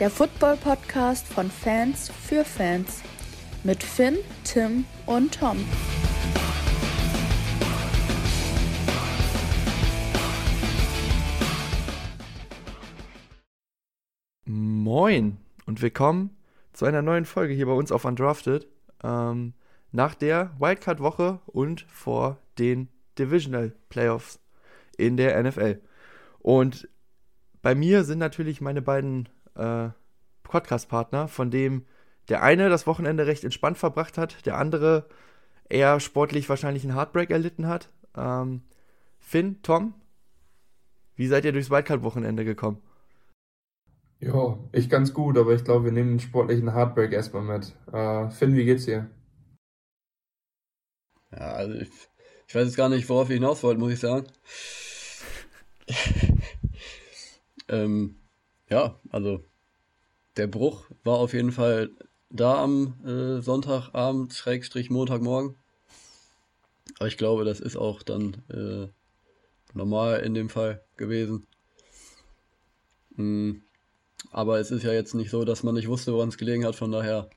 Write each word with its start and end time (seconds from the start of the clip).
Der 0.00 0.10
Football-Podcast 0.10 1.24
von 1.28 1.48
Fans 1.48 2.10
für 2.10 2.44
Fans. 2.44 3.00
Mit 3.62 3.80
Finn, 3.80 4.18
Tim 4.42 4.86
und 5.06 5.38
Tom. 5.38 5.56
Moin 14.44 15.38
und 15.64 15.80
willkommen 15.80 16.36
zu 16.72 16.86
einer 16.86 17.00
neuen 17.00 17.24
Folge 17.24 17.54
hier 17.54 17.66
bei 17.66 17.72
uns 17.72 17.92
auf 17.92 18.04
Undrafted. 18.04 18.66
Ähm, 19.04 19.54
nach 19.92 20.16
der 20.16 20.56
Wildcard-Woche 20.58 21.38
und 21.46 21.82
vor 21.82 22.38
den 22.58 22.88
Divisional 23.16 23.72
Playoffs 23.90 24.40
in 24.96 25.16
der 25.16 25.40
NFL. 25.40 25.80
Und 26.40 26.88
bei 27.62 27.76
mir 27.76 28.02
sind 28.02 28.18
natürlich 28.18 28.60
meine 28.60 28.82
beiden 28.82 29.28
äh, 29.56 29.88
Podcast-Partner, 30.42 31.28
von 31.28 31.50
dem 31.50 31.86
der 32.28 32.42
eine 32.42 32.68
das 32.68 32.86
Wochenende 32.86 33.26
recht 33.26 33.44
entspannt 33.44 33.78
verbracht 33.78 34.16
hat, 34.16 34.46
der 34.46 34.56
andere 34.56 35.06
eher 35.68 36.00
sportlich 36.00 36.48
wahrscheinlich 36.48 36.84
einen 36.84 36.94
Heartbreak 36.94 37.30
erlitten 37.30 37.66
hat. 37.66 37.90
Ähm, 38.16 38.62
Finn, 39.18 39.60
Tom, 39.62 39.94
wie 41.16 41.26
seid 41.26 41.44
ihr 41.44 41.52
durchs 41.52 41.70
Wildcard-Wochenende 41.70 42.44
gekommen? 42.44 42.82
Ja, 44.20 44.58
ich 44.72 44.88
ganz 44.88 45.12
gut, 45.12 45.36
aber 45.36 45.54
ich 45.54 45.64
glaube, 45.64 45.86
wir 45.86 45.92
nehmen 45.92 46.12
den 46.12 46.20
sportlichen 46.20 46.72
Heartbreak 46.72 47.12
erstmal 47.12 47.42
mit. 47.42 47.76
Äh, 47.92 48.30
Finn, 48.30 48.56
wie 48.56 48.64
geht's 48.64 48.86
dir? 48.86 49.10
Ja, 51.30 51.52
also 51.52 51.74
ich, 51.74 51.90
ich 52.46 52.54
weiß 52.54 52.66
jetzt 52.66 52.76
gar 52.76 52.88
nicht, 52.88 53.08
worauf 53.08 53.28
ich 53.28 53.34
hinaus 53.34 53.62
wollte, 53.62 53.80
muss 53.80 53.92
ich 53.92 54.00
sagen. 54.00 54.26
ähm, 57.68 58.16
ja, 58.74 58.98
also 59.10 59.44
der 60.36 60.48
Bruch 60.48 60.90
war 61.04 61.18
auf 61.18 61.32
jeden 61.32 61.52
Fall 61.52 61.90
da 62.28 62.60
am 62.60 62.94
äh, 63.06 63.40
Sonntagabend, 63.40 64.34
Schrägstrich 64.34 64.90
Montagmorgen. 64.90 65.54
Aber 66.98 67.06
ich 67.06 67.16
glaube, 67.16 67.44
das 67.44 67.60
ist 67.60 67.76
auch 67.76 68.02
dann 68.02 68.42
äh, 68.48 68.88
normal 69.74 70.22
in 70.22 70.34
dem 70.34 70.48
Fall 70.48 70.82
gewesen. 70.96 71.46
Mhm. 73.14 73.62
Aber 74.32 74.58
es 74.58 74.72
ist 74.72 74.82
ja 74.82 74.92
jetzt 74.92 75.14
nicht 75.14 75.30
so, 75.30 75.44
dass 75.44 75.62
man 75.62 75.76
nicht 75.76 75.86
wusste, 75.86 76.12
woran 76.12 76.30
es 76.30 76.36
gelegen 76.36 76.64
hat. 76.64 76.74
Von 76.74 76.90
daher 76.90 77.30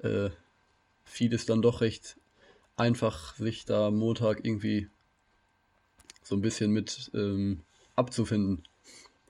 äh, 0.00 0.28
fiel 1.04 1.32
es 1.32 1.46
dann 1.46 1.62
doch 1.62 1.80
recht 1.80 2.18
einfach, 2.76 3.34
sich 3.36 3.64
da 3.64 3.90
Montag 3.90 4.44
irgendwie 4.44 4.88
so 6.22 6.34
ein 6.34 6.42
bisschen 6.42 6.70
mit 6.70 7.10
ähm, 7.14 7.62
abzufinden. 7.96 8.62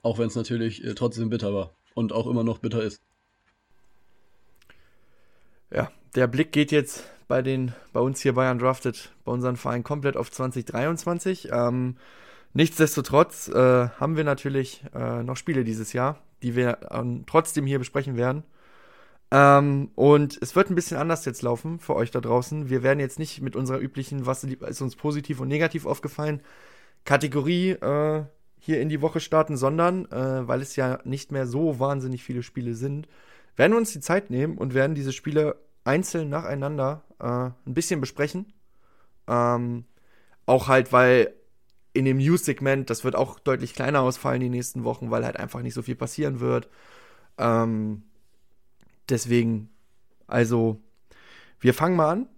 Auch 0.05 0.19
wenn 0.19 0.27
es 0.27 0.35
natürlich 0.35 0.83
äh, 0.83 0.93
trotzdem 0.93 1.29
bitter 1.29 1.53
war 1.53 1.71
und 1.93 2.13
auch 2.13 2.27
immer 2.27 2.43
noch 2.43 2.59
bitter 2.59 2.81
ist. 2.83 3.01
Ja, 5.71 5.91
der 6.15 6.27
Blick 6.27 6.51
geht 6.51 6.71
jetzt 6.71 7.03
bei 7.27 7.41
den, 7.41 7.73
bei 7.91 7.99
uns 7.99 8.21
hier 8.21 8.33
bei 8.33 8.49
Undrafted, 8.51 9.11
bei 9.23 9.31
unserem 9.31 9.55
Verein 9.55 9.83
komplett 9.83 10.15
auf 10.15 10.31
2023. 10.31 11.49
Ähm, 11.51 11.97
nichtsdestotrotz 12.53 13.49
äh, 13.49 13.89
haben 13.89 14.15
wir 14.15 14.23
natürlich 14.23 14.83
äh, 14.93 15.23
noch 15.23 15.37
Spiele 15.37 15.63
dieses 15.63 15.91
Jahr 15.93 16.21
die 16.45 16.55
wir 16.55 16.77
ähm, 16.91 17.23
trotzdem 17.25 17.65
hier 17.65 17.79
besprechen 17.79 18.17
werden. 18.17 18.43
Ähm, 19.31 19.89
und 19.95 20.37
es 20.41 20.55
wird 20.55 20.69
ein 20.69 20.75
bisschen 20.75 20.97
anders 20.97 21.25
jetzt 21.25 21.41
laufen 21.41 21.79
für 21.79 21.95
euch 21.95 22.11
da 22.11 22.21
draußen. 22.21 22.69
Wir 22.69 22.83
werden 22.83 22.99
jetzt 22.99 23.19
nicht 23.19 23.41
mit 23.41 23.55
unserer 23.55 23.79
üblichen, 23.79 24.25
was 24.27 24.43
ist 24.43 24.81
uns 24.81 24.95
positiv 24.95 25.39
und 25.39 25.47
negativ 25.47 25.85
aufgefallen, 25.85 26.41
Kategorie 27.03 27.71
äh, 27.71 28.23
hier 28.65 28.81
in 28.81 28.89
die 28.89 29.01
Woche 29.01 29.19
starten, 29.19 29.57
sondern, 29.57 30.05
äh, 30.11 30.47
weil 30.47 30.59
es 30.59 30.75
ja 30.75 30.97
nicht 31.03 31.31
mehr 31.31 31.45
so 31.45 31.79
wahnsinnig 31.79 32.23
viele 32.23 32.41
Spiele 32.41 32.73
sind, 32.73 33.07
werden 33.55 33.73
wir 33.73 33.77
uns 33.77 33.93
die 33.93 33.99
Zeit 33.99 34.31
nehmen 34.31 34.57
und 34.57 34.73
werden 34.73 34.95
diese 34.95 35.13
Spiele 35.13 35.57
einzeln 35.83 36.29
nacheinander 36.29 37.03
äh, 37.19 37.25
ein 37.25 37.73
bisschen 37.75 38.01
besprechen. 38.01 38.53
Ähm, 39.27 39.85
auch 40.47 40.67
halt, 40.67 40.91
weil 40.91 41.35
in 41.93 42.05
dem 42.05 42.17
News-Segment, 42.17 42.89
das 42.89 43.03
wird 43.03 43.15
auch 43.15 43.37
deutlich 43.37 43.75
kleiner 43.75 44.01
ausfallen 44.01 44.41
die 44.41 44.49
nächsten 44.49 44.83
Wochen, 44.83 45.11
weil 45.11 45.23
halt 45.23 45.37
einfach 45.37 45.61
nicht 45.61 45.75
so 45.75 45.83
viel 45.83 45.95
passieren 45.95 46.39
wird. 46.39 46.67
Ähm, 47.37 48.01
deswegen, 49.09 49.69
also, 50.25 50.81
wir 51.59 51.75
fangen 51.75 51.95
mal 51.95 52.09
an, 52.09 52.29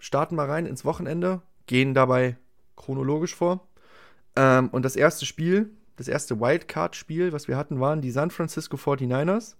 starten 0.00 0.34
mal 0.34 0.50
rein 0.50 0.66
ins 0.66 0.84
Wochenende, 0.84 1.40
gehen 1.66 1.94
dabei 1.94 2.36
chronologisch 2.74 3.36
vor. 3.36 3.67
Ähm, 4.38 4.68
und 4.68 4.84
das 4.84 4.94
erste 4.94 5.26
Spiel, 5.26 5.70
das 5.96 6.06
erste 6.06 6.38
Wildcard-Spiel, 6.40 7.32
was 7.32 7.48
wir 7.48 7.56
hatten, 7.56 7.80
waren 7.80 8.00
die 8.00 8.12
San 8.12 8.30
Francisco 8.30 8.76
49ers 8.76 9.56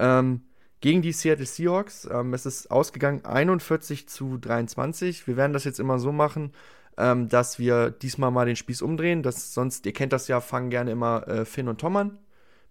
ähm, 0.00 0.42
gegen 0.80 1.00
die 1.00 1.12
Seattle 1.12 1.46
Seahawks. 1.46 2.08
Ähm, 2.10 2.34
es 2.34 2.44
ist 2.44 2.72
ausgegangen 2.72 3.24
41 3.24 4.08
zu 4.08 4.36
23. 4.36 5.28
Wir 5.28 5.36
werden 5.36 5.52
das 5.52 5.62
jetzt 5.62 5.78
immer 5.78 6.00
so 6.00 6.10
machen, 6.10 6.52
ähm, 6.96 7.28
dass 7.28 7.60
wir 7.60 7.90
diesmal 7.90 8.32
mal 8.32 8.46
den 8.46 8.56
Spieß 8.56 8.82
umdrehen. 8.82 9.22
Das 9.22 9.54
sonst, 9.54 9.86
ihr 9.86 9.92
kennt 9.92 10.12
das 10.12 10.26
ja, 10.26 10.40
fangen 10.40 10.70
gerne 10.70 10.90
immer 10.90 11.28
äh, 11.28 11.44
Finn 11.44 11.68
und 11.68 11.80
Tom 11.80 11.96
an 11.96 12.18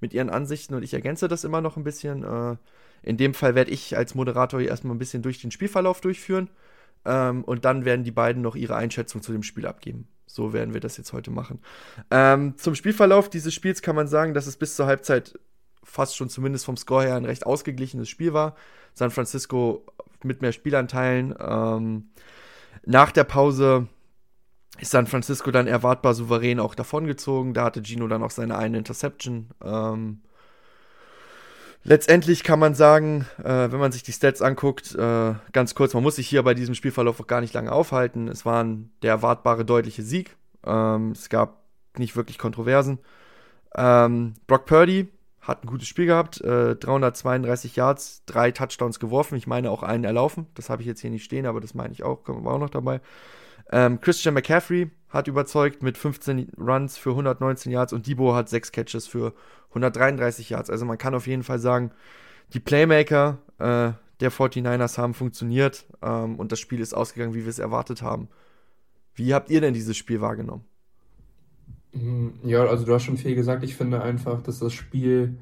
mit 0.01 0.13
ihren 0.13 0.29
Ansichten 0.29 0.75
und 0.75 0.83
ich 0.83 0.93
ergänze 0.93 1.29
das 1.29 1.45
immer 1.45 1.61
noch 1.61 1.77
ein 1.77 1.85
bisschen. 1.85 2.23
Äh, 2.23 2.57
in 3.01 3.15
dem 3.15 3.33
Fall 3.33 3.55
werde 3.55 3.71
ich 3.71 3.95
als 3.95 4.13
Moderator 4.13 4.59
hier 4.59 4.69
erstmal 4.69 4.93
ein 4.93 4.99
bisschen 4.99 5.21
durch 5.21 5.39
den 5.39 5.51
Spielverlauf 5.51 6.01
durchführen 6.01 6.49
ähm, 7.05 7.45
und 7.45 7.63
dann 7.63 7.85
werden 7.85 8.03
die 8.03 8.11
beiden 8.11 8.41
noch 8.41 8.57
ihre 8.57 8.75
Einschätzung 8.75 9.21
zu 9.21 9.31
dem 9.31 9.43
Spiel 9.43 9.65
abgeben. 9.65 10.09
So 10.31 10.53
werden 10.53 10.75
wir 10.75 10.79
das 10.79 10.95
jetzt 10.97 11.11
heute 11.11 11.31
machen. 11.31 11.59
Ähm, 12.11 12.55
zum 12.57 12.75
Spielverlauf 12.75 13.29
dieses 13.29 13.51
Spiels 13.51 13.81
kann 13.81 13.95
man 13.95 14.07
sagen, 14.07 14.35
dass 14.35 14.45
es 14.45 14.57
bis 14.57 14.75
zur 14.75 14.85
Halbzeit 14.85 15.39
fast 15.83 16.15
schon 16.15 16.29
zumindest 16.29 16.65
vom 16.65 16.77
Score 16.77 17.03
her 17.03 17.15
ein 17.15 17.25
recht 17.25 17.47
ausgeglichenes 17.47 18.09
Spiel 18.09 18.31
war. 18.31 18.55
San 18.93 19.09
Francisco 19.09 19.85
mit 20.23 20.43
mehr 20.43 20.51
Spielanteilen. 20.51 21.33
Ähm, 21.39 22.11
nach 22.85 23.11
der 23.11 23.23
Pause 23.23 23.87
ist 24.79 24.91
San 24.91 25.07
Francisco 25.07 25.49
dann 25.49 25.65
erwartbar 25.65 26.13
souverän 26.13 26.59
auch 26.59 26.75
davongezogen. 26.75 27.55
Da 27.55 27.65
hatte 27.65 27.81
Gino 27.83 28.07
dann 28.07 28.21
auch 28.21 28.31
seine 28.31 28.55
eine 28.55 28.77
Interception. 28.77 29.49
Ähm, 29.63 30.21
letztendlich 31.83 32.43
kann 32.43 32.59
man 32.59 32.75
sagen, 32.75 33.25
äh, 33.43 33.71
wenn 33.71 33.79
man 33.79 33.91
sich 33.91 34.03
die 34.03 34.11
Stats 34.11 34.41
anguckt, 34.41 34.95
äh, 34.95 35.33
ganz 35.51 35.75
kurz, 35.75 35.93
man 35.93 36.03
muss 36.03 36.15
sich 36.15 36.27
hier 36.27 36.43
bei 36.43 36.53
diesem 36.53 36.75
Spielverlauf 36.75 37.19
auch 37.19 37.27
gar 37.27 37.41
nicht 37.41 37.53
lange 37.53 37.71
aufhalten. 37.71 38.27
Es 38.27 38.45
war 38.45 38.63
ein, 38.63 38.91
der 39.01 39.11
erwartbare 39.11 39.65
deutliche 39.65 40.03
Sieg. 40.03 40.35
Ähm, 40.65 41.11
es 41.11 41.29
gab 41.29 41.63
nicht 41.97 42.15
wirklich 42.15 42.37
Kontroversen. 42.37 42.99
Ähm, 43.75 44.33
Brock 44.47 44.65
Purdy 44.65 45.09
hat 45.41 45.63
ein 45.63 45.67
gutes 45.67 45.87
Spiel 45.87 46.05
gehabt, 46.05 46.41
äh, 46.41 46.75
332 46.75 47.75
Yards, 47.75 48.23
drei 48.25 48.51
Touchdowns 48.51 48.99
geworfen. 48.99 49.35
Ich 49.35 49.47
meine 49.47 49.71
auch 49.71 49.83
einen 49.83 50.03
erlaufen. 50.03 50.47
Das 50.53 50.69
habe 50.69 50.81
ich 50.81 50.87
jetzt 50.87 51.01
hier 51.01 51.09
nicht 51.09 51.23
stehen, 51.23 51.45
aber 51.45 51.59
das 51.59 51.73
meine 51.73 51.93
ich 51.93 52.03
auch, 52.03 52.19
war 52.27 52.53
auch 52.53 52.59
noch 52.59 52.69
dabei. 52.69 53.01
Ähm, 53.71 53.99
Christian 54.01 54.33
McCaffrey 54.33 54.89
hat 55.09 55.27
überzeugt 55.27 55.83
mit 55.83 55.97
15 55.97 56.53
Runs 56.57 56.97
für 56.97 57.11
119 57.11 57.71
Yards 57.71 57.93
und 57.93 58.05
Debo 58.07 58.35
hat 58.35 58.49
6 58.49 58.71
Catches 58.71 59.07
für 59.07 59.33
133 59.69 60.49
Yards. 60.49 60.69
Also 60.69 60.85
man 60.85 60.97
kann 60.97 61.15
auf 61.15 61.27
jeden 61.27 61.43
Fall 61.43 61.59
sagen, 61.59 61.91
die 62.53 62.59
Playmaker 62.59 63.39
äh, 63.59 63.91
der 64.19 64.31
49ers 64.31 64.97
haben 64.97 65.13
funktioniert 65.13 65.85
ähm, 66.01 66.35
und 66.37 66.51
das 66.51 66.59
Spiel 66.59 66.79
ist 66.79 66.93
ausgegangen, 66.93 67.33
wie 67.33 67.43
wir 67.43 67.49
es 67.49 67.59
erwartet 67.59 68.01
haben. 68.01 68.27
Wie 69.13 69.33
habt 69.33 69.49
ihr 69.49 69.61
denn 69.61 69.73
dieses 69.73 69.97
Spiel 69.97 70.21
wahrgenommen? 70.21 70.65
Mhm, 71.93 72.33
ja, 72.43 72.65
also 72.65 72.85
du 72.85 72.93
hast 72.93 73.03
schon 73.03 73.17
viel 73.17 73.35
gesagt. 73.35 73.63
Ich 73.63 73.75
finde 73.75 74.01
einfach, 74.01 74.41
dass 74.41 74.59
das 74.59 74.73
Spiel 74.73 75.37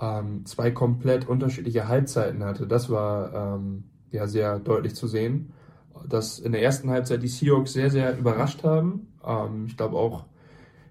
ähm, 0.00 0.44
zwei 0.46 0.70
komplett 0.70 1.28
unterschiedliche 1.28 1.88
Halbzeiten 1.88 2.44
hatte. 2.44 2.66
Das 2.66 2.90
war 2.90 3.56
ähm, 3.56 3.84
ja 4.10 4.26
sehr 4.26 4.58
deutlich 4.58 4.94
zu 4.94 5.06
sehen 5.06 5.52
dass 6.08 6.38
in 6.38 6.52
der 6.52 6.62
ersten 6.62 6.90
Halbzeit 6.90 7.22
die 7.22 7.28
Seahawks 7.28 7.72
sehr, 7.72 7.90
sehr 7.90 8.16
überrascht 8.16 8.64
haben. 8.64 9.08
Ähm, 9.24 9.66
ich 9.66 9.76
glaube 9.76 9.96
auch 9.96 10.24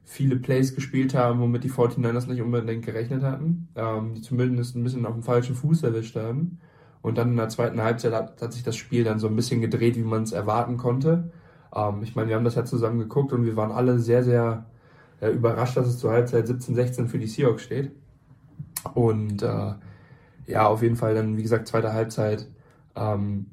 viele 0.03 0.35
Plays 0.35 0.75
gespielt 0.75 1.13
haben, 1.13 1.39
womit 1.39 1.63
die 1.63 1.71
49ers 1.71 2.27
nicht 2.27 2.41
unbedingt 2.41 2.85
gerechnet 2.85 3.23
hatten, 3.23 3.69
ähm, 3.75 4.13
die 4.15 4.21
zumindest 4.21 4.75
ein 4.75 4.83
bisschen 4.83 5.05
auf 5.05 5.13
dem 5.13 5.23
falschen 5.23 5.55
Fuß 5.55 5.83
erwischt 5.83 6.15
haben. 6.15 6.59
Und 7.01 7.17
dann 7.17 7.31
in 7.31 7.37
der 7.37 7.49
zweiten 7.49 7.81
Halbzeit 7.81 8.13
hat, 8.13 8.41
hat 8.41 8.53
sich 8.53 8.63
das 8.63 8.75
Spiel 8.75 9.03
dann 9.03 9.19
so 9.19 9.27
ein 9.27 9.35
bisschen 9.35 9.61
gedreht, 9.61 9.95
wie 9.95 10.03
man 10.03 10.23
es 10.23 10.31
erwarten 10.31 10.77
konnte. 10.77 11.31
Ähm, 11.75 12.03
ich 12.03 12.15
meine, 12.15 12.29
wir 12.29 12.35
haben 12.35 12.43
das 12.43 12.55
ja 12.55 12.65
zusammen 12.65 12.99
geguckt 12.99 13.33
und 13.33 13.45
wir 13.45 13.55
waren 13.55 13.71
alle 13.71 13.99
sehr, 13.99 14.23
sehr 14.23 14.65
äh, 15.19 15.29
überrascht, 15.29 15.77
dass 15.77 15.87
es 15.87 15.97
zur 15.97 16.11
Halbzeit 16.11 16.45
17-16 16.45 17.07
für 17.07 17.17
die 17.17 17.27
Seahawks 17.27 17.63
steht. 17.63 17.91
Und 18.93 19.41
äh, 19.43 19.73
ja, 20.47 20.67
auf 20.67 20.81
jeden 20.81 20.95
Fall 20.95 21.15
dann, 21.15 21.37
wie 21.37 21.43
gesagt, 21.43 21.67
zweite 21.67 21.93
Halbzeit 21.93 22.47
ähm, 22.95 23.47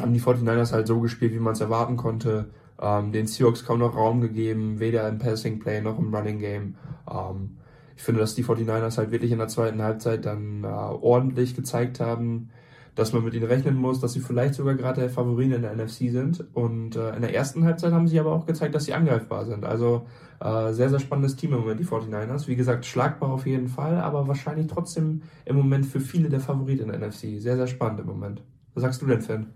haben 0.00 0.12
die 0.12 0.20
49ers 0.20 0.72
halt 0.72 0.86
so 0.86 1.00
gespielt, 1.00 1.32
wie 1.32 1.40
man 1.40 1.52
es 1.52 1.60
erwarten 1.60 1.96
konnte. 1.96 2.50
Ähm, 2.80 3.12
den 3.12 3.26
Seahawks 3.26 3.64
kaum 3.64 3.78
noch 3.78 3.96
Raum 3.96 4.20
gegeben, 4.20 4.80
weder 4.80 5.08
im 5.08 5.18
Passing 5.18 5.58
Play 5.58 5.80
noch 5.80 5.98
im 5.98 6.14
Running 6.14 6.38
Game. 6.38 6.74
Ähm, 7.10 7.58
ich 7.96 8.02
finde, 8.02 8.20
dass 8.20 8.34
die 8.34 8.44
49ers 8.44 8.98
halt 8.98 9.10
wirklich 9.10 9.32
in 9.32 9.38
der 9.38 9.48
zweiten 9.48 9.82
Halbzeit 9.82 10.26
dann 10.26 10.64
äh, 10.64 10.66
ordentlich 10.66 11.54
gezeigt 11.54 11.98
haben, 12.00 12.50
dass 12.94 13.12
man 13.12 13.24
mit 13.24 13.34
ihnen 13.34 13.46
rechnen 13.46 13.76
muss, 13.76 14.00
dass 14.00 14.12
sie 14.12 14.20
vielleicht 14.20 14.54
sogar 14.54 14.74
gerade 14.74 15.02
der 15.02 15.10
Favorit 15.10 15.52
in 15.52 15.62
der 15.62 15.74
NFC 15.74 16.10
sind. 16.10 16.44
Und 16.54 16.96
äh, 16.96 17.14
in 17.14 17.22
der 17.22 17.34
ersten 17.34 17.64
Halbzeit 17.64 17.92
haben 17.92 18.08
sie 18.08 18.18
aber 18.18 18.32
auch 18.32 18.46
gezeigt, 18.46 18.74
dass 18.74 18.84
sie 18.84 18.94
angreifbar 18.94 19.44
sind. 19.46 19.64
Also 19.64 20.06
äh, 20.40 20.72
sehr, 20.72 20.90
sehr 20.90 20.98
spannendes 20.98 21.36
Team 21.36 21.52
im 21.52 21.60
Moment, 21.60 21.80
die 21.80 21.84
49ers. 21.84 22.48
Wie 22.48 22.56
gesagt, 22.56 22.84
schlagbar 22.84 23.30
auf 23.30 23.46
jeden 23.46 23.68
Fall, 23.68 23.96
aber 23.98 24.28
wahrscheinlich 24.28 24.66
trotzdem 24.66 25.22
im 25.44 25.56
Moment 25.56 25.86
für 25.86 26.00
viele 26.00 26.28
der 26.28 26.40
Favorit 26.40 26.80
in 26.80 26.88
der 26.88 26.98
NFC. 26.98 27.38
Sehr, 27.38 27.56
sehr 27.56 27.66
spannend 27.66 28.00
im 28.00 28.06
Moment. 28.06 28.42
Was 28.74 28.82
sagst 28.82 29.02
du 29.02 29.06
denn, 29.06 29.22
Fan? 29.22 29.46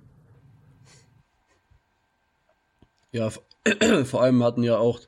Ja, 3.12 3.30
vor 4.04 4.22
allem 4.22 4.42
hatten 4.42 4.62
ja 4.62 4.78
auch 4.78 5.00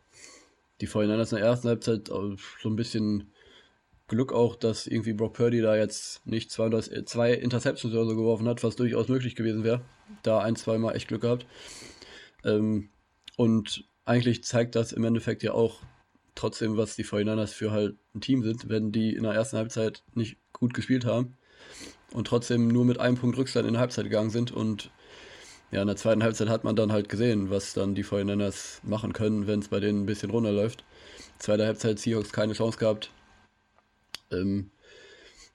die 0.81 0.89
49ers 0.89 1.33
in 1.33 1.39
der 1.39 1.47
ersten 1.47 1.69
Halbzeit 1.69 2.09
so 2.09 2.37
ein 2.65 2.77
bisschen 2.77 3.33
Glück 4.09 4.33
auch, 4.33 4.57
dass 4.57 4.87
irgendwie 4.87 5.13
Brock 5.13 5.35
Purdy 5.35 5.61
da 5.63 5.77
jetzt 5.77 6.27
nicht 6.27 6.51
zwei, 6.51 6.69
zwei 6.81 7.33
Interceptions 7.33 7.95
oder 7.95 8.05
so 8.05 8.17
geworfen 8.17 8.49
hat, 8.49 8.63
was 8.63 8.77
durchaus 8.77 9.09
möglich 9.09 9.37
gewesen 9.37 9.65
wäre. 9.65 9.83
Da 10.23 10.41
ein, 10.41 10.57
zwei 10.57 10.77
Mal 10.79 10.95
echt 10.95 11.09
Glück 11.09 11.23
gehabt. 11.23 11.47
Ähm, 12.45 12.91
und 13.37 13.85
eigentlich 14.05 14.45
zeigt 14.45 14.75
das 14.75 14.93
im 14.93 15.05
Endeffekt 15.05 15.43
ja 15.43 15.53
auch 15.53 15.81
trotzdem, 16.35 16.77
was 16.77 16.97
die 16.97 17.05
49ers 17.05 17.53
für 17.53 17.71
halt 17.71 17.97
ein 18.15 18.21
Team 18.21 18.43
sind, 18.43 18.69
wenn 18.69 18.93
die 18.93 19.15
in 19.15 19.23
der 19.23 19.33
ersten 19.33 19.57
Halbzeit 19.57 20.03
nicht 20.15 20.37
gut 20.53 20.75
gespielt 20.75 21.05
haben 21.05 21.37
und 22.13 22.27
trotzdem 22.27 22.69
nur 22.69 22.85
mit 22.85 23.01
einem 23.01 23.17
Punkt 23.17 23.39
Rückstand 23.39 23.67
in 23.67 23.75
der 23.75 23.81
Halbzeit 23.81 24.05
gegangen 24.05 24.31
sind 24.31 24.51
und 24.51 24.91
ja, 25.73 25.81
in 25.81 25.87
der 25.87 25.97
zweiten 25.97 26.23
Halbzeit 26.23 26.51
hat 26.51 26.65
man 26.65 26.77
dann 26.77 26.93
halt 26.93 27.09
gesehen, 27.09 27.49
was 27.49 27.73
dann 27.73 27.95
die 27.95 28.05
49ers 28.05 28.81
machen 28.83 29.15
können, 29.15 29.47
wenn 29.47 29.61
es 29.61 29.69
bei 29.69 29.81
denen 29.81 30.03
ein 30.03 30.07
bisschen 30.07 30.31
runterläuft. 30.31 30.85
Zweite 31.39 31.65
Halbzeit 31.65 31.99
Seahawks 31.99 32.31
keine 32.31 32.53
Chance 32.53 32.79
gehabt. 32.79 33.11
Ähm, 34.31 34.71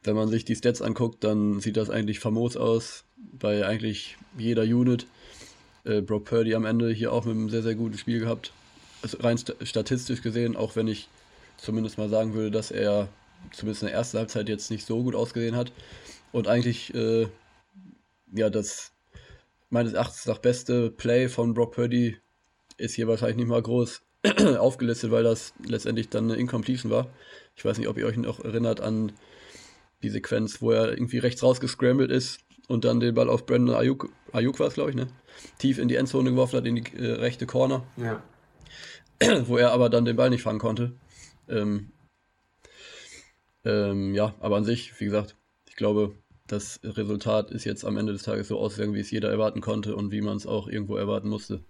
wenn 0.03 0.15
man 0.15 0.27
sich 0.27 0.43
die 0.43 0.55
Stats 0.55 0.81
anguckt, 0.81 1.23
dann 1.23 1.59
sieht 1.59 1.77
das 1.77 1.91
eigentlich 1.91 2.19
famos 2.19 2.57
aus 2.57 3.03
bei 3.15 3.65
eigentlich 3.67 4.17
jeder 4.37 4.63
Unit. 4.63 5.05
Äh, 5.83 6.01
Brock 6.01 6.25
Purdy 6.25 6.55
am 6.55 6.65
Ende 6.65 6.91
hier 6.91 7.13
auch 7.13 7.25
mit 7.25 7.35
einem 7.35 7.49
sehr, 7.49 7.61
sehr 7.61 7.75
guten 7.75 7.97
Spiel 7.99 8.19
gehabt. 8.19 8.51
Also 9.03 9.19
rein 9.19 9.37
st 9.37 9.55
statistisch 9.61 10.23
gesehen, 10.23 10.55
auch 10.55 10.75
wenn 10.75 10.87
ich 10.87 11.09
zumindest 11.57 11.99
mal 11.99 12.09
sagen 12.09 12.33
würde, 12.33 12.49
dass 12.49 12.71
er 12.71 13.07
zumindest 13.51 13.83
in 13.83 13.89
der 13.89 13.95
ersten 13.95 14.17
Halbzeit 14.17 14.49
jetzt 14.49 14.71
nicht 14.71 14.85
so 14.85 15.03
gut 15.03 15.13
ausgesehen 15.13 15.55
hat. 15.55 15.71
Und 16.31 16.47
eigentlich, 16.47 16.93
äh, 16.95 17.27
ja, 18.33 18.49
das 18.49 18.91
meines 19.69 19.93
Erachtens 19.93 20.25
nach 20.25 20.39
beste 20.39 20.91
Play 20.91 21.29
von 21.29 21.53
Brock 21.53 21.73
Purdy 21.75 22.17
ist 22.77 22.95
hier 22.95 23.07
wahrscheinlich 23.07 23.37
nicht 23.37 23.47
mal 23.47 23.61
groß 23.61 24.01
aufgelistet, 24.57 25.11
weil 25.11 25.23
das 25.23 25.53
letztendlich 25.65 26.09
dann 26.09 26.25
eine 26.25 26.39
Incompletion 26.39 26.91
war. 26.91 27.07
Ich 27.55 27.65
weiß 27.65 27.77
nicht, 27.77 27.87
ob 27.87 27.97
ihr 27.97 28.05
euch 28.05 28.17
noch 28.17 28.43
erinnert 28.43 28.81
an 28.81 29.11
die 30.03 30.09
Sequenz, 30.09 30.61
wo 30.61 30.71
er 30.71 30.91
irgendwie 30.91 31.17
rechts 31.17 31.41
rausgescrambled 31.43 32.11
ist 32.11 32.39
und 32.67 32.85
dann 32.85 32.99
den 32.99 33.15
Ball 33.15 33.29
auf 33.29 33.45
Brandon 33.45 33.75
Ayuk, 33.75 34.09
Ayuk 34.31 34.59
war 34.59 34.67
es, 34.67 34.75
glaube 34.75 34.91
ich, 34.91 34.95
ne? 34.95 35.07
Tief 35.57 35.79
in 35.79 35.87
die 35.87 35.95
Endzone 35.95 36.31
geworfen 36.31 36.57
hat, 36.57 36.65
in 36.65 36.75
die 36.75 36.97
äh, 36.97 37.13
rechte 37.13 37.45
Corner. 37.45 37.85
Ja. 37.97 38.21
wo 39.45 39.57
er 39.57 39.71
aber 39.71 39.89
dann 39.89 40.05
den 40.05 40.15
Ball 40.15 40.29
nicht 40.29 40.43
fangen 40.43 40.59
konnte. 40.59 40.93
Ähm, 41.47 41.91
ähm, 43.65 44.13
ja, 44.13 44.35
aber 44.39 44.57
an 44.57 44.65
sich, 44.65 44.99
wie 44.99 45.05
gesagt, 45.05 45.35
ich 45.67 45.75
glaube, 45.75 46.15
das 46.47 46.79
Resultat 46.83 47.51
ist 47.51 47.65
jetzt 47.65 47.85
am 47.85 47.97
Ende 47.97 48.13
des 48.13 48.23
Tages 48.23 48.47
so 48.47 48.57
ausgegangen, 48.59 48.93
wie 48.93 49.01
es 49.01 49.11
jeder 49.11 49.29
erwarten 49.29 49.61
konnte 49.61 49.95
und 49.95 50.11
wie 50.11 50.21
man 50.21 50.37
es 50.37 50.47
auch 50.47 50.67
irgendwo 50.67 50.95
erwarten 50.95 51.29
musste. 51.29 51.61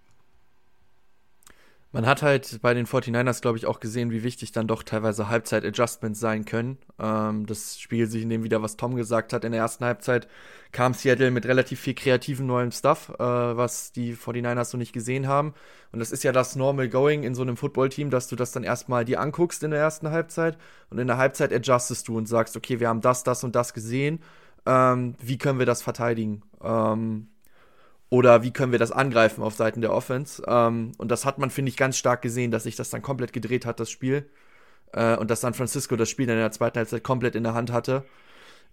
Man 1.90 2.04
hat 2.04 2.20
halt 2.20 2.60
bei 2.60 2.74
den 2.74 2.86
49ers, 2.86 3.40
glaube 3.40 3.56
ich, 3.56 3.64
auch 3.64 3.80
gesehen, 3.80 4.10
wie 4.10 4.22
wichtig 4.22 4.52
dann 4.52 4.66
doch 4.66 4.82
teilweise 4.82 5.30
Halbzeit-Adjustments 5.30 6.20
sein 6.20 6.44
können. 6.44 6.76
Ähm, 6.98 7.46
das 7.46 7.80
spiegelt 7.80 8.10
sich 8.10 8.22
in 8.22 8.28
dem 8.28 8.44
wieder, 8.44 8.60
was 8.60 8.76
Tom 8.76 8.94
gesagt 8.94 9.32
hat. 9.32 9.42
In 9.42 9.52
der 9.52 9.62
ersten 9.62 9.86
Halbzeit 9.86 10.28
kam 10.70 10.92
Seattle 10.92 11.30
mit 11.30 11.46
relativ 11.46 11.80
viel 11.80 11.94
kreativen 11.94 12.46
neuen 12.46 12.72
Stuff, 12.72 13.08
äh, 13.18 13.22
was 13.22 13.92
die 13.92 14.14
49ers 14.14 14.66
so 14.66 14.76
nicht 14.76 14.92
gesehen 14.92 15.28
haben. 15.28 15.54
Und 15.90 16.00
das 16.00 16.12
ist 16.12 16.24
ja 16.24 16.32
das 16.32 16.56
Normal 16.56 16.90
Going 16.90 17.22
in 17.22 17.34
so 17.34 17.40
einem 17.40 17.56
Football-Team, 17.56 18.10
dass 18.10 18.28
du 18.28 18.36
das 18.36 18.52
dann 18.52 18.64
erstmal 18.64 19.06
dir 19.06 19.18
anguckst 19.22 19.62
in 19.62 19.70
der 19.70 19.80
ersten 19.80 20.10
Halbzeit 20.10 20.58
und 20.90 20.98
in 20.98 21.06
der 21.06 21.16
Halbzeit 21.16 21.54
adjustest 21.54 22.06
du 22.06 22.18
und 22.18 22.28
sagst, 22.28 22.54
okay, 22.54 22.80
wir 22.80 22.88
haben 22.88 23.00
das, 23.00 23.24
das 23.24 23.44
und 23.44 23.56
das 23.56 23.72
gesehen 23.72 24.20
ähm, 24.68 25.14
wie 25.18 25.38
können 25.38 25.58
wir 25.58 25.66
das 25.66 25.80
verteidigen? 25.80 26.42
Ähm, 26.62 27.28
oder 28.10 28.42
wie 28.42 28.52
können 28.52 28.70
wir 28.70 28.78
das 28.78 28.92
angreifen 28.92 29.42
auf 29.42 29.54
Seiten 29.54 29.80
der 29.80 29.92
Offense? 29.92 30.42
Ähm, 30.46 30.92
und 30.98 31.10
das 31.10 31.24
hat 31.24 31.38
man, 31.38 31.50
finde 31.50 31.70
ich, 31.70 31.76
ganz 31.76 31.96
stark 31.96 32.20
gesehen, 32.20 32.50
dass 32.50 32.64
sich 32.64 32.76
das 32.76 32.90
dann 32.90 33.00
komplett 33.00 33.32
gedreht 33.32 33.64
hat, 33.64 33.80
das 33.80 33.90
Spiel. 33.90 34.28
Äh, 34.92 35.16
und 35.16 35.30
dass 35.30 35.40
San 35.40 35.54
Francisco 35.54 35.96
das 35.96 36.10
Spiel 36.10 36.28
in 36.28 36.36
der 36.36 36.52
zweiten 36.52 36.78
Halbzeit 36.78 37.02
komplett 37.02 37.34
in 37.34 37.44
der 37.44 37.54
Hand 37.54 37.72
hatte, 37.72 38.04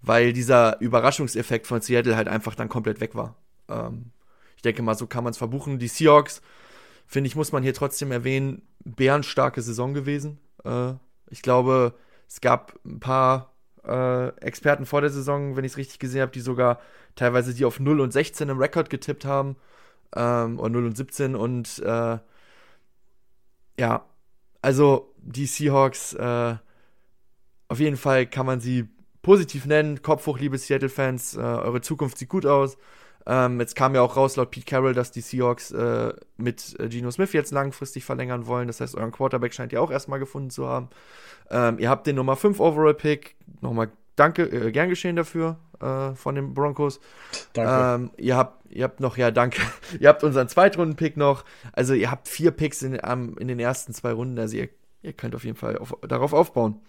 weil 0.02 0.34
dieser 0.34 0.82
Überraschungseffekt 0.82 1.66
von 1.66 1.80
Seattle 1.82 2.18
halt 2.18 2.28
einfach 2.28 2.56
dann 2.56 2.70
komplett 2.70 3.00
weg 3.00 3.16
war. 3.16 3.36
Ähm, 3.70 4.12
ich 4.58 4.64
denke 4.64 4.82
mal, 4.82 4.96
so 4.96 5.08
kann 5.08 5.24
man 5.24 5.32
es 5.32 5.38
verbuchen. 5.38 5.80
Die 5.80 5.88
Seahawks, 5.88 6.42
finde 7.08 7.30
ich, 7.30 7.36
muss 7.38 7.54
man 7.54 7.64
hier 7.64 7.74
trotzdem 7.74 8.12
erwähnen, 8.12 8.64
bärenstarke 8.84 9.62
Saison 9.62 9.94
gewesen. 9.94 10.40
Äh, 10.66 10.94
ich 11.30 11.42
glaube, 11.42 11.94
es 12.28 12.42
gab 12.42 12.78
ein 12.86 13.00
paar 13.00 13.55
äh, 13.88 14.28
Experten 14.42 14.86
vor 14.86 15.02
der 15.02 15.10
Saison, 15.10 15.56
wenn 15.56 15.66
ich 15.66 15.74
es 15.74 15.78
richtig 15.78 16.00
gesehen 16.00 16.22
habe, 16.22 16.32
die 16.32 16.42
sogar 16.42 16.80
teilweise 17.16 17.54
die 17.54 17.66
auf 17.66 17.80
0 17.80 18.00
und 18.00 18.12
16 18.12 18.50
im 18.50 18.60
Rekord 18.60 18.90
getippt 18.90 19.26
haben. 19.26 19.56
Ähm, 20.16 20.60
oder 20.60 20.70
0 20.70 20.86
und 20.86 20.98
17 20.98 21.36
und 21.36 21.80
äh, 21.80 22.18
ja, 23.78 24.06
also 24.62 25.14
die 25.18 25.46
Seahawks, 25.46 26.14
äh, 26.14 26.56
auf 27.68 27.80
jeden 27.80 27.98
Fall 27.98 28.26
kann 28.26 28.46
man 28.46 28.60
sie 28.60 28.88
positiv 29.22 29.66
nennen. 29.66 30.02
Kopf 30.02 30.28
hoch, 30.28 30.40
liebe 30.40 30.58
Seattle-Fans, 30.58 31.36
äh, 31.36 31.40
eure 31.40 31.82
Zukunft 31.82 32.18
sieht 32.18 32.30
gut 32.30 32.46
aus. 32.46 32.78
Ähm, 33.28 33.60
jetzt 33.60 33.76
kam 33.76 33.96
ja 33.96 34.02
auch 34.02 34.16
raus 34.16 34.36
laut 34.36 34.52
Pete 34.52 34.66
Carroll, 34.66 34.94
dass 34.94 35.12
die 35.12 35.22
Seahawks 35.22 35.72
äh, 35.72 36.14
mit 36.38 36.80
äh, 36.80 36.88
Geno 36.90 37.10
Smith 37.10 37.34
jetzt 37.34 37.52
langfristig 37.52 38.06
verlängern 38.06 38.46
wollen. 38.46 38.68
Das 38.68 38.82
heißt, 38.82 38.96
euren 38.96 39.12
Quarterback 39.12 39.54
scheint 39.54 39.74
ihr 39.74 39.82
auch 39.82 39.90
erstmal 39.90 40.20
gefunden 40.20 40.52
zu 40.52 40.68
haben. 40.68 40.90
Ähm, 41.50 41.80
ihr 41.80 41.90
habt 41.90 42.06
den 42.06 42.18
Nummer 42.18 42.36
5 42.36 42.60
Overall-Pick. 42.60 43.36
Nochmal 43.62 43.90
danke, 44.16 44.44
äh, 44.44 44.72
gern 44.72 44.90
geschehen 44.90 45.16
dafür 45.16 45.58
äh, 45.82 46.14
von 46.16 46.36
den 46.36 46.54
Broncos. 46.54 47.00
Danke. 47.54 48.04
Ähm, 48.04 48.12
ihr, 48.18 48.38
habt, 48.38 48.72
ihr 48.72 48.84
habt 48.84 49.00
noch, 49.00 49.18
ja, 49.18 49.32
danke. 49.32 49.60
ihr 50.00 50.08
habt 50.08 50.24
unseren 50.24 50.48
Zweitrunden-Pick 50.48 51.18
noch. 51.18 51.46
Also, 51.74 51.94
ihr 51.94 52.12
habt 52.12 52.28
vier 52.28 52.52
Picks 52.52 52.84
in, 52.84 53.00
um, 53.00 53.38
in 53.38 53.48
den 53.48 53.60
ersten 53.60 53.94
zwei 53.94 54.12
Runden. 54.12 54.38
Also, 54.38 54.58
ihr, 54.58 54.70
ihr 55.02 55.14
könnt 55.14 55.36
auf 55.36 55.44
jeden 55.44 55.58
Fall 55.58 55.78
auf, 55.78 55.96
darauf 56.08 56.34
aufbauen. 56.34 56.80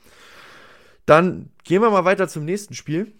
Dann 1.06 1.50
gehen 1.64 1.82
wir 1.82 1.90
mal 1.90 2.04
weiter 2.04 2.28
zum 2.28 2.44
nächsten 2.44 2.74
Spiel. 2.74 3.12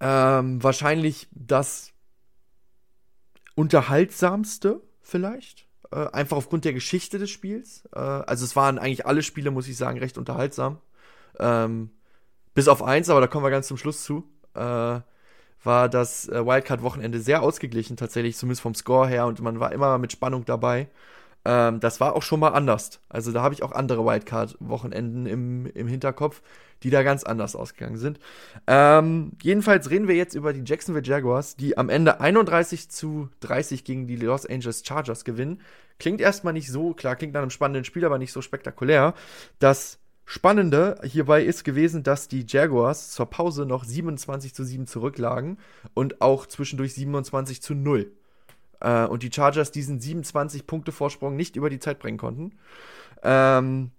Ähm, 0.00 0.62
wahrscheinlich 0.62 1.28
das 1.32 1.92
unterhaltsamste 3.58 4.80
vielleicht. 5.02 5.66
Äh, 5.90 6.06
einfach 6.12 6.36
aufgrund 6.36 6.64
der 6.64 6.72
Geschichte 6.72 7.18
des 7.18 7.30
Spiels. 7.30 7.88
Äh, 7.92 7.98
also 7.98 8.44
es 8.44 8.54
waren 8.54 8.78
eigentlich 8.78 9.04
alle 9.04 9.22
Spiele, 9.22 9.50
muss 9.50 9.66
ich 9.66 9.76
sagen, 9.76 9.98
recht 9.98 10.16
unterhaltsam. 10.16 10.78
Ähm, 11.40 11.90
bis 12.54 12.68
auf 12.68 12.84
eins, 12.84 13.10
aber 13.10 13.20
da 13.20 13.26
kommen 13.26 13.44
wir 13.44 13.50
ganz 13.50 13.66
zum 13.66 13.76
Schluss 13.76 14.04
zu. 14.04 14.22
Äh, 14.54 15.00
war 15.64 15.88
das 15.88 16.28
äh, 16.28 16.46
Wildcard-Wochenende 16.46 17.18
sehr 17.20 17.42
ausgeglichen, 17.42 17.96
tatsächlich, 17.96 18.36
zumindest 18.36 18.62
vom 18.62 18.76
Score 18.76 19.08
her, 19.08 19.26
und 19.26 19.40
man 19.40 19.58
war 19.58 19.72
immer 19.72 19.98
mit 19.98 20.12
Spannung 20.12 20.44
dabei. 20.44 20.88
Ähm, 21.48 21.80
das 21.80 21.98
war 21.98 22.14
auch 22.14 22.22
schon 22.22 22.40
mal 22.40 22.50
anders. 22.50 23.00
Also 23.08 23.32
da 23.32 23.42
habe 23.42 23.54
ich 23.54 23.62
auch 23.62 23.72
andere 23.72 24.04
Wildcard-Wochenenden 24.04 25.24
im, 25.24 25.64
im 25.64 25.88
Hinterkopf, 25.88 26.42
die 26.82 26.90
da 26.90 27.02
ganz 27.02 27.24
anders 27.24 27.56
ausgegangen 27.56 27.96
sind. 27.96 28.20
Ähm, 28.66 29.32
jedenfalls 29.42 29.88
reden 29.88 30.08
wir 30.08 30.14
jetzt 30.14 30.34
über 30.34 30.52
die 30.52 30.62
Jacksonville 30.62 31.06
Jaguars, 31.06 31.56
die 31.56 31.78
am 31.78 31.88
Ende 31.88 32.20
31 32.20 32.90
zu 32.90 33.30
30 33.40 33.84
gegen 33.84 34.06
die 34.06 34.16
Los 34.16 34.44
Angeles 34.44 34.82
Chargers 34.86 35.24
gewinnen. 35.24 35.62
Klingt 35.98 36.20
erstmal 36.20 36.52
nicht 36.52 36.70
so, 36.70 36.92
klar, 36.92 37.16
klingt 37.16 37.32
nach 37.32 37.40
einem 37.40 37.50
spannenden 37.50 37.84
Spiel, 37.84 38.04
aber 38.04 38.18
nicht 38.18 38.32
so 38.32 38.42
spektakulär. 38.42 39.14
Das 39.58 39.98
Spannende 40.26 41.00
hierbei 41.02 41.42
ist 41.42 41.64
gewesen, 41.64 42.02
dass 42.02 42.28
die 42.28 42.44
Jaguars 42.46 43.12
zur 43.12 43.24
Pause 43.24 43.64
noch 43.64 43.84
27 43.84 44.52
zu 44.52 44.64
7 44.64 44.86
zurücklagen 44.86 45.56
und 45.94 46.20
auch 46.20 46.44
zwischendurch 46.44 46.92
27 46.92 47.62
zu 47.62 47.74
0 47.74 48.12
äh, 48.80 49.04
und 49.06 49.22
die 49.22 49.30
Chargers 49.32 49.72
diesen 49.72 50.00
27 50.00 50.66
Punkte 50.66 50.92
Vorsprung 50.92 51.36
nicht 51.36 51.56
über 51.56 51.70
die 51.70 51.78
Zeit 51.78 51.98
bringen 51.98 52.18
konnten. 52.18 52.52
Ähm, 53.22 53.90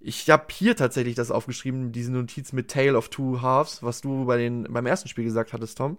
ich 0.00 0.30
habe 0.30 0.46
hier 0.50 0.76
tatsächlich 0.76 1.14
das 1.14 1.30
aufgeschrieben, 1.30 1.92
diese 1.92 2.12
Notiz 2.12 2.52
mit 2.52 2.70
Tale 2.70 2.96
of 2.96 3.08
Two 3.08 3.42
Halves, 3.42 3.82
was 3.82 4.00
du 4.00 4.26
bei 4.26 4.36
den, 4.36 4.64
beim 4.64 4.86
ersten 4.86 5.08
Spiel 5.08 5.24
gesagt 5.24 5.52
hattest, 5.52 5.78
Tom. 5.78 5.98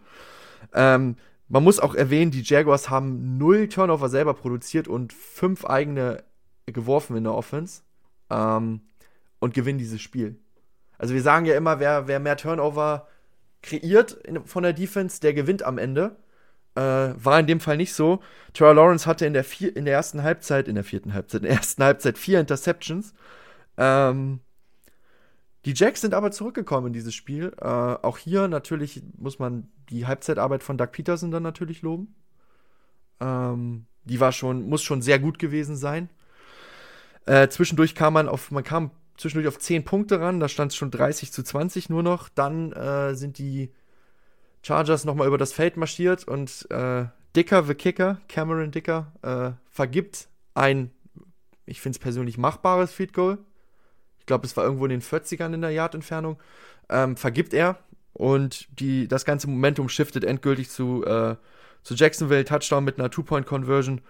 Ähm, 0.74 1.17
man 1.48 1.63
muss 1.63 1.79
auch 1.79 1.95
erwähnen, 1.95 2.31
die 2.31 2.43
Jaguars 2.43 2.89
haben 2.89 3.38
null 3.38 3.67
Turnover 3.67 4.07
selber 4.07 4.36
produziert 4.36 4.88
und 4.88 5.13
fünf 5.13 5.65
eigene 5.65 6.24
geworfen 6.67 7.17
in 7.17 7.24
der 7.24 7.33
Offense 7.33 7.81
ähm, 8.29 8.81
und 9.39 9.53
gewinnen 9.53 9.79
dieses 9.79 10.01
Spiel. 10.01 10.38
Also 10.98 11.13
wir 11.13 11.21
sagen 11.21 11.45
ja 11.45 11.55
immer, 11.55 11.79
wer, 11.79 12.07
wer 12.07 12.19
mehr 12.19 12.38
Turnover 12.38 13.07
kreiert 13.62 14.12
in, 14.12 14.45
von 14.45 14.63
der 14.63 14.74
Defense, 14.74 15.19
der 15.19 15.33
gewinnt 15.33 15.63
am 15.63 15.77
Ende. 15.77 16.17
Äh, 16.79 17.13
war 17.25 17.39
in 17.39 17.48
dem 17.48 17.59
Fall 17.59 17.75
nicht 17.75 17.93
so. 17.93 18.21
Trevor 18.53 18.74
Lawrence 18.74 19.05
hatte 19.05 19.25
in 19.25 19.33
der, 19.33 19.43
vier, 19.43 19.75
in 19.75 19.83
der 19.83 19.95
ersten 19.95 20.24
Halbzeit, 20.24 20.69
in 20.69 20.75
der 20.75 20.86
vierten 20.86 21.13
Halbzeit, 21.13 21.41
in 21.41 21.48
der 21.48 21.57
ersten 21.57 21.83
Halbzeit 21.83 22.17
vier 22.17 22.39
Interceptions. 22.39 23.13
Ähm, 23.77 24.39
die 25.65 25.74
Jacks 25.74 26.00
sind 26.00 26.13
aber 26.13 26.31
zurückgekommen 26.31 26.88
in 26.88 26.93
dieses 26.93 27.13
Spiel. 27.13 27.51
Äh, 27.59 27.65
auch 27.65 28.17
hier 28.17 28.48
natürlich 28.48 29.03
muss 29.17 29.39
man 29.39 29.67
die 29.89 30.07
Halbzeitarbeit 30.07 30.63
von 30.63 30.77
Doug 30.77 30.91
Peterson 30.93 31.31
dann 31.31 31.43
natürlich 31.43 31.81
loben. 31.81 32.15
Ähm, 33.19 33.86
die 34.05 34.21
war 34.21 34.31
schon, 34.31 34.69
muss 34.69 34.81
schon 34.81 35.01
sehr 35.01 35.19
gut 35.19 35.38
gewesen 35.38 35.75
sein. 35.75 36.09
Äh, 37.25 37.50
zwischendurch 37.50 37.93
kam 37.93 38.13
man 38.13 38.29
auf, 38.29 38.51
man 38.51 38.63
kam 38.63 38.91
zwischendurch 39.17 39.53
auf 39.53 39.59
10 39.59 39.83
Punkte 39.83 40.21
ran, 40.21 40.39
da 40.39 40.48
stand 40.48 40.71
es 40.71 40.77
schon 40.77 40.91
30 40.91 41.33
zu 41.33 41.43
20 41.43 41.89
nur 41.89 42.03
noch. 42.03 42.29
Dann 42.29 42.71
äh, 42.71 43.15
sind 43.15 43.38
die 43.38 43.74
Chargers 44.61 45.05
nochmal 45.05 45.27
über 45.27 45.37
das 45.37 45.53
Feld 45.53 45.77
marschiert 45.77 46.27
und 46.27 46.67
äh, 46.71 47.05
Dicker, 47.35 47.63
the 47.63 47.75
Kicker, 47.75 48.19
Cameron 48.27 48.71
Dicker, 48.71 49.13
äh, 49.21 49.51
vergibt 49.69 50.27
ein, 50.53 50.91
ich 51.65 51.81
finde 51.81 51.95
es 51.95 51.99
persönlich 51.99 52.37
machbares 52.37 52.91
Field 52.91 53.13
Goal 53.13 53.37
glaube, 54.29 54.45
es 54.45 54.55
war 54.55 54.63
irgendwo 54.63 54.85
in 54.85 54.91
den 54.91 55.01
40ern 55.01 55.53
in 55.53 55.61
der 55.61 55.71
Yard-Entfernung, 55.71 56.37
ähm, 56.87 57.17
vergibt 57.17 57.53
er 57.53 57.79
und 58.13 58.67
die, 58.79 59.09
das 59.09 59.25
ganze 59.25 59.49
Momentum 59.49 59.89
shiftet 59.89 60.23
endgültig 60.23 60.69
zu, 60.69 61.03
äh, 61.03 61.35
zu 61.83 61.95
Jacksonville, 61.95 62.45
Touchdown 62.45 62.85
mit 62.85 62.97
einer 62.97 63.09
Two-Point-Conversion, 63.09 64.01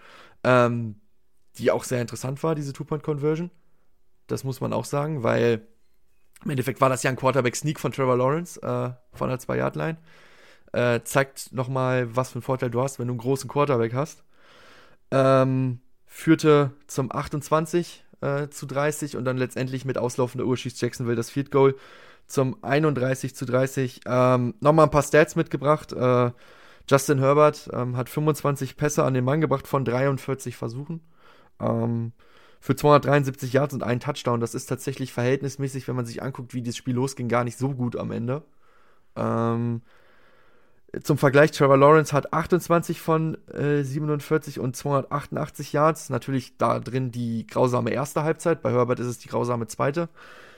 ähm, 0.44 0.96
die 1.58 1.72
auch 1.72 1.84
sehr 1.84 2.02
interessant 2.02 2.44
war, 2.44 2.54
diese 2.54 2.74
Two-Point-Conversion. 2.74 3.50
Das 4.28 4.44
muss 4.44 4.62
man 4.62 4.74
auch 4.74 4.86
sagen, 4.86 5.24
weil 5.24 5.66
im 6.44 6.52
Endeffekt 6.52 6.80
war 6.82 6.90
das 6.90 7.02
ja 7.02 7.10
ein 7.10 7.16
Quarterback-Sneak 7.16 7.80
von 7.80 7.92
Trevor 7.92 8.18
Lawrence 8.18 8.62
äh, 8.62 8.92
von 9.14 9.30
der 9.30 9.40
2-Yard-Line. 9.40 9.98
Äh, 10.72 11.02
zeigt 11.04 11.52
nochmal, 11.54 12.16
was 12.16 12.30
für 12.30 12.36
einen 12.36 12.44
Vorteil 12.44 12.70
du 12.70 12.82
hast, 12.82 13.00
wenn 13.00 13.08
du 13.08 13.14
einen 13.14 13.20
großen 13.20 13.50
Quarterback 13.50 13.94
hast. 13.94 14.24
Ähm, 15.12 15.80
führte 16.06 16.72
zum 16.88 17.12
28 17.12 18.06
äh, 18.22 18.50
zu 18.50 18.66
30 18.66 19.18
und 19.18 19.26
dann 19.26 19.38
letztendlich 19.38 19.86
mit 19.86 19.98
auslaufender 19.98 20.46
Uhr 20.46 20.58
schießt 20.58 20.82
Jacksonville 20.82 21.16
das 21.16 21.30
Field 21.30 21.52
Goal 21.52 21.76
zum 22.28 22.58
31 22.64 23.36
zu 23.36 23.46
30. 23.46 24.02
Ähm, 24.06 24.54
Nochmal 24.60 24.86
ein 24.86 24.92
paar 24.92 25.04
Stats 25.04 25.36
mitgebracht. 25.36 25.94
Äh, 25.94 26.32
Justin 26.88 27.20
Herbert 27.20 27.70
ähm, 27.74 27.98
hat 27.98 28.10
25 28.10 28.78
Pässe 28.78 29.04
an 29.04 29.14
den 29.14 29.24
Mann 29.24 29.42
gebracht 29.42 29.68
von 29.68 29.86
43 29.86 30.56
Versuchen. 30.56 31.02
Ähm, 31.60 32.14
für 32.60 32.76
273 32.76 33.54
Yards 33.54 33.74
und 33.74 33.84
einen 33.84 34.00
Touchdown. 34.00 34.40
Das 34.40 34.54
ist 34.54 34.66
tatsächlich 34.66 35.14
verhältnismäßig, 35.14 35.88
wenn 35.88 35.96
man 35.96 36.06
sich 36.06 36.22
anguckt, 36.22 36.54
wie 36.54 36.62
das 36.62 36.76
Spiel 36.76 36.96
losging, 36.96 37.30
gar 37.30 37.44
nicht 37.44 37.58
so 37.58 37.74
gut 37.74 37.96
am 37.96 38.12
Ende. 38.12 38.44
Ähm, 39.16 39.82
zum 41.04 41.18
Vergleich, 41.18 41.52
Trevor 41.52 41.78
Lawrence 41.78 42.14
hat 42.14 42.34
28 42.34 43.00
von 43.00 43.38
äh, 43.54 43.84
47 43.84 44.60
und 44.60 44.76
288 44.76 45.74
Yards. 45.74 46.10
Natürlich 46.10 46.58
da 46.58 46.80
drin 46.80 47.12
die 47.12 47.46
grausame 47.46 47.92
erste 47.92 48.24
Halbzeit. 48.24 48.62
Bei 48.62 48.72
Herbert 48.72 49.00
ist 49.00 49.08
es 49.08 49.20
die 49.20 49.28
grausame 49.28 49.68
zweite. 49.68 50.10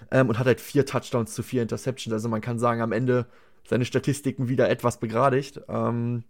Ähm, 0.09 0.29
und 0.29 0.39
hat 0.39 0.47
halt 0.47 0.61
vier 0.61 0.85
Touchdowns 0.85 1.33
zu 1.33 1.43
vier 1.43 1.61
Interceptions. 1.61 2.13
Also 2.13 2.29
man 2.29 2.41
kann 2.41 2.59
sagen, 2.59 2.81
am 2.81 2.93
Ende 2.93 3.25
seine 3.67 3.83
Statistiken 3.83 4.47
wieder 4.47 4.69
etwas 4.69 4.99
begradigt. 4.99 5.61
Ähm, 5.67 6.23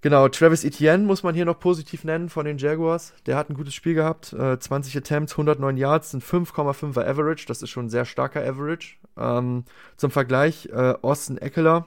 genau, 0.00 0.28
Travis 0.28 0.64
Etienne 0.64 1.04
muss 1.04 1.22
man 1.22 1.36
hier 1.36 1.44
noch 1.44 1.60
positiv 1.60 2.02
nennen 2.02 2.28
von 2.28 2.44
den 2.44 2.58
Jaguars. 2.58 3.14
Der 3.26 3.36
hat 3.36 3.50
ein 3.50 3.54
gutes 3.54 3.74
Spiel 3.74 3.94
gehabt. 3.94 4.32
Äh, 4.32 4.58
20 4.58 4.96
Attempts, 4.96 5.34
109 5.34 5.76
Yards, 5.76 6.10
sind 6.10 6.24
5,5er 6.24 7.06
Average. 7.06 7.46
Das 7.46 7.62
ist 7.62 7.70
schon 7.70 7.86
ein 7.86 7.90
sehr 7.90 8.04
starker 8.04 8.44
Average. 8.44 8.96
Ähm, 9.16 9.64
zum 9.96 10.10
Vergleich, 10.10 10.68
äh, 10.72 10.94
Austin 11.02 11.38
Eckler 11.38 11.86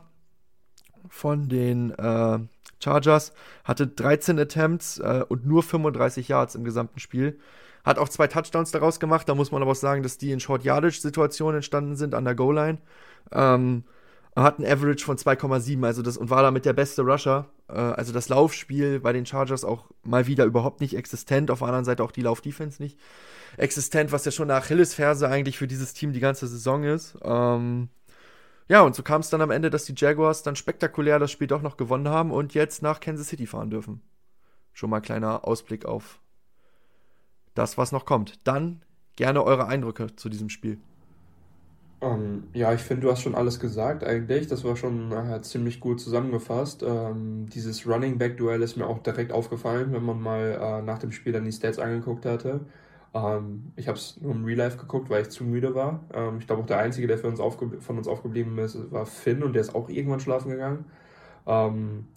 von 1.09 1.49
den 1.49 1.91
äh, 1.91 2.39
Chargers, 2.83 3.33
hatte 3.63 3.87
13 3.87 4.39
Attempts 4.39 4.99
äh, 4.99 5.23
und 5.27 5.45
nur 5.45 5.63
35 5.63 6.27
Yards 6.27 6.55
im 6.55 6.63
gesamten 6.63 6.99
Spiel. 6.99 7.39
Hat 7.83 7.97
auch 7.97 8.09
zwei 8.09 8.27
Touchdowns 8.27 8.71
daraus 8.71 8.99
gemacht. 8.99 9.27
Da 9.27 9.35
muss 9.35 9.51
man 9.51 9.61
aber 9.61 9.71
auch 9.71 9.75
sagen, 9.75 10.03
dass 10.03 10.17
die 10.17 10.31
in 10.31 10.39
Short-Yardage-Situationen 10.39 11.57
entstanden 11.57 11.95
sind 11.95 12.13
an 12.13 12.25
der 12.25 12.35
Goal-Line. 12.35 12.77
Ähm, 13.31 13.83
hat 14.35 14.59
ein 14.59 14.65
Average 14.65 15.03
von 15.03 15.17
2,7 15.17 15.85
also 15.85 16.01
das, 16.01 16.15
und 16.15 16.29
war 16.29 16.41
damit 16.41 16.65
der 16.65 16.73
beste 16.73 17.01
Rusher. 17.01 17.47
Äh, 17.67 17.73
also 17.73 18.13
das 18.13 18.29
Laufspiel 18.29 18.99
bei 18.99 19.13
den 19.13 19.25
Chargers 19.25 19.65
auch 19.65 19.85
mal 20.03 20.27
wieder 20.27 20.45
überhaupt 20.45 20.79
nicht 20.79 20.95
existent. 20.95 21.51
Auf 21.51 21.59
der 21.59 21.67
anderen 21.67 21.85
Seite 21.85 22.03
auch 22.03 22.11
die 22.11 22.21
Lauf-Defense 22.21 22.81
nicht 22.81 22.97
existent, 23.57 24.11
was 24.11 24.25
ja 24.25 24.31
schon 24.31 24.49
eine 24.49 24.59
Achillesferse 24.59 25.27
eigentlich 25.27 25.57
für 25.57 25.67
dieses 25.67 25.93
Team 25.93 26.13
die 26.13 26.19
ganze 26.19 26.47
Saison 26.47 26.83
ist. 26.83 27.17
Ähm, 27.23 27.89
ja, 28.67 28.81
und 28.81 28.95
so 28.95 29.03
kam 29.03 29.21
es 29.21 29.29
dann 29.29 29.41
am 29.41 29.51
Ende, 29.51 29.69
dass 29.69 29.85
die 29.85 29.93
Jaguars 29.95 30.43
dann 30.43 30.55
spektakulär 30.55 31.19
das 31.19 31.31
Spiel 31.31 31.47
doch 31.47 31.61
noch 31.61 31.77
gewonnen 31.77 32.07
haben 32.07 32.31
und 32.31 32.53
jetzt 32.53 32.81
nach 32.81 32.99
Kansas 32.99 33.27
City 33.27 33.47
fahren 33.47 33.69
dürfen. 33.69 34.01
Schon 34.73 34.89
mal 34.89 35.01
kleiner 35.01 35.45
Ausblick 35.45 35.85
auf 35.85 36.19
das, 37.53 37.77
was 37.77 37.91
noch 37.91 38.05
kommt. 38.05 38.47
Dann 38.47 38.81
gerne 39.15 39.43
eure 39.43 39.67
Eindrücke 39.67 40.15
zu 40.15 40.29
diesem 40.29 40.49
Spiel. 40.49 40.79
Um, 41.99 42.11
ähm, 42.11 42.43
ja, 42.53 42.73
ich 42.73 42.81
finde, 42.81 43.03
du 43.05 43.11
hast 43.11 43.21
schon 43.21 43.35
alles 43.35 43.59
gesagt 43.59 44.03
eigentlich. 44.03 44.47
Das 44.47 44.63
war 44.63 44.75
schon 44.75 45.11
äh, 45.11 45.41
ziemlich 45.43 45.79
gut 45.79 45.99
zusammengefasst. 45.99 46.81
Ähm, 46.81 47.47
dieses 47.49 47.85
Running 47.85 48.17
Back 48.17 48.37
Duell 48.37 48.61
ist 48.63 48.75
mir 48.75 48.87
auch 48.87 48.99
direkt 48.99 49.31
aufgefallen, 49.31 49.93
wenn 49.93 50.03
man 50.03 50.19
mal 50.19 50.57
äh, 50.59 50.81
nach 50.81 50.97
dem 50.97 51.11
Spiel 51.11 51.33
dann 51.33 51.45
die 51.45 51.51
Stats 51.51 51.77
angeguckt 51.77 52.25
hatte. 52.25 52.61
Ähm, 53.13 53.73
ich 53.75 53.87
habe 53.87 53.97
es 53.97 54.19
nur 54.21 54.33
im 54.33 54.45
Real 54.45 54.57
Life 54.57 54.77
geguckt, 54.77 55.09
weil 55.09 55.23
ich 55.23 55.29
zu 55.29 55.43
müde 55.43 55.75
war. 55.75 56.03
Ähm, 56.13 56.37
ich 56.39 56.47
glaube 56.47 56.61
auch 56.61 56.67
der 56.67 56.79
Einzige, 56.79 57.07
der 57.07 57.23
uns 57.25 57.39
von 57.39 57.97
uns 57.97 58.07
aufgeblieben 58.07 58.57
ist, 58.59 58.91
war 58.91 59.05
Finn 59.05 59.43
und 59.43 59.53
der 59.53 59.61
ist 59.61 59.75
auch 59.75 59.89
irgendwann 59.89 60.19
schlafen 60.19 60.51
gegangen. 60.51 60.85
Ähm, 61.45 62.07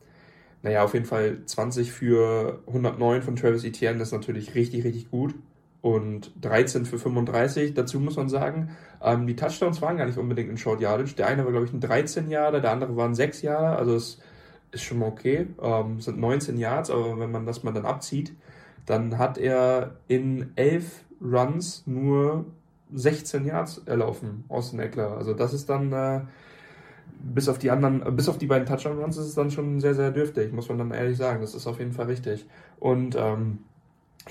naja, 0.62 0.84
auf 0.84 0.94
jeden 0.94 1.06
Fall 1.06 1.44
20 1.44 1.92
für 1.92 2.60
109 2.66 3.22
von 3.22 3.36
Travis 3.36 3.64
Etienne, 3.64 4.00
ist 4.02 4.12
natürlich 4.12 4.54
richtig, 4.54 4.84
richtig 4.84 5.10
gut. 5.10 5.34
Und 5.82 6.32
13 6.40 6.86
für 6.86 6.98
35, 6.98 7.74
dazu 7.74 8.00
muss 8.00 8.16
man 8.16 8.30
sagen, 8.30 8.70
ähm, 9.02 9.26
die 9.26 9.36
Touchdowns 9.36 9.82
waren 9.82 9.98
gar 9.98 10.06
nicht 10.06 10.16
unbedingt 10.16 10.48
in 10.48 10.56
Short 10.56 10.80
Yardage. 10.80 11.14
Der 11.16 11.26
eine 11.26 11.44
war, 11.44 11.50
glaube 11.50 11.66
ich, 11.66 11.72
ein 11.74 11.80
13 11.80 12.30
Jahre, 12.30 12.62
der 12.62 12.70
andere 12.70 12.96
war 12.96 13.06
ein 13.06 13.14
6 13.14 13.42
Jahre, 13.42 13.76
also 13.76 13.94
es 13.94 14.18
ist 14.70 14.82
schon 14.82 15.00
mal 15.00 15.08
okay. 15.08 15.48
Ähm, 15.60 16.00
sind 16.00 16.18
19 16.18 16.56
Yards, 16.56 16.90
aber 16.90 17.18
wenn 17.18 17.30
man 17.30 17.44
das 17.44 17.62
mal 17.62 17.72
dann 17.72 17.84
abzieht, 17.84 18.34
dann 18.86 19.18
hat 19.18 19.38
er 19.38 19.96
in 20.08 20.52
elf 20.56 21.04
Runs 21.20 21.84
nur 21.86 22.44
16 22.92 23.46
Yards 23.46 23.78
erlaufen, 23.86 24.44
Austin 24.48 24.80
Eckler. 24.80 25.16
Also 25.16 25.34
das 25.34 25.54
ist 25.54 25.68
dann, 25.68 25.92
äh, 25.92 26.20
bis 27.22 27.48
auf 27.48 27.58
die 27.58 27.70
anderen, 27.70 28.16
bis 28.16 28.28
auf 28.28 28.38
die 28.38 28.46
beiden 28.46 28.66
Touchdown-Runs 28.66 29.16
ist 29.16 29.26
es 29.26 29.34
dann 29.34 29.50
schon 29.50 29.80
sehr, 29.80 29.94
sehr 29.94 30.10
dürftig, 30.10 30.52
muss 30.52 30.68
man 30.68 30.78
dann 30.78 30.90
ehrlich 30.90 31.16
sagen. 31.16 31.40
Das 31.40 31.54
ist 31.54 31.66
auf 31.66 31.78
jeden 31.78 31.92
Fall 31.92 32.06
richtig. 32.06 32.46
Und 32.78 33.16
ähm, 33.16 33.60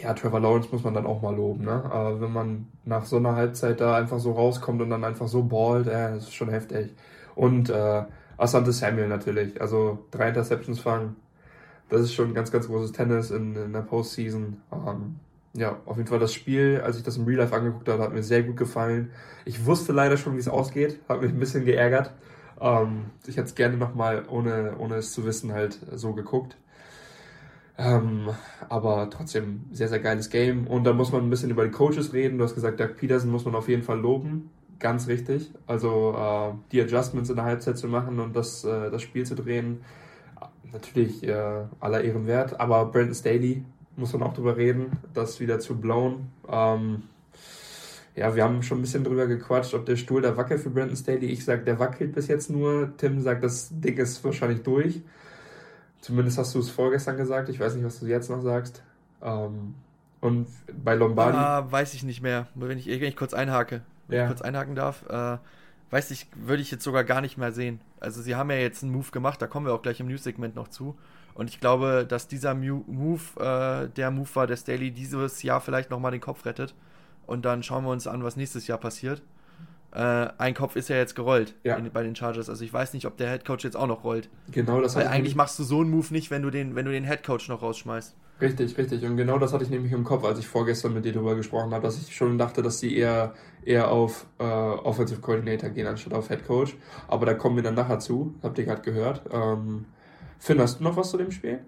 ja, 0.01 0.13
Trevor 0.13 0.39
Lawrence 0.39 0.69
muss 0.71 0.83
man 0.83 0.93
dann 0.93 1.05
auch 1.05 1.21
mal 1.21 1.35
loben, 1.35 1.65
ne? 1.65 1.83
Aber 1.85 2.19
wenn 2.21 2.31
man 2.31 2.67
nach 2.83 3.05
so 3.05 3.17
einer 3.17 3.35
Halbzeit 3.35 3.79
da 3.79 3.95
einfach 3.95 4.19
so 4.19 4.31
rauskommt 4.31 4.81
und 4.81 4.89
dann 4.89 5.03
einfach 5.03 5.27
so 5.27 5.43
ballt, 5.43 5.87
äh, 5.87 6.13
das 6.13 6.25
ist 6.25 6.33
schon 6.33 6.49
heftig. 6.49 6.93
Und 7.35 7.69
äh, 7.69 8.03
Asante 8.37 8.71
Samuel 8.71 9.07
natürlich, 9.07 9.61
also 9.61 9.99
drei 10.11 10.29
Interceptions 10.29 10.79
fangen, 10.79 11.15
das 11.93 12.01
ist 12.01 12.13
schon 12.13 12.29
ein 12.29 12.33
ganz, 12.33 12.51
ganz 12.51 12.67
großes 12.67 12.91
Tennis 12.91 13.31
in, 13.31 13.55
in 13.55 13.71
der 13.71 13.81
Postseason. 13.81 14.57
Ähm, 14.71 15.15
ja, 15.55 15.77
auf 15.85 15.97
jeden 15.97 16.09
Fall 16.09 16.19
das 16.19 16.33
Spiel, 16.33 16.81
als 16.83 16.97
ich 16.97 17.03
das 17.03 17.17
im 17.17 17.25
Real 17.25 17.39
Life 17.39 17.55
angeguckt 17.55 17.87
habe, 17.87 18.01
hat 18.01 18.13
mir 18.13 18.23
sehr 18.23 18.41
gut 18.43 18.57
gefallen. 18.57 19.11
Ich 19.45 19.65
wusste 19.65 19.93
leider 19.93 20.17
schon, 20.17 20.33
wie 20.33 20.39
es 20.39 20.47
ausgeht, 20.47 20.99
hat 21.07 21.21
mich 21.21 21.31
ein 21.31 21.39
bisschen 21.39 21.65
geärgert. 21.65 22.11
Ähm, 22.59 23.05
ich 23.27 23.37
hätte 23.37 23.47
es 23.47 23.55
gerne 23.55 23.77
nochmal, 23.77 24.25
ohne, 24.27 24.75
ohne 24.79 24.95
es 24.95 25.13
zu 25.13 25.25
wissen, 25.25 25.53
halt 25.53 25.79
so 25.93 26.13
geguckt. 26.13 26.57
Ähm, 27.77 28.29
aber 28.69 29.09
trotzdem 29.11 29.65
sehr, 29.71 29.87
sehr 29.87 29.99
geiles 29.99 30.29
Game. 30.29 30.65
Und 30.65 30.85
dann 30.85 30.97
muss 30.97 31.11
man 31.11 31.23
ein 31.23 31.29
bisschen 31.29 31.51
über 31.51 31.63
die 31.63 31.71
Coaches 31.71 32.13
reden. 32.13 32.39
Du 32.39 32.43
hast 32.43 32.55
gesagt, 32.55 32.79
Doug 32.79 32.95
Peterson 32.97 33.29
muss 33.29 33.45
man 33.45 33.53
auf 33.55 33.69
jeden 33.69 33.83
Fall 33.83 33.99
loben. 33.99 34.49
Ganz 34.79 35.07
richtig. 35.07 35.51
Also 35.67 36.15
äh, 36.17 36.53
die 36.71 36.81
Adjustments 36.81 37.29
in 37.29 37.35
der 37.35 37.45
Halbzeit 37.45 37.77
zu 37.77 37.87
machen 37.87 38.19
und 38.19 38.35
das, 38.35 38.63
äh, 38.63 38.89
das 38.89 39.03
Spiel 39.03 39.25
zu 39.25 39.35
drehen 39.35 39.81
natürlich 40.71 41.23
äh, 41.23 41.63
aller 41.79 42.03
Ehren 42.03 42.27
wert, 42.27 42.59
aber 42.59 42.85
Brandon 42.85 43.15
Staley 43.15 43.63
muss 43.95 44.13
man 44.13 44.23
auch 44.23 44.33
drüber 44.33 44.57
reden, 44.57 44.97
das 45.13 45.39
wieder 45.39 45.59
zu 45.59 45.79
blown. 45.79 46.29
Ähm, 46.49 47.03
ja, 48.15 48.35
wir 48.35 48.43
haben 48.43 48.61
schon 48.61 48.79
ein 48.79 48.81
bisschen 48.81 49.03
drüber 49.03 49.27
gequatscht, 49.27 49.73
ob 49.73 49.85
der 49.85 49.95
Stuhl 49.95 50.21
da 50.21 50.37
wackelt 50.37 50.61
für 50.61 50.69
Brandon 50.69 50.95
Staley. 50.95 51.25
Ich 51.27 51.45
sage, 51.45 51.63
der 51.63 51.79
wackelt 51.79 52.13
bis 52.13 52.27
jetzt 52.27 52.49
nur. 52.49 52.95
Tim 52.97 53.21
sagt, 53.21 53.43
das 53.43 53.69
Ding 53.71 53.97
ist 53.97 54.23
wahrscheinlich 54.23 54.61
durch. 54.61 55.01
Zumindest 56.01 56.37
hast 56.37 56.53
du 56.53 56.59
es 56.59 56.69
vorgestern 56.69 57.17
gesagt. 57.17 57.49
Ich 57.49 57.59
weiß 57.59 57.75
nicht, 57.75 57.85
was 57.85 57.99
du 57.99 58.05
jetzt 58.05 58.29
noch 58.29 58.41
sagst. 58.41 58.83
Ähm, 59.21 59.75
und 60.21 60.47
bei 60.83 60.95
Lombardi. 60.95 61.37
Ah, 61.37 61.65
weiß 61.69 61.93
ich 61.93 62.03
nicht 62.03 62.21
mehr. 62.21 62.47
Wenn 62.55 62.77
ich, 62.77 62.87
wenn 62.87 63.03
ich 63.03 63.15
kurz 63.15 63.33
einhake, 63.33 63.81
wenn 64.07 64.17
ja. 64.17 64.23
ich 64.23 64.29
kurz 64.29 64.41
einhaken 64.41 64.75
darf. 64.75 65.03
Äh, 65.09 65.37
weiß 65.93 66.11
ich, 66.11 66.27
würde 66.35 66.61
ich 66.61 66.71
jetzt 66.71 66.83
sogar 66.83 67.03
gar 67.03 67.21
nicht 67.21 67.37
mehr 67.37 67.51
sehen. 67.51 67.79
Also 67.99 68.21
sie 68.21 68.35
haben 68.35 68.49
ja 68.49 68.57
jetzt 68.57 68.83
einen 68.83 68.91
Move 68.91 69.11
gemacht, 69.11 69.41
da 69.41 69.47
kommen 69.47 69.65
wir 69.67 69.73
auch 69.73 69.81
gleich 69.83 69.99
im 69.99 70.07
News-Segment 70.07 70.55
noch 70.55 70.67
zu. 70.67 70.97
Und 71.35 71.49
ich 71.49 71.59
glaube, 71.59 72.05
dass 72.07 72.27
dieser 72.27 72.53
Move 72.55 73.21
äh, 73.39 73.89
der 73.89 74.11
Move 74.11 74.29
war, 74.33 74.47
der 74.47 74.57
Staley 74.57 74.91
dieses 74.91 75.41
Jahr 75.43 75.61
vielleicht 75.61 75.89
nochmal 75.91 76.11
den 76.11 76.21
Kopf 76.21 76.45
rettet. 76.45 76.73
Und 77.25 77.45
dann 77.45 77.63
schauen 77.63 77.83
wir 77.85 77.91
uns 77.91 78.07
an, 78.07 78.23
was 78.23 78.35
nächstes 78.35 78.67
Jahr 78.67 78.77
passiert. 78.79 79.21
äh, 79.91 80.27
ein 80.39 80.55
Kopf 80.55 80.75
ist 80.75 80.89
ja 80.89 80.95
jetzt 80.95 81.15
gerollt 81.15 81.53
Ja. 81.63 81.75
in, 81.75 81.91
bei 81.91 82.01
den 82.03 82.15
Chargers. 82.15 82.49
Also 82.49 82.65
ich 82.65 82.73
weiß 82.73 82.93
nicht, 82.93 83.05
ob 83.05 83.15
der 83.17 83.29
Headcoach 83.29 83.59
jetzt 83.63 83.77
auch 83.77 83.85
noch 83.87 84.03
rollt. 84.03 84.27
Genau 84.51 84.81
das 84.81 84.95
Weil 84.95 85.03
hatte 85.03 85.13
ich 85.13 85.19
eigentlich 85.19 85.35
machst 85.35 85.59
du 85.59 85.63
so 85.63 85.81
einen 85.81 85.91
Move 85.91 86.07
nicht, 86.11 86.31
wenn 86.31 86.41
du 86.41 86.49
den, 86.49 86.75
wenn 86.75 86.85
du 86.85 86.91
den 86.91 87.03
Headcoach 87.03 87.47
noch 87.49 87.61
rausschmeißt. 87.61 88.15
Richtig, 88.41 88.77
richtig. 88.77 89.03
Und 89.05 89.15
genau 89.15 89.37
das 89.37 89.53
hatte 89.53 89.63
ich 89.63 89.69
nämlich 89.69 89.91
im 89.93 90.03
Kopf, 90.03 90.25
als 90.25 90.39
ich 90.39 90.47
vorgestern 90.47 90.93
mit 90.93 91.05
dir 91.05 91.13
darüber 91.13 91.35
gesprochen 91.35 91.73
habe, 91.73 91.83
dass 91.83 91.97
ich 91.97 92.15
schon 92.15 92.37
dachte, 92.37 92.61
dass 92.61 92.79
sie 92.79 92.95
eher, 92.95 93.33
eher 93.63 93.89
auf 93.89 94.25
äh, 94.39 94.43
Offensive 94.43 95.21
Coordinator 95.21 95.69
gehen, 95.69 95.87
anstatt 95.87 96.13
auf 96.13 96.29
Head 96.29 96.45
Coach. 96.45 96.75
Aber 97.07 97.25
da 97.25 97.35
kommen 97.35 97.55
wir 97.55 97.63
dann 97.63 97.75
nachher 97.75 97.99
zu. 97.99 98.35
Habt 98.43 98.57
ihr 98.57 98.65
gerade 98.65 98.81
gehört. 98.81 99.21
Ähm, 99.31 99.85
Finn, 100.39 100.59
hast 100.59 100.79
du 100.79 100.83
noch 100.83 100.97
was 100.97 101.11
zu 101.11 101.17
dem 101.17 101.31
Spiel? 101.31 101.59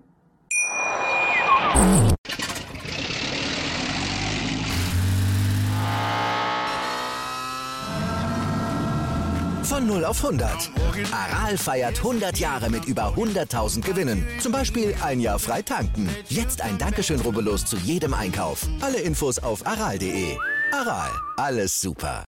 Von 9.86 9.98
0 9.98 10.06
auf 10.06 10.26
100. 10.26 10.72
Aral 11.12 11.58
feiert 11.60 12.00
100 12.00 12.40
Jahre 12.40 12.72
mit 12.72 12.86
über 12.86 13.14
100.000 13.14 13.82
Gewinnen. 13.82 14.26
Zum 14.40 14.52
Beispiel 14.52 14.96
ein 15.04 15.20
Jahr 15.20 15.38
frei 15.38 15.62
tanken. 15.62 16.10
Jetzt 16.28 16.62
ein 16.62 16.80
Dankeschön, 16.80 17.20
rubbellos 17.20 17.68
zu 17.68 17.78
jedem 17.78 18.16
Einkauf. 18.16 18.68
Alle 18.82 19.00
Infos 19.00 19.38
auf 19.38 19.68
aral.de. 19.68 20.38
Aral, 20.72 21.12
alles 21.38 21.80
super. 21.80 22.26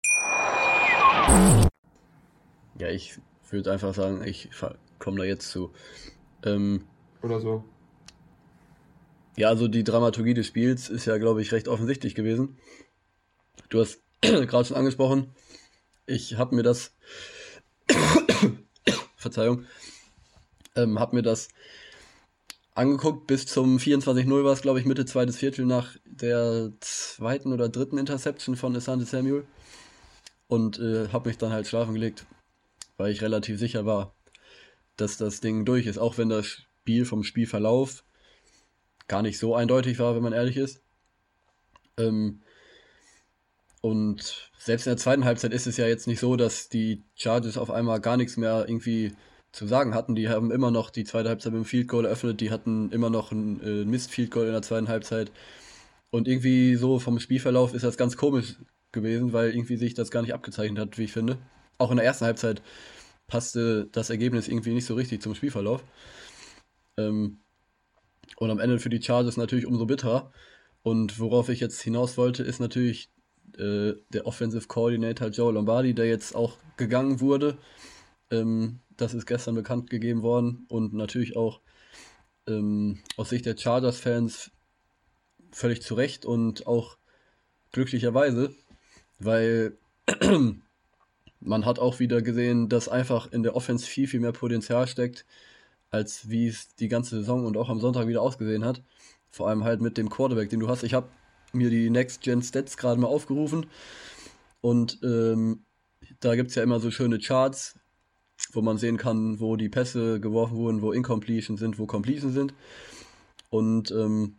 Ja, 2.77 2.89
ich 2.89 3.17
würde 3.49 3.71
einfach 3.71 3.95
sagen, 3.95 4.23
ich 4.23 4.49
komme 4.99 5.17
da 5.17 5.23
jetzt 5.23 5.49
zu. 5.49 5.71
Ähm, 6.45 6.83
Oder 7.23 7.41
so? 7.41 7.63
ja, 9.35 9.47
also 9.49 9.67
die 9.67 9.83
Dramaturgie 9.83 10.35
des 10.35 10.45
Spiels 10.45 10.89
ist 10.89 11.05
ja, 11.05 11.17
glaube 11.17 11.41
ich, 11.41 11.51
recht 11.53 11.67
offensichtlich 11.67 12.13
gewesen. 12.13 12.59
Du 13.69 13.79
hast 13.79 13.99
gerade 14.21 14.65
schon 14.65 14.77
angesprochen, 14.77 15.33
ich 16.07 16.37
habe 16.37 16.55
mir 16.55 16.63
das, 16.63 16.93
Verzeihung, 19.15 19.65
ähm, 20.75 20.99
habe 20.99 21.15
mir 21.15 21.21
das 21.21 21.49
angeguckt. 22.75 23.27
Bis 23.27 23.45
zum 23.45 23.77
24-0 23.77 24.43
war 24.43 24.53
es, 24.53 24.61
glaube 24.61 24.79
ich, 24.79 24.85
Mitte 24.85 25.05
zweites 25.05 25.37
Viertel 25.37 25.65
nach 25.65 25.95
der 26.05 26.71
zweiten 26.79 27.51
oder 27.51 27.69
dritten 27.69 27.97
Interception 27.97 28.55
von 28.55 28.75
Asante 28.75 29.05
Samuel. 29.05 29.45
Und 30.47 30.79
äh, 30.79 31.09
habe 31.09 31.29
mich 31.29 31.37
dann 31.37 31.51
halt 31.51 31.67
schlafen 31.67 31.93
gelegt, 31.93 32.25
weil 32.95 33.11
ich 33.11 33.21
relativ 33.21 33.59
sicher 33.59 33.85
war, 33.85 34.15
dass 34.95 35.17
das 35.17 35.41
Ding 35.41 35.65
durch 35.65 35.87
ist. 35.87 35.97
Auch 35.97 36.17
wenn 36.17 36.29
das 36.29 36.45
Spiel 36.45 37.05
vom 37.05 37.23
Spielverlauf 37.23 38.05
gar 39.07 39.21
nicht 39.21 39.39
so 39.39 39.55
eindeutig 39.55 39.99
war, 39.99 40.15
wenn 40.15 40.23
man 40.23 40.33
ehrlich 40.33 40.55
ist. 40.55 40.81
Ähm, 41.97 42.41
und 43.87 44.51
selbst 44.57 44.85
in 44.85 44.91
der 44.91 44.97
zweiten 44.97 45.23
Halbzeit 45.23 45.53
ist 45.53 45.65
es 45.65 45.77
ja 45.77 45.87
jetzt 45.87 46.07
nicht 46.07 46.19
so, 46.19 46.35
dass 46.35 46.67
die 46.67 47.05
Chargers 47.15 47.57
auf 47.57 47.71
einmal 47.71 48.01
gar 48.01 48.17
nichts 48.17 48.35
mehr 48.35 48.65
irgendwie 48.67 49.13
zu 49.53 49.65
sagen 49.65 49.93
hatten. 49.95 50.13
Die 50.13 50.27
haben 50.27 50.51
immer 50.51 50.71
noch 50.71 50.89
die 50.89 51.05
zweite 51.05 51.29
Halbzeit 51.29 51.53
mit 51.53 51.61
dem 51.61 51.65
Field 51.65 51.87
Goal 51.87 52.03
eröffnet, 52.03 52.41
die 52.41 52.51
hatten 52.51 52.91
immer 52.91 53.09
noch 53.09 53.31
ein 53.31 53.61
äh, 53.61 53.85
Mist 53.85 54.11
Field 54.11 54.29
Goal 54.31 54.47
in 54.47 54.51
der 54.51 54.61
zweiten 54.61 54.89
Halbzeit. 54.89 55.31
Und 56.09 56.27
irgendwie 56.27 56.75
so 56.75 56.99
vom 56.99 57.17
Spielverlauf 57.17 57.73
ist 57.73 57.83
das 57.83 57.95
ganz 57.95 58.17
komisch 58.17 58.57
gewesen, 58.91 59.31
weil 59.31 59.51
irgendwie 59.51 59.77
sich 59.77 59.93
das 59.93 60.11
gar 60.11 60.21
nicht 60.21 60.33
abgezeichnet 60.33 60.79
hat, 60.79 60.97
wie 60.97 61.05
ich 61.05 61.13
finde. 61.13 61.37
Auch 61.77 61.91
in 61.91 61.97
der 61.97 62.05
ersten 62.05 62.25
Halbzeit 62.25 62.61
passte 63.27 63.87
das 63.93 64.09
Ergebnis 64.09 64.49
irgendwie 64.49 64.73
nicht 64.73 64.85
so 64.85 64.95
richtig 64.95 65.21
zum 65.21 65.33
Spielverlauf. 65.33 65.81
Ähm, 66.97 67.39
und 68.35 68.51
am 68.51 68.59
Ende 68.59 68.79
für 68.79 68.89
die 68.89 69.01
Chargers 69.01 69.37
natürlich 69.37 69.65
umso 69.65 69.85
bitterer. 69.85 70.33
Und 70.83 71.19
worauf 71.19 71.47
ich 71.47 71.61
jetzt 71.61 71.81
hinaus 71.81 72.17
wollte, 72.17 72.43
ist 72.43 72.59
natürlich 72.59 73.11
äh, 73.57 73.93
der 74.09 74.25
Offensive 74.25 74.67
Coordinator 74.67 75.29
Joe 75.29 75.53
Lombardi, 75.53 75.93
der 75.93 76.07
jetzt 76.07 76.35
auch 76.35 76.57
gegangen 76.77 77.19
wurde. 77.19 77.57
Ähm, 78.31 78.79
das 78.97 79.13
ist 79.13 79.25
gestern 79.25 79.55
bekannt 79.55 79.89
gegeben 79.89 80.21
worden 80.21 80.65
und 80.69 80.93
natürlich 80.93 81.35
auch 81.35 81.61
ähm, 82.47 82.99
aus 83.15 83.29
Sicht 83.29 83.45
der 83.45 83.57
Chargers-Fans 83.57 84.51
völlig 85.51 85.81
zu 85.81 85.95
Recht 85.95 86.25
und 86.25 86.67
auch 86.67 86.97
glücklicherweise, 87.71 88.53
weil 89.19 89.77
man 91.39 91.65
hat 91.65 91.79
auch 91.79 91.99
wieder 91.99 92.21
gesehen, 92.21 92.69
dass 92.69 92.89
einfach 92.89 93.31
in 93.31 93.43
der 93.43 93.55
Offense 93.55 93.85
viel, 93.85 94.07
viel 94.07 94.19
mehr 94.19 94.31
Potenzial 94.31 94.87
steckt, 94.87 95.25
als 95.89 96.29
wie 96.29 96.47
es 96.47 96.75
die 96.75 96.87
ganze 96.87 97.17
Saison 97.17 97.45
und 97.45 97.57
auch 97.57 97.69
am 97.69 97.79
Sonntag 97.79 98.07
wieder 98.07 98.21
ausgesehen 98.21 98.65
hat. 98.65 98.81
Vor 99.29 99.47
allem 99.49 99.63
halt 99.63 99.81
mit 99.81 99.97
dem 99.97 100.09
Quarterback, 100.09 100.49
den 100.49 100.59
du 100.59 100.67
hast. 100.67 100.83
Ich 100.83 100.93
habe 100.93 101.09
mir 101.57 101.69
die 101.69 101.89
Next 101.89 102.21
Gen 102.21 102.41
Stats 102.41 102.77
gerade 102.77 102.99
mal 102.99 103.07
aufgerufen 103.07 103.65
und 104.61 104.99
ähm, 105.03 105.63
da 106.19 106.35
gibt 106.35 106.49
es 106.49 106.55
ja 106.55 106.63
immer 106.63 106.79
so 106.79 106.91
schöne 106.91 107.19
Charts, 107.19 107.79
wo 108.51 108.61
man 108.61 108.77
sehen 108.77 108.97
kann, 108.97 109.39
wo 109.39 109.55
die 109.55 109.69
Pässe 109.69 110.19
geworfen 110.19 110.57
wurden, 110.57 110.81
wo 110.81 110.91
Incompletion 110.91 111.57
sind, 111.57 111.79
wo 111.79 111.85
Completion 111.85 112.31
sind. 112.31 112.53
Und 113.49 113.91
ähm, 113.91 114.37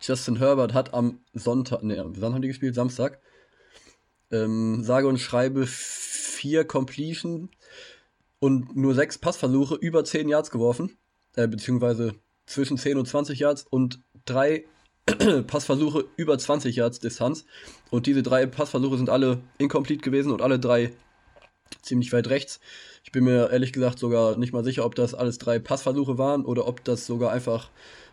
Justin 0.00 0.36
Herbert 0.36 0.74
hat 0.74 0.94
am 0.94 1.20
Sonntag, 1.32 1.82
ne, 1.82 2.04
wann 2.06 2.34
haben 2.34 2.42
die 2.42 2.48
gespielt? 2.48 2.74
Samstag. 2.74 3.20
Ähm, 4.30 4.82
sage 4.84 5.08
und 5.08 5.18
schreibe 5.18 5.66
vier 5.66 6.64
Completion 6.64 7.48
und 8.40 8.76
nur 8.76 8.94
sechs 8.94 9.18
Passversuche 9.18 9.74
über 9.76 10.04
10 10.04 10.28
Yards 10.28 10.50
geworfen, 10.50 10.96
äh, 11.34 11.48
beziehungsweise 11.48 12.14
zwischen 12.46 12.76
10 12.76 12.98
und 12.98 13.06
20 13.06 13.38
Yards 13.38 13.66
und 13.68 14.00
drei 14.26 14.64
Passversuche 15.46 16.04
über 16.16 16.38
20 16.38 16.76
Yards 16.76 17.00
Distanz. 17.00 17.44
Und 17.90 18.06
diese 18.06 18.22
drei 18.22 18.46
Passversuche 18.46 18.96
sind 18.96 19.10
alle 19.10 19.40
incomplete 19.58 20.02
gewesen 20.02 20.32
und 20.32 20.42
alle 20.42 20.58
drei 20.58 20.92
ziemlich 21.82 22.12
weit 22.12 22.28
rechts. 22.28 22.60
Ich 23.04 23.12
bin 23.12 23.24
mir 23.24 23.50
ehrlich 23.50 23.72
gesagt 23.72 23.98
sogar 23.98 24.36
nicht 24.36 24.52
mal 24.52 24.64
sicher, 24.64 24.84
ob 24.84 24.94
das 24.94 25.14
alles 25.14 25.38
drei 25.38 25.58
Passversuche 25.58 26.18
waren 26.18 26.44
oder 26.44 26.66
ob 26.66 26.84
das 26.84 27.06
sogar 27.06 27.32
einfach 27.32 27.70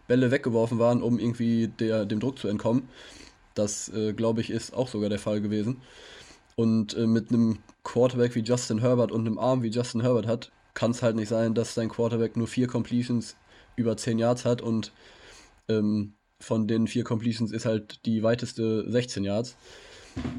Bälle 0.07 0.31
weggeworfen 0.31 0.79
waren, 0.79 1.01
um 1.01 1.19
irgendwie 1.19 1.67
der, 1.67 2.05
dem 2.05 2.19
Druck 2.19 2.39
zu 2.39 2.47
entkommen. 2.47 2.87
Das, 3.53 3.89
äh, 3.89 4.13
glaube 4.13 4.41
ich, 4.41 4.49
ist 4.49 4.73
auch 4.73 4.87
sogar 4.87 5.09
der 5.09 5.19
Fall 5.19 5.41
gewesen. 5.41 5.81
Und 6.55 6.95
äh, 6.95 7.07
mit 7.07 7.29
einem 7.29 7.59
Quarterback 7.83 8.35
wie 8.35 8.41
Justin 8.41 8.79
Herbert 8.79 9.11
und 9.11 9.21
einem 9.21 9.39
Arm 9.39 9.63
wie 9.63 9.69
Justin 9.69 10.01
Herbert 10.01 10.27
hat, 10.27 10.51
kann 10.73 10.91
es 10.91 11.01
halt 11.01 11.15
nicht 11.15 11.29
sein, 11.29 11.53
dass 11.53 11.73
sein 11.73 11.89
Quarterback 11.89 12.37
nur 12.37 12.47
vier 12.47 12.67
Completions 12.67 13.35
über 13.75 13.97
10 13.97 14.19
Yards 14.19 14.45
hat 14.45 14.61
und 14.61 14.93
ähm, 15.67 16.13
von 16.45 16.67
den 16.67 16.85
vier 16.85 17.03
Completions 17.03 17.51
ist 17.51 17.65
halt 17.65 18.05
die 18.05 18.21
weiteste 18.21 18.89
16 18.89 19.23
Yards. 19.23 19.57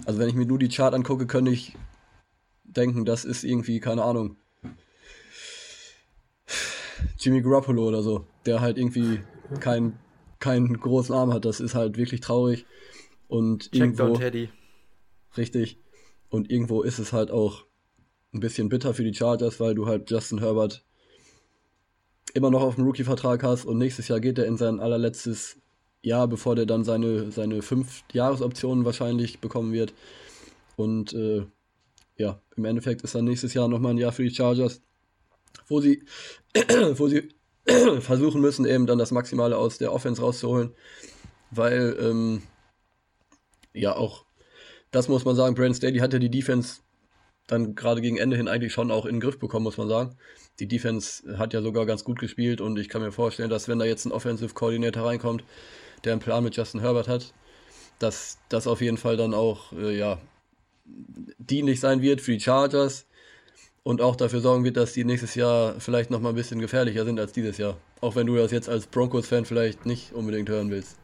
Also 0.06 0.20
wenn 0.20 0.28
ich 0.28 0.36
mir 0.36 0.46
nur 0.46 0.58
die 0.58 0.68
Chart 0.68 0.94
angucke, 0.94 1.26
könnte 1.26 1.50
ich 1.50 1.74
denken, 2.62 3.04
das 3.04 3.24
ist 3.24 3.42
irgendwie, 3.42 3.80
keine 3.80 4.04
Ahnung, 4.04 4.36
Jimmy 7.18 7.42
Garoppolo 7.42 7.88
oder 7.88 8.02
so, 8.02 8.24
der 8.46 8.60
halt 8.60 8.78
irgendwie 8.78 9.20
keinen 9.58 9.98
keinen 10.38 10.78
großen 10.78 11.12
Arm 11.12 11.32
hat. 11.32 11.44
Das 11.44 11.58
ist 11.58 11.74
halt 11.74 11.96
wirklich 11.96 12.20
traurig. 12.20 12.66
Und 13.26 13.72
Checkdown 13.72 14.10
irgendwo, 14.10 14.16
Teddy. 14.16 14.48
richtig. 15.36 15.80
Und 16.28 16.52
irgendwo 16.52 16.82
ist 16.82 17.00
es 17.00 17.12
halt 17.12 17.32
auch 17.32 17.64
ein 18.32 18.38
bisschen 18.38 18.68
bitter 18.68 18.94
für 18.94 19.02
die 19.02 19.14
Chargers, 19.14 19.58
weil 19.58 19.74
du 19.74 19.86
halt 19.86 20.08
Justin 20.08 20.38
Herbert 20.38 20.84
immer 22.32 22.50
noch 22.50 22.62
auf 22.62 22.76
dem 22.76 22.84
Rookie-Vertrag 22.84 23.42
hast 23.42 23.64
und 23.64 23.78
nächstes 23.78 24.06
Jahr 24.06 24.20
geht 24.20 24.38
er 24.38 24.46
in 24.46 24.56
sein 24.56 24.78
allerletztes 24.78 25.58
Jahr, 26.02 26.28
bevor 26.28 26.54
der 26.54 26.66
dann 26.66 26.84
seine, 26.84 27.30
seine 27.32 27.62
fünf 27.62 28.02
Jahresoptionen 28.12 28.84
wahrscheinlich 28.84 29.40
bekommen 29.40 29.72
wird. 29.72 29.94
Und 30.76 31.12
äh, 31.14 31.46
ja, 32.16 32.40
im 32.56 32.64
Endeffekt 32.64 33.02
ist 33.02 33.14
dann 33.14 33.24
nächstes 33.24 33.54
Jahr 33.54 33.68
nochmal 33.68 33.94
ein 33.94 33.98
Jahr 33.98 34.12
für 34.12 34.22
die 34.22 34.34
Chargers, 34.34 34.82
wo 35.68 35.80
sie, 35.80 36.02
wo 36.94 37.08
sie 37.08 37.28
versuchen 38.00 38.40
müssen, 38.40 38.64
eben 38.66 38.86
dann 38.86 38.98
das 38.98 39.10
Maximale 39.10 39.56
aus 39.56 39.78
der 39.78 39.92
Offense 39.92 40.22
rauszuholen, 40.22 40.72
weil 41.50 41.96
ähm, 42.00 42.42
ja 43.74 43.96
auch, 43.96 44.24
das 44.90 45.08
muss 45.08 45.24
man 45.24 45.36
sagen, 45.36 45.54
Brandon 45.54 45.74
Staley 45.74 45.98
hat 45.98 46.12
ja 46.12 46.18
die 46.18 46.30
Defense 46.30 46.80
dann 47.46 47.74
gerade 47.74 48.00
gegen 48.00 48.16
Ende 48.16 48.36
hin 48.36 48.48
eigentlich 48.48 48.72
schon 48.72 48.90
auch 48.90 49.06
in 49.06 49.16
den 49.16 49.20
Griff 49.20 49.38
bekommen, 49.38 49.64
muss 49.64 49.76
man 49.76 49.88
sagen. 49.88 50.16
Die 50.58 50.66
Defense 50.66 51.38
hat 51.38 51.52
ja 51.52 51.62
sogar 51.62 51.86
ganz 51.86 52.02
gut 52.02 52.18
gespielt 52.18 52.60
und 52.60 52.78
ich 52.78 52.88
kann 52.88 53.02
mir 53.02 53.12
vorstellen, 53.12 53.50
dass 53.50 53.68
wenn 53.68 53.78
da 53.78 53.84
jetzt 53.84 54.04
ein 54.04 54.12
Offensive 54.12 54.54
Coordinator 54.54 55.06
reinkommt, 55.06 55.44
der 56.06 56.12
einen 56.14 56.22
Plan 56.22 56.42
mit 56.44 56.56
Justin 56.56 56.80
Herbert 56.80 57.08
hat, 57.08 57.34
dass 57.98 58.38
das 58.48 58.66
auf 58.66 58.80
jeden 58.80 58.96
Fall 58.96 59.16
dann 59.16 59.34
auch 59.34 59.72
äh, 59.72 59.96
ja, 59.96 60.18
dienlich 61.38 61.80
sein 61.80 62.02
wird 62.02 62.20
für 62.20 62.32
die 62.32 62.40
Chargers 62.40 63.06
und 63.82 64.00
auch 64.00 64.16
dafür 64.16 64.40
sorgen 64.40 64.64
wird, 64.64 64.76
dass 64.76 64.92
die 64.92 65.04
nächstes 65.04 65.34
Jahr 65.34 65.74
vielleicht 65.80 66.10
nochmal 66.10 66.32
ein 66.32 66.36
bisschen 66.36 66.60
gefährlicher 66.60 67.04
sind 67.04 67.18
als 67.20 67.32
dieses 67.32 67.58
Jahr. 67.58 67.76
Auch 68.00 68.16
wenn 68.16 68.26
du 68.26 68.36
das 68.36 68.50
jetzt 68.52 68.68
als 68.68 68.86
Broncos-Fan 68.86 69.44
vielleicht 69.44 69.86
nicht 69.86 70.12
unbedingt 70.12 70.48
hören 70.48 70.70
willst. 70.70 70.96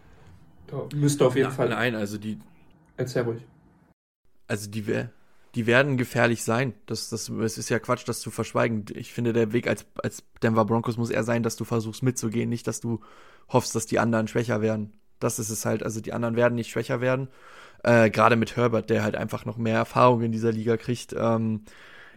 Müsste 0.94 1.26
auf 1.26 1.36
jeden 1.36 1.48
Ja, 1.48 1.54
Fall. 1.54 1.68
Nein, 1.68 1.94
also 1.94 2.18
die, 2.18 2.38
Erzähl 2.96 3.22
ruhig. 3.22 3.42
also 4.46 4.70
die, 4.70 4.86
wer- 4.86 5.10
die 5.54 5.66
werden 5.66 5.96
gefährlich 5.96 6.44
sein. 6.44 6.74
Das, 6.86 7.10
das, 7.10 7.28
es 7.28 7.58
ist 7.58 7.68
ja 7.68 7.78
Quatsch, 7.78 8.04
das 8.06 8.20
zu 8.20 8.30
verschweigen. 8.30 8.86
Ich 8.94 9.12
finde, 9.12 9.32
der 9.32 9.52
Weg 9.52 9.66
als, 9.68 9.84
als 10.02 10.24
Denver 10.42 10.64
Broncos 10.64 10.96
muss 10.96 11.10
eher 11.10 11.24
sein, 11.24 11.42
dass 11.42 11.56
du 11.56 11.64
versuchst 11.64 12.02
mitzugehen, 12.02 12.48
nicht, 12.48 12.66
dass 12.66 12.80
du 12.80 13.00
hoffst, 13.48 13.74
dass 13.74 13.86
die 13.86 13.98
anderen 13.98 14.28
schwächer 14.28 14.62
werden. 14.62 14.92
Das 15.18 15.38
ist 15.38 15.50
es 15.50 15.64
halt. 15.66 15.82
Also 15.82 16.00
die 16.00 16.12
anderen 16.12 16.36
werden 16.36 16.54
nicht 16.54 16.70
schwächer 16.70 17.00
werden. 17.00 17.28
Äh, 17.82 18.10
Gerade 18.10 18.36
mit 18.36 18.56
Herbert, 18.56 18.90
der 18.90 19.02
halt 19.02 19.14
einfach 19.16 19.44
noch 19.44 19.58
mehr 19.58 19.76
Erfahrung 19.76 20.22
in 20.22 20.32
dieser 20.32 20.52
Liga 20.52 20.76
kriegt. 20.76 21.14
Ähm, 21.16 21.64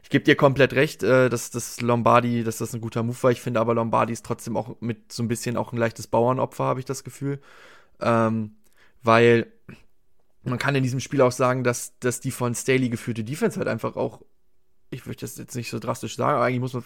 ich 0.01 0.09
gebe 0.09 0.23
dir 0.23 0.35
komplett 0.35 0.73
recht, 0.73 1.03
äh, 1.03 1.29
dass 1.29 1.49
das 1.49 1.81
Lombardi, 1.81 2.43
dass 2.43 2.59
das 2.59 2.73
ein 2.73 2.81
guter 2.81 3.03
Move 3.03 3.21
war. 3.23 3.31
Ich 3.31 3.41
finde 3.41 3.59
aber 3.59 3.73
Lombardi 3.73 4.13
ist 4.13 4.25
trotzdem 4.25 4.55
auch 4.55 4.75
mit 4.79 5.11
so 5.11 5.23
ein 5.23 5.27
bisschen 5.27 5.57
auch 5.57 5.73
ein 5.73 5.77
leichtes 5.77 6.07
Bauernopfer, 6.07 6.63
habe 6.63 6.79
ich 6.79 6.85
das 6.85 7.03
Gefühl. 7.03 7.41
Ähm, 7.99 8.55
weil 9.03 9.51
man 10.45 10.59
kann 10.59 10.75
in 10.75 10.83
diesem 10.83 10.99
Spiel 10.99 11.21
auch 11.21 11.31
sagen, 11.31 11.63
dass, 11.63 11.97
dass 11.99 12.19
die 12.19 12.31
von 12.31 12.55
Staley 12.55 12.89
geführte 12.89 13.23
Defense 13.23 13.57
halt 13.57 13.67
einfach 13.67 13.95
auch, 13.95 14.21
ich 14.89 15.05
möchte 15.05 15.25
das 15.25 15.37
jetzt 15.37 15.55
nicht 15.55 15.69
so 15.69 15.79
drastisch 15.79 16.15
sagen, 16.15 16.35
aber 16.35 16.45
eigentlich 16.45 16.59
muss 16.59 16.73
man, 16.73 16.83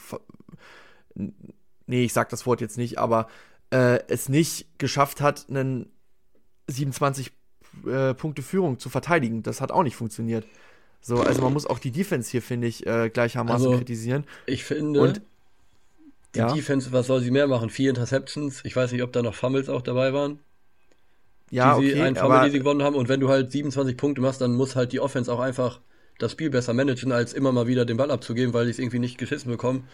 nee, 1.85 2.03
ich 2.03 2.13
sag 2.13 2.29
das 2.29 2.45
Wort 2.45 2.61
jetzt 2.61 2.77
nicht, 2.77 2.97
aber 2.97 3.27
äh, 3.71 3.99
es 4.07 4.29
nicht 4.29 4.79
geschafft 4.79 5.21
hat, 5.21 5.47
einen 5.49 5.91
27 6.67 7.31
äh, 7.85 8.13
Punkte 8.13 8.41
Führung 8.41 8.79
zu 8.79 8.89
verteidigen. 8.89 9.43
Das 9.43 9.61
hat 9.61 9.71
auch 9.71 9.83
nicht 9.83 9.95
funktioniert. 9.95 10.45
So, 11.01 11.21
also 11.21 11.41
man 11.41 11.53
muss 11.53 11.65
auch 11.65 11.79
die 11.79 11.91
Defense 11.91 12.29
hier, 12.29 12.41
finde 12.41 12.67
ich, 12.67 12.85
äh, 12.85 13.09
gleichermaßen 13.09 13.67
also, 13.67 13.77
kritisieren. 13.77 14.25
Ich 14.45 14.65
finde, 14.65 15.01
Und, 15.01 15.21
die 16.35 16.39
ja? 16.39 16.53
Defense, 16.53 16.91
was 16.91 17.07
soll 17.07 17.21
sie 17.21 17.31
mehr 17.31 17.47
machen? 17.47 17.69
Vier 17.69 17.89
Interceptions. 17.89 18.61
Ich 18.65 18.75
weiß 18.75 18.91
nicht, 18.91 19.01
ob 19.01 19.13
da 19.13 19.21
noch 19.21 19.33
Fumbles 19.33 19.69
auch 19.69 19.81
dabei 19.81 20.13
waren. 20.13 20.39
Ja, 21.51 21.79
die 21.79 21.91
okay, 21.91 22.01
einen 22.01 22.15
Fumble, 22.15 22.45
die 22.45 22.51
sie 22.51 22.59
gewonnen 22.59 22.83
haben. 22.83 22.95
Und 22.95 23.09
wenn 23.09 23.19
du 23.19 23.29
halt 23.29 23.51
27 23.51 23.97
Punkte 23.97 24.21
machst, 24.21 24.41
dann 24.41 24.55
muss 24.55 24.75
halt 24.75 24.91
die 24.91 24.99
Offense 24.99 25.31
auch 25.31 25.39
einfach 25.39 25.79
das 26.19 26.33
Spiel 26.33 26.49
besser 26.49 26.73
managen, 26.73 27.11
als 27.11 27.33
immer 27.33 27.51
mal 27.51 27.67
wieder 27.67 27.85
den 27.85 27.97
Ball 27.97 28.11
abzugeben, 28.11 28.53
weil 28.53 28.65
die 28.65 28.71
es 28.71 28.79
irgendwie 28.79 28.99
nicht 28.99 29.17
geschissen 29.17 29.49
bekommen, 29.49 29.87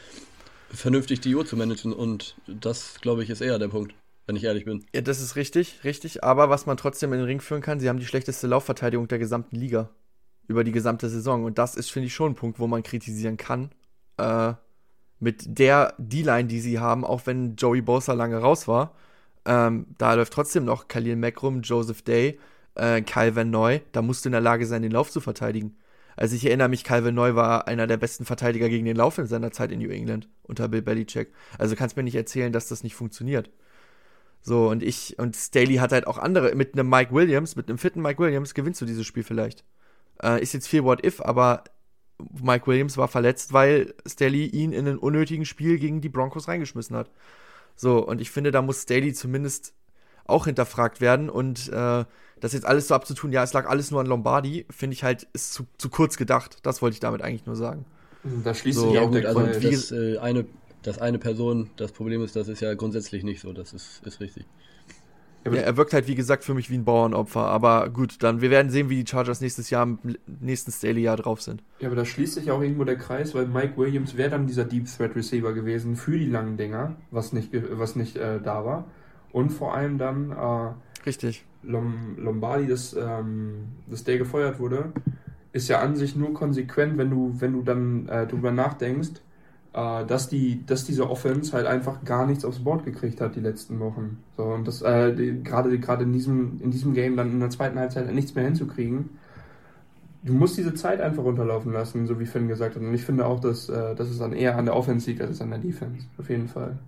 vernünftig 0.71 1.21
die 1.21 1.35
Uhr 1.35 1.45
zu 1.45 1.55
managen. 1.55 1.93
Und 1.93 2.35
das, 2.47 2.99
glaube 3.01 3.23
ich, 3.23 3.29
ist 3.29 3.41
eher 3.41 3.59
der 3.59 3.67
Punkt, 3.67 3.93
wenn 4.25 4.35
ich 4.35 4.43
ehrlich 4.43 4.65
bin. 4.65 4.83
Ja, 4.93 5.01
das 5.01 5.21
ist 5.21 5.35
richtig, 5.35 5.83
richtig. 5.83 6.23
Aber 6.23 6.49
was 6.49 6.65
man 6.65 6.77
trotzdem 6.77 7.13
in 7.13 7.19
den 7.19 7.27
Ring 7.27 7.41
führen 7.41 7.61
kann, 7.61 7.79
sie 7.79 7.87
haben 7.87 7.99
die 7.99 8.05
schlechteste 8.05 8.47
Laufverteidigung 8.47 9.07
der 9.07 9.19
gesamten 9.19 9.55
Liga 9.55 9.89
über 10.47 10.63
die 10.63 10.71
gesamte 10.71 11.09
Saison. 11.09 11.43
Und 11.43 11.57
das 11.57 11.75
ist, 11.75 11.91
finde 11.91 12.07
ich, 12.07 12.13
schon 12.13 12.31
ein 12.31 12.35
Punkt, 12.35 12.59
wo 12.59 12.67
man 12.67 12.83
kritisieren 12.83 13.37
kann. 13.37 13.71
Äh, 14.17 14.53
mit 15.19 15.43
der 15.47 15.93
D-Line, 15.97 16.47
die 16.47 16.59
sie 16.59 16.79
haben, 16.79 17.05
auch 17.05 17.25
wenn 17.25 17.55
Joey 17.55 17.81
Bosa 17.81 18.13
lange 18.13 18.37
raus 18.37 18.67
war. 18.67 18.93
Ähm, 19.45 19.87
da 19.97 20.13
läuft 20.13 20.33
trotzdem 20.33 20.65
noch 20.65 20.87
Khalil 20.87 21.15
Mack 21.15 21.41
Joseph 21.61 22.01
Day, 22.01 22.39
äh, 22.75 23.01
Kyle 23.01 23.35
Van 23.35 23.49
Noy. 23.49 23.81
Da 23.91 24.01
musst 24.01 24.25
du 24.25 24.29
in 24.29 24.33
der 24.33 24.41
Lage 24.41 24.65
sein, 24.65 24.81
den 24.81 24.91
Lauf 24.91 25.11
zu 25.11 25.21
verteidigen. 25.21 25.77
Also 26.17 26.35
ich 26.35 26.45
erinnere 26.45 26.69
mich, 26.69 26.83
Kyle 26.83 27.03
Van 27.03 27.13
Noy 27.13 27.35
war 27.35 27.67
einer 27.67 27.87
der 27.87 27.97
besten 27.97 28.25
Verteidiger 28.25 28.69
gegen 28.69 28.85
den 28.85 28.95
Lauf 28.95 29.17
in 29.17 29.27
seiner 29.27 29.51
Zeit 29.51 29.71
in 29.71 29.79
New 29.79 29.89
England 29.89 30.29
unter 30.43 30.67
Bill 30.67 30.81
Belichick. 30.81 31.33
Also 31.57 31.75
kannst 31.75 31.97
mir 31.97 32.03
nicht 32.03 32.15
erzählen, 32.15 32.53
dass 32.53 32.67
das 32.67 32.83
nicht 32.83 32.95
funktioniert. 32.95 33.49
So, 34.41 34.69
und 34.69 34.83
ich, 34.83 35.17
und 35.17 35.35
Staley 35.35 35.75
hat 35.77 35.91
halt 35.91 36.07
auch 36.07 36.17
andere, 36.17 36.53
mit 36.55 36.73
einem 36.73 36.89
Mike 36.89 37.11
Williams, 37.13 37.55
mit 37.55 37.67
einem 37.67 37.79
fitten 37.79 38.01
Mike 38.01 38.21
Williams 38.21 38.53
gewinnst 38.53 38.79
du 38.79 38.85
dieses 38.85 39.05
Spiel 39.05 39.23
vielleicht. 39.23 39.65
Äh, 40.21 40.41
ist 40.41 40.53
jetzt 40.53 40.67
viel 40.67 40.83
What 40.83 41.03
If, 41.03 41.19
aber 41.19 41.63
Mike 42.41 42.67
Williams 42.67 42.95
war 42.97 43.07
verletzt, 43.07 43.53
weil 43.53 43.93
Staley 44.07 44.45
ihn 44.45 44.71
in 44.71 44.87
einen 44.87 44.97
unnötigen 44.99 45.45
Spiel 45.45 45.79
gegen 45.79 45.99
die 45.99 46.09
Broncos 46.09 46.47
reingeschmissen 46.47 46.95
hat. 46.95 47.09
So, 47.75 48.05
und 48.05 48.21
ich 48.21 48.31
finde, 48.31 48.51
da 48.51 48.61
muss 48.61 48.83
Staley 48.83 49.13
zumindest 49.13 49.73
auch 50.25 50.45
hinterfragt 50.45 51.01
werden 51.01 51.29
und 51.29 51.69
äh, 51.69 52.05
das 52.39 52.53
jetzt 52.53 52.65
alles 52.65 52.87
so 52.87 52.95
abzutun, 52.95 53.31
ja, 53.31 53.43
es 53.43 53.53
lag 53.53 53.67
alles 53.67 53.91
nur 53.91 54.01
an 54.01 54.07
Lombardi, 54.07 54.65
finde 54.69 54.93
ich 54.93 55.03
halt, 55.03 55.27
ist 55.33 55.53
zu, 55.53 55.65
zu 55.77 55.89
kurz 55.89 56.17
gedacht. 56.17 56.57
Das 56.63 56.81
wollte 56.81 56.95
ich 56.95 56.99
damit 56.99 57.21
eigentlich 57.21 57.45
nur 57.45 57.55
sagen. 57.55 57.85
Da 58.43 58.53
schließt 58.53 58.79
so, 58.79 58.89
sich 58.89 58.99
auch 58.99 59.11
der 59.11 59.27
also. 59.27 59.41
Das, 59.41 59.91
äh, 59.91 60.17
eine, 60.17 60.45
dass 60.81 60.99
eine 60.99 61.19
Person 61.19 61.69
das 61.77 61.91
Problem 61.91 62.23
ist, 62.23 62.35
das 62.35 62.47
ist 62.47 62.61
ja 62.61 62.73
grundsätzlich 62.73 63.23
nicht 63.23 63.41
so, 63.41 63.53
das 63.53 63.73
ist, 63.73 64.01
ist 64.05 64.19
richtig. 64.19 64.45
Ja, 65.45 65.61
er 65.61 65.77
wirkt 65.77 65.93
halt, 65.93 66.07
wie 66.07 66.15
gesagt, 66.15 66.43
für 66.43 66.53
mich 66.53 66.69
wie 66.69 66.75
ein 66.75 66.85
Bauernopfer. 66.85 67.41
Aber 67.41 67.89
gut, 67.89 68.23
dann, 68.23 68.41
wir 68.41 68.49
werden 68.49 68.71
sehen, 68.71 68.89
wie 68.89 69.03
die 69.03 69.09
Chargers 69.09 69.41
nächstes 69.41 69.69
Jahr 69.69 69.87
nächsten 70.39 70.71
Staley-Jahr 70.71 71.17
drauf 71.17 71.41
sind. 71.41 71.63
Ja, 71.79 71.87
aber 71.87 71.95
da 71.95 72.05
schließt 72.05 72.33
sich 72.33 72.49
auch 72.49 72.61
irgendwo 72.61 72.83
der 72.83 72.97
Kreis, 72.97 73.35
weil 73.35 73.45
Mike 73.47 73.77
Williams 73.77 74.17
wäre 74.17 74.31
dann 74.31 74.47
dieser 74.47 74.65
Deep 74.65 74.87
Threat 74.87 75.15
Receiver 75.15 75.53
gewesen 75.53 75.95
für 75.95 76.17
die 76.17 76.25
langen 76.25 76.57
Dinger, 76.57 76.95
was 77.11 77.31
nicht, 77.31 77.51
was 77.53 77.95
nicht 77.95 78.17
äh, 78.17 78.39
da 78.41 78.65
war. 78.65 78.85
Und 79.31 79.51
vor 79.51 79.75
allem 79.75 79.97
dann. 79.97 80.31
Äh, 80.31 81.05
Richtig. 81.05 81.45
Lom 81.61 82.15
Lombardi, 82.17 82.67
das, 82.67 82.93
ähm, 82.93 83.67
das 83.87 84.03
der 84.03 84.17
gefeuert 84.17 84.59
wurde, 84.59 84.93
ist 85.51 85.67
ja 85.67 85.79
an 85.79 85.95
sich 85.95 86.15
nur 86.15 86.33
konsequent, 86.33 86.97
wenn 86.97 87.09
du, 87.09 87.35
wenn 87.39 87.53
du 87.53 87.61
dann 87.61 88.07
äh, 88.07 88.27
drüber 88.27 88.51
nachdenkst, 88.51 89.21
dass, 89.75 90.29
die, 90.29 90.65
dass 90.65 90.85
diese 90.85 91.09
Offense 91.09 91.51
halt 91.51 91.65
einfach 91.67 92.05
gar 92.05 92.25
nichts 92.25 92.45
aufs 92.45 92.59
Board 92.59 92.85
gekriegt 92.85 93.19
hat 93.19 93.35
die 93.35 93.41
letzten 93.41 93.79
Wochen. 93.81 94.23
So, 94.37 94.43
und 94.43 94.65
das 94.65 94.81
äh, 94.81 95.35
gerade 95.43 95.77
gerade 95.79 96.05
in 96.05 96.13
diesem, 96.13 96.61
in 96.61 96.71
diesem 96.71 96.93
Game 96.93 97.17
dann 97.17 97.31
in 97.31 97.41
der 97.41 97.49
zweiten 97.49 97.77
Halbzeit 97.77 98.09
nichts 98.13 98.33
mehr 98.35 98.45
hinzukriegen. 98.45 99.09
Du 100.23 100.33
musst 100.33 100.57
diese 100.57 100.73
Zeit 100.75 101.01
einfach 101.01 101.23
runterlaufen 101.23 101.73
lassen, 101.73 102.07
so 102.07 102.21
wie 102.21 102.25
Finn 102.25 102.47
gesagt 102.47 102.75
hat. 102.77 102.81
Und 102.81 102.93
ich 102.93 103.03
finde 103.03 103.25
auch, 103.25 103.41
dass, 103.41 103.67
äh, 103.67 103.95
dass 103.95 104.09
es 104.09 104.17
dann 104.17 104.31
eher 104.31 104.57
an 104.57 104.63
der 104.63 104.77
Offense 104.77 105.09
liegt 105.09 105.21
als 105.21 105.41
an 105.41 105.49
der 105.49 105.59
Defense. 105.59 106.07
Auf 106.17 106.29
jeden 106.29 106.47
Fall. 106.47 106.79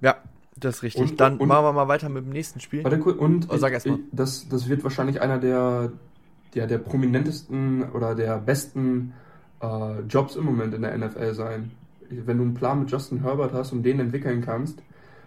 Ja, 0.00 0.16
das 0.56 0.76
ist 0.76 0.82
richtig. 0.84 1.10
Und, 1.10 1.20
Dann 1.20 1.38
und, 1.38 1.48
machen 1.48 1.64
wir 1.64 1.72
mal 1.72 1.88
weiter 1.88 2.08
mit 2.08 2.24
dem 2.24 2.32
nächsten 2.32 2.60
Spiel. 2.60 2.84
Warte, 2.84 3.02
und 3.02 3.48
oh, 3.50 3.56
sag 3.56 3.72
erst 3.72 3.88
mal. 3.88 3.98
Das, 4.12 4.48
das 4.48 4.68
wird 4.68 4.84
wahrscheinlich 4.84 5.20
einer 5.20 5.38
der, 5.38 5.90
der, 6.54 6.68
der 6.68 6.78
prominentesten 6.78 7.90
oder 7.90 8.14
der 8.14 8.38
besten 8.38 9.12
äh, 9.62 10.00
Jobs 10.08 10.36
im 10.36 10.44
Moment 10.44 10.74
in 10.74 10.82
der 10.82 10.96
NFL 10.96 11.34
sein. 11.34 11.72
Wenn 12.10 12.38
du 12.38 12.44
einen 12.44 12.54
Plan 12.54 12.80
mit 12.80 12.90
Justin 12.90 13.22
Herbert 13.22 13.52
hast 13.54 13.72
und 13.72 13.82
den 13.84 14.00
entwickeln 14.00 14.42
kannst, 14.42 14.82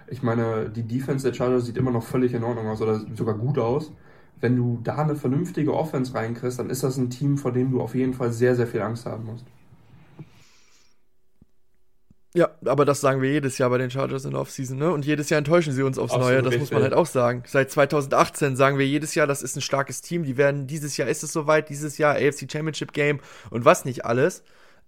ich 0.07 0.21
meine, 0.23 0.69
die 0.69 0.83
Defense 0.83 1.27
der 1.27 1.33
Chargers 1.35 1.65
sieht 1.65 1.77
immer 1.77 1.91
noch 1.91 2.03
völlig 2.03 2.33
in 2.33 2.43
Ordnung 2.43 2.67
aus 2.67 2.81
oder 2.81 2.99
sogar 3.15 3.35
gut 3.35 3.57
aus. 3.57 3.91
Wenn 4.39 4.55
du 4.55 4.79
da 4.83 4.97
eine 4.97 5.15
vernünftige 5.15 5.73
Offense 5.73 6.13
reinkriegst, 6.13 6.59
dann 6.59 6.69
ist 6.69 6.83
das 6.83 6.97
ein 6.97 7.09
Team, 7.09 7.37
vor 7.37 7.51
dem 7.51 7.71
du 7.71 7.81
auf 7.81 7.95
jeden 7.95 8.13
Fall 8.13 8.31
sehr, 8.31 8.55
sehr 8.55 8.67
viel 8.67 8.81
Angst 8.81 9.05
haben 9.05 9.25
musst. 9.25 9.45
Ja, 12.35 12.49
aber 12.65 12.83
das 12.83 12.99
sagen 12.99 13.21
wir 13.21 13.31
jedes 13.31 13.57
Jahr 13.57 13.69
bei 13.69 13.77
den 13.77 13.89
Chargers 13.89 14.25
in 14.25 14.31
der 14.31 14.41
Offseason, 14.41 14.77
ne? 14.77 14.91
Und 14.91 15.05
jedes 15.05 15.29
Jahr 15.29 15.37
enttäuschen 15.37 15.71
sie 15.71 15.83
uns 15.83 15.97
aufs 15.97 16.13
Absolut 16.13 16.33
Neue, 16.33 16.43
das 16.43 16.59
muss 16.59 16.69
man 16.69 16.83
halt 16.83 16.93
auch 16.93 17.05
sagen. 17.05 17.43
Seit 17.47 17.71
2018 17.71 18.57
sagen 18.57 18.77
wir 18.77 18.85
jedes 18.85 19.15
Jahr, 19.15 19.25
das 19.25 19.41
ist 19.41 19.55
ein 19.55 19.61
starkes 19.61 20.01
Team, 20.01 20.23
die 20.23 20.35
werden, 20.35 20.67
dieses 20.67 20.97
Jahr 20.97 21.07
ist 21.07 21.23
es 21.23 21.31
soweit, 21.31 21.69
dieses 21.69 21.97
Jahr 21.97 22.15
AFC 22.15 22.51
Championship 22.51 22.91
Game 22.91 23.21
und 23.51 23.63
was 23.63 23.85
nicht 23.85 24.03
alles. 24.03 24.43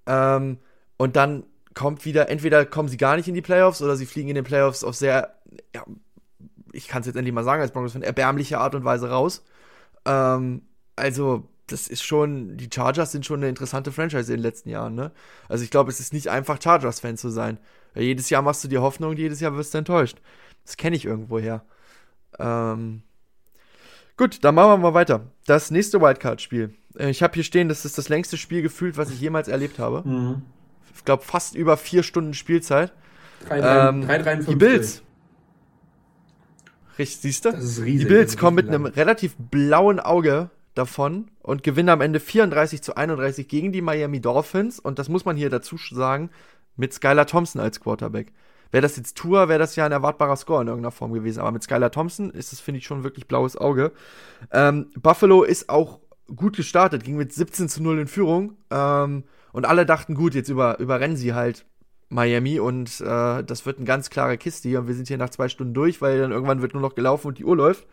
Ähm, 0.08 0.58
und 0.98 1.16
dann 1.16 1.46
kommt 1.74 2.04
wieder, 2.04 2.28
entweder 2.28 2.66
kommen 2.66 2.90
sie 2.90 2.98
gar 2.98 3.16
nicht 3.16 3.30
in 3.30 3.34
die 3.34 3.42
Playoffs 3.42 3.82
oder 3.82 3.96
sie 3.96 4.06
fliegen 4.06 4.28
in 4.28 4.36
den 4.36 4.44
Playoffs 4.44 4.84
auf 4.84 4.96
sehr, 4.96 5.34
ja, 5.74 5.86
ich 6.74 6.90
kann 6.90 7.00
es 7.00 7.08
jetzt 7.08 7.16
endlich 7.16 7.34
mal 7.34 7.46
sagen 7.46 7.62
als 7.62 7.72
Broncos 7.72 7.94
von 7.94 8.04
erbärmliche 8.04 8.60
Art 8.60 8.76
und 8.76 8.84
Weise 8.84 9.10
raus. 9.10 9.46
Ähm, 10.04 10.64
also, 10.98 11.48
das 11.68 11.88
ist 11.88 12.04
schon, 12.04 12.58
die 12.58 12.70
Chargers 12.74 13.12
sind 13.12 13.26
schon 13.26 13.40
eine 13.40 13.50
interessante 13.50 13.92
Franchise 13.92 14.32
in 14.32 14.38
den 14.38 14.44
letzten 14.44 14.70
Jahren, 14.70 14.96
ne? 14.96 15.12
Also 15.50 15.64
ich 15.64 15.70
glaube, 15.70 15.92
es 15.92 16.00
ist 16.00 16.14
nicht 16.14 16.30
einfach, 16.30 16.62
Chargers-Fan 16.62 17.18
zu 17.18 17.30
sein. 17.30 17.60
Jedes 17.94 18.30
Jahr 18.30 18.42
machst 18.42 18.64
du 18.64 18.68
dir 18.68 18.82
Hoffnung 18.82 19.16
jedes 19.16 19.40
Jahr 19.40 19.56
wirst 19.58 19.74
du 19.74 19.80
enttäuscht. 19.80 20.18
Das 20.66 20.78
kenne 20.78 20.96
ich 20.96 21.06
irgendwo 21.06 21.40
her. 21.40 21.64
Ähm 22.40 23.04
Gut, 24.16 24.44
dann 24.44 24.56
machen 24.56 24.72
wir 24.72 24.78
mal 24.78 24.94
weiter. 24.94 25.32
Das 25.46 25.70
nächste 25.70 26.02
Wildcard-Spiel. 26.02 26.74
Äh, 26.98 27.10
ich 27.10 27.22
habe 27.22 27.34
hier 27.36 27.44
stehen, 27.44 27.70
das 27.70 27.86
ist 27.86 27.98
das 27.98 28.10
längste 28.10 28.38
Spiel 28.38 28.62
gefühlt, 28.62 28.98
was 28.98 29.12
ich 29.12 29.20
jemals 29.20 29.48
erlebt 29.48 29.78
habe. 29.78 30.08
Mhm. 30.08 30.42
Ich 30.96 31.06
glaube, 31.06 31.24
fast 31.24 31.56
über 31.56 31.78
vier 31.78 32.02
Stunden 32.02 32.34
Spielzeit. 32.34 32.94
3, 33.48 33.62
3, 33.62 33.90
ähm, 33.90 34.02
3, 34.02 34.18
3, 34.18 34.36
die 34.38 34.56
Bills. 34.56 35.04
Richtig, 36.98 37.22
siehst 37.22 37.46
du? 37.46 37.52
Die 37.52 38.06
Bills 38.06 38.38
kommen 38.38 38.56
mit 38.56 38.68
einem 38.68 38.86
relativ 38.86 39.36
blauen 39.38 40.00
Auge 40.00 40.50
davon 40.78 41.30
und 41.42 41.64
gewinnen 41.64 41.90
am 41.90 42.02
Ende 42.02 42.20
34 42.20 42.82
zu 42.82 42.96
31 42.96 43.48
gegen 43.48 43.72
die 43.72 43.82
Miami 43.82 44.22
Dolphins. 44.22 44.80
Und 44.80 45.00
das 45.00 45.10
muss 45.10 45.26
man 45.26 45.36
hier 45.36 45.50
dazu 45.50 45.78
sagen, 45.78 46.30
mit 46.76 46.94
Skylar 46.94 47.26
Thompson 47.26 47.62
als 47.62 47.80
Quarterback. 47.80 48.34
Wäre 48.72 48.82
das 48.82 48.98
jetzt 48.98 49.18
Tour, 49.18 49.48
wäre 49.48 49.60
das 49.60 49.76
ja 49.76 49.86
ein 49.86 49.92
erwartbarer 49.92 50.36
Score 50.36 50.62
in 50.62 50.68
irgendeiner 50.68 50.92
Form 50.92 51.14
gewesen. 51.14 51.40
Aber 51.40 51.52
mit 51.52 51.64
Skylar 51.64 51.92
Thompson 51.92 52.32
ist 52.32 52.54
es, 52.54 52.60
finde 52.60 52.80
ich, 52.80 52.86
schon 52.86 53.04
wirklich 53.04 53.28
blaues 53.28 53.58
Auge. 53.58 53.92
Ähm, 54.52 54.92
Buffalo 55.02 55.44
ist 55.44 55.70
auch 55.70 56.00
gut 56.36 56.58
gestartet, 56.58 57.04
ging 57.04 57.16
mit 57.16 57.32
17 57.34 57.70
zu 57.70 57.82
0 57.82 58.00
in 58.00 58.08
Führung. 58.08 58.58
Ähm, 58.70 59.24
und 59.54 59.66
alle 59.66 59.86
dachten, 59.86 60.16
gut, 60.16 60.36
jetzt 60.36 60.50
über, 60.50 60.80
überrennen 60.80 61.18
sie 61.18 61.34
halt 61.34 61.66
Miami 62.10 62.60
und 62.60 63.02
äh, 63.02 63.44
das 63.44 63.66
wird 63.66 63.78
eine 63.78 63.86
ganz 63.86 64.10
klare 64.10 64.38
Kiste 64.38 64.70
hier. 64.70 64.80
Und 64.80 64.88
wir 64.88 64.96
sind 64.96 65.08
hier 65.08 65.18
nach 65.18 65.30
zwei 65.30 65.50
Stunden 65.50 65.74
durch, 65.74 66.02
weil 66.02 66.20
dann 66.20 66.32
irgendwann 66.32 66.62
wird 66.62 66.74
nur 66.74 66.82
noch 66.82 66.96
gelaufen 66.96 67.28
und 67.28 67.38
die 67.38 67.46
Uhr 67.46 67.56
läuft. 67.56 67.86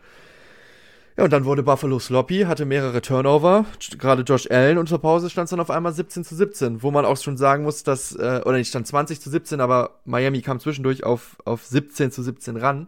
Ja, 1.17 1.23
und 1.23 1.31
dann 1.31 1.45
wurde 1.45 1.63
Buffalo 1.63 1.97
sloppy, 1.97 2.41
hatte 2.41 2.65
mehrere 2.65 3.01
Turnover. 3.01 3.65
Gerade 3.97 4.23
Josh 4.23 4.51
Allen 4.51 4.77
und 4.77 4.89
zur 4.89 4.99
Pause 4.99 5.29
stand 5.29 5.45
es 5.45 5.51
dann 5.51 5.61
auf 5.61 5.69
einmal 5.69 5.93
17 5.93 6.25
zu 6.25 6.35
17, 6.35 6.83
wo 6.83 6.91
man 6.91 7.05
auch 7.05 7.15
schon 7.15 7.37
sagen 7.37 7.63
muss, 7.63 7.83
dass, 7.83 8.13
äh, 8.15 8.41
oder 8.43 8.57
nicht, 8.57 8.67
stand 8.67 8.85
20 8.85 9.21
zu 9.21 9.29
17, 9.29 9.61
aber 9.61 10.01
Miami 10.03 10.41
kam 10.41 10.59
zwischendurch 10.59 11.05
auf, 11.05 11.37
auf 11.45 11.65
17 11.65 12.11
zu 12.11 12.21
17 12.21 12.57
ran. 12.57 12.87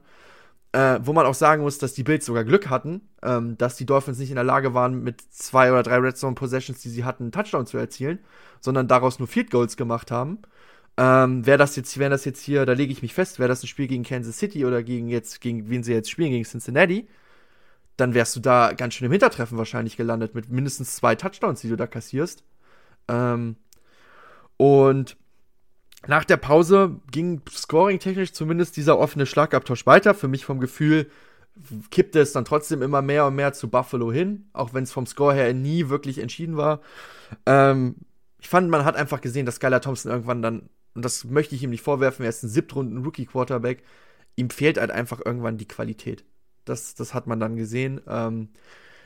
Äh, 0.73 0.99
wo 1.03 1.13
man 1.13 1.25
auch 1.25 1.33
sagen 1.33 1.63
muss, 1.63 1.77
dass 1.77 1.93
die 1.93 2.03
Bills 2.03 2.25
sogar 2.25 2.43
Glück 2.43 2.69
hatten, 2.69 3.01
ähm, 3.23 3.57
dass 3.57 3.77
die 3.77 3.85
Dolphins 3.85 4.19
nicht 4.19 4.29
in 4.29 4.35
der 4.35 4.43
Lage 4.43 4.73
waren, 4.73 5.01
mit 5.01 5.21
zwei 5.31 5.71
oder 5.71 5.81
drei 5.81 5.97
Red 5.97 6.17
Zone 6.17 6.35
Possessions, 6.35 6.81
die 6.81 6.89
sie 6.89 7.05
hatten, 7.05 7.23
einen 7.23 7.31
Touchdown 7.31 7.65
zu 7.65 7.77
erzielen, 7.77 8.19
sondern 8.59 8.89
daraus 8.89 9.17
nur 9.17 9.29
Field 9.29 9.49
Goals 9.49 9.77
gemacht 9.77 10.11
haben. 10.11 10.39
Ähm, 10.97 11.45
wäre 11.45 11.57
das 11.57 11.77
jetzt, 11.77 11.97
wäre 11.97 12.09
das 12.09 12.25
jetzt 12.25 12.41
hier, 12.41 12.65
da 12.65 12.73
lege 12.73 12.91
ich 12.91 13.01
mich 13.01 13.13
fest, 13.13 13.39
wäre 13.39 13.47
das 13.47 13.63
ein 13.63 13.67
Spiel 13.67 13.87
gegen 13.87 14.03
Kansas 14.03 14.37
City 14.37 14.65
oder 14.65 14.83
gegen 14.83 15.07
jetzt, 15.07 15.39
gegen 15.39 15.69
wen 15.69 15.83
sie 15.83 15.93
jetzt 15.93 16.11
spielen, 16.11 16.31
gegen 16.31 16.43
Cincinnati, 16.43 17.07
dann 17.97 18.13
wärst 18.13 18.35
du 18.35 18.39
da 18.39 18.73
ganz 18.73 18.93
schön 18.93 19.05
im 19.05 19.11
Hintertreffen 19.11 19.57
wahrscheinlich 19.57 19.97
gelandet 19.97 20.35
mit 20.35 20.49
mindestens 20.49 20.95
zwei 20.95 21.15
Touchdowns, 21.15 21.61
die 21.61 21.69
du 21.69 21.75
da 21.75 21.87
kassierst. 21.87 22.43
Ähm, 23.07 23.57
und 24.57 25.17
nach 26.05 26.23
der 26.23 26.37
Pause 26.37 26.99
ging 27.11 27.41
scoring-technisch 27.49 28.33
zumindest 28.33 28.77
dieser 28.77 28.99
offene 28.99 29.25
Schlagabtausch 29.25 29.85
weiter. 29.85 30.13
Für 30.13 30.27
mich 30.27 30.45
vom 30.45 30.59
Gefühl 30.59 31.09
kippte 31.89 32.19
es 32.19 32.33
dann 32.33 32.45
trotzdem 32.45 32.83
immer 32.83 33.01
mehr 33.01 33.25
und 33.25 33.35
mehr 33.35 33.53
zu 33.53 33.67
Buffalo 33.69 34.11
hin, 34.11 34.47
auch 34.53 34.75
wenn 34.75 34.83
es 34.83 34.91
vom 34.91 35.07
Score 35.07 35.33
her 35.33 35.53
nie 35.53 35.89
wirklich 35.89 36.19
entschieden 36.19 36.55
war. 36.55 36.81
Ähm, 37.47 37.95
ich 38.39 38.47
fand, 38.47 38.69
man 38.69 38.85
hat 38.85 38.95
einfach 38.95 39.21
gesehen, 39.21 39.47
dass 39.47 39.55
Skylar 39.55 39.81
Thompson 39.81 40.11
irgendwann 40.11 40.43
dann, 40.43 40.69
und 40.93 41.03
das 41.03 41.25
möchte 41.25 41.55
ich 41.55 41.63
ihm 41.63 41.71
nicht 41.71 41.81
vorwerfen, 41.81 42.23
er 42.23 42.29
ist 42.29 42.43
ein 42.43 42.49
Siebtrunden-Rookie-Quarterback, 42.49 43.83
ihm 44.35 44.51
fehlt 44.51 44.77
halt 44.77 44.91
einfach 44.91 45.19
irgendwann 45.25 45.57
die 45.57 45.67
Qualität. 45.67 46.23
Das, 46.69 46.95
das 46.95 47.13
hat 47.13 47.27
man 47.27 47.39
dann 47.39 47.55
gesehen. 47.55 48.01
Ähm, 48.07 48.49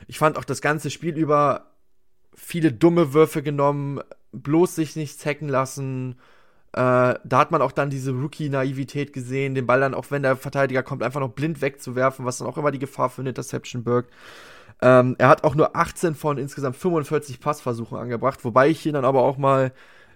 ich 0.06 0.18
fand 0.18 0.36
auch 0.36 0.44
das 0.44 0.60
ganze 0.60 0.90
Spiel 0.90 1.16
über 1.16 1.72
viele 2.34 2.72
dumme 2.72 3.12
Würfe 3.12 3.42
genommen, 3.42 4.00
bloß 4.32 4.74
sich 4.74 4.96
nichts 4.96 5.24
hacken 5.24 5.48
lassen. 5.48 6.16
Äh, 6.72 7.14
da 7.24 7.38
hat 7.38 7.50
man 7.50 7.60
auch 7.60 7.72
dann 7.72 7.90
diese 7.90 8.12
Rookie-Naivität 8.12 9.12
gesehen, 9.12 9.54
den 9.54 9.66
Ball 9.66 9.80
dann, 9.80 9.94
auch 9.94 10.10
wenn 10.10 10.22
der 10.22 10.36
Verteidiger 10.36 10.82
kommt, 10.82 11.02
einfach 11.02 11.20
noch 11.20 11.32
blind 11.32 11.60
wegzuwerfen, 11.60 12.24
was 12.24 12.38
dann 12.38 12.48
auch 12.48 12.56
immer 12.56 12.70
die 12.70 12.78
Gefahr 12.78 13.10
für 13.10 13.20
eine 13.20 13.30
Interception 13.30 13.84
birgt. 13.84 14.10
Ähm, 14.80 15.14
er 15.18 15.28
hat 15.28 15.44
auch 15.44 15.54
nur 15.54 15.76
18 15.76 16.14
von 16.14 16.38
insgesamt 16.38 16.76
45 16.76 17.40
Passversuchen 17.40 17.98
angebracht, 17.98 18.44
wobei 18.44 18.68
ich 18.68 18.80
hier 18.80 18.92
dann 18.92 19.04
aber 19.04 19.22
auch 19.22 19.36
mal 19.36 19.72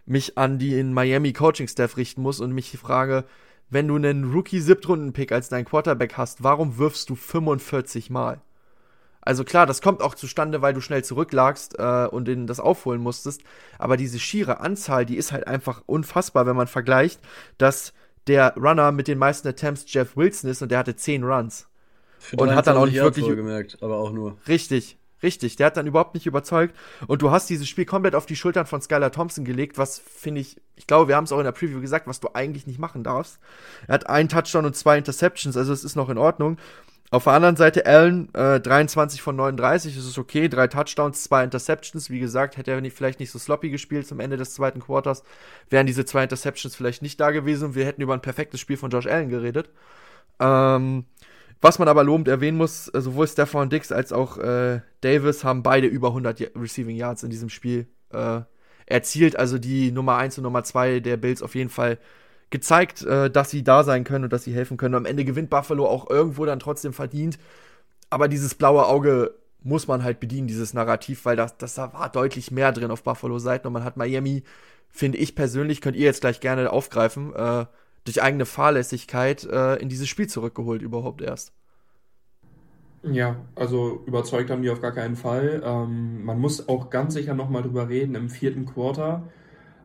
mich 0.06 0.38
an 0.38 0.59
die 0.59 0.78
in 0.78 0.94
Miami 0.94 1.32
Coaching 1.32 1.68
Staff 1.68 1.96
richten 1.96 2.22
muss 2.22 2.40
und 2.40 2.52
mich 2.52 2.76
frage, 2.78 3.24
wenn 3.70 3.88
du 3.88 3.96
einen 3.96 4.33
Rookie-Siebtrunden-Pick 4.33 5.33
als 5.33 5.48
dein 5.48 5.64
Quarterback 5.64 6.14
hast, 6.16 6.42
warum 6.42 6.79
wirfst 6.79 7.11
du 7.11 7.14
45 7.14 8.11
Mal? 8.11 8.40
Also 9.20 9.42
klar, 9.42 9.66
das 9.66 9.83
kommt 9.83 10.02
auch 10.02 10.14
zustande, 10.14 10.62
weil 10.62 10.72
du 10.72 10.81
schnell 10.81 11.02
zurücklagst 11.02 11.81
äh, 11.81 12.07
und 12.07 12.29
in 12.29 12.46
das 12.46 12.61
aufholen 12.61 13.02
musstest. 13.02 13.42
Aber 13.76 13.96
diese 13.96 14.20
schiere 14.20 14.61
Anzahl, 14.61 15.05
die 15.05 15.16
ist 15.16 15.33
halt 15.33 15.48
einfach 15.48 15.83
unfassbar, 15.87 16.46
wenn 16.46 16.55
man 16.55 16.68
vergleicht, 16.68 17.20
dass 17.59 17.92
der 18.29 18.55
Runner 18.57 18.92
mit 18.92 19.09
den 19.09 19.18
meisten 19.18 19.48
Attempts 19.48 19.85
Jeff 19.92 20.16
Wilson 20.16 20.48
ist 20.48 20.62
und 20.62 20.70
der 20.70 20.79
hatte 20.79 20.94
10 20.94 21.24
Runs. 21.24 21.68
Für 22.18 22.37
und 22.37 22.55
hat 22.55 22.68
dann 22.68 22.76
auch 22.76 22.87
nicht 22.87 22.94
wirklich 22.94 23.26
gemerkt, 23.26 23.79
aber 23.81 23.96
auch 23.96 24.12
nur. 24.12 24.37
Richtig, 24.46 24.96
Richtig, 25.22 25.57
der 25.57 25.66
hat 25.66 25.76
dann 25.76 25.87
überhaupt 25.87 26.14
nicht 26.14 26.26
überzeugt. 26.26 26.76
Und 27.07 27.22
du 27.22 27.31
hast 27.31 27.48
dieses 27.48 27.68
Spiel 27.68 27.87
komplett 27.87 28.14
auf 28.14 28.26
die 28.26 28.37
Schultern 28.37 28.66
von 28.66 28.83
Skylar 28.83 29.12
Thompson 29.12 29.44
gelegt, 29.44 29.79
was 29.79 29.98
finde 29.98 30.42
ich, 30.42 30.61
ich 30.76 30.87
glaube, 30.87 31.09
wir 31.09 31.16
haben 31.16 31.24
es 31.24 31.33
auch 31.33 31.38
in 31.38 31.44
der 31.44 31.52
Preview 31.52 31.81
gesagt, 31.81 32.07
was 32.07 32.20
du 32.20 32.29
eigentlich 32.35 32.66
nicht 32.66 32.79
machen 32.79 33.02
darfst. 33.02 33.38
Er 33.87 33.94
hat 33.94 34.09
einen 34.09 34.29
Touchdown 34.29 34.66
und 34.66 34.76
zwei 34.76 34.98
Interceptions, 34.98 35.57
also 35.57 35.72
es 35.72 35.85
ist 35.85 35.96
noch 35.96 36.11
in 36.11 36.18
Ordnung. 36.18 36.59
Auf 37.11 37.24
der 37.24 37.35
anderen 37.35 37.55
Seite 37.55 37.87
Allen, 37.87 38.35
äh, 38.35 38.61
23 38.61 39.22
von 39.22 39.37
39, 39.37 39.94
das 39.94 40.05
ist 40.05 40.18
okay, 40.18 40.48
drei 40.48 40.66
Touchdowns, 40.66 41.22
zwei 41.22 41.44
Interceptions. 41.44 42.11
Wie 42.11 42.18
gesagt, 42.18 42.57
hätte 42.57 42.72
er 42.72 42.81
nicht, 42.81 42.96
vielleicht 42.96 43.20
nicht 43.20 43.31
so 43.31 43.38
sloppy 43.38 43.70
gespielt 43.70 44.09
zum 44.09 44.18
Ende 44.18 44.37
des 44.37 44.55
zweiten 44.55 44.81
Quarters, 44.81 45.22
wären 45.70 45.87
diese 45.87 46.05
zwei 46.05 46.24
Interceptions 46.24 46.74
vielleicht 46.74 47.02
nicht 47.02 47.20
da 47.20 47.31
gewesen 47.31 47.66
und 47.66 47.74
wir 47.76 47.87
hätten 47.87 48.02
über 48.02 48.14
ein 48.14 48.22
perfektes 48.22 48.61
Spiel 48.61 48.76
von 48.76 48.90
Josh 48.90 49.07
Allen 49.07 49.29
geredet. 49.29 49.70
Ähm, 50.40 51.05
was 51.61 51.79
man 51.79 51.88
aber 51.88 52.05
lobend 52.05 52.29
erwähnen 52.29 52.59
muss, 52.59 52.88
äh, 52.88 53.01
sowohl 53.01 53.27
Stefan 53.27 53.71
Dix 53.71 53.92
als 53.92 54.12
auch 54.12 54.38
äh, 54.38 54.81
Davis 55.01 55.45
haben 55.45 55.62
beide 55.62 55.87
über 55.87 56.09
100 56.09 56.53
Receiving 56.57 56.97
Yards 56.97 57.23
in 57.23 57.31
diesem 57.31 57.49
Spiel 57.49 57.87
äh, 58.12 58.40
erzielt. 58.87 59.37
Also 59.38 59.59
die 59.59 59.92
Nummer 59.92 60.16
1 60.16 60.38
und 60.38 60.45
Nummer 60.45 60.64
2 60.64 61.01
der 61.01 61.16
Bills 61.16 61.42
auf 61.42 61.55
jeden 61.55 61.71
Fall 61.71 61.99
gezeigt, 62.51 63.03
äh, 63.03 63.31
dass 63.31 63.51
sie 63.51 63.64
da 63.64 63.83
sein 63.83 64.05
können 64.05 64.25
und 64.25 64.33
dass 64.33 64.45
sie 64.45 64.55
helfen 64.55 64.77
können. 64.77 64.95
Am 64.95 65.07
Ende 65.07 65.25
gewinnt 65.25 65.51
Buffalo 65.51 65.87
auch 65.87 66.09
irgendwo 66.09 66.45
dann 66.45 66.61
trotzdem 66.61 66.92
verdient. 66.92 67.38
Aber 68.11 68.29
dieses 68.29 68.55
blaue 68.55 68.87
Auge 68.87 69.35
muss 69.62 69.88
man 69.88 70.05
halt 70.05 70.21
bedienen, 70.21 70.47
dieses 70.47 70.75
Narrativ, 70.75 71.25
weil 71.25 71.37
das, 71.37 71.59
das 71.59 71.75
da 71.75 71.92
war 71.92 72.09
deutlich 72.09 72.53
mehr 72.53 72.71
drin 72.71 72.92
auf 72.92 73.03
Buffalo-Seiten 73.03 73.66
und 73.66 73.73
man 73.73 73.83
hat 73.83 73.97
Miami, 73.97 74.45
finde 74.88 75.19
ich 75.19 75.35
persönlich, 75.35 75.81
könnt 75.81 75.97
ihr 75.97 76.05
jetzt 76.05 76.21
gleich 76.21 76.38
gerne 76.38 76.71
aufgreifen, 76.71 77.35
äh, 77.35 77.66
durch 78.07 78.23
eigene 78.23 78.47
Fahrlässigkeit 78.47 79.45
äh, 79.45 79.77
in 79.77 79.88
dieses 79.88 80.09
Spiel 80.09 80.29
zurückgeholt 80.29 80.81
überhaupt 80.81 81.21
erst. 81.21 81.53
Ja, 83.03 83.37
also 83.55 84.03
überzeugt 84.07 84.51
haben 84.51 84.62
die 84.62 84.71
auf 84.71 84.81
gar 84.81 84.92
keinen 84.92 85.16
Fall. 85.16 85.62
Ähm, 85.64 86.25
man 86.25 86.40
muss 86.40 86.69
auch 86.69 86.90
ganz 86.90 87.14
sicher 87.14 87.35
nochmal 87.35 87.62
drüber 87.62 87.88
reden 87.88 88.14
im 88.14 88.31
vierten 88.31 88.66
Quarter, 88.66 89.23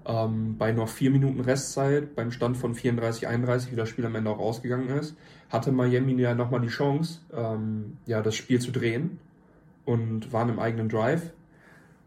ähm, 0.06 0.58
bei 0.58 0.72
noch 0.72 0.90
vier 0.90 1.12
Minuten 1.12 1.42
Restzeit, 1.42 2.16
beim 2.16 2.32
Stand 2.32 2.58
von 2.58 2.74
34, 2.74 3.28
31, 3.28 3.72
wie 3.72 3.76
das 3.76 3.90
Spiel 3.90 4.06
am 4.06 4.16
Ende 4.16 4.32
auch 4.32 4.40
ausgegangen 4.40 4.90
ist, 4.90 5.16
hatte 5.50 5.72
Miami 5.72 6.20
ja 6.20 6.34
nochmal 6.34 6.62
die 6.62 6.70
Chance, 6.70 7.20
ähm, 7.36 7.98
ja, 8.06 8.22
das 8.22 8.36
Spiel 8.36 8.60
zu 8.60 8.72
drehen 8.72 9.20
und 9.86 10.32
waren 10.34 10.50
im 10.50 10.60
eigenen 10.60 10.90
Drive. 10.90 11.32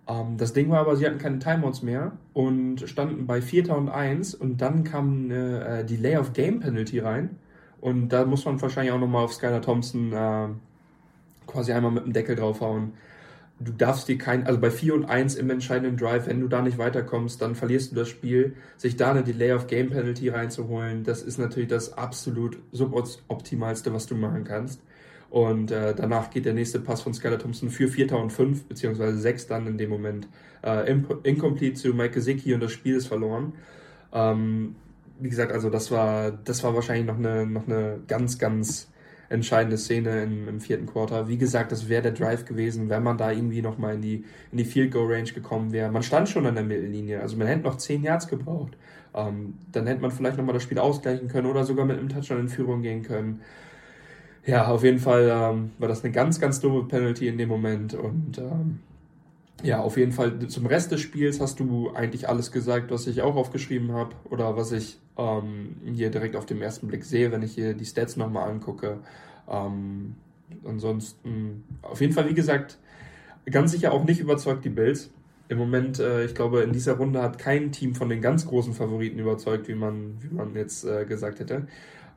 Ähm, 0.08 0.36
das 0.36 0.52
Ding 0.52 0.70
war 0.70 0.80
aber, 0.80 0.96
sie 0.96 1.06
hatten 1.06 1.18
keine 1.18 1.38
Timeouts 1.38 1.82
mehr 1.82 2.12
und 2.32 2.88
standen 2.88 3.26
bei 3.26 3.40
4. 3.40 3.76
und 3.76 3.88
1 3.88 4.34
und 4.34 4.58
dann 4.58 4.84
kam 4.84 5.30
äh, 5.30 5.84
Delay 5.84 6.16
of 6.16 6.32
Game 6.32 6.60
Penalty 6.60 6.98
rein. 6.98 7.38
Und 7.80 8.08
da 8.08 8.24
muss 8.24 8.44
man 8.44 8.60
wahrscheinlich 8.62 8.92
auch 8.92 8.98
nochmal 8.98 9.24
auf 9.24 9.34
Skylar 9.34 9.60
Thompson 9.60 10.12
äh, 10.12 10.48
quasi 11.46 11.72
einmal 11.72 11.92
mit 11.92 12.04
dem 12.04 12.12
Deckel 12.12 12.36
draufhauen. 12.36 12.94
Du 13.60 13.72
darfst 13.72 14.08
dir 14.08 14.18
kein, 14.18 14.46
also 14.46 14.60
bei 14.60 14.70
4 14.70 14.94
und 14.94 15.04
1 15.04 15.36
im 15.36 15.48
entscheidenden 15.48 15.96
Drive, 15.96 16.26
wenn 16.26 16.40
du 16.40 16.48
da 16.48 16.60
nicht 16.60 16.76
weiterkommst, 16.76 17.40
dann 17.40 17.54
verlierst 17.54 17.92
du 17.92 17.96
das 17.96 18.08
Spiel. 18.08 18.56
Sich 18.76 18.96
da 18.96 19.12
eine 19.12 19.22
Delay 19.22 19.52
of 19.52 19.68
Game 19.68 19.90
Penalty 19.90 20.28
reinzuholen, 20.28 21.04
das 21.04 21.22
ist 21.22 21.38
natürlich 21.38 21.68
das 21.68 21.96
absolut 21.96 22.58
suboptimalste, 22.72 23.92
was 23.92 24.06
du 24.06 24.16
machen 24.16 24.44
kannst. 24.44 24.80
Und 25.34 25.72
äh, 25.72 25.96
danach 25.96 26.30
geht 26.30 26.44
der 26.44 26.54
nächste 26.54 26.78
Pass 26.78 27.02
von 27.02 27.12
Skylar 27.12 27.40
Thompson 27.40 27.68
für 27.68 27.88
Vierter 27.88 28.22
und 28.22 28.30
fünf, 28.30 28.66
beziehungsweise 28.66 29.18
sechs 29.18 29.48
dann 29.48 29.66
in 29.66 29.78
dem 29.78 29.90
Moment 29.90 30.28
äh, 30.62 30.88
incomplete 31.24 31.74
zu 31.74 31.88
Mike 31.88 32.14
Gesicki 32.14 32.54
und 32.54 32.62
das 32.62 32.70
Spiel 32.70 32.94
ist 32.94 33.08
verloren. 33.08 33.52
Ähm, 34.12 34.76
wie 35.18 35.28
gesagt, 35.28 35.50
also 35.50 35.70
das 35.70 35.90
war, 35.90 36.30
das 36.30 36.62
war 36.62 36.76
wahrscheinlich 36.76 37.06
noch 37.06 37.18
eine, 37.18 37.46
noch 37.46 37.66
eine 37.66 37.98
ganz, 38.06 38.38
ganz 38.38 38.92
entscheidende 39.28 39.76
Szene 39.76 40.22
im, 40.22 40.46
im 40.46 40.60
vierten 40.60 40.86
Quarter. 40.86 41.26
Wie 41.26 41.36
gesagt, 41.36 41.72
das 41.72 41.88
wäre 41.88 42.02
der 42.02 42.12
Drive 42.12 42.44
gewesen, 42.44 42.88
wenn 42.88 43.02
man 43.02 43.18
da 43.18 43.32
irgendwie 43.32 43.60
nochmal 43.60 43.96
in 43.96 44.02
die, 44.02 44.24
in 44.52 44.58
die 44.58 44.64
Field 44.64 44.92
Goal 44.92 45.12
Range 45.12 45.32
gekommen 45.32 45.72
wäre. 45.72 45.90
Man 45.90 46.04
stand 46.04 46.28
schon 46.28 46.46
an 46.46 46.54
der 46.54 46.62
Mittellinie, 46.62 47.20
also 47.20 47.36
man 47.36 47.48
hätte 47.48 47.64
noch 47.64 47.78
zehn 47.78 48.04
Yards 48.04 48.28
gebraucht. 48.28 48.76
Ähm, 49.12 49.54
dann 49.72 49.88
hätte 49.88 50.00
man 50.00 50.12
vielleicht 50.12 50.36
nochmal 50.36 50.54
das 50.54 50.62
Spiel 50.62 50.78
ausgleichen 50.78 51.26
können 51.26 51.48
oder 51.48 51.64
sogar 51.64 51.86
mit 51.86 51.98
einem 51.98 52.08
Touchdown 52.08 52.38
in 52.38 52.48
Führung 52.48 52.82
gehen 52.82 53.02
können. 53.02 53.40
Ja, 54.46 54.68
auf 54.68 54.84
jeden 54.84 54.98
Fall 54.98 55.30
ähm, 55.32 55.70
war 55.78 55.88
das 55.88 56.04
eine 56.04 56.12
ganz, 56.12 56.38
ganz 56.38 56.60
dumme 56.60 56.84
Penalty 56.84 57.28
in 57.28 57.38
dem 57.38 57.48
Moment. 57.48 57.94
Und 57.94 58.38
ähm, 58.38 58.80
ja, 59.62 59.80
auf 59.80 59.96
jeden 59.96 60.12
Fall 60.12 60.38
zum 60.48 60.66
Rest 60.66 60.92
des 60.92 61.00
Spiels 61.00 61.40
hast 61.40 61.60
du 61.60 61.90
eigentlich 61.94 62.28
alles 62.28 62.52
gesagt, 62.52 62.90
was 62.90 63.06
ich 63.06 63.22
auch 63.22 63.36
aufgeschrieben 63.36 63.92
habe 63.92 64.14
oder 64.28 64.56
was 64.56 64.72
ich 64.72 64.98
ähm, 65.16 65.76
hier 65.94 66.10
direkt 66.10 66.36
auf 66.36 66.44
den 66.44 66.60
ersten 66.60 66.88
Blick 66.88 67.04
sehe, 67.04 67.32
wenn 67.32 67.42
ich 67.42 67.54
hier 67.54 67.72
die 67.72 67.86
Stats 67.86 68.16
nochmal 68.16 68.50
angucke. 68.50 68.98
Ähm, 69.48 70.16
ansonsten, 70.66 71.64
auf 71.80 72.02
jeden 72.02 72.12
Fall, 72.12 72.28
wie 72.28 72.34
gesagt, 72.34 72.78
ganz 73.50 73.72
sicher 73.72 73.92
auch 73.92 74.04
nicht 74.04 74.20
überzeugt 74.20 74.64
die 74.64 74.70
Bills. 74.70 75.10
Im 75.48 75.56
Moment, 75.56 75.98
äh, 76.00 76.24
ich 76.24 76.34
glaube, 76.34 76.60
in 76.62 76.72
dieser 76.72 76.94
Runde 76.94 77.22
hat 77.22 77.38
kein 77.38 77.72
Team 77.72 77.94
von 77.94 78.10
den 78.10 78.20
ganz 78.20 78.46
großen 78.46 78.74
Favoriten 78.74 79.18
überzeugt, 79.18 79.68
wie 79.68 79.74
man, 79.74 80.18
wie 80.20 80.34
man 80.34 80.54
jetzt 80.54 80.84
äh, 80.84 81.06
gesagt 81.06 81.40
hätte. 81.40 81.66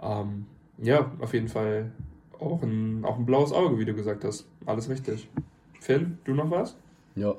Ähm, 0.01 0.45
ja, 0.81 1.11
auf 1.19 1.33
jeden 1.33 1.47
Fall 1.47 1.91
auch 2.39 2.61
ein, 2.63 3.03
auch 3.05 3.17
ein 3.17 3.25
blaues 3.25 3.51
Auge, 3.51 3.77
wie 3.79 3.85
du 3.85 3.93
gesagt 3.93 4.23
hast. 4.23 4.47
Alles 4.65 4.89
richtig. 4.89 5.27
Finn, 5.79 6.17
du 6.25 6.33
noch 6.33 6.49
was? 6.49 6.75
Ja. 7.15 7.35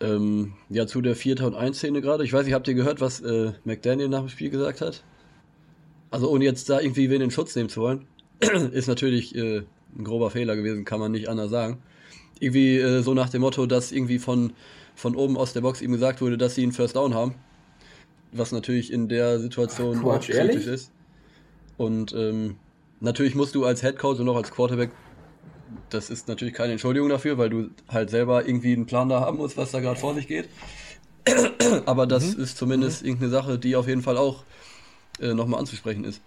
Ähm, 0.00 0.54
ja, 0.68 0.86
zu 0.86 1.00
der 1.00 1.16
4. 1.16 1.44
und 1.44 1.54
1 1.54 1.76
Szene 1.76 2.00
gerade. 2.00 2.24
Ich 2.24 2.32
weiß 2.32 2.44
nicht, 2.44 2.54
habt 2.54 2.68
ihr 2.68 2.74
gehört, 2.74 3.00
was 3.00 3.20
äh, 3.20 3.52
McDaniel 3.64 4.08
nach 4.08 4.20
dem 4.20 4.28
Spiel 4.28 4.50
gesagt 4.50 4.80
hat? 4.80 5.02
Also 6.10 6.30
ohne 6.30 6.44
jetzt 6.44 6.70
da 6.70 6.80
irgendwie 6.80 7.10
wen 7.10 7.20
in 7.20 7.30
Schutz 7.30 7.54
nehmen 7.56 7.68
zu 7.68 7.80
wollen. 7.80 8.06
ist 8.72 8.86
natürlich 8.86 9.34
äh, 9.34 9.62
ein 9.96 10.04
grober 10.04 10.30
Fehler 10.30 10.56
gewesen, 10.56 10.84
kann 10.84 11.00
man 11.00 11.12
nicht 11.12 11.28
anders 11.28 11.50
sagen. 11.50 11.78
Irgendwie 12.40 12.78
äh, 12.78 13.02
so 13.02 13.14
nach 13.14 13.28
dem 13.28 13.40
Motto, 13.40 13.66
dass 13.66 13.90
irgendwie 13.90 14.18
von, 14.18 14.52
von 14.94 15.16
oben 15.16 15.36
aus 15.36 15.52
der 15.52 15.62
Box 15.62 15.82
ihm 15.82 15.92
gesagt 15.92 16.20
wurde, 16.20 16.38
dass 16.38 16.54
sie 16.54 16.62
einen 16.62 16.72
First 16.72 16.94
Down 16.96 17.14
haben. 17.14 17.34
Was 18.30 18.52
natürlich 18.52 18.92
in 18.92 19.08
der 19.08 19.40
Situation 19.40 19.96
Ach, 19.98 20.02
Quatsch, 20.02 20.26
kritisch 20.26 20.36
ehrlich? 20.36 20.66
ist. 20.66 20.92
Und 21.76 22.12
ähm, 22.12 22.56
Natürlich 23.00 23.34
musst 23.34 23.54
du 23.54 23.64
als 23.64 23.80
Head 23.80 23.98
Coach 23.98 24.20
und 24.20 24.28
auch 24.28 24.36
als 24.36 24.50
Quarterback, 24.50 24.90
das 25.90 26.10
ist 26.10 26.28
natürlich 26.28 26.54
keine 26.54 26.72
Entschuldigung 26.72 27.08
dafür, 27.08 27.38
weil 27.38 27.50
du 27.50 27.70
halt 27.88 28.10
selber 28.10 28.46
irgendwie 28.46 28.72
einen 28.72 28.86
Plan 28.86 29.08
da 29.08 29.20
haben 29.20 29.38
musst, 29.38 29.56
was 29.56 29.70
da 29.70 29.80
gerade 29.80 29.98
vor 29.98 30.14
sich 30.14 30.26
geht. 30.26 30.48
Aber 31.86 32.06
das 32.06 32.36
mhm. 32.36 32.42
ist 32.42 32.56
zumindest 32.56 33.02
mhm. 33.02 33.08
irgendeine 33.08 33.30
Sache, 33.30 33.58
die 33.58 33.76
auf 33.76 33.86
jeden 33.86 34.02
Fall 34.02 34.16
auch 34.16 34.44
äh, 35.20 35.34
nochmal 35.34 35.60
anzusprechen 35.60 36.04
ist. 36.04 36.20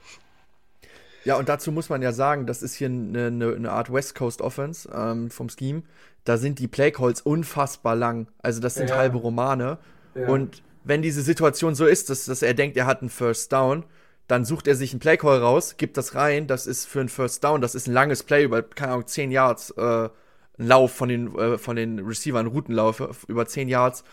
Ja, 1.23 1.37
und 1.37 1.49
dazu 1.49 1.71
muss 1.71 1.89
man 1.89 2.01
ja 2.01 2.13
sagen, 2.13 2.47
das 2.47 2.63
ist 2.63 2.75
hier 2.75 2.87
eine, 2.87 3.27
eine, 3.27 3.53
eine 3.53 3.71
Art 3.71 3.93
West 3.93 4.15
Coast 4.15 4.41
Offense 4.41 4.89
ähm, 4.93 5.29
vom 5.29 5.49
Scheme. 5.49 5.83
Da 6.23 6.37
sind 6.37 6.59
die 6.59 6.67
Playcalls 6.67 7.21
unfassbar 7.21 7.95
lang. 7.95 8.27
Also 8.41 8.59
das 8.59 8.75
sind 8.75 8.89
ja. 8.89 8.97
halbe 8.97 9.17
Romane. 9.17 9.77
Ja. 10.15 10.27
Und 10.27 10.63
wenn 10.83 11.01
diese 11.01 11.21
Situation 11.21 11.75
so 11.75 11.85
ist, 11.85 12.09
dass, 12.09 12.25
dass 12.25 12.41
er 12.41 12.53
denkt, 12.53 12.75
er 12.77 12.85
hat 12.85 13.01
einen 13.01 13.09
First 13.09 13.51
Down, 13.53 13.83
dann 14.31 14.45
sucht 14.45 14.67
er 14.67 14.75
sich 14.75 14.91
einen 14.93 15.01
Playcall 15.01 15.39
raus, 15.39 15.75
gibt 15.77 15.97
das 15.97 16.15
rein, 16.15 16.47
das 16.47 16.65
ist 16.65 16.85
für 16.87 17.01
ein 17.01 17.09
First 17.09 17.43
Down, 17.43 17.59
das 17.59 17.75
ist 17.75 17.87
ein 17.87 17.93
langes 17.93 18.23
Play 18.23 18.45
über, 18.45 18.63
keine 18.63 18.93
Ahnung, 18.93 19.05
10 19.05 19.29
Yards, 19.29 19.71
äh, 19.71 19.81
ein 19.81 20.09
Lauf 20.57 20.93
von 20.93 21.09
den, 21.09 21.37
äh, 21.37 21.57
von 21.57 21.75
den 21.75 21.99
Receivern, 21.99 22.47
Routenlauf 22.47 23.25
über 23.27 23.45
10 23.45 23.67
Yards. 23.67 24.03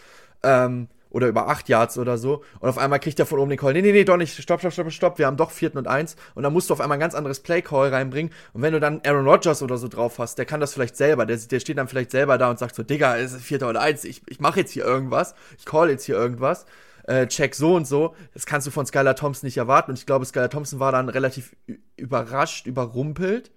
Ähm, 0.43 0.89
oder 1.11 1.29
über 1.29 1.49
8 1.49 1.69
Yards 1.69 1.97
oder 1.97 2.19
so. 2.19 2.43
Und 2.61 2.69
auf 2.69 2.77
einmal 2.77 3.01
kriegt 3.01 3.19
er 3.19 3.25
von 3.25 3.39
oben 3.39 3.49
den 3.49 3.59
Call. 3.59 3.73
Nee, 3.73 3.81
nee, 3.81 3.93
nee, 3.93 4.05
doch 4.05 4.19
nicht. 4.19 4.43
Stopp, 4.43 4.61
stopp, 4.61 4.73
stopp, 4.73 4.93
stopp. 4.93 5.19
Wir 5.19 5.27
haben 5.27 5.39
doch 5.39 5.51
vierten 5.51 5.79
und 5.79 5.89
eins. 5.89 6.17
Und 6.35 6.43
dann 6.43 6.53
musst 6.53 6.69
du 6.69 6.75
auf 6.75 6.83
einmal 6.83 6.99
ein 6.99 7.01
ganz 7.01 7.15
anderes 7.15 7.41
Play-Call 7.41 7.89
reinbringen. 7.89 8.31
Und 8.53 8.61
wenn 8.61 8.75
du 8.75 8.81
dann 8.81 9.01
Aaron 9.07 9.27
Rodgers 9.27 9.63
oder 9.63 9.79
so 9.79 9.89
drauf 9.89 10.19
hast, 10.19 10.37
der 10.37 10.45
kann 10.45 10.61
das 10.61 10.75
vielleicht 10.75 10.97
selber. 10.97 11.25
Der, 11.25 11.39
der 11.39 11.61
steht 11.61 11.79
dann 11.79 11.89
vielleicht 11.89 12.11
selber 12.11 12.37
da 12.37 12.51
und 12.51 12.59
sagt 12.59 12.75
so, 12.75 12.83
Digga, 12.83 13.17
es 13.17 13.33
ist 13.33 13.43
vierter 13.43 13.71
oder 13.71 13.81
eins. 13.81 14.05
Ich, 14.05 14.21
ich 14.27 14.39
mache 14.39 14.61
jetzt 14.61 14.73
hier 14.73 14.85
irgendwas. 14.85 15.35
Ich 15.57 15.65
call 15.65 15.89
jetzt 15.89 16.05
hier 16.05 16.17
irgendwas. 16.17 16.67
Äh, 17.09 17.27
check 17.27 17.55
so 17.55 17.75
und 17.75 17.87
so. 17.87 18.15
Das 18.35 18.45
kannst 18.45 18.67
du 18.67 18.71
von 18.71 18.85
Skylar 18.85 19.17
Thompson 19.17 19.47
nicht 19.47 19.57
erwarten. 19.57 19.93
Und 19.93 19.99
ich 19.99 20.05
glaube, 20.05 20.27
Skylar 20.27 20.51
Thompson 20.51 20.79
war 20.79 20.93
dann 20.93 21.09
relativ 21.09 21.57
überrascht, 21.97 22.67
überrumpelt 22.67 23.51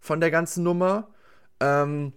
von 0.00 0.20
der 0.20 0.32
ganzen 0.32 0.64
Nummer. 0.64 1.06
Ähm, 1.60 2.14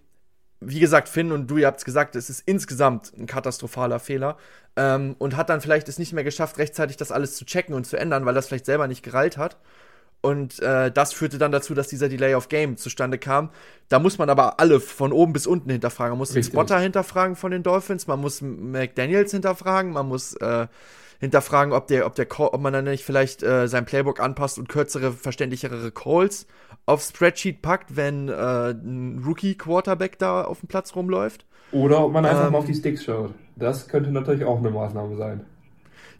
wie 0.58 0.80
gesagt, 0.80 1.08
Finn 1.08 1.30
und 1.30 1.48
du, 1.48 1.58
ihr 1.58 1.68
habt 1.68 1.78
es 1.78 1.84
gesagt, 1.84 2.16
es 2.16 2.28
ist 2.28 2.40
insgesamt 2.40 3.12
ein 3.16 3.26
katastrophaler 3.26 4.00
Fehler. 4.00 4.36
Ähm, 4.74 5.14
und 5.20 5.36
hat 5.36 5.48
dann 5.48 5.60
vielleicht 5.60 5.88
es 5.88 6.00
nicht 6.00 6.12
mehr 6.12 6.24
geschafft, 6.24 6.58
rechtzeitig 6.58 6.96
das 6.96 7.12
alles 7.12 7.36
zu 7.36 7.44
checken 7.44 7.72
und 7.74 7.86
zu 7.86 7.96
ändern, 7.96 8.26
weil 8.26 8.34
das 8.34 8.48
vielleicht 8.48 8.66
selber 8.66 8.88
nicht 8.88 9.04
gereilt 9.04 9.38
hat. 9.38 9.58
Und 10.22 10.60
äh, 10.60 10.90
das 10.90 11.12
führte 11.14 11.38
dann 11.38 11.50
dazu, 11.50 11.74
dass 11.74 11.88
dieser 11.88 12.08
Delay 12.08 12.34
of 12.34 12.48
Game 12.48 12.76
zustande 12.76 13.16
kam. 13.16 13.50
Da 13.88 13.98
muss 13.98 14.18
man 14.18 14.28
aber 14.28 14.60
alle 14.60 14.80
von 14.80 15.12
oben 15.12 15.32
bis 15.32 15.46
unten 15.46 15.70
hinterfragen. 15.70 16.12
Man 16.12 16.18
muss 16.18 16.34
Richtig. 16.34 16.52
den 16.52 16.52
Spotter 16.52 16.78
hinterfragen 16.78 17.36
von 17.36 17.50
den 17.50 17.62
Dolphins, 17.62 18.06
man 18.06 18.20
muss 18.20 18.42
McDaniels 18.42 19.30
hinterfragen, 19.30 19.92
man 19.92 20.08
muss 20.08 20.34
äh, 20.34 20.66
hinterfragen, 21.20 21.72
ob 21.72 21.86
der, 21.86 22.06
ob 22.06 22.14
der 22.14 22.26
ob 22.38 22.60
man 22.60 22.72
dann 22.72 22.84
nicht 22.84 23.04
vielleicht 23.04 23.42
äh, 23.42 23.66
sein 23.66 23.86
Playbook 23.86 24.20
anpasst 24.20 24.58
und 24.58 24.68
kürzere, 24.68 25.12
verständlichere 25.12 25.90
Calls 25.90 26.46
aufs 26.86 27.10
Spreadsheet 27.10 27.62
packt, 27.62 27.96
wenn 27.96 28.28
äh, 28.28 28.70
ein 28.70 29.22
Rookie-Quarterback 29.24 30.18
da 30.18 30.44
auf 30.44 30.60
dem 30.60 30.68
Platz 30.68 30.94
rumläuft. 30.96 31.46
Oder 31.72 32.04
ob 32.04 32.12
man 32.12 32.26
einfach 32.26 32.46
ähm, 32.46 32.52
mal 32.52 32.58
auf 32.58 32.66
die 32.66 32.74
Sticks 32.74 33.04
schaut. 33.04 33.32
Das 33.56 33.88
könnte 33.88 34.10
natürlich 34.10 34.44
auch 34.44 34.58
eine 34.58 34.70
Maßnahme 34.70 35.16
sein. 35.16 35.44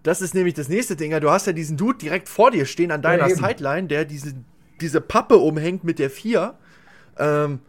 Das 0.03 0.23
ist 0.23 0.35
nämlich 0.35 0.55
das 0.55 0.69
nächste 0.69 0.97
Ding. 0.97 1.19
Du 1.21 1.31
hast 1.31 1.47
ja 1.47 1.53
diesen 1.53 1.77
Dude 1.77 1.99
direkt 1.99 2.29
vor 2.29 2.51
dir 2.51 2.65
stehen 2.65 2.91
an 2.91 3.03
deiner 3.03 3.29
ja, 3.29 3.35
Sideline, 3.35 3.87
der 3.87 4.05
diese, 4.05 4.35
diese 4.81 5.01
Pappe 5.01 5.37
umhängt 5.37 5.85
mit 5.85 5.99
der 5.99 6.11
4. 6.11 6.55
Ähm, 7.19 7.61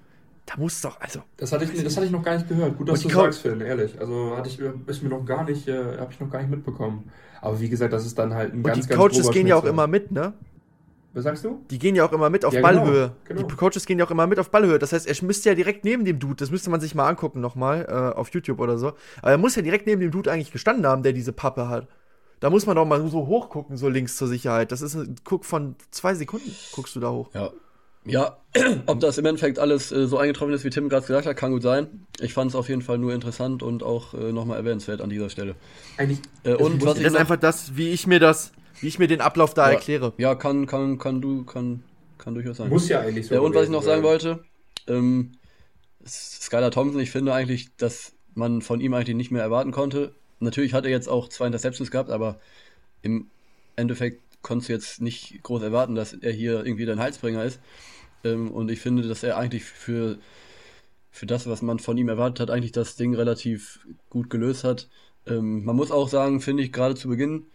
da 0.45 0.53
muss 0.57 0.81
doch, 0.81 0.99
also. 0.99 1.21
Das 1.37 1.51
hatte, 1.51 1.65
ich, 1.65 1.83
das 1.83 1.95
hatte 1.95 2.05
ich 2.05 2.11
noch 2.11 2.23
gar 2.23 2.35
nicht 2.35 2.47
gehört. 2.47 2.77
Gut, 2.77 2.89
dass 2.89 3.01
du 3.01 3.09
sagst, 3.09 3.41
Finn, 3.41 3.61
ehrlich. 3.61 3.99
Also 3.99 4.35
hatte 4.35 4.49
ich, 4.49 4.59
ist 4.87 5.03
mir 5.03 5.09
noch 5.09 5.25
gar 5.25 5.43
nicht, 5.43 5.67
äh, 5.67 5.97
habe 5.97 6.11
ich 6.11 6.19
noch 6.19 6.29
gar 6.29 6.39
nicht 6.39 6.51
mitbekommen. 6.51 7.11
Aber 7.41 7.59
wie 7.59 7.69
gesagt, 7.69 7.93
das 7.93 8.05
ist 8.05 8.17
dann 8.17 8.33
halt 8.33 8.53
ein 8.53 8.57
und 8.57 8.63
ganz, 8.63 8.87
die 8.87 8.93
Coaches 8.93 9.31
gehen 9.31 9.47
ja 9.47 9.55
auch 9.55 9.65
immer 9.65 9.87
mit, 9.87 10.11
ne? 10.11 10.33
Was 11.13 11.25
sagst 11.25 11.43
du? 11.43 11.59
Die 11.69 11.77
gehen 11.77 11.95
ja 11.95 12.05
auch 12.05 12.13
immer 12.13 12.29
mit 12.29 12.45
auf 12.45 12.53
ja, 12.53 12.61
genau, 12.61 12.81
Ballhöhe. 12.81 13.11
Genau, 13.25 13.41
genau. 13.41 13.47
Die 13.49 13.55
Coaches 13.55 13.85
gehen 13.85 13.99
ja 13.99 14.05
auch 14.05 14.11
immer 14.11 14.27
mit 14.27 14.39
auf 14.39 14.49
Ballhöhe. 14.49 14.79
Das 14.79 14.93
heißt, 14.93 15.07
er 15.07 15.25
müsste 15.25 15.49
ja 15.49 15.55
direkt 15.55 15.83
neben 15.83 16.05
dem 16.05 16.19
Dude, 16.19 16.35
das 16.35 16.51
müsste 16.51 16.69
man 16.69 16.79
sich 16.79 16.95
mal 16.95 17.07
angucken 17.07 17.41
nochmal 17.41 17.85
äh, 17.89 18.17
auf 18.17 18.29
YouTube 18.29 18.59
oder 18.59 18.77
so. 18.77 18.93
Aber 19.21 19.31
er 19.31 19.37
muss 19.37 19.55
ja 19.55 19.61
direkt 19.61 19.87
neben 19.87 19.99
dem 19.99 20.11
Dude 20.11 20.31
eigentlich 20.31 20.51
gestanden 20.51 20.85
haben, 20.85 21.03
der 21.03 21.11
diese 21.11 21.33
Pappe 21.33 21.67
hat. 21.67 21.87
Da 22.41 22.49
muss 22.49 22.65
man 22.65 22.75
doch 22.75 22.85
mal 22.85 23.07
so 23.07 23.27
hoch 23.27 23.49
gucken, 23.49 23.77
so 23.77 23.87
links 23.87 24.17
zur 24.17 24.27
Sicherheit. 24.27 24.73
Das 24.73 24.81
ist 24.81 24.95
ein 24.95 25.15
Guck 25.23 25.45
von 25.45 25.75
zwei 25.91 26.13
Sekunden, 26.15 26.53
guckst 26.73 26.95
du 26.95 26.99
da 26.99 27.11
hoch. 27.11 27.29
Ja. 27.33 27.51
Ja, 28.03 28.37
ob 28.87 28.99
das 28.99 29.19
im 29.19 29.25
Endeffekt 29.27 29.59
alles 29.59 29.91
äh, 29.91 30.07
so 30.07 30.17
eingetroffen 30.17 30.51
ist, 30.55 30.63
wie 30.63 30.71
Tim 30.71 30.89
gerade 30.89 31.05
gesagt 31.05 31.27
hat, 31.27 31.37
kann 31.37 31.51
gut 31.51 31.61
sein. 31.61 32.07
Ich 32.19 32.33
fand 32.33 32.49
es 32.49 32.55
auf 32.55 32.67
jeden 32.67 32.81
Fall 32.81 32.97
nur 32.97 33.13
interessant 33.13 33.61
und 33.61 33.83
auch 33.83 34.15
äh, 34.15 34.31
nochmal 34.31 34.57
erwähnenswert 34.57 35.01
an 35.01 35.11
dieser 35.11 35.29
Stelle. 35.29 35.53
Eigentlich. 35.97 36.19
Äh, 36.43 36.55
und 36.55 36.83
was 36.83 36.97
ich 36.97 37.03
das 37.03 37.13
ist 37.13 37.19
einfach 37.19 37.37
das, 37.37 37.77
wie 37.77 37.91
ich 37.91 38.07
mir 38.07 38.19
das 38.19 38.53
wie 38.81 38.87
ich 38.87 38.99
mir 38.99 39.07
den 39.07 39.21
Ablauf 39.21 39.53
da 39.53 39.67
ja, 39.67 39.73
erkläre. 39.75 40.13
Ja, 40.17 40.35
kann, 40.35 40.65
kann, 40.65 40.97
kann 40.97 41.21
du, 41.21 41.45
kann, 41.45 41.83
kann 42.17 42.33
durchaus 42.33 42.57
sein. 42.57 42.69
Muss 42.69 42.89
ja 42.89 42.99
eigentlich 42.99 43.27
so. 43.27 43.35
Ja, 43.35 43.41
und 43.41 43.53
was 43.53 43.65
ich 43.65 43.69
noch 43.69 43.83
sagen 43.83 44.03
wollte, 44.03 44.43
ähm, 44.87 45.33
Skylar 46.05 46.71
Thompson, 46.71 46.99
ich 46.99 47.11
finde 47.11 47.33
eigentlich, 47.33 47.75
dass 47.77 48.13
man 48.33 48.61
von 48.61 48.81
ihm 48.81 48.93
eigentlich 48.93 49.15
nicht 49.15 49.31
mehr 49.31 49.43
erwarten 49.43 49.71
konnte. 49.71 50.15
Natürlich 50.41 50.73
hat 50.73 50.85
er 50.85 50.91
jetzt 50.91 51.07
auch 51.07 51.29
zwei 51.29 51.45
Interceptions 51.47 51.91
gehabt, 51.91 52.09
aber 52.09 52.39
im 53.01 53.27
Endeffekt 53.75 54.21
konntest 54.41 54.69
du 54.69 54.73
jetzt 54.73 55.01
nicht 55.01 55.41
groß 55.43 55.61
erwarten, 55.61 55.95
dass 55.95 56.13
er 56.13 56.31
hier 56.31 56.65
irgendwie 56.65 56.85
dein 56.85 56.99
Halsbringer 56.99 57.43
ist. 57.43 57.59
Ähm, 58.23 58.51
und 58.51 58.69
ich 58.69 58.79
finde, 58.79 59.07
dass 59.07 59.23
er 59.23 59.37
eigentlich 59.37 59.63
für, 59.63 60.17
für 61.11 61.25
das, 61.25 61.47
was 61.47 61.61
man 61.61 61.79
von 61.79 61.97
ihm 61.97 62.09
erwartet 62.09 62.39
hat, 62.39 62.51
eigentlich 62.51 62.71
das 62.71 62.95
Ding 62.95 63.15
relativ 63.15 63.85
gut 64.09 64.29
gelöst 64.29 64.63
hat. 64.63 64.89
Ähm, 65.27 65.63
man 65.63 65.75
muss 65.75 65.91
auch 65.91 66.09
sagen, 66.09 66.41
finde 66.41 66.63
ich, 66.63 66.71
gerade 66.71 66.95
zu 66.95 67.09
Beginn, 67.09 67.45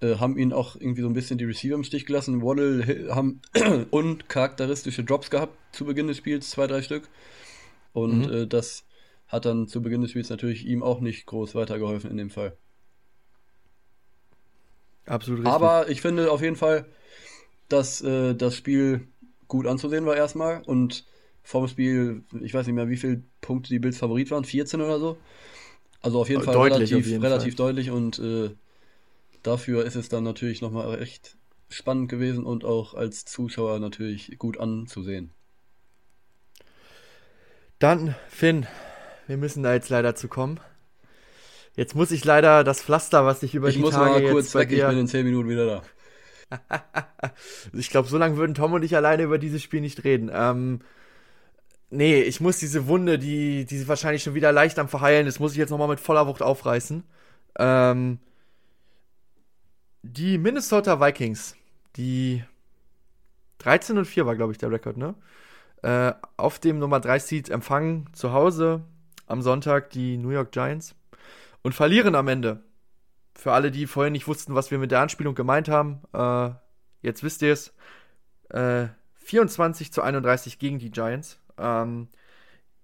äh, 0.00 0.16
haben 0.16 0.36
ihn 0.36 0.52
auch 0.52 0.76
irgendwie 0.76 1.02
so 1.02 1.08
ein 1.08 1.14
bisschen 1.14 1.38
die 1.38 1.44
Receiver 1.44 1.74
im 1.74 1.84
Stich 1.84 2.06
gelassen. 2.06 2.42
Waddle 2.42 3.14
haben 3.14 3.40
uncharakteristische 3.90 5.04
Drops 5.04 5.30
gehabt 5.30 5.56
zu 5.74 5.84
Beginn 5.84 6.08
des 6.08 6.18
Spiels, 6.18 6.50
zwei, 6.50 6.66
drei 6.66 6.82
Stück. 6.82 7.08
Und 7.92 8.26
mhm. 8.26 8.32
äh, 8.32 8.46
das 8.46 8.84
hat 9.32 9.46
dann 9.46 9.66
zu 9.66 9.80
Beginn 9.82 10.02
des 10.02 10.10
Spiels 10.10 10.28
natürlich 10.28 10.66
ihm 10.66 10.82
auch 10.82 11.00
nicht 11.00 11.26
groß 11.26 11.54
weitergeholfen 11.54 12.10
in 12.10 12.18
dem 12.18 12.30
Fall. 12.30 12.56
Absolut 15.06 15.40
richtig. 15.40 15.54
Aber 15.54 15.88
ich 15.88 16.00
finde 16.02 16.30
auf 16.30 16.42
jeden 16.42 16.56
Fall, 16.56 16.84
dass 17.68 18.02
äh, 18.02 18.34
das 18.34 18.56
Spiel 18.56 19.08
gut 19.48 19.66
anzusehen 19.66 20.06
war 20.06 20.16
erstmal 20.16 20.62
und 20.62 21.06
vorm 21.42 21.66
Spiel, 21.66 22.22
ich 22.42 22.54
weiß 22.54 22.66
nicht 22.66 22.76
mehr, 22.76 22.88
wie 22.90 22.96
viele 22.96 23.22
Punkte 23.40 23.70
die 23.70 23.78
Bills 23.78 23.98
Favorit 23.98 24.30
waren, 24.30 24.44
14 24.44 24.80
oder 24.80 25.00
so. 25.00 25.16
Also 26.02 26.20
auf 26.20 26.28
jeden 26.28 26.42
Fall 26.42 26.54
deutlich, 26.54 26.92
relativ, 26.92 27.06
jeden 27.06 27.22
relativ 27.22 27.56
Fall. 27.56 27.66
deutlich 27.66 27.90
und 27.90 28.18
äh, 28.18 28.50
dafür 29.42 29.84
ist 29.84 29.96
es 29.96 30.08
dann 30.08 30.24
natürlich 30.24 30.60
nochmal 30.60 30.88
recht 30.90 31.36
spannend 31.70 32.10
gewesen 32.10 32.44
und 32.44 32.64
auch 32.64 32.94
als 32.94 33.24
Zuschauer 33.24 33.78
natürlich 33.80 34.38
gut 34.38 34.58
anzusehen. 34.60 35.30
Dann, 37.78 38.14
Finn, 38.28 38.66
wir 39.26 39.36
müssen 39.36 39.62
da 39.62 39.72
jetzt 39.72 39.88
leider 39.88 40.14
zu 40.14 40.28
kommen. 40.28 40.60
Jetzt 41.74 41.94
muss 41.94 42.10
ich 42.10 42.24
leider 42.24 42.64
das 42.64 42.82
Pflaster, 42.82 43.24
was 43.24 43.42
ich 43.42 43.54
über 43.54 43.68
ich 43.68 43.76
die 43.76 43.82
Tage 43.82 43.90
jetzt 43.90 43.96
Ich 43.96 44.12
muss 44.12 44.22
mal 44.22 44.32
kurz 44.32 44.54
weg, 44.54 44.68
dir... 44.68 44.84
ich 44.84 44.88
bin 44.88 44.98
in 44.98 45.06
10 45.06 45.24
Minuten 45.24 45.48
wieder 45.48 45.66
da. 45.66 45.82
ich 47.72 47.88
glaube, 47.88 48.08
so 48.08 48.18
lange 48.18 48.36
würden 48.36 48.54
Tom 48.54 48.74
und 48.74 48.82
ich 48.82 48.94
alleine 48.94 49.22
über 49.22 49.38
dieses 49.38 49.62
Spiel 49.62 49.80
nicht 49.80 50.04
reden. 50.04 50.30
Ähm, 50.32 50.80
nee, 51.88 52.20
ich 52.20 52.40
muss 52.40 52.58
diese 52.58 52.86
Wunde, 52.88 53.18
die, 53.18 53.64
die 53.64 53.88
wahrscheinlich 53.88 54.22
schon 54.22 54.34
wieder 54.34 54.52
leicht 54.52 54.78
am 54.78 54.88
Verheilen 54.88 55.26
ist, 55.26 55.40
muss 55.40 55.52
ich 55.52 55.58
jetzt 55.58 55.70
nochmal 55.70 55.88
mit 55.88 56.00
voller 56.00 56.26
Wucht 56.26 56.42
aufreißen. 56.42 57.04
Ähm, 57.58 58.18
die 60.02 60.36
Minnesota 60.36 61.00
Vikings, 61.00 61.56
die 61.96 62.44
13 63.58 63.96
und 63.96 64.04
4 64.04 64.26
war, 64.26 64.36
glaube 64.36 64.52
ich, 64.52 64.58
der 64.58 64.70
Rekord, 64.70 64.96
ne? 64.98 65.14
Äh, 65.82 66.12
auf 66.36 66.58
dem 66.58 66.78
Nummer 66.78 67.00
3 67.00 67.18
Seed 67.18 67.50
empfangen 67.50 68.08
zu 68.12 68.32
Hause 68.32 68.82
am 69.32 69.42
Sonntag 69.42 69.90
die 69.90 70.18
New 70.18 70.28
York 70.28 70.52
Giants 70.52 70.94
und 71.62 71.74
verlieren 71.74 72.14
am 72.14 72.28
Ende. 72.28 72.62
Für 73.34 73.52
alle, 73.52 73.70
die 73.70 73.86
vorhin 73.86 74.12
nicht 74.12 74.28
wussten, 74.28 74.54
was 74.54 74.70
wir 74.70 74.78
mit 74.78 74.90
der 74.90 75.00
Anspielung 75.00 75.34
gemeint 75.34 75.68
haben, 75.68 76.02
äh, 76.12 76.50
jetzt 77.00 77.24
wisst 77.24 77.40
ihr 77.40 77.54
es. 77.54 77.72
Äh, 78.50 78.88
24 79.14 79.90
zu 79.90 80.02
31 80.02 80.58
gegen 80.58 80.78
die 80.78 80.90
Giants. 80.90 81.38
Ähm, 81.56 82.08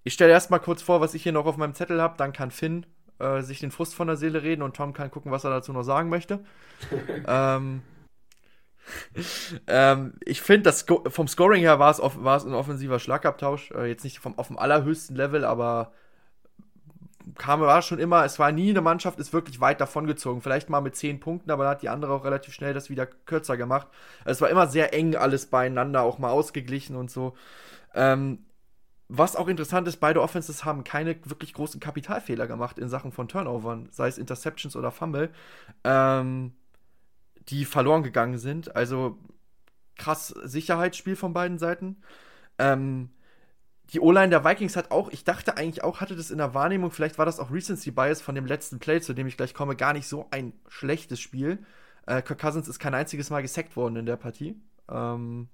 ich 0.04 0.14
stelle 0.14 0.32
erstmal 0.32 0.60
kurz 0.60 0.80
vor, 0.80 1.02
was 1.02 1.12
ich 1.12 1.22
hier 1.22 1.32
noch 1.32 1.44
auf 1.44 1.58
meinem 1.58 1.74
Zettel 1.74 2.00
habe, 2.00 2.16
dann 2.16 2.32
kann 2.32 2.50
Finn 2.50 2.86
äh, 3.18 3.42
sich 3.42 3.60
den 3.60 3.70
Frust 3.70 3.94
von 3.94 4.06
der 4.06 4.16
Seele 4.16 4.42
reden 4.42 4.62
und 4.62 4.74
Tom 4.74 4.94
kann 4.94 5.10
gucken, 5.10 5.30
was 5.30 5.44
er 5.44 5.50
dazu 5.50 5.74
noch 5.74 5.82
sagen 5.82 6.08
möchte. 6.08 6.42
ähm, 7.26 7.82
ähm, 9.66 10.14
ich 10.24 10.40
finde, 10.40 10.72
vom 10.72 11.28
Scoring 11.28 11.60
her 11.60 11.78
war 11.78 11.90
es 11.90 12.00
ein 12.00 12.54
offensiver 12.54 12.98
Schlagabtausch. 12.98 13.70
Äh, 13.72 13.88
jetzt 13.88 14.04
nicht 14.04 14.18
vom, 14.18 14.38
auf 14.38 14.46
dem 14.46 14.58
allerhöchsten 14.58 15.14
Level, 15.14 15.44
aber 15.44 15.92
kam, 17.36 17.60
war 17.60 17.82
schon 17.82 17.98
immer, 17.98 18.24
es 18.24 18.38
war 18.38 18.52
nie 18.52 18.70
eine 18.70 18.80
Mannschaft, 18.80 19.18
ist 19.18 19.32
wirklich 19.32 19.60
weit 19.60 19.80
davongezogen. 19.80 20.42
Vielleicht 20.42 20.70
mal 20.70 20.80
mit 20.80 20.96
zehn 20.96 21.20
Punkten, 21.20 21.50
aber 21.50 21.64
da 21.64 21.70
hat 21.70 21.82
die 21.82 21.88
andere 21.88 22.12
auch 22.12 22.24
relativ 22.24 22.54
schnell 22.54 22.74
das 22.74 22.90
wieder 22.90 23.06
kürzer 23.06 23.56
gemacht. 23.56 23.88
Es 24.24 24.40
war 24.40 24.50
immer 24.50 24.66
sehr 24.66 24.94
eng 24.94 25.16
alles 25.16 25.46
beieinander, 25.46 26.02
auch 26.02 26.18
mal 26.18 26.30
ausgeglichen 26.30 26.96
und 26.96 27.10
so. 27.10 27.34
Ähm, 27.94 28.44
was 29.08 29.36
auch 29.36 29.48
interessant 29.48 29.88
ist, 29.88 29.98
beide 29.98 30.20
Offenses 30.20 30.64
haben 30.64 30.84
keine 30.84 31.16
wirklich 31.24 31.54
großen 31.54 31.80
Kapitalfehler 31.80 32.46
gemacht 32.46 32.78
in 32.78 32.90
Sachen 32.90 33.10
von 33.10 33.26
Turnovern, 33.26 33.88
sei 33.90 34.08
es 34.08 34.18
Interceptions 34.18 34.76
oder 34.76 34.90
Fumble, 34.90 35.30
ähm, 35.84 36.52
die 37.48 37.64
verloren 37.64 38.02
gegangen 38.02 38.38
sind. 38.38 38.76
Also 38.76 39.18
krass 39.96 40.28
Sicherheitsspiel 40.28 41.16
von 41.16 41.32
beiden 41.32 41.58
Seiten. 41.58 41.96
Ähm, 42.58 43.10
die 43.92 44.00
O-Line 44.00 44.28
der 44.28 44.44
Vikings 44.44 44.76
hat 44.76 44.90
auch, 44.90 45.10
ich 45.10 45.24
dachte 45.24 45.56
eigentlich 45.56 45.82
auch, 45.82 46.00
hatte 46.00 46.14
das 46.14 46.30
in 46.30 46.38
der 46.38 46.54
Wahrnehmung, 46.54 46.90
vielleicht 46.90 47.18
war 47.18 47.26
das 47.26 47.40
auch 47.40 47.50
Recency 47.50 47.90
Bias 47.90 48.20
von 48.20 48.34
dem 48.34 48.46
letzten 48.46 48.78
Play, 48.78 49.00
zu 49.00 49.14
dem 49.14 49.26
ich 49.26 49.36
gleich 49.36 49.54
komme, 49.54 49.76
gar 49.76 49.92
nicht 49.94 50.06
so 50.06 50.26
ein 50.30 50.52
schlechtes 50.68 51.20
Spiel. 51.20 51.58
Äh, 52.06 52.22
Kirk 52.22 52.38
Cousins 52.38 52.68
ist 52.68 52.78
kein 52.78 52.94
einziges 52.94 53.30
Mal 53.30 53.42
gesackt 53.42 53.76
worden 53.76 53.96
in 53.96 54.06
der 54.06 54.16
Partie. 54.16 54.60
Ähm, 54.90 55.48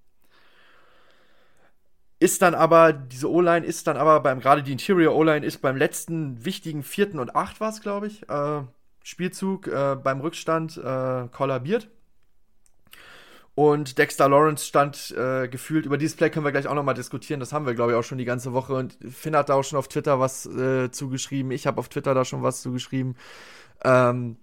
ist 2.19 2.43
dann 2.43 2.55
aber, 2.55 2.93
diese 2.93 3.31
O-Line 3.31 3.67
ist 3.67 3.87
dann 3.87 3.97
aber 3.97 4.21
beim, 4.21 4.41
gerade 4.41 4.63
die 4.63 4.73
Interior 4.73 5.15
O-Line 5.15 5.45
ist 5.45 5.59
beim 5.59 5.77
letzten 5.77 6.45
wichtigen 6.45 6.83
vierten 6.83 7.19
und 7.19 7.37
acht 7.37 7.61
war 7.61 7.69
es, 7.69 7.81
glaube 7.81 8.07
ich, 8.07 8.29
äh, 8.29 8.63
Spielzug 9.03 9.69
äh, 9.69 9.97
beim 9.97 10.21
Rückstand 10.21 10.77
äh, 10.77 11.29
kollabiert. 11.29 11.89
Und 13.57 13.99
Dexter 13.99 14.29
Lawrence 14.29 14.67
stand 14.67 15.15
äh, 15.17 15.47
gefühlt, 15.47 15.87
über 15.87 15.97
dieses 15.97 16.17
Play 16.17 16.29
können 16.29 16.45
wir 16.45 16.51
gleich 16.51 16.67
auch 16.67 16.75
nochmal 16.75 16.95
diskutieren. 16.95 17.39
Das 17.39 17.53
haben 17.53 17.67
wir, 17.67 17.75
glaube 17.75 17.93
ich, 17.93 17.97
auch 17.97 18.03
schon 18.03 18.19
die 18.19 18.25
ganze 18.25 18.53
Woche. 18.53 18.75
Und 18.75 18.99
Finn 19.09 19.37
hat 19.37 19.49
da 19.49 19.55
auch 19.55 19.63
schon 19.63 19.79
auf 19.79 19.87
Twitter 19.87 20.19
was 20.19 20.45
äh, 20.47 20.91
zugeschrieben. 20.91 21.53
Ich 21.53 21.67
habe 21.67 21.79
auf 21.79 21.89
Twitter 21.89 22.15
da 22.15 22.25
schon 22.25 22.43
was 22.43 22.63
zugeschrieben. 22.63 23.17
Ähm, 23.85 24.39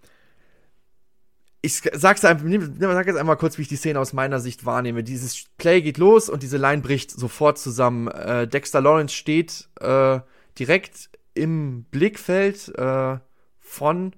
ich 1.61 1.81
sag's 1.93 2.25
einfach, 2.25 2.45
sag 2.79 3.07
jetzt 3.07 3.17
einmal 3.17 3.37
kurz, 3.37 3.57
wie 3.57 3.63
ich 3.63 3.67
die 3.67 3.75
Szene 3.75 3.99
aus 3.99 4.13
meiner 4.13 4.39
Sicht 4.39 4.65
wahrnehme. 4.65 5.03
Dieses 5.03 5.45
Play 5.57 5.81
geht 5.81 5.97
los 5.97 6.29
und 6.29 6.41
diese 6.41 6.57
Line 6.57 6.81
bricht 6.81 7.11
sofort 7.11 7.59
zusammen. 7.59 8.07
Äh, 8.07 8.47
Dexter 8.47 8.81
Lawrence 8.81 9.13
steht 9.13 9.69
äh, 9.79 10.21
direkt 10.57 11.09
im 11.33 11.83
Blickfeld 11.91 12.73
äh, 12.77 13.17
von 13.59 14.13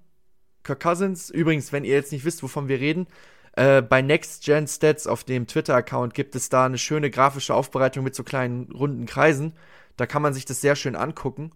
Kirk 0.63 0.79
Cousins. 0.79 1.31
Übrigens, 1.31 1.73
wenn 1.73 1.83
ihr 1.83 1.93
jetzt 1.93 2.11
nicht 2.11 2.25
wisst, 2.25 2.43
wovon 2.43 2.67
wir 2.67 2.79
reden, 2.79 3.07
äh, 3.53 3.81
bei 3.81 4.01
Next 4.01 4.43
Gen 4.43 4.67
Stats 4.67 5.07
auf 5.07 5.23
dem 5.23 5.47
Twitter-Account 5.47 6.13
gibt 6.13 6.35
es 6.35 6.49
da 6.49 6.65
eine 6.65 6.77
schöne 6.77 7.09
grafische 7.09 7.53
Aufbereitung 7.53 8.03
mit 8.03 8.15
so 8.15 8.23
kleinen 8.23 8.71
runden 8.71 9.05
Kreisen. 9.05 9.53
Da 9.95 10.05
kann 10.05 10.21
man 10.21 10.33
sich 10.33 10.45
das 10.45 10.61
sehr 10.61 10.75
schön 10.75 10.95
angucken. 10.95 11.51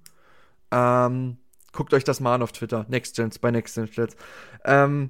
Ähm, 0.71 1.37
guckt 1.73 1.93
euch 1.93 2.03
das 2.03 2.19
mal 2.19 2.35
an 2.35 2.43
auf 2.43 2.51
Twitter. 2.51 2.85
Next 2.89 3.15
Gen, 3.15 3.31
bei 3.41 3.51
Next 3.51 3.75
Gen 3.75 3.87
Stats. 3.87 4.15
Ähm, 4.63 5.09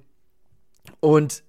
und 1.01 1.43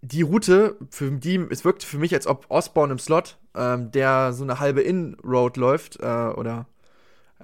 die 0.00 0.22
Route, 0.22 0.76
für 0.90 1.10
die, 1.10 1.36
es 1.50 1.64
wirkte 1.64 1.86
für 1.86 1.98
mich, 1.98 2.14
als 2.14 2.26
ob 2.26 2.46
Osborne 2.48 2.92
im 2.92 2.98
Slot, 2.98 3.38
ähm, 3.54 3.90
der 3.90 4.32
so 4.32 4.44
eine 4.44 4.60
halbe 4.60 4.80
In-Road 4.80 5.56
läuft, 5.56 6.00
äh, 6.00 6.06
oder 6.06 6.66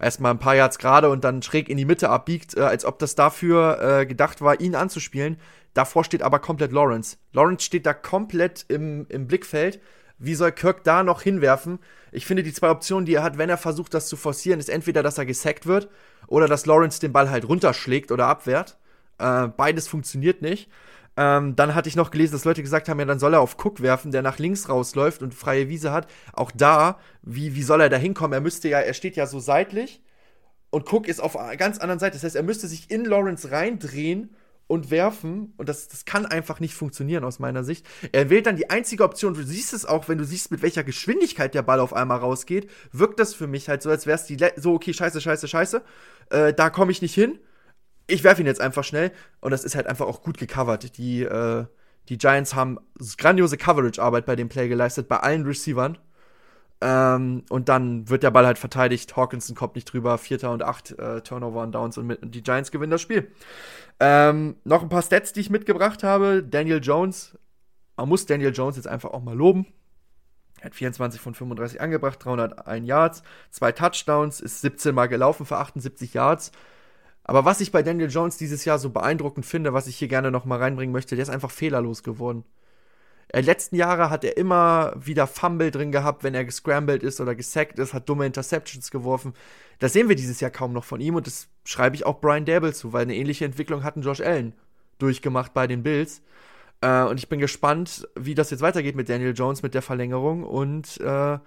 erstmal 0.00 0.32
ein 0.32 0.38
paar 0.38 0.56
Yards 0.56 0.78
gerade 0.78 1.10
und 1.10 1.24
dann 1.24 1.42
schräg 1.42 1.68
in 1.68 1.76
die 1.76 1.84
Mitte 1.84 2.08
abbiegt, 2.08 2.56
äh, 2.56 2.60
als 2.60 2.84
ob 2.84 2.98
das 2.98 3.14
dafür 3.14 4.00
äh, 4.00 4.06
gedacht 4.06 4.40
war, 4.40 4.60
ihn 4.60 4.74
anzuspielen. 4.74 5.38
Davor 5.74 6.04
steht 6.04 6.22
aber 6.22 6.38
komplett 6.38 6.72
Lawrence. 6.72 7.16
Lawrence 7.32 7.64
steht 7.64 7.86
da 7.86 7.94
komplett 7.94 8.64
im, 8.68 9.06
im 9.08 9.26
Blickfeld. 9.26 9.80
Wie 10.18 10.34
soll 10.34 10.52
Kirk 10.52 10.84
da 10.84 11.02
noch 11.02 11.22
hinwerfen? 11.22 11.78
Ich 12.12 12.26
finde, 12.26 12.42
die 12.42 12.52
zwei 12.52 12.70
Optionen, 12.70 13.06
die 13.06 13.14
er 13.14 13.22
hat, 13.22 13.38
wenn 13.38 13.50
er 13.50 13.56
versucht, 13.56 13.94
das 13.94 14.06
zu 14.06 14.16
forcieren, 14.16 14.60
ist 14.60 14.68
entweder, 14.68 15.02
dass 15.02 15.18
er 15.18 15.26
gesackt 15.26 15.66
wird 15.66 15.88
oder 16.26 16.46
dass 16.46 16.66
Lawrence 16.66 17.00
den 17.00 17.12
Ball 17.12 17.30
halt 17.30 17.48
runterschlägt 17.48 18.12
oder 18.12 18.26
abwehrt. 18.26 18.78
Äh, 19.18 19.48
beides 19.48 19.88
funktioniert 19.88 20.42
nicht. 20.42 20.70
Ähm, 21.16 21.56
dann 21.56 21.74
hatte 21.74 21.88
ich 21.88 21.96
noch 21.96 22.10
gelesen, 22.10 22.32
dass 22.32 22.44
Leute 22.44 22.62
gesagt 22.62 22.88
haben, 22.88 22.98
ja, 22.98 23.04
dann 23.04 23.18
soll 23.18 23.34
er 23.34 23.40
auf 23.40 23.56
Cook 23.62 23.82
werfen, 23.82 24.12
der 24.12 24.22
nach 24.22 24.38
links 24.38 24.68
rausläuft 24.68 25.22
und 25.22 25.34
freie 25.34 25.68
Wiese 25.68 25.92
hat. 25.92 26.06
Auch 26.32 26.50
da, 26.50 26.98
wie, 27.22 27.54
wie 27.54 27.62
soll 27.62 27.82
er 27.82 27.90
da 27.90 27.98
hinkommen? 27.98 28.32
Er 28.32 28.40
müsste 28.40 28.68
ja, 28.68 28.80
er 28.80 28.94
steht 28.94 29.16
ja 29.16 29.26
so 29.26 29.38
seitlich 29.38 30.02
und 30.70 30.90
Cook 30.90 31.06
ist 31.08 31.20
auf 31.20 31.36
einer 31.36 31.56
ganz 31.56 31.78
anderen 31.78 31.98
Seite. 31.98 32.14
Das 32.14 32.24
heißt, 32.24 32.36
er 32.36 32.42
müsste 32.42 32.66
sich 32.66 32.90
in 32.90 33.04
Lawrence 33.04 33.50
reindrehen 33.50 34.34
und 34.68 34.90
werfen. 34.90 35.52
Und 35.58 35.68
das, 35.68 35.88
das 35.88 36.06
kann 36.06 36.24
einfach 36.24 36.60
nicht 36.60 36.72
funktionieren 36.72 37.24
aus 37.24 37.38
meiner 37.38 37.62
Sicht. 37.62 37.86
Er 38.12 38.30
wählt 38.30 38.46
dann 38.46 38.56
die 38.56 38.70
einzige 38.70 39.04
Option. 39.04 39.34
Du 39.34 39.42
siehst 39.42 39.74
es 39.74 39.84
auch, 39.84 40.08
wenn 40.08 40.16
du 40.16 40.24
siehst, 40.24 40.50
mit 40.50 40.62
welcher 40.62 40.82
Geschwindigkeit 40.82 41.54
der 41.54 41.60
Ball 41.60 41.78
auf 41.78 41.92
einmal 41.92 42.18
rausgeht, 42.20 42.70
wirkt 42.90 43.20
das 43.20 43.34
für 43.34 43.46
mich 43.46 43.68
halt 43.68 43.82
so, 43.82 43.90
als 43.90 44.06
wäre 44.06 44.16
es 44.16 44.24
die 44.24 44.38
so, 44.56 44.72
okay, 44.72 44.94
scheiße, 44.94 45.20
scheiße, 45.20 45.46
scheiße. 45.46 45.82
Äh, 46.30 46.54
da 46.54 46.70
komme 46.70 46.90
ich 46.90 47.02
nicht 47.02 47.14
hin 47.14 47.38
ich 48.06 48.24
werfe 48.24 48.42
ihn 48.42 48.46
jetzt 48.46 48.60
einfach 48.60 48.84
schnell 48.84 49.12
und 49.40 49.50
das 49.50 49.64
ist 49.64 49.74
halt 49.74 49.86
einfach 49.86 50.06
auch 50.06 50.22
gut 50.22 50.38
gecovert. 50.38 50.96
Die, 50.98 51.22
äh, 51.22 51.64
die 52.08 52.18
Giants 52.18 52.54
haben 52.54 52.78
grandiose 53.16 53.56
Coverage-Arbeit 53.56 54.26
bei 54.26 54.36
dem 54.36 54.48
Play 54.48 54.68
geleistet, 54.68 55.08
bei 55.08 55.18
allen 55.18 55.44
Receivern. 55.44 55.98
Ähm, 56.80 57.44
und 57.48 57.68
dann 57.68 58.08
wird 58.08 58.24
der 58.24 58.32
Ball 58.32 58.44
halt 58.44 58.58
verteidigt. 58.58 59.16
Hawkinson 59.16 59.54
kommt 59.54 59.76
nicht 59.76 59.84
drüber. 59.84 60.18
Vierter 60.18 60.50
und 60.50 60.64
acht 60.64 60.98
äh, 60.98 61.20
Turnover 61.20 61.62
und 61.62 61.72
Downs 61.72 61.96
und, 61.96 62.08
mit, 62.08 62.22
und, 62.22 62.34
die 62.34 62.42
Giants 62.42 62.72
gewinnen 62.72 62.90
das 62.90 63.00
Spiel. 63.00 63.30
Ähm, 64.00 64.56
noch 64.64 64.82
ein 64.82 64.88
paar 64.88 65.02
Stats, 65.02 65.32
die 65.32 65.40
ich 65.40 65.50
mitgebracht 65.50 66.02
habe. 66.02 66.42
Daniel 66.42 66.80
Jones. 66.82 67.38
Man 67.96 68.08
muss 68.08 68.26
Daniel 68.26 68.52
Jones 68.52 68.76
jetzt 68.76 68.88
einfach 68.88 69.10
auch 69.10 69.22
mal 69.22 69.36
loben. 69.36 69.66
Er 70.58 70.66
hat 70.66 70.74
24 70.74 71.20
von 71.20 71.34
35 71.34 71.80
angebracht, 71.80 72.24
301 72.24 72.86
Yards, 72.86 73.22
zwei 73.50 73.72
Touchdowns, 73.72 74.40
ist 74.40 74.60
17 74.60 74.94
Mal 74.94 75.06
gelaufen 75.06 75.44
für 75.44 75.58
78 75.58 76.14
Yards. 76.14 76.52
Aber 77.24 77.44
was 77.44 77.60
ich 77.60 77.72
bei 77.72 77.82
Daniel 77.82 78.10
Jones 78.10 78.36
dieses 78.36 78.64
Jahr 78.64 78.78
so 78.78 78.90
beeindruckend 78.90 79.46
finde, 79.46 79.72
was 79.72 79.86
ich 79.86 79.96
hier 79.96 80.08
gerne 80.08 80.30
noch 80.30 80.44
mal 80.44 80.58
reinbringen 80.58 80.92
möchte, 80.92 81.14
der 81.14 81.22
ist 81.22 81.30
einfach 81.30 81.50
fehlerlos 81.50 82.02
geworden. 82.02 82.44
In 83.32 83.40
den 83.40 83.46
letzten 83.46 83.76
Jahre 83.76 84.10
hat 84.10 84.24
er 84.24 84.36
immer 84.36 84.92
wieder 84.96 85.26
Fumble 85.26 85.70
drin 85.70 85.92
gehabt, 85.92 86.22
wenn 86.22 86.34
er 86.34 86.44
gescrambled 86.44 87.02
ist 87.02 87.20
oder 87.20 87.34
gesackt 87.34 87.78
ist, 87.78 87.94
hat 87.94 88.08
dumme 88.08 88.26
Interceptions 88.26 88.90
geworfen. 88.90 89.32
Das 89.78 89.94
sehen 89.94 90.08
wir 90.08 90.16
dieses 90.16 90.40
Jahr 90.40 90.50
kaum 90.50 90.72
noch 90.72 90.84
von 90.84 91.00
ihm 91.00 91.14
und 91.14 91.26
das 91.26 91.48
schreibe 91.64 91.96
ich 91.96 92.04
auch 92.04 92.20
Brian 92.20 92.44
Dable 92.44 92.74
zu, 92.74 92.92
weil 92.92 93.02
eine 93.02 93.16
ähnliche 93.16 93.44
Entwicklung 93.44 93.84
hatten 93.84 94.02
Josh 94.02 94.20
Allen 94.20 94.52
durchgemacht 94.98 95.54
bei 95.54 95.66
den 95.66 95.82
Bills. 95.82 96.20
Äh, 96.82 97.04
und 97.04 97.18
ich 97.18 97.28
bin 97.28 97.40
gespannt, 97.40 98.06
wie 98.16 98.34
das 98.34 98.50
jetzt 98.50 98.60
weitergeht 98.60 98.96
mit 98.96 99.08
Daniel 99.08 99.32
Jones 99.34 99.62
mit 99.62 99.72
der 99.72 99.82
Verlängerung 99.82 100.44
und 100.44 101.00
äh, 101.00 101.38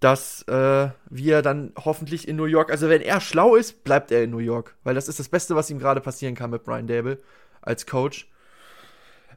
dass 0.00 0.42
äh, 0.42 0.90
wir 1.10 1.42
dann 1.42 1.72
hoffentlich 1.76 2.28
in 2.28 2.36
New 2.36 2.44
York, 2.44 2.70
also 2.70 2.88
wenn 2.88 3.02
er 3.02 3.20
schlau 3.20 3.56
ist, 3.56 3.82
bleibt 3.84 4.12
er 4.12 4.22
in 4.22 4.30
New 4.30 4.38
York, 4.38 4.76
weil 4.84 4.94
das 4.94 5.08
ist 5.08 5.18
das 5.18 5.28
Beste, 5.28 5.56
was 5.56 5.70
ihm 5.70 5.78
gerade 5.78 6.00
passieren 6.00 6.34
kann 6.34 6.50
mit 6.50 6.62
Brian 6.62 6.86
Dable 6.86 7.18
als 7.62 7.86
Coach. 7.86 8.30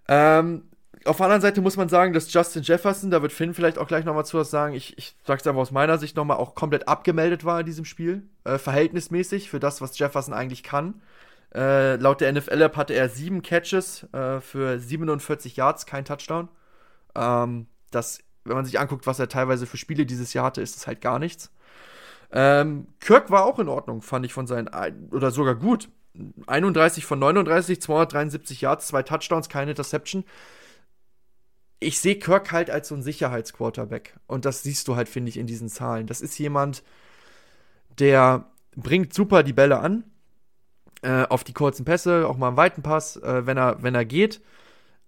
Ähm, 0.07 0.63
auf 1.05 1.17
der 1.17 1.25
anderen 1.25 1.41
Seite 1.41 1.61
muss 1.61 1.77
man 1.77 1.89
sagen, 1.89 2.13
dass 2.13 2.31
Justin 2.31 2.61
Jefferson, 2.61 3.09
da 3.09 3.23
wird 3.23 3.31
Finn 3.31 3.55
vielleicht 3.55 3.79
auch 3.79 3.87
gleich 3.87 4.05
nochmal 4.05 4.25
zu 4.25 4.37
was 4.37 4.51
sagen, 4.51 4.75
ich, 4.75 4.97
ich 4.99 5.15
sag's 5.25 5.47
einfach 5.47 5.61
aus 5.61 5.71
meiner 5.71 5.97
Sicht 5.97 6.15
nochmal, 6.15 6.37
auch 6.37 6.53
komplett 6.53 6.87
abgemeldet 6.87 7.43
war 7.43 7.59
in 7.59 7.65
diesem 7.65 7.85
Spiel, 7.85 8.23
äh, 8.43 8.59
verhältnismäßig 8.59 9.49
für 9.49 9.59
das, 9.59 9.81
was 9.81 9.97
Jefferson 9.97 10.33
eigentlich 10.33 10.61
kann. 10.61 11.01
Äh, 11.55 11.95
laut 11.95 12.21
der 12.21 12.31
NFL-App 12.31 12.77
hatte 12.77 12.93
er 12.93 13.09
sieben 13.09 13.41
Catches 13.41 14.07
äh, 14.13 14.39
für 14.41 14.79
47 14.79 15.55
Yards, 15.55 15.85
kein 15.87 16.05
Touchdown. 16.05 16.49
Ähm, 17.15 17.65
das 17.89 18.19
wenn 18.43 18.55
man 18.55 18.65
sich 18.65 18.79
anguckt, 18.79 19.07
was 19.07 19.19
er 19.19 19.29
teilweise 19.29 19.65
für 19.65 19.77
Spiele 19.77 20.05
dieses 20.05 20.33
Jahr 20.33 20.45
hatte, 20.45 20.61
ist 20.61 20.75
es 20.75 20.87
halt 20.87 21.01
gar 21.01 21.19
nichts. 21.19 21.51
Ähm, 22.31 22.87
Kirk 22.99 23.29
war 23.29 23.45
auch 23.45 23.59
in 23.59 23.67
Ordnung, 23.67 24.01
fand 24.01 24.25
ich 24.25 24.33
von 24.33 24.47
seinen, 24.47 24.69
oder 25.11 25.31
sogar 25.31 25.55
gut. 25.55 25.89
31 26.47 27.05
von 27.05 27.19
39, 27.19 27.81
273 27.81 28.61
Yards, 28.61 28.87
zwei 28.87 29.03
Touchdowns, 29.03 29.49
keine 29.49 29.71
Interception. 29.71 30.25
Ich 31.79 31.99
sehe 31.99 32.19
Kirk 32.19 32.51
halt 32.51 32.69
als 32.69 32.89
so 32.89 32.95
ein 32.95 33.01
Sicherheitsquarterback. 33.01 34.15
Und 34.27 34.45
das 34.45 34.63
siehst 34.63 34.87
du 34.87 34.95
halt, 34.95 35.09
finde 35.09 35.29
ich, 35.29 35.37
in 35.37 35.47
diesen 35.47 35.69
Zahlen. 35.69 36.07
Das 36.07 36.21
ist 36.21 36.37
jemand, 36.37 36.83
der 37.99 38.45
bringt 38.75 39.13
super 39.13 39.43
die 39.43 39.53
Bälle 39.53 39.79
an, 39.79 40.03
äh, 41.01 41.23
auf 41.27 41.43
die 41.43 41.53
kurzen 41.53 41.85
Pässe, 41.85 42.27
auch 42.27 42.37
mal 42.37 42.49
einen 42.49 42.57
weiten 42.57 42.83
Pass, 42.83 43.17
äh, 43.17 43.45
wenn, 43.45 43.57
er, 43.57 43.81
wenn 43.81 43.95
er 43.95 44.05
geht. 44.05 44.41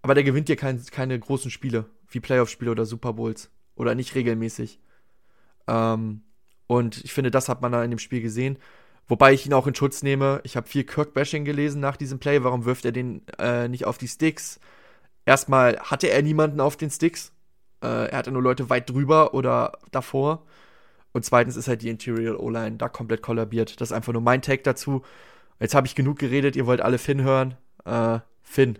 Aber 0.04 0.14
der 0.14 0.24
gewinnt 0.24 0.49
dir 0.49 0.56
kein, 0.56 0.86
keine 0.86 1.18
großen 1.18 1.49
Spiele 1.49 1.86
wie 2.10 2.20
Playoff-Spiele 2.20 2.70
oder 2.70 2.86
Super 2.86 3.14
Bowls. 3.14 3.49
Oder 3.76 3.95
nicht 3.95 4.14
regelmäßig. 4.14 4.80
Ähm, 5.68 6.22
und 6.68 7.04
ich 7.04 7.14
finde, 7.14 7.32
das 7.32 7.49
hat 7.49 7.62
man 7.62 7.72
da 7.72 7.84
in 7.84 7.89
dem 7.89 7.99
Spiel 7.99 8.22
gesehen. 8.22 8.60
Wobei 9.08 9.34
ich 9.34 9.45
ihn 9.45 9.54
auch 9.54 9.66
in 9.66 9.76
Schutz 9.76 10.04
nehme. 10.04 10.41
Ich 10.43 10.56
habe 10.56 10.68
viel 10.68 10.84
Kirk-Bashing 10.84 11.45
gelesen 11.45 11.82
nach 11.82 11.97
diesem 11.97 12.20
Play. 12.20 12.43
Warum 12.43 12.66
wirft 12.66 12.86
er 12.86 12.91
den 12.91 13.26
äh, 13.39 13.68
nicht 13.68 13.86
auf 13.86 13.97
die 13.97 14.08
Sticks? 14.08 14.60
Erstmal 15.26 15.80
hatte 15.80 16.10
er 16.10 16.22
niemanden 16.22 16.60
auf 16.60 16.78
den 16.78 16.89
Sticks. 16.89 17.32
Äh, 17.82 18.10
er 18.10 18.18
hatte 18.18 18.32
nur 18.32 18.43
Leute 18.43 18.70
weit 18.70 18.89
drüber 18.89 19.34
oder 19.34 19.74
davor. 19.91 20.45
Und 21.14 21.26
zweitens 21.26 21.56
ist 21.56 21.68
halt 21.68 21.82
die 21.82 21.89
Interior 21.89 22.39
O-Line 22.39 22.78
da 22.78 22.89
komplett 22.89 23.22
kollabiert. 23.22 23.80
Das 23.80 23.89
ist 23.89 23.93
einfach 23.93 24.14
nur 24.14 24.22
mein 24.22 24.41
Take 24.41 24.64
dazu. 24.64 25.04
Jetzt 25.60 25.76
habe 25.76 25.88
ich 25.88 25.95
genug 25.95 26.20
geredet. 26.20 26.56
Ihr 26.56 26.66
wollt 26.66 26.82
alle 26.82 26.97
Finn 26.97 27.22
hören. 27.22 27.56
Äh, 27.86 28.20
Finn, 28.41 28.80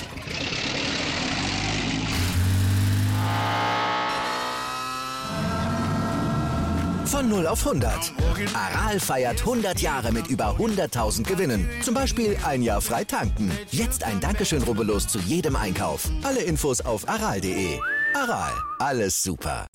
Von 7.11 7.27
0 7.27 7.45
auf 7.45 7.67
100. 7.67 8.13
Aral 8.53 8.97
feiert 8.97 9.41
100 9.41 9.81
Jahre 9.81 10.13
mit 10.13 10.27
über 10.27 10.55
100.000 10.57 11.27
Gewinnen. 11.27 11.69
Zum 11.81 11.93
Beispiel 11.93 12.37
ein 12.45 12.61
Jahr 12.61 12.79
frei 12.79 13.03
tanken. 13.03 13.51
Jetzt 13.69 14.05
ein 14.05 14.21
Dankeschön, 14.21 14.63
rubbellos 14.63 15.09
zu 15.09 15.19
jedem 15.19 15.57
Einkauf. 15.57 16.09
Alle 16.23 16.41
Infos 16.41 16.79
auf 16.79 17.09
aral.de. 17.09 17.77
Aral, 18.13 18.53
alles 18.79 19.21
super. 19.21 19.67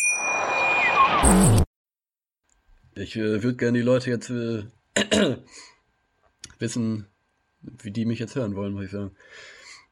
Ich 2.95 3.15
äh, 3.17 3.43
würde 3.43 3.57
gerne 3.57 3.79
die 3.81 3.85
Leute 3.85 4.09
jetzt 4.09 4.31
äh, 4.31 4.65
wissen, 6.59 7.07
wie 7.61 7.91
die 7.91 8.07
mich 8.07 8.19
jetzt 8.19 8.35
hören 8.35 8.57
wollen, 8.57 8.73
muss 8.73 8.87
ich 8.87 8.93
sagen. 8.93 9.11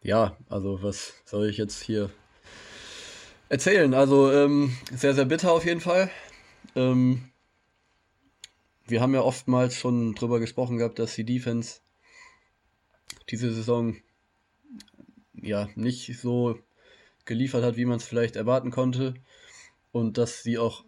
Ja, 0.00 0.38
also 0.48 0.82
was 0.82 1.12
soll 1.26 1.50
ich 1.50 1.58
jetzt 1.58 1.82
hier 1.82 2.08
erzählen? 3.50 3.92
Also 3.92 4.32
ähm, 4.32 4.74
sehr, 4.96 5.12
sehr 5.12 5.26
bitter 5.26 5.52
auf 5.52 5.66
jeden 5.66 5.82
Fall. 5.82 6.10
Ähm, 6.74 7.30
wir 8.86 9.00
haben 9.00 9.14
ja 9.14 9.22
oftmals 9.22 9.74
schon 9.76 10.14
drüber 10.14 10.40
gesprochen 10.40 10.78
gehabt, 10.78 10.98
dass 10.98 11.14
die 11.14 11.24
Defense 11.24 11.80
diese 13.30 13.52
Saison 13.52 13.96
ja 15.34 15.68
nicht 15.74 16.18
so 16.18 16.58
geliefert 17.24 17.64
hat, 17.64 17.76
wie 17.76 17.84
man 17.84 17.96
es 17.96 18.04
vielleicht 18.04 18.36
erwarten 18.36 18.70
konnte. 18.70 19.14
Und 19.92 20.18
dass 20.18 20.42
sie 20.42 20.58
auch 20.58 20.84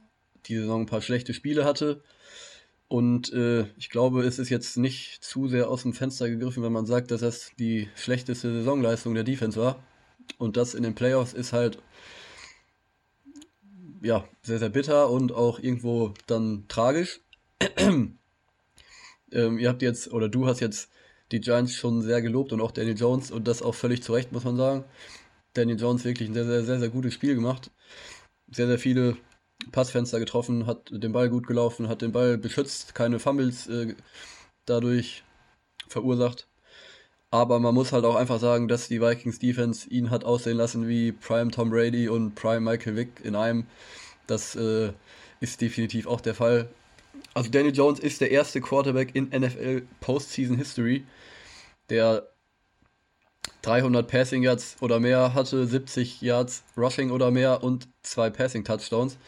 die 0.47 0.57
Saison 0.57 0.82
ein 0.82 0.86
paar 0.86 1.03
schlechte 1.03 1.32
Spiele 1.32 1.64
hatte. 1.64 2.03
Und 2.88 3.32
äh, 3.32 3.66
ich 3.76 3.90
glaube, 3.90 4.22
es 4.24 4.38
ist 4.38 4.49
jetzt 4.49 4.76
nicht 4.76 5.22
zu 5.22 5.49
sehr 5.49 5.68
aus 5.68 5.82
dem 5.82 5.92
Fenster 5.92 6.28
gegriffen, 6.28 6.62
wenn 6.62 6.72
man 6.72 6.86
sagt, 6.86 7.11
dass 7.11 7.20
das 7.20 7.51
die 7.59 7.88
schlechteste 7.97 8.53
Saisonleistung 8.53 9.14
der 9.14 9.24
Defense 9.24 9.61
war. 9.61 9.82
Und 10.38 10.57
das 10.57 10.74
in 10.74 10.82
den 10.82 10.94
Playoffs 10.94 11.32
ist 11.32 11.53
halt 11.53 11.78
ja 14.03 14.28
sehr, 14.42 14.59
sehr 14.59 14.68
bitter 14.68 15.11
und 15.11 15.32
auch 15.32 15.59
irgendwo 15.59 16.14
dann 16.26 16.66
tragisch. 16.68 17.20
Ähm, 17.78 18.18
ihr 19.30 19.68
habt 19.68 19.82
jetzt, 19.82 20.12
oder 20.12 20.28
du 20.28 20.46
hast 20.46 20.61
jetzt 20.61 20.90
die 21.32 21.40
Giants 21.40 21.74
schon 21.74 22.02
sehr 22.02 22.22
gelobt 22.22 22.52
und 22.52 22.61
auch 22.61 22.70
Daniel 22.70 22.96
Jones 22.96 23.30
und 23.30 23.48
das 23.48 23.62
auch 23.62 23.74
völlig 23.74 24.02
zu 24.02 24.12
Recht, 24.12 24.32
muss 24.32 24.44
man 24.44 24.57
sagen. 24.57 24.84
Daniel 25.54 25.78
Jones 25.78 26.04
wirklich 26.04 26.28
ein 26.28 26.34
sehr, 26.34 26.44
sehr, 26.44 26.64
sehr, 26.64 26.78
sehr 26.78 26.88
gutes 26.90 27.14
Spiel 27.14 27.34
gemacht. 27.34 27.70
Sehr, 28.50 28.66
sehr 28.66 28.78
viele 28.78 29.16
Passfenster 29.72 30.20
getroffen, 30.20 30.66
hat 30.66 30.90
den 30.90 31.12
Ball 31.12 31.28
gut 31.30 31.46
gelaufen, 31.46 31.88
hat 31.88 32.02
den 32.02 32.12
Ball 32.12 32.38
beschützt, 32.38 32.94
keine 32.94 33.18
Fumbles 33.18 33.66
äh, 33.66 33.94
dadurch 34.66 35.24
verursacht. 35.88 36.46
Aber 37.30 37.59
man 37.59 37.74
muss 37.74 37.92
halt 37.92 38.04
auch 38.04 38.14
einfach 38.16 38.38
sagen, 38.38 38.68
dass 38.68 38.88
die 38.88 39.00
Vikings 39.00 39.38
Defense 39.38 39.88
ihn 39.88 40.11
hat 40.11 40.24
aussehen 40.24 40.57
lassen 40.57 40.86
wie 40.86 41.12
Prime 41.12 41.50
Tom 41.50 41.70
Brady 41.70 42.09
und 42.09 42.34
Prime 42.34 42.61
Michael 42.61 42.96
Vick 42.96 43.24
in 43.24 43.34
einem. 43.34 43.66
Das 44.26 44.54
äh, 44.57 44.92
ist 45.40 45.61
definitiv 45.61 46.07
auch 46.07 46.20
der 46.20 46.34
Fall. 46.34 46.68
Also 47.37 47.51
Daniel 47.51 47.74
Jones 47.74 48.01
ist 48.01 48.22
der 48.22 48.30
erste 48.30 48.62
Quarterback 48.62 49.14
in 49.14 49.28
NFL 49.28 49.82
Postseason 50.01 50.57
History, 50.57 51.05
der 51.91 52.30
300 53.61 54.09
Passing 54.09 54.43
Yards 54.43 54.78
oder 54.80 55.01
mehr 55.01 55.34
hatte, 55.34 55.66
70 55.66 56.22
Yards 56.22 56.64
Rushing 56.78 57.11
oder 57.11 57.30
mehr 57.30 57.62
und 57.62 57.89
zwei 58.03 58.30
Passing 58.30 58.64
Touchdowns. 58.64 59.18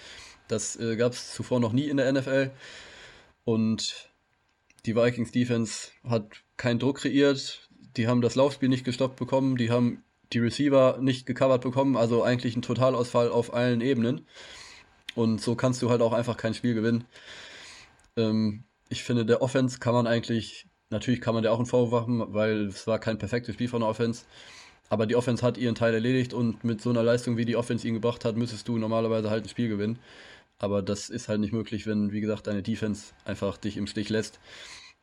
Das 0.49 0.75
äh, 0.81 0.97
gab 0.97 1.13
es 1.13 1.35
zuvor 1.35 1.61
noch 1.61 1.75
nie 1.75 1.87
in 1.87 1.99
der 1.99 2.11
NFL. 2.11 2.51
Und 3.45 4.09
die 4.87 4.97
Vikings 4.97 5.31
Defense 5.31 5.91
hat 6.03 6.31
keinen 6.57 6.79
Druck 6.79 7.01
kreiert. 7.01 7.69
Die 7.99 8.09
haben 8.09 8.23
das 8.23 8.37
Laufspiel 8.37 8.71
nicht 8.71 8.87
gestoppt 8.87 9.17
bekommen. 9.17 9.59
Die 9.59 9.71
haben 9.71 10.03
die 10.33 10.39
Receiver 10.39 10.97
nicht 10.99 11.27
gecovert 11.27 11.61
bekommen. 11.61 11.95
Also 11.95 12.23
eigentlich 12.23 12.57
ein 12.57 12.63
Totalausfall 12.63 13.29
auf 13.29 13.53
allen 13.53 13.83
Ebenen. 13.83 14.27
Und 15.15 15.43
so 15.43 15.57
kannst 15.57 15.83
du 15.83 15.91
halt 15.91 16.01
auch 16.01 16.15
einfach 16.15 16.39
kein 16.39 16.55
Spiel 16.55 16.73
gewinnen. 16.73 17.05
Ähm, 18.19 18.65
ich 18.91 19.03
finde, 19.03 19.25
der 19.25 19.41
Offense 19.41 19.79
kann 19.79 19.95
man 19.95 20.07
eigentlich 20.07 20.69
Natürlich 20.91 21.21
kann 21.21 21.35
man 21.35 21.43
da 21.43 21.51
auch 21.51 21.59
einen 21.59 21.67
Vorwurf 21.67 22.07
machen, 22.07 22.33
weil 22.33 22.67
es 22.67 22.87
war 22.87 22.99
kein 22.99 23.19
perfektes 23.19 23.55
Spiel 23.55 23.69
von 23.69 23.81
der 23.81 23.91
Offense. 23.91 24.25
Aber 24.89 25.07
die 25.07 25.17
Offense 25.17 25.45
hat 25.45 25.59
ihren 25.59 25.75
Teil 25.75 25.93
erledigt 25.93 26.33
und 26.33 26.65
mit 26.65 26.81
so 26.81 26.89
einer 26.91 27.03
Leistung, 27.03 27.37
wie 27.37 27.45
die 27.45 27.57
Offense 27.57 27.87
ihn 27.87 27.95
gebracht 27.95 28.25
hat, 28.25 28.37
müsstest 28.37 28.69
du 28.69 28.79
normalerweise 28.79 29.29
halt 29.29 29.45
ein 29.45 29.49
Spiel 29.49 29.69
gewinnen. 29.69 29.99
Aber 30.59 30.81
das 30.81 31.11
ist 31.11 31.29
halt 31.29 31.41
nicht 31.41 31.53
möglich, 31.53 31.87
wenn, 31.87 32.11
wie 32.11 32.23
gesagt, 32.23 32.47
deine 32.47 32.63
Defense 32.63 33.13
einfach 33.25 33.59
dich 33.59 33.77
im 33.77 33.87
Stich 33.87 34.09
lässt. 34.09 34.41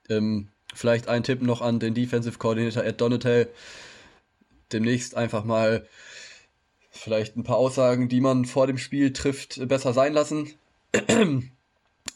Ähm, 0.10 0.50
vielleicht 0.74 1.08
ein 1.08 1.24
Tipp 1.24 1.44
noch 1.44 1.62
an 1.62 1.80
den 1.80 1.94
Defensive 1.94 2.40
Coordinator 2.40 2.84
Ed 2.84 3.00
Donatel. 3.00 3.48
Demnächst 4.74 5.16
einfach 5.16 5.44
mal 5.44 5.88
vielleicht 6.90 7.38
ein 7.38 7.44
paar 7.44 7.58
Aussagen, 7.58 8.10
die 8.10 8.22
man 8.22 8.46
vor 8.46 8.66
dem 8.66 8.80
Spiel 8.80 9.14
trifft, 9.14 9.68
besser 9.68 9.94
sein 9.94 10.14
lassen. 10.14 10.52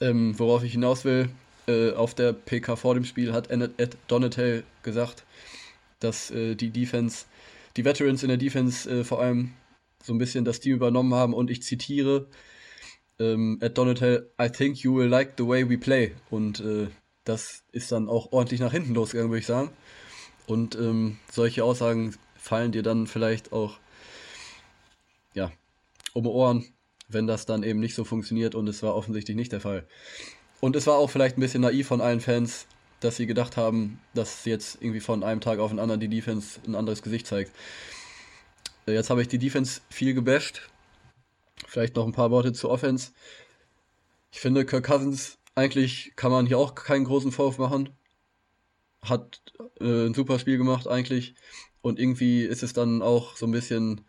ähm, 0.02 0.38
worauf 0.38 0.64
ich 0.64 0.74
hinaus 0.74 1.06
will, 1.06 1.30
äh, 1.68 1.91
auf 1.91 2.14
der 2.14 2.34
PK 2.34 2.76
vor 2.76 2.95
dem 2.95 3.06
Spiel 3.06 3.34
hat 3.34 3.52
Ed 3.52 3.97
Donatel 4.08 4.64
gesagt, 4.84 5.26
dass 6.00 6.32
äh, 6.32 6.56
die 6.56 6.72
Defense, 6.72 7.26
die 7.78 7.86
Veterans 7.86 8.24
in 8.24 8.30
der 8.30 8.38
Defense 8.38 8.89
äh, 8.89 9.04
vor 9.04 9.22
allem 9.22 9.54
so 10.04 10.14
ein 10.14 10.18
bisschen 10.18 10.45
das 10.45 10.60
Team 10.60 10.76
übernommen 10.76 11.14
haben. 11.14 11.34
Und 11.34 11.52
ich 11.52 11.62
zitiere 11.62 12.28
ähm, 13.20 13.60
Ed 13.62 13.78
Donatel, 13.78 14.32
I 14.41 14.50
think 14.50 14.78
you 14.80 14.95
will 14.95 15.08
like 15.08 15.34
the 15.38 15.45
way 15.45 15.70
we 15.70 15.78
play. 15.78 16.16
Und 16.30 16.60
äh, 16.62 16.88
das 17.26 17.64
ist 17.72 17.91
dann 17.91 18.08
auch 18.08 18.32
ordentlich 18.32 18.60
nach 18.60 18.72
hinten 18.72 18.93
losgegangen, 18.93 19.32
würde 19.32 19.41
ich 19.41 19.45
sagen. 19.45 19.70
Und 20.47 20.76
ähm, 20.76 21.20
solche 21.32 21.64
Aussagen 21.64 22.16
fallen 22.36 22.72
dir 22.72 22.82
dann 22.82 23.06
vielleicht 23.06 23.52
auch 23.52 23.78
ja, 25.34 25.52
um 26.14 26.26
Ohren, 26.26 26.66
wenn 27.10 27.28
das 27.28 27.45
dann 27.45 27.64
eben 27.64 27.80
nicht 27.80 27.95
so 27.95 28.05
funktioniert 28.05 28.55
und 28.55 28.68
es 28.68 28.82
war 28.84 28.95
offensichtlich 28.95 29.36
nicht 29.36 29.51
der 29.51 29.62
Fall. 29.62 29.86
Und 30.62 30.76
es 30.76 30.88
war 30.88 30.95
auch 30.95 31.10
vielleicht 31.10 31.38
ein 31.38 31.41
bisschen 31.41 31.62
naiv 31.62 31.88
von 31.88 32.01
allen 32.01 32.22
Fans, 32.22 32.68
dass 32.99 33.18
sie 33.18 33.28
gedacht 33.28 33.57
haben, 33.57 33.99
dass 34.14 34.45
jetzt 34.45 34.78
irgendwie 34.82 34.99
von 34.99 35.24
einem 35.24 35.41
Tag 35.41 35.60
auf 35.60 35.72
den 35.72 35.80
anderen 35.80 35.99
die 35.99 36.10
Defense 36.10 36.60
ein 36.68 36.76
anderes 36.76 37.01
Gesicht 37.01 37.28
zeigt. 37.28 37.51
Äh, 38.86 38.93
jetzt 38.93 39.10
habe 39.10 39.22
ich 39.22 39.28
die 39.28 39.39
Defense 39.39 39.82
viel 39.89 40.14
gebasht. 40.14 40.70
Vielleicht 41.68 41.95
noch 41.95 42.05
ein 42.05 42.14
paar 42.14 42.32
Worte 42.32 42.53
zur 42.53 42.70
Offense. 42.70 43.12
Ich 44.32 44.39
finde, 44.39 44.66
Kirk 44.66 44.86
Cousins, 44.86 45.38
eigentlich 45.55 46.14
kann 46.16 46.32
man 46.32 46.45
hier 46.45 46.57
auch 46.57 46.76
keinen 46.76 47.05
großen 47.05 47.32
Vorwurf 47.32 47.57
machen. 47.57 47.89
Hat 49.01 49.41
äh, 49.80 50.07
ein 50.07 50.14
super 50.14 50.39
Spiel 50.39 50.57
gemacht 50.57 50.88
eigentlich. 50.88 51.36
Und 51.82 51.99
irgendwie 51.99 52.43
ist 52.43 52.64
es 52.64 52.74
dann 52.74 53.01
auch 53.01 53.38
so 53.38 53.45
ein 53.45 53.51
bisschen 53.51 54.01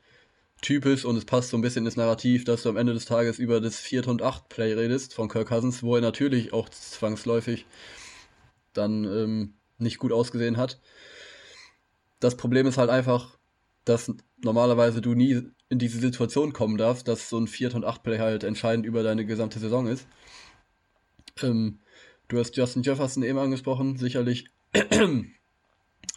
typisch 0.60 1.04
und 1.04 1.16
es 1.16 1.24
passt 1.24 1.50
so 1.50 1.56
ein 1.56 1.62
bisschen 1.62 1.86
ins 1.86 1.96
Narrativ, 1.96 2.44
dass 2.44 2.62
du 2.62 2.68
am 2.68 2.76
Ende 2.76 2.92
des 2.92 3.04
Tages 3.04 3.38
über 3.38 3.60
das 3.60 3.78
4. 3.78 4.08
und 4.08 4.22
8 4.22 4.48
Play 4.48 4.74
redest 4.74 5.14
von 5.14 5.28
Kirk 5.28 5.48
Cousins, 5.48 5.82
wo 5.82 5.96
er 5.96 6.02
natürlich 6.02 6.52
auch 6.52 6.68
zwangsläufig 6.68 7.66
dann 8.72 9.04
ähm, 9.04 9.54
nicht 9.78 9.98
gut 9.98 10.12
ausgesehen 10.12 10.56
hat. 10.56 10.80
Das 12.20 12.36
Problem 12.36 12.66
ist 12.66 12.78
halt 12.78 12.90
einfach, 12.90 13.38
dass 13.84 14.12
normalerweise 14.42 15.00
du 15.00 15.14
nie 15.14 15.42
in 15.68 15.78
diese 15.78 15.98
Situation 15.98 16.52
kommen 16.52 16.76
darfst, 16.76 17.08
dass 17.08 17.28
so 17.28 17.38
ein 17.38 17.46
4. 17.46 17.74
und 17.76 17.84
8 17.84 18.02
Play 18.02 18.18
halt 18.18 18.44
entscheidend 18.44 18.84
über 18.84 19.02
deine 19.02 19.24
gesamte 19.24 19.58
Saison 19.58 19.86
ist. 19.86 20.06
Ähm, 21.42 21.80
du 22.28 22.38
hast 22.38 22.56
Justin 22.56 22.82
Jefferson 22.82 23.22
eben 23.22 23.38
angesprochen, 23.38 23.96
sicherlich 23.96 24.50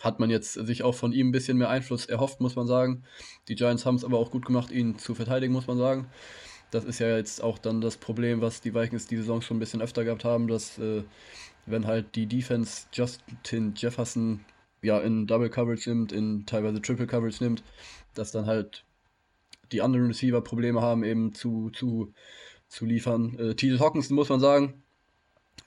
hat 0.03 0.19
man 0.19 0.29
jetzt 0.29 0.53
sich 0.53 0.83
auch 0.83 0.95
von 0.95 1.13
ihm 1.13 1.29
ein 1.29 1.31
bisschen 1.31 1.57
mehr 1.57 1.69
Einfluss 1.69 2.05
erhofft, 2.05 2.41
muss 2.41 2.57
man 2.57 2.67
sagen. 2.67 3.03
Die 3.47 3.55
Giants 3.55 3.85
haben 3.85 3.95
es 3.95 4.03
aber 4.03 4.19
auch 4.19 4.31
gut 4.31 4.45
gemacht, 4.45 4.69
ihn 4.69 4.97
zu 4.99 5.15
verteidigen, 5.15 5.53
muss 5.53 5.67
man 5.67 5.77
sagen. 5.77 6.07
Das 6.71 6.83
ist 6.83 6.99
ja 6.99 7.15
jetzt 7.15 7.41
auch 7.41 7.57
dann 7.57 7.79
das 7.79 7.95
Problem, 7.95 8.41
was 8.41 8.59
die 8.59 8.75
Vikings 8.75 9.07
die 9.07 9.15
Saison 9.15 9.41
schon 9.41 9.57
ein 9.57 9.59
bisschen 9.61 9.81
öfter 9.81 10.03
gehabt 10.03 10.25
haben, 10.25 10.47
dass 10.47 10.77
äh, 10.77 11.03
wenn 11.65 11.87
halt 11.87 12.15
die 12.15 12.25
Defense 12.25 12.87
Justin 12.91 13.73
Jefferson 13.77 14.43
ja 14.81 14.99
in 14.99 15.25
Double 15.25 15.49
Coverage 15.49 15.89
nimmt, 15.89 16.11
in 16.11 16.45
teilweise 16.45 16.81
Triple 16.81 17.07
Coverage 17.07 17.41
nimmt, 17.41 17.63
dass 18.13 18.31
dann 18.31 18.45
halt 18.45 18.83
die 19.71 19.81
anderen 19.81 20.07
Receiver 20.07 20.41
Probleme 20.41 20.81
haben, 20.81 21.05
eben 21.05 21.33
zu, 21.33 21.69
zu, 21.69 22.13
zu 22.67 22.85
liefern. 22.85 23.39
Äh, 23.39 23.55
T. 23.55 23.79
Hawkinson 23.79 24.15
muss 24.15 24.27
man 24.27 24.41
sagen, 24.41 24.82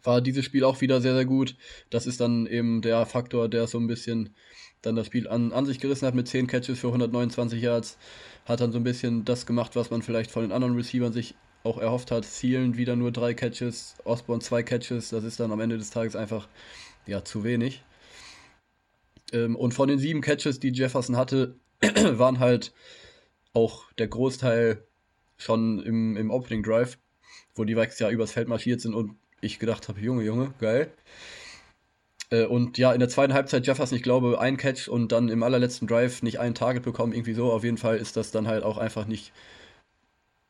war 0.03 0.21
dieses 0.21 0.45
Spiel 0.45 0.65
auch 0.65 0.81
wieder 0.81 1.01
sehr, 1.01 1.15
sehr 1.15 1.25
gut. 1.25 1.57
Das 1.91 2.07
ist 2.07 2.21
dann 2.21 2.47
eben 2.47 2.81
der 2.81 3.05
Faktor, 3.07 3.49
der 3.49 3.67
so 3.67 3.79
ein 3.79 3.87
bisschen 3.87 4.35
dann 4.83 4.97
das 4.97 5.07
Spiel 5.07 5.29
an, 5.29 5.53
an 5.53 5.67
sich 5.67 5.81
gerissen 5.81 6.07
hat 6.07 6.15
mit 6.15 6.29
10 6.29 6.47
Catches 6.47 6.79
für 6.79 6.89
129 6.89 7.61
Yards. 7.61 7.99
Hat 8.45 8.61
dann 8.61 8.73
so 8.73 8.79
ein 8.79 8.85
bisschen 8.85 9.25
das 9.25 9.47
gemacht, 9.47 9.75
was 9.75 9.91
man 9.91 10.03
vielleicht 10.03 10.31
von 10.31 10.43
den 10.43 10.53
anderen 10.53 10.77
Receivern 10.77 11.13
sich 11.13 11.35
auch 11.65 11.79
erhofft 11.79 12.11
hat. 12.11 12.25
Zielen 12.25 12.77
wieder 12.77 12.95
nur 12.95 13.11
drei 13.11 13.35
Catches, 13.35 13.97
Osborne 14.05 14.43
zwei 14.43 14.63
Catches. 14.63 15.11
Das 15.11 15.25
ist 15.25 15.41
dann 15.41 15.51
am 15.51 15.61
Ende 15.61 15.79
des 15.79 15.91
Tages 15.91 16.15
einfach 16.15 16.49
ja 17.07 17.25
zu 17.25 17.43
wenig. 17.43 17.83
Ähm, 19.33 19.57
und 19.57 19.75
von 19.75 19.89
den 19.89 19.99
sieben 19.99 20.21
Catches, 20.21 20.61
die 20.61 20.73
Jefferson 20.73 21.17
hatte, 21.17 21.57
waren 21.81 22.39
halt 22.39 22.73
auch 23.53 23.91
der 23.99 24.07
Großteil 24.07 24.85
schon 25.37 25.81
im, 25.83 26.17
im 26.17 26.31
Opening 26.31 26.63
Drive, 26.63 26.99
wo 27.55 27.65
die 27.65 27.77
Vikes 27.77 27.99
ja 27.99 28.11
übers 28.11 28.33
Feld 28.33 28.49
marschiert 28.49 28.81
sind 28.81 28.95
und 28.95 29.17
ich 29.47 29.59
gedacht 29.59 29.89
habe, 29.89 30.01
Junge, 30.01 30.25
Junge, 30.25 30.55
geil. 30.61 30.93
Äh, 32.31 32.47
und 32.47 32.79
ja, 32.79 32.93
in 32.93 33.01
der 33.01 33.09
zweiten 33.09 33.35
Halbzeit 33.35 33.67
Jefferson, 33.67 33.97
ich 33.97 34.03
glaube, 34.03 34.41
ein 34.41 34.57
Catch 34.57 34.89
und 34.89 35.13
dann 35.13 35.29
im 35.29 35.43
allerletzten 35.43 35.87
Drive 35.89 36.23
nicht 36.23 36.41
ein 36.41 36.55
Target 36.55 36.83
bekommen, 36.83 37.13
irgendwie 37.13 37.35
so. 37.35 37.53
Auf 37.53 37.65
jeden 37.65 37.79
Fall 37.79 37.97
ist 37.99 38.17
das 38.17 38.31
dann 38.31 38.49
halt 38.49 38.65
auch 38.65 38.79
einfach 38.79 39.07
nicht, 39.07 39.33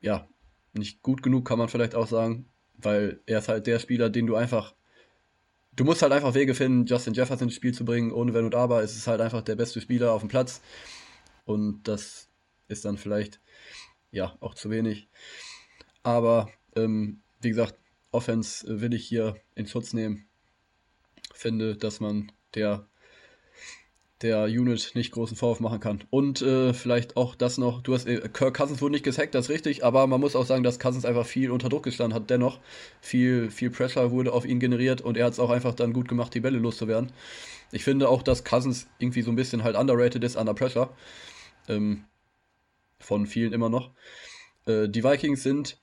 ja, 0.00 0.28
nicht 0.72 1.02
gut 1.02 1.22
genug, 1.22 1.46
kann 1.46 1.58
man 1.58 1.68
vielleicht 1.68 1.94
auch 1.94 2.06
sagen, 2.06 2.46
weil 2.74 3.20
er 3.26 3.38
ist 3.40 3.48
halt 3.48 3.66
der 3.66 3.78
Spieler, 3.78 4.10
den 4.10 4.26
du 4.26 4.36
einfach, 4.36 4.74
du 5.74 5.84
musst 5.84 6.02
halt 6.02 6.12
einfach 6.12 6.34
Wege 6.34 6.54
finden, 6.54 6.86
Justin 6.86 7.14
Jefferson 7.14 7.48
ins 7.48 7.54
Spiel 7.56 7.74
zu 7.74 7.84
bringen, 7.84 8.12
ohne 8.12 8.34
Wenn 8.34 8.44
und 8.44 8.54
Aber. 8.54 8.82
Es 8.82 8.96
ist 8.96 9.06
halt 9.06 9.20
einfach 9.20 9.42
der 9.42 9.56
beste 9.56 9.80
Spieler 9.80 10.12
auf 10.12 10.22
dem 10.22 10.28
Platz 10.28 10.62
und 11.44 11.82
das 11.84 12.28
ist 12.68 12.84
dann 12.84 12.98
vielleicht, 12.98 13.40
ja, 14.10 14.36
auch 14.40 14.54
zu 14.54 14.70
wenig. 14.70 15.08
Aber, 16.02 16.50
ähm, 16.74 17.22
wie 17.40 17.48
gesagt, 17.50 17.76
Offense 18.16 18.80
will 18.80 18.94
ich 18.94 19.06
hier 19.06 19.36
in 19.54 19.66
Schutz 19.66 19.92
nehmen. 19.92 20.26
Finde, 21.32 21.76
dass 21.76 22.00
man 22.00 22.32
der 22.54 22.88
der 24.22 24.44
Unit 24.44 24.92
nicht 24.94 25.12
großen 25.12 25.36
Vorwurf 25.36 25.60
machen 25.60 25.80
kann. 25.80 26.02
Und 26.08 26.40
äh, 26.40 26.72
vielleicht 26.72 27.16
auch 27.18 27.34
das 27.34 27.58
noch, 27.58 27.82
du 27.82 27.94
hast, 27.94 28.06
äh, 28.06 28.28
Kirk 28.32 28.56
Cousins 28.56 28.80
wurde 28.80 28.92
nicht 28.92 29.04
gesackt, 29.04 29.34
das 29.34 29.46
ist 29.46 29.50
richtig, 29.50 29.84
aber 29.84 30.06
man 30.06 30.20
muss 30.20 30.34
auch 30.34 30.46
sagen, 30.46 30.62
dass 30.62 30.78
Cousins 30.78 31.04
einfach 31.04 31.26
viel 31.26 31.50
unter 31.50 31.68
Druck 31.68 31.82
gestanden 31.82 32.14
hat. 32.14 32.30
Dennoch, 32.30 32.58
viel, 33.00 33.50
viel 33.50 33.70
Pressure 33.70 34.10
wurde 34.10 34.32
auf 34.32 34.46
ihn 34.46 34.58
generiert 34.58 35.02
und 35.02 35.18
er 35.18 35.26
hat 35.26 35.34
es 35.34 35.38
auch 35.38 35.50
einfach 35.50 35.74
dann 35.74 35.92
gut 35.92 36.08
gemacht, 36.08 36.32
die 36.32 36.40
Bälle 36.40 36.58
loszuwerden. 36.58 37.12
Ich 37.72 37.84
finde 37.84 38.08
auch, 38.08 38.22
dass 38.22 38.44
Cousins 38.44 38.86
irgendwie 38.98 39.22
so 39.22 39.30
ein 39.30 39.36
bisschen 39.36 39.64
halt 39.64 39.76
underrated 39.76 40.24
ist 40.24 40.36
under 40.36 40.54
Pressure. 40.54 40.88
Ähm, 41.68 42.04
von 42.98 43.26
vielen 43.26 43.52
immer 43.52 43.68
noch. 43.68 43.90
Äh, 44.66 44.88
die 44.88 45.04
Vikings 45.04 45.42
sind 45.42 45.78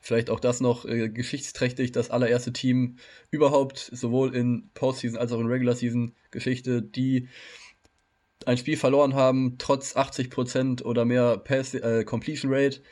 Vielleicht 0.00 0.30
auch 0.30 0.40
das 0.40 0.60
noch 0.60 0.84
äh, 0.84 1.08
geschichtsträchtig, 1.08 1.92
das 1.92 2.10
allererste 2.10 2.52
Team 2.52 2.96
überhaupt, 3.30 3.78
sowohl 3.78 4.34
in 4.34 4.70
Postseason 4.74 5.18
als 5.18 5.32
auch 5.32 5.40
in 5.40 5.46
Regular 5.46 5.74
Season 5.74 6.14
Geschichte, 6.30 6.82
die 6.82 7.28
ein 8.46 8.58
Spiel 8.58 8.76
verloren 8.76 9.14
haben, 9.14 9.56
trotz 9.58 9.96
80% 9.96 10.82
oder 10.82 11.04
mehr 11.04 11.38
Pass, 11.38 11.74
äh, 11.74 12.04
Completion 12.04 12.52
Rate, 12.52 12.82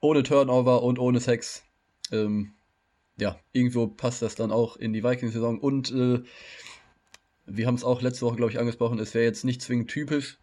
ohne 0.00 0.22
Turnover 0.22 0.82
und 0.82 0.98
ohne 0.98 1.20
Sex. 1.20 1.64
Ähm, 2.12 2.52
ja, 3.18 3.38
irgendwo 3.52 3.86
passt 3.86 4.22
das 4.22 4.34
dann 4.34 4.52
auch 4.52 4.76
in 4.76 4.92
die 4.92 5.02
Vikings-Saison. 5.02 5.58
Und 5.58 5.90
äh, 5.90 6.22
wir 7.46 7.66
haben 7.66 7.74
es 7.74 7.84
auch 7.84 8.02
letzte 8.02 8.26
Woche, 8.26 8.36
glaube 8.36 8.52
ich, 8.52 8.58
angesprochen, 8.58 8.98
es 8.98 9.14
wäre 9.14 9.24
jetzt 9.24 9.44
nicht 9.44 9.62
zwingend 9.62 9.90
typisch, 9.90 10.38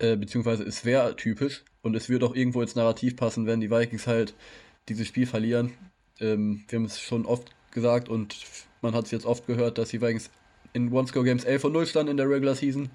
äh, 0.00 0.16
beziehungsweise 0.16 0.64
es 0.64 0.84
wäre 0.84 1.14
typisch 1.16 1.64
und 1.82 1.94
es 1.94 2.08
würde 2.08 2.26
auch 2.26 2.34
irgendwo 2.34 2.62
ins 2.62 2.74
Narrativ 2.74 3.16
passen, 3.16 3.46
wenn 3.46 3.60
die 3.60 3.70
Vikings 3.70 4.06
halt 4.06 4.34
dieses 4.88 5.06
Spiel 5.06 5.26
verlieren. 5.26 5.72
Ähm, 6.18 6.64
wir 6.68 6.78
haben 6.78 6.86
es 6.86 7.00
schon 7.00 7.26
oft 7.26 7.50
gesagt 7.70 8.08
und 8.08 8.36
man 8.82 8.94
hat 8.94 9.04
es 9.04 9.10
jetzt 9.10 9.26
oft 9.26 9.46
gehört, 9.46 9.78
dass 9.78 9.90
die 9.90 10.00
Vikings 10.00 10.30
in 10.72 10.92
One-Score-Games 10.92 11.44
11 11.44 11.62
von 11.62 11.72
0 11.72 11.86
standen 11.86 12.12
in 12.12 12.16
der 12.16 12.28
Regular 12.28 12.54
Season. 12.54 12.88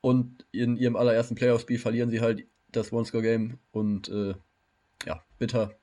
Und 0.00 0.44
in 0.52 0.76
ihrem 0.76 0.96
allerersten 0.96 1.34
Playoff-Spiel 1.34 1.78
verlieren 1.78 2.10
sie 2.10 2.20
halt 2.20 2.44
das 2.72 2.92
One-Score-Game 2.92 3.58
und 3.70 4.08
äh, 4.08 4.34
ja, 5.06 5.22
bitter. 5.38 5.74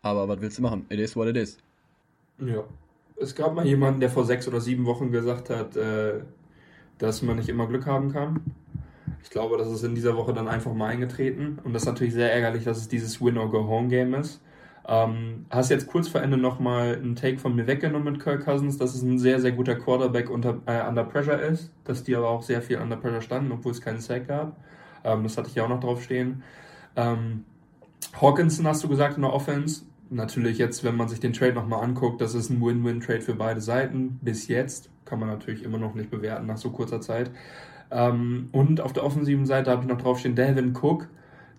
Aber 0.00 0.28
was 0.28 0.40
willst 0.40 0.58
du 0.58 0.62
machen? 0.62 0.86
It 0.88 1.00
is 1.00 1.16
what 1.16 1.28
it 1.28 1.36
is. 1.36 1.58
Ja. 2.38 2.64
Es 3.16 3.34
gab 3.34 3.54
mal 3.54 3.66
jemanden, 3.66 4.00
der 4.00 4.10
vor 4.10 4.24
sechs 4.24 4.48
oder 4.48 4.60
sieben 4.60 4.84
Wochen 4.86 5.12
gesagt 5.12 5.50
hat, 5.50 5.76
äh, 5.76 6.22
dass 7.02 7.20
man 7.20 7.36
nicht 7.36 7.48
immer 7.48 7.66
Glück 7.66 7.86
haben 7.86 8.12
kann. 8.12 8.40
Ich 9.24 9.30
glaube, 9.30 9.56
das 9.56 9.68
ist 9.68 9.82
in 9.82 9.94
dieser 9.94 10.16
Woche 10.16 10.32
dann 10.32 10.46
einfach 10.46 10.72
mal 10.72 10.86
eingetreten. 10.86 11.58
Und 11.64 11.72
das 11.72 11.82
ist 11.82 11.88
natürlich 11.88 12.14
sehr 12.14 12.32
ärgerlich, 12.32 12.64
dass 12.64 12.78
es 12.78 12.88
dieses 12.88 13.20
Win-or-Go-Home-Game 13.20 14.14
ist. 14.14 14.40
Ähm, 14.86 15.46
hast 15.50 15.70
jetzt 15.70 15.86
kurz 15.88 16.08
vor 16.08 16.22
Ende 16.22 16.36
nochmal 16.36 16.96
einen 16.96 17.16
Take 17.16 17.38
von 17.38 17.54
mir 17.54 17.66
weggenommen 17.66 18.12
mit 18.12 18.22
Kirk 18.22 18.44
Cousins, 18.44 18.78
dass 18.78 18.94
es 18.94 19.02
ein 19.02 19.18
sehr, 19.18 19.40
sehr 19.40 19.52
guter 19.52 19.74
Quarterback 19.74 20.30
unter, 20.30 20.60
äh, 20.66 20.86
under 20.88 21.04
Pressure 21.04 21.40
ist, 21.40 21.72
dass 21.84 22.04
die 22.04 22.16
aber 22.16 22.28
auch 22.28 22.42
sehr 22.42 22.62
viel 22.62 22.78
under 22.78 22.96
Pressure 22.96 23.20
standen, 23.20 23.52
obwohl 23.52 23.72
es 23.72 23.80
keinen 23.80 24.00
Sack 24.00 24.28
gab. 24.28 24.56
Ähm, 25.04 25.24
das 25.24 25.36
hatte 25.36 25.48
ich 25.48 25.56
ja 25.56 25.64
auch 25.64 25.68
noch 25.68 25.80
drauf 25.80 26.02
stehen. 26.02 26.42
Ähm, 26.96 27.44
Hawkinson 28.20 28.66
hast 28.66 28.82
du 28.82 28.88
gesagt 28.88 29.16
in 29.16 29.22
der 29.22 29.32
Offense. 29.32 29.84
Natürlich 30.12 30.58
jetzt, 30.58 30.84
wenn 30.84 30.94
man 30.94 31.08
sich 31.08 31.20
den 31.20 31.32
Trade 31.32 31.54
nochmal 31.54 31.82
anguckt, 31.82 32.20
das 32.20 32.34
ist 32.34 32.50
ein 32.50 32.60
Win-Win-Trade 32.60 33.22
für 33.22 33.34
beide 33.34 33.62
Seiten. 33.62 34.18
Bis 34.20 34.46
jetzt 34.46 34.90
kann 35.06 35.18
man 35.18 35.28
natürlich 35.28 35.62
immer 35.62 35.78
noch 35.78 35.94
nicht 35.94 36.10
bewerten 36.10 36.46
nach 36.46 36.58
so 36.58 36.70
kurzer 36.70 37.00
Zeit. 37.00 37.30
Ähm, 37.90 38.50
und 38.52 38.82
auf 38.82 38.92
der 38.92 39.04
offensiven 39.04 39.46
Seite 39.46 39.70
habe 39.70 39.82
ich 39.82 39.88
noch 39.88 39.96
draufstehen, 39.96 40.34
Delvin 40.36 40.76
Cook. 40.76 41.08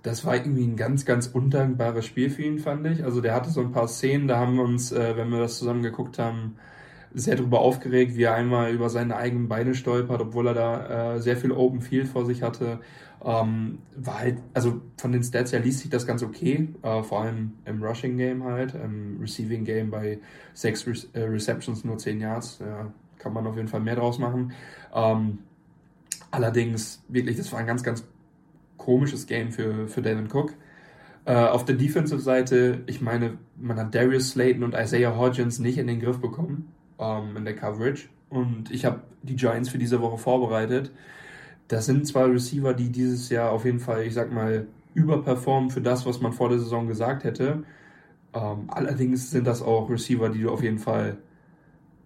Das 0.04 0.24
war 0.24 0.36
irgendwie 0.36 0.66
ein 0.66 0.76
ganz, 0.76 1.04
ganz 1.04 1.28
undankbares 1.28 2.06
Spiel 2.06 2.30
für 2.30 2.44
ihn, 2.44 2.60
fand 2.60 2.86
ich. 2.86 3.04
Also 3.04 3.22
der 3.22 3.34
hatte 3.34 3.50
so 3.50 3.62
ein 3.62 3.72
paar 3.72 3.88
Szenen, 3.88 4.28
da 4.28 4.38
haben 4.38 4.56
wir 4.56 4.64
uns, 4.64 4.92
äh, 4.92 5.18
wenn 5.18 5.30
wir 5.30 5.40
das 5.40 5.58
zusammen 5.58 5.82
geguckt 5.82 6.20
haben, 6.20 6.58
sehr 7.14 7.36
darüber 7.36 7.60
aufgeregt, 7.60 8.16
wie 8.16 8.24
er 8.24 8.36
einmal 8.36 8.72
über 8.72 8.90
seine 8.90 9.16
eigenen 9.16 9.48
Beine 9.48 9.74
stolpert, 9.74 10.22
obwohl 10.22 10.48
er 10.48 10.54
da 10.54 11.16
äh, 11.16 11.20
sehr 11.22 11.38
viel 11.38 11.52
Open 11.52 11.82
Field 11.82 12.08
vor 12.08 12.26
sich 12.26 12.44
hatte. 12.44 12.82
Ähm, 13.26 13.80
war 13.96 14.20
halt, 14.20 14.38
also 14.54 14.82
von 14.98 15.14
den 15.14 15.24
Stats 15.24 15.54
her 15.54 15.62
liest 15.62 15.80
sich 15.80 15.90
das 15.90 16.06
ganz 16.06 16.24
okay, 16.24 16.68
äh, 16.82 17.04
vor 17.04 17.22
allem 17.22 17.54
im 17.66 17.82
Rushing 17.82 18.18
Game 18.18 18.44
halt, 18.44 18.76
im 18.76 19.18
Receiving 19.22 19.64
Game 19.64 19.90
bei 19.90 20.20
sechs 20.54 20.86
Re 20.86 20.94
äh, 21.14 21.24
Receptions 21.24 21.86
nur 21.86 21.98
zehn 21.98 22.20
Yards, 22.20 22.60
ja, 22.60 22.92
kann 23.20 23.32
man 23.32 23.48
auf 23.48 23.56
jeden 23.56 23.70
Fall 23.70 23.80
mehr 23.80 23.96
draus 23.96 24.20
machen. 24.20 24.52
Ähm, 24.94 25.40
Allerdings, 26.34 27.04
wirklich, 27.10 27.38
das 27.38 27.52
war 27.52 27.60
ein 27.60 27.68
ganz, 27.68 27.84
ganz 27.84 28.04
komisches 28.78 29.28
Game 29.28 29.52
für, 29.52 29.88
für 29.88 30.02
Devin 30.02 30.32
Cook. 30.34 30.56
Äh, 31.26 31.36
auf 31.36 31.64
der 31.64 31.76
Defensive-Seite, 31.76 32.82
ich 32.88 33.02
meine, 33.02 33.38
man 33.56 33.78
hat 33.78 33.94
Darius 33.94 34.32
Slayton 34.32 34.64
und 34.64 34.74
Isaiah 34.74 35.16
Hodgins 35.16 35.60
nicht 35.60 35.78
in 35.78 35.86
den 35.86 36.00
Griff 36.00 36.20
bekommen 36.20 36.74
ähm, 36.98 37.38
in 37.38 37.46
der 37.46 37.56
Coverage. 37.56 38.10
Und 38.30 38.72
ich 38.72 38.84
habe 38.84 39.02
die 39.22 39.36
Giants 39.36 39.70
für 39.70 39.78
diese 39.78 40.02
Woche 40.02 40.18
vorbereitet. 40.18 40.92
Das 41.74 41.88
sind 41.88 42.06
zwei 42.06 42.26
Receiver, 42.26 42.74
die 42.76 42.90
dieses 42.90 43.30
Jahr 43.30 43.52
auf 43.52 43.66
jeden 43.66 43.80
Fall, 43.80 44.04
ich 44.04 44.14
sag 44.14 44.32
mal, 44.32 44.68
überperformen 44.94 45.72
für 45.72 45.82
das, 45.82 46.06
was 46.06 46.22
man 46.22 46.32
vor 46.32 46.50
der 46.50 46.60
Saison 46.60 46.88
gesagt 46.88 47.24
hätte. 47.24 47.64
Ähm, 48.34 48.66
allerdings 48.68 49.32
sind 49.32 49.48
das 49.48 49.64
auch 49.64 49.90
Receiver, 49.90 50.30
die 50.30 50.44
du 50.44 50.52
auf 50.52 50.62
jeden 50.62 50.78
Fall 50.78 51.18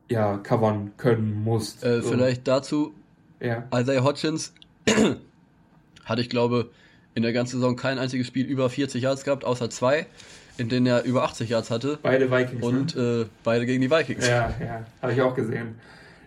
ja, 0.09 0.37
covern 0.37 0.91
können 0.95 1.43
musst. 1.43 1.83
Äh, 1.83 2.01
so. 2.01 2.11
Vielleicht 2.11 2.47
dazu, 2.47 2.93
ja. 3.41 3.67
Isaiah 3.73 4.03
Hodgins 4.05 4.53
hatte 6.05 6.21
ich 6.21 6.29
glaube 6.29 6.69
in 7.13 7.23
der 7.23 7.33
ganzen 7.33 7.59
Saison 7.59 7.75
kein 7.75 7.99
einziges 7.99 8.25
Spiel 8.27 8.45
über 8.45 8.69
40 8.69 9.03
Yards 9.03 9.25
gehabt, 9.25 9.43
außer 9.43 9.69
zwei, 9.69 10.05
in 10.57 10.69
denen 10.69 10.85
er 10.85 11.03
über 11.03 11.23
80 11.23 11.49
Yards 11.49 11.71
hatte. 11.71 11.99
Beide 12.01 12.31
Vikings. 12.31 12.63
Und 12.63 12.95
ne? 12.95 13.23
äh, 13.23 13.25
beide 13.43 13.65
gegen 13.65 13.81
die 13.81 13.91
Vikings. 13.91 14.25
Ja, 14.25 14.53
ja, 14.61 14.85
habe 15.01 15.11
ich 15.11 15.21
auch 15.21 15.35
gesehen. 15.35 15.75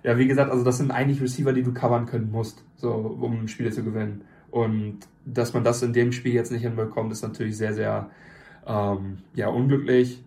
Ja, 0.03 0.19
wie 0.19 0.27
gesagt, 0.27 0.51
also 0.51 0.63
das 0.63 0.77
sind 0.77 0.91
eigentlich 0.91 1.23
Receiver, 1.23 1.55
die 1.55 1.63
du 1.63 1.73
covern 1.73 2.05
können 2.05 2.31
musst, 2.31 2.63
so 2.81 2.93
um 2.93 3.49
Spiele 3.49 3.71
zu 3.71 3.85
gewinnen. 3.85 4.25
Und 4.51 4.99
dass 5.25 5.55
man 5.55 5.65
das 5.65 5.83
in 5.83 5.93
dem 5.93 6.13
Spiel 6.13 6.35
jetzt 6.35 6.53
nicht 6.53 6.63
hinbekommt, 6.63 7.13
ist 7.13 7.23
natürlich 7.23 7.57
sehr, 7.57 7.75
sehr 7.75 8.11
ähm, 8.67 9.19
ja, 9.35 9.49
unglücklich. 9.49 10.25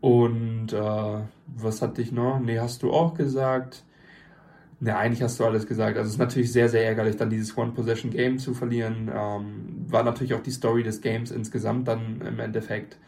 Und 0.00 0.72
äh, 0.72 1.20
was 1.46 1.82
hatte 1.82 2.02
ich 2.02 2.12
noch? 2.12 2.40
Nee, 2.40 2.58
hast 2.58 2.82
du 2.82 2.92
auch 2.92 3.14
gesagt. 3.14 3.84
Ja, 4.80 4.98
eigentlich 4.98 5.22
hast 5.22 5.40
du 5.40 5.44
alles 5.44 5.66
gesagt. 5.66 5.96
Also 5.96 6.08
es 6.08 6.14
ist 6.14 6.18
natürlich 6.18 6.52
sehr, 6.52 6.68
sehr 6.68 6.84
ärgerlich, 6.84 7.16
dann 7.16 7.30
dieses 7.30 7.56
One-Possession-Game 7.56 8.38
zu 8.38 8.54
verlieren. 8.54 9.10
Ähm, 9.14 9.86
war 9.88 10.02
natürlich 10.02 10.34
auch 10.34 10.42
die 10.42 10.50
Story 10.50 10.82
des 10.82 11.00
Games 11.00 11.30
insgesamt 11.30 11.88
dann 11.88 12.20
im 12.20 12.38
Endeffekt. 12.38 12.98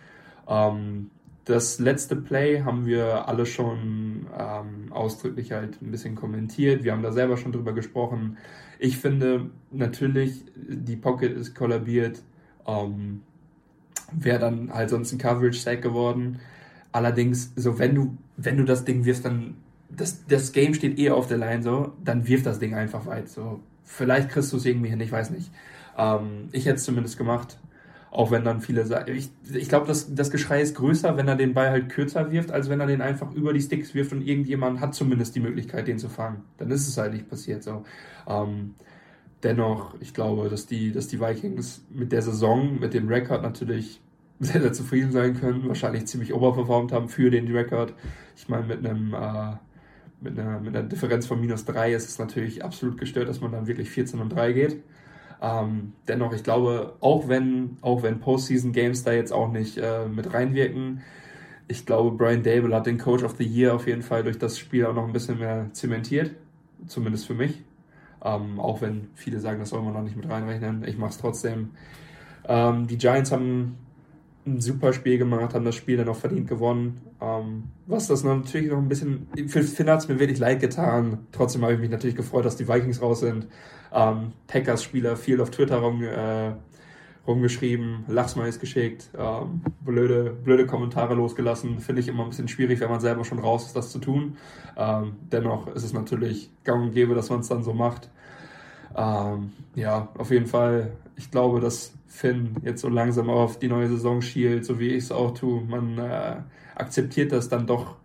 Ähm, 0.49 1.11
das 1.45 1.79
letzte 1.79 2.17
Play 2.17 2.63
haben 2.63 2.87
wir 2.87 3.29
alle 3.29 3.47
schon 3.47 4.27
ähm, 4.37 4.93
ausdrücklich 4.93 5.53
halt 5.53 5.81
ein 5.83 5.91
bisschen 5.91 6.15
kommentiert. 6.15 6.83
Wir 6.83 6.93
haben 6.93 7.03
da 7.03 7.13
selber 7.13 7.37
schon 7.37 7.53
drüber 7.53 7.73
gesprochen. 7.73 8.39
Ich 8.79 8.99
finde 8.99 9.51
natürlich, 9.71 10.45
die 10.57 10.97
Pocket 10.97 11.37
ist 11.37 11.55
kollabiert. 11.55 12.23
Ähm, 12.67 13.23
Wäre 14.13 14.39
dann 14.39 14.73
halt 14.73 14.91
sonst 14.91 15.13
ein 15.13 15.19
Coverage-Sack 15.19 15.83
geworden. 15.83 16.39
Allerdings, 16.93 17.53
so 17.57 17.79
wenn 17.79 17.95
du, 17.95 18.17
wenn 18.37 18.57
du 18.57 18.65
das 18.65 18.85
Ding 18.85 19.05
wirst, 19.05 19.25
dann 19.25 19.57
das, 19.89 20.27
das 20.27 20.53
Game 20.53 20.75
steht 20.75 20.99
eh 20.99 21.11
auf 21.11 21.27
der 21.27 21.39
Line 21.39 21.63
so, 21.63 21.93
dann 22.05 22.27
wirf 22.27 22.43
das 22.43 22.59
Ding 22.59 22.75
einfach 22.75 23.07
weit. 23.07 23.29
So. 23.29 23.61
Vielleicht 23.85 24.31
kriegst 24.31 24.53
du 24.53 24.57
es 24.57 24.65
irgendwie 24.65 24.91
hin, 24.91 25.01
ich 25.01 25.13
weiß 25.13 25.31
nicht. 25.31 25.51
Ähm, 25.97 26.49
ich 26.53 26.67
hätte 26.67 26.77
es 26.77 26.85
zumindest 26.85 27.19
gemacht. 27.19 27.59
Auch 28.17 28.31
wenn 28.31 28.45
dann 28.45 28.63
viele 28.63 28.87
sagen, 28.87 29.15
ich, 29.15 29.29
ich 29.53 29.69
glaube, 29.69 29.87
das, 29.87 30.15
das 30.15 30.31
Geschrei 30.31 30.63
ist 30.63 30.75
größer, 30.75 31.19
wenn 31.19 31.29
er 31.29 31.37
den 31.37 31.53
Ball 31.53 31.69
halt 31.69 31.91
kürzer 31.91 32.31
wirft, 32.31 32.51
als 32.51 32.71
wenn 32.71 32.81
er 32.81 32.87
den 32.87 33.03
einfach 33.03 33.31
über 33.33 33.53
die 33.53 33.61
Sticks 33.61 33.95
wirft 33.95 34.13
und 34.13 34.27
irgendjemand 34.27 34.81
hat 34.81 34.95
zumindest 34.95 35.37
die 35.37 35.41
Möglichkeit, 35.41 35.87
den 35.87 35.99
zu 35.99 36.09
fangen. 36.09 36.43
Dann 36.57 36.71
ist 36.71 36.89
es 36.89 36.97
halt 36.97 37.13
nicht 37.13 37.29
passiert 37.29 37.63
so. 37.63 37.85
Ähm, 38.27 38.75
dennoch, 39.43 40.01
ich 40.01 40.15
glaube, 40.15 40.49
dass 40.49 40.67
die, 40.67 40.93
dass 40.93 41.09
die 41.09 41.21
Vikings 41.21 41.85
mit 41.91 42.11
der 42.11 42.23
Saison, 42.23 42.81
mit 42.81 42.95
dem 42.95 43.07
Rekord 43.09 43.43
natürlich 43.43 44.01
sehr, 44.41 44.63
sehr 44.63 44.73
zufrieden 44.73 45.13
sein 45.13 45.35
können, 45.35 45.69
wahrscheinlich 45.69 46.07
ziemlich 46.07 46.33
oberperformt 46.33 46.93
haben 46.93 47.11
für 47.11 47.31
den 47.31 47.55
Rekord. 47.55 47.93
Ich 48.35 48.49
meine, 48.49 48.67
mit 48.67 48.79
einem 48.79 49.13
äh, 49.13 49.57
mit 50.23 50.39
einer, 50.39 50.59
mit 50.59 50.75
einer 50.75 50.89
Differenz 50.89 51.27
von 51.27 51.39
minus 51.39 51.67
3 51.67 51.93
ist 51.93 52.09
es 52.09 52.19
natürlich 52.19 52.65
absolut 52.65 52.97
gestört, 52.97 53.29
dass 53.29 53.43
man 53.43 53.53
dann 53.53 53.67
wirklich 53.67 53.91
14 53.91 54.21
und 54.21 54.31
3 54.31 54.53
geht. 54.53 54.83
Ähm, 55.41 55.93
dennoch, 56.09 56.33
ich 56.33 56.43
glaube, 56.43 56.95
auch 57.01 57.29
wenn, 57.29 57.77
auch 57.83 58.03
wenn 58.03 58.21
Postseason 58.21 58.73
Games 58.73 59.05
da 59.05 59.13
jetzt 59.13 59.33
auch 59.33 59.51
nicht 59.51 59.77
äh, 59.79 60.07
mit 60.09 60.33
reinwirken, 60.33 61.03
ich 61.69 61.85
glaube, 61.85 62.17
Brian 62.17 62.43
Dable 62.43 62.75
hat 62.75 62.87
den 62.87 62.99
Coach 62.99 63.25
of 63.25 63.37
the 63.39 63.45
Year 63.45 63.75
auf 63.75 63.87
jeden 63.87 64.03
Fall 64.03 64.23
durch 64.23 64.39
das 64.39 64.59
Spiel 64.59 64.87
auch 64.87 64.95
noch 64.95 65.07
ein 65.07 65.13
bisschen 65.13 65.39
mehr 65.39 65.69
zementiert. 65.73 66.31
Zumindest 66.87 67.27
für 67.27 67.35
mich. 67.35 67.63
Ähm, 68.25 68.61
auch 68.61 68.81
wenn 68.81 69.09
viele 69.15 69.41
sagen, 69.41 69.59
das 69.59 69.71
soll 69.71 69.83
man 69.83 69.93
noch 69.93 70.03
nicht 70.03 70.17
mit 70.17 70.29
reinrechnen. 70.29 70.85
Ich 70.85 70.97
mache 70.97 71.11
es 71.11 71.19
trotzdem. 71.19 71.71
Ähm, 72.47 72.87
die 72.87 72.99
Giants 72.99 73.33
haben 73.33 73.77
ein 74.47 74.61
super 74.61 74.93
Spiel 74.93 75.19
gemacht, 75.19 75.55
haben 75.55 75.65
das 75.65 75.75
Spiel 75.75 75.97
dann 75.97 76.09
auch 76.09 76.17
verdient 76.17 76.49
gewonnen. 76.49 77.01
Ähm, 77.21 77.65
was 77.87 78.07
das 78.07 78.25
natürlich 78.25 78.71
noch 78.71 78.79
ein 78.79 78.89
bisschen, 78.89 79.29
für 79.49 79.63
Finn 79.63 79.91
hat 79.91 80.01
es 80.01 80.09
mir 80.09 80.19
wirklich 80.19 80.39
leid 80.39 80.61
getan. 80.61 81.27
Trotzdem 81.33 81.63
habe 81.63 81.75
ich 81.75 81.81
mich 81.81 81.91
natürlich 81.91 82.17
gefreut, 82.17 82.45
dass 82.45 82.57
die 82.57 82.69
Vikings 82.69 83.03
raus 83.03 83.21
sind. 83.21 83.49
Ähm, 83.93 84.33
Packers-Spieler 84.47 85.17
viel 85.17 85.41
auf 85.41 85.51
Twitter 85.51 85.79
rum, 85.79 86.03
äh, 86.03 86.53
rumgeschrieben, 87.27 88.05
Lachsmais 88.09 88.61
geschickt, 88.61 89.11
ähm, 89.19 89.63
blöde, 89.81 90.31
blöde 90.31 90.67
Kommentare 90.67 91.15
losgelassen. 91.15 91.81
Finde 91.81 92.01
ich 92.01 92.09
immer 92.09 92.23
ein 92.23 92.31
bisschen 92.31 92.49
schwierig, 92.49 92.81
wenn 92.81 92.91
man 92.91 93.01
selber 93.01 93.25
schon 93.25 93.41
raus 93.41 93.67
ist, 93.67 93.77
das 93.77 93.91
zu 93.91 93.99
tun. 93.99 94.37
Ähm, 94.77 95.17
dennoch 95.33 95.67
ist 95.69 95.83
es 95.83 95.93
natürlich 95.93 96.51
gang 96.63 96.85
und 96.85 96.93
gäbe, 96.93 97.15
dass 97.15 97.31
man 97.31 97.41
es 97.41 97.49
dann 97.49 97.65
so 97.65 97.73
macht. 97.73 98.11
Ähm, 98.97 99.53
ja, 99.75 100.09
auf 100.17 100.31
jeden 100.31 100.47
Fall. 100.47 100.93
Ich 101.17 101.31
glaube, 101.31 101.61
dass 101.61 101.93
Finn 102.09 102.57
jetzt 102.63 102.81
so 102.81 102.89
langsam 102.89 103.31
auf 103.31 103.59
die 103.59 103.69
neue 103.69 103.89
Saison 103.89 104.23
schielt, 104.23 104.65
so 104.65 104.79
wie 104.79 104.89
ich 104.89 105.05
es 105.05 105.13
auch 105.13 105.33
tue. 105.35 105.63
Man 105.63 105.99
äh, 105.99 106.37
akzeptiert 106.75 107.33
das 107.33 107.49
dann 107.49 107.67
doch 107.67 107.97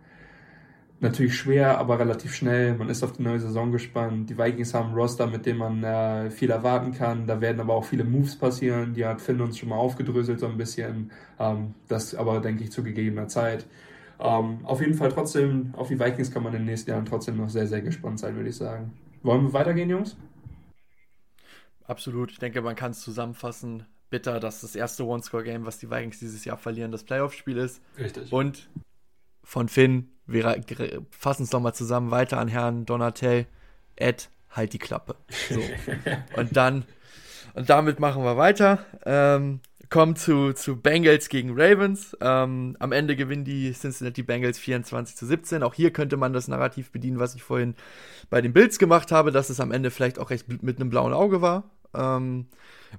natürlich 1.00 1.36
schwer, 1.36 1.78
aber 1.78 1.98
relativ 1.98 2.34
schnell. 2.34 2.74
Man 2.76 2.88
ist 2.88 3.02
auf 3.02 3.12
die 3.12 3.22
neue 3.22 3.40
Saison 3.40 3.72
gespannt. 3.72 4.30
Die 4.30 4.38
Vikings 4.38 4.74
haben 4.74 4.88
einen 4.88 4.94
Roster, 4.94 5.26
mit 5.26 5.46
dem 5.46 5.58
man 5.58 5.82
äh, 5.82 6.30
viel 6.30 6.50
erwarten 6.50 6.92
kann. 6.92 7.26
Da 7.26 7.40
werden 7.40 7.60
aber 7.60 7.74
auch 7.74 7.84
viele 7.84 8.04
Moves 8.04 8.36
passieren. 8.36 8.94
Die 8.94 9.04
hat 9.04 9.20
Finn 9.20 9.40
uns 9.40 9.58
schon 9.58 9.70
mal 9.70 9.76
aufgedröselt 9.76 10.40
so 10.40 10.46
ein 10.46 10.56
bisschen. 10.56 11.10
Ähm, 11.38 11.74
das 11.88 12.14
aber, 12.14 12.40
denke 12.40 12.64
ich, 12.64 12.72
zu 12.72 12.82
gegebener 12.84 13.28
Zeit. 13.28 13.66
Ähm, 14.20 14.58
auf 14.64 14.80
jeden 14.80 14.94
Fall 14.94 15.10
trotzdem, 15.10 15.74
auf 15.76 15.88
die 15.88 15.98
Vikings 15.98 16.30
kann 16.30 16.44
man 16.44 16.52
in 16.52 16.60
den 16.60 16.66
nächsten 16.66 16.90
Jahren 16.90 17.04
trotzdem 17.06 17.38
noch 17.38 17.48
sehr, 17.50 17.66
sehr 17.66 17.80
gespannt 17.82 18.20
sein, 18.20 18.36
würde 18.36 18.50
ich 18.50 18.56
sagen. 18.56 18.92
Wollen 19.22 19.42
wir 19.42 19.52
weitergehen, 19.52 19.90
Jungs? 19.90 20.16
Absolut. 21.92 22.30
Ich 22.30 22.38
denke, 22.38 22.62
man 22.62 22.74
kann 22.74 22.92
es 22.92 23.00
zusammenfassen. 23.02 23.84
Bitter, 24.08 24.40
dass 24.40 24.62
das 24.62 24.74
erste 24.74 25.04
One-Score-Game, 25.04 25.66
was 25.66 25.78
die 25.78 25.90
Vikings 25.90 26.18
dieses 26.18 26.46
Jahr 26.46 26.56
verlieren, 26.56 26.90
das 26.90 27.04
Playoff-Spiel 27.04 27.58
ist. 27.58 27.82
Richtig. 27.98 28.32
Und 28.32 28.70
von 29.44 29.68
Finn, 29.68 30.08
wir 30.26 30.62
fassen 31.10 31.42
es 31.42 31.52
nochmal 31.52 31.74
zusammen 31.74 32.10
weiter 32.10 32.38
an 32.38 32.48
Herrn 32.48 32.86
Donatel. 32.86 33.46
Ed, 33.96 34.30
halt 34.50 34.72
die 34.72 34.78
Klappe. 34.78 35.16
So. 35.50 35.60
und 36.40 36.56
dann, 36.56 36.86
und 37.52 37.68
damit 37.68 38.00
machen 38.00 38.24
wir 38.24 38.38
weiter. 38.38 38.86
Ähm, 39.04 39.60
kommen 39.90 40.16
zu, 40.16 40.54
zu 40.54 40.76
Bengals 40.76 41.28
gegen 41.28 41.50
Ravens. 41.52 42.16
Ähm, 42.22 42.76
am 42.80 42.92
Ende 42.92 43.14
gewinnen 43.14 43.44
die 43.44 43.72
Cincinnati 43.72 44.22
Bengals 44.22 44.58
24 44.58 45.14
zu 45.14 45.26
17. 45.26 45.62
Auch 45.62 45.74
hier 45.74 45.92
könnte 45.92 46.16
man 46.16 46.32
das 46.32 46.48
Narrativ 46.48 46.90
bedienen, 46.90 47.18
was 47.18 47.34
ich 47.34 47.42
vorhin 47.42 47.74
bei 48.30 48.40
den 48.40 48.54
Bills 48.54 48.78
gemacht 48.78 49.12
habe, 49.12 49.30
dass 49.30 49.50
es 49.50 49.60
am 49.60 49.70
Ende 49.70 49.90
vielleicht 49.90 50.18
auch 50.18 50.30
recht 50.30 50.62
mit 50.62 50.80
einem 50.80 50.88
blauen 50.88 51.12
Auge 51.12 51.42
war. 51.42 51.70
Ähm, 51.94 52.46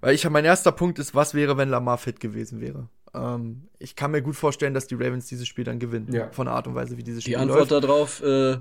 weil 0.01 0.15
ich 0.15 0.27
mein 0.29 0.45
erster 0.45 0.71
Punkt 0.71 0.99
ist, 0.99 1.15
was 1.15 1.33
wäre, 1.33 1.57
wenn 1.57 1.69
Lamar 1.69 1.97
fit 1.97 2.19
gewesen 2.19 2.61
wäre? 2.61 2.89
Ähm, 3.13 3.67
ich 3.79 3.95
kann 3.95 4.11
mir 4.11 4.21
gut 4.21 4.35
vorstellen, 4.35 4.73
dass 4.73 4.87
die 4.87 4.95
Ravens 4.95 5.27
dieses 5.27 5.47
Spiel 5.47 5.63
dann 5.63 5.79
gewinnen. 5.79 6.11
Ja. 6.11 6.31
Von 6.31 6.45
der 6.45 6.55
Art 6.55 6.67
und 6.67 6.75
Weise, 6.75 6.97
wie 6.97 7.03
dieses 7.03 7.23
Spiel 7.23 7.33
Die 7.33 7.37
Antwort 7.37 7.69
läuft. 7.69 7.83
darauf 7.83 8.23
äh, 8.23 8.57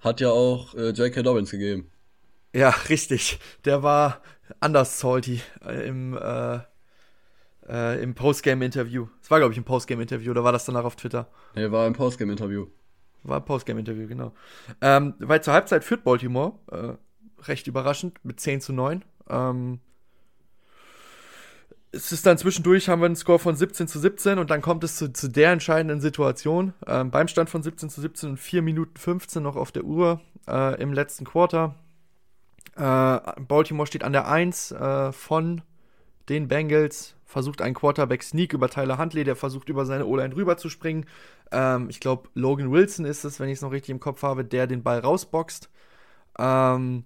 hat 0.00 0.20
ja 0.20 0.30
auch 0.30 0.74
äh, 0.74 0.90
J.K. 0.90 1.22
Dobbins 1.22 1.50
gegeben. 1.50 1.90
Ja, 2.54 2.70
richtig. 2.88 3.38
Der 3.64 3.82
war 3.82 4.20
anders 4.60 5.00
salty 5.00 5.40
äh, 5.64 5.88
im, 5.88 6.16
äh, 6.16 6.58
äh, 7.68 8.02
im 8.02 8.14
Postgame-Interview. 8.14 9.08
Es 9.22 9.30
war, 9.30 9.38
glaube 9.38 9.52
ich, 9.52 9.58
ein 9.58 9.64
Postgame-Interview, 9.64 10.30
oder 10.30 10.44
war 10.44 10.52
das 10.52 10.64
danach 10.64 10.84
auf 10.84 10.96
Twitter? 10.96 11.28
Nee, 11.54 11.70
war 11.70 11.86
ein 11.86 11.94
Postgame-Interview. 11.94 12.66
War 13.22 13.38
ein 13.38 13.44
Postgame-Interview, 13.44 14.06
genau. 14.06 14.32
Ähm, 14.80 15.14
weil 15.18 15.42
zur 15.42 15.54
Halbzeit 15.54 15.82
führt 15.82 16.04
Baltimore, 16.04 16.52
äh, 16.70 17.42
recht 17.42 17.66
überraschend, 17.66 18.18
mit 18.22 18.38
10 18.38 18.60
zu 18.60 18.72
9. 18.72 19.04
Ähm, 19.28 19.80
es 21.94 22.12
ist 22.12 22.26
dann 22.26 22.38
zwischendurch, 22.38 22.88
haben 22.88 23.00
wir 23.00 23.06
einen 23.06 23.16
Score 23.16 23.38
von 23.38 23.54
17 23.54 23.86
zu 23.88 23.98
17 23.98 24.38
und 24.38 24.50
dann 24.50 24.62
kommt 24.62 24.84
es 24.84 24.96
zu, 24.96 25.12
zu 25.12 25.28
der 25.28 25.52
entscheidenden 25.52 26.00
Situation. 26.00 26.74
Ähm, 26.86 27.10
beim 27.10 27.28
Stand 27.28 27.50
von 27.50 27.62
17 27.62 27.88
zu 27.88 28.00
17 28.00 28.30
und 28.30 28.36
4 28.36 28.62
Minuten 28.62 28.96
15 28.96 29.42
noch 29.42 29.56
auf 29.56 29.72
der 29.72 29.84
Uhr 29.84 30.20
äh, 30.48 30.80
im 30.80 30.92
letzten 30.92 31.24
Quarter. 31.24 31.76
Äh, 32.76 32.80
Baltimore 33.40 33.86
steht 33.86 34.04
an 34.04 34.12
der 34.12 34.28
1 34.28 34.72
äh, 34.72 35.12
von 35.12 35.62
den 36.28 36.48
Bengals, 36.48 37.14
versucht 37.24 37.62
einen 37.62 37.74
Quarterback-Sneak 37.74 38.52
über 38.52 38.68
Tyler 38.68 38.98
Huntley, 38.98 39.24
der 39.24 39.36
versucht 39.36 39.68
über 39.68 39.86
seine 39.86 40.06
O-Line 40.06 40.34
rüber 40.34 40.56
zu 40.56 40.68
springen. 40.68 41.06
Ähm, 41.52 41.88
ich 41.90 42.00
glaube, 42.00 42.28
Logan 42.34 42.72
Wilson 42.72 43.04
ist 43.04 43.24
es, 43.24 43.38
wenn 43.38 43.48
ich 43.48 43.58
es 43.58 43.62
noch 43.62 43.72
richtig 43.72 43.90
im 43.90 44.00
Kopf 44.00 44.22
habe, 44.22 44.44
der 44.44 44.66
den 44.66 44.82
Ball 44.82 44.98
rausboxt. 44.98 45.70
Ähm, 46.38 47.04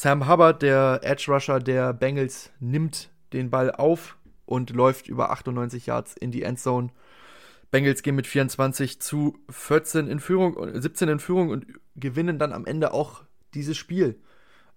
Sam 0.00 0.28
Hubbard, 0.28 0.62
der 0.62 1.00
Edge 1.02 1.24
Rusher 1.26 1.58
der 1.58 1.92
Bengals, 1.92 2.52
nimmt 2.60 3.10
den 3.32 3.50
Ball 3.50 3.72
auf, 3.72 4.16
und 4.46 4.70
läuft 4.70 5.08
über 5.08 5.32
98 5.32 5.86
Yards 5.86 6.14
in 6.14 6.30
die 6.30 6.44
Endzone. 6.44 6.90
Bengals 7.72 8.04
gehen 8.04 8.14
mit 8.14 8.28
24 8.28 9.00
zu 9.00 9.36
14 9.50 10.06
in 10.06 10.20
Führung, 10.20 10.80
17 10.80 11.08
in 11.08 11.18
Führung 11.18 11.48
und 11.48 11.66
gewinnen 11.96 12.38
dann 12.38 12.52
am 12.52 12.64
Ende 12.64 12.94
auch 12.94 13.24
dieses 13.54 13.76
Spiel. 13.76 14.20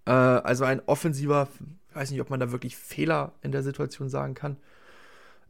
Äh, 0.08 0.12
also 0.12 0.66
ein 0.66 0.82
offensiver, 0.88 1.50
weiß 1.94 2.10
nicht, 2.10 2.22
ob 2.22 2.32
man 2.32 2.40
da 2.40 2.52
wirklich 2.52 2.76
Fehler 2.76 3.34
in 3.44 3.52
der 3.52 3.62
Situation 3.62 4.10
sagen 4.10 4.34
kann. 4.34 4.58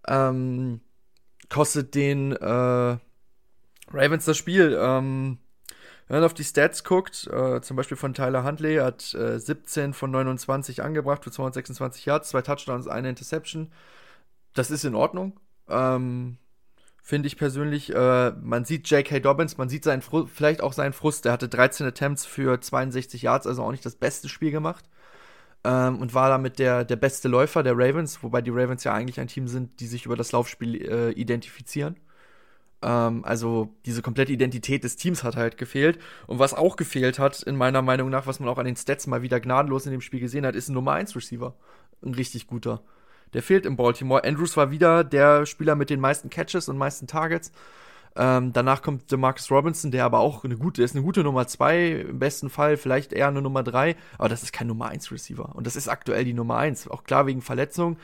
Ähm, 0.05 0.82
kostet 1.47 1.95
den 1.95 2.34
äh, 2.34 2.97
Ravens 3.88 4.26
das 4.26 4.36
Spiel. 4.36 4.78
Ähm, 4.78 5.38
wenn 6.12 6.20
man 6.20 6.26
auf 6.26 6.34
die 6.34 6.43
Stats 6.43 6.84
guckt, 6.84 7.28
äh, 7.28 7.62
zum 7.62 7.78
Beispiel 7.78 7.97
von 7.97 8.14
Tyler 8.14 8.43
Huntley, 8.43 8.78
hat 8.78 9.14
äh, 9.14 9.39
17 9.39 9.93
von 9.93 10.12
29 10.12 10.84
angebracht 10.84 11.24
für 11.24 11.32
226 11.32 12.05
Yards, 12.05 12.30
zwei 12.30 12.41
Touchdowns, 12.41 12.88
eine 12.88 13.09
Interception 13.09 13.72
das 14.53 14.72
ist 14.72 14.84
in 14.84 14.95
Ordnung. 14.95 15.39
Ähm, 15.70 16.38
Finde 17.03 17.28
ich 17.28 17.38
persönlich. 17.38 17.93
Äh, 17.93 18.32
man 18.41 18.66
sieht 18.66 18.89
J.K. 18.89 19.20
Dobbins, 19.20 19.57
man 19.57 19.70
sieht 19.70 19.84
seinen 19.84 20.01
vielleicht 20.01 20.62
auch 20.62 20.74
seinen 20.74 20.93
Frust. 20.93 21.26
Der 21.26 21.32
hatte 21.32 21.49
13 21.49 21.88
Attempts 21.88 22.26
für 22.26 22.59
62 22.59 23.24
Yards, 23.24 23.47
also 23.47 23.64
auch 23.64 23.72
nicht 23.72 23.86
das 23.86 23.95
beste 23.95 24.30
Spiel 24.30 24.51
gemacht. 24.51 24.86
Ähm, 25.64 25.99
und 25.99 26.14
war 26.14 26.30
damit 26.30 26.59
der, 26.59 26.86
der 26.86 26.95
beste 26.95 27.28
Läufer 27.28 27.64
der 27.64 27.74
Ravens, 27.74 28.24
wobei 28.24 28.41
die 28.41 28.51
Ravens 28.51 28.84
ja 28.84 28.93
eigentlich 28.93 29.20
ein 29.20 29.28
Team 29.28 29.47
sind, 29.47 29.80
die 29.80 29.88
sich 29.88 30.05
über 30.05 30.16
das 30.16 30.32
Laufspiel 30.32 30.76
äh, 30.82 31.12
identifizieren. 31.12 31.97
Ähm, 32.82 33.23
also 33.25 33.69
diese 33.86 34.01
komplette 34.01 34.32
Identität 34.32 34.84
des 34.84 34.95
Teams 34.95 35.23
hat 35.23 35.36
halt 35.36 35.57
gefehlt. 35.57 35.99
Und 36.27 36.39
was 36.39 36.53
auch 36.53 36.75
gefehlt 36.75 37.19
hat, 37.19 37.41
in 37.43 37.55
meiner 37.55 37.82
Meinung 37.82 38.09
nach, 38.09 38.27
was 38.27 38.39
man 38.39 38.49
auch 38.49 38.57
an 38.57 38.65
den 38.65 38.75
Stats 38.75 39.07
mal 39.07 39.21
wieder 39.21 39.39
gnadenlos 39.39 39.86
in 39.86 39.91
dem 39.91 40.01
Spiel 40.01 40.19
gesehen 40.19 40.45
hat, 40.45 40.55
ist 40.55 40.69
ein 40.69 40.73
Nummer 40.73 40.93
1 40.93 41.15
Receiver. 41.15 41.53
Ein 42.03 42.15
richtig 42.15 42.47
guter. 42.47 42.82
Der 43.34 43.43
fehlt 43.43 43.65
in 43.65 43.77
Baltimore. 43.77 44.23
Andrews 44.23 44.57
war 44.57 44.71
wieder 44.71 45.03
der 45.03 45.45
Spieler 45.45 45.75
mit 45.75 45.89
den 45.89 45.99
meisten 45.99 46.29
Catches 46.29 46.67
und 46.67 46.77
meisten 46.77 47.07
Targets. 47.07 47.51
Ähm, 48.15 48.51
danach 48.51 48.82
kommt 48.82 49.09
Demarcus 49.09 49.49
Robinson, 49.51 49.91
der 49.91 50.03
aber 50.03 50.19
auch 50.19 50.43
eine 50.43 50.57
gute, 50.57 50.84
ist 50.84 50.95
eine 50.95 51.03
gute 51.03 51.23
Nummer 51.23 51.47
2, 51.47 51.91
im 52.09 52.19
besten 52.19 52.49
Fall 52.49 52.75
vielleicht 52.75 53.13
eher 53.13 53.29
eine 53.29 53.41
Nummer 53.41 53.63
3, 53.63 53.95
aber 54.17 54.27
das 54.27 54.43
ist 54.43 54.51
kein 54.51 54.67
Nummer 54.67 54.88
1 54.88 55.11
Receiver. 55.13 55.55
Und 55.55 55.65
das 55.65 55.77
ist 55.77 55.88
aktuell 55.88 56.25
die 56.25 56.34
Nummer 56.34 56.57
1. 56.57 56.89
Auch 56.89 57.05
klar 57.05 57.25
wegen 57.25 57.41
Verletzung. 57.41 57.97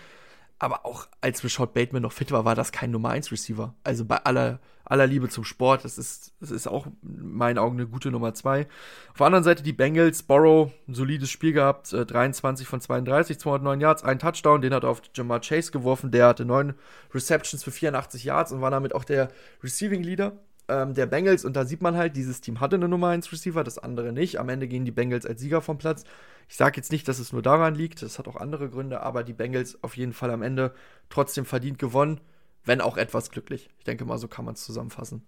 Aber 0.60 0.86
auch 0.86 1.08
als 1.22 1.44
Rashad 1.44 1.74
Bateman 1.74 2.02
noch 2.02 2.12
fit 2.12 2.32
war, 2.32 2.46
war 2.46 2.56
das 2.56 2.72
kein 2.72 2.90
Nummer 2.90 3.10
1 3.10 3.32
Receiver. 3.32 3.76
Also 3.84 4.06
bei 4.06 4.18
aller, 4.18 4.60
aller 4.86 5.06
Liebe 5.06 5.30
zum 5.30 5.44
Sport, 5.44 5.86
das 5.86 6.00
ist, 6.00 6.34
das 6.40 6.50
ist 6.50 6.68
auch 6.68 6.88
in 6.88 7.34
meinen 7.34 7.60
Augen 7.60 7.78
eine 7.78 7.88
gute 7.88 8.10
Nummer 8.10 8.34
2. 8.34 8.68
Auf 9.12 9.18
der 9.18 9.26
anderen 9.28 9.44
Seite 9.44 9.62
die 9.62 9.74
Bengals, 9.74 10.24
Borrow, 10.24 10.72
ein 10.88 10.96
solides 10.96 11.30
Spiel 11.30 11.54
gehabt, 11.54 11.94
äh, 11.94 12.08
23 12.08 12.68
von 12.68 12.82
32, 12.82 13.40
209 13.40 13.82
Yards, 13.82 14.04
ein 14.04 14.18
Touchdown, 14.18 14.62
den 14.62 14.74
hat 14.74 14.84
er 14.84 14.90
auf 14.90 15.02
Jamar 15.14 15.42
Chase 15.42 15.72
geworfen, 15.72 16.10
der 16.10 16.28
hatte 16.28 16.46
neun 16.46 16.74
Receptions 17.14 17.64
für 17.64 17.72
84 17.72 18.24
Yards 18.24 18.52
und 18.52 18.62
war 18.62 18.72
damit 18.72 18.96
auch 18.96 19.04
der 19.04 19.30
Receiving 19.62 20.02
Leader 20.02 20.34
ähm, 20.68 20.94
der 20.94 21.06
Bengals. 21.06 21.46
Und 21.46 21.56
da 21.56 21.66
sieht 21.66 21.82
man 21.82 21.96
halt, 21.96 22.16
dieses 22.16 22.42
Team 22.42 22.60
hatte 22.60 22.76
eine 22.76 22.88
Nummer 22.88 23.10
1 23.10 23.32
Receiver, 23.32 23.64
das 23.64 23.78
andere 23.78 24.14
nicht. 24.14 24.40
Am 24.40 24.50
Ende 24.50 24.68
gehen 24.68 24.86
die 24.86 24.92
Bengals 24.92 25.26
als 25.26 25.42
Sieger 25.42 25.62
vom 25.62 25.78
Platz. 25.78 26.04
Ich 26.48 26.56
sage 26.56 26.78
jetzt 26.78 26.92
nicht, 26.92 27.08
dass 27.08 27.20
es 27.20 27.34
nur 27.34 27.42
daran 27.42 27.76
liegt, 27.76 28.02
das 28.02 28.20
hat 28.20 28.28
auch 28.28 28.36
andere 28.36 28.70
Gründe, 28.70 29.02
aber 29.02 29.24
die 29.24 29.34
Bengals 29.34 29.84
auf 29.84 29.98
jeden 29.98 30.14
Fall 30.14 30.32
am 30.32 30.42
Ende 30.42 30.74
trotzdem 31.10 31.46
verdient 31.46 31.80
gewonnen, 31.80 32.22
wenn 32.64 32.82
auch 32.82 32.98
etwas 32.98 33.32
glücklich. 33.32 33.70
Ich 33.78 33.84
denke 33.84 34.06
mal, 34.06 34.18
so 34.18 34.28
kann 34.28 34.46
man 34.46 34.54
es 34.54 34.64
zusammenfassen. 34.64 35.26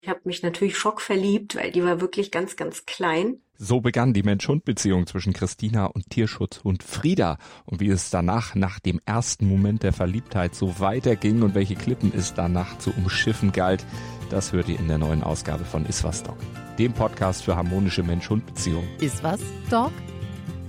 Ich 0.00 0.08
habe 0.08 0.20
mich 0.24 0.42
natürlich 0.42 0.78
schockverliebt, 0.78 1.56
weil 1.56 1.72
die 1.72 1.84
war 1.84 2.00
wirklich 2.00 2.30
ganz, 2.30 2.56
ganz 2.56 2.86
klein. 2.86 3.40
So 3.62 3.82
begann 3.82 4.14
die 4.14 4.22
Mensch-Hund-Beziehung 4.22 5.06
zwischen 5.06 5.34
Christina 5.34 5.84
und 5.84 6.08
Tierschutzhund 6.08 6.82
Frieda. 6.82 7.36
Und 7.66 7.78
wie 7.78 7.90
es 7.90 8.08
danach, 8.08 8.54
nach 8.54 8.80
dem 8.80 9.02
ersten 9.04 9.46
Moment 9.46 9.82
der 9.82 9.92
Verliebtheit, 9.92 10.54
so 10.54 10.80
weiterging 10.80 11.42
und 11.42 11.54
welche 11.54 11.74
Klippen 11.74 12.10
es 12.16 12.32
danach 12.32 12.78
zu 12.78 12.90
umschiffen 12.96 13.52
galt, 13.52 13.84
das 14.30 14.54
hört 14.54 14.70
ihr 14.70 14.78
in 14.78 14.88
der 14.88 14.96
neuen 14.96 15.22
Ausgabe 15.22 15.66
von 15.66 15.84
Iswas 15.84 16.22
Dog, 16.22 16.38
dem 16.78 16.94
Podcast 16.94 17.44
für 17.44 17.54
harmonische 17.54 18.02
Mensch-Hund-Beziehungen. 18.02 18.88
Iswas 18.98 19.40
Dog? 19.68 19.92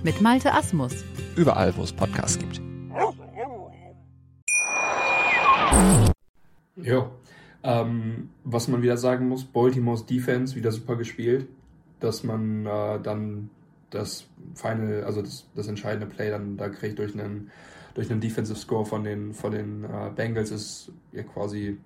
Mit 0.02 0.20
Malte 0.20 0.52
Asmus. 0.52 0.92
Überall, 1.34 1.74
wo 1.78 1.84
es 1.84 1.94
Podcasts 1.94 2.38
gibt. 2.38 2.60
Jo. 6.76 7.10
Ähm, 7.62 8.28
was 8.44 8.68
man 8.68 8.82
wieder 8.82 8.98
sagen 8.98 9.28
muss, 9.28 9.44
Baltimore's 9.44 10.04
Defense 10.04 10.54
wieder 10.56 10.72
super 10.72 10.96
gespielt, 10.96 11.48
dass 12.02 12.24
man 12.24 12.66
äh, 12.66 13.00
dann 13.00 13.50
das 13.90 14.26
Final, 14.54 15.04
also 15.04 15.22
das, 15.22 15.46
das 15.54 15.68
entscheidende 15.68 16.06
Play 16.06 16.30
dann 16.30 16.56
da 16.56 16.68
kriegt 16.68 16.98
durch 16.98 17.14
einen 17.14 17.50
durch 17.94 18.10
einen 18.10 18.20
Defensive 18.20 18.58
Score 18.58 18.86
von 18.86 19.04
den 19.04 19.34
von 19.34 19.52
den 19.52 19.84
äh, 19.84 20.10
Bengals 20.14 20.50
ist 20.50 20.92
ja 21.12 21.22
quasi 21.22 21.78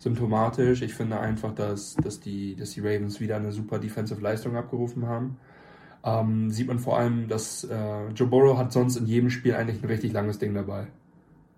symptomatisch. 0.00 0.82
Ich 0.82 0.94
finde 0.94 1.20
einfach, 1.20 1.54
dass, 1.54 1.94
dass, 1.96 2.20
die, 2.20 2.56
dass 2.56 2.70
die 2.70 2.80
Ravens 2.80 3.20
wieder 3.20 3.36
eine 3.36 3.52
super 3.52 3.78
Defensive 3.78 4.20
Leistung 4.20 4.56
abgerufen 4.56 5.06
haben. 5.06 5.36
ähm, 6.02 6.50
sieht 6.50 6.66
man 6.66 6.78
vor 6.78 6.98
allem, 6.98 7.28
dass 7.28 7.64
äh, 7.64 8.08
Joe 8.14 8.26
Burrow 8.26 8.56
hat 8.56 8.72
sonst 8.72 8.96
in 8.96 9.06
jedem 9.06 9.28
Spiel 9.28 9.54
eigentlich 9.54 9.82
ein 9.82 9.88
richtig 9.88 10.12
langes 10.12 10.38
Ding 10.38 10.54
dabei. 10.54 10.86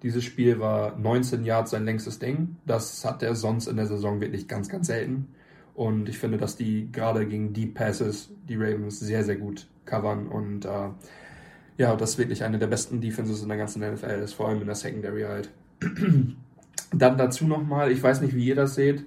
Dieses 0.02 0.24
Spiel 0.24 0.58
war 0.58 0.98
19 0.98 1.44
Yards 1.44 1.70
sein 1.70 1.84
längstes 1.84 2.18
Ding. 2.18 2.56
Das 2.66 3.04
hat 3.04 3.22
er 3.22 3.36
sonst 3.36 3.68
in 3.68 3.76
der 3.76 3.86
Saison 3.86 4.20
wirklich 4.20 4.48
ganz, 4.48 4.68
ganz 4.68 4.88
selten. 4.88 5.28
Und 5.74 6.08
ich 6.08 6.18
finde, 6.18 6.38
dass 6.38 6.56
die 6.56 6.90
gerade 6.92 7.26
gegen 7.26 7.52
Deep 7.52 7.74
Passes 7.74 8.30
die 8.48 8.56
Ravens 8.56 9.00
sehr, 9.00 9.24
sehr 9.24 9.36
gut 9.36 9.66
covern. 9.84 10.28
Und 10.28 10.64
äh, 10.64 10.88
ja, 11.78 11.96
das 11.96 12.18
wirklich 12.18 12.44
eine 12.44 12.58
der 12.58 12.66
besten 12.66 13.00
Defenses 13.00 13.42
in 13.42 13.48
der 13.48 13.58
ganzen 13.58 13.80
NFL 13.80 14.22
ist, 14.22 14.34
vor 14.34 14.48
allem 14.48 14.60
in 14.60 14.66
der 14.66 14.74
Secondary 14.74 15.22
halt. 15.22 15.50
Dann 16.94 17.16
dazu 17.16 17.46
nochmal, 17.46 17.90
ich 17.90 18.02
weiß 18.02 18.20
nicht, 18.20 18.34
wie 18.34 18.44
ihr 18.44 18.54
das 18.54 18.74
seht. 18.74 19.04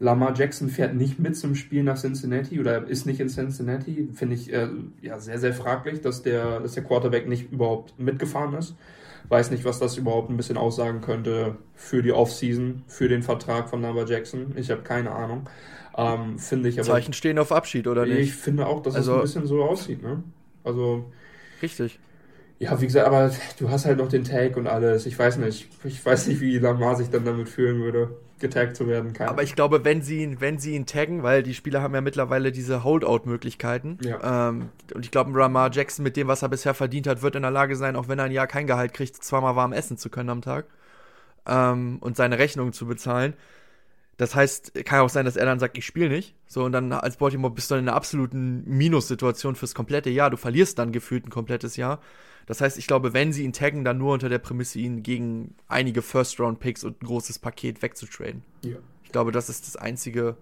Lamar 0.00 0.34
Jackson 0.34 0.70
fährt 0.70 0.94
nicht 0.94 1.18
mit 1.18 1.36
zum 1.36 1.54
Spiel 1.54 1.82
nach 1.82 1.98
Cincinnati 1.98 2.58
oder 2.58 2.88
ist 2.88 3.04
nicht 3.04 3.20
in 3.20 3.28
Cincinnati. 3.28 4.08
Finde 4.14 4.34
ich 4.34 4.52
äh, 4.52 4.68
ja 5.02 5.18
sehr, 5.20 5.38
sehr 5.38 5.52
fraglich, 5.52 6.00
dass 6.00 6.22
der, 6.22 6.60
dass 6.60 6.72
der 6.72 6.82
Quarterback 6.82 7.28
nicht 7.28 7.52
überhaupt 7.52 7.98
mitgefahren 7.98 8.54
ist. 8.54 8.74
Weiß 9.28 9.50
nicht, 9.50 9.64
was 9.64 9.78
das 9.78 9.98
überhaupt 9.98 10.30
ein 10.30 10.38
bisschen 10.38 10.56
aussagen 10.56 11.02
könnte 11.02 11.58
für 11.74 12.02
die 12.02 12.12
Offseason, 12.12 12.82
für 12.88 13.08
den 13.08 13.22
Vertrag 13.22 13.68
von 13.68 13.82
Lamar 13.82 14.08
Jackson. 14.08 14.54
Ich 14.56 14.70
habe 14.70 14.80
keine 14.82 15.12
Ahnung. 15.12 15.48
Ähm, 15.96 16.38
finde 16.38 16.68
ich 16.68 16.78
aber. 16.78 16.86
Zeichen 16.86 17.12
stehen 17.12 17.38
auf 17.38 17.52
Abschied, 17.52 17.86
oder 17.86 18.06
nicht? 18.06 18.18
Ich 18.18 18.34
finde 18.34 18.66
auch, 18.66 18.82
dass 18.82 18.94
also, 18.94 19.14
es 19.14 19.18
ein 19.18 19.22
bisschen 19.42 19.46
so 19.46 19.64
aussieht, 19.64 20.02
ne? 20.02 20.22
Also. 20.64 21.10
Richtig. 21.62 21.98
Ja, 22.60 22.78
wie 22.78 22.86
gesagt, 22.86 23.06
aber 23.06 23.30
du 23.58 23.70
hast 23.70 23.86
halt 23.86 23.96
noch 23.96 24.08
den 24.08 24.22
Tag 24.22 24.58
und 24.58 24.66
alles. 24.66 25.06
Ich 25.06 25.18
weiß 25.18 25.38
nicht. 25.38 25.68
Ich 25.82 26.04
weiß 26.04 26.26
nicht, 26.26 26.42
wie 26.42 26.58
Lamar 26.58 26.94
sich 26.94 27.08
dann 27.08 27.24
damit 27.24 27.48
fühlen 27.48 27.80
würde, 27.80 28.18
getaggt 28.38 28.76
zu 28.76 28.86
werden. 28.86 29.14
Keine. 29.14 29.30
Aber 29.30 29.42
ich 29.42 29.54
glaube, 29.54 29.82
wenn 29.86 30.02
sie 30.02 30.22
ihn, 30.22 30.42
wenn 30.42 30.58
sie 30.58 30.74
ihn 30.74 30.84
taggen, 30.84 31.22
weil 31.22 31.42
die 31.42 31.54
Spieler 31.54 31.80
haben 31.80 31.94
ja 31.94 32.02
mittlerweile 32.02 32.52
diese 32.52 32.84
Holdout-Möglichkeiten. 32.84 33.96
Ja. 34.02 34.50
Ähm, 34.50 34.68
und 34.92 35.06
ich 35.06 35.10
glaube, 35.10 35.36
Lamar 35.38 35.70
Jackson 35.72 36.02
mit 36.02 36.18
dem, 36.18 36.28
was 36.28 36.42
er 36.42 36.50
bisher 36.50 36.74
verdient 36.74 37.06
hat, 37.06 37.22
wird 37.22 37.34
in 37.34 37.42
der 37.42 37.50
Lage 37.50 37.76
sein, 37.76 37.96
auch 37.96 38.08
wenn 38.08 38.18
er 38.18 38.26
ein 38.26 38.32
Jahr 38.32 38.46
kein 38.46 38.66
Gehalt 38.66 38.92
kriegt, 38.92 39.16
zweimal 39.24 39.56
warm 39.56 39.72
essen 39.72 39.96
zu 39.96 40.10
können 40.10 40.28
am 40.28 40.42
Tag. 40.42 40.66
Ähm, 41.46 41.96
und 42.00 42.14
seine 42.18 42.38
Rechnungen 42.38 42.74
zu 42.74 42.86
bezahlen. 42.86 43.32
Das 44.20 44.34
heißt, 44.34 44.74
kann 44.84 45.00
auch 45.00 45.08
sein, 45.08 45.24
dass 45.24 45.36
er 45.36 45.46
dann 45.46 45.58
sagt, 45.58 45.78
ich 45.78 45.86
spiele 45.86 46.10
nicht. 46.10 46.34
So, 46.46 46.64
und 46.64 46.72
dann 46.72 46.92
als 46.92 47.16
Baltimore 47.16 47.54
bist 47.54 47.70
du 47.70 47.76
in 47.76 47.88
einer 47.88 47.94
absoluten 47.94 48.64
Minussituation 48.66 49.56
fürs 49.56 49.74
komplette 49.74 50.10
Jahr. 50.10 50.28
Du 50.28 50.36
verlierst 50.36 50.78
dann 50.78 50.92
gefühlt 50.92 51.24
ein 51.24 51.30
komplettes 51.30 51.78
Jahr. 51.78 52.02
Das 52.44 52.60
heißt, 52.60 52.76
ich 52.76 52.86
glaube, 52.86 53.14
wenn 53.14 53.32
sie 53.32 53.44
ihn 53.44 53.54
taggen, 53.54 53.82
dann 53.82 53.96
nur 53.96 54.12
unter 54.12 54.28
der 54.28 54.38
Prämisse, 54.38 54.78
ihn 54.78 55.02
gegen 55.02 55.54
einige 55.68 56.02
First-Round-Picks 56.02 56.84
und 56.84 57.00
ein 57.00 57.06
großes 57.06 57.38
Paket 57.38 57.80
wegzutraden. 57.80 58.42
Ja. 58.60 58.76
Ich 59.04 59.10
glaube, 59.10 59.32
das 59.32 59.48
ist 59.48 59.66
das 59.66 59.76
Einzige, 59.76 60.36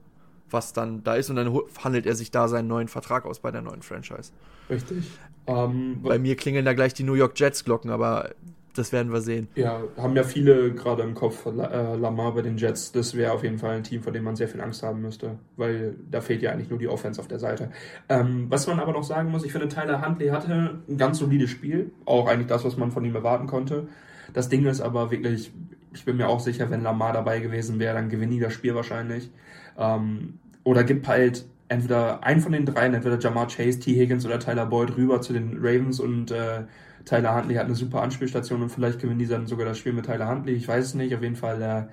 was 0.50 0.72
dann 0.72 1.04
da 1.04 1.14
ist. 1.14 1.30
Und 1.30 1.36
dann 1.36 1.56
handelt 1.84 2.04
er 2.04 2.16
sich 2.16 2.32
da 2.32 2.48
seinen 2.48 2.66
neuen 2.66 2.88
Vertrag 2.88 3.26
aus 3.26 3.38
bei 3.38 3.52
der 3.52 3.62
neuen 3.62 3.82
Franchise. 3.82 4.32
Richtig. 4.68 5.04
Ähm, 5.46 6.02
bei 6.02 6.18
mir 6.18 6.34
klingeln 6.34 6.64
da 6.64 6.72
gleich 6.72 6.94
die 6.94 7.04
New 7.04 7.14
York 7.14 7.38
Jets 7.38 7.64
Glocken, 7.64 7.92
aber 7.92 8.34
das 8.78 8.92
werden 8.92 9.12
wir 9.12 9.20
sehen. 9.20 9.48
Ja, 9.54 9.82
haben 9.96 10.14
ja 10.16 10.22
viele 10.22 10.72
gerade 10.72 11.02
im 11.02 11.14
Kopf 11.14 11.46
äh, 11.46 11.96
Lamar 11.96 12.34
bei 12.34 12.42
den 12.42 12.56
Jets. 12.56 12.92
Das 12.92 13.16
wäre 13.16 13.32
auf 13.32 13.42
jeden 13.42 13.58
Fall 13.58 13.76
ein 13.76 13.82
Team, 13.82 14.02
vor 14.02 14.12
dem 14.12 14.24
man 14.24 14.36
sehr 14.36 14.48
viel 14.48 14.60
Angst 14.60 14.82
haben 14.82 15.02
müsste, 15.02 15.38
weil 15.56 15.96
da 16.10 16.20
fehlt 16.20 16.42
ja 16.42 16.52
eigentlich 16.52 16.70
nur 16.70 16.78
die 16.78 16.88
Offense 16.88 17.20
auf 17.20 17.28
der 17.28 17.38
Seite. 17.38 17.70
Ähm, 18.08 18.46
was 18.48 18.66
man 18.66 18.80
aber 18.80 18.92
noch 18.92 19.04
sagen 19.04 19.30
muss, 19.30 19.44
ich 19.44 19.52
finde, 19.52 19.68
Tyler 19.68 20.06
Huntley 20.06 20.28
hatte 20.28 20.80
ein 20.88 20.96
ganz 20.96 21.18
solides 21.18 21.50
Spiel. 21.50 21.90
Auch 22.04 22.28
eigentlich 22.28 22.46
das, 22.46 22.64
was 22.64 22.76
man 22.76 22.90
von 22.90 23.04
ihm 23.04 23.14
erwarten 23.14 23.46
konnte. 23.46 23.88
Das 24.32 24.48
Ding 24.48 24.66
ist 24.66 24.80
aber 24.80 25.10
wirklich, 25.10 25.50
ich 25.94 26.04
bin 26.04 26.16
mir 26.16 26.28
auch 26.28 26.40
sicher, 26.40 26.70
wenn 26.70 26.82
Lamar 26.82 27.12
dabei 27.12 27.40
gewesen 27.40 27.78
wäre, 27.78 27.94
dann 27.94 28.08
gewinnt 28.08 28.32
die 28.32 28.40
das 28.40 28.52
Spiel 28.52 28.74
wahrscheinlich. 28.74 29.30
Ähm, 29.76 30.38
oder 30.64 30.84
gibt 30.84 31.08
halt 31.08 31.46
entweder 31.68 32.24
einen 32.24 32.40
von 32.40 32.52
den 32.52 32.64
dreien, 32.64 32.94
entweder 32.94 33.18
Jamar 33.18 33.48
Chase, 33.48 33.80
T. 33.80 33.94
Higgins 33.94 34.26
oder 34.26 34.38
Tyler 34.38 34.66
Boyd 34.66 34.96
rüber 34.96 35.20
zu 35.20 35.32
den 35.32 35.58
Ravens 35.58 36.00
und 36.00 36.30
äh, 36.30 36.64
Tyler 37.04 37.34
Huntley 37.34 37.54
hat 37.54 37.66
eine 37.66 37.74
super 37.74 38.02
Anspielstation 38.02 38.62
und 38.62 38.70
vielleicht 38.70 38.98
gewinnen 38.98 39.18
die 39.18 39.26
dann 39.26 39.46
sogar 39.46 39.66
das 39.66 39.78
Spiel 39.78 39.92
mit 39.92 40.06
Tyler 40.06 40.28
Huntley. 40.28 40.52
Ich 40.52 40.68
weiß 40.68 40.84
es 40.84 40.94
nicht. 40.94 41.14
Auf 41.14 41.22
jeden 41.22 41.36
Fall 41.36 41.62
äh, 41.62 41.84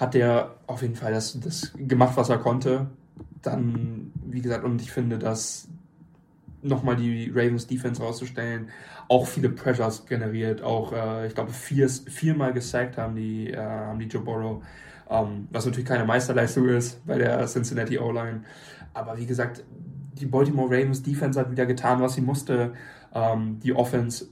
hat 0.00 0.14
der 0.14 0.56
auf 0.66 0.82
jeden 0.82 0.94
Fall 0.94 1.12
das, 1.12 1.38
das 1.40 1.72
gemacht, 1.76 2.16
was 2.16 2.28
er 2.28 2.38
konnte. 2.38 2.86
Dann, 3.42 4.12
wie 4.24 4.40
gesagt, 4.40 4.64
und 4.64 4.80
ich 4.80 4.92
finde, 4.92 5.18
dass 5.18 5.68
nochmal 6.62 6.96
die 6.96 7.30
Ravens 7.30 7.66
Defense 7.66 8.02
rauszustellen, 8.02 8.68
auch 9.08 9.26
viele 9.26 9.48
Pressures 9.48 10.06
generiert, 10.06 10.62
auch, 10.62 10.92
äh, 10.92 11.28
ich 11.28 11.34
glaube, 11.34 11.52
vier, 11.52 11.88
viermal 11.88 12.52
gesackt 12.52 12.98
haben 12.98 13.16
die, 13.16 13.50
äh, 13.50 13.56
haben 13.56 13.98
die 13.98 14.06
Joe 14.06 14.22
Burrow, 14.22 14.62
ähm, 15.08 15.48
was 15.50 15.66
natürlich 15.66 15.88
keine 15.88 16.04
Meisterleistung 16.04 16.68
ist 16.68 17.04
bei 17.06 17.16
der 17.18 17.46
Cincinnati 17.46 17.98
O-Line. 17.98 18.42
Aber 18.92 19.16
wie 19.16 19.26
gesagt, 19.26 19.64
die 20.14 20.26
Baltimore 20.26 20.68
Ravens 20.68 21.02
Defense 21.02 21.38
hat 21.38 21.50
wieder 21.50 21.66
getan, 21.66 22.00
was 22.00 22.14
sie 22.14 22.20
musste. 22.20 22.72
Ähm, 23.14 23.60
die 23.62 23.74
Offense 23.74 24.28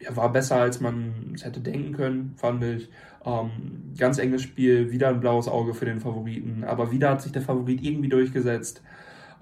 ja, 0.00 0.14
war 0.16 0.32
besser, 0.32 0.56
als 0.56 0.80
man 0.80 1.32
es 1.34 1.44
hätte 1.44 1.60
denken 1.60 1.92
können, 1.92 2.34
fand 2.36 2.62
ich. 2.64 2.88
Ähm, 3.24 3.94
ganz 3.98 4.18
enges 4.18 4.42
Spiel, 4.42 4.90
wieder 4.90 5.08
ein 5.08 5.20
blaues 5.20 5.48
Auge 5.48 5.74
für 5.74 5.84
den 5.84 6.00
Favoriten, 6.00 6.64
aber 6.64 6.92
wieder 6.92 7.10
hat 7.10 7.22
sich 7.22 7.32
der 7.32 7.42
Favorit 7.42 7.82
irgendwie 7.82 8.08
durchgesetzt, 8.08 8.82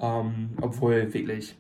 ähm, 0.01 0.51
obwohl 0.61 1.13
wirklich 1.13 1.57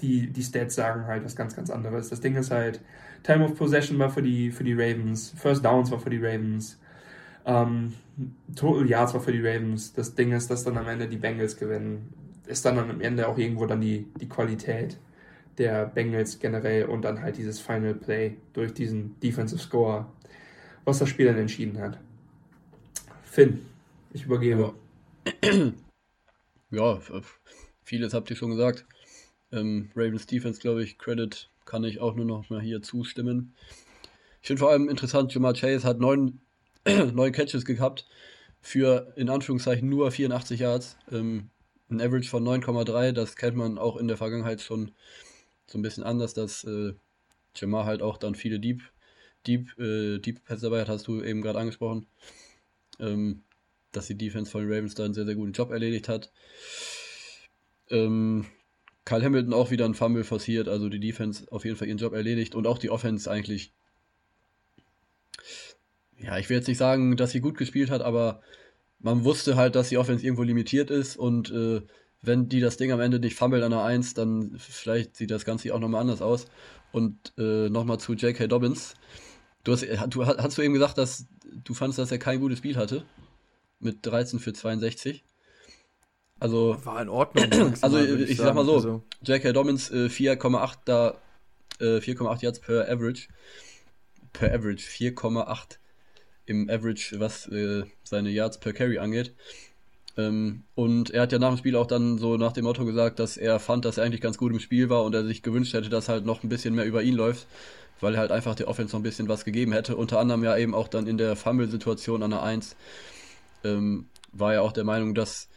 die, 0.00 0.28
die 0.28 0.42
Stats 0.42 0.74
sagen 0.74 1.06
halt 1.06 1.24
was 1.24 1.36
ganz, 1.36 1.54
ganz 1.54 1.70
anderes. 1.70 2.08
Das 2.08 2.20
Ding 2.20 2.36
ist 2.36 2.50
halt, 2.50 2.80
Time 3.22 3.44
of 3.44 3.56
Possession 3.56 3.98
war 3.98 4.10
für 4.10 4.22
die, 4.22 4.50
für 4.50 4.64
die 4.64 4.72
Ravens, 4.72 5.34
First 5.36 5.64
Downs 5.64 5.90
war 5.90 6.00
für 6.00 6.10
die 6.10 6.24
Ravens, 6.24 6.80
ähm, 7.44 7.92
Total 8.54 8.86
Yards 8.86 9.14
war 9.14 9.20
für 9.20 9.32
die 9.32 9.46
Ravens. 9.46 9.92
Das 9.94 10.14
Ding 10.14 10.32
ist, 10.32 10.50
dass 10.50 10.64
dann 10.64 10.76
am 10.76 10.88
Ende 10.88 11.08
die 11.08 11.16
Bengals 11.16 11.56
gewinnen. 11.56 12.12
Ist 12.46 12.64
dann 12.64 12.78
am 12.78 13.00
Ende 13.00 13.28
auch 13.28 13.38
irgendwo 13.38 13.66
dann 13.66 13.80
die, 13.80 14.06
die 14.20 14.28
Qualität 14.28 14.98
der 15.58 15.86
Bengals 15.86 16.38
generell 16.38 16.86
und 16.86 17.02
dann 17.02 17.20
halt 17.20 17.36
dieses 17.36 17.60
Final 17.60 17.94
Play 17.94 18.36
durch 18.52 18.72
diesen 18.72 19.18
Defensive 19.20 19.60
Score, 19.60 20.06
was 20.84 20.98
das 20.98 21.08
Spiel 21.08 21.26
dann 21.26 21.38
entschieden 21.38 21.78
hat. 21.80 21.98
Finn, 23.24 23.64
ich 24.12 24.24
übergebe. 24.24 24.74
Ja, 26.70 26.98
vieles 27.84 28.14
habt 28.14 28.30
ihr 28.30 28.36
schon 28.36 28.50
gesagt. 28.50 28.86
Ähm, 29.52 29.90
Ravens 29.94 30.26
Defense, 30.26 30.58
glaube 30.58 30.82
ich, 30.82 30.98
Credit 30.98 31.50
kann 31.66 31.84
ich 31.84 32.00
auch 32.00 32.14
nur 32.14 32.24
noch 32.24 32.48
mal 32.48 32.62
hier 32.62 32.80
zustimmen. 32.80 33.54
Ich 34.40 34.48
finde 34.48 34.60
vor 34.60 34.70
allem 34.70 34.88
interessant, 34.88 35.32
Jamar 35.34 35.52
Chase 35.52 35.86
hat 35.86 36.00
neun, 36.00 36.40
neun 36.86 37.32
Catches 37.32 37.64
gehabt 37.64 38.06
für 38.62 39.12
in 39.16 39.28
Anführungszeichen 39.28 39.88
nur 39.88 40.10
84 40.10 40.60
Yards. 40.60 40.96
Ähm, 41.10 41.50
ein 41.90 42.00
Average 42.00 42.30
von 42.30 42.42
9,3, 42.42 43.12
das 43.12 43.36
kennt 43.36 43.56
man 43.56 43.76
auch 43.76 43.96
in 43.96 44.08
der 44.08 44.16
Vergangenheit 44.16 44.62
schon 44.62 44.92
so 45.66 45.78
ein 45.78 45.82
bisschen 45.82 46.04
anders, 46.04 46.34
dass 46.34 46.64
äh, 46.64 46.94
Jamar 47.54 47.84
halt 47.84 48.02
auch 48.02 48.18
dann 48.18 48.34
viele 48.34 48.60
Deep, 48.60 48.82
Deep, 49.46 49.78
äh, 49.78 50.18
Deep 50.18 50.44
Pads 50.44 50.62
dabei 50.62 50.80
hat, 50.80 50.88
hast 50.88 51.06
du 51.06 51.22
eben 51.22 51.42
gerade 51.42 51.58
angesprochen. 51.58 52.06
Ähm, 52.98 53.42
dass 53.92 54.06
die 54.06 54.16
Defense 54.16 54.50
von 54.50 54.62
den 54.62 54.72
Ravens 54.72 54.94
da 54.94 55.04
einen 55.04 55.14
sehr, 55.14 55.26
sehr 55.26 55.34
guten 55.34 55.52
Job 55.52 55.70
erledigt 55.70 56.08
hat. 56.08 56.32
Ähm, 57.90 58.46
Kyle 59.04 59.22
Hamilton 59.22 59.52
auch 59.52 59.70
wieder 59.70 59.84
ein 59.84 59.94
Fumble 59.94 60.24
forciert, 60.24 60.68
also 60.68 60.88
die 60.88 61.00
Defense 61.00 61.46
auf 61.50 61.64
jeden 61.64 61.76
Fall 61.76 61.88
ihren 61.88 61.98
Job 61.98 62.12
erledigt 62.12 62.54
und 62.54 62.66
auch 62.66 62.78
die 62.78 62.90
Offense 62.90 63.30
eigentlich. 63.30 63.72
Ja, 66.18 66.38
ich 66.38 66.48
will 66.48 66.56
jetzt 66.56 66.68
nicht 66.68 66.78
sagen, 66.78 67.16
dass 67.16 67.32
sie 67.32 67.40
gut 67.40 67.58
gespielt 67.58 67.90
hat, 67.90 68.00
aber 68.00 68.40
man 69.00 69.24
wusste 69.24 69.56
halt, 69.56 69.74
dass 69.74 69.88
die 69.88 69.98
Offense 69.98 70.24
irgendwo 70.24 70.44
limitiert 70.44 70.90
ist 70.90 71.16
und 71.16 71.50
äh, 71.50 71.82
wenn 72.22 72.48
die 72.48 72.60
das 72.60 72.76
Ding 72.76 72.92
am 72.92 73.00
Ende 73.00 73.18
nicht 73.18 73.36
fummeln 73.36 73.64
an 73.64 73.72
der 73.72 73.82
1, 73.82 74.14
dann 74.14 74.54
vielleicht 74.56 75.16
sieht 75.16 75.30
das 75.30 75.44
Ganze 75.44 75.74
auch 75.74 75.80
nochmal 75.80 76.00
anders 76.00 76.22
aus. 76.22 76.46
Und 76.92 77.32
äh, 77.36 77.68
nochmal 77.68 77.98
zu 77.98 78.14
J.K. 78.14 78.46
Dobbins. 78.46 78.94
Du 79.64 79.72
hast, 79.72 79.86
du, 80.08 80.26
hast 80.26 80.58
du 80.58 80.62
eben 80.62 80.74
gesagt, 80.74 80.98
dass 80.98 81.26
du 81.64 81.74
fandest, 81.74 81.98
dass 81.98 82.12
er 82.12 82.18
kein 82.18 82.40
gutes 82.40 82.58
Spiel 82.58 82.76
hatte? 82.76 83.04
Mit 83.80 84.06
13 84.06 84.38
für 84.38 84.52
62. 84.52 85.24
Also. 86.38 86.76
War 86.84 87.02
in 87.02 87.08
Ordnung. 87.08 87.74
also, 87.80 87.98
ich, 87.98 88.30
ich 88.30 88.36
sag 88.36 88.54
mal 88.54 88.64
so: 88.64 88.74
also. 88.74 89.02
J.K. 89.22 89.52
Dobbins 89.52 89.90
äh, 89.90 90.06
4,8 90.06 90.78
da, 90.84 91.18
äh, 91.80 91.98
4,8 91.98 92.42
Yards 92.42 92.60
per 92.60 92.88
Average. 92.88 93.28
Per 94.32 94.52
Average, 94.52 94.84
4,8 94.84 95.78
im 96.46 96.68
Average, 96.70 97.18
was 97.18 97.46
äh, 97.48 97.84
seine 98.04 98.30
Yards 98.30 98.60
per 98.60 98.72
Carry 98.72 98.98
angeht. 98.98 99.34
Ähm, 100.16 100.64
und 100.74 101.10
er 101.10 101.22
hat 101.22 101.32
ja 101.32 101.38
nach 101.38 101.50
dem 101.50 101.58
Spiel 101.58 101.76
auch 101.76 101.86
dann 101.86 102.18
so 102.18 102.36
nach 102.36 102.52
dem 102.52 102.64
Motto 102.64 102.84
gesagt, 102.84 103.18
dass 103.18 103.36
er 103.36 103.58
fand, 103.58 103.84
dass 103.84 103.98
er 103.98 104.04
eigentlich 104.04 104.20
ganz 104.20 104.36
gut 104.36 104.52
im 104.52 104.60
Spiel 104.60 104.90
war 104.90 105.04
und 105.04 105.14
er 105.14 105.24
sich 105.24 105.42
gewünscht 105.42 105.72
hätte, 105.72 105.88
dass 105.88 106.08
halt 106.08 106.26
noch 106.26 106.42
ein 106.42 106.48
bisschen 106.48 106.74
mehr 106.74 106.84
über 106.84 107.02
ihn 107.02 107.14
läuft, 107.14 107.46
weil 108.00 108.14
er 108.14 108.20
halt 108.20 108.32
einfach 108.32 108.54
der 108.54 108.68
Offense 108.68 108.92
noch 108.94 109.00
ein 109.00 109.04
bisschen 109.04 109.28
was 109.28 109.44
gegeben 109.44 109.72
hätte. 109.72 109.96
Unter 109.96 110.18
anderem 110.18 110.44
ja 110.44 110.56
eben 110.56 110.74
auch 110.74 110.88
dann 110.88 111.06
in 111.06 111.16
der 111.16 111.36
Fumble-Situation 111.36 112.22
an 112.22 112.30
der 112.30 112.42
1 112.42 112.76
ähm, 113.64 114.06
war 114.32 114.54
er 114.54 114.62
auch 114.62 114.72
der 114.72 114.84
Meinung, 114.84 115.14
dass 115.14 115.48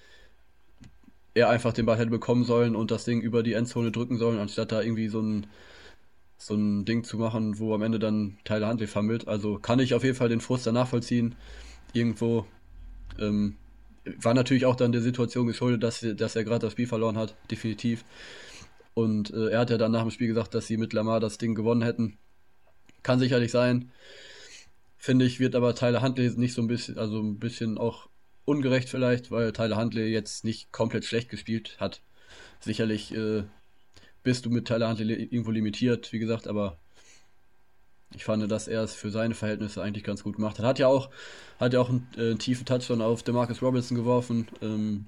er 1.34 1.49
einfach 1.49 1.74
den 1.74 1.86
Ball 1.86 1.97
hätte 1.97 2.10
bekommen 2.10 2.45
sollen 2.45 2.76
und 2.76 2.91
das 2.91 3.03
Ding 3.03 3.22
über 3.22 3.43
die 3.43 3.53
Endzone 3.53 3.91
drücken 3.91 4.18
sollen, 4.18 4.39
anstatt 4.39 4.72
da 4.72 4.82
irgendwie 4.82 5.10
so 5.10 5.20
ein, 5.22 5.47
so 6.38 6.56
ein 6.56 6.86
Ding 6.86 7.03
zu 7.03 7.18
machen, 7.18 7.60
wo 7.60 7.74
am 7.74 7.82
Ende 7.82 7.99
dann 7.99 8.38
Tyler 8.45 8.70
Huntley 8.70 8.88
fummelt. 8.88 9.28
Also 9.28 9.60
kann 9.60 9.80
ich 9.80 9.93
auf 9.93 10.03
jeden 10.03 10.16
Fall 10.16 10.30
den 10.30 10.39
Frust 10.39 10.66
da 10.66 10.72
nachvollziehen. 10.72 11.36
Irgendwo 11.91 12.45
ähm, 13.20 13.58
war 14.18 14.34
natürlich 14.34 14.66
auch 14.66 14.76
dann 14.76 14.91
der 14.91 15.01
Situation 15.01 15.47
geschuldet, 15.47 15.84
dass, 15.84 16.06
dass 16.16 16.36
er 16.36 16.43
gerade 16.43 16.66
das 16.66 16.74
Spiel 16.74 16.88
verloren 16.88 17.18
hat, 17.18 17.36
definitiv. 17.49 18.03
Und 18.93 19.34
äh, 19.34 19.49
er 19.49 19.60
hat 19.60 19.70
ja 19.70 19.78
dann 19.78 19.91
nach 19.91 20.01
dem 20.01 20.12
Spiel 20.12 20.28
gesagt, 20.28 20.53
dass 20.56 20.68
sie 20.68 20.78
mit 20.78 20.93
Lamar 20.93 21.20
das 21.20 21.38
Ding 21.38 21.56
gewonnen 21.56 21.82
hätten. 21.82 22.18
Kann 23.03 23.20
sicherlich 23.20 23.51
sein. 23.51 23.91
Finde 24.97 25.26
ich, 25.26 25.39
wird 25.39 25.56
aber 25.56 25.76
Tyler 25.76 26.01
Huntley 26.01 26.32
nicht 26.38 26.53
so 26.53 26.62
ein 26.62 26.68
bisschen, 26.68 26.97
also 26.97 27.20
ein 27.20 27.38
bisschen 27.38 27.78
auch 27.78 28.08
ungerecht 28.45 28.89
vielleicht, 28.89 29.32
weil 29.32 29.51
Tyler 29.51 29.78
Huntley 29.78 30.08
jetzt 30.08 30.43
nicht 30.43 30.72
komplett 30.72 31.06
schlecht 31.06 31.30
gespielt 31.30 31.78
hat. 31.80 32.01
Sicherlich 32.60 33.14
äh, 33.14 33.43
bist 34.24 34.45
du 34.45 34.49
mit 34.49 34.68
Tyler 34.68 34.89
Huntley 34.89 35.14
irgendwo 35.14 35.51
limitiert, 35.51 36.12
wie 36.14 36.20
gesagt, 36.20 36.47
aber 36.47 36.80
ich 38.14 38.24
fand, 38.24 38.49
dass 38.49 38.68
er 38.68 38.84
es 38.84 38.93
für 38.93 39.12
seine 39.12 39.36
Verhältnisse 39.36 39.82
eigentlich 39.82 40.03
ganz 40.03 40.24
gut 40.24 40.36
gemacht 40.36 40.60
hat. 40.60 40.66
Hat 40.66 40.80
ja 40.80 40.88
auch, 40.88 41.10
hat 41.60 41.74
ja 41.74 41.80
auch 41.80 41.89
einen, 41.89 42.08
äh, 42.18 42.36
tiefen 42.36 42.66
Touchdown 42.66 43.01
auf 43.01 43.24
Demarcus 43.24 43.62
Robinson 43.62 43.97
geworfen. 43.97 44.47
Ähm, 44.62 45.08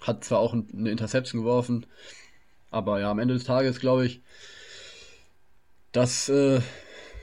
hat 0.00 0.24
zwar 0.24 0.38
auch 0.38 0.52
eine 0.52 0.90
Interception 0.90 1.40
geworfen, 1.40 1.86
aber 2.70 3.00
ja, 3.00 3.10
am 3.10 3.18
Ende 3.18 3.34
des 3.34 3.44
Tages 3.44 3.80
glaube 3.80 4.06
ich, 4.06 4.22
dass 5.92 6.28
äh, 6.28 6.60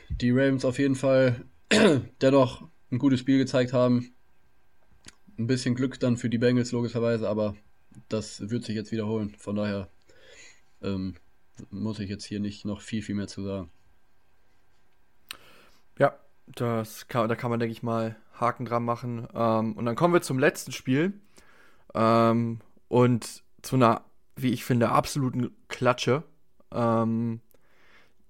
die 0.09 0.31
Ravens 0.31 0.65
auf 0.65 0.79
jeden 0.79 0.95
Fall 0.95 1.45
dennoch 2.21 2.67
ein 2.91 2.99
gutes 2.99 3.19
Spiel 3.19 3.37
gezeigt 3.37 3.73
haben. 3.73 4.13
Ein 5.37 5.47
bisschen 5.47 5.75
Glück 5.75 5.99
dann 5.99 6.17
für 6.17 6.29
die 6.29 6.37
Bengals 6.37 6.71
logischerweise, 6.71 7.27
aber 7.27 7.55
das 8.09 8.49
wird 8.49 8.65
sich 8.65 8.75
jetzt 8.75 8.91
wiederholen. 8.91 9.35
Von 9.37 9.55
daher 9.55 9.89
ähm, 10.81 11.15
muss 11.69 11.99
ich 11.99 12.09
jetzt 12.09 12.25
hier 12.25 12.39
nicht 12.39 12.65
noch 12.65 12.81
viel, 12.81 13.01
viel 13.01 13.15
mehr 13.15 13.27
zu 13.27 13.43
sagen. 13.43 13.69
Das 16.47 17.07
kann, 17.07 17.29
da 17.29 17.35
kann 17.35 17.49
man, 17.49 17.59
denke 17.59 17.71
ich 17.71 17.83
mal, 17.83 18.15
Haken 18.39 18.65
dran 18.65 18.83
machen. 18.83 19.27
Ähm, 19.33 19.73
und 19.73 19.85
dann 19.85 19.95
kommen 19.95 20.13
wir 20.13 20.21
zum 20.21 20.39
letzten 20.39 20.71
Spiel. 20.71 21.13
Ähm, 21.93 22.59
und 22.87 23.43
zu 23.61 23.75
einer, 23.75 24.01
wie 24.35 24.51
ich 24.51 24.65
finde, 24.65 24.89
absoluten 24.89 25.55
Klatsche. 25.67 26.23
Ähm, 26.71 27.41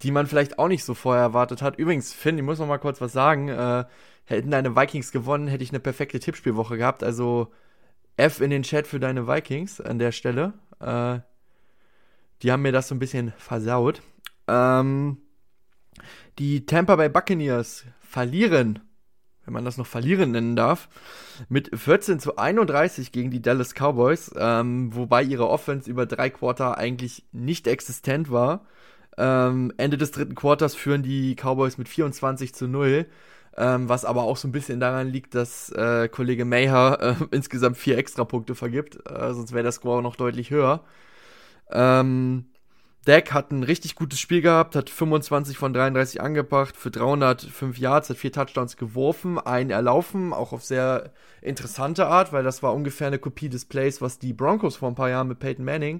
die 0.03 0.11
man 0.11 0.28
vielleicht 0.28 0.59
auch 0.59 0.68
nicht 0.68 0.84
so 0.84 0.93
vorher 0.93 1.24
erwartet 1.24 1.61
hat. 1.61 1.78
Übrigens, 1.78 2.14
Finn, 2.14 2.38
ich 2.38 2.43
muss 2.43 2.59
noch 2.59 2.68
mal 2.68 2.78
kurz 2.78 2.99
was 2.99 3.14
sagen. 3.14 3.47
Äh, 3.47 3.86
hätten 4.26 4.51
deine 4.51 4.76
Vikings 4.76 5.11
gewonnen, 5.11 5.47
hätte 5.47 5.64
ich 5.64 5.72
eine 5.72 5.80
perfekte 5.80 6.20
Tippspielwoche 6.20 6.78
gehabt. 6.78 7.03
Also 7.03 7.51
F 8.18 8.41
in 8.41 8.49
den 8.49 8.64
Chat 8.64 8.86
für 8.86 8.99
deine 8.99 9.28
Vikings 9.28 9.80
an 9.82 9.99
der 9.99 10.11
Stelle. 10.11 10.53
Äh, 10.80 11.20
die 12.41 12.51
haben 12.51 12.61
mir 12.61 12.74
das 12.74 12.89
so 12.89 12.95
ein 12.95 12.99
bisschen 12.99 13.34
versaut. 13.38 14.01
Ähm, 14.47 15.18
die 16.38 16.66
Tampa 16.66 16.97
Bay 16.97 17.09
Buccaneers 17.09 17.86
verlieren, 18.14 18.80
wenn 19.43 19.53
man 19.53 19.66
das 19.66 19.78
noch 19.78 19.88
verlieren 19.88 20.32
nennen 20.32 20.55
darf, 20.55 20.88
mit 21.49 21.72
14 21.78 22.20
zu 22.20 22.38
31 22.38 23.11
gegen 23.11 23.32
die 23.32 23.41
Dallas 23.41 23.74
Cowboys, 23.74 24.32
ähm, 24.38 24.95
wobei 24.95 25.24
ihre 25.24 25.49
Offense 25.49 25.89
über 25.89 26.05
drei 26.05 26.30
Quarter 26.30 26.78
eigentlich 26.78 27.26
nicht 27.32 27.68
existent 27.68 28.32
war. 28.32 28.66
Ähm, 29.18 29.74
Ende 29.78 29.97
des 29.97 30.11
dritten 30.11 30.36
Quarters 30.36 30.76
führen 30.76 31.01
die 31.01 31.36
Cowboys 31.36 31.78
mit 31.78 31.89
24 31.89 32.53
zu 32.53 32.68
0. 32.68 33.07
Ähm, 33.55 33.88
was 33.88 34.03
aber 34.03 34.24
auch 34.24 34.38
so 34.38 34.47
ein 34.47 34.51
bisschen 34.51 34.80
daran 34.80 35.09
liegt, 35.09 35.36
dass 35.36 35.70
äh, 35.70 36.07
Kollege 36.07 36.43
Mayher 36.43 36.97
äh, 37.20 37.24
insgesamt 37.36 37.78
vier 37.78 37.99
Extrapunkte 37.99 38.55
vergibt. 38.55 38.97
Äh, 39.07 39.34
sonst 39.34 39.53
wäre 39.53 39.61
der 39.64 39.72
Score 39.72 40.01
noch 40.01 40.16
deutlich 40.16 40.49
höher. 40.49 40.84
Ähm, 41.72 42.45
Dak 43.05 43.33
hat 43.33 43.51
ein 43.51 43.63
richtig 43.63 43.95
gutes 43.95 44.19
Spiel 44.19 44.41
gehabt, 44.41 44.77
hat 44.77 44.89
25 44.89 45.57
von 45.57 45.73
33 45.73 46.21
angebracht 46.21 46.77
für 46.77 46.89
305 46.89 47.77
Yards, 47.77 48.09
hat 48.09 48.17
vier 48.17 48.31
Touchdowns 48.31 48.77
geworfen, 48.77 49.37
einen 49.39 49.71
erlaufen, 49.71 50.31
auch 50.31 50.53
auf 50.53 50.63
sehr 50.63 51.11
interessante 51.41 52.07
Art, 52.07 52.31
weil 52.31 52.43
das 52.43 52.63
war 52.63 52.73
ungefähr 52.73 53.07
eine 53.07 53.19
Kopie 53.19 53.49
des 53.49 53.65
Plays, 53.65 54.01
was 54.01 54.19
die 54.19 54.31
Broncos 54.31 54.77
vor 54.77 54.89
ein 54.89 54.95
paar 54.95 55.09
Jahren 55.09 55.27
mit 55.27 55.39
Peyton 55.39 55.65
Manning 55.65 55.99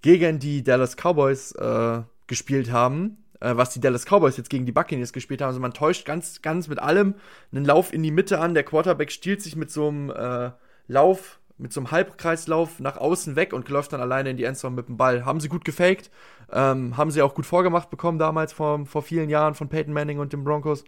gegen 0.00 0.38
die 0.38 0.62
Dallas 0.62 0.96
Cowboys 0.96 1.52
äh, 1.52 2.02
gespielt 2.26 2.72
haben, 2.72 3.18
äh, 3.40 3.54
was 3.56 3.74
die 3.74 3.80
Dallas 3.80 4.06
Cowboys 4.06 4.38
jetzt 4.38 4.48
gegen 4.48 4.64
die 4.64 4.72
Buccaneers 4.72 5.12
gespielt 5.12 5.42
haben. 5.42 5.48
Also 5.48 5.60
man 5.60 5.74
täuscht 5.74 6.06
ganz, 6.06 6.40
ganz 6.40 6.68
mit 6.68 6.78
allem 6.78 7.16
einen 7.52 7.66
Lauf 7.66 7.92
in 7.92 8.02
die 8.02 8.10
Mitte 8.10 8.40
an, 8.40 8.54
der 8.54 8.64
Quarterback 8.64 9.12
stiehlt 9.12 9.42
sich 9.42 9.56
mit 9.56 9.70
so 9.70 9.88
einem 9.88 10.08
äh, 10.08 10.52
Lauf 10.88 11.38
mit 11.56 11.72
so 11.72 11.80
einem 11.80 11.90
Halbkreislauf 11.90 12.80
nach 12.80 12.96
außen 12.96 13.36
weg 13.36 13.52
und 13.52 13.68
läuft 13.68 13.92
dann 13.92 14.00
alleine 14.00 14.30
in 14.30 14.36
die 14.36 14.44
Endzone 14.44 14.74
mit 14.74 14.88
dem 14.88 14.96
Ball. 14.96 15.24
Haben 15.24 15.40
sie 15.40 15.48
gut 15.48 15.64
gefaked, 15.64 16.10
ähm, 16.50 16.96
haben 16.96 17.10
sie 17.10 17.22
auch 17.22 17.34
gut 17.34 17.46
vorgemacht 17.46 17.90
bekommen 17.90 18.18
damals 18.18 18.52
vor, 18.52 18.84
vor 18.86 19.02
vielen 19.02 19.28
Jahren 19.30 19.54
von 19.54 19.68
Peyton 19.68 19.94
Manning 19.94 20.18
und 20.18 20.32
den 20.32 20.44
Broncos. 20.44 20.84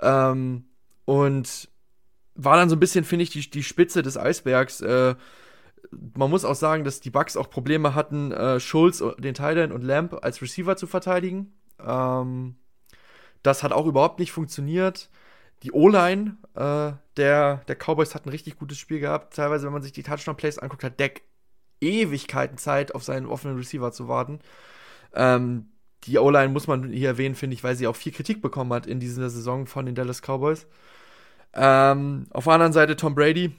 Ähm, 0.00 0.64
und 1.04 1.68
war 2.34 2.56
dann 2.56 2.70
so 2.70 2.76
ein 2.76 2.80
bisschen, 2.80 3.04
finde 3.04 3.24
ich, 3.24 3.30
die, 3.30 3.50
die 3.50 3.62
Spitze 3.62 4.02
des 4.02 4.16
Eisbergs. 4.16 4.80
Äh, 4.80 5.16
man 5.90 6.30
muss 6.30 6.44
auch 6.44 6.54
sagen, 6.54 6.84
dass 6.84 7.00
die 7.00 7.10
Bucks 7.10 7.36
auch 7.36 7.50
Probleme 7.50 7.94
hatten, 7.94 8.32
äh, 8.32 8.60
Schulz, 8.60 9.02
den 9.18 9.34
Titan 9.34 9.72
und 9.72 9.82
Lamp 9.82 10.18
als 10.22 10.40
Receiver 10.40 10.76
zu 10.76 10.86
verteidigen. 10.86 11.52
Ähm, 11.84 12.56
das 13.42 13.62
hat 13.62 13.72
auch 13.72 13.86
überhaupt 13.86 14.18
nicht 14.18 14.32
funktioniert. 14.32 15.10
Die 15.62 15.72
O-Line 15.72 16.36
äh, 16.54 16.92
der, 17.16 17.56
der 17.68 17.76
Cowboys 17.76 18.14
hat 18.14 18.26
ein 18.26 18.30
richtig 18.30 18.56
gutes 18.56 18.78
Spiel 18.78 19.00
gehabt. 19.00 19.34
Teilweise, 19.34 19.66
wenn 19.66 19.72
man 19.72 19.82
sich 19.82 19.92
die 19.92 20.02
Touchdown-Plays 20.02 20.58
anguckt, 20.58 20.84
hat 20.84 20.98
Deck 20.98 21.22
Ewigkeiten 21.80 22.58
Zeit, 22.58 22.94
auf 22.94 23.02
seinen 23.02 23.26
offenen 23.26 23.56
Receiver 23.56 23.92
zu 23.92 24.08
warten. 24.08 24.40
Ähm, 25.14 25.70
die 26.04 26.18
O-Line 26.18 26.48
muss 26.48 26.66
man 26.66 26.90
hier 26.90 27.08
erwähnen, 27.08 27.34
finde 27.34 27.54
ich, 27.54 27.64
weil 27.64 27.76
sie 27.76 27.86
auch 27.86 27.96
viel 27.96 28.12
Kritik 28.12 28.40
bekommen 28.40 28.72
hat 28.72 28.86
in 28.86 29.00
dieser 29.00 29.28
Saison 29.28 29.66
von 29.66 29.86
den 29.86 29.94
Dallas 29.94 30.22
Cowboys. 30.22 30.66
Ähm, 31.52 32.26
auf 32.30 32.44
der 32.44 32.54
anderen 32.54 32.72
Seite 32.72 32.96
Tom 32.96 33.14
Brady. 33.14 33.54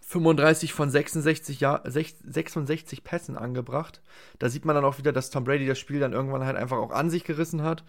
35 0.00 0.74
von 0.74 0.90
66, 0.90 1.60
ja 1.60 1.80
66 1.84 3.02
Pässen 3.02 3.38
angebracht. 3.38 4.02
Da 4.38 4.50
sieht 4.50 4.66
man 4.66 4.76
dann 4.76 4.84
auch 4.84 4.98
wieder, 4.98 5.12
dass 5.12 5.30
Tom 5.30 5.44
Brady 5.44 5.66
das 5.66 5.78
Spiel 5.78 6.00
dann 6.00 6.12
irgendwann 6.12 6.44
halt 6.44 6.56
einfach 6.56 6.76
auch 6.76 6.90
an 6.90 7.08
sich 7.08 7.24
gerissen 7.24 7.62
hat. 7.62 7.82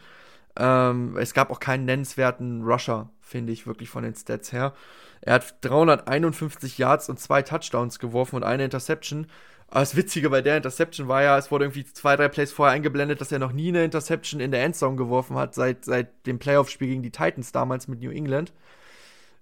Ähm, 0.58 1.18
es 1.18 1.34
gab 1.34 1.50
auch 1.50 1.60
keinen 1.60 1.86
nennenswerten 1.86 2.64
Rusher, 2.64 3.10
finde 3.22 3.54
ich, 3.54 3.66
wirklich 3.66 3.90
von 3.90 4.04
den 4.04 4.16
Stats 4.16 4.52
her. 4.52 4.74
Er 5.22 5.36
hat 5.36 5.56
351 5.62 6.78
Yards 6.78 7.10
und 7.10 7.20
zwei 7.20 7.42
Touchdowns 7.42 8.00
geworfen 8.00 8.36
und 8.38 8.44
eine 8.44 8.66
Interception. 8.66 9.28
Aber 9.70 9.80
das 9.80 9.96
Witzige 9.96 10.30
bei 10.30 10.42
der 10.42 10.58
Interception 10.58 11.08
war 11.08 11.24
ja, 11.24 11.38
es 11.38 11.50
wurde 11.50 11.66
irgendwie 11.66 11.86
zwei, 11.86 12.16
drei 12.16 12.28
Plays 12.28 12.52
vorher 12.52 12.76
eingeblendet, 12.76 13.22
dass 13.22 13.32
er 13.32 13.40
noch 13.40 13.54
nie 13.54 13.70
eine 13.70 13.84
Interception 13.84 14.40
in 14.40 14.52
der 14.52 14.64
Endzone 14.64 14.98
geworfen 14.98 15.36
hat, 15.36 15.56
seit, 15.56 15.86
seit 15.86 16.28
dem 16.28 16.38
Playoff-Spiel 16.38 16.90
gegen 16.90 17.02
die 17.02 17.12
Titans 17.12 17.52
damals 17.52 17.88
mit 17.88 18.02
New 18.02 18.12
England. 18.12 18.54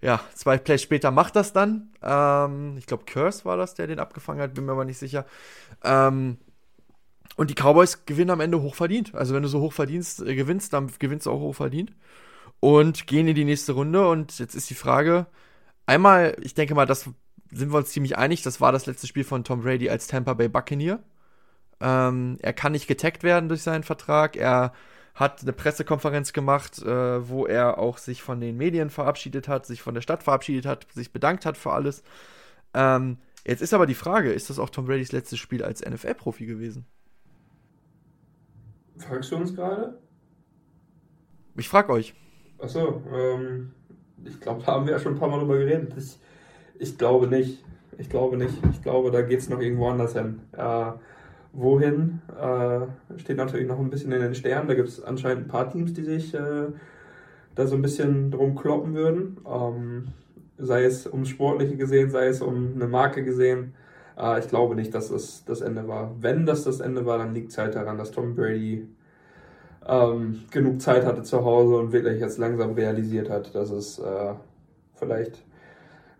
Ja, 0.02 0.22
zwei 0.34 0.58
Plays 0.58 0.82
später 0.82 1.12
macht 1.12 1.36
das 1.36 1.52
dann. 1.52 1.92
Ähm, 2.02 2.76
ich 2.78 2.86
glaube, 2.86 3.04
Curse 3.06 3.44
war 3.44 3.58
das, 3.58 3.76
der 3.76 3.88
den 3.88 4.00
abgefangen 4.00 4.42
hat, 4.42 4.54
bin 4.54 4.66
mir 4.66 4.72
aber 4.72 4.86
nicht 4.86 4.98
sicher. 4.98 5.26
Ähm, 5.84 6.38
und 7.36 7.50
die 7.50 7.56
Cowboys 7.56 8.06
gewinnen 8.06 8.32
am 8.32 8.40
Ende 8.40 8.62
hochverdient. 8.62 9.16
Also 9.16 9.34
wenn 9.34 9.44
du 9.44 9.50
so 9.50 9.62
hoch 9.62 9.74
verdienst, 9.74 10.22
äh, 10.22 10.36
gewinnst, 10.36 10.74
dann 10.74 10.92
gewinnst 11.00 11.26
du 11.26 11.32
auch 11.32 11.40
hochverdient. 11.40 11.94
Und 12.60 13.08
gehen 13.08 13.28
in 13.28 13.36
die 13.36 13.46
nächste 13.46 13.74
Runde. 13.74 14.08
Und 14.08 14.38
jetzt 14.40 14.56
ist 14.56 14.70
die 14.70 14.76
Frage, 14.76 15.26
einmal, 15.86 16.36
ich 16.42 16.54
denke 16.54 16.76
mal, 16.76 16.86
das 16.86 17.10
sind 17.52 17.72
wir 17.72 17.78
uns 17.78 17.90
ziemlich 17.90 18.18
einig, 18.18 18.44
das 18.44 18.62
war 18.62 18.72
das 18.72 18.86
letzte 18.86 19.08
Spiel 19.08 19.24
von 19.24 19.44
Tom 19.44 19.62
Brady 19.62 19.90
als 19.90 20.08
Tampa 20.08 20.34
Bay 20.34 20.48
Buccaneer. 20.48 21.00
Ähm, 21.82 22.38
er 22.42 22.54
kann 22.54 22.72
nicht 22.72 22.88
getaggt 22.88 23.24
werden 23.24 23.50
durch 23.50 23.64
seinen 23.64 23.84
Vertrag. 23.84 24.36
Er 24.38 24.74
hat 25.16 25.42
eine 25.42 25.54
Pressekonferenz 25.54 26.32
gemacht, 26.34 26.82
äh, 26.82 27.28
wo 27.28 27.46
er 27.46 27.78
auch 27.78 27.98
sich 27.98 28.22
von 28.22 28.40
den 28.40 28.58
Medien 28.58 28.90
verabschiedet 28.90 29.48
hat, 29.48 29.66
sich 29.66 29.82
von 29.82 29.94
der 29.94 30.02
Stadt 30.02 30.24
verabschiedet 30.24 30.66
hat, 30.66 30.88
sich 30.94 31.12
bedankt 31.12 31.46
hat 31.46 31.58
für 31.58 31.74
alles. 31.74 32.04
Ähm, 32.74 33.18
jetzt 33.46 33.62
ist 33.62 33.74
aber 33.74 33.88
die 33.88 33.96
Frage, 33.96 34.32
ist 34.32 34.50
das 34.50 34.60
auch 34.60 34.70
Tom 34.70 34.86
Bradys 34.86 35.12
letztes 35.12 35.40
Spiel 35.40 35.64
als 35.64 35.82
NFL-Profi 35.82 36.46
gewesen? 36.46 36.86
Fragst 39.02 39.32
du 39.32 39.36
uns 39.38 39.56
gerade? 39.56 39.98
Ich 41.58 41.68
frag 41.68 41.90
euch. 41.90 42.14
Achso, 42.60 43.02
ähm, 43.14 43.72
ich 44.24 44.40
glaube, 44.40 44.62
da 44.64 44.74
haben 44.74 44.86
wir 44.86 44.94
ja 44.94 45.00
schon 45.00 45.14
ein 45.14 45.20
paar 45.20 45.30
Mal 45.30 45.40
drüber 45.40 45.58
geredet. 45.58 45.94
Ich, 45.98 46.20
ich 46.80 46.98
glaube 46.98 47.28
nicht. 47.28 47.64
Ich 47.98 48.10
glaube 48.10 48.38
nicht. 48.38 48.56
Ich 48.72 48.82
glaube, 48.82 49.12
da 49.12 49.22
geht 49.22 49.40
es 49.40 49.50
noch 49.50 49.60
irgendwo 49.60 49.90
anders 49.90 50.14
hin. 50.14 50.42
Äh, 50.54 50.92
wohin? 51.54 52.22
Äh, 52.40 53.20
steht 53.20 53.38
natürlich 53.38 53.68
noch 53.68 53.80
ein 53.80 53.90
bisschen 53.90 54.12
in 54.12 54.22
den 54.22 54.36
Sternen. 54.36 54.68
Da 54.68 54.76
gibt 54.76 54.88
es 54.88 55.04
anscheinend 55.04 55.46
ein 55.46 55.50
paar 55.50 55.70
Teams, 55.70 55.94
die 55.94 56.04
sich 56.04 56.34
äh, 56.34 56.68
da 57.56 57.68
so 57.68 57.76
ein 57.76 57.82
bisschen 57.82 58.32
drum 58.32 58.56
kloppen 58.56 58.94
würden. 58.94 59.38
Ähm, 59.46 60.08
sei 60.58 60.84
es 60.84 61.08
ums 61.08 61.30
Sportliche 61.30 61.76
gesehen, 61.76 62.12
sei 62.12 62.28
es 62.28 62.42
um 62.42 62.74
eine 62.76 62.88
Marke 62.88 63.24
gesehen. 63.24 63.74
Äh, 64.18 64.40
ich 64.40 64.48
glaube 64.48 64.76
nicht, 64.76 64.94
dass 64.94 65.10
das 65.10 65.44
das 65.46 65.62
Ende 65.62 65.88
war. 65.88 66.16
Wenn 66.20 66.46
das 66.46 66.64
das 66.64 66.80
Ende 66.80 67.06
war, 67.06 67.18
dann 67.18 67.34
liegt 67.34 67.52
es 67.52 67.58
halt 67.58 67.76
daran, 67.76 67.98
dass 67.98 68.12
Tom 68.12 68.36
Brady 68.36 68.88
ähm, 69.88 70.44
genug 70.52 70.82
Zeit 70.82 71.06
hatte 71.06 71.24
zu 71.24 71.44
Hause 71.44 71.78
und 71.78 71.92
wirklich 71.92 72.20
jetzt 72.20 72.38
langsam 72.38 72.74
realisiert 72.74 73.30
hat, 73.30 73.56
dass 73.56 73.72
es 73.72 74.00
äh, 74.00 74.34
vielleicht 74.96 75.44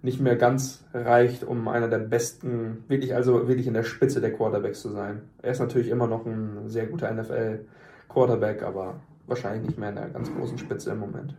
nicht 0.04 0.20
mehr 0.20 0.36
ganz 0.36 0.84
reicht, 0.94 1.44
um 1.44 1.68
einer 1.68 1.88
der 1.88 2.00
besten, 2.00 2.84
wirklich 2.88 3.14
also 3.14 3.48
wirklich 3.48 3.68
in 3.68 3.76
der 3.76 3.84
Spitze 3.84 4.20
der 4.20 4.34
Quarterbacks 4.34 4.82
zu 4.82 4.90
sein. 4.90 5.22
Er 5.42 5.52
ist 5.52 5.60
natürlich 5.60 5.90
immer 5.90 6.08
noch 6.08 6.26
ein 6.26 6.68
sehr 6.70 6.88
guter 6.88 7.12
NFL-Quarterback, 7.12 8.64
aber 8.64 9.00
wahrscheinlich 9.28 9.68
nicht 9.68 9.78
mehr 9.78 9.90
in 9.90 9.96
der 9.96 10.10
ganz 10.10 10.34
großen 10.34 10.58
Spitze 10.58 10.92
im 10.92 11.00
Moment. 11.00 11.36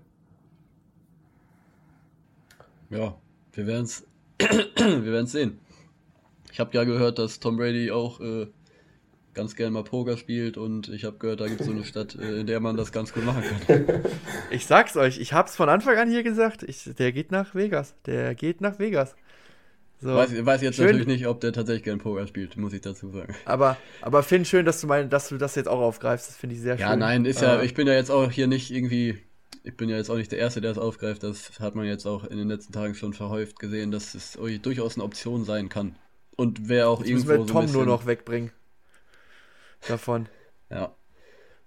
Ja, 2.89 3.17
wir 3.53 3.67
werden 3.67 3.85
es 3.85 4.07
wir 4.39 5.27
sehen. 5.27 5.59
Ich 6.53 6.61
habe 6.61 6.77
ja 6.77 6.85
gehört, 6.85 7.19
dass 7.19 7.41
Tom 7.41 7.57
Brady 7.57 7.91
auch 7.91 8.21
äh, 8.21 8.47
ganz 9.33 9.57
gerne 9.57 9.71
mal 9.71 9.85
Poker 9.85 10.19
spielt 10.19 10.59
und 10.59 10.91
ich 10.91 11.05
habe 11.05 11.17
gehört, 11.17 11.41
da 11.41 11.49
gibt 11.49 11.63
es 11.63 11.67
so 11.67 11.73
eine 11.73 11.85
Stadt, 11.85 12.15
äh, 12.15 12.41
in 12.41 12.47
der 12.47 12.61
man 12.61 12.77
das 12.77 12.93
ganz 12.93 13.15
gut 13.15 13.25
machen 13.25 13.43
kann. 13.67 13.87
Ich 14.51 14.67
sag's 14.67 14.99
euch, 14.99 15.19
ich 15.19 15.33
hab's 15.33 15.57
von 15.57 15.71
Anfang 15.71 15.97
an 15.97 16.11
hier 16.11 16.23
gesagt, 16.23 16.63
ich, 16.63 16.91
der 16.99 17.11
geht 17.13 17.33
nach 17.33 17.55
Vegas. 17.55 17.95
Der 18.05 18.35
geht 18.35 18.61
nach 18.61 18.79
Vegas. 18.79 19.17
So. 19.99 20.15
Weiß, 20.15 20.45
weiß 20.45 20.61
jetzt 20.61 20.77
schön. 20.77 20.87
natürlich 20.87 21.07
nicht, 21.07 21.27
ob 21.27 21.41
der 21.41 21.55
tatsächlich 21.55 21.85
gerne 21.85 22.03
Poker 22.03 22.27
spielt, 22.27 22.59
muss 22.59 22.75
ich 22.75 22.83
dazu 22.83 23.09
sagen. 23.09 23.35
Aber, 23.47 23.79
aber 24.03 24.23
Finn, 24.23 24.45
schön, 24.45 24.67
dass 24.67 24.83
du, 24.83 24.87
mein, 24.87 25.09
dass 25.09 25.31
du 25.31 25.39
das 25.39 25.55
jetzt 25.55 25.69
auch 25.69 25.81
aufgreifst. 25.81 26.29
Das 26.29 26.37
finde 26.37 26.57
ich 26.57 26.61
sehr 26.61 26.75
ja, 26.75 26.89
schön. 26.89 26.89
Ja, 26.89 26.97
nein, 26.97 27.25
ist 27.25 27.41
ja, 27.41 27.61
äh, 27.61 27.65
ich 27.65 27.73
bin 27.73 27.87
ja 27.87 27.95
jetzt 27.95 28.11
auch 28.11 28.31
hier 28.31 28.47
nicht 28.47 28.71
irgendwie, 28.71 29.17
ich 29.65 29.75
bin 29.75 29.89
ja 29.89 29.97
jetzt 29.97 30.11
auch 30.11 30.17
nicht 30.17 30.33
der 30.33 30.39
Erste, 30.39 30.61
der 30.61 30.73
es 30.73 30.79
aufgreift. 30.79 31.23
Das 31.23 31.61
hat 31.61 31.77
man 31.77 31.87
jetzt 31.87 32.05
auch 32.05 32.25
in 32.25 32.37
den 32.37 32.49
letzten 32.49 32.75
Tagen 32.75 32.95
schon 32.95 33.15
verhäuft 33.15 33.59
gesehen, 33.59 33.91
dass 33.91 34.15
es 34.15 34.39
durchaus 34.61 34.97
eine 34.97 35.05
Option 35.05 35.45
sein 35.45 35.71
kann. 35.71 35.95
Und 36.37 36.69
wer 36.69 36.89
auch 36.89 37.01
jetzt 37.01 37.11
irgendwo. 37.11 37.33
Müssen 37.33 37.47
wir 37.47 37.53
Tom 37.53 37.69
so 37.69 37.79
nur 37.79 37.87
noch 37.87 38.07
wegbringen. 38.07 38.53
Davon. 39.87 40.29
Ja. 40.71 40.97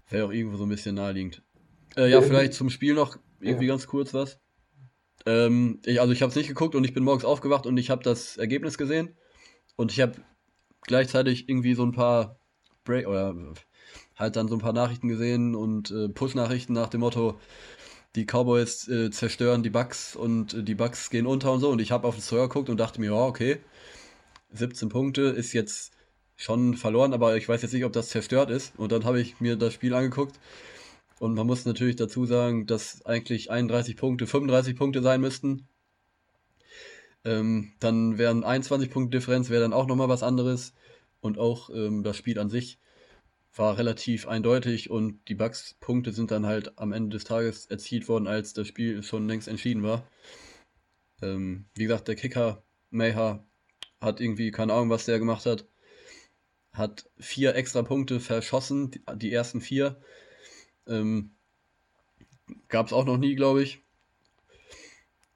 Wäre 0.10 0.28
auch 0.28 0.32
irgendwo 0.32 0.58
so 0.58 0.64
ein 0.64 0.70
bisschen 0.70 0.96
naheliegend. 0.96 1.44
Äh, 1.96 2.10
ja, 2.10 2.22
vielleicht 2.22 2.54
zum 2.54 2.70
Spiel 2.70 2.94
noch 2.94 3.18
irgendwie 3.40 3.66
ja. 3.66 3.74
ganz 3.74 3.88
kurz 3.88 4.14
was. 4.14 4.40
Ähm, 5.26 5.80
ich, 5.86 6.02
also 6.02 6.14
ich 6.14 6.22
habe 6.22 6.30
es 6.30 6.36
nicht 6.36 6.48
geguckt 6.48 6.76
und 6.76 6.84
ich 6.84 6.94
bin 6.94 7.04
morgens 7.04 7.26
aufgewacht 7.26 7.66
und 7.66 7.78
ich 7.78 7.90
habe 7.90 8.04
das 8.04 8.38
Ergebnis 8.38 8.78
gesehen 8.78 9.16
und 9.76 9.92
ich 9.92 10.02
habe 10.02 10.14
gleichzeitig 10.82 11.50
irgendwie 11.50 11.74
so 11.74 11.84
ein 11.84 11.94
paar 11.94 12.40
Break 12.84 13.08
oder 13.08 13.36
halt 14.16 14.36
dann 14.36 14.48
so 14.48 14.56
ein 14.56 14.62
paar 14.62 14.74
Nachrichten 14.74 15.08
gesehen 15.08 15.56
und 15.56 15.92
äh, 15.92 16.10
Push-Nachrichten 16.10 16.74
nach 16.74 16.90
dem 16.90 17.02
Motto, 17.02 17.40
die 18.16 18.26
Cowboys 18.26 18.88
äh, 18.88 19.10
zerstören 19.10 19.64
die 19.64 19.70
Bucks 19.70 20.16
und 20.16 20.54
äh, 20.54 20.64
die 20.64 20.76
Bucks 20.76 21.10
gehen 21.10 21.26
unter 21.26 21.52
und 21.52 21.60
so 21.60 21.70
und 21.70 21.82
ich 21.82 21.92
habe 21.92 22.08
auf 22.08 22.16
den 22.16 22.22
Score 22.22 22.48
geguckt 22.48 22.70
und 22.70 22.80
dachte 22.80 23.02
mir, 23.02 23.12
ja, 23.12 23.26
okay, 23.26 23.60
17 24.58 24.90
Punkte 24.90 25.22
ist 25.24 25.54
jetzt 25.54 25.94
schon 26.36 26.76
verloren, 26.76 27.14
aber 27.14 27.38
ich 27.38 27.48
weiß 27.48 27.62
jetzt 27.62 27.74
nicht, 27.74 27.86
ob 27.86 27.94
das 27.94 28.10
zerstört 28.10 28.50
ist 28.50 28.74
und 28.78 28.92
dann 28.92 29.06
habe 29.06 29.22
ich 29.22 29.40
mir 29.40 29.56
das 29.56 29.74
Spiel 29.74 29.94
angeguckt 29.94 30.40
und 31.20 31.34
man 31.34 31.48
muss 31.48 31.66
natürlich 31.66 31.96
dazu 31.96 32.26
sagen, 32.26 32.66
dass 32.66 33.06
eigentlich 33.06 33.50
31 33.50 33.96
Punkte 33.96 34.28
35 34.28 34.76
Punkte 34.76 35.02
sein 35.02 35.22
müssten. 35.22 35.68
Ähm, 37.24 37.74
dann 37.80 38.18
wären 38.18 38.44
21 38.44 38.90
Punkte 38.90 39.18
Differenz, 39.18 39.50
wäre 39.50 39.62
dann 39.62 39.74
auch 39.74 39.88
nochmal 39.88 40.10
was 40.10 40.24
anderes. 40.24 40.74
Und 41.22 41.40
auch 41.40 41.70
ähm, 41.72 42.04
das 42.04 42.18
Spiel 42.18 42.38
an 42.38 42.50
sich 42.50 42.80
war 43.56 43.78
relativ 43.78 44.28
eindeutig 44.28 44.90
und 44.90 45.28
die 45.30 45.36
Bugs-Punkte 45.36 46.12
sind 46.12 46.30
dann 46.32 46.46
halt 46.46 46.78
am 46.78 46.92
Ende 46.92 47.16
des 47.16 47.24
Tages 47.24 47.66
erzielt 47.66 48.08
worden, 48.10 48.28
als 48.28 48.54
das 48.54 48.68
Spiel 48.68 49.02
schon 49.02 49.28
längst 49.28 49.48
entschieden 49.48 49.82
war. 49.82 50.06
Ähm, 51.22 51.66
wie 51.76 51.84
gesagt, 51.84 52.10
der 52.10 52.16
Kicker, 52.16 52.64
Mayha, 52.92 53.44
hat 54.02 54.20
irgendwie 54.20 54.52
keine 54.52 54.74
Ahnung, 54.74 54.90
was 54.90 55.06
der 55.06 55.20
gemacht 55.20 55.46
hat. 55.46 55.68
Hat 56.72 57.10
vier 57.18 57.56
extra 57.56 57.84
Punkte 57.84 58.20
verschossen, 58.20 58.92
die, 58.92 59.02
die 59.16 59.32
ersten 59.32 59.62
vier. 59.62 60.02
Ähm, 60.88 61.36
Gab 62.68 62.88
es 62.88 62.94
auch 62.94 63.06
noch 63.06 63.18
nie, 63.18 63.36
glaube 63.36 63.64
ich. 63.64 63.82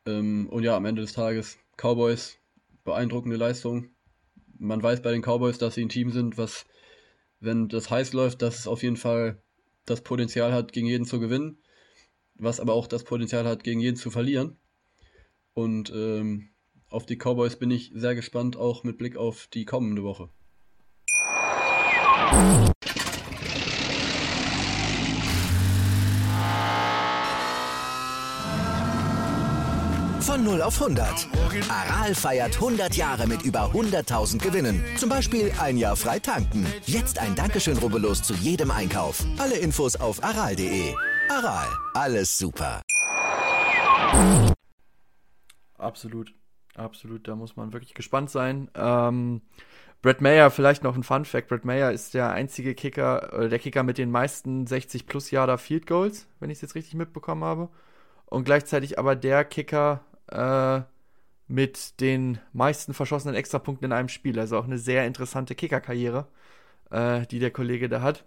Ähm, 0.05 0.47
und 0.49 0.63
ja, 0.63 0.75
am 0.75 0.85
Ende 0.85 1.01
des 1.01 1.13
Tages 1.13 1.57
Cowboys, 1.77 2.37
beeindruckende 2.83 3.37
Leistung. 3.37 3.89
Man 4.57 4.83
weiß 4.83 5.01
bei 5.01 5.11
den 5.11 5.21
Cowboys, 5.21 5.57
dass 5.57 5.75
sie 5.75 5.85
ein 5.85 5.89
Team 5.89 6.11
sind, 6.11 6.37
was, 6.37 6.65
wenn 7.39 7.69
das 7.69 7.89
heiß 7.89 8.13
läuft, 8.13 8.41
dass 8.41 8.59
es 8.59 8.67
auf 8.67 8.83
jeden 8.83 8.97
Fall 8.97 9.41
das 9.85 10.01
Potenzial 10.01 10.53
hat, 10.53 10.73
gegen 10.73 10.87
jeden 10.87 11.05
zu 11.05 11.19
gewinnen, 11.19 11.57
was 12.35 12.59
aber 12.59 12.73
auch 12.73 12.87
das 12.87 13.03
Potenzial 13.03 13.45
hat, 13.45 13.63
gegen 13.63 13.79
jeden 13.79 13.97
zu 13.97 14.11
verlieren. 14.11 14.57
Und 15.53 15.91
ähm, 15.91 16.49
auf 16.89 17.05
die 17.05 17.17
Cowboys 17.17 17.55
bin 17.55 17.71
ich 17.71 17.91
sehr 17.93 18.15
gespannt, 18.15 18.57
auch 18.57 18.83
mit 18.83 18.97
Blick 18.97 19.17
auf 19.17 19.47
die 19.53 19.65
kommende 19.65 20.03
Woche. 20.03 20.29
Von 30.21 30.43
0 30.43 30.61
auf 30.61 30.81
100. 30.81 31.27
Aral 31.69 32.13
feiert 32.13 32.55
100 32.55 32.95
Jahre 32.95 33.25
mit 33.25 33.41
über 33.41 33.71
100.000 33.73 34.37
Gewinnen. 34.37 34.83
Zum 34.95 35.09
Beispiel 35.09 35.51
ein 35.59 35.75
Jahr 35.75 35.95
frei 35.95 36.19
tanken. 36.19 36.65
Jetzt 36.85 37.17
ein 37.17 37.35
Dankeschön, 37.35 37.77
rubbellos 37.77 38.21
zu 38.21 38.35
jedem 38.35 38.69
Einkauf. 38.69 39.25
Alle 39.39 39.57
Infos 39.57 39.95
auf 39.95 40.23
aral.de. 40.23 40.93
Aral, 41.29 41.67
alles 41.93 42.37
super. 42.37 42.83
Absolut, 45.77 46.33
absolut. 46.79 47.27
Da 47.27 47.35
muss 47.35 47.55
man 47.55 47.73
wirklich 47.73 47.93
gespannt 47.93 48.29
sein. 48.29 48.69
Ähm, 48.75 49.41
Brett 50.01 50.21
Mayer, 50.21 50.49
vielleicht 50.49 50.83
noch 50.83 50.95
ein 50.95 51.03
Fun 51.03 51.25
Fact. 51.25 51.49
Brett 51.49 51.65
Mayer 51.65 51.91
ist 51.91 52.13
der 52.13 52.31
einzige 52.31 52.73
Kicker, 52.73 53.33
äh, 53.33 53.49
der 53.49 53.59
Kicker 53.59 53.83
mit 53.83 53.97
den 53.97 54.11
meisten 54.11 54.65
60 54.65 55.07
plus 55.07 55.31
Yarder 55.31 55.57
Field 55.57 55.87
Goals, 55.87 56.27
wenn 56.39 56.49
ich 56.49 56.57
es 56.57 56.61
jetzt 56.61 56.75
richtig 56.75 56.95
mitbekommen 56.95 57.43
habe. 57.43 57.69
Und 58.25 58.45
gleichzeitig 58.45 58.97
aber 58.97 59.15
der 59.15 59.43
Kicker 59.43 60.01
äh, 60.27 60.81
mit 61.47 61.99
den 61.99 62.39
meisten 62.53 62.93
verschossenen 62.93 63.35
Extrapunkten 63.35 63.85
in 63.85 63.91
einem 63.91 64.07
Spiel. 64.07 64.39
Also 64.39 64.57
auch 64.57 64.65
eine 64.65 64.77
sehr 64.77 65.05
interessante 65.05 65.55
Kickerkarriere, 65.55 66.27
äh, 66.91 67.25
die 67.27 67.39
der 67.39 67.51
Kollege 67.51 67.89
da 67.89 68.01
hat. 68.01 68.23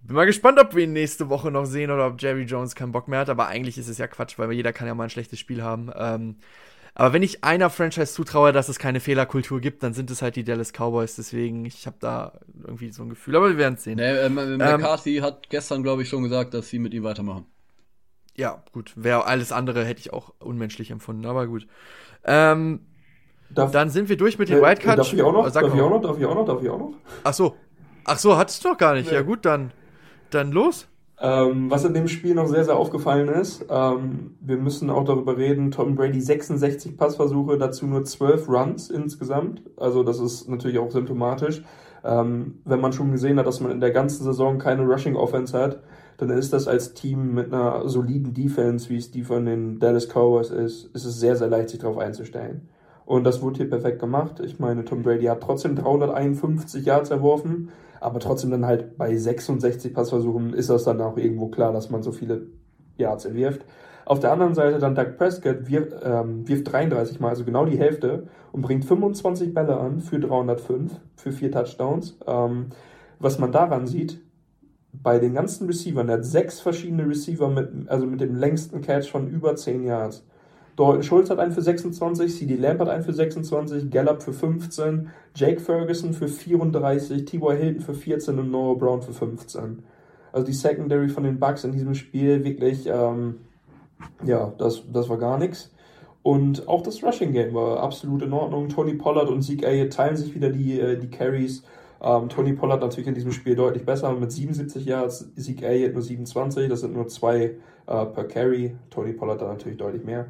Bin 0.00 0.16
mal 0.16 0.26
gespannt, 0.26 0.58
ob 0.58 0.74
wir 0.74 0.82
ihn 0.82 0.94
nächste 0.94 1.28
Woche 1.28 1.52
noch 1.52 1.66
sehen 1.66 1.92
oder 1.92 2.08
ob 2.08 2.20
Jerry 2.20 2.42
Jones 2.42 2.74
keinen 2.74 2.90
Bock 2.90 3.06
mehr 3.06 3.20
hat. 3.20 3.28
Aber 3.28 3.46
eigentlich 3.46 3.78
ist 3.78 3.88
es 3.88 3.98
ja 3.98 4.08
Quatsch, 4.08 4.36
weil 4.38 4.50
jeder 4.52 4.72
kann 4.72 4.88
ja 4.88 4.94
mal 4.94 5.04
ein 5.04 5.10
schlechtes 5.10 5.38
Spiel 5.38 5.62
haben. 5.62 5.92
Ähm, 5.94 6.36
aber 6.94 7.12
wenn 7.14 7.22
ich 7.22 7.42
einer 7.42 7.70
Franchise 7.70 8.12
zutraue, 8.12 8.52
dass 8.52 8.68
es 8.68 8.78
keine 8.78 9.00
Fehlerkultur 9.00 9.60
gibt, 9.60 9.82
dann 9.82 9.94
sind 9.94 10.10
es 10.10 10.22
halt 10.22 10.36
die 10.36 10.44
Dallas 10.44 10.72
Cowboys. 10.72 11.16
Deswegen, 11.16 11.64
ich 11.64 11.86
habe 11.86 11.96
da 12.00 12.40
irgendwie 12.64 12.90
so 12.90 13.02
ein 13.02 13.08
Gefühl. 13.08 13.36
Aber 13.36 13.48
wir 13.48 13.58
werden 13.58 13.74
es 13.74 13.84
sehen. 13.84 13.96
Nee, 13.96 14.12
äh, 14.12 14.28
McCarthy 14.28 15.18
ähm, 15.18 15.24
hat 15.24 15.48
gestern, 15.48 15.82
glaube 15.82 16.02
ich, 16.02 16.08
schon 16.08 16.22
gesagt, 16.22 16.54
dass 16.54 16.68
sie 16.68 16.78
mit 16.78 16.92
ihm 16.92 17.02
weitermachen 17.02 17.46
ja, 18.34 18.62
gut. 18.72 18.92
Wäre 18.96 19.26
alles 19.26 19.52
andere 19.52 19.84
hätte 19.84 20.00
ich 20.00 20.12
auch 20.12 20.32
unmenschlich 20.38 20.90
empfunden, 20.90 21.26
aber 21.26 21.46
gut. 21.46 21.66
Ähm, 22.24 22.80
darf, 23.50 23.70
dann 23.72 23.90
sind 23.90 24.08
wir 24.08 24.16
durch 24.16 24.38
mit 24.38 24.48
den 24.48 24.58
äh, 24.58 24.62
Wildcards. 24.62 24.96
Darf 24.96 25.12
ich 25.12 25.22
auch 25.22 25.32
noch? 25.32 25.50
Darf 25.50 25.74
ich 25.74 25.80
auch 25.80 25.90
noch? 25.90 26.00
Darf 26.00 26.18
ich 26.18 26.24
auch 26.24 26.34
noch? 26.34 26.46
Darf 26.46 26.62
ich 26.62 26.70
auch 26.70 26.78
noch? 26.78 26.94
Ach 27.24 27.34
so. 27.34 27.56
Ach 28.04 28.18
so, 28.18 28.36
hattest 28.36 28.64
du 28.64 28.70
doch 28.70 28.78
gar 28.78 28.94
nicht. 28.94 29.10
Nee. 29.10 29.16
Ja 29.16 29.22
gut, 29.22 29.44
dann, 29.44 29.72
dann 30.30 30.50
los. 30.50 30.88
Ähm, 31.24 31.70
was 31.70 31.84
in 31.84 31.94
dem 31.94 32.08
Spiel 32.08 32.34
noch 32.34 32.48
sehr, 32.48 32.64
sehr 32.64 32.76
aufgefallen 32.76 33.28
ist, 33.28 33.64
ähm, 33.70 34.34
wir 34.40 34.56
müssen 34.56 34.90
auch 34.90 35.04
darüber 35.04 35.36
reden, 35.36 35.70
Tom 35.70 35.94
Brady 35.94 36.20
66 36.20 36.96
Passversuche, 36.96 37.58
dazu 37.58 37.86
nur 37.86 38.02
12 38.02 38.48
Runs 38.48 38.90
insgesamt. 38.90 39.62
Also 39.76 40.02
das 40.02 40.18
ist 40.18 40.48
natürlich 40.48 40.80
auch 40.80 40.90
symptomatisch. 40.90 41.62
Ähm, 42.02 42.58
wenn 42.64 42.80
man 42.80 42.92
schon 42.92 43.12
gesehen 43.12 43.38
hat, 43.38 43.46
dass 43.46 43.60
man 43.60 43.70
in 43.70 43.78
der 43.78 43.92
ganzen 43.92 44.24
Saison 44.24 44.58
keine 44.58 44.82
Rushing 44.82 45.14
Offense 45.14 45.56
hat, 45.56 45.84
dann 46.16 46.30
ist 46.30 46.52
das 46.52 46.66
als 46.66 46.92
Team 46.92 47.34
mit 47.34 47.52
einer 47.54 47.88
soliden 47.88 48.34
Defense, 48.34 48.90
wie 48.90 48.96
es 48.96 49.12
die 49.12 49.22
von 49.22 49.44
den 49.44 49.78
Dallas 49.78 50.08
Cowboys 50.08 50.50
ist, 50.50 50.86
ist 50.92 51.04
es 51.04 51.20
sehr, 51.20 51.36
sehr 51.36 51.48
leicht, 51.48 51.68
sich 51.68 51.78
darauf 51.78 51.98
einzustellen. 51.98 52.68
Und 53.06 53.22
das 53.22 53.42
wurde 53.42 53.58
hier 53.58 53.70
perfekt 53.70 54.00
gemacht. 54.00 54.40
Ich 54.40 54.58
meine, 54.58 54.84
Tom 54.84 55.02
Brady 55.02 55.26
hat 55.26 55.40
trotzdem 55.40 55.76
351 55.76 56.84
Yards 56.84 57.10
erworfen, 57.10 57.68
aber 58.02 58.20
trotzdem 58.20 58.50
dann 58.50 58.66
halt 58.66 58.98
bei 58.98 59.16
66 59.16 59.94
Passversuchen 59.94 60.54
ist 60.54 60.70
das 60.70 60.84
dann 60.84 61.00
auch 61.00 61.16
irgendwo 61.16 61.48
klar, 61.48 61.72
dass 61.72 61.90
man 61.90 62.02
so 62.02 62.12
viele 62.12 62.46
Yards 62.96 63.24
erwirft. 63.24 63.64
Auf 64.04 64.18
der 64.18 64.32
anderen 64.32 64.54
Seite 64.54 64.78
dann 64.78 64.94
Doug 64.94 65.16
Prescott 65.16 65.68
wirft, 65.68 65.92
ähm, 66.02 66.46
wirft 66.48 66.72
33 66.72 67.20
Mal, 67.20 67.30
also 67.30 67.44
genau 67.44 67.64
die 67.64 67.78
Hälfte, 67.78 68.26
und 68.50 68.62
bringt 68.62 68.84
25 68.84 69.54
Bälle 69.54 69.76
an 69.76 70.00
für 70.00 70.18
305, 70.18 70.92
für 71.16 71.32
vier 71.32 71.52
Touchdowns. 71.52 72.18
Ähm, 72.26 72.66
was 73.18 73.38
man 73.38 73.52
daran 73.52 73.86
sieht, 73.86 74.20
bei 74.92 75.18
den 75.18 75.34
ganzen 75.34 75.66
Receivern, 75.66 76.08
der 76.08 76.18
hat 76.18 76.24
sechs 76.24 76.60
verschiedene 76.60 77.08
Receiver 77.08 77.48
mit, 77.48 77.88
also 77.88 78.06
mit 78.06 78.20
dem 78.20 78.34
längsten 78.34 78.80
Catch 78.82 79.10
von 79.10 79.28
über 79.28 79.56
10 79.56 79.84
Yards. 79.84 80.24
Dalton 80.76 81.02
Schulz 81.02 81.28
hat 81.28 81.38
einen 81.38 81.52
für 81.52 81.62
26, 81.62 82.34
CD 82.34 82.56
Lamp 82.56 82.80
hat 82.80 82.88
einen 82.88 83.04
für 83.04 83.12
26, 83.12 83.90
Gallup 83.90 84.22
für 84.22 84.32
15, 84.32 85.10
Jake 85.34 85.60
Ferguson 85.60 86.14
für 86.14 86.28
34, 86.28 87.24
T.Y. 87.26 87.56
Hilton 87.56 87.82
für 87.82 87.94
14 87.94 88.38
und 88.38 88.50
Noah 88.50 88.78
Brown 88.78 89.02
für 89.02 89.12
15. 89.12 89.82
Also 90.32 90.46
die 90.46 90.54
Secondary 90.54 91.10
von 91.10 91.24
den 91.24 91.38
Bucks 91.38 91.64
in 91.64 91.72
diesem 91.72 91.94
Spiel 91.94 92.42
wirklich, 92.42 92.86
ähm, 92.86 93.40
ja, 94.24 94.52
das, 94.56 94.82
das 94.90 95.08
war 95.10 95.18
gar 95.18 95.38
nichts. 95.38 95.70
Und 96.22 96.68
auch 96.68 96.82
das 96.82 97.02
Rushing 97.02 97.32
Game 97.32 97.52
war 97.52 97.80
absolut 97.80 98.22
in 98.22 98.32
Ordnung. 98.32 98.68
Tony 98.68 98.94
Pollard 98.94 99.28
und 99.28 99.42
Zeke 99.42 99.66
Elliott 99.66 99.92
teilen 99.92 100.16
sich 100.16 100.34
wieder 100.34 100.50
die, 100.50 100.80
äh, 100.80 100.96
die 100.96 101.10
Carries. 101.10 101.64
Ähm, 102.00 102.28
Tony 102.28 102.52
Pollard 102.54 102.80
natürlich 102.80 103.08
in 103.08 103.14
diesem 103.14 103.32
Spiel 103.32 103.56
deutlich 103.56 103.84
besser 103.84 104.12
mit 104.12 104.32
77 104.32 104.86
Yards, 104.86 105.34
Zeke 105.36 105.66
Elliott 105.66 105.92
nur 105.92 106.02
27, 106.02 106.68
das 106.68 106.80
sind 106.80 106.94
nur 106.94 107.08
zwei 107.08 107.56
äh, 107.86 108.06
per 108.06 108.24
Carry. 108.24 108.74
Tony 108.90 109.12
Pollard 109.12 109.42
da 109.42 109.48
natürlich 109.48 109.78
deutlich 109.78 110.04
mehr. 110.04 110.26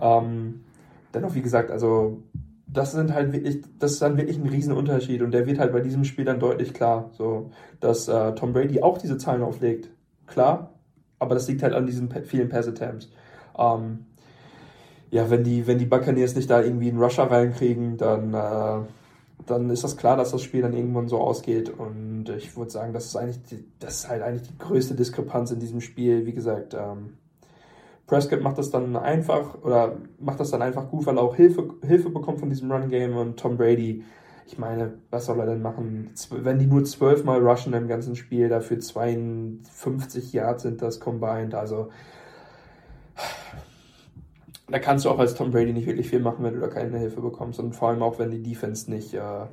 Ähm, 0.00 0.64
dennoch, 1.12 1.34
wie 1.34 1.42
gesagt, 1.42 1.70
also 1.70 2.22
das 2.66 2.92
sind 2.92 3.14
halt 3.14 3.32
wirklich, 3.32 3.62
das 3.78 3.92
ist 3.92 4.02
dann 4.02 4.16
wirklich 4.16 4.38
ein 4.38 4.48
Riesenunterschied 4.48 5.22
und 5.22 5.30
der 5.32 5.46
wird 5.46 5.58
halt 5.58 5.72
bei 5.72 5.80
diesem 5.80 6.04
Spiel 6.04 6.24
dann 6.24 6.40
deutlich 6.40 6.74
klar, 6.74 7.10
so, 7.12 7.50
dass 7.80 8.08
äh, 8.08 8.34
Tom 8.34 8.52
Brady 8.52 8.82
auch 8.82 8.98
diese 8.98 9.16
Zahlen 9.16 9.42
auflegt. 9.42 9.90
Klar, 10.26 10.70
aber 11.18 11.34
das 11.34 11.46
liegt 11.46 11.62
halt 11.62 11.74
an 11.74 11.86
diesen 11.86 12.10
vielen 12.24 12.48
Pass-Attempts. 12.48 13.10
Ähm, 13.56 14.06
ja, 15.10 15.30
wenn 15.30 15.44
die, 15.44 15.66
wenn 15.66 15.78
die 15.78 15.86
Buccaneers 15.86 16.34
nicht 16.34 16.50
da 16.50 16.60
irgendwie 16.60 16.88
einen 16.88 17.00
Rusher 17.00 17.30
reinkriegen, 17.30 17.96
dann 17.96 18.34
äh, 18.34 18.86
dann 19.46 19.70
ist 19.70 19.84
das 19.84 19.96
klar, 19.96 20.16
dass 20.16 20.30
das 20.30 20.42
Spiel 20.42 20.62
dann 20.62 20.72
irgendwann 20.72 21.08
so 21.08 21.18
ausgeht. 21.18 21.68
Und 21.68 22.28
ich 22.30 22.56
würde 22.56 22.70
sagen, 22.70 22.92
das 22.92 23.06
ist 23.06 23.16
eigentlich 23.16 23.42
die, 23.42 23.64
das 23.78 23.96
ist 23.96 24.08
halt 24.08 24.22
eigentlich 24.22 24.48
die 24.48 24.58
größte 24.58 24.94
Diskrepanz 24.94 25.50
in 25.50 25.60
diesem 25.60 25.80
Spiel. 25.80 26.26
Wie 26.26 26.32
gesagt, 26.32 26.74
ähm, 26.74 27.14
Prescott 28.06 28.42
macht 28.42 28.58
das 28.58 28.70
dann 28.70 28.96
einfach 28.96 29.62
oder 29.62 29.96
macht 30.18 30.40
das 30.40 30.50
dann 30.50 30.62
einfach 30.62 30.88
gut, 30.90 31.06
weil 31.06 31.16
er 31.16 31.22
auch 31.22 31.36
Hilfe, 31.36 31.70
Hilfe 31.82 32.10
bekommt 32.10 32.40
von 32.40 32.50
diesem 32.50 32.70
Run 32.70 32.88
Game 32.90 33.16
und 33.16 33.38
Tom 33.38 33.56
Brady. 33.56 34.04
Ich 34.46 34.58
meine, 34.58 34.98
was 35.10 35.26
soll 35.26 35.40
er 35.40 35.46
denn 35.46 35.62
machen? 35.62 36.10
Wenn 36.30 36.58
die 36.58 36.66
nur 36.66 36.84
zwölfmal 36.84 37.40
rushen 37.40 37.72
im 37.72 37.88
ganzen 37.88 38.14
Spiel, 38.14 38.50
dafür 38.50 38.78
52 38.78 40.34
Yards 40.34 40.64
sind 40.64 40.82
das 40.82 41.00
combined. 41.00 41.54
Also 41.54 41.88
da 44.68 44.78
kannst 44.78 45.04
du 45.04 45.10
auch 45.10 45.18
als 45.18 45.34
Tom 45.34 45.50
Brady 45.50 45.72
nicht 45.72 45.86
wirklich 45.86 46.08
viel 46.08 46.20
machen, 46.20 46.44
wenn 46.44 46.54
du 46.54 46.60
da 46.60 46.68
keine 46.68 46.98
Hilfe 46.98 47.20
bekommst. 47.20 47.58
Und 47.58 47.74
vor 47.74 47.88
allem 47.88 48.02
auch, 48.02 48.18
wenn 48.18 48.30
die 48.30 48.42
Defense 48.42 48.90
nicht, 48.90 49.14
äh, 49.14 49.46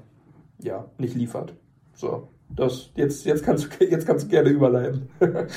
ja, 0.59 0.89
nicht 0.97 1.15
liefert. 1.15 1.55
So, 1.93 2.29
das, 2.49 2.91
jetzt, 2.95 3.25
jetzt, 3.25 3.43
kannst, 3.43 3.69
du, 3.79 3.85
jetzt 3.89 4.05
kannst 4.05 4.25
du 4.25 4.29
gerne 4.29 4.49
überleiten. 4.49 5.09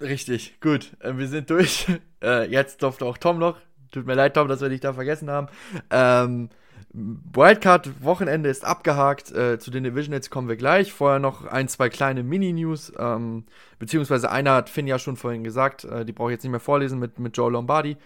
Richtig, 0.00 0.60
gut. 0.60 0.96
Äh, 1.00 1.16
wir 1.16 1.28
sind 1.28 1.50
durch. 1.50 1.86
Äh, 2.22 2.50
jetzt 2.50 2.82
durfte 2.82 3.04
auch 3.04 3.18
Tom 3.18 3.38
noch. 3.38 3.58
Tut 3.92 4.06
mir 4.06 4.14
leid, 4.14 4.34
Tom, 4.34 4.48
dass 4.48 4.60
wir 4.60 4.68
dich 4.68 4.80
da 4.80 4.92
vergessen 4.92 5.30
haben. 5.30 5.48
Ähm, 5.90 6.50
Wildcard-Wochenende 6.92 8.48
ist 8.48 8.64
abgehakt. 8.64 9.32
Äh, 9.32 9.58
zu 9.58 9.70
den 9.70 9.84
Divisionals 9.84 10.30
kommen 10.30 10.48
wir 10.48 10.56
gleich. 10.56 10.92
Vorher 10.92 11.18
noch 11.18 11.46
ein, 11.46 11.68
zwei 11.68 11.88
kleine 11.88 12.22
Mini-News. 12.22 12.92
Ähm, 12.98 13.44
beziehungsweise 13.78 14.30
einer 14.30 14.54
hat 14.54 14.70
Finn 14.70 14.86
ja 14.86 14.98
schon 14.98 15.16
vorhin 15.16 15.44
gesagt. 15.44 15.84
Äh, 15.84 16.04
die 16.04 16.12
brauche 16.12 16.30
ich 16.30 16.36
jetzt 16.36 16.44
nicht 16.44 16.50
mehr 16.50 16.60
vorlesen 16.60 16.98
mit, 16.98 17.18
mit 17.18 17.36
Joe 17.36 17.50
Lombardi. 17.50 17.96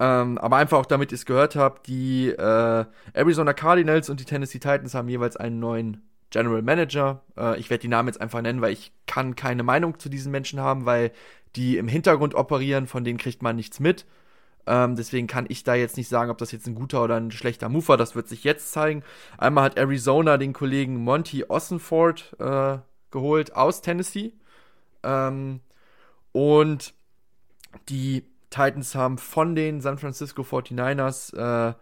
Ähm, 0.00 0.38
aber 0.38 0.56
einfach 0.56 0.78
auch, 0.78 0.86
damit 0.86 1.12
ihr 1.12 1.16
es 1.16 1.26
gehört 1.26 1.54
habt, 1.54 1.86
die 1.86 2.30
äh, 2.30 2.84
Arizona 3.12 3.52
Cardinals 3.52 4.10
und 4.10 4.18
die 4.18 4.24
Tennessee 4.24 4.58
Titans 4.58 4.94
haben 4.94 5.08
jeweils 5.08 5.36
einen 5.36 5.60
neuen 5.60 6.02
General 6.32 6.62
Manager. 6.62 7.22
Äh, 7.36 7.60
ich 7.60 7.70
werde 7.70 7.82
die 7.82 7.88
Namen 7.88 8.08
jetzt 8.08 8.20
einfach 8.20 8.42
nennen, 8.42 8.60
weil 8.60 8.72
ich 8.72 8.92
kann 9.06 9.36
keine 9.36 9.62
Meinung 9.62 9.98
zu 10.00 10.08
diesen 10.08 10.32
Menschen 10.32 10.60
haben, 10.60 10.84
weil 10.86 11.12
die 11.54 11.76
im 11.76 11.86
Hintergrund 11.86 12.34
operieren, 12.34 12.88
von 12.88 13.04
denen 13.04 13.18
kriegt 13.18 13.42
man 13.42 13.54
nichts 13.54 13.78
mit. 13.78 14.06
Ähm, 14.66 14.96
deswegen 14.96 15.26
kann 15.26 15.46
ich 15.48 15.64
da 15.64 15.74
jetzt 15.74 15.96
nicht 15.96 16.08
sagen, 16.08 16.30
ob 16.30 16.38
das 16.38 16.52
jetzt 16.52 16.66
ein 16.66 16.74
guter 16.74 17.02
oder 17.04 17.16
ein 17.16 17.30
schlechter 17.30 17.68
Move 17.68 17.88
war. 17.88 17.96
Das 17.96 18.14
wird 18.16 18.28
sich 18.28 18.44
jetzt 18.44 18.72
zeigen. 18.72 19.02
Einmal 19.36 19.64
hat 19.64 19.76
Arizona 19.76 20.38
den 20.38 20.52
Kollegen 20.52 20.96
Monty 20.96 21.44
Ossenford 21.44 22.36
äh, 22.38 22.78
geholt 23.10 23.54
aus 23.54 23.82
Tennessee. 23.82 24.32
Ähm, 25.02 25.60
und 26.32 26.94
die 27.88 28.24
Titans 28.50 28.94
haben 28.94 29.18
von 29.18 29.54
den 29.54 29.80
San 29.80 29.98
Francisco 29.98 30.42
49ers 30.42 31.36
äh, 31.36 31.74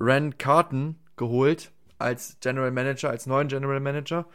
Ren 0.00 0.36
Carton 0.36 0.96
geholt 1.16 1.70
als 1.98 2.36
General 2.40 2.70
Manager, 2.70 3.10
als 3.10 3.26
neuen 3.26 3.48
General 3.48 3.80
Manager. 3.80 4.26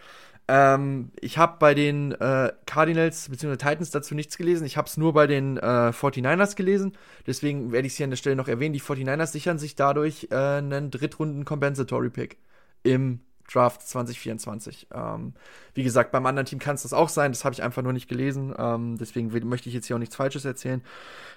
Ähm, 0.47 1.11
ich 1.21 1.37
habe 1.37 1.57
bei 1.59 1.73
den 1.73 2.11
äh, 2.13 2.51
Cardinals 2.65 3.29
bzw. 3.29 3.57
Titans 3.57 3.91
dazu 3.91 4.15
nichts 4.15 4.37
gelesen. 4.37 4.65
Ich 4.65 4.75
habe 4.75 4.87
es 4.87 4.97
nur 4.97 5.13
bei 5.13 5.27
den 5.27 5.57
äh, 5.57 5.91
49ers 5.91 6.55
gelesen. 6.55 6.93
Deswegen 7.25 7.71
werde 7.71 7.87
ich 7.87 7.93
es 7.93 7.97
hier 7.97 8.05
an 8.05 8.09
der 8.09 8.17
Stelle 8.17 8.35
noch 8.35 8.47
erwähnen. 8.47 8.73
Die 8.73 8.81
49ers 8.81 9.27
sichern 9.27 9.59
sich 9.59 9.75
dadurch 9.75 10.27
äh, 10.31 10.35
einen 10.35 10.91
Drittrunden 10.91 11.45
Compensatory 11.45 12.09
Pick 12.09 12.37
im 12.83 13.21
Draft 13.51 13.81
2024. 13.87 14.87
Ähm, 14.93 15.33
wie 15.73 15.83
gesagt, 15.83 16.11
beim 16.11 16.25
anderen 16.25 16.45
Team 16.45 16.59
kann 16.59 16.75
es 16.75 16.83
das 16.83 16.93
auch 16.93 17.09
sein. 17.09 17.31
Das 17.31 17.45
habe 17.45 17.53
ich 17.53 17.63
einfach 17.63 17.81
nur 17.81 17.93
nicht 17.93 18.07
gelesen. 18.07 18.53
Ähm, 18.57 18.97
deswegen 18.97 19.27
möchte 19.47 19.69
ich 19.69 19.75
jetzt 19.75 19.87
hier 19.87 19.95
auch 19.95 19.99
nichts 19.99 20.15
Falsches 20.15 20.45
erzählen. 20.45 20.81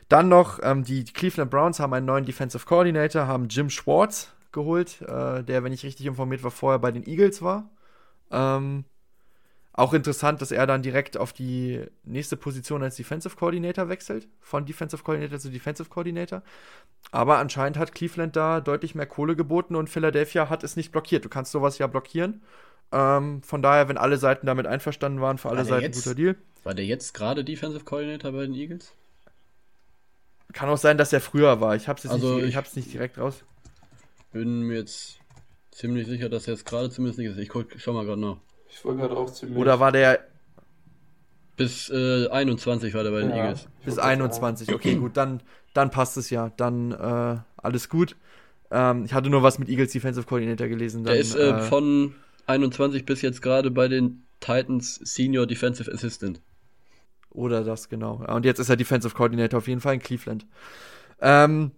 Dann 0.09 0.29
noch, 0.29 0.61
ähm, 0.63 0.85
die 0.85 1.05
Cleveland 1.05 1.51
Browns 1.51 1.81
haben 1.81 1.93
einen 1.95 2.07
neuen 2.07 2.25
Defensive 2.25 2.67
Coordinator, 2.67 3.27
haben 3.27 3.49
Jim 3.49 3.71
Schwartz 3.71 4.33
geholt, 4.55 5.03
äh, 5.03 5.43
der, 5.45 5.63
wenn 5.63 5.73
ich 5.73 5.85
richtig 5.85 6.07
informiert 6.07 6.43
war, 6.43 6.51
vorher 6.51 6.79
bei 6.79 6.91
den 6.91 7.07
Eagles 7.07 7.43
war. 7.43 7.71
Ähm, 8.31 8.85
auch 9.77 9.93
interessant, 9.93 10.41
dass 10.41 10.53
er 10.53 10.67
dann 10.69 10.83
direkt 10.83 11.17
auf 11.17 11.33
die 11.33 11.85
nächste 12.05 12.37
Position 12.37 12.83
als 12.85 12.95
Defensive 12.95 13.37
Coordinator 13.37 13.89
wechselt, 13.89 14.29
von 14.41 14.65
Defensive 14.65 15.03
Coordinator 15.03 15.39
zu 15.41 15.51
Defensive 15.51 15.89
Coordinator. 15.89 16.43
Aber 17.11 17.39
anscheinend 17.39 17.77
hat 17.77 17.93
Cleveland 17.93 18.37
da 18.37 18.61
deutlich 18.61 18.95
mehr 18.95 19.07
Kohle 19.07 19.35
geboten 19.35 19.75
und 19.75 19.91
Philadelphia 19.91 20.49
hat 20.49 20.63
es 20.63 20.77
nicht 20.77 20.93
blockiert. 20.93 21.25
Du 21.25 21.29
kannst 21.29 21.51
sowas 21.51 21.79
ja 21.79 21.89
blockieren. 21.89 22.43
Ähm, 22.93 23.43
von 23.43 23.63
daher, 23.63 23.89
wenn 23.89 23.99
alle 23.99 24.17
Seiten 24.17 24.47
damit 24.47 24.69
einverstanden 24.69 25.21
waren, 25.21 25.39
für 25.39 25.49
alle 25.49 25.59
war 25.59 25.65
Seiten 25.65 25.87
jetzt, 25.87 26.05
guter 26.05 26.15
Deal. 26.15 26.37
War 26.63 26.75
der 26.75 26.87
jetzt 26.87 27.13
gerade 27.13 27.45
Defensive 27.45 27.85
Coordinator 27.85 28.31
bei 28.31 28.43
den 28.43 28.55
Eagles? 28.55 28.93
Kann 30.53 30.69
auch 30.69 30.79
sein, 30.79 30.99
dass 30.99 31.13
er 31.13 31.21
früher 31.21 31.61
war. 31.61 31.75
Ich 31.75 31.89
hab's 31.89 32.05
jetzt 32.05 32.13
also 32.13 32.37
nicht, 32.37 32.45
ich, 32.45 32.49
ich 32.51 32.57
hab's 32.57 32.77
nicht 32.77 32.93
direkt 32.93 33.19
raus. 33.19 33.43
Bin 34.35 34.63
mir 34.63 34.79
jetzt 34.79 35.21
ziemlich 35.71 36.09
sicher, 36.09 36.29
dass 36.29 36.49
er 36.49 36.55
jetzt 36.55 36.67
gerade 36.67 36.91
zumindest 36.91 37.21
nicht 37.21 37.31
ist. 37.31 37.39
Ich 37.39 37.49
guck, 37.49 37.69
schau 37.77 37.93
mal 37.93 38.05
gerade 38.05 38.21
nach. 38.21 38.39
Ich 38.69 38.85
wollte 38.85 39.03
gerade 39.03 39.17
auch 39.17 39.33
ziemlich. 39.33 39.57
Oder 39.57 39.79
war 39.79 39.93
der. 39.93 40.27
Bis 41.57 41.89
äh, 41.89 42.27
21 42.27 42.93
war 42.95 43.05
der 43.05 43.13
bei 43.13 43.21
den 43.21 43.31
ja, 43.31 43.37
Eagles. 43.37 43.69
Bis 43.85 43.97
21, 43.97 44.75
okay, 44.75 44.97
gut, 44.97 45.17
dann, 45.17 45.41
dann 45.73 45.93
passt 45.93 46.17
es 46.17 46.31
ja. 46.31 46.51
Dann 46.57 46.91
äh, 46.91 47.37
alles 47.57 47.89
gut. 47.89 48.17
Ähm, 48.73 49.05
ich 49.05 49.15
hatte 49.15 49.31
nur 49.31 49.45
was 49.45 49.61
mit 49.61 49.69
Eagles 49.69 49.93
Defensive 49.93 50.27
Coordinator 50.27 50.67
gelesen. 50.67 51.05
Dann, 51.05 51.13
der 51.13 51.21
ist 51.21 51.37
äh, 51.37 51.51
äh 51.51 51.61
von 51.61 52.17
21 52.47 53.07
bis 53.07 53.23
jetzt 53.23 53.41
gerade 53.41 53.71
bei 53.71 53.87
den 53.87 54.27
Titans 54.41 54.97
Senior 54.97 55.47
Defensive 55.47 55.93
Assistant. 55.93 56.41
Oder 57.31 57.63
das, 57.63 57.89
genau. 57.89 58.25
Und 58.27 58.45
jetzt 58.45 58.59
ist 58.59 58.69
er 58.69 58.77
Defensive 58.77 59.15
Coordinator 59.15 59.59
auf 59.59 59.69
jeden 59.69 59.81
Fall 59.81 59.95
in 59.95 60.01
Cleveland. 60.01 60.45
Ähm, 61.21 61.71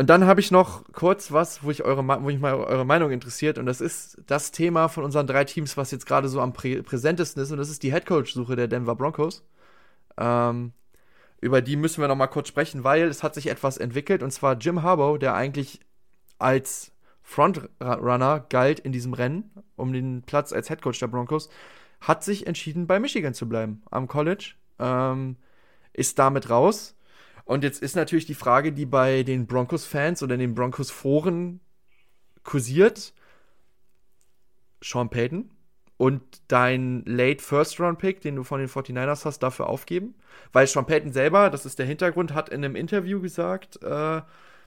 und 0.00 0.08
dann 0.08 0.24
habe 0.24 0.40
ich 0.40 0.50
noch 0.50 0.90
kurz 0.94 1.30
was, 1.30 1.62
wo 1.62 1.70
ich 1.70 1.84
eure, 1.84 2.08
wo 2.08 2.20
mich 2.20 2.40
mal 2.40 2.54
eure 2.54 2.86
Meinung 2.86 3.10
interessiert. 3.10 3.58
Und 3.58 3.66
das 3.66 3.82
ist 3.82 4.16
das 4.26 4.50
Thema 4.50 4.88
von 4.88 5.04
unseren 5.04 5.26
drei 5.26 5.44
Teams, 5.44 5.76
was 5.76 5.90
jetzt 5.90 6.06
gerade 6.06 6.26
so 6.30 6.40
am 6.40 6.54
prä 6.54 6.80
präsentesten 6.80 7.42
ist. 7.42 7.50
Und 7.52 7.58
das 7.58 7.68
ist 7.68 7.82
die 7.82 7.92
Headcoach-Suche 7.92 8.56
der 8.56 8.66
Denver 8.66 8.96
Broncos. 8.96 9.44
Ähm, 10.16 10.72
über 11.42 11.60
die 11.60 11.76
müssen 11.76 12.00
wir 12.00 12.08
noch 12.08 12.16
mal 12.16 12.28
kurz 12.28 12.48
sprechen, 12.48 12.82
weil 12.82 13.08
es 13.08 13.22
hat 13.22 13.34
sich 13.34 13.48
etwas 13.48 13.76
entwickelt. 13.76 14.22
Und 14.22 14.30
zwar 14.30 14.56
Jim 14.56 14.82
Harbaugh, 14.82 15.18
der 15.18 15.34
eigentlich 15.34 15.80
als 16.38 16.92
Frontrunner 17.22 18.46
galt 18.48 18.80
in 18.80 18.92
diesem 18.92 19.12
Rennen 19.12 19.50
um 19.76 19.92
den 19.92 20.22
Platz 20.22 20.54
als 20.54 20.70
Headcoach 20.70 20.98
der 20.98 21.08
Broncos, 21.08 21.50
hat 22.00 22.24
sich 22.24 22.46
entschieden, 22.46 22.86
bei 22.86 23.00
Michigan 23.00 23.34
zu 23.34 23.46
bleiben 23.46 23.82
am 23.90 24.08
College. 24.08 24.54
Ähm, 24.78 25.36
ist 25.92 26.18
damit 26.18 26.48
raus 26.48 26.96
und 27.50 27.64
jetzt 27.64 27.82
ist 27.82 27.96
natürlich 27.96 28.26
die 28.26 28.34
Frage, 28.34 28.72
die 28.72 28.86
bei 28.86 29.24
den 29.24 29.48
Broncos-Fans 29.48 30.22
oder 30.22 30.36
den 30.36 30.54
Broncos-Foren 30.54 31.58
kursiert. 32.44 33.12
Sean 34.80 35.10
Payton 35.10 35.50
und 35.96 36.22
dein 36.46 37.02
Late 37.06 37.42
First 37.42 37.80
Round 37.80 37.98
Pick, 37.98 38.20
den 38.20 38.36
du 38.36 38.44
von 38.44 38.60
den 38.60 38.68
49ers 38.68 39.24
hast, 39.24 39.40
dafür 39.40 39.68
aufgeben? 39.68 40.14
Weil 40.52 40.68
Sean 40.68 40.86
Payton 40.86 41.12
selber, 41.12 41.50
das 41.50 41.66
ist 41.66 41.80
der 41.80 41.86
Hintergrund, 41.86 42.34
hat 42.34 42.50
in 42.50 42.64
einem 42.64 42.76
Interview 42.76 43.20
gesagt, 43.20 43.82
äh, 43.82 44.22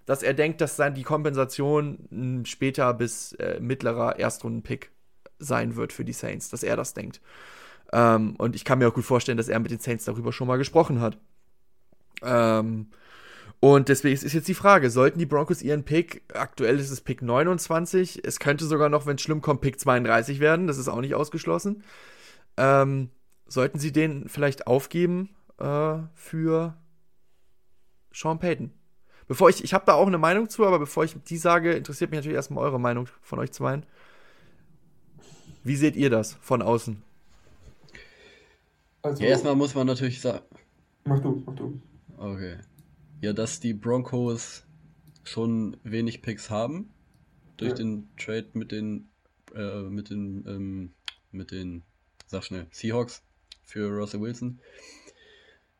dass 0.06 0.22
er 0.22 0.34
denkt, 0.34 0.60
dass 0.60 0.76
dann 0.76 0.94
die 0.94 1.04
Kompensation 1.04 2.44
später 2.44 2.94
bis 2.94 3.32
äh, 3.32 3.62
mittlerer 3.62 4.20
Erstrunden-Pick 4.20 4.92
sein 5.40 5.78
wird 5.78 5.94
für 5.94 6.04
die 6.04 6.12
Saints, 6.12 6.50
dass 6.50 6.64
er 6.64 6.76
das 6.76 6.94
denkt. 6.94 7.22
Ähm, 7.94 8.36
und 8.36 8.58
ich 8.58 8.66
kann 8.66 8.80
mir 8.80 8.90
auch 8.90 8.94
gut 8.94 9.06
vorstellen, 9.06 9.38
dass 9.38 9.48
er 9.48 9.60
mit 9.62 9.72
den 9.72 9.80
Saints 9.80 10.04
darüber 10.04 10.34
schon 10.34 10.50
mal 10.50 10.58
gesprochen 10.58 11.00
hat. 11.00 11.18
Ähm, 12.24 12.88
und 13.60 13.88
deswegen 13.88 14.14
ist 14.14 14.34
jetzt 14.34 14.48
die 14.48 14.54
Frage, 14.54 14.90
sollten 14.90 15.20
die 15.20 15.26
Broncos 15.26 15.62
ihren 15.62 15.84
Pick, 15.86 16.24
aktuell 16.34 16.80
ist 16.80 16.92
es 16.92 17.00
Pick 17.00 17.22
29, 17.22 18.20
es 18.26 18.40
könnte 18.40 18.66
sogar 18.66 18.90
noch, 18.90 19.06
wenn 19.06 19.16
es 19.16 19.22
schlimm 19.22 19.42
kommt, 19.42 19.62
Pick 19.62 19.80
32 19.80 20.42
werden, 20.42 20.68
das 20.68 20.78
ist 20.78 20.90
auch 20.90 21.00
nicht 21.00 21.16
ausgeschlossen. 21.16 21.84
Ähm, 22.58 23.10
sollten 23.48 23.80
sie 23.80 23.94
den 23.94 24.28
vielleicht 24.28 24.68
aufgeben 24.68 25.30
äh, 25.60 26.00
für 26.14 26.76
Sean 28.14 28.40
Payton? 28.40 28.74
Bevor 29.28 29.50
ich, 29.50 29.64
ich 29.64 29.74
habe 29.74 29.86
da 29.86 29.94
auch 29.94 30.08
eine 30.08 30.18
Meinung 30.18 30.50
zu, 30.50 30.66
aber 30.66 30.80
bevor 30.80 31.06
ich 31.06 31.16
die 31.24 31.38
sage, 31.38 31.72
interessiert 31.72 32.12
mich 32.12 32.18
natürlich 32.18 32.36
erstmal 32.36 32.66
eure 32.66 32.82
Meinung 32.82 33.08
von 33.22 33.40
euch 33.40 33.54
zweien. 33.54 33.86
Wie 35.64 35.78
seht 35.78 35.96
ihr 35.96 36.10
das 36.10 36.34
von 36.42 36.62
außen? 36.62 37.02
Also, 39.02 39.24
ja, 39.24 39.30
erstmal 39.30 39.56
muss 39.56 39.74
man 39.74 39.88
natürlich 39.88 40.20
sagen. 40.20 40.44
Mach 41.06 41.20
du, 41.20 41.44
mach 41.46 41.56
du. 41.56 41.80
Okay. 42.24 42.58
Ja, 43.20 43.34
dass 43.34 43.60
die 43.60 43.74
Broncos 43.74 44.64
schon 45.26 45.76
wenig 45.84 46.22
Picks 46.22 46.50
haben 46.50 46.90
durch 47.58 47.72
ja. 47.72 47.76
den 47.76 48.08
Trade 48.18 48.48
mit 48.54 48.72
den 48.72 49.10
äh, 49.54 49.82
mit 49.82 50.10
den 50.10 50.46
ähm, 50.48 50.94
mit 51.32 51.52
den 51.52 51.84
sag 52.28 52.46
schnell 52.46 52.68
Seahawks 52.72 53.24
für 53.64 53.90
Russell 53.90 54.22
Wilson 54.22 54.62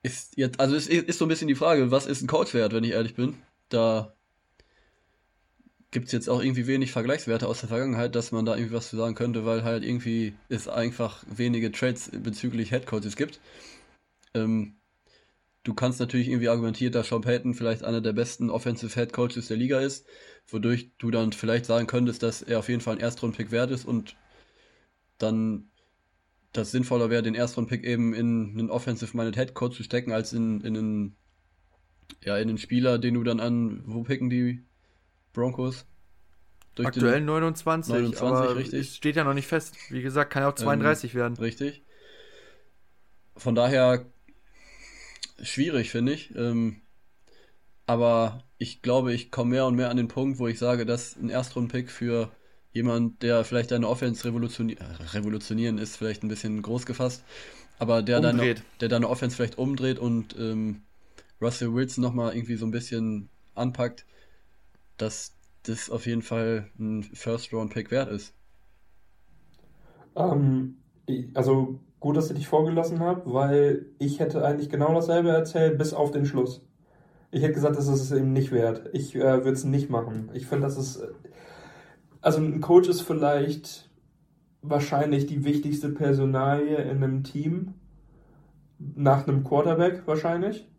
ist 0.02 0.36
jetzt 0.36 0.60
also 0.60 0.76
es 0.76 0.88
ist, 0.88 1.08
ist 1.08 1.20
so 1.20 1.26
ein 1.26 1.30
bisschen 1.30 1.48
die 1.48 1.56
Frage, 1.56 1.92
was 1.92 2.08
ist 2.08 2.22
ein 2.22 2.28
Coach 2.28 2.54
wert, 2.54 2.74
wenn 2.74 2.84
ich 2.84 2.92
ehrlich 2.92 3.16
bin? 3.16 3.38
Da 3.70 4.14
gibt 5.92 6.08
es 6.08 6.12
jetzt 6.12 6.30
auch 6.30 6.42
irgendwie 6.42 6.68
wenig 6.68 6.92
Vergleichswerte 6.92 7.48
aus 7.48 7.62
der 7.62 7.70
Vergangenheit, 7.70 8.16
dass 8.16 8.34
man 8.34 8.46
da 8.46 8.58
irgendwie 8.58 8.76
was 8.76 8.90
zu 8.90 8.98
sagen 8.98 9.16
könnte, 9.16 9.46
weil 9.46 9.64
halt 9.64 9.86
irgendwie 9.86 10.34
es 10.50 10.68
einfach 10.68 11.24
wenige 11.30 11.72
Trades 11.72 12.12
bezüglich 12.12 12.72
Headcoaches 12.72 13.16
gibt. 13.16 13.40
Ähm, 14.34 14.76
du 15.64 15.74
kannst 15.74 16.00
natürlich 16.00 16.28
irgendwie 16.28 16.50
argumentieren, 16.50 16.94
dass 16.94 17.08
Sean 17.08 17.22
Payton 17.22 17.54
vielleicht 17.54 17.84
einer 17.84 18.02
der 18.02 18.14
besten 18.14 18.50
Offensive 18.50 18.94
Head 18.94 19.14
Coaches 19.14 19.48
der 19.48 19.58
Liga 19.58 19.80
ist, 19.80 20.06
wodurch 20.48 20.92
du 20.98 21.10
dann 21.10 21.32
vielleicht 21.32 21.66
sagen 21.66 21.88
könntest, 21.88 22.22
dass 22.22 22.42
er 22.42 22.60
auf 22.60 22.70
jeden 22.70 22.82
Fall 22.82 22.96
ein 22.96 23.02
Erstrunden-Pick 23.02 23.52
wert 23.52 23.72
ist 23.72 23.86
und 23.86 24.16
dann 25.18 25.70
das 26.52 26.72
sinnvoller 26.72 27.10
wäre, 27.10 27.24
den 27.24 27.36
Erstrunden-Pick 27.36 27.84
eben 27.84 28.14
in 28.14 28.52
einen 28.60 28.70
Offensive-Minded 28.70 29.36
Head 29.36 29.54
Coach 29.54 29.78
zu 29.78 29.84
stecken, 29.84 30.12
als 30.12 30.34
in, 30.34 30.62
in 30.62 30.78
einen, 30.78 31.16
ja, 32.24 32.38
in 32.38 32.50
einen 32.50 32.58
Spieler, 32.58 33.00
den 33.00 33.14
du 33.14 33.24
dann 33.24 33.40
an, 33.40 33.82
wo 33.86 34.04
picken 34.04 34.30
die 34.30 34.64
Broncos? 35.32 35.86
Durch 36.76 36.88
Aktuell 36.88 37.22
29, 37.22 37.94
29 37.94 38.22
aber 38.22 38.56
richtig. 38.56 38.96
steht 38.96 39.16
ja 39.16 39.24
noch 39.24 39.36
nicht 39.36 39.48
fest. 39.48 39.76
Wie 39.90 40.02
gesagt, 40.02 40.32
kann 40.34 40.42
ja 40.44 40.50
auch 40.50 40.56
32 40.56 41.14
ähm, 41.14 41.20
werden. 41.20 41.38
Richtig. 41.38 41.84
Von 43.38 43.54
daher 43.56 44.13
schwierig, 45.42 45.90
finde 45.92 46.14
ich. 46.14 46.36
Ähm, 46.36 46.82
aber 47.86 48.44
ich 48.58 48.82
glaube, 48.82 49.14
ich 49.14 49.32
komme 49.32 49.52
mehr 49.52 49.66
und 49.66 49.76
mehr 49.76 49.90
an 49.90 49.98
den 49.98 50.08
Punkt, 50.08 50.40
wo 50.40 50.48
ich 50.48 50.60
sage, 50.60 50.86
dass 50.86 51.16
ein 51.18 51.30
Erstrunden-Pick 51.30 51.92
für 51.92 52.32
jemand, 52.72 53.22
der 53.22 53.44
vielleicht 53.44 53.72
deine 53.72 53.88
Offense 53.88 54.26
revolutionieren, 54.26 54.82
äh, 54.82 55.04
revolutionieren 55.14 55.78
ist 55.78 55.98
vielleicht 55.98 56.24
ein 56.24 56.30
bisschen 56.30 56.62
groß 56.62 56.86
gefasst, 56.86 57.24
aber 57.80 58.02
der 58.02 58.22
deine, 58.22 58.56
der 58.80 58.90
deine 58.90 59.10
Offense 59.10 59.36
vielleicht 59.36 59.58
umdreht 59.58 60.00
und 60.00 60.36
ähm, 60.40 60.82
Russell 61.42 61.74
Wilson 61.74 62.02
nochmal 62.02 62.36
irgendwie 62.36 62.56
so 62.56 62.66
ein 62.66 62.72
bisschen 62.72 63.30
anpackt, 63.54 64.06
dass 64.98 65.34
das 65.64 65.90
auf 65.90 66.06
jeden 66.06 66.22
Fall 66.22 66.70
ein 66.80 67.04
First-Round-Pick 67.04 67.92
wert 67.92 68.10
ist. 68.10 68.34
Ähm, 70.16 70.78
also 71.34 71.80
gut, 72.04 72.18
dass 72.18 72.30
ich 72.30 72.36
dich 72.36 72.50
vorgelassen 72.50 73.00
habe, 73.00 73.34
weil 73.34 73.86
ich 73.98 74.20
hätte 74.20 74.44
eigentlich 74.44 74.70
genau 74.70 74.94
dasselbe 74.94 75.30
erzählt, 75.30 75.78
bis 75.78 75.94
auf 75.94 76.12
den 76.12 76.26
Schluss. 76.26 76.68
Ich 77.32 77.42
hätte 77.42 77.54
gesagt, 77.54 77.78
das 77.78 77.88
ist 77.88 78.02
es 78.02 78.12
eben 78.12 78.34
nicht 78.34 78.52
wert. 78.52 78.90
Ich 78.92 79.16
äh, 79.16 79.22
würde 79.22 79.54
es 79.54 79.64
nicht 79.64 79.90
machen. 79.90 80.30
Ich 80.34 80.46
finde, 80.46 80.68
das 80.68 80.78
ist. 80.78 81.02
Also 82.20 82.42
ein 82.42 82.60
Coach 82.60 82.90
ist 82.90 83.04
vielleicht 83.04 83.90
wahrscheinlich 84.62 85.28
die 85.28 85.46
wichtigste 85.46 85.90
Personalie 85.92 86.76
in 86.76 87.02
einem 87.02 87.24
Team. 87.24 87.76
Nach 88.80 89.26
einem 89.26 89.46
Quarterback 89.46 90.06
wahrscheinlich. 90.06 90.70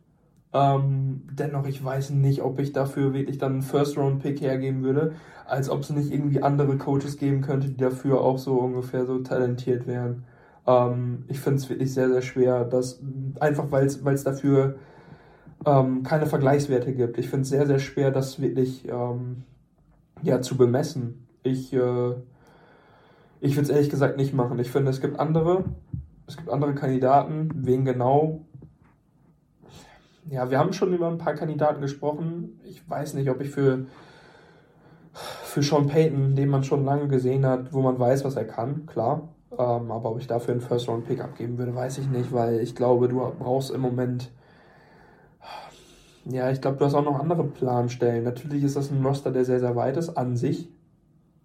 Ähm, 0.52 1.22
dennoch, 1.32 1.66
ich 1.66 1.82
weiß 1.82 2.10
nicht, 2.10 2.42
ob 2.42 2.60
ich 2.60 2.72
dafür 2.72 3.14
wirklich 3.14 3.38
dann 3.38 3.52
einen 3.52 3.62
First-Round-Pick 3.62 4.42
hergeben 4.42 4.82
würde, 4.82 5.14
als 5.46 5.70
ob 5.70 5.80
es 5.80 5.88
nicht 5.88 6.12
irgendwie 6.12 6.42
andere 6.42 6.76
Coaches 6.76 7.16
geben 7.16 7.40
könnte, 7.40 7.68
die 7.68 7.78
dafür 7.78 8.20
auch 8.20 8.36
so 8.36 8.58
ungefähr 8.58 9.06
so 9.06 9.20
talentiert 9.20 9.86
wären. 9.86 10.24
Ähm, 10.66 11.24
ich 11.28 11.40
finde 11.40 11.58
es 11.58 11.68
wirklich 11.68 11.92
sehr, 11.92 12.08
sehr 12.08 12.22
schwer, 12.22 12.64
dass, 12.64 13.00
einfach 13.40 13.70
weil 13.70 13.86
es 13.86 14.24
dafür 14.24 14.76
ähm, 15.66 16.02
keine 16.02 16.26
Vergleichswerte 16.26 16.92
gibt. 16.92 17.18
Ich 17.18 17.28
finde 17.28 17.42
es 17.42 17.48
sehr, 17.48 17.66
sehr 17.66 17.78
schwer, 17.78 18.10
das 18.10 18.40
wirklich 18.40 18.88
ähm, 18.88 19.44
ja, 20.22 20.40
zu 20.40 20.56
bemessen. 20.56 21.26
Ich, 21.42 21.72
äh, 21.72 22.14
ich 23.40 23.56
würde 23.56 23.62
es 23.62 23.70
ehrlich 23.70 23.90
gesagt 23.90 24.16
nicht 24.16 24.34
machen. 24.34 24.58
Ich 24.58 24.70
finde, 24.70 24.90
es 24.90 25.00
gibt 25.00 25.18
andere, 25.18 25.64
es 26.26 26.36
gibt 26.36 26.48
andere 26.48 26.74
Kandidaten, 26.74 27.50
wen 27.54 27.84
genau 27.84 28.46
ja, 30.30 30.50
wir 30.50 30.58
haben 30.58 30.72
schon 30.72 30.92
über 30.94 31.08
ein 31.08 31.18
paar 31.18 31.34
Kandidaten 31.34 31.80
gesprochen. 31.80 32.60
Ich 32.64 32.88
weiß 32.88 33.14
nicht, 33.14 33.28
ob 33.30 33.40
ich 33.40 33.50
für, 33.50 33.86
für 35.12 35.62
Sean 35.62 35.86
Payton, 35.86 36.34
den 36.34 36.48
man 36.48 36.64
schon 36.64 36.84
lange 36.84 37.08
gesehen 37.08 37.44
hat, 37.44 37.72
wo 37.72 37.82
man 37.82 37.98
weiß, 37.98 38.24
was 38.24 38.36
er 38.36 38.46
kann, 38.46 38.86
klar. 38.86 39.33
Ähm, 39.58 39.90
aber 39.90 40.10
ob 40.10 40.18
ich 40.18 40.26
dafür 40.26 40.52
einen 40.52 40.60
First-Round-Pick 40.60 41.20
abgeben 41.20 41.58
würde, 41.58 41.74
weiß 41.74 41.98
ich 41.98 42.08
nicht, 42.08 42.32
weil 42.32 42.60
ich 42.60 42.74
glaube, 42.74 43.08
du 43.08 43.32
brauchst 43.38 43.70
im 43.70 43.80
Moment. 43.80 44.30
Ja, 46.24 46.50
ich 46.50 46.60
glaube, 46.60 46.78
du 46.78 46.84
hast 46.86 46.94
auch 46.94 47.04
noch 47.04 47.18
andere 47.18 47.44
Planstellen. 47.44 48.24
Natürlich 48.24 48.64
ist 48.64 48.76
das 48.76 48.90
ein 48.90 49.04
Roster, 49.04 49.30
der 49.30 49.44
sehr, 49.44 49.60
sehr 49.60 49.76
weit 49.76 49.96
ist, 49.96 50.16
an 50.16 50.36
sich. 50.36 50.68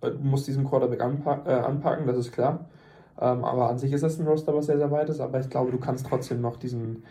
Du 0.02 0.11
musst 0.19 0.48
diesen 0.48 0.64
Quarterback 0.64 1.02
anpa 1.02 1.41
äh, 1.45 1.52
anpacken, 1.52 2.07
das 2.07 2.18
ist 2.18 2.31
klar. 2.31 2.69
Ähm, 3.19 3.44
aber 3.44 3.69
an 3.69 3.77
sich 3.77 3.91
ist 3.91 4.03
das 4.03 4.18
ein 4.18 4.26
Roster, 4.26 4.56
was 4.56 4.68
sehr, 4.68 4.77
sehr 4.77 4.91
weit 4.91 5.10
ist. 5.10 5.19
Aber 5.19 5.40
ich 5.41 5.49
glaube, 5.49 5.72
du 5.72 5.77
kannst 5.77 6.07
trotzdem 6.07 6.40
noch 6.40 6.56
diesen 6.56 7.03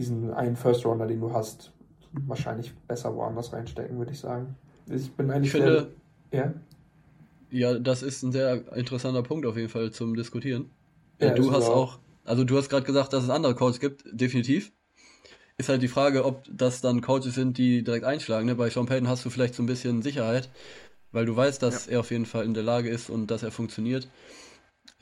diesen 0.00 0.32
einen 0.32 0.56
First 0.56 0.86
Rounder, 0.86 1.06
den 1.06 1.20
du 1.20 1.32
hast, 1.32 1.72
wahrscheinlich 2.12 2.74
besser 2.88 3.14
woanders 3.14 3.52
reinstecken, 3.52 3.98
würde 3.98 4.12
ich 4.12 4.18
sagen. 4.18 4.56
Ich 4.88 5.12
bin 5.12 5.30
eigentlich. 5.30 5.54
Ich 5.54 5.60
finde, 5.60 5.92
sehr, 6.32 6.44
ja? 6.44 6.52
Ja, 7.50 7.78
das 7.78 8.02
ist 8.02 8.22
ein 8.22 8.32
sehr 8.32 8.72
interessanter 8.74 9.22
Punkt 9.22 9.46
auf 9.46 9.56
jeden 9.56 9.68
Fall 9.68 9.90
zum 9.90 10.14
Diskutieren. 10.14 10.70
Ja, 11.20 11.34
du 11.34 11.52
hast 11.52 11.68
auch, 11.68 11.98
also 12.24 12.44
du 12.44 12.56
hast 12.56 12.68
gerade 12.68 12.86
gesagt, 12.86 13.12
dass 13.12 13.24
es 13.24 13.30
andere 13.30 13.54
Coaches 13.54 13.80
gibt, 13.80 14.04
definitiv. 14.10 14.72
Ist 15.58 15.68
halt 15.68 15.82
die 15.82 15.88
Frage, 15.88 16.24
ob 16.24 16.44
das 16.50 16.80
dann 16.80 17.02
Coaches 17.02 17.34
sind, 17.34 17.58
die 17.58 17.82
direkt 17.84 18.04
einschlagen. 18.04 18.46
Ne? 18.46 18.54
Bei 18.54 18.70
Sean 18.70 18.86
Payton 18.86 19.08
hast 19.08 19.24
du 19.24 19.30
vielleicht 19.30 19.54
so 19.54 19.62
ein 19.62 19.66
bisschen 19.66 20.00
Sicherheit, 20.00 20.48
weil 21.12 21.26
du 21.26 21.36
weißt, 21.36 21.62
dass 21.62 21.86
ja. 21.86 21.92
er 21.92 22.00
auf 22.00 22.10
jeden 22.10 22.24
Fall 22.24 22.44
in 22.44 22.54
der 22.54 22.62
Lage 22.62 22.88
ist 22.88 23.10
und 23.10 23.30
dass 23.30 23.42
er 23.42 23.50
funktioniert. 23.50 24.08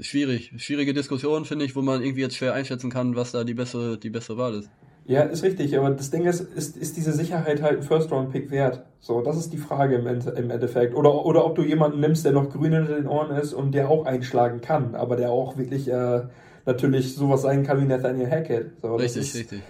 Schwierig, 0.00 0.52
schwierige 0.56 0.94
Diskussion, 0.94 1.44
finde 1.44 1.64
ich, 1.64 1.76
wo 1.76 1.82
man 1.82 2.02
irgendwie 2.02 2.22
jetzt 2.22 2.36
schwer 2.36 2.54
einschätzen 2.54 2.90
kann, 2.90 3.14
was 3.14 3.32
da 3.32 3.44
die 3.44 3.54
bessere, 3.54 3.98
die 3.98 4.10
bessere 4.10 4.36
Wahl 4.36 4.54
ist. 4.54 4.70
Ja, 5.08 5.22
ist 5.22 5.42
richtig, 5.42 5.74
aber 5.78 5.88
das 5.88 6.10
Ding 6.10 6.26
ist, 6.26 6.40
ist, 6.40 6.76
ist 6.76 6.98
diese 6.98 7.14
Sicherheit 7.14 7.62
halt 7.62 7.78
ein 7.78 7.82
First-Round-Pick 7.82 8.50
wert? 8.50 8.84
So, 9.00 9.22
das 9.22 9.38
ist 9.38 9.54
die 9.54 9.56
Frage 9.56 9.94
im, 9.94 10.06
im 10.06 10.50
Endeffekt. 10.50 10.94
Oder, 10.94 11.24
oder 11.24 11.46
ob 11.46 11.54
du 11.54 11.62
jemanden 11.62 12.00
nimmst, 12.00 12.26
der 12.26 12.32
noch 12.32 12.50
grün 12.50 12.74
hinter 12.74 12.94
den 12.94 13.06
Ohren 13.06 13.34
ist 13.34 13.54
und 13.54 13.72
der 13.72 13.88
auch 13.88 14.04
einschlagen 14.04 14.60
kann, 14.60 14.94
aber 14.94 15.16
der 15.16 15.30
auch 15.30 15.56
wirklich 15.56 15.88
äh, 15.88 16.24
natürlich 16.66 17.14
sowas 17.14 17.40
sein 17.40 17.64
kann 17.64 17.80
wie 17.80 17.86
Nathaniel 17.86 18.30
Hackett. 18.30 18.72
So, 18.82 18.96
richtig, 18.96 19.22
ist, 19.22 19.34
richtig. 19.34 19.62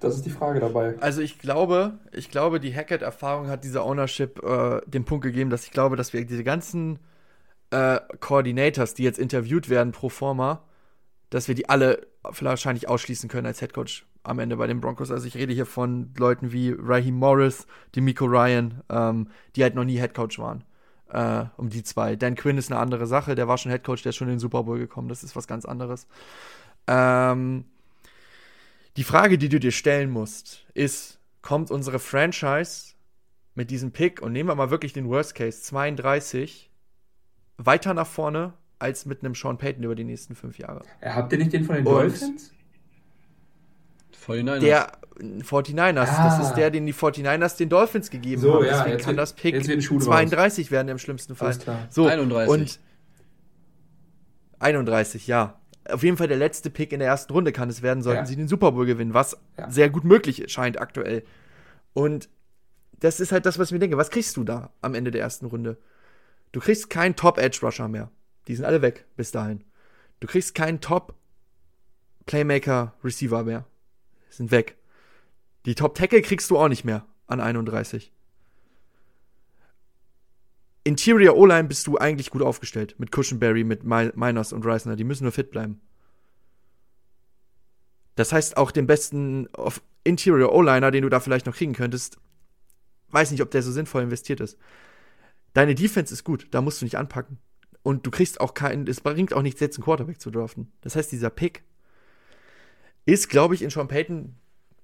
Das 0.00 0.16
ist 0.16 0.26
die 0.26 0.30
Frage 0.30 0.58
dabei. 0.58 0.96
Also 0.98 1.20
ich 1.20 1.38
glaube, 1.38 1.92
ich 2.10 2.28
glaube, 2.28 2.58
die 2.58 2.74
Hackett-Erfahrung 2.74 3.46
hat 3.46 3.62
dieser 3.62 3.86
Ownership 3.86 4.42
äh, 4.42 4.80
den 4.86 5.04
Punkt 5.04 5.22
gegeben, 5.22 5.50
dass 5.50 5.62
ich 5.62 5.70
glaube, 5.70 5.94
dass 5.94 6.12
wir 6.12 6.24
diese 6.24 6.42
ganzen 6.42 6.98
äh, 7.70 8.00
Coordinators, 8.18 8.94
die 8.94 9.04
jetzt 9.04 9.20
interviewt 9.20 9.68
werden 9.68 9.92
pro 9.92 10.08
forma, 10.08 10.64
dass 11.28 11.46
wir 11.46 11.54
die 11.54 11.68
alle 11.68 12.08
wahrscheinlich 12.24 12.88
ausschließen 12.88 13.28
können 13.28 13.46
als 13.46 13.60
Headcoach 13.60 14.04
am 14.22 14.38
Ende 14.38 14.56
bei 14.56 14.66
den 14.66 14.80
Broncos. 14.80 15.10
Also 15.10 15.26
ich 15.26 15.36
rede 15.36 15.52
hier 15.52 15.66
von 15.66 16.12
Leuten 16.16 16.52
wie 16.52 16.74
Raheem 16.78 17.16
Morris, 17.16 17.66
Demico 17.94 18.26
Ryan, 18.26 18.82
ähm, 18.88 19.28
die 19.56 19.62
halt 19.62 19.74
noch 19.74 19.84
nie 19.84 19.98
Headcoach 19.98 20.38
waren. 20.38 20.64
Äh, 21.08 21.46
um 21.56 21.70
die 21.70 21.82
zwei. 21.82 22.16
Dan 22.16 22.36
Quinn 22.36 22.58
ist 22.58 22.70
eine 22.70 22.80
andere 22.80 23.06
Sache, 23.06 23.34
der 23.34 23.48
war 23.48 23.58
schon 23.58 23.72
Headcoach, 23.72 24.02
der 24.02 24.10
ist 24.10 24.16
schon 24.16 24.28
in 24.28 24.34
den 24.34 24.40
Super 24.40 24.62
Bowl 24.62 24.78
gekommen, 24.78 25.08
das 25.08 25.24
ist 25.24 25.34
was 25.34 25.48
ganz 25.48 25.64
anderes. 25.64 26.06
Ähm, 26.86 27.64
die 28.96 29.04
Frage, 29.04 29.36
die 29.36 29.48
du 29.48 29.58
dir 29.58 29.72
stellen 29.72 30.10
musst, 30.10 30.66
ist, 30.74 31.18
kommt 31.42 31.70
unsere 31.70 31.98
Franchise 31.98 32.94
mit 33.54 33.70
diesem 33.70 33.90
Pick, 33.90 34.22
und 34.22 34.32
nehmen 34.32 34.48
wir 34.48 34.54
mal 34.54 34.70
wirklich 34.70 34.92
den 34.92 35.08
Worst 35.08 35.34
Case, 35.34 35.62
32, 35.62 36.70
weiter 37.56 37.92
nach 37.92 38.06
vorne 38.06 38.54
als 38.78 39.04
mit 39.04 39.22
einem 39.22 39.34
Sean 39.34 39.58
Payton 39.58 39.84
über 39.84 39.94
die 39.94 40.04
nächsten 40.04 40.34
fünf 40.34 40.58
Jahre. 40.58 40.82
Habt 41.02 41.32
ihr 41.32 41.38
nicht 41.38 41.52
den 41.52 41.64
von 41.64 41.74
den 41.74 41.84
Dolphins? 41.84 42.52
49ers. 44.26 44.60
Der 44.60 44.92
49ers, 45.20 46.08
ah. 46.08 46.38
das 46.38 46.48
ist 46.48 46.54
der, 46.54 46.70
den 46.70 46.86
die 46.86 46.94
49ers 46.94 47.56
den 47.56 47.68
Dolphins 47.68 48.10
gegeben 48.10 48.40
so, 48.40 48.54
haben. 48.54 48.64
Ja, 48.64 48.84
Deswegen 48.84 48.98
kann 48.98 49.16
wird, 49.16 49.18
das 49.18 49.32
Pick 49.34 49.62
32 49.62 50.66
raus. 50.66 50.70
werden 50.70 50.88
im 50.88 50.98
schlimmsten 50.98 51.34
Fall. 51.34 51.56
So, 51.90 52.06
31. 52.06 52.48
Und 52.48 52.80
31, 54.58 55.26
ja. 55.26 55.60
Auf 55.88 56.02
jeden 56.02 56.16
Fall 56.16 56.28
der 56.28 56.36
letzte 56.36 56.70
Pick 56.70 56.92
in 56.92 57.00
der 57.00 57.08
ersten 57.08 57.32
Runde 57.32 57.52
kann 57.52 57.68
es 57.68 57.82
werden, 57.82 58.02
sollten 58.02 58.20
ja. 58.20 58.26
sie 58.26 58.36
den 58.36 58.48
Super 58.48 58.72
Bowl 58.72 58.86
gewinnen, 58.86 59.14
was 59.14 59.36
ja. 59.58 59.70
sehr 59.70 59.90
gut 59.90 60.04
möglich 60.04 60.44
scheint 60.48 60.80
aktuell. 60.80 61.24
Und 61.92 62.28
das 63.00 63.20
ist 63.20 63.32
halt 63.32 63.46
das, 63.46 63.58
was 63.58 63.68
ich 63.68 63.72
mir 63.72 63.78
denke. 63.78 63.96
Was 63.96 64.10
kriegst 64.10 64.36
du 64.36 64.44
da 64.44 64.74
am 64.82 64.94
Ende 64.94 65.10
der 65.10 65.22
ersten 65.22 65.46
Runde? 65.46 65.78
Du 66.52 66.60
kriegst 66.60 66.90
keinen 66.90 67.16
Top-Edge-Rusher 67.16 67.88
mehr. 67.88 68.10
Die 68.46 68.54
sind 68.54 68.66
alle 68.66 68.82
weg 68.82 69.06
bis 69.16 69.32
dahin. 69.32 69.64
Du 70.20 70.26
kriegst 70.26 70.54
keinen 70.54 70.80
Top-Playmaker-Receiver 70.80 73.44
mehr 73.44 73.64
sind 74.30 74.50
weg. 74.50 74.76
Die 75.66 75.74
Top 75.74 75.94
Tackle 75.94 76.22
kriegst 76.22 76.50
du 76.50 76.58
auch 76.58 76.68
nicht 76.68 76.84
mehr 76.84 77.06
an 77.26 77.40
31. 77.40 78.12
Interior 80.82 81.36
O-Line 81.36 81.68
bist 81.68 81.86
du 81.86 81.98
eigentlich 81.98 82.30
gut 82.30 82.42
aufgestellt. 82.42 82.94
Mit 82.98 83.14
Cushionberry, 83.14 83.64
mit 83.64 83.84
Miners 83.84 84.52
und 84.52 84.64
Reisner. 84.64 84.96
Die 84.96 85.04
müssen 85.04 85.24
nur 85.24 85.32
fit 85.32 85.50
bleiben. 85.50 85.80
Das 88.16 88.32
heißt, 88.32 88.56
auch 88.56 88.70
den 88.70 88.86
besten 88.86 89.48
Interior 90.04 90.52
O-Liner, 90.52 90.90
den 90.90 91.02
du 91.02 91.08
da 91.08 91.20
vielleicht 91.20 91.46
noch 91.46 91.54
kriegen 91.54 91.74
könntest, 91.74 92.18
weiß 93.10 93.30
nicht, 93.30 93.42
ob 93.42 93.50
der 93.50 93.62
so 93.62 93.72
sinnvoll 93.72 94.02
investiert 94.02 94.40
ist. 94.40 94.58
Deine 95.52 95.74
Defense 95.74 96.14
ist 96.14 96.24
gut, 96.24 96.48
da 96.52 96.62
musst 96.62 96.80
du 96.80 96.86
nicht 96.86 96.96
anpacken. 96.96 97.38
Und 97.82 98.06
du 98.06 98.10
kriegst 98.10 98.40
auch 98.40 98.54
keinen, 98.54 98.86
es 98.86 99.00
bringt 99.00 99.32
auch 99.32 99.42
nichts, 99.42 99.60
jetzt 99.60 99.76
einen 99.76 99.84
Quarterback 99.84 100.20
zu 100.20 100.30
draften. 100.30 100.72
Das 100.80 100.96
heißt, 100.96 101.12
dieser 101.12 101.30
Pick 101.30 101.62
ist, 103.04 103.28
glaube 103.28 103.54
ich, 103.54 103.62
in 103.62 103.70
Sean 103.70 103.88
Payton 103.88 104.34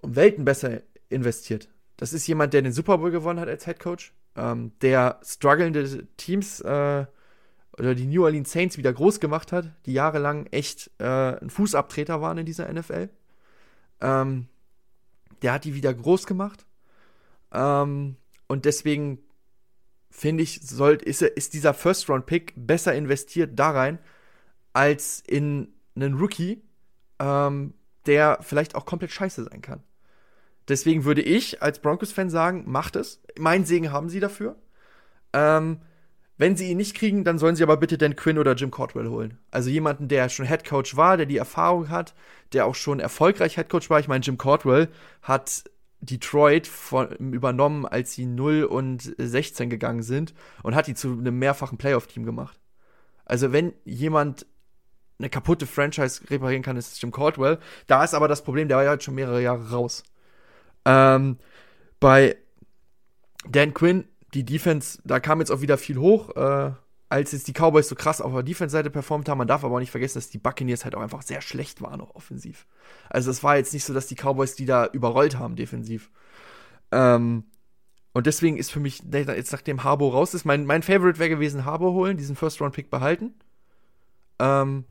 um 0.01 0.16
Welten 0.16 0.44
besser 0.44 0.82
investiert. 1.09 1.68
Das 1.97 2.12
ist 2.12 2.26
jemand, 2.26 2.52
der 2.52 2.62
den 2.62 2.72
Super 2.72 2.98
Bowl 2.98 3.10
gewonnen 3.10 3.40
hat 3.40 3.48
als 3.48 3.64
Head 3.64 3.80
Coach, 3.80 4.12
ähm, 4.36 4.72
der 4.82 5.20
strugglende 5.24 6.06
Teams 6.16 6.60
äh, 6.60 7.06
oder 7.78 7.94
die 7.94 8.06
New 8.06 8.24
Orleans 8.24 8.51
Saints 8.51 8.78
wieder 8.78 8.93
groß 8.93 9.20
gemacht 9.20 9.52
hat, 9.52 9.72
die 9.86 9.93
jahrelang 9.93 10.47
echt 10.47 10.90
äh, 10.98 11.05
ein 11.05 11.51
Fußabtreter 11.51 12.20
waren 12.20 12.38
in 12.38 12.47
dieser 12.47 12.72
NFL. 12.72 13.09
Ähm, 14.01 14.48
der 15.43 15.52
hat 15.52 15.64
die 15.64 15.74
wieder 15.74 15.93
groß 15.93 16.26
gemacht. 16.26 16.66
Ähm, 17.52 18.16
und 18.47 18.64
deswegen 18.64 19.18
finde 20.10 20.43
ich, 20.43 20.60
soll, 20.62 20.94
ist, 20.94 21.22
ist 21.22 21.55
dieser 21.55 21.74
First-Round-Pick 21.74 22.55
besser 22.56 22.94
investiert 22.94 23.59
da 23.59 23.70
rein, 23.70 23.98
als 24.72 25.22
in 25.26 25.68
einen 25.94 26.14
Rookie, 26.14 26.62
ähm, 27.18 27.74
der 28.06 28.38
vielleicht 28.40 28.74
auch 28.74 28.86
komplett 28.86 29.10
scheiße 29.10 29.44
sein 29.44 29.62
kann. 29.62 29.82
Deswegen 30.68 31.04
würde 31.04 31.22
ich 31.22 31.62
als 31.62 31.78
Broncos-Fan 31.80 32.30
sagen, 32.30 32.64
macht 32.66 32.96
es. 32.96 33.20
Mein 33.38 33.64
Segen 33.64 33.92
haben 33.92 34.08
sie 34.08 34.20
dafür. 34.20 34.56
Ähm, 35.32 35.80
wenn 36.38 36.56
sie 36.56 36.70
ihn 36.70 36.76
nicht 36.76 36.94
kriegen, 36.94 37.24
dann 37.24 37.38
sollen 37.38 37.56
sie 37.56 37.62
aber 37.62 37.76
bitte 37.76 37.96
Dan 37.96 38.16
Quinn 38.16 38.38
oder 38.38 38.54
Jim 38.54 38.70
Cordwell 38.70 39.08
holen. 39.08 39.38
Also 39.50 39.70
jemanden, 39.70 40.08
der 40.08 40.28
schon 40.28 40.46
Head 40.46 40.68
Coach 40.68 40.96
war, 40.96 41.16
der 41.16 41.26
die 41.26 41.38
Erfahrung 41.38 41.88
hat, 41.88 42.14
der 42.52 42.66
auch 42.66 42.74
schon 42.74 43.00
erfolgreich 43.00 43.54
Head 43.54 43.68
Coach 43.68 43.88
war. 43.88 44.00
Ich 44.00 44.08
meine, 44.08 44.24
Jim 44.24 44.36
Cordwell 44.36 44.88
hat 45.22 45.64
Detroit 46.00 46.66
von, 46.66 47.08
übernommen, 47.32 47.86
als 47.86 48.12
sie 48.12 48.26
0 48.26 48.64
und 48.64 49.14
16 49.16 49.70
gegangen 49.70 50.02
sind 50.02 50.34
und 50.62 50.74
hat 50.74 50.88
die 50.88 50.94
zu 50.94 51.12
einem 51.12 51.38
mehrfachen 51.38 51.78
Playoff-Team 51.78 52.24
gemacht. 52.24 52.60
Also 53.24 53.52
wenn 53.52 53.72
jemand 53.84 54.46
eine 55.18 55.30
kaputte 55.30 55.66
Franchise 55.66 56.20
reparieren 56.30 56.62
kann, 56.62 56.76
ist 56.76 57.01
Jim 57.01 57.10
Caldwell. 57.10 57.59
Da 57.86 58.05
ist 58.05 58.14
aber 58.14 58.28
das 58.28 58.43
Problem, 58.43 58.68
der 58.68 58.78
war 58.78 58.84
ja 58.84 58.90
halt 58.90 59.02
schon 59.02 59.14
mehrere 59.14 59.43
Jahre 59.43 59.70
raus. 59.70 60.02
Ähm, 60.84 61.38
bei 62.01 62.36
Dan 63.48 63.74
Quinn, 63.74 64.05
die 64.34 64.44
Defense, 64.44 64.98
da 65.05 65.20
kam 65.20 65.40
jetzt 65.40 65.51
auch 65.51 65.60
wieder 65.60 65.78
viel 65.78 65.98
hoch, 65.98 66.36
äh, 66.36 66.72
als 67.09 67.32
jetzt 67.32 67.48
die 67.48 67.52
Cowboys 67.52 67.88
so 67.88 67.94
krass 67.94 68.20
auf 68.20 68.32
der 68.32 68.43
Defense-Seite 68.43 68.90
performt 68.90 69.28
haben. 69.28 69.38
Man 69.38 69.47
darf 69.47 69.64
aber 69.64 69.76
auch 69.76 69.80
nicht 69.80 69.90
vergessen, 69.90 70.18
dass 70.18 70.28
die 70.28 70.38
Buccaneers 70.38 70.84
halt 70.84 70.94
auch 70.94 71.01
einfach 71.01 71.22
sehr 71.22 71.40
schlecht 71.40 71.80
waren, 71.80 72.01
auch 72.01 72.14
offensiv. 72.14 72.66
Also 73.09 73.30
es 73.30 73.43
war 73.43 73.56
jetzt 73.56 73.72
nicht 73.72 73.84
so, 73.84 73.94
dass 73.94 74.09
die 74.09 74.16
Cowboys 74.16 74.56
die 74.56 74.66
da 74.66 74.86
überrollt 74.86 75.38
haben, 75.38 75.56
defensiv. 75.56 76.10
Ähm, 76.93 77.44
und 78.12 78.26
deswegen 78.26 78.56
ist 78.56 78.72
für 78.72 78.80
mich, 78.80 79.02
jetzt 79.12 79.52
nachdem 79.52 79.84
Harbo 79.84 80.09
raus 80.09 80.34
ist, 80.34 80.44
mein, 80.44 80.66
mein 80.66 80.82
Favorite 80.82 81.18
wäre 81.18 81.28
gewesen, 81.28 81.64
Harbo 81.64 81.93
holen, 81.93 82.16
diesen 82.16 82.34
First-Round-Pick 82.34 82.90
behalten. 82.90 83.34
Ähm, 84.38 84.84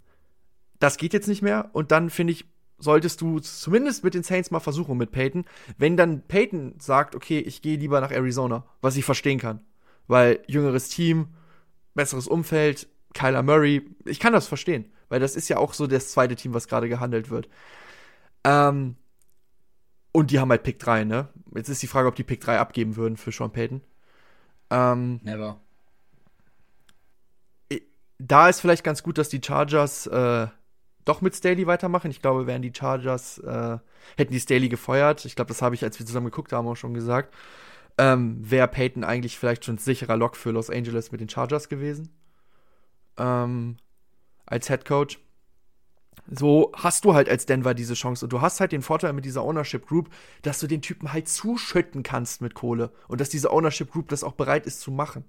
das 0.79 0.97
geht 0.97 1.13
jetzt 1.13 1.27
nicht 1.27 1.41
mehr. 1.41 1.69
Und 1.73 1.91
dann 1.91 2.09
finde 2.09 2.33
ich, 2.33 2.45
solltest 2.77 3.21
du 3.21 3.39
zumindest 3.39 4.03
mit 4.03 4.13
den 4.13 4.23
Saints 4.23 4.51
mal 4.51 4.59
versuchen 4.59 4.97
mit 4.97 5.11
Peyton. 5.11 5.45
Wenn 5.77 5.97
dann 5.97 6.21
Peyton 6.21 6.75
sagt, 6.79 7.15
okay, 7.15 7.39
ich 7.39 7.61
gehe 7.61 7.77
lieber 7.77 8.01
nach 8.01 8.11
Arizona, 8.11 8.65
was 8.81 8.97
ich 8.97 9.05
verstehen 9.05 9.39
kann, 9.39 9.61
weil 10.07 10.41
jüngeres 10.47 10.89
Team, 10.89 11.27
besseres 11.93 12.27
Umfeld, 12.27 12.87
Kyler 13.13 13.43
Murray, 13.43 13.89
ich 14.05 14.19
kann 14.19 14.33
das 14.33 14.47
verstehen, 14.47 14.91
weil 15.07 15.19
das 15.19 15.35
ist 15.35 15.47
ja 15.47 15.57
auch 15.57 15.73
so 15.73 15.87
das 15.87 16.11
zweite 16.11 16.35
Team, 16.35 16.53
was 16.53 16.67
gerade 16.67 16.89
gehandelt 16.89 17.29
wird. 17.29 17.47
Ähm, 18.43 18.97
und 20.11 20.31
die 20.31 20.39
haben 20.39 20.49
halt 20.49 20.63
Pick 20.63 20.79
3, 20.79 21.05
ne? 21.05 21.29
Jetzt 21.55 21.69
ist 21.69 21.81
die 21.81 21.87
Frage, 21.87 22.07
ob 22.07 22.15
die 22.15 22.23
Pick 22.23 22.41
3 22.41 22.59
abgeben 22.59 22.95
würden 22.95 23.17
für 23.17 23.31
Sean 23.31 23.51
Payton. 23.51 23.81
Ähm, 24.69 25.19
Never. 25.23 25.59
Da 28.17 28.47
ist 28.47 28.61
vielleicht 28.61 28.83
ganz 28.83 29.03
gut, 29.03 29.17
dass 29.17 29.29
die 29.29 29.41
Chargers 29.43 30.07
äh, 30.07 30.47
doch 31.05 31.21
mit 31.21 31.35
Staley 31.35 31.67
weitermachen. 31.67 32.11
Ich 32.11 32.21
glaube, 32.21 32.47
wären 32.47 32.61
die 32.61 32.73
Chargers, 32.75 33.37
äh, 33.37 33.77
hätten 34.17 34.33
die 34.33 34.39
Staley 34.39 34.69
gefeuert. 34.69 35.23
Ich 35.25 35.35
glaube, 35.35 35.49
das 35.49 35.61
habe 35.61 35.75
ich, 35.75 35.83
als 35.83 35.99
wir 35.99 36.05
zusammen 36.05 36.25
geguckt 36.25 36.51
haben, 36.51 36.67
auch 36.67 36.75
schon 36.75 36.93
gesagt. 36.93 37.33
Ähm, 37.97 38.37
wäre 38.41 38.67
Peyton 38.67 39.03
eigentlich 39.03 39.37
vielleicht 39.37 39.63
schon 39.65 39.77
sicherer 39.77 40.17
Lock 40.17 40.35
für 40.35 40.51
Los 40.51 40.69
Angeles 40.69 41.11
mit 41.11 41.21
den 41.21 41.29
Chargers 41.29 41.69
gewesen. 41.69 42.09
Ähm, 43.17 43.77
als 44.45 44.67
Head 44.67 44.85
Coach. 44.85 45.19
So 46.27 46.71
hast 46.75 47.05
du 47.05 47.13
halt 47.13 47.29
als 47.29 47.45
Denver 47.45 47.75
diese 47.75 47.93
Chance. 47.93 48.25
Und 48.25 48.33
du 48.33 48.41
hast 48.41 48.59
halt 48.59 48.71
den 48.71 48.81
Vorteil 48.81 49.13
mit 49.13 49.25
dieser 49.25 49.43
Ownership 49.43 49.87
Group, 49.87 50.09
dass 50.41 50.59
du 50.59 50.67
den 50.67 50.81
Typen 50.81 51.13
halt 51.13 51.29
zuschütten 51.29 52.01
kannst 52.03 52.41
mit 52.41 52.55
Kohle. 52.55 52.91
Und 53.07 53.21
dass 53.21 53.29
diese 53.29 53.51
Ownership 53.51 53.91
Group 53.91 54.09
das 54.09 54.23
auch 54.23 54.33
bereit 54.33 54.65
ist 54.65 54.81
zu 54.81 54.91
machen. 54.91 55.23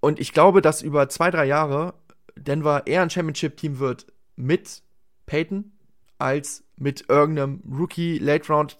Und 0.00 0.20
ich 0.20 0.32
glaube, 0.32 0.62
dass 0.62 0.82
über 0.82 1.08
zwei, 1.08 1.30
drei 1.30 1.46
Jahre 1.46 1.94
Denver 2.38 2.86
eher 2.86 3.02
ein 3.02 3.10
Championship-Team 3.10 3.78
wird 3.78 4.06
mit 4.36 4.82
Peyton 5.26 5.72
als 6.18 6.64
mit 6.76 7.08
irgendeinem 7.08 7.62
Rookie 7.70 8.18
Late 8.18 8.52
Round. 8.52 8.76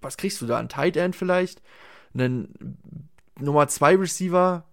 Was 0.00 0.16
kriegst 0.16 0.40
du 0.40 0.46
da? 0.46 0.58
Ein 0.58 0.68
Tight 0.68 0.96
End 0.96 1.16
vielleicht? 1.16 1.62
Einen 2.14 2.78
Nummer 3.38 3.68
2 3.68 3.96
Receiver? 3.96 4.64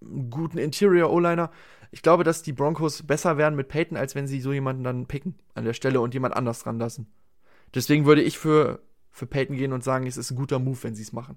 Einen 0.00 0.30
guten 0.30 0.58
Interior 0.58 1.10
O-Liner? 1.10 1.50
Ich 1.90 2.02
glaube, 2.02 2.24
dass 2.24 2.42
die 2.42 2.52
Broncos 2.52 3.04
besser 3.04 3.36
wären 3.36 3.54
mit 3.54 3.68
Peyton, 3.68 3.96
als 3.96 4.14
wenn 4.14 4.26
sie 4.26 4.40
so 4.40 4.52
jemanden 4.52 4.82
dann 4.82 5.06
picken 5.06 5.36
an 5.54 5.64
der 5.64 5.74
Stelle 5.74 6.00
und 6.00 6.12
jemand 6.12 6.36
anders 6.36 6.60
dran 6.60 6.78
lassen. 6.78 7.06
Deswegen 7.74 8.04
würde 8.04 8.22
ich 8.22 8.38
für, 8.38 8.80
für 9.10 9.26
Peyton 9.26 9.56
gehen 9.56 9.72
und 9.72 9.84
sagen, 9.84 10.06
es 10.06 10.16
ist 10.16 10.30
ein 10.30 10.36
guter 10.36 10.58
Move, 10.58 10.82
wenn 10.82 10.94
sie 10.94 11.02
es 11.02 11.12
machen. 11.12 11.36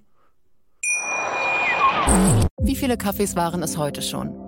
Wie 2.60 2.76
viele 2.76 2.98
Kaffees 2.98 3.36
waren 3.36 3.62
es 3.62 3.78
heute 3.78 4.02
schon? 4.02 4.47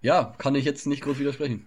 Ja, 0.00 0.34
kann 0.38 0.54
ich 0.54 0.64
jetzt 0.64 0.86
nicht 0.86 1.02
groß 1.02 1.18
widersprechen. 1.18 1.66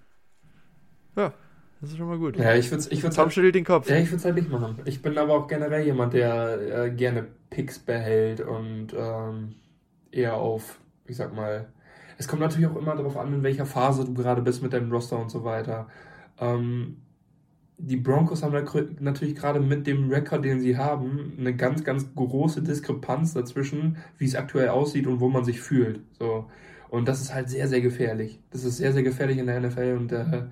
Ja, 1.15 1.34
das 1.81 1.91
ist 1.91 1.97
schon 1.97 2.07
mal 2.07 2.18
gut. 2.18 2.38
Ja, 2.38 2.55
ich 2.55 2.72
würde 2.72 2.88
ich 2.89 3.01
Tom 3.01 3.11
halt, 3.15 3.34
schüttelt 3.34 3.55
den 3.55 3.65
Kopf. 3.65 3.89
Ja, 3.89 3.97
ich 3.97 4.07
würde 4.07 4.18
es 4.18 4.26
halt 4.26 4.35
nicht 4.35 4.49
machen. 4.49 4.80
Ich 4.85 5.01
bin 5.01 5.18
aber 5.18 5.34
auch 5.34 5.47
generell 5.47 5.85
jemand, 5.85 6.14
der 6.14 6.85
äh, 6.85 6.91
gerne 6.91 7.27
Picks 7.49 7.77
behält 7.77 8.41
und 8.41 8.88
ähm, 8.97 9.55
eher 10.11 10.35
auf, 10.35 10.80
ich 11.05 11.18
sag 11.18 11.35
mal, 11.35 11.72
es 12.18 12.27
kommt 12.27 12.41
natürlich 12.41 12.68
auch 12.68 12.76
immer 12.76 12.95
darauf 12.95 13.18
an, 13.18 13.34
in 13.34 13.43
welcher 13.43 13.65
Phase 13.65 14.05
du 14.05 14.14
gerade 14.14 14.41
bist 14.41 14.64
mit 14.64 14.73
deinem 14.73 14.91
Roster 14.91 15.19
und 15.19 15.30
so 15.30 15.43
weiter. 15.43 15.88
Ähm, 16.39 16.97
die 17.77 17.97
Broncos 17.97 18.43
haben 18.43 18.53
natürlich 18.99 19.35
gerade 19.35 19.60
mit 19.60 19.88
dem 19.88 20.10
Rekord, 20.10 20.45
den 20.45 20.61
sie 20.61 20.77
haben, 20.77 21.34
eine 21.38 21.55
ganz, 21.55 21.84
ganz 21.84 22.14
große 22.15 22.61
Diskrepanz 22.61 23.34
dazwischen, 23.34 23.97
wie 24.18 24.26
es 24.26 24.35
aktuell 24.35 24.69
aussieht 24.69 25.05
und 25.07 25.19
wo 25.19 25.27
man 25.27 25.43
sich 25.43 25.60
fühlt. 25.60 25.99
So. 26.18 26.49
Und 26.94 27.07
das 27.07 27.22
ist 27.22 27.34
halt 27.34 27.49
sehr, 27.49 27.68
sehr 27.68 27.82
gefährlich. 27.82 28.40
Das 28.52 28.64
ist 28.64 28.78
sehr, 28.78 28.94
sehr 28.94 29.02
gefährlich 29.02 29.40
in 29.40 29.48
der 29.48 29.60
NFL. 29.60 29.98
Und 29.99 30.11
äh, 30.11 30.44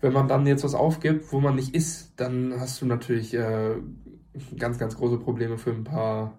wenn 0.00 0.12
man 0.12 0.26
dann 0.26 0.44
jetzt 0.44 0.64
was 0.64 0.74
aufgibt, 0.74 1.32
wo 1.32 1.38
man 1.38 1.54
nicht 1.54 1.72
ist, 1.72 2.14
dann 2.16 2.52
hast 2.58 2.82
du 2.82 2.86
natürlich 2.86 3.32
äh, 3.32 3.76
ganz, 4.58 4.80
ganz 4.80 4.96
große 4.96 5.18
Probleme 5.18 5.56
für 5.56 5.70
ein 5.70 5.84
paar, 5.84 6.36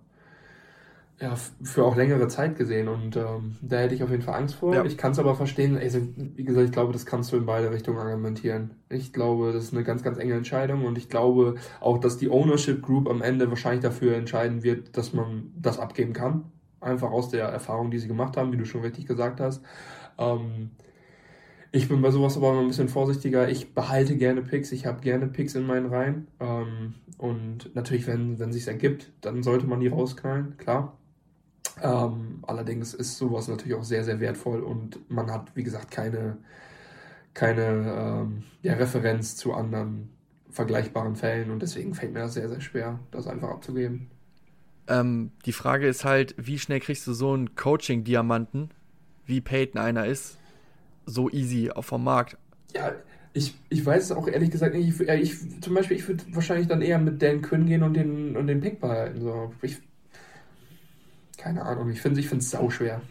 ja, 1.21 1.37
für 1.63 1.85
auch 1.85 1.95
längere 1.95 2.27
Zeit 2.27 2.57
gesehen. 2.57 2.89
Und 2.89 3.15
ähm, 3.15 3.55
da 3.61 3.77
hätte 3.77 3.95
ich 3.95 4.03
auf 4.03 4.09
jeden 4.09 4.23
Fall 4.23 4.35
Angst 4.35 4.55
vor. 4.55 4.75
Ja. 4.75 4.83
Ich 4.83 4.97
kann 4.97 5.13
es 5.13 5.19
aber 5.19 5.35
verstehen. 5.35 5.77
Also, 5.77 6.01
wie 6.17 6.43
gesagt, 6.43 6.65
ich 6.65 6.73
glaube, 6.73 6.91
das 6.91 7.05
kannst 7.05 7.31
du 7.31 7.37
in 7.37 7.45
beide 7.45 7.71
Richtungen 7.71 7.97
argumentieren. 7.97 8.71
Ich 8.89 9.13
glaube, 9.13 9.53
das 9.53 9.63
ist 9.63 9.73
eine 9.73 9.85
ganz, 9.85 10.03
ganz 10.03 10.17
enge 10.17 10.33
Entscheidung. 10.33 10.83
Und 10.83 10.97
ich 10.97 11.07
glaube 11.07 11.55
auch, 11.79 11.97
dass 11.97 12.17
die 12.17 12.29
Ownership 12.29 12.81
Group 12.81 13.07
am 13.07 13.21
Ende 13.21 13.47
wahrscheinlich 13.47 13.83
dafür 13.83 14.17
entscheiden 14.17 14.63
wird, 14.63 14.97
dass 14.97 15.13
man 15.13 15.53
das 15.55 15.79
abgeben 15.79 16.11
kann 16.11 16.51
einfach 16.81 17.11
aus 17.11 17.29
der 17.29 17.45
Erfahrung, 17.45 17.91
die 17.91 17.99
sie 17.99 18.07
gemacht 18.07 18.37
haben, 18.37 18.51
wie 18.51 18.57
du 18.57 18.65
schon 18.65 18.81
richtig 18.81 19.05
gesagt 19.05 19.39
hast. 19.39 19.63
Ähm, 20.17 20.71
ich 21.71 21.87
bin 21.87 22.01
bei 22.01 22.09
sowas 22.09 22.35
aber 22.35 22.51
immer 22.51 22.61
ein 22.61 22.67
bisschen 22.67 22.89
vorsichtiger. 22.89 23.47
Ich 23.49 23.73
behalte 23.75 24.17
gerne 24.17 24.41
Picks, 24.41 24.71
ich 24.71 24.85
habe 24.85 25.01
gerne 25.01 25.27
Picks 25.27 25.55
in 25.55 25.67
meinen 25.67 25.87
Reihen. 25.87 26.27
Ähm, 26.39 26.95
und 27.17 27.75
natürlich, 27.75 28.07
wenn, 28.07 28.39
wenn 28.39 28.51
sich 28.51 28.67
ergibt, 28.67 29.11
dann 29.21 29.43
sollte 29.43 29.67
man 29.67 29.79
die 29.79 29.87
rausknallen, 29.87 30.57
klar. 30.57 30.97
Ähm, 31.81 32.39
allerdings 32.43 32.93
ist 32.93 33.17
sowas 33.17 33.47
natürlich 33.47 33.75
auch 33.75 33.83
sehr, 33.83 34.03
sehr 34.03 34.19
wertvoll 34.19 34.61
und 34.61 35.09
man 35.09 35.31
hat, 35.31 35.55
wie 35.55 35.63
gesagt, 35.63 35.91
keine, 35.91 36.37
keine 37.33 38.23
ähm, 38.23 38.43
ja, 38.61 38.73
Referenz 38.73 39.35
zu 39.35 39.53
anderen 39.53 40.09
vergleichbaren 40.49 41.15
Fällen 41.15 41.51
und 41.51 41.61
deswegen 41.61 41.93
fällt 41.93 42.13
mir 42.13 42.21
das 42.21 42.33
sehr, 42.33 42.49
sehr 42.49 42.61
schwer, 42.61 42.99
das 43.11 43.27
einfach 43.27 43.49
abzugeben. 43.49 44.09
Ähm, 44.89 45.31
die 45.45 45.53
Frage 45.53 45.87
ist 45.87 46.03
halt, 46.03 46.35
wie 46.37 46.57
schnell 46.59 46.79
kriegst 46.79 47.05
du 47.05 47.13
so 47.13 47.33
einen 47.33 47.55
Coaching-Diamanten, 47.55 48.71
wie 49.25 49.39
Peyton 49.39 49.79
einer 49.79 50.07
ist, 50.07 50.37
so 51.05 51.29
easy 51.29 51.69
auf 51.69 51.89
dem 51.89 52.03
Markt? 52.03 52.37
Ja, 52.73 52.93
ich, 53.33 53.53
ich 53.69 53.85
weiß 53.85 54.05
es 54.05 54.11
auch 54.11 54.27
ehrlich 54.27 54.49
gesagt 54.49 54.75
nicht. 54.75 54.99
Ich, 54.99 55.07
ich 55.07 55.61
zum 55.61 55.75
Beispiel, 55.75 55.97
ich 55.97 56.07
würde 56.07 56.23
wahrscheinlich 56.31 56.67
dann 56.67 56.81
eher 56.81 56.97
mit 56.97 57.21
Dan 57.21 57.41
Quinn 57.43 57.67
gehen 57.67 57.83
und 57.83 57.93
den, 57.93 58.35
und 58.35 58.47
den 58.47 58.61
Pick 58.61 58.81
behalten. 58.81 59.21
So. 59.21 59.53
Ich, 59.61 59.77
keine 61.37 61.63
Ahnung, 61.63 61.89
ich 61.91 62.01
finde 62.01 62.19
es 62.19 62.31
ich 62.31 62.49
sau 62.49 62.69
schwer. 62.71 63.01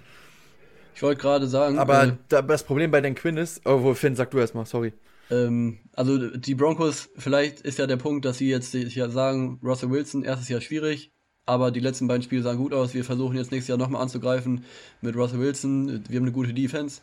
Ich 0.96 1.02
wollte 1.02 1.20
gerade 1.20 1.46
sagen. 1.46 1.78
Aber 1.78 2.18
äh, 2.30 2.42
das 2.42 2.64
Problem 2.64 2.90
bei 2.90 3.00
Dan 3.00 3.14
Quinn 3.14 3.36
ist, 3.36 3.64
oh, 3.64 3.94
Finn, 3.94 4.16
sag 4.16 4.32
du 4.32 4.38
erstmal, 4.38 4.66
sorry. 4.66 4.92
Ähm, 5.30 5.78
also 5.92 6.36
die 6.36 6.56
Broncos, 6.56 7.08
vielleicht 7.16 7.60
ist 7.60 7.78
ja 7.78 7.86
der 7.86 7.98
Punkt, 7.98 8.24
dass 8.24 8.38
sie 8.38 8.48
jetzt 8.48 8.74
ja 8.74 9.08
sagen, 9.08 9.60
Russell 9.62 9.90
Wilson, 9.90 10.24
erstes 10.24 10.48
Jahr 10.48 10.60
schwierig, 10.60 11.12
aber 11.48 11.70
die 11.70 11.80
letzten 11.80 12.08
beiden 12.08 12.22
Spiele 12.22 12.42
sahen 12.42 12.58
gut 12.58 12.74
aus. 12.74 12.92
Wir 12.92 13.04
versuchen 13.04 13.36
jetzt 13.36 13.50
nächstes 13.50 13.68
Jahr 13.68 13.78
nochmal 13.78 14.02
anzugreifen 14.02 14.64
mit 15.00 15.16
Russell 15.16 15.40
Wilson. 15.40 16.04
Wir 16.06 16.18
haben 16.18 16.26
eine 16.26 16.32
gute 16.32 16.52
Defense. 16.52 17.00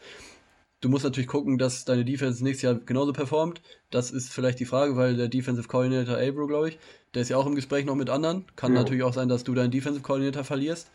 Du 0.81 0.89
musst 0.89 1.03
natürlich 1.03 1.27
gucken, 1.27 1.57
dass 1.57 1.83
deine 1.83 2.05
Defense 2.05 2.43
nächstes 2.43 2.61
Jahr 2.61 2.75
genauso 2.75 3.11
performt. 3.11 3.59
Das 3.89 4.11
ist 4.11 4.31
vielleicht 4.31 4.59
die 4.59 4.65
Frage, 4.65 4.95
weil 4.97 5.15
der 5.15 5.29
Defensive 5.29 5.67
Coordinator 5.67 6.17
Abro, 6.17 6.45
glaube 6.45 6.69
ich, 6.69 6.79
der 7.15 7.23
ist 7.23 7.29
ja 7.29 7.37
auch 7.37 7.47
im 7.47 7.55
Gespräch 7.55 7.85
noch 7.85 7.95
mit 7.95 8.11
anderen. 8.11 8.45
Kann 8.55 8.73
ja. 8.73 8.81
natürlich 8.81 9.01
auch 9.01 9.13
sein, 9.13 9.29
dass 9.29 9.43
du 9.43 9.55
deinen 9.55 9.71
Defensive 9.71 10.03
Coordinator 10.03 10.43
verlierst, 10.43 10.91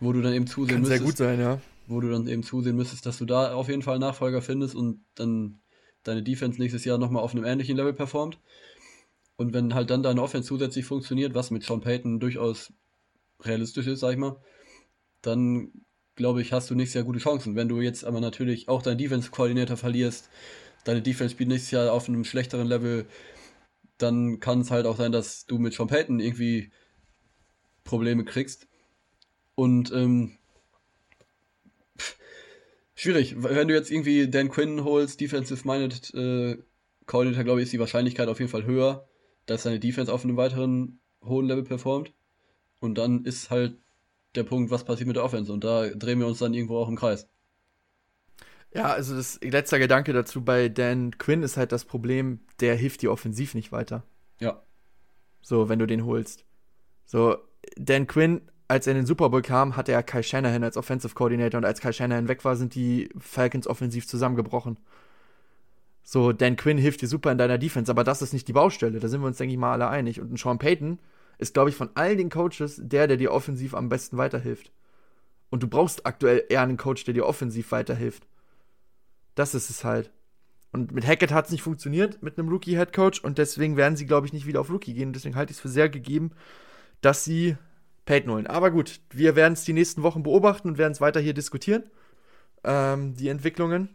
wo 0.00 0.12
du 0.12 0.20
dann 0.20 0.32
eben 0.32 0.48
zusehen 0.48 0.68
Kann 0.68 0.80
müsstest. 0.80 0.98
sehr 0.98 1.06
gut 1.06 1.16
sein, 1.16 1.38
ja. 1.38 1.60
Wo 1.86 2.00
du 2.00 2.10
dann 2.10 2.26
eben 2.26 2.42
zusehen 2.42 2.74
müsstest, 2.74 3.06
dass 3.06 3.18
du 3.18 3.26
da 3.26 3.54
auf 3.54 3.68
jeden 3.68 3.82
Fall 3.82 4.00
Nachfolger 4.00 4.42
findest 4.42 4.74
und 4.74 5.04
dann 5.14 5.60
deine 6.02 6.24
Defense 6.24 6.60
nächstes 6.60 6.84
Jahr 6.84 6.98
nochmal 6.98 7.22
auf 7.22 7.32
einem 7.32 7.44
ähnlichen 7.44 7.76
Level 7.76 7.92
performt. 7.92 8.40
Und 9.36 9.54
wenn 9.54 9.72
halt 9.72 9.90
dann 9.90 10.02
deine 10.02 10.20
Offense 10.20 10.48
zusätzlich 10.48 10.84
funktioniert, 10.84 11.32
was 11.32 11.52
mit 11.52 11.62
Sean 11.62 11.80
Payton 11.80 12.18
durchaus 12.18 12.72
realistisch 13.40 13.86
ist, 13.86 14.00
sag 14.00 14.12
ich 14.12 14.18
mal, 14.18 14.40
dann 15.22 15.72
glaube 16.14 16.42
ich, 16.42 16.52
hast 16.52 16.68
du 16.70 16.74
nächstes 16.74 16.94
Jahr 16.94 17.04
gute 17.04 17.20
Chancen. 17.20 17.54
Wenn 17.56 17.68
du 17.68 17.80
jetzt 17.80 18.04
aber 18.04 18.20
natürlich 18.20 18.68
auch 18.68 18.82
deinen 18.82 18.98
Defense-Koordinator 18.98 19.76
verlierst, 19.76 20.28
deine 20.84 21.00
Defense 21.00 21.32
spielt 21.32 21.48
nächstes 21.48 21.70
Jahr 21.70 21.92
auf 21.92 22.08
einem 22.08 22.24
schlechteren 22.24 22.66
Level, 22.66 23.06
dann 23.98 24.40
kann 24.40 24.60
es 24.60 24.70
halt 24.70 24.86
auch 24.86 24.96
sein, 24.96 25.12
dass 25.12 25.46
du 25.46 25.58
mit 25.58 25.74
Sean 25.74 25.88
Payton 25.88 26.20
irgendwie 26.20 26.72
Probleme 27.84 28.24
kriegst. 28.24 28.68
Und 29.54 29.92
ähm, 29.92 30.38
schwierig. 32.94 33.34
Wenn 33.38 33.68
du 33.68 33.74
jetzt 33.74 33.90
irgendwie 33.90 34.28
Dan 34.28 34.50
Quinn 34.50 34.84
holst, 34.84 35.20
Defensive-Minded 35.20 36.14
äh, 36.14 36.58
Coordinator, 37.06 37.44
glaube 37.44 37.60
ich, 37.60 37.64
ist 37.64 37.72
die 37.72 37.80
Wahrscheinlichkeit 37.80 38.28
auf 38.28 38.40
jeden 38.40 38.50
Fall 38.50 38.64
höher, 38.64 39.08
dass 39.46 39.62
deine 39.62 39.80
Defense 39.80 40.12
auf 40.12 40.24
einem 40.24 40.36
weiteren 40.36 41.00
hohen 41.24 41.46
Level 41.46 41.64
performt. 41.64 42.12
Und 42.80 42.96
dann 42.96 43.24
ist 43.24 43.50
halt 43.50 43.76
der 44.34 44.44
Punkt, 44.44 44.70
was 44.70 44.84
passiert 44.84 45.06
mit 45.06 45.16
der 45.16 45.24
Offense. 45.24 45.52
Und 45.52 45.64
da 45.64 45.88
drehen 45.88 46.20
wir 46.20 46.26
uns 46.26 46.38
dann 46.38 46.54
irgendwo 46.54 46.78
auch 46.78 46.88
im 46.88 46.96
Kreis. 46.96 47.28
Ja, 48.74 48.84
also 48.92 49.16
das 49.16 49.40
letzter 49.42 49.78
Gedanke 49.78 50.12
dazu 50.12 50.44
bei 50.44 50.68
Dan 50.68 51.16
Quinn 51.18 51.42
ist 51.42 51.56
halt 51.56 51.72
das 51.72 51.84
Problem, 51.84 52.40
der 52.60 52.74
hilft 52.76 53.02
dir 53.02 53.10
offensiv 53.10 53.54
nicht 53.54 53.72
weiter. 53.72 54.04
Ja. 54.40 54.62
So, 55.40 55.68
wenn 55.68 55.78
du 55.78 55.86
den 55.86 56.04
holst. 56.04 56.44
So, 57.06 57.38
Dan 57.76 58.06
Quinn, 58.06 58.42
als 58.68 58.86
er 58.86 58.92
in 58.92 58.98
den 58.98 59.06
Super 59.06 59.30
Bowl 59.30 59.40
kam, 59.40 59.76
hatte 59.76 59.92
er 59.92 60.02
Kai 60.02 60.22
Shanahan 60.22 60.62
als 60.62 60.76
Offensive 60.76 61.14
Coordinator 61.14 61.58
und 61.58 61.64
als 61.64 61.80
Kai 61.80 61.92
Shanahan 61.92 62.28
weg 62.28 62.44
war, 62.44 62.56
sind 62.56 62.74
die 62.74 63.08
Falcons 63.18 63.66
offensiv 63.66 64.06
zusammengebrochen. 64.06 64.78
So, 66.02 66.32
Dan 66.32 66.56
Quinn 66.56 66.78
hilft 66.78 67.00
dir 67.00 67.08
super 67.08 67.32
in 67.32 67.38
deiner 67.38 67.58
Defense, 67.58 67.90
aber 67.90 68.04
das 68.04 68.20
ist 68.20 68.34
nicht 68.34 68.48
die 68.48 68.52
Baustelle. 68.52 69.00
Da 69.00 69.08
sind 69.08 69.22
wir 69.22 69.26
uns, 69.26 69.38
denke 69.38 69.52
ich 69.52 69.58
mal, 69.58 69.72
alle 69.72 69.88
einig. 69.88 70.20
Und 70.20 70.32
ein 70.32 70.36
Sean 70.36 70.58
Payton 70.58 70.98
ist, 71.38 71.54
glaube 71.54 71.70
ich, 71.70 71.76
von 71.76 71.90
all 71.94 72.16
den 72.16 72.30
Coaches 72.30 72.80
der, 72.82 73.06
der 73.06 73.16
dir 73.16 73.32
offensiv 73.32 73.74
am 73.74 73.88
besten 73.88 74.16
weiterhilft. 74.16 74.72
Und 75.50 75.62
du 75.62 75.68
brauchst 75.68 76.04
aktuell 76.04 76.44
eher 76.48 76.62
einen 76.62 76.76
Coach, 76.76 77.04
der 77.04 77.14
dir 77.14 77.26
offensiv 77.26 77.72
weiterhilft. 77.72 78.26
Das 79.34 79.54
ist 79.54 79.70
es 79.70 79.84
halt. 79.84 80.10
Und 80.72 80.92
mit 80.92 81.06
Hackett 81.06 81.32
hat 81.32 81.46
es 81.46 81.52
nicht 81.52 81.62
funktioniert, 81.62 82.22
mit 82.22 82.38
einem 82.38 82.48
Rookie-Head-Coach. 82.48 83.20
Und 83.20 83.38
deswegen 83.38 83.76
werden 83.76 83.96
sie, 83.96 84.04
glaube 84.04 84.26
ich, 84.26 84.32
nicht 84.32 84.46
wieder 84.46 84.60
auf 84.60 84.70
Rookie 84.70 84.92
gehen. 84.92 85.12
Deswegen 85.12 85.36
halte 85.36 85.52
ich 85.52 85.56
es 85.56 85.62
für 85.62 85.68
sehr 85.68 85.88
gegeben, 85.88 86.32
dass 87.00 87.24
sie 87.24 87.56
Peyton 88.04 88.32
holen. 88.32 88.46
Aber 88.46 88.70
gut, 88.70 89.00
wir 89.10 89.36
werden 89.36 89.54
es 89.54 89.64
die 89.64 89.72
nächsten 89.72 90.02
Wochen 90.02 90.22
beobachten 90.22 90.68
und 90.68 90.78
werden 90.78 90.92
es 90.92 91.00
weiter 91.00 91.20
hier 91.20 91.34
diskutieren. 91.34 91.84
Ähm, 92.64 93.14
die 93.14 93.28
Entwicklungen. 93.28 93.94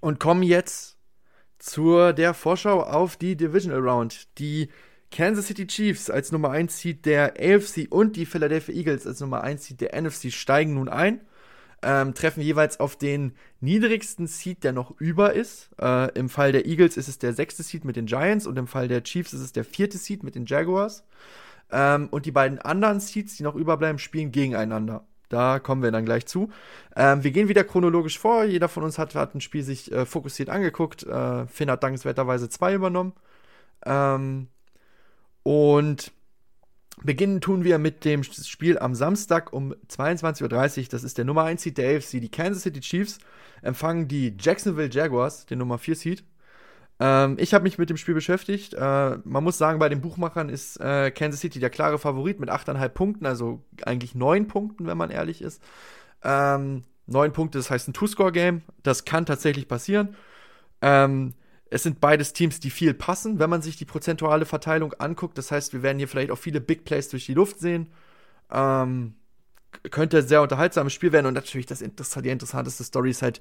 Und 0.00 0.20
kommen 0.20 0.42
jetzt 0.42 0.96
zur 1.58 2.12
der 2.12 2.32
Vorschau 2.32 2.82
auf 2.82 3.16
die 3.16 3.36
Divisional 3.36 3.80
Round. 3.80 4.38
Die 4.38 4.70
Kansas 5.10 5.46
City 5.46 5.66
Chiefs 5.66 6.10
als 6.10 6.32
Nummer 6.32 6.50
1 6.50 6.78
Seed 6.78 7.06
der 7.06 7.34
AFC 7.38 7.86
und 7.90 8.16
die 8.16 8.26
Philadelphia 8.26 8.74
Eagles 8.74 9.06
als 9.06 9.20
Nummer 9.20 9.42
1 9.42 9.64
Seed 9.66 9.80
der 9.80 10.00
NFC 10.00 10.32
steigen 10.32 10.74
nun 10.74 10.88
ein. 10.88 11.20
Ähm, 11.82 12.14
treffen 12.14 12.40
jeweils 12.40 12.80
auf 12.80 12.96
den 12.96 13.32
niedrigsten 13.60 14.26
Seed, 14.26 14.64
der 14.64 14.72
noch 14.72 14.98
über 14.98 15.34
ist. 15.34 15.70
Äh, 15.80 16.10
Im 16.18 16.28
Fall 16.28 16.52
der 16.52 16.66
Eagles 16.66 16.96
ist 16.96 17.08
es 17.08 17.18
der 17.18 17.32
sechste 17.32 17.62
Seed 17.62 17.84
mit 17.84 17.96
den 17.96 18.06
Giants 18.06 18.46
und 18.46 18.58
im 18.58 18.66
Fall 18.66 18.88
der 18.88 19.02
Chiefs 19.04 19.32
ist 19.34 19.40
es 19.40 19.52
der 19.52 19.64
vierte 19.64 19.98
Seed 19.98 20.22
mit 20.22 20.34
den 20.34 20.46
Jaguars. 20.46 21.04
Ähm, 21.70 22.08
und 22.10 22.26
die 22.26 22.32
beiden 22.32 22.58
anderen 22.58 23.00
Seeds, 23.00 23.36
die 23.36 23.42
noch 23.42 23.54
überbleiben, 23.54 23.98
spielen 23.98 24.32
gegeneinander. 24.32 25.06
Da 25.28 25.58
kommen 25.58 25.82
wir 25.82 25.90
dann 25.90 26.04
gleich 26.04 26.26
zu. 26.26 26.50
Ähm, 26.94 27.24
wir 27.24 27.30
gehen 27.32 27.48
wieder 27.48 27.64
chronologisch 27.64 28.18
vor. 28.18 28.44
Jeder 28.44 28.68
von 28.68 28.84
uns 28.84 28.98
hat, 28.98 29.14
hat 29.14 29.34
ein 29.34 29.40
Spiel 29.40 29.62
sich 29.62 29.90
äh, 29.92 30.06
fokussiert 30.06 30.48
angeguckt. 30.48 31.02
Äh, 31.02 31.46
Finn 31.46 31.70
hat 31.70 31.82
dankenswerterweise 31.82 32.48
zwei 32.48 32.74
übernommen. 32.74 33.12
Ähm, 33.84 34.48
und 35.46 36.10
beginnen 37.04 37.40
tun 37.40 37.62
wir 37.62 37.78
mit 37.78 38.04
dem 38.04 38.24
Spiel 38.24 38.80
am 38.80 38.96
Samstag 38.96 39.52
um 39.52 39.76
22.30 39.88 40.42
Uhr. 40.42 40.86
Das 40.90 41.04
ist 41.04 41.18
der 41.18 41.24
Nummer 41.24 41.44
1 41.44 41.62
Seed 41.62 41.78
der 41.78 41.96
AFC. 41.96 42.20
Die 42.20 42.28
Kansas 42.28 42.64
City 42.64 42.80
Chiefs 42.80 43.20
empfangen 43.62 44.08
die 44.08 44.34
Jacksonville 44.40 44.90
Jaguars, 44.90 45.46
den 45.46 45.58
Nummer 45.58 45.78
4 45.78 45.94
Seed. 45.94 46.24
Ähm, 46.98 47.36
ich 47.38 47.54
habe 47.54 47.62
mich 47.62 47.78
mit 47.78 47.90
dem 47.90 47.96
Spiel 47.96 48.14
beschäftigt. 48.14 48.74
Äh, 48.74 49.18
man 49.22 49.44
muss 49.44 49.56
sagen, 49.56 49.78
bei 49.78 49.88
den 49.88 50.00
Buchmachern 50.00 50.48
ist 50.48 50.80
äh, 50.80 51.12
Kansas 51.12 51.42
City 51.42 51.60
der 51.60 51.70
klare 51.70 52.00
Favorit 52.00 52.40
mit 52.40 52.50
8,5 52.50 52.88
Punkten, 52.88 53.26
also 53.26 53.62
eigentlich 53.84 54.16
9 54.16 54.48
Punkten, 54.48 54.88
wenn 54.88 54.98
man 54.98 55.10
ehrlich 55.10 55.42
ist. 55.42 55.62
Ähm, 56.24 56.82
9 57.06 57.32
Punkte, 57.32 57.58
das 57.58 57.70
heißt 57.70 57.86
ein 57.86 57.94
Two-Score-Game. 57.94 58.62
Das 58.82 59.04
kann 59.04 59.26
tatsächlich 59.26 59.68
passieren. 59.68 60.16
Ähm, 60.82 61.34
es 61.70 61.82
sind 61.82 62.00
beides 62.00 62.32
Teams, 62.32 62.60
die 62.60 62.70
viel 62.70 62.94
passen, 62.94 63.38
wenn 63.38 63.50
man 63.50 63.62
sich 63.62 63.76
die 63.76 63.84
prozentuale 63.84 64.44
Verteilung 64.44 64.92
anguckt. 64.94 65.36
Das 65.36 65.50
heißt, 65.50 65.72
wir 65.72 65.82
werden 65.82 65.98
hier 65.98 66.08
vielleicht 66.08 66.30
auch 66.30 66.38
viele 66.38 66.60
Big 66.60 66.84
Plays 66.84 67.08
durch 67.08 67.26
die 67.26 67.34
Luft 67.34 67.58
sehen. 67.58 67.88
Ähm, 68.50 69.14
könnte 69.90 70.18
ein 70.18 70.28
sehr 70.28 70.42
unterhaltsames 70.42 70.92
Spiel 70.92 71.12
werden. 71.12 71.26
Und 71.26 71.34
natürlich 71.34 71.66
das 71.66 71.82
Inter 71.82 72.22
die 72.22 72.28
interessanteste 72.28 72.84
Story 72.84 73.10
ist 73.10 73.22
halt 73.22 73.40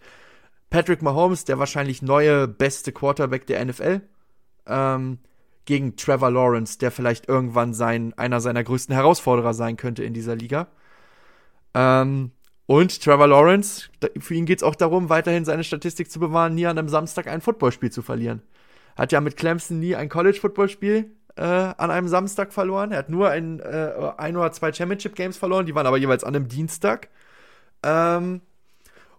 Patrick 0.70 1.02
Mahomes, 1.02 1.46
der 1.46 1.60
wahrscheinlich 1.60 2.02
neue 2.02 2.48
beste 2.48 2.92
Quarterback 2.92 3.46
der 3.46 3.64
NFL, 3.64 4.02
ähm, 4.66 5.20
gegen 5.66 5.96
Trevor 5.96 6.32
Lawrence, 6.32 6.78
der 6.78 6.92
vielleicht 6.92 7.28
irgendwann 7.28 7.74
sein, 7.74 8.14
einer 8.18 8.42
seiner 8.42 8.64
größten 8.64 8.94
Herausforderer 8.94 9.54
sein 9.54 9.78
könnte 9.78 10.04
in 10.04 10.14
dieser 10.14 10.36
Liga. 10.36 10.68
Ähm, 11.74 12.32
und 12.68 13.02
Trevor 13.02 13.28
Lawrence, 13.28 13.90
für 14.20 14.34
ihn 14.34 14.46
geht 14.46 14.60
es 14.60 14.64
auch 14.64 14.76
darum, 14.76 15.10
weiterhin 15.10 15.46
seine 15.46 15.64
Statistik 15.64 16.10
zu 16.10 16.20
bewahren, 16.20 16.56
nie 16.56 16.66
an 16.66 16.78
einem 16.78 16.90
Samstag 16.90 17.28
ein 17.28 17.42
Footballspiel 17.42 17.92
zu 17.92 18.02
verlieren. 18.02 18.42
Hat 18.96 19.12
ja 19.12 19.22
mit 19.22 19.38
Clemson 19.38 19.80
nie 19.80 19.96
ein 19.96 20.10
College-Footballspiel 20.10 21.12
äh, 21.36 21.42
an 21.42 21.92
einem 21.92 22.08
Samstag 22.08 22.54
verloren. 22.54 22.92
Er 22.92 23.00
hat 23.00 23.10
nur 23.10 23.30
ein, 23.30 23.60
äh, 23.60 23.92
ein 24.18 24.36
oder 24.36 24.52
zwei 24.52 24.74
Championship-Games 24.74 25.38
verloren, 25.38 25.66
die 25.66 25.76
waren 25.76 25.86
aber 25.86 25.98
jeweils 25.98 26.24
an 26.24 26.36
einem 26.36 26.48
Dienstag. 26.48 27.10
Ähm, 27.84 28.42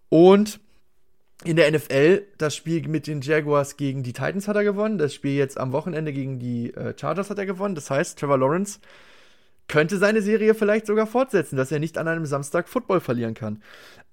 und 0.09 0.60
in 1.44 1.56
der 1.56 1.70
NFL, 1.70 2.23
das 2.39 2.56
Spiel 2.56 2.89
mit 2.89 3.06
den 3.06 3.20
Jaguars 3.20 3.77
gegen 3.77 4.02
die 4.02 4.12
Titans 4.12 4.48
hat 4.48 4.56
er 4.56 4.64
gewonnen. 4.64 4.98
Das 4.98 5.14
Spiel 5.14 5.36
jetzt 5.36 5.59
am 5.59 5.73
Wochenende 5.73 6.12
gegen 6.12 6.39
die 6.39 6.73
äh, 6.74 6.94
Chargers 6.98 7.31
hat 7.31 7.39
er 7.39 7.47
gewonnen. 7.47 7.74
Das 7.74 7.90
heißt, 7.90 8.18
Trevor 8.18 8.39
Lawrence 8.39 8.81
könnte 9.68 9.98
seine 9.98 10.22
Serie 10.22 10.55
vielleicht 10.55 10.86
sogar 10.86 11.06
fortsetzen, 11.06 11.56
dass 11.56 11.72
er 11.72 11.78
nicht 11.78 11.98
an 11.98 12.09
einem 12.09 12.26
Samstag 12.26 12.68
Football 12.68 13.01
verlieren 13.01 13.34
kann. 13.34 13.62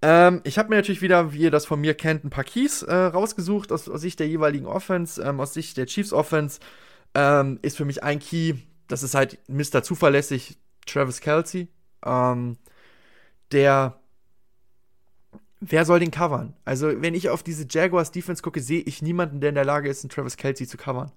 Ähm, 0.01 0.41
ich 0.43 0.57
habe 0.57 0.69
mir 0.69 0.75
natürlich 0.75 1.01
wieder, 1.01 1.33
wie 1.33 1.41
ihr 1.41 1.51
das 1.51 1.65
von 1.65 1.79
mir 1.79 1.93
kennt, 1.93 2.23
ein 2.23 2.29
paar 2.29 2.43
Keys 2.43 2.81
äh, 2.83 2.93
rausgesucht 2.93 3.71
aus, 3.71 3.87
aus, 3.87 4.01
Sicht 4.01 4.19
der 4.19 4.27
jeweiligen 4.27 4.65
Offense, 4.65 5.21
ähm, 5.21 5.39
aus 5.39 5.53
Sicht 5.53 5.77
der 5.77 5.85
Chiefs 5.85 6.13
Offense. 6.13 6.59
Ähm, 7.15 7.59
ist 7.61 7.77
für 7.77 7.85
mich 7.85 8.03
ein 8.03 8.19
Key, 8.19 8.55
das 8.87 9.03
ist 9.03 9.13
halt 9.13 9.37
Mr. 9.47 9.83
Zuverlässig, 9.83 10.57
Travis 10.85 11.21
Kelsey. 11.21 11.67
Ähm, 12.03 12.57
der 13.51 13.99
wer 15.69 15.85
soll 15.85 15.99
den 15.99 16.11
covern? 16.11 16.53
Also, 16.65 17.01
wenn 17.01 17.13
ich 17.13 17.29
auf 17.29 17.43
diese 17.43 17.65
Jaguars 17.69 18.11
Defense 18.11 18.41
gucke, 18.41 18.59
sehe 18.59 18.81
ich 18.81 19.01
niemanden, 19.01 19.39
der 19.39 19.49
in 19.49 19.55
der 19.55 19.65
Lage 19.65 19.89
ist, 19.89 20.03
einen 20.03 20.09
Travis 20.09 20.37
Kelsey 20.37 20.67
zu 20.67 20.77
covern. 20.77 21.11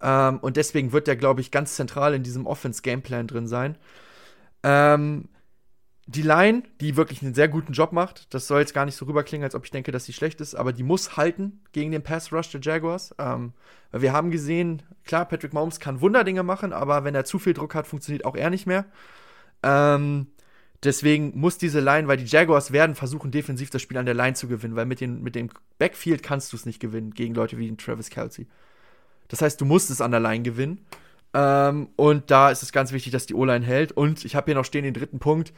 Ähm, 0.00 0.38
und 0.38 0.56
deswegen 0.56 0.92
wird 0.92 1.06
der, 1.06 1.16
glaube 1.16 1.40
ich, 1.40 1.50
ganz 1.50 1.76
zentral 1.76 2.14
in 2.14 2.22
diesem 2.22 2.46
Offense-Gameplan 2.46 3.26
drin 3.26 3.46
sein. 3.46 3.76
Ähm, 4.62 5.28
die 6.06 6.22
Line, 6.22 6.64
die 6.80 6.96
wirklich 6.96 7.22
einen 7.22 7.34
sehr 7.34 7.46
guten 7.46 7.72
Job 7.72 7.92
macht, 7.92 8.34
das 8.34 8.48
soll 8.48 8.60
jetzt 8.60 8.74
gar 8.74 8.84
nicht 8.84 8.96
so 8.96 9.04
rüberklingen, 9.04 9.44
als 9.44 9.54
ob 9.54 9.64
ich 9.64 9.70
denke, 9.70 9.92
dass 9.92 10.06
sie 10.06 10.12
schlecht 10.12 10.40
ist, 10.40 10.56
aber 10.56 10.72
die 10.72 10.82
muss 10.82 11.16
halten 11.16 11.60
gegen 11.70 11.92
den 11.92 12.02
Pass-Rush 12.02 12.50
der 12.50 12.60
Jaguars. 12.60 13.14
Ähm, 13.18 13.52
wir 13.92 14.12
haben 14.12 14.32
gesehen, 14.32 14.82
klar, 15.04 15.24
Patrick 15.26 15.52
Mahomes 15.52 15.78
kann 15.78 16.00
Wunderdinge 16.00 16.42
machen, 16.42 16.72
aber 16.72 17.04
wenn 17.04 17.14
er 17.14 17.24
zu 17.24 17.38
viel 17.38 17.54
Druck 17.54 17.76
hat, 17.76 17.86
funktioniert 17.86 18.24
auch 18.24 18.34
er 18.34 18.50
nicht 18.50 18.66
mehr. 18.66 18.86
Ähm, 19.62 20.26
deswegen 20.82 21.38
muss 21.38 21.58
diese 21.58 21.78
Line, 21.78 22.08
weil 22.08 22.16
die 22.16 22.24
Jaguars 22.24 22.72
werden 22.72 22.96
versuchen, 22.96 23.30
defensiv 23.30 23.70
das 23.70 23.80
Spiel 23.80 23.98
an 23.98 24.06
der 24.06 24.14
Line 24.14 24.34
zu 24.34 24.48
gewinnen, 24.48 24.74
weil 24.74 24.86
mit, 24.86 25.00
den, 25.00 25.22
mit 25.22 25.36
dem 25.36 25.48
Backfield 25.78 26.24
kannst 26.24 26.52
du 26.52 26.56
es 26.56 26.66
nicht 26.66 26.80
gewinnen 26.80 27.12
gegen 27.12 27.34
Leute 27.34 27.56
wie 27.56 27.66
den 27.66 27.78
Travis 27.78 28.10
Kelsey. 28.10 28.48
Das 29.30 29.40
heißt, 29.40 29.60
du 29.60 29.64
musst 29.64 29.90
es 29.90 30.00
an 30.00 30.10
der 30.10 30.20
Line 30.20 30.42
gewinnen. 30.42 30.84
Ähm, 31.32 31.88
und 31.96 32.30
da 32.30 32.50
ist 32.50 32.62
es 32.62 32.72
ganz 32.72 32.92
wichtig, 32.92 33.12
dass 33.12 33.26
die 33.26 33.34
O-Line 33.34 33.64
hält. 33.64 33.92
Und 33.92 34.24
ich 34.24 34.36
habe 34.36 34.46
hier 34.46 34.54
noch 34.54 34.64
stehen 34.64 34.84
den 34.84 34.94
dritten 34.94 35.20
Punkt. 35.20 35.52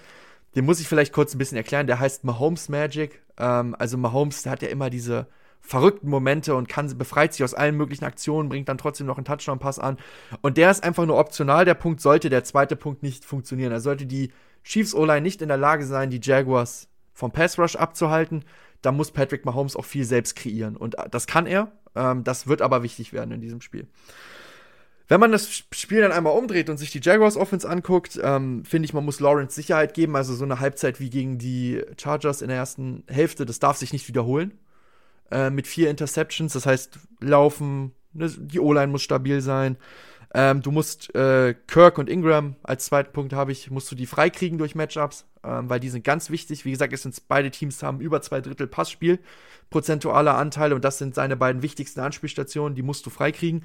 Den 0.54 0.66
muss 0.66 0.80
ich 0.80 0.88
vielleicht 0.88 1.12
kurz 1.12 1.34
ein 1.34 1.38
bisschen 1.38 1.56
erklären. 1.56 1.86
Der 1.86 1.98
heißt 1.98 2.24
Mahomes 2.24 2.68
Magic. 2.68 3.22
Ähm, 3.38 3.74
also 3.78 3.96
Mahomes, 3.96 4.42
der 4.42 4.52
hat 4.52 4.62
ja 4.62 4.68
immer 4.68 4.90
diese 4.90 5.26
verrückten 5.62 6.10
Momente 6.10 6.54
und 6.54 6.68
kann, 6.68 6.96
befreit 6.98 7.32
sich 7.32 7.44
aus 7.44 7.54
allen 7.54 7.76
möglichen 7.76 8.04
Aktionen, 8.04 8.48
bringt 8.48 8.68
dann 8.68 8.78
trotzdem 8.78 9.06
noch 9.06 9.16
einen 9.16 9.24
Touchdown-Pass 9.24 9.78
an. 9.78 9.96
Und 10.42 10.56
der 10.56 10.70
ist 10.70 10.84
einfach 10.84 11.06
nur 11.06 11.18
optional. 11.18 11.64
Der 11.64 11.74
Punkt 11.74 12.00
sollte 12.00 12.28
der 12.28 12.44
zweite 12.44 12.76
Punkt 12.76 13.02
nicht 13.02 13.24
funktionieren. 13.24 13.72
Er 13.72 13.80
sollte 13.80 14.04
die 14.04 14.32
Chiefs 14.64 14.94
O-Line 14.94 15.22
nicht 15.22 15.40
in 15.40 15.48
der 15.48 15.56
Lage 15.56 15.86
sein, 15.86 16.10
die 16.10 16.20
Jaguars 16.22 16.88
vom 17.14 17.30
Pass 17.30 17.58
Rush 17.58 17.76
abzuhalten. 17.76 18.44
Da 18.82 18.92
muss 18.92 19.10
Patrick 19.10 19.44
Mahomes 19.44 19.76
auch 19.76 19.84
viel 19.84 20.04
selbst 20.04 20.36
kreieren. 20.36 20.76
Und 20.76 20.96
das 21.10 21.26
kann 21.26 21.46
er. 21.46 21.72
Ähm, 21.94 22.24
das 22.24 22.46
wird 22.46 22.62
aber 22.62 22.82
wichtig 22.82 23.12
werden 23.12 23.32
in 23.32 23.40
diesem 23.40 23.60
Spiel. 23.60 23.86
Wenn 25.08 25.20
man 25.20 25.32
das 25.32 25.64
Spiel 25.72 26.00
dann 26.00 26.12
einmal 26.12 26.36
umdreht 26.36 26.70
und 26.70 26.78
sich 26.78 26.90
die 26.90 27.00
Jaguars 27.02 27.36
Offense 27.36 27.68
anguckt, 27.68 28.18
ähm, 28.22 28.64
finde 28.64 28.86
ich, 28.86 28.94
man 28.94 29.04
muss 29.04 29.20
Lawrence 29.20 29.54
Sicherheit 29.54 29.94
geben. 29.94 30.16
Also 30.16 30.34
so 30.34 30.44
eine 30.44 30.60
Halbzeit 30.60 31.00
wie 31.00 31.10
gegen 31.10 31.38
die 31.38 31.82
Chargers 32.00 32.42
in 32.42 32.48
der 32.48 32.56
ersten 32.56 33.04
Hälfte, 33.08 33.44
das 33.44 33.58
darf 33.58 33.76
sich 33.76 33.92
nicht 33.92 34.08
wiederholen. 34.08 34.58
Äh, 35.30 35.50
mit 35.50 35.66
vier 35.66 35.90
Interceptions, 35.90 36.52
das 36.52 36.66
heißt, 36.66 36.98
laufen, 37.20 37.92
ne, 38.12 38.30
die 38.30 38.60
O-Line 38.60 38.88
muss 38.88 39.02
stabil 39.02 39.40
sein. 39.40 39.76
Ähm, 40.34 40.62
du 40.62 40.70
musst 40.70 41.14
äh, 41.14 41.54
Kirk 41.66 41.98
und 41.98 42.08
Ingram 42.08 42.56
als 42.62 42.86
zweiten 42.86 43.12
Punkt 43.12 43.34
habe 43.34 43.52
ich, 43.52 43.70
musst 43.70 43.90
du 43.90 43.94
die 43.94 44.06
freikriegen 44.06 44.56
durch 44.56 44.74
Matchups, 44.74 45.26
ähm, 45.44 45.68
weil 45.68 45.80
die 45.80 45.90
sind 45.90 46.04
ganz 46.04 46.30
wichtig. 46.30 46.64
Wie 46.64 46.70
gesagt, 46.70 46.92
es 46.92 47.02
sind 47.02 47.28
beide 47.28 47.50
Teams 47.50 47.82
haben 47.82 48.00
über 48.00 48.22
zwei 48.22 48.40
Drittel 48.40 48.66
Passspiel, 48.66 49.18
prozentualer 49.68 50.36
Anteile 50.36 50.74
und 50.74 50.84
das 50.84 50.98
sind 50.98 51.14
seine 51.14 51.36
beiden 51.36 51.62
wichtigsten 51.62 52.00
Anspielstationen, 52.00 52.74
die 52.74 52.82
musst 52.82 53.04
du 53.04 53.10
freikriegen. 53.10 53.64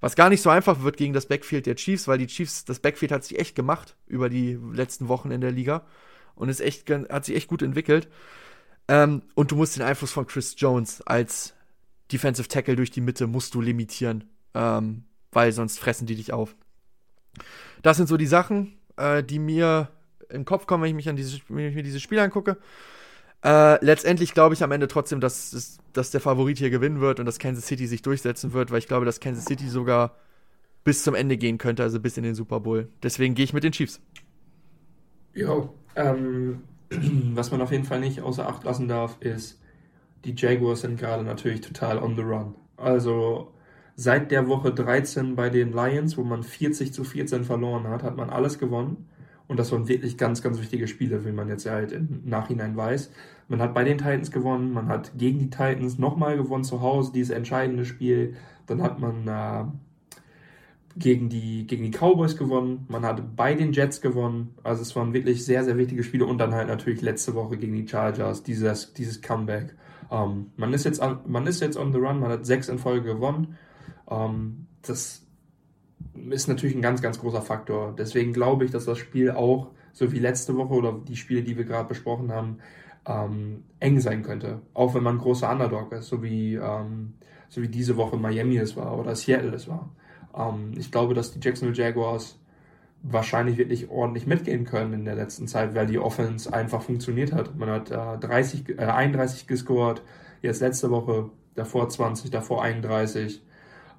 Was 0.00 0.16
gar 0.16 0.28
nicht 0.28 0.42
so 0.42 0.50
einfach 0.50 0.82
wird 0.82 0.96
gegen 0.96 1.12
das 1.12 1.26
Backfield 1.26 1.66
der 1.66 1.76
Chiefs, 1.76 2.08
weil 2.08 2.18
die 2.18 2.26
Chiefs, 2.26 2.64
das 2.64 2.80
Backfield 2.80 3.12
hat 3.12 3.24
sich 3.24 3.38
echt 3.38 3.54
gemacht 3.54 3.96
über 4.06 4.28
die 4.28 4.58
letzten 4.72 5.08
Wochen 5.08 5.30
in 5.30 5.40
der 5.40 5.52
Liga 5.52 5.86
und 6.34 6.48
ist 6.48 6.60
echt, 6.60 6.90
hat 6.90 7.24
sich 7.24 7.36
echt 7.36 7.48
gut 7.48 7.62
entwickelt. 7.62 8.08
Ähm, 8.88 9.22
und 9.34 9.50
du 9.50 9.56
musst 9.56 9.76
den 9.76 9.82
Einfluss 9.82 10.12
von 10.12 10.26
Chris 10.26 10.54
Jones 10.56 11.02
als 11.02 11.54
Defensive 12.12 12.48
Tackle 12.48 12.76
durch 12.76 12.90
die 12.90 13.00
Mitte 13.00 13.26
musst 13.26 13.54
du 13.54 13.60
limitieren, 13.60 14.24
ähm, 14.54 15.04
weil 15.36 15.52
sonst 15.52 15.78
fressen 15.78 16.06
die 16.06 16.14
dich 16.14 16.32
auf. 16.32 16.56
Das 17.82 17.98
sind 17.98 18.08
so 18.08 18.16
die 18.16 18.26
Sachen, 18.26 18.78
äh, 18.96 19.22
die 19.22 19.38
mir 19.38 19.90
im 20.30 20.46
Kopf 20.46 20.66
kommen, 20.66 20.82
wenn 20.82 20.88
ich, 20.88 20.96
mich 20.96 21.10
an 21.10 21.16
diese, 21.16 21.38
wenn 21.50 21.68
ich 21.68 21.74
mir 21.74 21.82
dieses 21.82 22.00
Spiel 22.00 22.18
angucke. 22.18 22.56
Äh, 23.44 23.84
letztendlich 23.84 24.32
glaube 24.32 24.54
ich 24.54 24.64
am 24.64 24.72
Ende 24.72 24.88
trotzdem, 24.88 25.20
dass, 25.20 25.78
dass 25.92 26.10
der 26.10 26.22
Favorit 26.22 26.56
hier 26.56 26.70
gewinnen 26.70 27.02
wird 27.02 27.20
und 27.20 27.26
dass 27.26 27.38
Kansas 27.38 27.66
City 27.66 27.86
sich 27.86 28.00
durchsetzen 28.00 28.54
wird, 28.54 28.70
weil 28.70 28.78
ich 28.78 28.88
glaube, 28.88 29.04
dass 29.04 29.20
Kansas 29.20 29.44
City 29.44 29.68
sogar 29.68 30.16
bis 30.84 31.04
zum 31.04 31.14
Ende 31.14 31.36
gehen 31.36 31.58
könnte, 31.58 31.82
also 31.82 32.00
bis 32.00 32.16
in 32.16 32.22
den 32.22 32.34
Super 32.34 32.60
Bowl. 32.60 32.88
Deswegen 33.02 33.34
gehe 33.34 33.44
ich 33.44 33.52
mit 33.52 33.62
den 33.62 33.72
Chiefs. 33.72 34.00
Jo, 35.34 35.74
ähm, 35.96 36.62
was 37.34 37.50
man 37.50 37.60
auf 37.60 37.72
jeden 37.72 37.84
Fall 37.84 38.00
nicht 38.00 38.22
außer 38.22 38.48
Acht 38.48 38.64
lassen 38.64 38.88
darf, 38.88 39.18
ist, 39.20 39.60
die 40.24 40.34
Jaguars 40.34 40.80
sind 40.80 40.98
gerade 40.98 41.24
natürlich 41.24 41.60
total 41.60 41.98
on 41.98 42.16
the 42.16 42.22
run. 42.22 42.54
Also 42.78 43.52
seit 43.96 44.30
der 44.30 44.46
Woche 44.46 44.72
13 44.72 45.34
bei 45.34 45.48
den 45.50 45.72
Lions, 45.72 46.16
wo 46.16 46.22
man 46.22 46.42
40 46.42 46.92
zu 46.92 47.02
14 47.02 47.44
verloren 47.44 47.88
hat, 47.88 48.02
hat 48.02 48.16
man 48.16 48.30
alles 48.30 48.58
gewonnen. 48.58 49.08
Und 49.48 49.58
das 49.58 49.72
waren 49.72 49.88
wirklich 49.88 50.18
ganz, 50.18 50.42
ganz 50.42 50.60
wichtige 50.60 50.86
Spiele, 50.86 51.24
wie 51.24 51.32
man 51.32 51.48
jetzt 51.48 51.66
halt 51.66 51.92
im 51.92 52.22
Nachhinein 52.24 52.76
weiß. 52.76 53.10
Man 53.48 53.60
hat 53.60 53.74
bei 53.74 53.84
den 53.84 53.98
Titans 53.98 54.30
gewonnen, 54.30 54.72
man 54.72 54.88
hat 54.88 55.12
gegen 55.16 55.38
die 55.38 55.50
Titans 55.50 55.98
nochmal 55.98 56.36
gewonnen 56.36 56.64
zu 56.64 56.80
Hause, 56.82 57.12
dieses 57.12 57.30
entscheidende 57.30 57.84
Spiel. 57.84 58.34
Dann 58.66 58.82
hat 58.82 58.98
man 58.98 59.28
äh, 59.28 59.64
gegen, 60.98 61.28
die, 61.28 61.66
gegen 61.66 61.84
die 61.84 61.96
Cowboys 61.96 62.36
gewonnen, 62.36 62.86
man 62.88 63.04
hat 63.04 63.36
bei 63.36 63.54
den 63.54 63.72
Jets 63.72 64.00
gewonnen. 64.00 64.54
Also 64.64 64.82
es 64.82 64.96
waren 64.96 65.12
wirklich 65.12 65.44
sehr, 65.44 65.62
sehr 65.62 65.78
wichtige 65.78 66.02
Spiele. 66.02 66.26
Und 66.26 66.38
dann 66.38 66.54
halt 66.54 66.68
natürlich 66.68 67.00
letzte 67.00 67.34
Woche 67.34 67.56
gegen 67.56 67.76
die 67.76 67.86
Chargers, 67.86 68.42
dieses, 68.42 68.94
dieses 68.94 69.22
Comeback. 69.22 69.74
Ähm, 70.10 70.46
man, 70.56 70.72
ist 70.72 70.84
jetzt 70.84 71.00
on, 71.00 71.20
man 71.26 71.46
ist 71.46 71.60
jetzt 71.60 71.76
on 71.76 71.92
the 71.92 71.98
run, 71.98 72.20
man 72.20 72.30
hat 72.30 72.46
sechs 72.46 72.68
in 72.68 72.78
Folge 72.78 73.14
gewonnen. 73.14 73.56
Ähm, 74.10 74.66
das 74.82 75.26
ist 76.30 76.48
natürlich 76.48 76.76
ein 76.76 76.82
ganz, 76.82 77.02
ganz 77.02 77.18
großer 77.18 77.42
Faktor. 77.42 77.94
Deswegen 77.96 78.32
glaube 78.32 78.64
ich, 78.64 78.70
dass 78.70 78.84
das 78.84 78.98
Spiel 78.98 79.30
auch, 79.30 79.68
so 79.92 80.12
wie 80.12 80.18
letzte 80.18 80.56
Woche 80.56 80.74
oder 80.74 80.92
die 80.92 81.16
Spiele, 81.16 81.42
die 81.42 81.56
wir 81.56 81.64
gerade 81.64 81.88
besprochen 81.88 82.32
haben, 82.32 82.58
ähm, 83.06 83.64
eng 83.80 84.00
sein 84.00 84.22
könnte. 84.22 84.60
Auch 84.74 84.94
wenn 84.94 85.02
man 85.02 85.16
ein 85.16 85.20
großer 85.20 85.50
Underdog 85.50 85.92
ist, 85.92 86.08
so 86.08 86.22
wie, 86.22 86.54
ähm, 86.54 87.14
so 87.48 87.62
wie 87.62 87.68
diese 87.68 87.96
Woche 87.96 88.16
Miami 88.16 88.58
es 88.58 88.76
war 88.76 88.98
oder 88.98 89.14
Seattle 89.14 89.54
es 89.54 89.68
war. 89.68 89.90
Ähm, 90.36 90.72
ich 90.76 90.90
glaube, 90.90 91.14
dass 91.14 91.32
die 91.32 91.40
Jacksonville 91.40 91.76
Jaguars 91.76 92.38
wahrscheinlich 93.02 93.56
wirklich 93.56 93.88
ordentlich 93.88 94.26
mitgehen 94.26 94.64
können 94.64 94.92
in 94.92 95.04
der 95.04 95.14
letzten 95.14 95.46
Zeit, 95.46 95.74
weil 95.74 95.86
die 95.86 95.98
Offense 95.98 96.52
einfach 96.52 96.82
funktioniert 96.82 97.32
hat. 97.32 97.56
Man 97.56 97.70
hat 97.70 97.90
äh, 97.90 98.18
30, 98.18 98.78
äh, 98.78 98.84
31 98.84 99.46
gescored, 99.46 100.02
jetzt 100.42 100.60
letzte 100.60 100.90
Woche, 100.90 101.30
davor 101.54 101.88
20, 101.88 102.30
davor 102.30 102.62
31. 102.62 103.42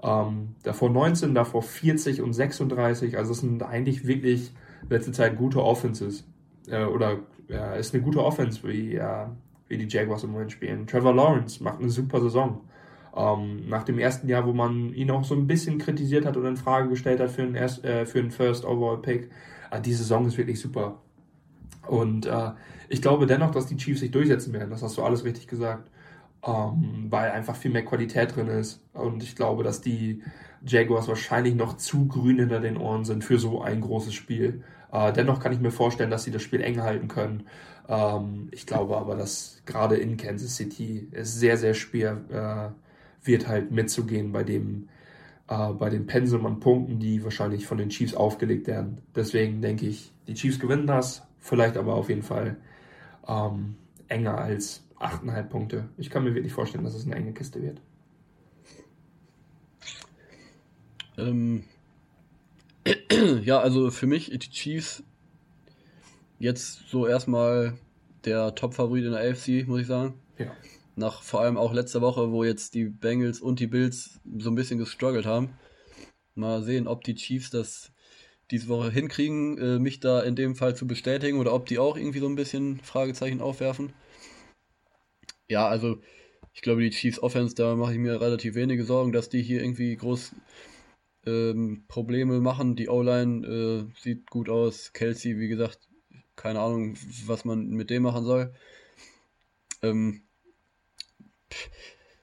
Ähm, 0.03 0.55
davor 0.63 0.89
19, 0.89 1.33
davor 1.33 1.61
40 1.61 2.21
und 2.21 2.33
36. 2.33 3.17
Also 3.17 3.31
es 3.31 3.39
sind 3.39 3.63
eigentlich 3.63 4.05
wirklich 4.05 4.53
letzte 4.89 5.11
Zeit 5.11 5.37
gute 5.37 5.63
Offenses. 5.63 6.27
Äh, 6.67 6.85
oder 6.85 7.19
ja, 7.47 7.73
ist 7.73 7.93
eine 7.93 8.03
gute 8.03 8.23
Offense, 8.23 8.67
wie, 8.67 8.95
äh, 8.95 9.25
wie 9.67 9.77
die 9.77 9.87
Jaguars 9.87 10.23
im 10.23 10.31
Moment 10.31 10.51
spielen. 10.51 10.85
Trevor 10.85 11.15
Lawrence 11.15 11.63
macht 11.63 11.79
eine 11.79 11.89
super 11.89 12.21
Saison. 12.21 12.61
Ähm, 13.15 13.67
nach 13.67 13.83
dem 13.83 13.97
ersten 13.97 14.27
Jahr, 14.27 14.45
wo 14.45 14.53
man 14.53 14.93
ihn 14.93 15.09
auch 15.09 15.23
so 15.23 15.33
ein 15.33 15.47
bisschen 15.47 15.79
kritisiert 15.79 16.25
hat 16.25 16.37
oder 16.37 16.49
in 16.49 16.57
Frage 16.57 16.89
gestellt 16.89 17.19
hat 17.19 17.31
für 17.31 17.41
einen, 17.41 17.55
erst, 17.55 17.83
äh, 17.83 18.05
für 18.05 18.19
einen 18.19 18.31
First 18.31 18.65
Overall 18.65 19.01
Pick, 19.01 19.31
äh, 19.71 19.81
die 19.81 19.93
Saison 19.93 20.25
ist 20.27 20.37
wirklich 20.37 20.59
super. 20.59 21.01
Und 21.87 22.25
äh, 22.25 22.51
ich 22.89 23.01
glaube 23.01 23.25
dennoch, 23.25 23.51
dass 23.51 23.65
die 23.65 23.77
Chiefs 23.77 24.01
sich 24.01 24.11
durchsetzen 24.11 24.53
werden. 24.53 24.69
Das 24.69 24.83
hast 24.83 24.97
du 24.97 25.03
alles 25.03 25.23
richtig 25.23 25.47
gesagt 25.47 25.89
ähm, 26.47 27.07
weil 27.09 27.31
einfach 27.31 27.55
viel 27.55 27.71
mehr 27.71 27.83
Qualität 27.85 28.35
drin 28.35 28.47
ist. 28.47 28.81
Und 28.93 29.21
ich 29.21 29.35
glaube, 29.35 29.63
dass 29.63 29.81
die 29.81 30.23
Jaguars 30.65 31.07
wahrscheinlich 31.07 31.55
noch 31.55 31.77
zu 31.77 32.07
grün 32.07 32.39
hinter 32.39 32.61
den 32.61 32.77
Ohren 32.77 33.03
sind 33.03 33.23
für 33.23 33.37
so 33.37 33.61
ein 33.61 33.81
großes 33.81 34.13
Spiel. 34.13 34.63
Äh, 34.91 35.11
dennoch 35.11 35.41
kann 35.41 35.51
ich 35.51 35.59
mir 35.59 35.71
vorstellen, 35.71 36.09
dass 36.09 36.23
sie 36.23 36.31
das 36.31 36.41
Spiel 36.41 36.61
eng 36.61 36.81
halten 36.81 37.09
können. 37.09 37.47
Ähm, 37.89 38.47
ich 38.51 38.65
glaube 38.65 38.97
aber, 38.97 39.15
dass 39.15 39.61
gerade 39.65 39.97
in 39.97 40.15
Kansas 40.15 40.55
City 40.55 41.09
es 41.11 41.35
sehr, 41.35 41.57
sehr 41.57 41.73
schwer 41.73 42.73
äh, 43.23 43.27
wird, 43.27 43.47
halt 43.47 43.71
mitzugehen 43.71 44.31
bei 44.31 44.43
dem, 44.43 44.87
äh, 45.49 45.73
bei 45.73 45.89
dem 45.89 46.07
Pensum 46.07 46.45
an 46.45 46.61
Punkten, 46.61 46.99
die 46.99 47.23
wahrscheinlich 47.25 47.67
von 47.67 47.77
den 47.77 47.89
Chiefs 47.89 48.15
aufgelegt 48.15 48.67
werden. 48.67 49.01
Deswegen 49.15 49.61
denke 49.61 49.85
ich, 49.85 50.13
die 50.27 50.33
Chiefs 50.33 50.59
gewinnen 50.59 50.87
das, 50.87 51.27
vielleicht 51.39 51.75
aber 51.75 51.95
auf 51.95 52.07
jeden 52.07 52.23
Fall 52.23 52.55
ähm, 53.27 53.75
enger 54.07 54.37
als 54.37 54.86
8,5 54.99 55.43
Punkte. 55.43 55.89
Ich 55.97 56.09
kann 56.09 56.23
mir 56.23 56.33
wirklich 56.33 56.53
vorstellen, 56.53 56.83
dass 56.83 56.95
es 56.95 57.05
eine 57.05 57.15
enge 57.15 57.33
Kiste 57.33 57.61
wird. 57.61 57.81
Ähm, 61.17 61.63
ja, 63.43 63.59
also 63.59 63.91
für 63.91 64.07
mich 64.07 64.29
die 64.29 64.49
Chiefs 64.49 65.03
jetzt 66.39 66.89
so 66.89 67.07
erstmal 67.07 67.77
der 68.25 68.55
Top-Favorit 68.55 69.05
in 69.05 69.11
der 69.11 69.31
AFC, 69.31 69.67
muss 69.67 69.81
ich 69.81 69.87
sagen. 69.87 70.15
Ja. 70.37 70.51
Nach 70.95 71.21
vor 71.21 71.41
allem 71.41 71.57
auch 71.57 71.73
letzter 71.73 72.01
Woche, 72.01 72.31
wo 72.31 72.43
jetzt 72.43 72.73
die 72.73 72.85
Bengals 72.85 73.39
und 73.39 73.59
die 73.59 73.67
Bills 73.67 74.19
so 74.37 74.49
ein 74.49 74.55
bisschen 74.55 74.79
gestruggelt 74.79 75.25
haben. 75.25 75.51
Mal 76.33 76.63
sehen, 76.63 76.87
ob 76.87 77.03
die 77.03 77.15
Chiefs 77.15 77.49
das 77.49 77.91
diese 78.49 78.67
Woche 78.67 78.89
hinkriegen, 78.89 79.57
äh, 79.57 79.79
mich 79.79 79.99
da 79.99 80.21
in 80.21 80.35
dem 80.35 80.55
Fall 80.55 80.75
zu 80.75 80.87
bestätigen 80.87 81.39
oder 81.39 81.53
ob 81.53 81.65
die 81.65 81.79
auch 81.79 81.97
irgendwie 81.97 82.19
so 82.19 82.27
ein 82.27 82.35
bisschen 82.35 82.79
Fragezeichen 82.79 83.41
aufwerfen 83.41 83.93
ja, 85.49 85.67
also 85.67 86.01
ich 86.53 86.61
glaube, 86.61 86.81
die 86.81 86.89
Chiefs 86.89 87.21
Offense, 87.21 87.55
da 87.55 87.75
mache 87.75 87.93
ich 87.93 87.99
mir 87.99 88.19
relativ 88.19 88.55
wenige 88.55 88.83
Sorgen, 88.83 89.11
dass 89.11 89.29
die 89.29 89.41
hier 89.41 89.61
irgendwie 89.61 89.95
groß 89.95 90.33
ähm, 91.27 91.83
Probleme 91.87 92.39
machen. 92.39 92.75
Die 92.75 92.89
O-Line 92.89 93.45
äh, 93.47 94.01
sieht 94.01 94.29
gut 94.29 94.49
aus. 94.49 94.91
Kelsey, 94.93 95.37
wie 95.39 95.49
gesagt, 95.49 95.79
keine 96.35 96.61
Ahnung, 96.61 96.95
was 97.25 97.45
man 97.45 97.67
mit 97.69 97.89
dem 97.89 98.03
machen 98.03 98.25
soll. 98.25 98.53
Ähm, 99.83 100.23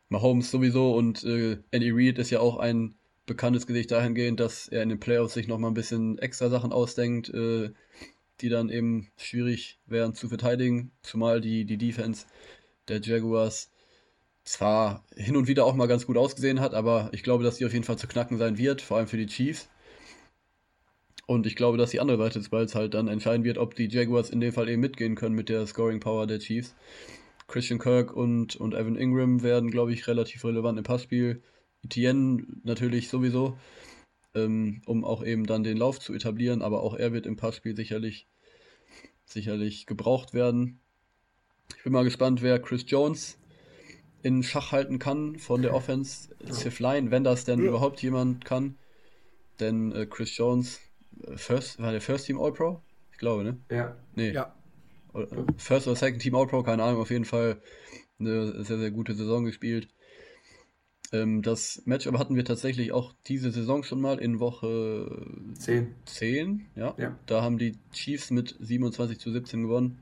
Mahomes 0.08 0.50
sowieso 0.50 0.94
und 0.94 1.24
äh, 1.24 1.58
Andy 1.70 1.90
Reid 1.92 2.18
ist 2.18 2.30
ja 2.30 2.40
auch 2.40 2.58
ein 2.58 2.94
bekanntes 3.26 3.66
Gesicht 3.66 3.90
dahingehend, 3.90 4.40
dass 4.40 4.68
er 4.68 4.82
in 4.82 4.88
den 4.88 5.00
Playoffs 5.00 5.34
sich 5.34 5.48
nochmal 5.48 5.70
ein 5.70 5.74
bisschen 5.74 6.18
extra 6.18 6.50
Sachen 6.50 6.72
ausdenkt, 6.72 7.30
äh, 7.30 7.70
die 8.40 8.48
dann 8.48 8.68
eben 8.68 9.10
schwierig 9.16 9.78
wären 9.86 10.14
zu 10.14 10.28
verteidigen, 10.28 10.92
zumal 11.02 11.40
die, 11.40 11.64
die 11.64 11.78
Defense 11.78 12.26
der 12.88 13.00
Jaguars 13.00 13.70
zwar 14.44 15.04
hin 15.16 15.36
und 15.36 15.48
wieder 15.48 15.64
auch 15.64 15.74
mal 15.74 15.86
ganz 15.86 16.06
gut 16.06 16.16
ausgesehen 16.16 16.60
hat, 16.60 16.74
aber 16.74 17.08
ich 17.12 17.22
glaube, 17.22 17.44
dass 17.44 17.56
sie 17.56 17.66
auf 17.66 17.72
jeden 17.72 17.84
Fall 17.84 17.98
zu 17.98 18.06
knacken 18.06 18.38
sein 18.38 18.58
wird, 18.58 18.82
vor 18.82 18.98
allem 18.98 19.06
für 19.06 19.16
die 19.16 19.26
Chiefs. 19.26 19.68
Und 21.26 21.46
ich 21.46 21.56
glaube, 21.56 21.78
dass 21.78 21.90
die 21.90 22.00
andere 22.00 22.18
Seite 22.18 22.38
des 22.38 22.50
Balls 22.50 22.74
halt 22.74 22.92
dann 22.92 23.08
entscheiden 23.08 23.44
wird, 23.44 23.56
ob 23.56 23.74
die 23.74 23.88
Jaguars 23.88 24.28
in 24.28 24.40
dem 24.40 24.52
Fall 24.52 24.68
eben 24.68 24.80
mitgehen 24.80 25.14
können 25.14 25.34
mit 25.34 25.48
der 25.48 25.66
Scoring 25.66 26.00
Power 26.00 26.26
der 26.26 26.38
Chiefs. 26.38 26.74
Christian 27.46 27.78
Kirk 27.78 28.14
und, 28.14 28.56
und 28.56 28.74
Evan 28.74 28.96
Ingram 28.96 29.42
werden, 29.42 29.70
glaube 29.70 29.92
ich, 29.92 30.06
relativ 30.06 30.44
relevant 30.44 30.78
im 30.78 30.84
Passspiel. 30.84 31.42
Etienne 31.82 32.46
natürlich 32.62 33.08
sowieso, 33.08 33.58
ähm, 34.34 34.82
um 34.86 35.04
auch 35.04 35.24
eben 35.24 35.46
dann 35.46 35.64
den 35.64 35.76
Lauf 35.76 35.98
zu 35.98 36.14
etablieren, 36.14 36.62
aber 36.62 36.82
auch 36.82 36.94
er 36.94 37.12
wird 37.12 37.26
im 37.26 37.36
Passspiel 37.36 37.76
sicherlich, 37.76 38.26
sicherlich 39.24 39.86
gebraucht 39.86 40.34
werden. 40.34 40.80
Ich 41.76 41.82
bin 41.84 41.92
mal 41.92 42.04
gespannt, 42.04 42.42
wer 42.42 42.58
Chris 42.60 42.84
Jones 42.86 43.38
in 44.22 44.42
Schach 44.42 44.72
halten 44.72 44.98
kann 44.98 45.38
von 45.38 45.62
der 45.62 45.74
Offense, 45.74 46.34
Sif 46.48 46.78
Line, 46.80 47.10
wenn 47.10 47.24
das 47.24 47.44
denn 47.44 47.60
ja. 47.60 47.66
überhaupt 47.66 48.02
jemand 48.02 48.44
kann. 48.44 48.76
Denn 49.60 49.92
äh, 49.92 50.06
Chris 50.06 50.36
Jones, 50.36 50.80
äh, 51.22 51.36
First, 51.36 51.80
war 51.80 51.92
der 51.92 52.00
First 52.00 52.26
Team 52.26 52.40
All-Pro? 52.40 52.80
Ich 53.12 53.18
glaube, 53.18 53.44
ne? 53.44 53.58
Ja. 53.70 53.96
Nee. 54.14 54.32
Ja. 54.32 54.54
First 55.56 55.86
oder 55.86 55.94
Second 55.94 56.22
Team 56.22 56.34
All-Pro, 56.34 56.62
keine 56.62 56.82
Ahnung, 56.82 57.00
auf 57.00 57.10
jeden 57.10 57.24
Fall 57.24 57.60
eine 58.18 58.64
sehr, 58.64 58.78
sehr 58.78 58.90
gute 58.90 59.14
Saison 59.14 59.44
gespielt. 59.44 59.88
Ähm, 61.12 61.42
das 61.42 61.82
Match 61.84 62.06
aber 62.06 62.18
hatten 62.18 62.34
wir 62.34 62.44
tatsächlich 62.44 62.92
auch 62.92 63.14
diese 63.26 63.50
Saison 63.50 63.84
schon 63.84 64.00
mal 64.00 64.18
in 64.18 64.40
Woche 64.40 65.24
10. 65.54 65.94
10 66.06 66.66
ja. 66.74 66.94
ja. 66.98 67.18
Da 67.26 67.42
haben 67.42 67.58
die 67.58 67.78
Chiefs 67.92 68.30
mit 68.30 68.56
27 68.58 69.20
zu 69.20 69.30
17 69.30 69.62
gewonnen. 69.62 70.00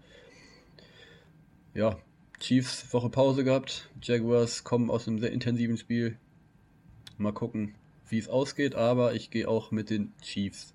Ja, 1.74 1.96
Chiefs 2.38 2.92
Woche 2.92 3.08
Pause 3.08 3.44
gehabt. 3.44 3.88
Jaguars 4.02 4.62
kommen 4.62 4.90
aus 4.90 5.08
einem 5.08 5.18
sehr 5.20 5.32
intensiven 5.32 5.78
Spiel. 5.78 6.18
Mal 7.16 7.32
gucken, 7.32 7.74
wie 8.08 8.18
es 8.18 8.28
ausgeht, 8.28 8.74
aber 8.74 9.14
ich 9.14 9.30
gehe 9.30 9.48
auch 9.48 9.70
mit 9.70 9.88
den 9.88 10.12
Chiefs. 10.20 10.74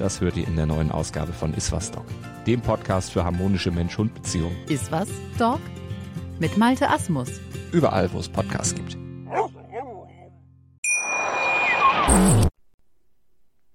das 0.00 0.20
hört 0.20 0.36
ihr 0.36 0.46
in 0.46 0.56
der 0.56 0.64
neuen 0.64 0.90
Ausgabe 0.90 1.32
von 1.32 1.52
Iswas 1.52 1.90
Dog, 1.90 2.06
dem 2.46 2.62
Podcast 2.62 3.12
für 3.12 3.22
harmonische 3.22 3.70
Mensch-Hund-Beziehungen. 3.70 4.56
Iswas 4.66 5.08
Dog? 5.38 5.60
Mit 6.38 6.56
Malte 6.56 6.88
Asmus. 6.88 7.38
Überall, 7.70 8.10
wo 8.12 8.18
es 8.18 8.28
Podcasts 8.28 8.74
gibt. 8.74 8.96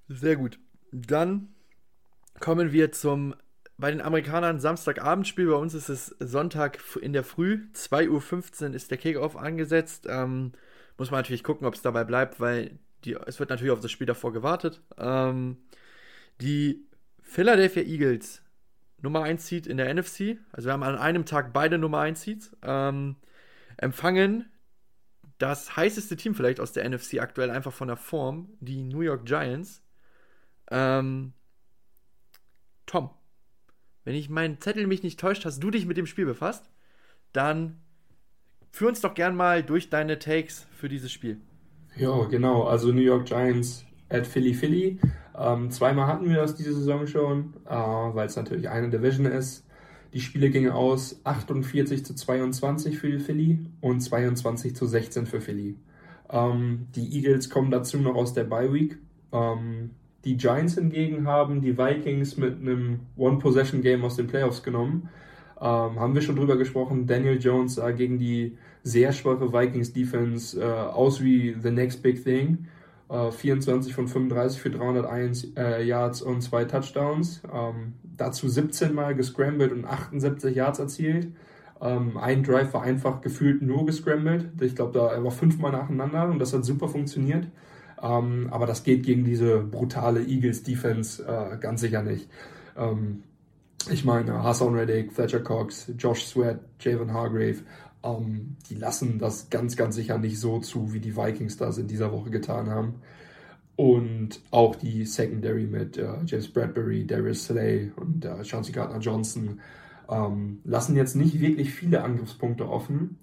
Sehr 0.08 0.36
gut. 0.36 0.60
Dann 0.92 1.50
kommen 2.40 2.72
wir 2.72 2.92
zum 2.92 3.36
bei 3.78 3.92
den 3.92 4.02
Amerikanern 4.02 4.60
Samstagabendspiel. 4.60 5.48
Bei 5.48 5.58
uns 5.58 5.74
ist 5.74 5.90
es 5.90 6.16
Sonntag 6.20 6.80
in 7.02 7.14
der 7.14 7.24
Früh. 7.24 7.68
2.15 7.76 8.70
Uhr 8.70 8.74
ist 8.74 8.90
der 8.90 8.98
Kickoff 8.98 9.36
angesetzt. 9.36 10.08
Ähm, 10.10 10.54
muss 10.98 11.12
man 11.12 11.20
natürlich 11.20 11.44
gucken, 11.44 11.68
ob 11.68 11.76
es 11.76 11.82
dabei 11.82 12.04
bleibt, 12.04 12.40
weil 12.40 12.80
die, 13.04 13.14
es 13.14 13.40
wird 13.40 13.50
natürlich 13.50 13.74
auf 13.74 13.82
das 13.82 13.92
Spiel 13.92 14.08
davor 14.08 14.34
gewartet. 14.34 14.82
Ähm, 14.98 15.58
die 16.42 16.86
Philadelphia 17.22 17.84
Eagles, 17.84 18.42
Nummer 19.02 19.24
1 19.24 19.46
Seed 19.46 19.68
in 19.68 19.78
der 19.78 19.94
NFC, 19.94 20.38
also 20.52 20.68
wir 20.68 20.74
haben 20.74 20.84
an 20.84 20.98
einem 20.98 21.26
Tag 21.26 21.54
beide 21.54 21.78
Nummer 21.78 22.00
1 22.00 22.22
Seeds, 22.22 22.56
ähm, 22.64 23.18
empfangen 23.78 24.50
das 25.38 25.76
heißeste 25.76 26.16
Team 26.16 26.34
vielleicht 26.34 26.60
aus 26.60 26.72
der 26.72 26.90
NFC 26.90 27.20
aktuell 27.20 27.50
einfach 27.50 27.74
von 27.74 27.88
der 27.88 27.98
Form, 27.98 28.50
die 28.60 28.84
New 28.84 29.02
York 29.02 29.26
Giants. 29.26 29.84
Ähm, 30.72 31.34
Tom, 32.86 33.10
wenn 34.06 34.16
ich 34.16 34.30
meinen 34.30 34.62
Zettel 34.62 34.88
mich 34.88 35.04
nicht 35.04 35.20
täuscht, 35.20 35.46
hast 35.46 35.62
du 35.62 35.72
dich 35.72 35.86
mit 35.86 35.98
dem 35.98 36.06
Spiel 36.06 36.26
befasst? 36.26 36.70
Dann 37.34 37.82
führ 38.72 38.88
uns 38.88 39.02
doch 39.02 39.14
gern 39.14 39.36
mal 39.36 39.64
durch 39.64 39.90
deine 39.90 40.20
Takes 40.20 40.68
für 40.72 40.88
dieses 40.88 41.12
Spiel. 41.12 41.42
Ja, 41.98 42.26
genau. 42.26 42.64
Also 42.64 42.92
New 42.92 43.02
York 43.02 43.26
Giants 43.26 43.86
at 44.10 44.28
Philly 44.28 44.54
Philly. 44.54 45.00
Ähm, 45.38 45.70
zweimal 45.72 46.08
hatten 46.08 46.30
wir 46.30 46.38
das 46.38 46.56
diese 46.56 46.74
Saison 46.74 47.08
schon, 47.08 47.54
äh, 47.66 47.74
weil 47.74 48.28
es 48.28 48.36
natürlich 48.36 48.70
eine 48.70 48.90
Division 48.90 49.26
ist. 49.26 49.66
Die 50.14 50.22
Spiele 50.22 50.50
gingen 50.50 50.72
aus 50.72 51.20
48 51.26 52.06
zu 52.06 52.16
22 52.16 52.98
für 52.98 53.20
Philly 53.20 53.60
und 53.82 54.00
22 54.00 54.76
zu 54.76 54.86
16 54.86 55.26
für 55.26 55.42
Philly. 55.42 55.76
Ähm, 56.30 56.88
die 56.96 57.18
Eagles 57.18 57.50
kommen 57.50 57.70
dazu 57.70 57.98
noch 57.98 58.16
aus 58.16 58.34
der 58.34 58.46
Bye 58.46 58.72
Week. 58.72 58.98
Ähm, 59.34 59.92
die 60.24 60.38
Giants 60.38 60.76
hingegen 60.76 61.28
haben 61.28 61.62
die 61.62 61.78
Vikings 61.78 62.38
mit 62.38 62.60
einem 62.60 63.02
One-Possession-Game 63.18 64.04
aus 64.04 64.16
den 64.16 64.28
Playoffs 64.28 64.64
genommen. 64.64 65.10
Ähm, 65.60 66.00
haben 66.00 66.16
wir 66.16 66.22
schon 66.22 66.36
drüber 66.36 66.58
gesprochen. 66.58 67.08
Daniel 67.08 67.40
Jones 67.40 67.76
sah 67.76 67.92
gegen 67.92 68.18
die 68.18 68.58
sehr 68.84 69.12
schwache 69.12 69.52
Vikings-Defense 69.52 70.60
äh, 70.60 70.64
aus 70.64 71.22
wie 71.22 71.56
the 71.62 71.72
next 71.72 72.02
big 72.02 72.24
thing. 72.24 72.68
24 73.10 73.92
äh, 73.92 73.96
von 73.96 74.08
35 74.08 74.62
für 74.62 74.72
301 74.72 75.54
äh, 75.56 75.84
Yards 75.84 76.22
und 76.22 76.42
zwei 76.42 76.66
Touchdowns. 76.66 77.42
Ähm, 77.54 77.94
dazu 78.18 78.50
17 78.50 78.94
Mal 78.94 79.16
gescrambled 79.16 79.72
und 79.72 79.86
78 79.86 80.56
Yards 80.56 80.80
erzielt. 80.80 81.28
Ähm, 81.82 82.18
ein 82.18 82.44
Drive 82.44 82.74
war 82.74 82.82
einfach 82.82 83.22
gefühlt 83.22 83.62
nur 83.62 83.86
gescrambled. 83.86 84.62
Ich 84.62 84.76
glaube, 84.76 84.94
da 84.94 85.24
war 85.24 85.32
fünfmal 85.32 85.72
nacheinander 85.72 86.28
und 86.30 86.40
das 86.40 86.54
hat 86.54 86.66
super 86.66 86.88
funktioniert. 86.88 87.48
Ähm, 88.02 88.48
aber 88.50 88.66
das 88.66 88.84
geht 88.84 89.04
gegen 89.04 89.24
diese 89.24 89.60
brutale 89.60 90.24
Eagles 90.24 90.64
Defense 90.64 91.24
äh, 91.24 91.58
ganz 91.58 91.82
sicher 91.82 92.02
nicht. 92.02 92.28
Ich 93.90 94.04
meine, 94.04 94.44
Hassan 94.44 94.74
Reddick, 94.74 95.14
Fletcher 95.14 95.40
Cox, 95.40 95.90
Josh 95.98 96.26
Sweat, 96.26 96.60
Javon 96.82 97.14
Hargrave, 97.14 97.60
ähm, 98.06 98.56
die 98.70 98.76
lassen 98.76 99.20
das 99.20 99.50
ganz, 99.50 99.76
ganz 99.76 99.96
sicher 99.96 100.18
nicht 100.18 100.40
so 100.40 100.60
zu, 100.60 100.94
wie 100.94 101.00
die 101.00 101.18
Vikings 101.18 101.58
das 101.58 101.78
in 101.78 101.88
dieser 101.88 102.12
Woche 102.12 102.30
getan 102.30 102.70
haben. 102.70 102.96
Und 103.76 104.42
auch 104.52 104.76
die 104.76 105.06
Secondary 105.06 105.66
mit 105.66 105.98
äh, 105.98 106.14
James 106.26 106.48
Bradbury, 106.48 107.06
Darius 107.06 107.46
Slay 107.46 107.92
und 107.98 108.24
äh, 108.24 108.44
Chauncey 108.44 108.72
Gardner-Johnson 108.72 109.60
ähm, 110.10 110.60
lassen 110.64 110.96
jetzt 110.96 111.16
nicht 111.16 111.42
wirklich 111.42 111.74
viele 111.74 112.04
Angriffspunkte 112.04 112.70
offen. 112.70 113.18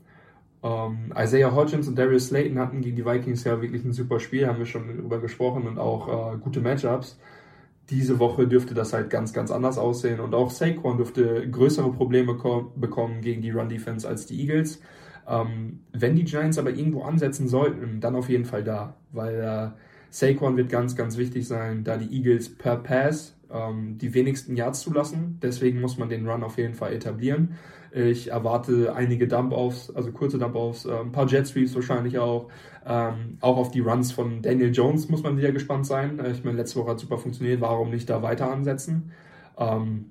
Ähm, 0.63 1.13
Isaiah 1.17 1.55
Hodgins 1.55 1.89
und 1.89 1.97
Darius 1.97 2.27
Slayton 2.27 2.59
hatten 2.59 2.83
gegen 2.83 2.97
die 2.97 3.07
Vikings 3.07 3.45
ja 3.45 3.63
wirklich 3.63 3.85
ein 3.85 3.95
super 3.95 4.21
Spiel, 4.21 4.47
haben 4.47 4.59
wir 4.59 4.67
schon 4.67 4.89
darüber 4.89 5.21
gesprochen 5.21 5.67
und 5.67 5.79
auch 5.79 6.35
äh, 6.35 6.39
gute 6.39 6.61
Matchups 6.61 7.19
diese 7.91 8.19
Woche 8.19 8.47
dürfte 8.47 8.75
das 8.75 8.93
halt 8.93 9.11
ganz, 9.11 9.33
ganz 9.33 9.51
anders 9.51 9.79
aussehen. 9.79 10.21
Und 10.21 10.35
auch 10.35 10.51
Saquon 10.51 10.97
dürfte 10.97 11.49
größere 11.51 11.93
Probleme 11.93 12.35
bekommen 12.77 13.21
gegen 13.21 13.43
die 13.43 13.51
Run-Defense 13.51 14.09
als 14.09 14.27
die 14.27 14.41
Eagles. 14.41 14.81
Ähm, 15.29 15.81
wenn 15.93 16.17
die 16.17 16.25
Giants 16.25 16.59
aber 16.59 16.71
irgendwo 16.71 17.03
ansetzen 17.03 17.49
sollten, 17.49 18.01
dann 18.01 18.17
auf 18.17 18.29
jeden 18.29 18.45
Fall 18.45 18.65
da, 18.65 18.97
weil 19.13 19.41
äh, 19.41 19.79
Saquon 20.11 20.57
wird 20.57 20.69
ganz, 20.69 20.97
ganz 20.97 21.17
wichtig 21.17 21.47
sein, 21.47 21.85
da 21.85 21.97
die 21.97 22.15
Eagles 22.15 22.57
per 22.57 22.77
Pass 22.77 23.37
ähm, 23.51 23.99
die 23.99 24.15
wenigsten 24.15 24.57
Yards 24.57 24.81
zulassen. 24.81 25.39
Deswegen 25.43 25.81
muss 25.81 25.99
man 25.99 26.09
den 26.09 26.29
Run 26.29 26.43
auf 26.43 26.59
jeden 26.59 26.75
Fall 26.75 26.93
etablieren. 26.93 27.57
Ich 27.95 28.31
erwarte 28.31 28.95
einige 28.95 29.29
Dump-Offs, 29.29 29.91
also 29.91 30.13
kurze 30.13 30.39
Dump-Offs, 30.39 30.87
äh, 30.87 30.99
ein 30.99 31.13
paar 31.13 31.27
Jet 31.27 31.47
Sweeps 31.47 31.75
wahrscheinlich 31.75 32.19
auch. 32.19 32.49
Ähm, 32.87 33.37
auch 33.41 33.59
auf 33.59 33.71
die 33.71 33.81
Runs 33.81 34.13
von 34.13 34.41
Daniel 34.41 34.73
Jones 34.73 35.09
muss 35.09 35.23
man 35.23 35.37
wieder 35.37 35.53
gespannt 35.53 35.87
sein. 35.87 36.19
Äh, 36.19 36.33
ich 36.33 36.43
meine, 36.43 36.57
letzte 36.57 36.81
Woche 36.81 36.93
hat 36.93 37.01
super 37.01 37.19
funktioniert. 37.19 37.61
Warum 37.61 37.91
nicht 37.91 38.09
da 38.09 38.23
weiter 38.23 38.51
ansetzen? 38.51 39.13
Ähm, 39.59 40.07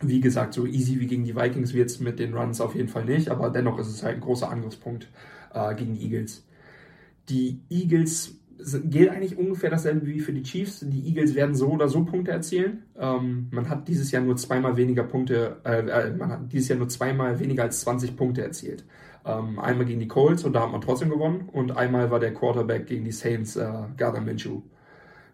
wie 0.00 0.20
gesagt, 0.20 0.54
so 0.54 0.66
easy 0.66 0.98
wie 0.98 1.06
gegen 1.06 1.24
die 1.24 1.36
Vikings 1.36 1.74
wird 1.74 1.90
es 1.90 2.00
mit 2.00 2.18
den 2.18 2.34
Runs 2.34 2.60
auf 2.60 2.74
jeden 2.74 2.88
Fall 2.88 3.04
nicht, 3.04 3.28
aber 3.28 3.50
dennoch 3.50 3.78
ist 3.78 3.88
es 3.88 4.02
halt 4.02 4.16
ein 4.16 4.20
großer 4.20 4.50
Angriffspunkt 4.50 5.08
äh, 5.54 5.74
gegen 5.76 5.94
die 5.94 6.02
Eagles. 6.02 6.44
Die 7.28 7.60
Eagles 7.70 8.34
gilt 8.84 9.10
eigentlich 9.10 9.38
ungefähr 9.38 9.70
dasselbe 9.70 10.06
wie 10.06 10.20
für 10.20 10.32
die 10.32 10.42
Chiefs. 10.42 10.80
Die 10.80 11.06
Eagles 11.08 11.34
werden 11.34 11.54
so 11.54 11.68
oder 11.68 11.88
so 11.88 12.04
Punkte 12.04 12.30
erzielen. 12.30 12.84
Ähm, 12.98 13.48
man 13.50 13.68
hat 13.68 13.88
dieses 13.88 14.10
Jahr 14.10 14.22
nur 14.22 14.36
zweimal 14.36 14.76
weniger 14.76 15.04
Punkte, 15.04 15.56
äh, 15.64 15.86
äh 15.86 16.10
man 16.12 16.30
hat 16.30 16.52
dieses 16.52 16.68
Jahr 16.68 16.78
nur 16.78 16.88
zweimal 16.88 17.38
weniger 17.40 17.64
als 17.64 17.80
20 17.80 18.16
Punkte 18.16 18.42
erzielt. 18.42 18.84
Ähm, 19.24 19.58
einmal 19.58 19.86
gegen 19.86 20.00
die 20.00 20.08
Colts 20.08 20.44
und 20.44 20.52
da 20.52 20.62
hat 20.62 20.72
man 20.72 20.80
trotzdem 20.80 21.10
gewonnen 21.10 21.48
und 21.52 21.76
einmal 21.76 22.10
war 22.10 22.18
der 22.18 22.34
Quarterback 22.34 22.86
gegen 22.86 23.04
die 23.04 23.12
Saints 23.12 23.56
äh, 23.56 23.70
Gardner 23.96 24.20
Minshew. 24.20 24.62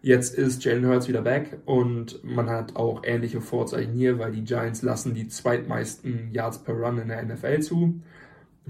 Jetzt 0.01 0.35
ist 0.37 0.63
Jalen 0.63 0.87
Hurts 0.87 1.09
wieder 1.09 1.21
back 1.21 1.57
und 1.65 2.23
man 2.23 2.49
hat 2.49 2.77
auch 2.77 3.01
ähnliche 3.03 3.41
Vorzeichen 3.41 3.93
hier, 3.93 4.17
weil 4.17 4.31
die 4.31 4.45
Giants 4.45 4.81
lassen 4.81 5.13
die 5.13 5.27
zweitmeisten 5.27 6.29
Yards 6.31 6.63
per 6.63 6.75
Run 6.75 6.99
in 6.99 7.09
der 7.09 7.21
NFL 7.23 7.59
zu. 7.59 7.99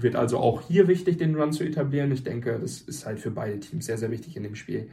Wird 0.02 0.16
also 0.16 0.38
auch 0.38 0.62
hier 0.62 0.88
wichtig, 0.88 1.18
den 1.18 1.34
Run 1.34 1.52
zu 1.52 1.64
etablieren. 1.64 2.12
Ich 2.12 2.24
denke, 2.24 2.58
das 2.60 2.80
ist 2.80 3.06
halt 3.06 3.20
für 3.20 3.30
beide 3.30 3.60
Teams 3.60 3.86
sehr, 3.86 3.98
sehr 3.98 4.10
wichtig 4.10 4.36
in 4.36 4.42
dem 4.42 4.54
Spiel. 4.54 4.88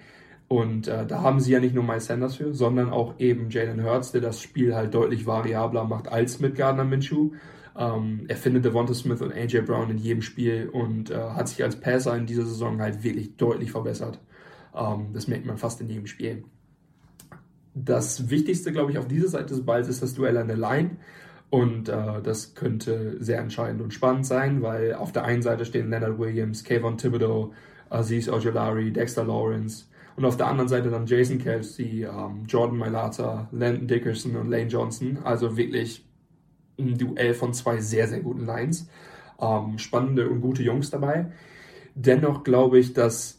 Und 0.48 0.88
äh, 0.88 1.06
da 1.06 1.22
haben 1.22 1.40
sie 1.40 1.52
ja 1.52 1.60
nicht 1.60 1.76
nur 1.76 1.84
Miles 1.84 2.06
Sanders 2.06 2.36
für, 2.38 2.54
sondern 2.54 2.90
auch 2.90 3.20
eben 3.20 3.50
Jalen 3.50 3.84
Hurts, 3.84 4.12
der 4.14 4.22
das 4.22 4.42
Spiel 4.42 4.76
halt 4.76 4.94
deutlich 4.94 5.26
variabler 5.26 5.84
macht 5.84 6.08
als 6.08 6.40
mit 6.40 6.56
Gardner 6.56 6.86
Minshew. 6.86 7.32
Ähm, 7.78 8.26
er 8.28 8.38
findet 8.38 8.66
Devonta 8.66 8.94
Smith 8.94 9.22
und 9.22 9.34
AJ 9.34 9.62
Brown 9.62 9.92
in 9.92 9.98
jedem 9.98 10.22
Spiel 10.22 10.70
und 10.72 11.12
äh, 11.12 11.16
hat 11.16 11.50
sich 11.50 11.64
als 11.64 11.76
Passer 11.80 12.16
in 12.16 12.26
dieser 12.26 12.46
Saison 12.46 12.82
halt 12.82 13.04
wirklich 13.04 13.36
deutlich 13.36 13.72
verbessert. 13.72 14.20
Ähm, 14.74 15.10
das 15.14 15.28
merkt 15.28 15.46
man 15.46 15.58
fast 15.58 15.82
in 15.82 15.90
jedem 15.90 16.08
Spiel. 16.08 16.44
das 17.76 18.30
Wichtigste, 18.30 18.72
glaube 18.72 18.92
ich, 18.92 18.98
auf 18.98 19.08
dieser 19.08 19.28
Seite 19.28 19.54
des 19.54 19.66
Balls 19.66 19.88
ist 19.88 20.02
das 20.02 20.14
Duell 20.14 20.38
an 20.38 20.48
der 20.48 20.58
Line. 20.58 20.92
Und 21.50 21.88
äh, 21.88 22.22
das 22.22 22.56
könnte 22.56 23.16
sehr 23.24 23.40
entscheidend 23.40 23.82
und 23.82 23.94
spannend 23.94 24.26
sein, 24.26 24.62
weil 24.62 24.94
auf 24.94 25.12
der 25.12 25.24
einen 25.24 25.42
Seite 25.42 25.66
stehen 25.66 25.90
Leonard 25.90 26.20
Williams, 26.20 26.64
Kayvon 26.64 26.98
Thibodeau, 26.98 27.54
Aziz 27.90 28.28
Ojolari, 28.28 28.92
Dexter 28.92 29.24
Lawrence. 29.24 29.86
Und 30.18 30.26
auf 30.26 30.36
der 30.36 30.48
anderen 30.48 30.68
Seite 30.68 30.90
dann 30.90 31.06
Jason 31.06 31.38
Kelsey, 31.38 32.04
ähm, 32.04 32.46
Jordan 32.48 32.78
Mailata, 32.78 33.48
Landon 33.52 33.88
Dickerson 33.88 34.36
und 34.36 34.50
Lane 34.50 34.68
Johnson. 34.68 35.20
Also 35.24 35.56
wirklich 35.56 36.06
ein 36.78 36.98
Duell 36.98 37.34
von 37.34 37.54
zwei 37.54 37.80
sehr, 37.80 38.08
sehr 38.08 38.20
guten 38.20 38.46
Lines. 38.46 38.90
Ähm, 39.40 39.78
spannende 39.78 40.28
und 40.30 40.42
gute 40.42 40.64
Jungs 40.64 40.90
dabei. 40.90 41.32
Dennoch 41.96 42.44
glaube 42.44 42.80
ich, 42.80 42.94
dass 42.94 43.38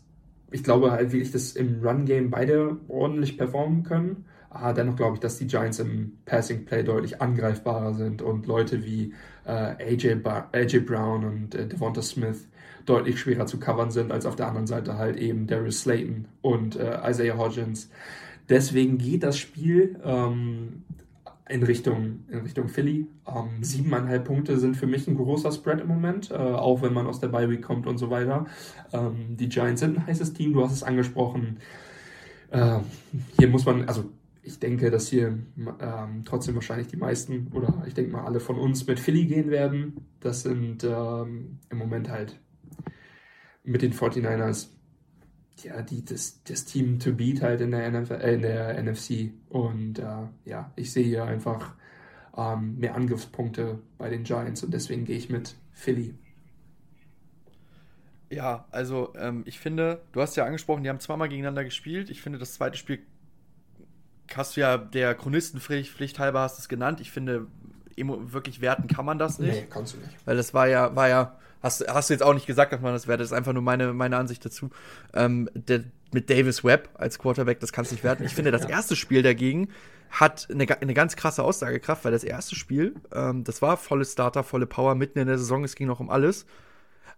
ich 0.51 0.63
glaube 0.63 0.91
halt 0.91 1.13
wirklich, 1.13 1.31
dass 1.31 1.53
im 1.53 1.83
Run-Game 1.83 2.31
beide 2.31 2.79
ordentlich 2.89 3.37
performen 3.37 3.83
können. 3.83 4.25
Aber 4.61 4.75
dennoch 4.75 4.97
glaube 4.97 5.15
ich, 5.15 5.21
dass 5.21 5.39
die 5.39 5.47
Giants 5.47 5.79
im 5.79 6.19
Passing 6.25 6.65
Play 6.65 6.83
deutlich 6.83 7.21
angreifbarer 7.21 7.95
sind 7.95 8.23
und 8.23 8.47
Leute 8.47 8.85
wie 8.85 9.15
äh, 9.45 9.51
AJ, 9.51 10.23
AJ 10.53 10.81
Brown 10.81 11.25
und 11.25 11.55
äh, 11.55 11.67
Devonta 11.67 12.03
Smith 12.03 12.49
deutlich 12.85 13.21
schwerer 13.21 13.47
zu 13.47 13.59
covern 13.61 13.91
sind 13.91 14.11
als 14.11 14.27
auf 14.27 14.37
der 14.37 14.49
anderen 14.49 14.67
Seite 14.67 14.97
halt 14.97 15.17
eben 15.17 15.47
Darius 15.47 15.83
Slayton 15.83 16.27
und 16.41 16.77
äh, 16.77 16.99
Isaiah 17.09 17.37
Hodgins. 17.37 17.91
Deswegen 18.49 18.99
geht 18.99 19.23
das 19.23 19.39
Spiel 19.39 20.01
ähm, 20.03 20.85
in 21.49 21.63
Richtung, 21.63 22.25
in 22.31 22.41
Richtung 22.41 22.69
Philly. 22.69 23.07
Ähm, 23.27 23.63
siebeneinhalb 23.63 24.25
Punkte 24.25 24.59
sind 24.59 24.77
für 24.77 24.87
mich 24.87 25.07
ein 25.07 25.17
großer 25.17 25.53
Spread 25.53 25.81
im 25.81 25.89
Moment, 25.89 26.31
äh, 26.31 26.35
auch 26.35 26.83
wenn 26.83 26.95
man 26.95 27.07
aus 27.07 27.21
der 27.21 27.29
Bye 27.29 27.51
Week 27.51 27.63
kommt 27.63 27.87
und 27.87 27.99
so 27.99 28.11
weiter. 28.11 28.47
Ähm, 28.93 29.37
die 29.37 29.49
Giants 29.49 29.81
sind 29.81 29.99
ein 29.99 30.07
heißes 30.07 30.33
Team, 30.33 30.55
du 30.55 30.65
hast 30.65 30.73
es 30.73 30.83
angesprochen. 30.83 31.59
Äh, 32.51 32.79
hier 33.39 33.49
muss 33.49 33.67
man, 33.67 33.87
also 33.87 34.05
ich 34.49 34.59
denke, 34.59 34.91
dass 34.91 35.09
hier 35.09 35.39
ähm, 35.81 36.23
trotzdem 36.25 36.55
wahrscheinlich 36.55 36.89
die 36.89 36.97
meisten 36.97 37.49
oder 37.53 37.83
ich 37.87 37.93
denke 37.93 38.13
mal 38.13 38.25
alle 38.25 38.41
von 38.41 38.57
uns 38.59 38.87
mit 38.87 38.99
Philly 38.99 39.27
gehen 39.27 39.51
werden. 39.51 40.07
Das 40.21 40.43
sind 40.43 40.85
ähm, 40.85 41.59
im 41.69 41.79
Moment 41.79 42.09
halt 42.09 42.41
mit 43.63 43.83
den 43.83 43.93
49ers 43.93 44.69
ja, 45.63 45.83
die, 45.83 46.03
das, 46.05 46.43
das 46.45 46.65
Team 46.65 46.99
to 46.99 47.13
beat 47.13 47.43
halt 47.43 47.61
in 47.61 47.73
der, 47.73 47.91
NFL, 47.91 48.15
äh, 48.15 48.35
in 48.35 48.43
der 48.43 48.83
NFC. 48.83 49.33
Und 49.51 49.99
äh, 49.99 50.27
ja, 50.47 50.73
ich 50.77 50.93
sehe 50.93 51.05
hier 51.05 51.25
einfach 51.25 51.75
ähm, 52.37 52.79
mehr 52.79 52.95
Angriffspunkte 52.95 53.81
bei 53.99 54.09
den 54.09 54.23
Giants 54.23 54.63
und 54.63 54.73
deswegen 54.73 55.05
gehe 55.05 55.17
ich 55.17 55.29
mit 55.29 55.57
Philly. 55.73 56.15
Ja, 58.31 58.67
also 58.71 59.13
ähm, 59.19 59.43
ich 59.47 59.59
finde, 59.59 60.01
du 60.13 60.23
hast 60.23 60.37
ja 60.37 60.45
angesprochen, 60.45 60.85
die 60.85 60.89
haben 60.89 61.01
zweimal 61.01 61.29
gegeneinander 61.29 61.65
gespielt. 61.65 62.09
Ich 62.09 62.23
finde, 62.23 62.39
das 62.39 62.55
zweite 62.55 62.79
Spiel 62.79 63.01
hast 64.37 64.57
du 64.57 64.61
ja 64.61 64.79
der 64.79 65.15
Chronistenpflicht 65.15 66.19
halber 66.19 66.41
hast 66.41 66.59
es 66.59 66.69
genannt. 66.69 67.01
Ich 67.01 67.11
finde, 67.11 67.47
wirklich 67.97 68.61
werten 68.61 68.87
kann 68.87 69.05
man 69.05 69.19
das 69.19 69.39
nicht. 69.39 69.55
Nee, 69.55 69.67
kannst 69.69 69.95
du 69.95 69.99
nicht. 69.99 70.11
Weil 70.25 70.37
das 70.37 70.55
war 70.55 70.69
ja, 70.69 70.95
war 70.95 71.09
ja 71.09 71.39
Hast, 71.63 71.87
hast 71.89 72.09
du 72.09 72.15
jetzt 72.15 72.23
auch 72.23 72.35
nicht 72.35 72.47
gesagt, 72.47 72.73
dass 72.73 72.81
man 72.81 72.93
das 72.93 73.09
wertet. 73.09 73.23
Das 73.23 73.33
ist 73.33 73.37
einfach 73.37 73.53
nur 73.53 73.63
meine, 73.63 73.93
meine 73.93 74.17
Ansicht 74.17 74.45
dazu. 74.45 74.71
Ähm, 75.13 75.51
der, 75.55 75.85
mit 76.13 76.31
Davis 76.31 76.65
Webb 76.65 76.91
als 76.95 77.19
Quarterback, 77.19 77.61
das 77.61 77.73
kannst 77.73 77.91
du 77.91 77.97
nicht 77.97 78.05
werten. 78.05 78.25
Ich 78.25 78.35
finde, 78.35 78.51
das 78.51 78.65
erste 78.69 78.97
Spiel 78.97 79.23
dagegen 79.23 79.69
hat 80.11 80.49
eine, 80.51 80.67
eine 80.81 80.95
ganz 80.95 81.17
krasse 81.17 81.43
Aussagekraft, 81.43 82.05
weil 82.05 82.13
das 82.13 82.25
erste 82.25 82.55
Spiel, 82.55 82.95
ähm, 83.13 83.45
das 83.45 83.61
war 83.61 83.77
volle 83.77 84.05
Starter, 84.05 84.43
volle 84.43 84.67
Power, 84.67 84.95
mitten 84.95 85.19
in 85.19 85.27
der 85.27 85.37
Saison, 85.37 85.65
es 85.65 85.75
ging 85.75 85.87
noch 85.87 86.01
um 86.01 86.11
alles. 86.11 86.47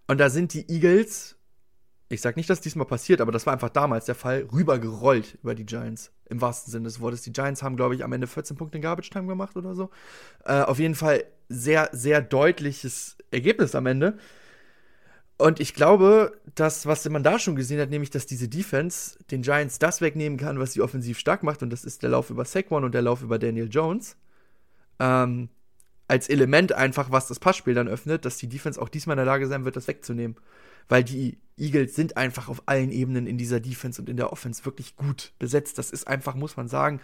Und 0.08 0.18
da 0.18 0.28
sind 0.30 0.54
die 0.54 0.68
Eagles 0.68 1.36
ich 2.10 2.20
sag 2.20 2.36
nicht, 2.36 2.50
dass 2.50 2.60
diesmal 2.60 2.86
passiert, 2.86 3.20
aber 3.20 3.30
das 3.30 3.46
war 3.46 3.52
einfach 3.52 3.68
damals 3.68 4.06
der 4.06 4.16
Fall, 4.16 4.48
rübergerollt 4.52 5.38
über 5.42 5.54
die 5.54 5.64
Giants. 5.64 6.10
Im 6.28 6.40
wahrsten 6.40 6.72
Sinne 6.72 6.84
des 6.84 7.00
Wortes. 7.00 7.22
Die 7.22 7.32
Giants 7.32 7.62
haben, 7.62 7.76
glaube 7.76 7.94
ich, 7.94 8.02
am 8.02 8.12
Ende 8.12 8.26
14 8.26 8.56
Punkte 8.56 8.78
in 8.78 8.82
Garbage 8.82 9.10
Time 9.10 9.28
gemacht 9.28 9.56
oder 9.56 9.76
so. 9.76 9.90
Äh, 10.44 10.62
auf 10.62 10.80
jeden 10.80 10.96
Fall 10.96 11.24
sehr, 11.48 11.88
sehr 11.92 12.20
deutliches 12.20 13.16
Ergebnis 13.30 13.76
am 13.76 13.86
Ende. 13.86 14.18
Und 15.38 15.60
ich 15.60 15.72
glaube, 15.72 16.36
dass, 16.56 16.84
was 16.84 17.08
man 17.08 17.22
da 17.22 17.38
schon 17.38 17.54
gesehen 17.54 17.80
hat, 17.80 17.90
nämlich, 17.90 18.10
dass 18.10 18.26
diese 18.26 18.48
Defense 18.48 19.16
den 19.30 19.42
Giants 19.42 19.78
das 19.78 20.00
wegnehmen 20.00 20.36
kann, 20.36 20.58
was 20.58 20.72
sie 20.72 20.82
offensiv 20.82 21.16
stark 21.16 21.44
macht, 21.44 21.62
und 21.62 21.70
das 21.70 21.84
ist 21.84 22.02
der 22.02 22.10
Lauf 22.10 22.28
über 22.28 22.44
Saquon 22.44 22.82
und 22.82 22.92
der 22.92 23.02
Lauf 23.02 23.22
über 23.22 23.38
Daniel 23.38 23.68
Jones. 23.70 24.16
Ähm, 24.98 25.48
als 26.08 26.28
Element 26.28 26.72
einfach, 26.72 27.12
was 27.12 27.28
das 27.28 27.38
Passspiel 27.38 27.74
dann 27.74 27.86
öffnet, 27.86 28.24
dass 28.24 28.36
die 28.36 28.48
Defense 28.48 28.82
auch 28.82 28.88
diesmal 28.88 29.14
in 29.14 29.18
der 29.18 29.26
Lage 29.26 29.46
sein 29.46 29.64
wird, 29.64 29.76
das 29.76 29.86
wegzunehmen 29.86 30.36
weil 30.90 31.04
die 31.04 31.38
Eagles 31.60 31.94
sind 31.94 32.16
einfach 32.16 32.48
auf 32.48 32.62
allen 32.66 32.90
Ebenen 32.90 33.26
in 33.26 33.38
dieser 33.38 33.60
Defense 33.60 34.00
und 34.00 34.08
in 34.08 34.16
der 34.16 34.32
Offense 34.32 34.64
wirklich 34.64 34.96
gut 34.96 35.32
besetzt. 35.38 35.78
Das 35.78 35.90
ist 35.90 36.08
einfach, 36.08 36.34
muss 36.34 36.56
man 36.56 36.68
sagen, 36.68 37.00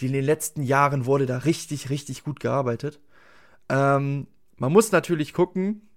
in 0.00 0.12
den 0.12 0.24
letzten 0.24 0.62
Jahren 0.62 1.06
wurde 1.06 1.26
da 1.26 1.38
richtig, 1.38 1.88
richtig 1.88 2.24
gut 2.24 2.40
gearbeitet. 2.40 3.00
Ähm, 3.68 4.26
man 4.56 4.72
muss 4.72 4.92
natürlich 4.92 5.32
gucken, 5.32 5.88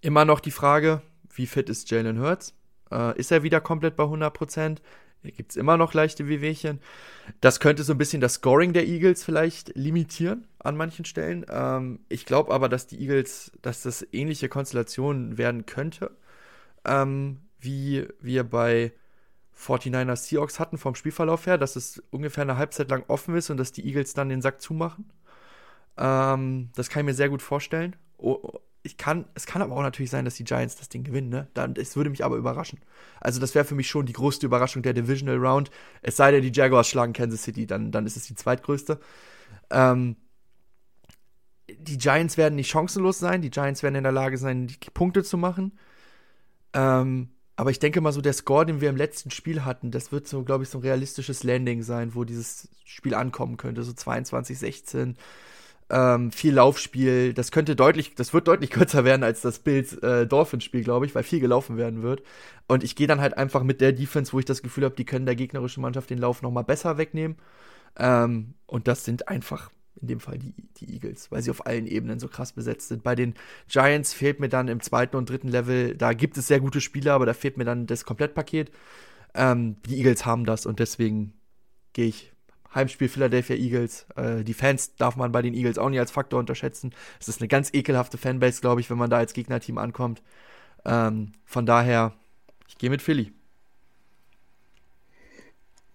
immer 0.00 0.24
noch 0.24 0.40
die 0.40 0.50
Frage, 0.50 1.02
wie 1.34 1.46
fit 1.46 1.68
ist 1.68 1.90
Jalen 1.90 2.20
Hurts? 2.20 2.54
Äh, 2.90 3.18
ist 3.18 3.32
er 3.32 3.42
wieder 3.42 3.60
komplett 3.60 3.96
bei 3.96 4.04
100 4.04 4.32
Prozent? 4.32 4.82
Gibt 5.22 5.52
es 5.52 5.56
immer 5.56 5.78
noch 5.78 5.94
leichte 5.94 6.28
Wehwehchen? 6.28 6.80
Das 7.40 7.58
könnte 7.58 7.82
so 7.82 7.92
ein 7.92 7.98
bisschen 7.98 8.20
das 8.20 8.34
Scoring 8.34 8.74
der 8.74 8.86
Eagles 8.86 9.24
vielleicht 9.24 9.74
limitieren 9.74 10.46
an 10.58 10.76
manchen 10.76 11.06
Stellen. 11.06 11.46
Ähm, 11.48 12.00
ich 12.10 12.26
glaube 12.26 12.52
aber, 12.52 12.68
dass 12.68 12.86
die 12.86 13.00
Eagles, 13.00 13.52
dass 13.62 13.82
das 13.82 14.06
ähnliche 14.12 14.50
Konstellationen 14.50 15.38
werden 15.38 15.64
könnte 15.64 16.10
ähm, 16.84 17.40
wie 17.58 18.06
wir 18.20 18.44
bei 18.44 18.92
49ers 19.56 20.28
Seahawks 20.28 20.58
hatten 20.58 20.78
vom 20.78 20.94
Spielverlauf 20.94 21.46
her, 21.46 21.58
dass 21.58 21.76
es 21.76 22.02
ungefähr 22.10 22.42
eine 22.42 22.56
Halbzeit 22.56 22.90
lang 22.90 23.04
offen 23.08 23.34
ist 23.36 23.50
und 23.50 23.56
dass 23.56 23.72
die 23.72 23.86
Eagles 23.86 24.14
dann 24.14 24.28
den 24.28 24.42
Sack 24.42 24.60
zumachen. 24.60 25.10
Ähm, 25.96 26.70
das 26.74 26.88
kann 26.88 27.00
ich 27.00 27.06
mir 27.06 27.14
sehr 27.14 27.28
gut 27.28 27.42
vorstellen. 27.42 27.96
Oh, 28.18 28.58
ich 28.82 28.98
kann, 28.98 29.24
es 29.34 29.46
kann 29.46 29.62
aber 29.62 29.74
auch 29.74 29.82
natürlich 29.82 30.10
sein, 30.10 30.26
dass 30.26 30.34
die 30.34 30.44
Giants 30.44 30.76
das 30.76 30.90
Ding 30.90 31.04
gewinnen, 31.04 31.30
ne? 31.30 31.48
Dann, 31.54 31.74
es 31.76 31.96
würde 31.96 32.10
mich 32.10 32.22
aber 32.22 32.36
überraschen. 32.36 32.80
Also, 33.18 33.40
das 33.40 33.54
wäre 33.54 33.64
für 33.64 33.74
mich 33.74 33.88
schon 33.88 34.04
die 34.04 34.12
größte 34.12 34.44
Überraschung 34.44 34.82
der 34.82 34.92
Divisional 34.92 35.38
Round. 35.38 35.70
Es 36.02 36.16
sei 36.16 36.30
denn, 36.30 36.42
die 36.42 36.52
Jaguars 36.52 36.88
schlagen 36.88 37.14
Kansas 37.14 37.42
City, 37.42 37.66
dann, 37.66 37.92
dann 37.92 38.04
ist 38.04 38.16
es 38.16 38.26
die 38.26 38.34
zweitgrößte. 38.34 39.00
Ähm, 39.70 40.16
die 41.66 41.96
Giants 41.96 42.36
werden 42.36 42.56
nicht 42.56 42.70
chancenlos 42.70 43.18
sein. 43.18 43.40
Die 43.40 43.50
Giants 43.50 43.82
werden 43.82 43.94
in 43.94 44.02
der 44.02 44.12
Lage 44.12 44.36
sein, 44.36 44.66
die 44.66 44.76
Punkte 44.92 45.22
zu 45.24 45.38
machen. 45.38 45.78
Ähm, 46.74 47.30
aber 47.56 47.70
ich 47.70 47.78
denke 47.78 48.00
mal 48.00 48.12
so, 48.12 48.20
der 48.20 48.32
Score, 48.32 48.66
den 48.66 48.80
wir 48.80 48.90
im 48.90 48.96
letzten 48.96 49.30
Spiel 49.30 49.64
hatten, 49.64 49.90
das 49.92 50.10
wird 50.10 50.26
so, 50.26 50.42
glaube 50.42 50.64
ich, 50.64 50.70
so 50.70 50.78
ein 50.78 50.82
realistisches 50.82 51.44
Landing 51.44 51.82
sein, 51.82 52.14
wo 52.14 52.24
dieses 52.24 52.68
Spiel 52.84 53.14
ankommen 53.14 53.56
könnte. 53.56 53.82
So 53.84 53.92
22, 53.92 54.58
16. 54.58 55.16
Ähm, 55.90 56.32
viel 56.32 56.54
Laufspiel. 56.54 57.32
Das 57.34 57.52
könnte 57.52 57.76
deutlich, 57.76 58.14
das 58.16 58.34
wird 58.34 58.48
deutlich 58.48 58.70
kürzer 58.72 59.04
werden 59.04 59.22
als 59.22 59.40
das 59.42 59.60
Bills 59.60 59.94
äh, 59.98 60.26
Dolphins 60.26 60.64
Spiel, 60.64 60.82
glaube 60.82 61.06
ich, 61.06 61.14
weil 61.14 61.22
viel 61.22 61.40
gelaufen 61.40 61.76
werden 61.76 62.02
wird. 62.02 62.22
Und 62.66 62.82
ich 62.82 62.96
gehe 62.96 63.06
dann 63.06 63.20
halt 63.20 63.36
einfach 63.38 63.62
mit 63.62 63.80
der 63.80 63.92
Defense, 63.92 64.32
wo 64.32 64.38
ich 64.40 64.46
das 64.46 64.62
Gefühl 64.62 64.84
habe, 64.84 64.96
die 64.96 65.04
können 65.04 65.26
der 65.26 65.36
gegnerischen 65.36 65.82
Mannschaft 65.82 66.10
den 66.10 66.18
Lauf 66.18 66.42
noch 66.42 66.50
mal 66.50 66.62
besser 66.62 66.98
wegnehmen. 66.98 67.36
Ähm, 67.96 68.54
und 68.66 68.88
das 68.88 69.04
sind 69.04 69.28
einfach 69.28 69.70
in 70.00 70.08
dem 70.08 70.20
Fall 70.20 70.38
die, 70.38 70.54
die 70.76 70.92
Eagles, 70.94 71.30
weil 71.30 71.42
sie 71.42 71.50
auf 71.50 71.66
allen 71.66 71.86
Ebenen 71.86 72.18
so 72.18 72.28
krass 72.28 72.52
besetzt 72.52 72.88
sind. 72.88 73.02
Bei 73.02 73.14
den 73.14 73.34
Giants 73.68 74.12
fehlt 74.12 74.40
mir 74.40 74.48
dann 74.48 74.68
im 74.68 74.80
zweiten 74.80 75.16
und 75.16 75.28
dritten 75.28 75.48
Level, 75.48 75.96
da 75.96 76.12
gibt 76.12 76.36
es 76.36 76.46
sehr 76.46 76.60
gute 76.60 76.80
Spieler, 76.80 77.14
aber 77.14 77.26
da 77.26 77.34
fehlt 77.34 77.56
mir 77.56 77.64
dann 77.64 77.86
das 77.86 78.04
Komplettpaket. 78.04 78.70
Ähm, 79.34 79.76
die 79.86 79.98
Eagles 79.98 80.26
haben 80.26 80.44
das 80.44 80.66
und 80.66 80.78
deswegen 80.78 81.32
gehe 81.92 82.06
ich 82.06 82.32
Heimspiel 82.74 83.08
Philadelphia 83.08 83.56
Eagles. 83.56 84.06
Äh, 84.16 84.42
die 84.42 84.54
Fans 84.54 84.96
darf 84.96 85.16
man 85.16 85.32
bei 85.32 85.42
den 85.42 85.54
Eagles 85.54 85.78
auch 85.78 85.88
nicht 85.88 86.00
als 86.00 86.10
Faktor 86.10 86.40
unterschätzen. 86.40 86.92
Es 87.20 87.28
ist 87.28 87.40
eine 87.40 87.48
ganz 87.48 87.72
ekelhafte 87.72 88.18
Fanbase, 88.18 88.60
glaube 88.60 88.80
ich, 88.80 88.90
wenn 88.90 88.98
man 88.98 89.10
da 89.10 89.18
als 89.18 89.32
Gegnerteam 89.32 89.78
ankommt. 89.78 90.22
Ähm, 90.84 91.32
von 91.44 91.66
daher, 91.66 92.14
ich 92.68 92.76
gehe 92.78 92.90
mit 92.90 93.00
Philly. 93.00 93.32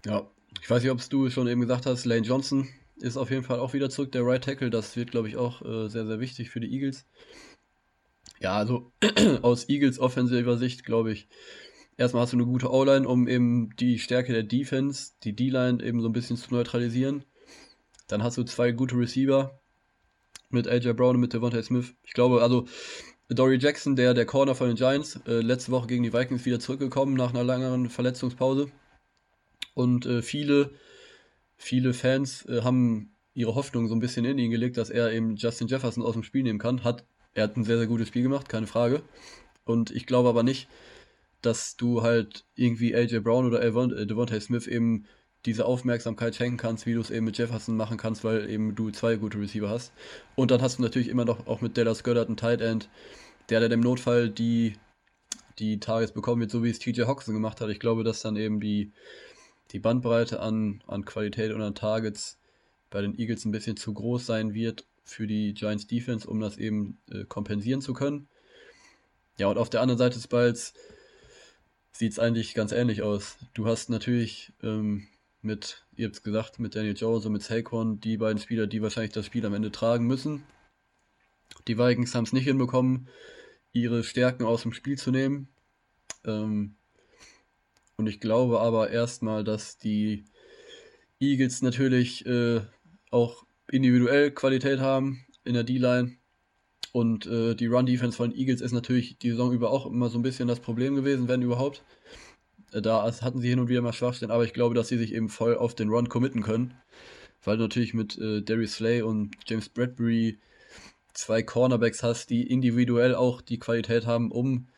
Ja, 0.06 0.26
ich 0.62 0.70
weiß 0.70 0.82
nicht, 0.82 0.92
ob 0.92 1.10
du 1.10 1.30
schon 1.30 1.48
eben 1.48 1.62
gesagt 1.62 1.86
hast, 1.86 2.06
Lane 2.06 2.26
Johnson 2.26 2.70
ist 3.02 3.18
auf 3.18 3.30
jeden 3.30 3.44
Fall 3.44 3.60
auch 3.60 3.74
wieder 3.74 3.90
zurück, 3.90 4.12
der 4.12 4.26
Right 4.26 4.44
Tackle. 4.44 4.70
Das 4.70 4.96
wird, 4.96 5.12
glaube 5.12 5.28
ich, 5.28 5.38
auch 5.38 5.62
äh, 5.62 5.90
sehr, 5.90 6.06
sehr 6.06 6.20
wichtig 6.20 6.50
für 6.50 6.60
die 6.60 6.72
Eagles. 6.72 7.06
Ja, 8.40 8.56
also 8.56 8.92
aus 9.42 9.68
Eagles 9.70 10.00
offensiver 10.00 10.58
Sicht, 10.58 10.86
glaube 10.86 11.12
ich, 11.12 11.28
erstmal 11.98 12.24
hast 12.24 12.34
du 12.34 12.38
eine 12.38 12.46
gute 12.46 12.72
O-Line, 12.72 13.08
um 13.08 13.28
eben 13.28 13.76
die 13.78 14.00
Stärke 14.00 14.34
der 14.34 14.44
Defense, 14.44 15.14
die 15.24 15.36
D-Line 15.36 15.84
eben 15.84 16.02
so 16.02 16.08
ein 16.08 16.14
bisschen 16.14 16.38
zu 16.38 16.54
neutralisieren. 16.54 17.26
Dann 18.08 18.24
hast 18.24 18.38
du 18.38 18.44
zwei 18.44 18.72
gute 18.72 18.96
Receiver 18.96 19.60
mit 20.50 20.68
AJ 20.68 20.94
Brown 20.94 21.16
und 21.16 21.22
mit 21.22 21.34
Devontae 21.34 21.62
Smith. 21.62 21.94
Ich 22.04 22.14
glaube, 22.14 22.42
also 22.42 22.66
Dory 23.30 23.58
Jackson, 23.60 23.96
der, 23.96 24.16
der 24.16 24.26
Corner 24.26 24.56
von 24.56 24.68
den 24.68 24.76
Giants, 24.76 25.20
äh, 25.28 25.42
letzte 25.42 25.72
Woche 25.72 25.88
gegen 25.88 26.04
die 26.04 26.14
Vikings 26.14 26.46
wieder 26.46 26.60
zurückgekommen 26.60 27.14
nach 27.14 27.30
einer 27.30 27.44
langeren 27.44 27.90
Verletzungspause. 27.90 28.72
Und 29.76 30.08
äh, 30.08 30.24
viele 30.24 30.72
viele 31.60 31.94
Fans 31.94 32.46
äh, 32.46 32.62
haben 32.64 33.12
ihre 33.36 33.54
Hoffnung 33.54 33.88
so 33.88 33.94
ein 33.94 34.00
bisschen 34.00 34.26
in 34.26 34.40
ihn 34.40 34.50
gelegt, 34.50 34.78
dass 34.78 34.90
er 34.90 35.12
eben 35.12 35.36
Justin 35.36 35.68
Jefferson 35.68 36.04
aus 36.04 36.14
dem 36.14 36.24
Spiel 36.24 36.42
nehmen 36.42 36.58
kann. 36.58 36.84
Hat, 36.84 37.06
er 37.34 37.44
hat 37.44 37.58
ein 37.58 37.64
sehr, 37.64 37.78
sehr 37.78 37.88
gutes 37.88 38.08
Spiel 38.08 38.24
gemacht, 38.24 38.50
keine 38.50 38.66
Frage. 38.66 39.04
Und 39.66 39.92
ich 39.92 40.08
glaube 40.08 40.30
aber 40.30 40.42
nicht, 40.42 40.68
dass 41.42 41.78
du 41.78 42.02
halt 42.02 42.46
irgendwie 42.56 42.96
AJ 42.96 43.20
Brown 43.20 43.46
oder 43.46 43.62
äh, 43.62 44.08
Devontae 44.08 44.42
Smith 44.42 44.68
eben 44.68 45.06
diese 45.46 45.66
Aufmerksamkeit 45.66 46.36
schenken 46.36 46.58
kannst, 46.58 46.86
wie 46.86 46.94
du 46.94 47.02
es 47.02 47.12
eben 47.12 47.26
mit 47.26 47.38
Jefferson 47.38 47.78
machen 47.78 47.98
kannst, 47.98 48.24
weil 48.24 48.50
eben 48.50 48.76
du 48.76 48.90
zwei 48.90 49.16
gute 49.16 49.40
Receiver 49.40 49.70
hast. 49.70 49.94
Und 50.36 50.52
dann 50.52 50.62
hast 50.62 50.80
du 50.80 50.82
natürlich 50.82 51.08
immer 51.08 51.26
noch 51.26 51.48
auch 51.48 51.62
mit 51.62 51.78
Dallas 51.78 52.04
Goddard 52.04 52.28
einen 52.28 52.38
Tight 52.38 52.62
End, 52.62 52.90
der 53.50 53.60
dann 53.62 53.72
im 53.72 53.80
Notfall 53.80 54.30
die, 54.30 54.74
die 55.60 55.80
Targets 55.80 56.14
bekommen 56.14 56.42
wird, 56.42 56.52
so 56.52 56.64
wie 56.64 56.70
es 56.70 56.80
TJ 56.80 57.04
Hoxton 57.04 57.34
gemacht 57.34 57.62
hat. 57.62 57.70
Ich 57.70 57.80
glaube, 57.80 58.04
dass 58.04 58.22
dann 58.22 58.36
eben 58.36 58.60
die, 58.60 58.92
die 59.72 59.80
Bandbreite 59.80 60.40
an, 60.40 60.84
an 60.88 61.06
Qualität 61.06 61.52
und 61.54 61.62
an 61.62 61.76
Targets 61.76 62.40
bei 62.90 63.02
den 63.02 63.18
Eagles 63.18 63.46
ein 63.46 63.52
bisschen 63.52 63.78
zu 63.78 63.94
groß 63.94 64.26
sein 64.26 64.54
wird 64.54 64.86
für 65.04 65.28
die 65.28 65.54
Giants 65.54 65.88
Defense, 65.88 66.28
um 66.28 66.40
das 66.40 66.58
eben 66.58 67.00
äh, 67.12 67.26
kompensieren 67.26 67.82
zu 67.82 67.94
können. 67.94 68.28
Ja, 69.38 69.48
und 69.48 69.58
auf 69.58 69.70
der 69.70 69.82
anderen 69.82 69.98
Seite 69.98 70.16
des 70.16 70.28
Balls 70.28 70.74
sieht 71.92 72.12
es 72.12 72.20
eigentlich 72.20 72.54
ganz 72.54 72.72
ähnlich 72.72 73.02
aus. 73.02 73.38
Du 73.54 73.66
hast 73.68 73.90
natürlich 73.90 74.54
ähm, 74.62 75.08
mit, 75.42 75.86
ihr 75.96 76.06
habt 76.06 76.16
es 76.16 76.24
gesagt, 76.24 76.60
mit 76.60 76.76
Daniel 76.76 76.96
Jones 76.96 77.26
und 77.26 77.34
mit 77.34 77.44
Saquon 77.44 78.00
die 78.00 78.18
beiden 78.18 78.40
Spieler, 78.40 78.68
die 78.68 78.82
wahrscheinlich 78.82 79.14
das 79.14 79.26
Spiel 79.26 79.46
am 79.46 79.54
Ende 79.54 79.72
tragen 79.72 80.06
müssen. 80.06 80.44
Die 81.68 81.78
Vikings 81.78 82.14
haben 82.16 82.26
es 82.26 82.34
nicht 82.34 82.46
hinbekommen, 82.46 83.08
ihre 83.72 84.04
Stärken 84.04 84.46
aus 84.46 84.64
dem 84.64 84.74
Spiel 84.74 84.98
zu 84.98 85.12
nehmen. 85.12 85.50
Ähm, 86.26 86.76
und 88.00 88.08
ich 88.08 88.22
glaube 88.22 88.62
aber 88.62 88.92
erstmal, 88.92 89.44
dass 89.44 89.78
die 89.78 90.24
Eagles 91.20 91.62
natürlich 91.62 92.26
äh, 92.26 92.62
auch 93.12 93.44
individuell 93.70 94.32
Qualität 94.32 94.80
haben 94.80 95.26
in 95.44 95.54
der 95.54 95.66
D-Line. 95.66 96.16
Und 96.94 97.28
äh, 97.28 97.56
die 97.56 97.68
Run-Defense 97.68 98.16
von 98.16 98.34
Eagles 98.34 98.62
ist 98.62 98.72
natürlich 98.72 99.20
die 99.20 99.32
Saison 99.32 99.52
über 99.52 99.70
auch 99.70 99.86
immer 99.86 100.08
so 100.10 100.18
ein 100.18 100.22
bisschen 100.22 100.48
das 100.48 100.62
Problem 100.62 100.96
gewesen, 100.96 101.28
wenn 101.28 101.42
überhaupt. 101.42 101.84
Äh, 102.72 102.82
da 102.82 103.04
hatten 103.04 103.42
sie 103.42 103.50
hin 103.50 103.60
und 103.60 103.68
wieder 103.68 103.82
mal 103.82 103.92
Schwachstellen, 103.92 104.32
aber 104.32 104.46
ich 104.46 104.54
glaube, 104.54 104.76
dass 104.76 104.88
sie 104.88 104.98
sich 104.98 105.14
eben 105.14 105.28
voll 105.28 105.58
auf 105.58 105.76
den 105.76 105.90
Run 105.90 106.08
committen 106.08 106.42
können. 106.42 106.76
Weil 107.44 107.58
du 107.58 107.64
natürlich 107.64 107.94
mit 107.94 108.18
äh, 108.18 108.42
Darius 108.42 108.76
Slay 108.76 109.02
und 109.02 109.36
James 109.46 109.68
Bradbury 109.68 110.40
zwei 111.14 111.44
Cornerbacks 111.44 112.02
hast, 112.02 112.30
die 112.30 112.50
individuell 112.50 113.14
auch 113.14 113.42
die 113.42 113.60
Qualität 113.60 114.06
haben, 114.06 114.32
um 114.32 114.70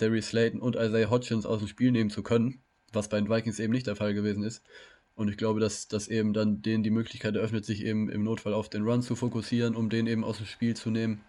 Darius 0.00 0.28
Slayton 0.28 0.60
und 0.60 0.76
Isaiah 0.76 1.10
Hodgins 1.10 1.46
aus 1.46 1.58
dem 1.58 1.68
Spiel 1.68 1.92
nehmen 1.92 2.10
zu 2.10 2.22
können, 2.22 2.62
was 2.92 3.08
bei 3.08 3.20
den 3.20 3.28
Vikings 3.28 3.58
eben 3.58 3.72
nicht 3.72 3.86
der 3.86 3.96
Fall 3.96 4.14
gewesen 4.14 4.42
ist. 4.42 4.62
Und 5.14 5.28
ich 5.28 5.36
glaube, 5.36 5.60
dass, 5.60 5.88
dass 5.88 6.08
eben 6.08 6.32
dann 6.32 6.62
denen 6.62 6.82
die 6.82 6.90
Möglichkeit 6.90 7.36
eröffnet, 7.36 7.64
sich 7.64 7.84
eben 7.84 8.08
im 8.08 8.24
Notfall 8.24 8.54
auf 8.54 8.70
den 8.70 8.84
Run 8.84 9.02
zu 9.02 9.16
fokussieren, 9.16 9.74
um 9.74 9.90
den 9.90 10.06
eben 10.06 10.24
aus 10.24 10.38
dem 10.38 10.46
Spiel 10.46 10.74
zu 10.74 10.90
nehmen. 10.90 11.20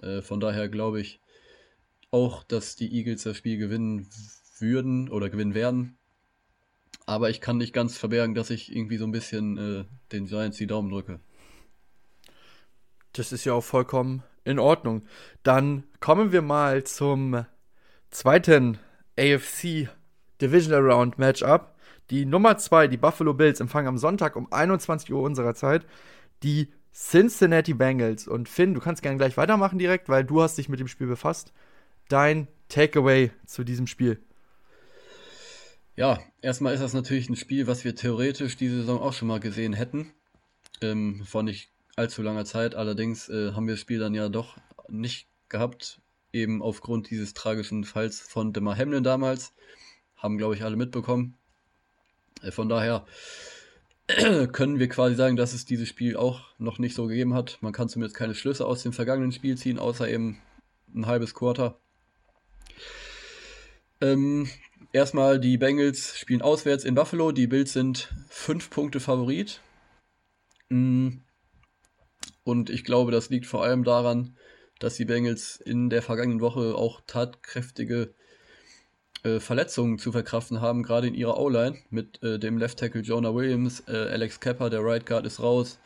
Äh, 0.00 0.22
von 0.22 0.38
daher 0.38 0.68
glaube 0.68 1.00
ich 1.00 1.20
auch, 2.10 2.44
dass 2.44 2.76
die 2.76 2.92
Eagles 2.92 3.24
das 3.24 3.36
Spiel 3.36 3.58
gewinnen 3.58 4.08
würden 4.58 5.08
oder 5.08 5.28
gewinnen 5.28 5.54
werden. 5.54 5.98
Aber 7.06 7.30
ich 7.30 7.40
kann 7.40 7.56
nicht 7.56 7.72
ganz 7.72 7.96
verbergen, 7.96 8.34
dass 8.34 8.50
ich 8.50 8.70
irgendwie 8.70 8.98
so 8.98 9.04
ein 9.04 9.12
bisschen 9.12 9.56
äh, 9.56 9.84
den 10.12 10.26
Giants 10.26 10.58
die 10.58 10.66
Daumen 10.66 10.90
drücke. 10.90 11.20
Das 13.12 13.32
ist 13.32 13.44
ja 13.44 13.54
auch 13.54 13.64
vollkommen 13.64 14.22
in 14.48 14.58
Ordnung. 14.58 15.02
Dann 15.42 15.84
kommen 16.00 16.32
wir 16.32 16.42
mal 16.42 16.84
zum 16.84 17.44
zweiten 18.10 18.78
AFC 19.18 19.88
Divisional 20.40 20.90
Round 20.90 21.18
Matchup. 21.18 21.74
Die 22.10 22.24
Nummer 22.24 22.56
2, 22.56 22.88
die 22.88 22.96
Buffalo 22.96 23.34
Bills, 23.34 23.60
empfangen 23.60 23.88
am 23.88 23.98
Sonntag 23.98 24.36
um 24.36 24.50
21 24.50 25.12
Uhr 25.12 25.22
unserer 25.22 25.54
Zeit 25.54 25.86
die 26.42 26.68
Cincinnati 26.92 27.74
Bengals. 27.74 28.26
Und 28.26 28.48
Finn, 28.48 28.74
du 28.74 28.80
kannst 28.80 29.02
gerne 29.02 29.18
gleich 29.18 29.36
weitermachen 29.36 29.78
direkt, 29.78 30.08
weil 30.08 30.24
du 30.24 30.40
hast 30.42 30.56
dich 30.56 30.68
mit 30.68 30.80
dem 30.80 30.88
Spiel 30.88 31.06
befasst. 31.06 31.52
Dein 32.08 32.48
Takeaway 32.68 33.30
zu 33.44 33.64
diesem 33.64 33.86
Spiel. 33.86 34.20
Ja, 35.96 36.20
erstmal 36.40 36.74
ist 36.74 36.80
das 36.80 36.94
natürlich 36.94 37.28
ein 37.28 37.36
Spiel, 37.36 37.66
was 37.66 37.84
wir 37.84 37.94
theoretisch 37.94 38.56
diese 38.56 38.76
Saison 38.76 39.00
auch 39.00 39.12
schon 39.12 39.28
mal 39.28 39.40
gesehen 39.40 39.72
hätten. 39.72 40.12
Ähm, 40.80 41.22
vor 41.24 41.42
nicht 41.42 41.70
allzu 41.98 42.22
langer 42.22 42.44
Zeit. 42.44 42.74
Allerdings 42.74 43.28
äh, 43.28 43.52
haben 43.52 43.66
wir 43.66 43.74
das 43.74 43.80
Spiel 43.80 43.98
dann 43.98 44.14
ja 44.14 44.28
doch 44.28 44.56
nicht 44.88 45.28
gehabt, 45.48 46.00
eben 46.32 46.62
aufgrund 46.62 47.10
dieses 47.10 47.34
tragischen 47.34 47.84
Falls 47.84 48.20
von 48.20 48.52
Demar 48.52 48.76
Hamlin 48.76 49.04
damals. 49.04 49.52
Haben, 50.16 50.38
glaube 50.38 50.54
ich, 50.54 50.62
alle 50.64 50.76
mitbekommen. 50.76 51.36
Äh, 52.42 52.50
von 52.50 52.68
daher 52.68 53.06
können 54.52 54.78
wir 54.78 54.88
quasi 54.88 55.16
sagen, 55.16 55.36
dass 55.36 55.52
es 55.52 55.64
dieses 55.64 55.88
Spiel 55.88 56.16
auch 56.16 56.46
noch 56.58 56.78
nicht 56.78 56.94
so 56.94 57.06
gegeben 57.06 57.34
hat. 57.34 57.58
Man 57.60 57.72
kann 57.72 57.88
zumindest 57.88 58.16
keine 58.16 58.34
Schlüsse 58.34 58.66
aus 58.66 58.82
dem 58.82 58.92
vergangenen 58.92 59.32
Spiel 59.32 59.58
ziehen, 59.58 59.78
außer 59.78 60.08
eben 60.08 60.38
ein 60.94 61.06
halbes 61.06 61.34
Quarter. 61.34 61.78
Ähm, 64.00 64.48
erstmal, 64.92 65.40
die 65.40 65.58
Bengals 65.58 66.16
spielen 66.18 66.42
auswärts 66.42 66.84
in 66.84 66.94
Buffalo. 66.94 67.32
Die 67.32 67.46
Bills 67.46 67.72
sind 67.72 68.14
fünf 68.28 68.70
Punkte 68.70 69.00
Favorit. 69.00 69.60
Mm. 70.68 71.18
Und 72.48 72.70
ich 72.70 72.82
glaube, 72.82 73.12
das 73.12 73.28
liegt 73.28 73.44
vor 73.44 73.62
allem 73.62 73.84
daran, 73.84 74.34
dass 74.78 74.96
die 74.96 75.04
Bengals 75.04 75.60
in 75.60 75.90
der 75.90 76.00
vergangenen 76.00 76.40
Woche 76.40 76.76
auch 76.76 77.02
tatkräftige 77.06 78.14
äh, 79.22 79.38
Verletzungen 79.38 79.98
zu 79.98 80.12
verkraften 80.12 80.62
haben, 80.62 80.82
gerade 80.82 81.08
in 81.08 81.14
ihrer 81.14 81.38
O-Line 81.38 81.76
mit 81.90 82.22
äh, 82.22 82.38
dem 82.38 82.56
Left 82.56 82.78
Tackle 82.78 83.02
Jonah 83.02 83.34
Williams, 83.34 83.82
äh, 83.86 83.92
Alex 83.92 84.40
Kepper, 84.40 84.70
der 84.70 84.82
Right 84.82 85.04
Guard 85.04 85.26
ist 85.26 85.40
raus, 85.40 85.78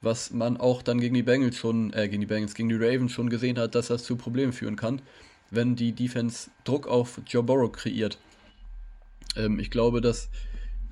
was 0.00 0.30
man 0.30 0.56
auch 0.56 0.80
dann 0.80 1.00
gegen 1.00 1.12
die 1.12 1.22
Bengals 1.22 1.58
schon, 1.58 1.92
äh, 1.92 2.08
gegen 2.08 2.22
die 2.22 2.26
Bengals, 2.26 2.54
gegen 2.54 2.70
die 2.70 2.76
Ravens 2.76 3.12
schon 3.12 3.28
gesehen 3.28 3.58
hat, 3.58 3.74
dass 3.74 3.88
das 3.88 4.02
zu 4.02 4.16
Problemen 4.16 4.54
führen 4.54 4.76
kann, 4.76 5.02
wenn 5.50 5.76
die 5.76 5.92
Defense 5.92 6.50
Druck 6.64 6.86
auf 6.86 7.20
Joe 7.26 7.42
Burrow 7.42 7.70
kreiert. 7.70 8.16
Ähm, 9.36 9.58
ich 9.58 9.70
glaube, 9.70 10.00
dass 10.00 10.30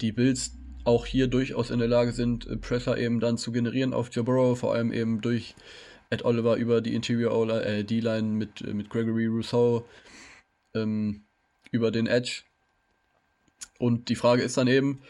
die 0.02 0.12
Bills 0.12 0.52
auch 0.85 1.06
hier 1.06 1.27
durchaus 1.28 1.70
in 1.70 1.78
der 1.78 1.89
Lage 1.89 2.12
sind, 2.12 2.47
äh, 2.47 2.56
Pressure 2.56 2.98
eben 2.98 3.20
dann 3.20 3.39
zu 3.39 3.52
generieren 3.52 3.94
auf 3.94 4.11
Joe 4.12 4.24
Burrow, 4.24 4.59
vor 4.59 4.74
allem 4.74 4.93
eben 4.93 5.20
durch 5.20 5.55
Ed 6.11 6.24
Oliver 6.24 6.56
über 6.56 6.81
die 6.81 6.94
Interior 6.94 7.51
äh, 7.65 7.85
D-Line 7.85 8.28
mit, 8.28 8.61
äh, 8.61 8.74
mit 8.74 8.90
Gregory 8.90 9.27
Rousseau. 9.27 9.85
Ähm, 10.74 11.24
über 11.74 11.90
den 11.90 12.06
Edge. 12.06 12.43
Und 13.78 14.09
die 14.09 14.15
Frage 14.15 14.43
ist 14.43 14.56
dann 14.56 14.69
eben, 14.69 15.02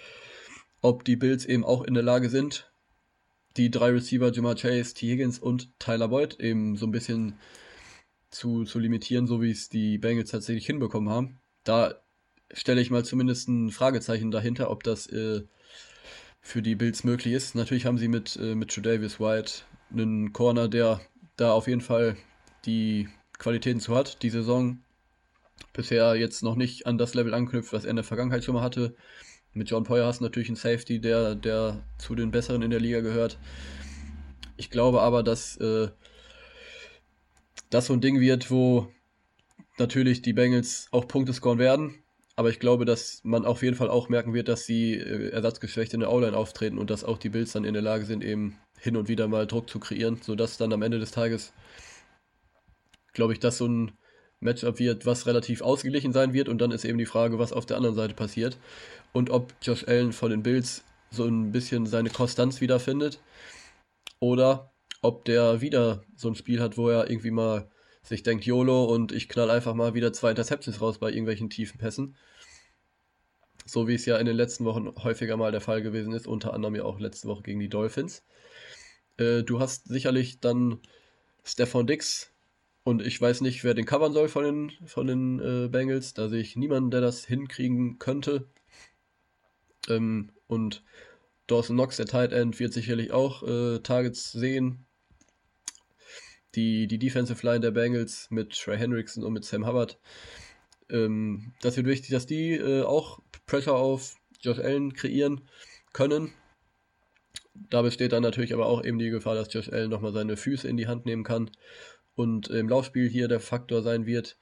ob 0.81 1.05
die 1.05 1.17
Bills 1.17 1.45
eben 1.45 1.63
auch 1.63 1.83
in 1.83 1.95
der 1.95 2.03
Lage 2.03 2.31
sind, 2.31 2.73
die 3.57 3.71
drei 3.71 3.91
Receiver, 3.91 4.33
Jamar 4.33 4.57
Chase, 4.57 4.95
T. 4.95 5.11
Higgins 5.11 5.39
und 5.39 5.79
Tyler 5.79 6.09
Boyd 6.09 6.41
eben 6.41 6.77
so 6.77 6.87
ein 6.87 6.91
bisschen 6.91 7.39
zu, 8.31 8.65
zu 8.65 8.79
limitieren, 8.79 9.27
so 9.27 9.43
wie 9.43 9.51
es 9.51 9.69
die 9.69 9.99
Bengals 9.99 10.31
tatsächlich 10.31 10.67
hinbekommen 10.67 11.11
haben. 11.11 11.39
Da 11.63 12.03
stelle 12.55 12.81
ich 12.81 12.91
mal 12.91 13.05
zumindest 13.05 13.49
ein 13.49 13.71
Fragezeichen 13.71 14.31
dahinter, 14.31 14.71
ob 14.71 14.83
das 14.83 15.07
äh, 15.09 15.43
für 16.41 16.63
die 16.63 16.75
Bills 16.75 17.05
möglich 17.05 17.35
ist. 17.35 17.55
Natürlich 17.55 17.87
haben 17.87 17.99
sie 17.99 18.09
mit, 18.09 18.37
äh, 18.37 18.55
mit 18.55 18.75
Davis 18.85 19.21
White 19.21 19.63
einen 19.93 20.33
Corner, 20.33 20.69
der 20.69 21.01
da 21.37 21.53
auf 21.53 21.67
jeden 21.67 21.81
Fall 21.81 22.17
die 22.65 23.09
Qualitäten 23.39 23.81
zu 23.81 23.95
hat, 23.95 24.23
die 24.23 24.31
Saison 24.31 24.79
bisher 25.73 26.15
jetzt 26.15 26.43
noch 26.43 26.57
nicht 26.57 26.87
an 26.87 26.99
das 26.99 27.15
Level 27.15 27.35
anknüpft, 27.35 27.73
was 27.73 27.85
er 27.85 27.91
in 27.91 27.97
der 27.97 28.05
Vergangenheit 28.05 28.45
schon 28.45 28.55
mal 28.55 28.63
hatte. 28.63 28.95
Mit 29.53 29.71
John 29.71 29.85
Poyer 29.85 30.07
hast 30.07 30.21
du 30.21 30.25
natürlich 30.25 30.49
einen 30.49 30.57
Safety, 30.57 31.01
der, 31.01 31.35
der 31.35 31.83
zu 31.99 32.15
den 32.15 32.31
Besseren 32.31 32.63
in 32.63 32.71
der 32.71 32.81
Liga 32.81 33.01
gehört. 33.01 33.39
Ich 34.57 34.71
glaube 34.71 35.03
aber, 35.03 35.23
dass 35.23 35.57
äh, 35.57 35.89
das 37.71 37.87
so 37.87 37.93
ein 37.93 38.01
Ding 38.01 38.21
wird, 38.21 38.51
wo 38.51 38.89
natürlich 39.79 40.23
die 40.23 40.33
Bengals 40.33 40.89
auch 40.93 41.09
Punkte 41.09 41.33
scoren 41.33 41.59
werden. 41.59 42.04
Aber 42.37 42.51
ich 42.51 42.59
glaube, 42.59 42.85
dass 42.85 43.21
man 43.23 43.45
auf 43.45 43.63
jeden 43.63 43.77
Fall 43.77 43.89
auch 43.89 44.09
merken 44.09 44.35
wird, 44.35 44.49
dass 44.49 44.67
sie 44.67 44.95
äh, 44.95 45.31
ersatzgeschwächt 45.31 45.95
in 45.95 46.01
der 46.01 46.13
O-Line 46.13 46.37
auftreten 46.37 46.79
und 46.79 46.91
dass 46.91 47.05
auch 47.05 47.19
die 47.19 47.29
Bills 47.29 47.53
dann 47.53 47.65
in 47.65 47.75
der 47.75 47.83
Lage 47.83 48.07
sind, 48.07 48.25
eben 48.25 48.59
hin 48.79 48.97
und 48.97 49.09
wieder 49.09 49.29
mal 49.29 49.47
Druck 49.47 49.71
zu 49.71 49.79
kreieren, 49.79 50.19
sodass 50.21 50.57
dann 50.57 50.73
am 50.73 50.83
Ende 50.83 50.99
des 50.99 51.13
Tages, 51.13 51.53
glaube 53.13 53.33
ich, 53.33 53.39
das 53.39 53.59
so 53.59 53.67
ein 53.67 53.93
Matchup 54.41 54.79
wird, 54.79 55.07
was 55.07 55.27
relativ 55.27 55.63
ausgeglichen 55.63 56.13
sein 56.13 56.33
wird. 56.33 56.49
Und 56.49 56.59
dann 56.61 56.73
ist 56.73 56.85
eben 56.85 56.99
die 56.99 57.07
Frage, 57.07 57.39
was 57.39 57.53
auf 57.53 57.67
der 57.67 57.77
anderen 57.77 57.97
Seite 57.97 58.15
passiert. 58.15 58.59
Und 59.13 59.31
ob 59.31 59.55
Josh 59.63 59.87
Allen 59.87 60.13
von 60.13 60.31
den 60.31 60.43
Bills 60.43 60.85
so 61.11 61.25
ein 61.25 61.53
bisschen 61.53 61.87
seine 61.87 62.11
Konstanz 62.11 62.61
wiederfindet. 62.61 63.21
Oder 64.19 64.73
ob 65.03 65.25
der 65.25 65.61
wieder 65.61 66.03
so 66.17 66.29
ein 66.29 66.35
Spiel 66.35 66.61
hat, 66.61 66.77
wo 66.77 66.89
er 66.89 67.09
irgendwie 67.11 67.31
mal 67.31 67.71
sich 68.05 68.23
denkt, 68.23 68.45
YOLO 68.45 68.85
und 68.85 69.13
ich 69.13 69.29
knall 69.29 69.51
einfach 69.51 69.75
mal 69.75 69.95
wieder 69.95 70.13
zwei 70.13 70.31
Interceptions 70.31 70.81
raus 70.81 70.99
bei 70.99 71.09
irgendwelchen 71.09 71.51
tiefen 71.51 71.79
Pässen. 71.79 72.17
So 73.67 73.89
wie 73.89 73.95
es 73.95 74.05
ja 74.05 74.19
in 74.19 74.27
den 74.27 74.37
letzten 74.37 74.65
Wochen 74.67 74.95
häufiger 75.03 75.37
mal 75.37 75.51
der 75.51 75.63
Fall 75.63 75.83
gewesen 75.83 76.13
ist, 76.13 76.27
unter 76.27 76.53
anderem 76.53 76.77
ja 76.77 76.85
auch 76.85 77.01
letzte 77.01 77.29
Woche 77.29 77.43
gegen 77.43 77.61
die 77.61 77.71
Dolphins. 77.71 78.23
Äh, 79.17 79.43
du 79.43 79.59
hast 79.59 79.89
sicherlich 79.89 80.41
dann 80.41 80.81
Stefan 81.45 81.87
Dix 81.87 82.31
und 82.85 83.01
ich 83.01 83.19
weiß 83.19 83.41
nicht, 83.41 83.65
wer 83.65 83.73
den 83.73 83.87
covern 83.87 84.13
soll 84.13 84.29
von 84.29 84.45
den, 84.45 84.73
von 84.85 85.07
den 85.07 85.41
äh, 85.41 85.69
Bengals. 85.69 86.13
Da 86.13 86.29
sehe 86.29 86.41
ich 86.41 86.57
niemanden, 86.57 86.91
der 86.91 87.01
das 87.01 87.25
hinkriegen 87.25 87.99
könnte. 87.99 88.47
Ähm, 89.89 90.31
und 90.47 90.85
Dawson 91.47 91.77
Knox, 91.77 91.97
der 91.97 92.07
Tight 92.07 92.33
End, 92.33 92.61
wird 92.61 92.75
sicherlich 92.75 93.13
auch 93.13 93.43
äh, 93.43 93.79
Targets 93.81 94.33
sehen. 94.33 94.85
Die, 96.55 96.87
die 96.87 96.99
Defensive 96.99 97.45
Line 97.45 97.61
der 97.61 97.71
Bengals 97.73 98.29
mit 98.31 98.53
Trey 98.53 98.79
Hendrickson 98.79 99.25
und 99.25 99.33
mit 99.33 99.45
Sam 99.45 99.67
Hubbard. 99.67 99.99
Ähm, 100.91 101.53
das 101.61 101.77
wird 101.77 101.87
wichtig, 101.87 102.11
dass 102.11 102.27
die 102.27 102.53
äh, 102.53 102.83
auch 102.83 103.21
Pressure 103.47 103.75
auf 103.75 104.17
Josh 104.41 104.59
Allen 104.59 104.93
kreieren 104.93 105.43
können. 105.93 106.33
Da 107.55 107.83
besteht 107.83 108.13
dann 108.13 108.23
natürlich 108.23 108.53
aber 108.53 108.67
auch 108.67 108.85
eben 108.85 108.99
die 108.99 109.11
Gefahr, 109.11 109.35
dass 109.35 109.53
Josh 109.53 109.69
Allen 109.69 109.91
nochmal 109.91 110.13
seine 110.13 110.37
Füße 110.37 110.69
in 110.69 110.77
die 110.77 110.87
Hand 110.87 111.07
nehmen 111.07 111.25
kann 111.25 111.51
und 112.15 112.49
im 112.49 112.69
Laufspiel 112.69 113.09
hier 113.09 113.29
der 113.29 113.41
Faktor 113.41 113.83
sein 113.83 114.07
wird. 114.07 114.39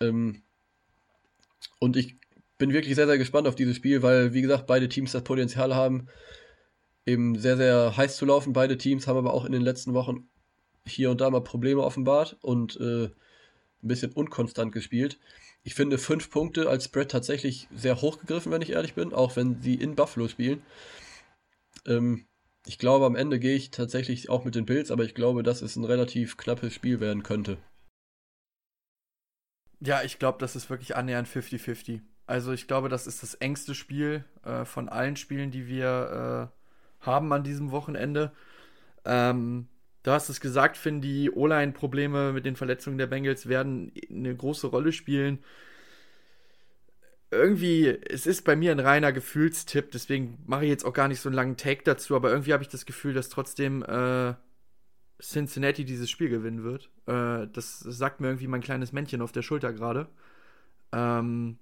Ähm, 0.00 0.42
und 1.80 1.96
ich 1.96 2.16
bin 2.58 2.72
wirklich 2.72 2.96
sehr, 2.96 3.06
sehr 3.06 3.18
gespannt 3.18 3.46
auf 3.46 3.54
dieses 3.54 3.76
Spiel, 3.76 4.02
weil, 4.02 4.34
wie 4.34 4.42
gesagt, 4.42 4.66
beide 4.66 4.88
Teams 4.88 5.12
das 5.12 5.22
Potenzial 5.22 5.74
haben, 5.74 6.08
eben 7.06 7.38
sehr, 7.38 7.56
sehr 7.56 7.96
heiß 7.96 8.16
zu 8.16 8.26
laufen. 8.26 8.52
Beide 8.52 8.76
Teams 8.76 9.06
haben 9.06 9.16
aber 9.16 9.32
auch 9.32 9.44
in 9.44 9.52
den 9.52 9.62
letzten 9.62 9.94
Wochen 9.94 10.28
hier 10.92 11.10
und 11.10 11.20
da 11.20 11.30
mal 11.30 11.42
Probleme 11.42 11.82
offenbart 11.82 12.36
und 12.40 12.78
äh, 12.80 13.04
ein 13.04 13.88
bisschen 13.88 14.12
unkonstant 14.12 14.72
gespielt. 14.72 15.18
Ich 15.62 15.74
finde 15.74 15.98
fünf 15.98 16.30
Punkte 16.30 16.68
als 16.68 16.84
Spread 16.84 17.10
tatsächlich 17.10 17.68
sehr 17.74 18.00
hoch 18.00 18.18
gegriffen, 18.18 18.52
wenn 18.52 18.62
ich 18.62 18.70
ehrlich 18.70 18.94
bin, 18.94 19.12
auch 19.12 19.36
wenn 19.36 19.60
sie 19.60 19.74
in 19.74 19.96
Buffalo 19.96 20.28
spielen. 20.28 20.62
Ähm, 21.86 22.26
ich 22.66 22.78
glaube, 22.78 23.06
am 23.06 23.16
Ende 23.16 23.38
gehe 23.38 23.56
ich 23.56 23.70
tatsächlich 23.70 24.28
auch 24.28 24.44
mit 24.44 24.54
den 24.54 24.66
Bills, 24.66 24.90
aber 24.90 25.04
ich 25.04 25.14
glaube, 25.14 25.42
dass 25.42 25.62
es 25.62 25.76
ein 25.76 25.84
relativ 25.84 26.36
knappes 26.36 26.74
Spiel 26.74 27.00
werden 27.00 27.22
könnte. 27.22 27.58
Ja, 29.80 30.02
ich 30.02 30.18
glaube, 30.18 30.38
das 30.38 30.56
ist 30.56 30.70
wirklich 30.70 30.96
annähernd 30.96 31.28
50-50. 31.28 32.00
Also 32.26 32.52
ich 32.52 32.66
glaube, 32.66 32.88
das 32.88 33.06
ist 33.06 33.22
das 33.22 33.34
engste 33.34 33.74
Spiel 33.74 34.24
äh, 34.44 34.64
von 34.64 34.88
allen 34.88 35.16
Spielen, 35.16 35.50
die 35.50 35.66
wir 35.66 36.50
äh, 36.52 37.06
haben 37.06 37.32
an 37.32 37.44
diesem 37.44 37.70
Wochenende. 37.70 38.32
Ähm, 39.04 39.68
du 40.02 40.10
hast 40.10 40.28
es 40.28 40.40
gesagt, 40.40 40.76
Finn, 40.76 41.00
die 41.00 41.30
O-Line-Probleme 41.30 42.32
mit 42.32 42.46
den 42.46 42.56
Verletzungen 42.56 42.98
der 42.98 43.06
Bengals 43.06 43.48
werden 43.48 43.92
eine 44.10 44.34
große 44.34 44.66
Rolle 44.68 44.92
spielen. 44.92 45.38
Irgendwie, 47.30 47.88
es 47.88 48.26
ist 48.26 48.44
bei 48.44 48.56
mir 48.56 48.72
ein 48.72 48.80
reiner 48.80 49.12
Gefühlstipp, 49.12 49.90
deswegen 49.90 50.38
mache 50.46 50.64
ich 50.64 50.70
jetzt 50.70 50.84
auch 50.84 50.94
gar 50.94 51.08
nicht 51.08 51.20
so 51.20 51.28
einen 51.28 51.36
langen 51.36 51.56
Take 51.58 51.82
dazu, 51.84 52.16
aber 52.16 52.30
irgendwie 52.30 52.54
habe 52.54 52.62
ich 52.62 52.70
das 52.70 52.86
Gefühl, 52.86 53.12
dass 53.12 53.28
trotzdem 53.28 53.82
äh, 53.82 54.34
Cincinnati 55.20 55.84
dieses 55.84 56.08
Spiel 56.08 56.30
gewinnen 56.30 56.62
wird. 56.62 56.90
Äh, 57.06 57.48
das 57.52 57.80
sagt 57.80 58.20
mir 58.20 58.28
irgendwie 58.28 58.46
mein 58.46 58.62
kleines 58.62 58.92
Männchen 58.92 59.20
auf 59.20 59.32
der 59.32 59.42
Schulter 59.42 59.72
gerade. 59.72 60.08
Ähm, 60.92 61.58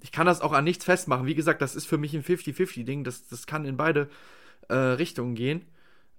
ich 0.00 0.12
kann 0.12 0.26
das 0.26 0.40
auch 0.40 0.52
an 0.52 0.64
nichts 0.64 0.84
festmachen. 0.84 1.26
Wie 1.26 1.34
gesagt, 1.34 1.62
das 1.62 1.74
ist 1.74 1.86
für 1.86 1.98
mich 1.98 2.14
ein 2.14 2.22
50-50-Ding. 2.22 3.04
Das, 3.04 3.26
das 3.28 3.46
kann 3.46 3.64
in 3.64 3.76
beide 3.76 4.08
äh, 4.68 4.74
Richtungen 4.74 5.34
gehen. 5.34 5.64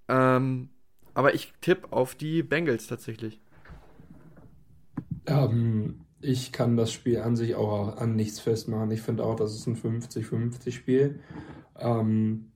Ähm, 0.08 0.70
aber 1.14 1.34
ich 1.34 1.52
tippe 1.60 1.92
auf 1.92 2.14
die 2.14 2.42
Bengals 2.42 2.86
tatsächlich. 2.86 3.40
Ähm, 5.26 6.00
ich 6.20 6.52
kann 6.52 6.76
das 6.76 6.92
Spiel 6.92 7.20
an 7.20 7.36
sich 7.36 7.54
auch 7.54 7.96
an 7.96 8.16
nichts 8.16 8.40
festmachen. 8.40 8.90
Ich 8.90 9.02
finde 9.02 9.24
auch, 9.24 9.36
das 9.36 9.54
ist 9.54 9.66
ein 9.66 9.76
50-50-Spiel. 9.76 11.20
Ähm, 11.78 12.52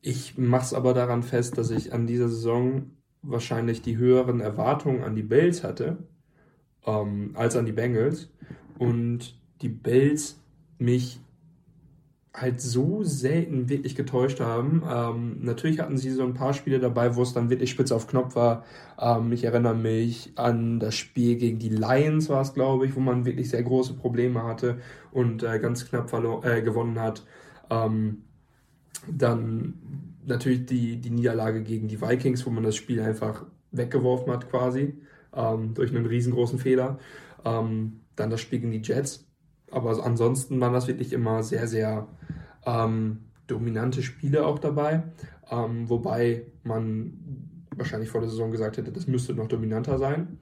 ich 0.00 0.36
mache 0.38 0.64
es 0.64 0.74
aber 0.74 0.94
daran 0.94 1.22
fest, 1.22 1.58
dass 1.58 1.70
ich 1.70 1.92
an 1.92 2.06
dieser 2.06 2.28
Saison 2.28 2.90
wahrscheinlich 3.22 3.82
die 3.82 3.96
höheren 3.96 4.40
Erwartungen 4.40 5.02
an 5.02 5.16
die 5.16 5.22
Bills 5.22 5.64
hatte 5.64 5.98
ähm, 6.86 7.32
als 7.34 7.56
an 7.56 7.66
die 7.66 7.72
Bengals 7.72 8.30
und 8.78 9.38
die 9.62 9.68
Bills 9.68 10.40
mich 10.78 11.20
halt 12.36 12.60
so 12.60 13.02
selten 13.02 13.70
wirklich 13.70 13.94
getäuscht 13.94 14.40
haben. 14.40 14.82
Ähm, 14.88 15.38
natürlich 15.40 15.80
hatten 15.80 15.96
sie 15.96 16.10
so 16.10 16.22
ein 16.22 16.34
paar 16.34 16.52
Spiele 16.52 16.78
dabei, 16.78 17.16
wo 17.16 17.22
es 17.22 17.32
dann 17.32 17.48
wirklich 17.48 17.70
spitz 17.70 17.90
auf 17.92 18.06
Knopf 18.06 18.36
war. 18.36 18.64
Ähm, 19.00 19.32
ich 19.32 19.44
erinnere 19.44 19.74
mich 19.74 20.32
an 20.36 20.78
das 20.78 20.94
Spiel 20.94 21.36
gegen 21.36 21.58
die 21.58 21.70
Lions 21.70 22.28
war 22.28 22.42
es, 22.42 22.52
glaube 22.52 22.86
ich, 22.86 22.94
wo 22.94 23.00
man 23.00 23.24
wirklich 23.24 23.48
sehr 23.48 23.62
große 23.62 23.94
Probleme 23.94 24.44
hatte 24.44 24.78
und 25.12 25.42
äh, 25.42 25.58
ganz 25.58 25.88
knapp 25.88 26.12
äh, 26.44 26.60
gewonnen 26.60 27.00
hat. 27.00 27.24
Ähm, 27.70 28.22
dann 29.10 29.74
natürlich 30.26 30.66
die, 30.66 31.00
die 31.00 31.10
Niederlage 31.10 31.62
gegen 31.62 31.88
die 31.88 32.02
Vikings, 32.02 32.44
wo 32.44 32.50
man 32.50 32.64
das 32.64 32.76
Spiel 32.76 33.00
einfach 33.00 33.46
weggeworfen 33.72 34.30
hat 34.30 34.50
quasi, 34.50 34.94
ähm, 35.34 35.72
durch 35.72 35.90
einen 35.90 36.06
riesengroßen 36.06 36.58
Fehler. 36.58 36.98
Ähm, 37.46 38.00
dann 38.14 38.30
das 38.30 38.40
Spiel 38.40 38.60
gegen 38.60 38.72
die 38.72 38.82
Jets. 38.82 39.25
Aber 39.70 40.04
ansonsten 40.04 40.60
waren 40.60 40.72
das 40.72 40.86
wirklich 40.86 41.12
immer 41.12 41.42
sehr, 41.42 41.66
sehr 41.66 42.06
ähm, 42.64 43.24
dominante 43.46 44.02
Spiele 44.02 44.46
auch 44.46 44.58
dabei. 44.58 45.02
Ähm, 45.50 45.88
wobei 45.88 46.46
man 46.62 47.12
wahrscheinlich 47.74 48.10
vor 48.10 48.20
der 48.20 48.30
Saison 48.30 48.50
gesagt 48.50 48.76
hätte, 48.76 48.92
das 48.92 49.06
müsste 49.06 49.34
noch 49.34 49.48
dominanter 49.48 49.98
sein. 49.98 50.38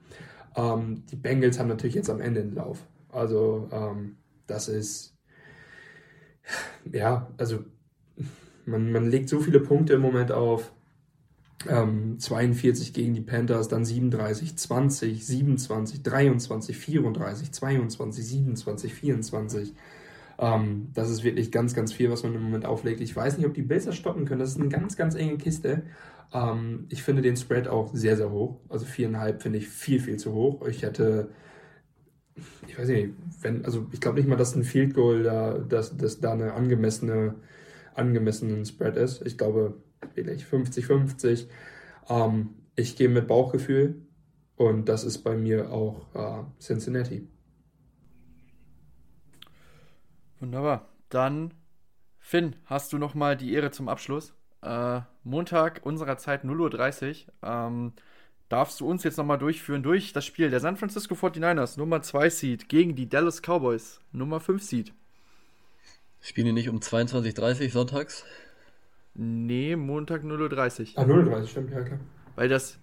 Ähm, 0.55 1.03
die 1.11 1.15
Bengals 1.15 1.59
haben 1.59 1.67
natürlich 1.67 1.95
jetzt 1.95 2.09
am 2.09 2.21
Ende 2.21 2.41
den 2.41 2.55
Lauf. 2.55 2.85
Also 3.09 3.69
ähm, 3.71 4.17
das 4.47 4.67
ist, 4.67 5.15
ja, 6.91 7.31
also 7.37 7.59
man, 8.65 8.91
man 8.91 9.09
legt 9.09 9.29
so 9.29 9.39
viele 9.39 9.59
Punkte 9.59 9.93
im 9.93 10.01
Moment 10.01 10.31
auf. 10.31 10.71
Ähm, 11.67 12.19
42 12.19 12.93
gegen 12.93 13.13
die 13.13 13.21
Panthers, 13.21 13.67
dann 13.67 13.85
37, 13.85 14.55
20, 14.55 15.25
27, 15.25 16.03
23, 16.03 16.77
34, 16.77 17.51
22, 17.51 18.25
27, 18.25 18.93
24. 18.93 19.73
Ähm, 20.37 20.89
das 20.93 21.09
ist 21.09 21.23
wirklich 21.23 21.51
ganz, 21.51 21.73
ganz 21.73 21.93
viel, 21.93 22.11
was 22.11 22.23
man 22.23 22.35
im 22.35 22.43
Moment 22.43 22.65
auflegt. 22.65 23.01
Ich 23.01 23.15
weiß 23.15 23.37
nicht, 23.37 23.47
ob 23.47 23.53
die 23.53 23.61
Bills 23.61 23.85
das 23.85 23.95
stoppen 23.95 24.25
können. 24.25 24.39
Das 24.39 24.49
ist 24.49 24.59
eine 24.59 24.69
ganz, 24.69 24.95
ganz 24.95 25.15
enge 25.15 25.37
Kiste. 25.37 25.83
Ähm, 26.33 26.85
ich 26.89 27.03
finde 27.03 27.21
den 27.21 27.37
Spread 27.37 27.67
auch 27.67 27.93
sehr, 27.93 28.17
sehr 28.17 28.31
hoch. 28.31 28.57
Also 28.69 28.85
viereinhalb 28.85 29.41
finde 29.41 29.59
ich 29.59 29.67
viel, 29.67 29.99
viel 29.99 30.17
zu 30.17 30.33
hoch. 30.33 30.67
Ich 30.67 30.83
hätte, 30.83 31.29
ich 32.67 32.77
weiß 32.77 32.87
nicht, 32.89 33.09
wenn, 33.41 33.65
also 33.65 33.87
ich 33.91 34.01
glaube 34.01 34.19
nicht 34.19 34.27
mal, 34.27 34.35
dass 34.35 34.55
ein 34.55 34.63
Field 34.63 34.93
Goal 34.93 35.23
da, 35.23 35.57
dass, 35.57 35.95
dass 35.95 36.19
da 36.19 36.33
eine 36.33 36.53
angemessene 36.53 37.35
angemessenen 37.95 38.65
Spread 38.65 38.97
ist. 38.97 39.25
Ich 39.25 39.37
glaube, 39.37 39.73
vielleicht 40.13 40.45
50-50. 40.45 41.47
Ähm, 42.09 42.49
ich 42.75 42.95
gehe 42.95 43.09
mit 43.09 43.27
Bauchgefühl 43.27 44.01
und 44.55 44.89
das 44.89 45.03
ist 45.03 45.19
bei 45.19 45.35
mir 45.35 45.71
auch 45.71 46.13
äh, 46.13 46.43
Cincinnati. 46.59 47.27
Wunderbar. 50.39 50.89
Dann, 51.09 51.53
Finn, 52.19 52.55
hast 52.65 52.93
du 52.93 52.97
noch 52.97 53.15
mal 53.15 53.37
die 53.37 53.53
Ehre 53.53 53.71
zum 53.71 53.87
Abschluss. 53.87 54.33
Äh, 54.61 55.01
Montag 55.23 55.81
unserer 55.83 56.17
Zeit 56.17 56.43
0.30 56.43 57.25
Uhr. 57.25 57.33
Ähm, 57.43 57.93
darfst 58.49 58.79
du 58.79 58.87
uns 58.87 59.03
jetzt 59.03 59.17
noch 59.17 59.25
mal 59.25 59.37
durchführen 59.37 59.83
durch 59.83 60.13
das 60.13 60.25
Spiel 60.25 60.49
der 60.49 60.59
San 60.59 60.77
Francisco 60.77 61.15
49ers, 61.15 61.77
Nummer 61.77 62.01
2 62.01 62.29
Seed, 62.29 62.69
gegen 62.69 62.95
die 62.95 63.09
Dallas 63.09 63.41
Cowboys, 63.41 64.01
Nummer 64.11 64.39
5 64.39 64.61
Seed. 64.61 64.93
Spielen 66.21 66.47
die 66.47 66.53
nicht 66.53 66.69
um 66.69 66.79
22.30 66.79 67.65
Uhr 67.65 67.69
sonntags? 67.69 68.25
Nee, 69.15 69.75
Montag 69.75 70.23
0.30 70.23 70.95
Uhr. 70.95 70.99
Ah, 70.99 71.03
0.30 71.03 71.29
Uhr, 71.41 71.47
stimmt, 71.47 71.71
ja, 71.71 71.81
klar. 71.81 71.99
Weil 72.35 72.49
das, 72.49 72.77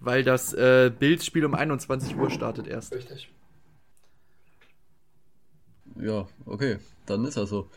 weil 0.00 0.24
das 0.24 0.54
äh, 0.54 0.90
Bildspiel 0.98 1.44
um 1.44 1.54
21 1.54 2.16
Uhr 2.16 2.30
startet 2.30 2.66
erst. 2.66 2.94
Richtig. 2.94 3.30
Ja, 6.00 6.26
okay, 6.46 6.78
dann 7.04 7.24
ist 7.24 7.36
das 7.36 7.50
so. 7.50 7.70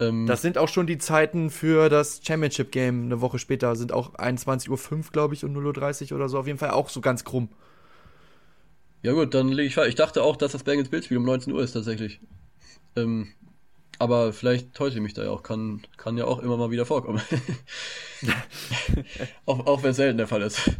Ähm, 0.00 0.26
das 0.26 0.42
sind 0.42 0.58
auch 0.58 0.68
schon 0.68 0.86
die 0.86 0.98
Zeiten 0.98 1.50
für 1.50 1.88
das 1.88 2.20
Championship 2.22 2.72
Game 2.72 3.04
eine 3.04 3.20
Woche 3.20 3.38
später. 3.38 3.76
Sind 3.76 3.92
auch 3.92 4.14
21.05 4.14 4.70
Uhr, 4.70 5.02
glaube 5.12 5.34
ich, 5.34 5.44
und 5.44 5.54
0.30 5.54 6.10
Uhr 6.12 6.16
oder 6.16 6.28
so. 6.28 6.38
Auf 6.38 6.46
jeden 6.46 6.58
Fall 6.58 6.70
auch 6.70 6.88
so 6.88 7.00
ganz 7.00 7.24
krumm. 7.24 7.48
Ja, 9.02 9.12
gut, 9.12 9.34
dann 9.34 9.48
lege 9.48 9.68
ich 9.68 9.74
falsch. 9.74 9.90
Ich 9.90 9.94
dachte 9.94 10.22
auch, 10.22 10.36
dass 10.36 10.52
das 10.52 10.64
Bengals 10.64 10.88
Bildspiel 10.88 11.18
um 11.18 11.24
19 11.24 11.52
Uhr 11.52 11.62
ist 11.62 11.72
tatsächlich. 11.72 12.20
Ähm, 12.96 13.28
aber 13.98 14.32
vielleicht 14.32 14.74
täusche 14.74 14.96
ich 14.96 15.02
mich 15.02 15.14
da 15.14 15.24
ja 15.24 15.30
auch. 15.30 15.42
Kann, 15.42 15.82
kann 15.96 16.16
ja 16.16 16.24
auch 16.24 16.40
immer 16.40 16.56
mal 16.56 16.70
wieder 16.70 16.86
vorkommen. 16.86 17.20
auch 19.46 19.66
auch 19.66 19.82
wenn 19.82 19.90
es 19.90 19.96
selten 19.96 20.18
der 20.18 20.28
Fall 20.28 20.42
ist. 20.42 20.70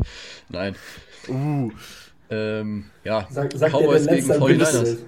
Nein. 0.48 0.76
Uh. 1.28 1.70
Ähm, 2.28 2.90
ja, 3.04 3.26
sag, 3.30 3.52
sag 3.54 3.70
Cowboys 3.72 4.06
gegen 4.06 4.30
49ers. 4.30 4.98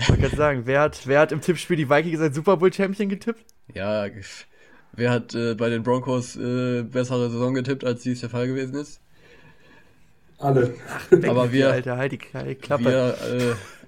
Ich 0.00 0.08
wollte 0.08 0.22
gerade 0.22 0.36
sagen, 0.36 0.62
wer 0.64 0.80
hat, 0.80 1.06
wer 1.06 1.20
hat 1.20 1.32
im 1.32 1.40
Tippspiel 1.40 1.76
die 1.76 1.90
Vikings 1.90 2.20
als 2.20 2.34
Super 2.34 2.56
Bowl 2.56 2.72
Champion 2.72 3.08
getippt? 3.08 3.44
Ja, 3.74 4.06
wer 4.92 5.10
hat 5.10 5.34
äh, 5.34 5.54
bei 5.54 5.68
den 5.68 5.82
Broncos 5.82 6.36
äh, 6.36 6.84
bessere 6.84 7.30
Saison 7.30 7.52
getippt, 7.54 7.84
als 7.84 8.02
dies 8.02 8.20
der 8.20 8.30
Fall 8.30 8.46
gewesen 8.46 8.76
ist? 8.76 9.00
Alle. 10.38 10.74
Ach, 10.88 11.28
Aber 11.28 11.52
wir, 11.52 11.70
Alter, 11.70 11.96
halt 11.96 12.12
die 12.12 12.18
Klappe. 12.18 12.84
wir 12.84 13.16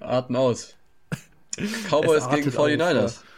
äh, 0.00 0.04
arten 0.04 0.34
aus. 0.34 0.76
Cowboys 1.88 2.28
gegen 2.30 2.50
49ers. 2.50 3.04
Auf, 3.04 3.24
ja. 3.24 3.30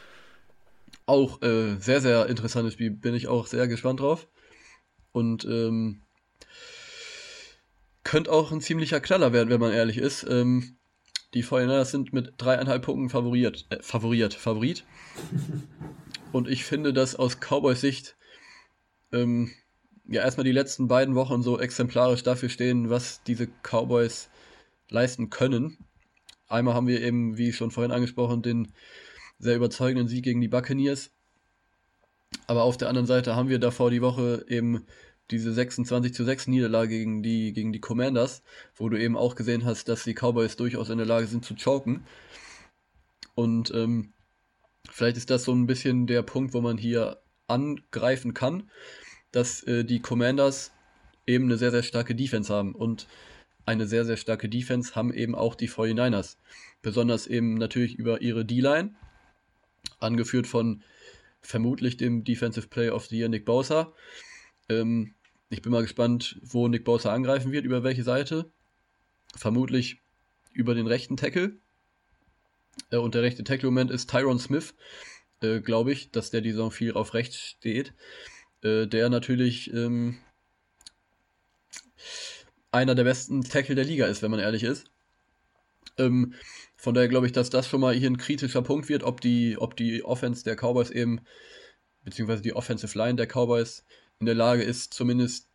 Auch 1.07 1.43
äh, 1.43 1.77
sehr, 1.79 2.01
sehr 2.01 2.27
interessantes 2.27 2.75
Spiel. 2.75 2.91
Bin 2.91 3.15
ich 3.15 3.29
auch 3.29 3.47
sehr 3.47 3.69
gespannt 3.69 4.01
drauf. 4.01 4.29
Und 5.13 5.45
ähm, 5.45 6.03
könnte 8.05 8.33
auch 8.33 8.53
ein 8.53 8.61
ziemlicher 8.61 9.01
Knaller 9.01 9.33
werden, 9.33 9.51
wenn 9.51 9.61
man 9.61 9.73
ehrlich 9.73 9.99
ist. 9.99 10.25
Ähm, 10.29 10.77
die 11.35 11.45
49ers 11.45 11.87
sind 11.87 12.13
mit 12.13 12.35
dreieinhalb 12.39 12.83
Punkten 12.83 13.09
favoriert. 13.09 13.67
Äh, 13.71 13.83
favoriert. 13.83 14.35
Favorit. 14.35 14.85
Und 16.33 16.49
ich 16.49 16.65
finde, 16.65 16.93
dass 16.93 17.17
aus 17.17 17.39
Cowboys 17.41 17.81
Sicht 17.81 18.17
ähm, 19.13 19.53
ja 20.07 20.23
erstmal 20.23 20.45
die 20.45 20.53
letzten 20.53 20.89
beiden 20.89 21.15
Wochen 21.15 21.43
so 21.43 21.59
exemplarisch 21.59 22.23
dafür 22.23 22.49
stehen, 22.49 22.91
was 22.91 23.23
diese 23.23 23.49
Cowboys 23.63 24.31
leisten 24.89 25.31
können. 25.31 25.79
Einmal 26.53 26.75
haben 26.75 26.87
wir 26.87 27.01
eben, 27.01 27.39
wie 27.39 27.53
schon 27.53 27.71
vorhin 27.71 27.93
angesprochen, 27.93 28.43
den 28.43 28.73
sehr 29.39 29.57
überzeugenden 29.57 30.09
Sieg 30.09 30.25
gegen 30.25 30.41
die 30.41 30.49
Buccaneers. 30.49 31.11
Aber 32.47 32.63
auf 32.65 32.77
der 32.77 32.89
anderen 32.89 33.07
Seite 33.07 33.35
haben 33.37 33.49
wir 33.49 33.59
davor 33.59 33.91
die 33.91 34.03
Woche 34.03 34.45
eben 34.49 34.87
diese 35.31 35.53
26 35.53 36.13
zu 36.13 36.25
6 36.25 36.49
Niederlage 36.49 36.91
gegen 36.91 37.23
die, 37.23 37.53
gegen 37.53 37.73
die 37.73 37.81
Commanders, 37.81 38.43
wo 38.75 38.89
du 38.89 39.01
eben 39.01 39.17
auch 39.17 39.35
gesehen 39.35 39.65
hast, 39.65 39.89
dass 39.89 40.05
die 40.05 40.15
Cowboys 40.15 40.57
durchaus 40.57 40.91
in 40.91 40.99
der 40.99 41.07
Lage 41.07 41.27
sind 41.27 41.45
zu 41.45 41.55
choken. 41.55 42.05
Und 43.35 43.73
ähm, 43.75 44.13
vielleicht 44.91 45.17
ist 45.17 45.31
das 45.31 45.45
so 45.45 45.53
ein 45.53 45.67
bisschen 45.67 46.07
der 46.07 46.23
Punkt, 46.23 46.53
wo 46.53 46.61
man 46.61 46.77
hier 46.77 47.23
angreifen 47.47 48.35
kann, 48.35 48.71
dass 49.31 49.63
äh, 49.63 49.85
die 49.85 50.01
Commanders 50.01 50.73
eben 51.27 51.45
eine 51.45 51.57
sehr, 51.57 51.71
sehr 51.71 51.83
starke 51.83 52.15
Defense 52.15 52.53
haben. 52.53 52.75
Und 52.75 53.07
eine 53.65 53.87
sehr, 53.87 54.05
sehr 54.05 54.17
starke 54.17 54.49
Defense 54.49 54.95
haben 54.95 55.13
eben 55.13 55.35
auch 55.35 55.55
die 55.55 55.69
49ers. 55.69 56.37
Besonders 56.83 57.27
eben 57.27 57.55
natürlich 57.55 57.95
über 57.95 58.21
ihre 58.21 58.45
D-Line, 58.45 58.95
angeführt 60.01 60.47
von 60.47 60.83
vermutlich 61.41 61.97
dem 61.97 62.25
Defensive 62.25 62.69
Play 62.69 62.91
of 62.91 63.07
the 63.07 63.19
Year 63.19 63.29
Nick 63.29 63.45
Bosa. 63.45 63.93
Ähm, 64.69 65.15
ich 65.51 65.63
bin 65.63 65.73
mal 65.73 65.83
gespannt, 65.83 66.39
wo 66.43 66.69
Nick 66.69 66.85
Bosa 66.85 67.13
angreifen 67.13 67.53
wird, 67.53 67.65
über 67.65 67.83
welche 67.83 68.05
Seite. 68.05 68.51
Vermutlich 69.35 70.01
über 70.53 70.75
den 70.75 70.87
rechten 70.87 71.17
Tackle. 71.17 71.59
Äh, 72.91 72.97
und 72.97 73.15
der 73.15 73.23
rechte 73.23 73.45
Tackle-Moment 73.45 73.91
ist 73.91 74.11
Tyron 74.11 74.39
Smith, 74.39 74.75
äh, 75.41 75.61
glaube 75.61 75.93
ich, 75.93 76.11
dass 76.11 76.31
der 76.31 76.41
die 76.41 76.53
Saison 76.53 76.71
viel 76.71 76.95
auf 76.95 77.15
rechts 77.15 77.37
steht. 77.37 77.95
Äh, 78.63 78.87
der 78.87 79.09
natürlich 79.09 79.73
ähm, 79.73 80.19
einer 82.73 82.95
der 82.95 83.05
besten 83.05 83.43
Tackle 83.43 83.75
der 83.75 83.85
Liga 83.85 84.07
ist, 84.07 84.23
wenn 84.23 84.31
man 84.31 84.41
ehrlich 84.41 84.65
ist. 84.65 84.91
Ähm, 85.99 86.35
von 86.77 86.95
daher 86.95 87.09
glaube 87.09 87.27
ich, 87.27 87.33
dass 87.33 87.51
das 87.51 87.69
schon 87.69 87.81
mal 87.81 87.95
hier 87.95 88.11
ein 88.11 88.17
kritischer 88.17 88.63
Punkt 88.63 88.89
wird, 88.89 89.03
ob 89.03 89.21
die, 89.21 89.57
ob 89.59 89.77
die 89.77 90.05
Offense 90.05 90.43
der 90.43 90.57
Cowboys 90.57 90.91
eben, 90.91 91.21
beziehungsweise 92.03 92.43
die 92.43 92.55
Offensive 92.55 92.97
Line 92.99 93.17
der 93.17 93.27
Cowboys 93.27 93.85
in 94.19 94.27
der 94.27 94.35
Lage 94.35 94.63
ist, 94.63 94.95
zumindest 94.95 95.49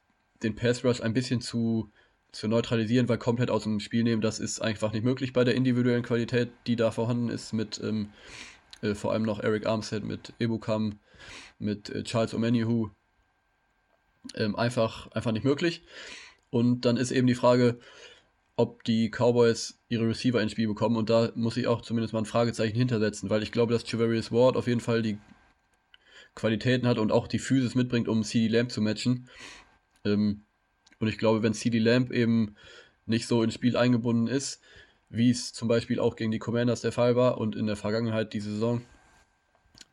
den 0.43 0.55
Pass 0.55 0.83
Rush 0.83 1.01
ein 1.01 1.13
bisschen 1.13 1.41
zu, 1.41 1.91
zu 2.31 2.47
neutralisieren, 2.47 3.09
weil 3.09 3.17
komplett 3.17 3.49
aus 3.49 3.63
dem 3.63 3.79
Spiel 3.79 4.03
nehmen, 4.03 4.21
das 4.21 4.39
ist 4.39 4.61
einfach 4.61 4.93
nicht 4.93 5.03
möglich 5.03 5.33
bei 5.33 5.43
der 5.43 5.55
individuellen 5.55 6.03
Qualität, 6.03 6.49
die 6.67 6.75
da 6.75 6.91
vorhanden 6.91 7.29
ist, 7.29 7.53
mit 7.53 7.81
ähm, 7.83 8.09
äh, 8.81 8.93
vor 8.93 9.13
allem 9.13 9.23
noch 9.23 9.39
Eric 9.39 9.65
Armstead, 9.65 10.03
mit 10.03 10.33
Ebukam, 10.39 10.99
mit 11.57 11.89
äh, 11.89 12.03
Charles 12.03 12.33
Omenihu. 12.33 12.89
Ähm, 14.35 14.55
einfach, 14.55 15.09
einfach 15.11 15.31
nicht 15.31 15.45
möglich. 15.45 15.83
Und 16.49 16.81
dann 16.81 16.97
ist 16.97 17.11
eben 17.11 17.27
die 17.27 17.35
Frage, 17.35 17.79
ob 18.55 18.83
die 18.83 19.09
Cowboys 19.09 19.79
ihre 19.87 20.07
Receiver 20.07 20.41
ins 20.41 20.51
Spiel 20.51 20.67
bekommen. 20.67 20.95
Und 20.95 21.09
da 21.09 21.31
muss 21.35 21.57
ich 21.57 21.67
auch 21.67 21.81
zumindest 21.81 22.13
mal 22.13 22.19
ein 22.19 22.25
Fragezeichen 22.25 22.75
hintersetzen, 22.75 23.29
weil 23.29 23.43
ich 23.43 23.51
glaube, 23.51 23.73
dass 23.73 23.89
Javarius 23.89 24.31
Ward 24.31 24.57
auf 24.57 24.67
jeden 24.67 24.81
Fall 24.81 25.01
die 25.01 25.19
Qualitäten 26.35 26.87
hat 26.87 26.97
und 26.97 27.11
auch 27.11 27.27
die 27.27 27.39
Physis 27.39 27.75
mitbringt, 27.75 28.07
um 28.07 28.23
CD 28.23 28.47
Lamb 28.47 28.71
zu 28.71 28.81
matchen. 28.81 29.29
Ähm, 30.05 30.43
und 30.99 31.07
ich 31.07 31.17
glaube, 31.17 31.43
wenn 31.43 31.53
CD 31.53 31.79
Lamb 31.79 32.11
eben 32.11 32.55
nicht 33.05 33.27
so 33.27 33.43
ins 33.43 33.53
Spiel 33.53 33.77
eingebunden 33.77 34.27
ist, 34.27 34.61
wie 35.09 35.29
es 35.29 35.53
zum 35.53 35.67
Beispiel 35.67 35.99
auch 35.99 36.15
gegen 36.15 36.31
die 36.31 36.39
Commanders 36.39 36.81
der 36.81 36.91
Fall 36.91 37.15
war 37.15 37.37
und 37.37 37.55
in 37.55 37.67
der 37.67 37.75
Vergangenheit 37.75 38.33
diese 38.33 38.51
Saison, 38.51 38.81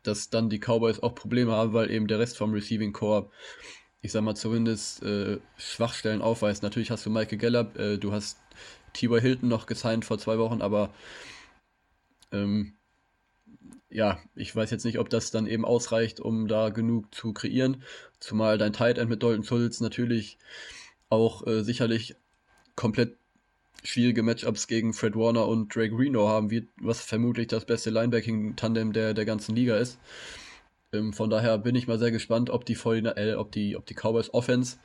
dass 0.03 0.29
dann 0.29 0.49
die 0.49 0.59
Cowboys 0.59 0.99
auch 0.99 1.15
Probleme 1.15 1.51
haben, 1.51 1.73
weil 1.73 1.89
eben 1.89 2.07
der 2.07 2.19
Rest 2.19 2.37
vom 2.37 2.53
Receiving 2.53 2.93
Core 2.93 3.29
ich 4.05 4.11
sag 4.11 4.21
mal, 4.21 4.35
zumindest 4.35 5.01
äh, 5.01 5.39
Schwachstellen 5.57 6.21
aufweist. 6.21 6.61
Natürlich 6.61 6.91
hast 6.91 7.07
du 7.07 7.09
Michael 7.09 7.39
Gallup, 7.39 7.75
äh, 7.75 7.97
du 7.97 8.11
hast 8.11 8.37
T.Y. 8.93 9.19
Hilton 9.19 9.49
noch 9.49 9.65
gesigned 9.65 10.05
vor 10.05 10.19
zwei 10.19 10.37
Wochen, 10.37 10.61
aber 10.61 10.93
ähm, 12.31 12.75
ja, 13.89 14.19
ich 14.35 14.55
weiß 14.55 14.69
jetzt 14.69 14.85
nicht, 14.85 14.99
ob 14.99 15.09
das 15.09 15.31
dann 15.31 15.47
eben 15.47 15.65
ausreicht, 15.65 16.19
um 16.19 16.47
da 16.47 16.69
genug 16.69 17.15
zu 17.15 17.33
kreieren. 17.33 17.81
Zumal 18.19 18.59
dein 18.59 18.73
Tight 18.73 18.99
End 18.99 19.09
mit 19.09 19.23
Dalton 19.23 19.43
Schulz 19.43 19.81
natürlich 19.81 20.37
auch 21.09 21.47
äh, 21.47 21.63
sicherlich 21.63 22.15
komplett 22.75 23.17
schwierige 23.83 24.21
Matchups 24.21 24.67
gegen 24.67 24.93
Fred 24.93 25.15
Warner 25.15 25.47
und 25.47 25.75
Drake 25.75 25.97
Reno 25.97 26.29
haben 26.29 26.51
wird, 26.51 26.69
was 26.79 27.01
vermutlich 27.01 27.47
das 27.47 27.65
beste 27.65 27.89
Linebacking-Tandem 27.89 28.93
der, 28.93 29.15
der 29.15 29.25
ganzen 29.25 29.55
Liga 29.55 29.77
ist. 29.77 29.97
Ähm, 30.95 31.13
von 31.13 31.29
daher 31.29 31.57
bin 31.57 31.75
ich 31.75 31.87
mal 31.87 31.99
sehr 31.99 32.11
gespannt, 32.11 32.49
ob 32.49 32.65
die, 32.65 32.73
äh, 32.73 33.35
ob 33.35 33.51
die, 33.51 33.75
ob 33.75 33.85
die 33.85 33.95
Cowboys 33.95 34.33
Offense 34.33 34.77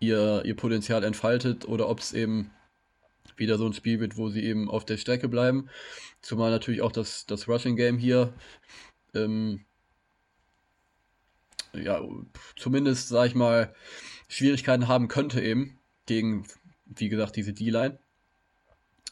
ihr, 0.00 0.42
ihr 0.44 0.56
Potenzial 0.56 1.04
entfaltet 1.04 1.66
oder 1.66 1.88
ob 1.88 2.00
es 2.00 2.12
eben 2.12 2.50
wieder 3.36 3.58
so 3.58 3.66
ein 3.66 3.72
Spiel 3.72 4.00
wird, 4.00 4.16
wo 4.16 4.28
sie 4.28 4.44
eben 4.44 4.70
auf 4.70 4.84
der 4.84 4.98
Strecke 4.98 5.28
bleiben. 5.28 5.68
Zumal 6.20 6.50
natürlich 6.50 6.82
auch 6.82 6.92
das, 6.92 7.26
das 7.26 7.48
Rushing 7.48 7.76
Game 7.76 7.98
hier 7.98 8.34
ähm, 9.14 9.64
ja, 11.74 12.02
zumindest, 12.56 13.08
sag 13.08 13.28
ich 13.28 13.34
mal, 13.34 13.74
Schwierigkeiten 14.28 14.88
haben 14.88 15.08
könnte 15.08 15.40
eben 15.40 15.78
gegen, 16.06 16.46
wie 16.84 17.08
gesagt, 17.08 17.36
diese 17.36 17.52
D-Line. 17.52 17.98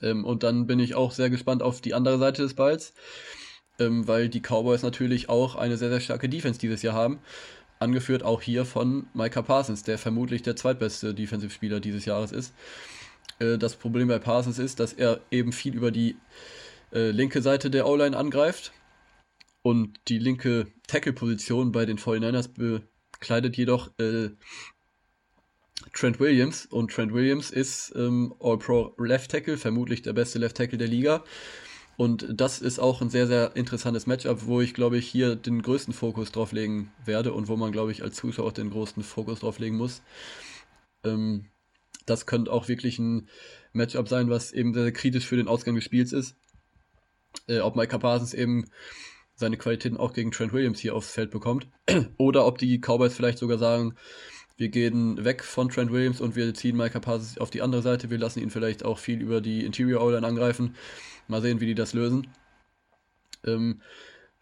Ähm, 0.03 0.25
und 0.25 0.43
dann 0.43 0.67
bin 0.67 0.79
ich 0.79 0.95
auch 0.95 1.13
sehr 1.13 1.31
gespannt 1.31 1.63
auf 1.63 1.81
die 1.81 1.95
andere 1.95 2.19
Seite 2.19 2.43
des 2.43 2.55
Balls 2.55 2.95
ähm, 3.81 4.07
weil 4.07 4.29
die 4.29 4.41
Cowboys 4.41 4.83
natürlich 4.83 5.29
auch 5.29 5.57
eine 5.57 5.77
sehr, 5.77 5.89
sehr 5.89 6.01
starke 6.01 6.29
Defense 6.29 6.61
dieses 6.61 6.83
Jahr 6.83 6.95
haben. 6.95 7.19
Angeführt 7.79 8.23
auch 8.23 8.43
hier 8.43 8.65
von 8.65 9.07
Micah 9.15 9.43
Parsons, 9.43 9.83
der 9.83 9.99
vermutlich 9.99 10.43
der 10.43 10.55
zweitbeste 10.55 11.15
Defensivspieler 11.15 11.81
dieses 11.81 12.05
Jahres 12.05 12.31
ist. 12.31 12.55
Äh, 13.39 13.59
das 13.59 13.75
Problem 13.75 14.09
bei 14.09 14.19
Parsons 14.19 14.59
ist, 14.59 14.79
dass 14.79 14.93
er 14.93 15.21
eben 15.31 15.53
viel 15.53 15.75
über 15.75 15.91
die 15.91 16.17
äh, 16.93 17.11
linke 17.11 17.43
Seite 17.43 17.71
der 17.71 17.87
O-Line 17.87 18.17
angreift 18.17 18.73
und 19.63 19.99
die 20.09 20.19
linke 20.19 20.67
Tackle-Position 20.87 21.73
bei 21.73 21.87
den 21.87 21.99
49ers 21.99 22.49
bekleidet 23.13 23.57
jedoch 23.57 23.91
äh, 23.99 24.31
Trent 25.93 26.21
Williams 26.21 26.67
und 26.67 26.91
Trent 26.93 27.13
Williams 27.13 27.51
ist 27.51 27.93
ähm, 27.97 28.35
All-Pro 28.41 28.95
Left 28.99 29.31
Tackle, 29.31 29.57
vermutlich 29.57 30.03
der 30.03 30.13
beste 30.13 30.39
Left 30.39 30.57
Tackle 30.57 30.79
der 30.79 30.89
Liga 30.89 31.25
und 32.01 32.27
das 32.33 32.63
ist 32.63 32.79
auch 32.79 33.03
ein 33.03 33.11
sehr, 33.11 33.27
sehr 33.27 33.55
interessantes 33.57 34.07
Matchup, 34.07 34.47
wo 34.47 34.63
ich, 34.63 34.73
glaube 34.73 34.97
ich, 34.97 35.07
hier 35.07 35.37
den 35.37 35.61
größten 35.61 35.93
Fokus 35.93 36.33
drauf 36.33 36.53
legen 36.53 36.91
werde 37.05 37.35
und 37.35 37.49
wo 37.49 37.59
man, 37.59 37.73
glaube 37.73 37.93
ich, 37.93 38.03
als 38.03 38.17
Zuschauer 38.17 38.47
auch 38.47 38.53
den 38.53 38.71
größten 38.71 39.03
Fokus 39.03 39.41
drauf 39.41 39.59
legen 39.59 39.77
muss. 39.77 40.01
Ähm, 41.05 41.51
das 42.07 42.25
könnte 42.25 42.51
auch 42.53 42.69
wirklich 42.69 42.99
ein 42.99 43.29
Matchup 43.75 44.09
sein, 44.09 44.31
was 44.31 44.51
eben 44.51 44.73
sehr, 44.73 44.85
sehr 44.85 44.93
kritisch 44.95 45.27
für 45.27 45.37
den 45.37 45.47
Ausgang 45.47 45.75
des 45.75 45.85
Spiels 45.85 46.15
ist. 46.15 46.37
Äh, 47.47 47.61
ob 47.61 47.77
Mike 47.77 47.99
Parsons 47.99 48.33
eben 48.33 48.71
seine 49.35 49.59
Qualitäten 49.59 49.99
auch 49.99 50.15
gegen 50.15 50.31
Trent 50.31 50.55
Williams 50.55 50.81
hier 50.81 50.95
aufs 50.95 51.13
Feld 51.13 51.31
bekommt. 51.31 51.69
Oder 52.17 52.47
ob 52.47 52.57
die 52.57 52.79
Cowboys 52.79 53.13
vielleicht 53.13 53.37
sogar 53.37 53.59
sagen, 53.59 53.95
wir 54.57 54.71
gehen 54.71 55.23
weg 55.23 55.45
von 55.45 55.69
Trent 55.69 55.93
Williams 55.93 56.23
und 56.23 56.35
wir 56.35 56.55
ziehen 56.55 56.79
Mike 56.79 56.99
Parsons 57.01 57.37
auf 57.37 57.51
die 57.51 57.61
andere 57.61 57.83
Seite. 57.83 58.09
Wir 58.09 58.17
lassen 58.17 58.41
ihn 58.41 58.51
vielleicht 58.51 58.87
auch 58.87 58.97
viel 58.97 59.21
über 59.21 59.43
die 59.43 59.67
Interior 59.67 60.03
O-Line 60.03 60.27
angreifen 60.27 60.75
Mal 61.31 61.43
sehen, 61.43 61.61
wie 61.61 61.67
die 61.67 61.75
das 61.75 61.95
lösen. 61.95 62.27
Ähm, 63.45 63.81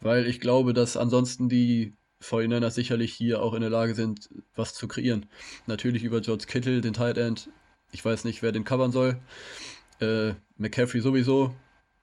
weil 0.01 0.27
ich 0.27 0.39
glaube, 0.39 0.73
dass 0.73 0.97
ansonsten 0.97 1.49
die 1.49 1.93
49ers 2.21 2.71
sicherlich 2.71 3.13
hier 3.13 3.41
auch 3.41 3.53
in 3.53 3.61
der 3.61 3.69
Lage 3.69 3.95
sind, 3.95 4.29
was 4.55 4.73
zu 4.73 4.87
kreieren. 4.87 5.27
Natürlich 5.67 6.03
über 6.03 6.21
George 6.21 6.45
Kittle, 6.47 6.81
den 6.81 6.93
Tight 6.93 7.17
End. 7.17 7.49
Ich 7.91 8.03
weiß 8.03 8.25
nicht, 8.25 8.41
wer 8.41 8.51
den 8.51 8.65
covern 8.65 8.91
soll. 8.91 9.19
Äh, 9.99 10.33
McCaffrey 10.57 11.01
sowieso. 11.01 11.55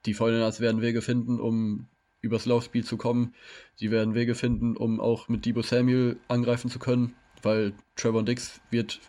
Die 0.05 0.15
49ers 0.15 0.59
werden 0.59 0.81
Wege 0.81 1.01
finden, 1.01 1.39
um 1.39 1.87
übers 2.21 2.45
Laufspiel 2.45 2.83
zu 2.83 2.97
kommen. 2.97 3.33
Sie 3.75 3.91
werden 3.91 4.15
Wege 4.15 4.35
finden, 4.35 4.75
um 4.75 4.99
auch 4.99 5.27
mit 5.27 5.45
Debo 5.45 5.61
Samuel 5.61 6.19
angreifen 6.27 6.69
zu 6.69 6.79
können, 6.79 7.15
weil 7.43 7.73
Trevor 7.95 8.23
Dix 8.23 8.59
wird 8.71 8.99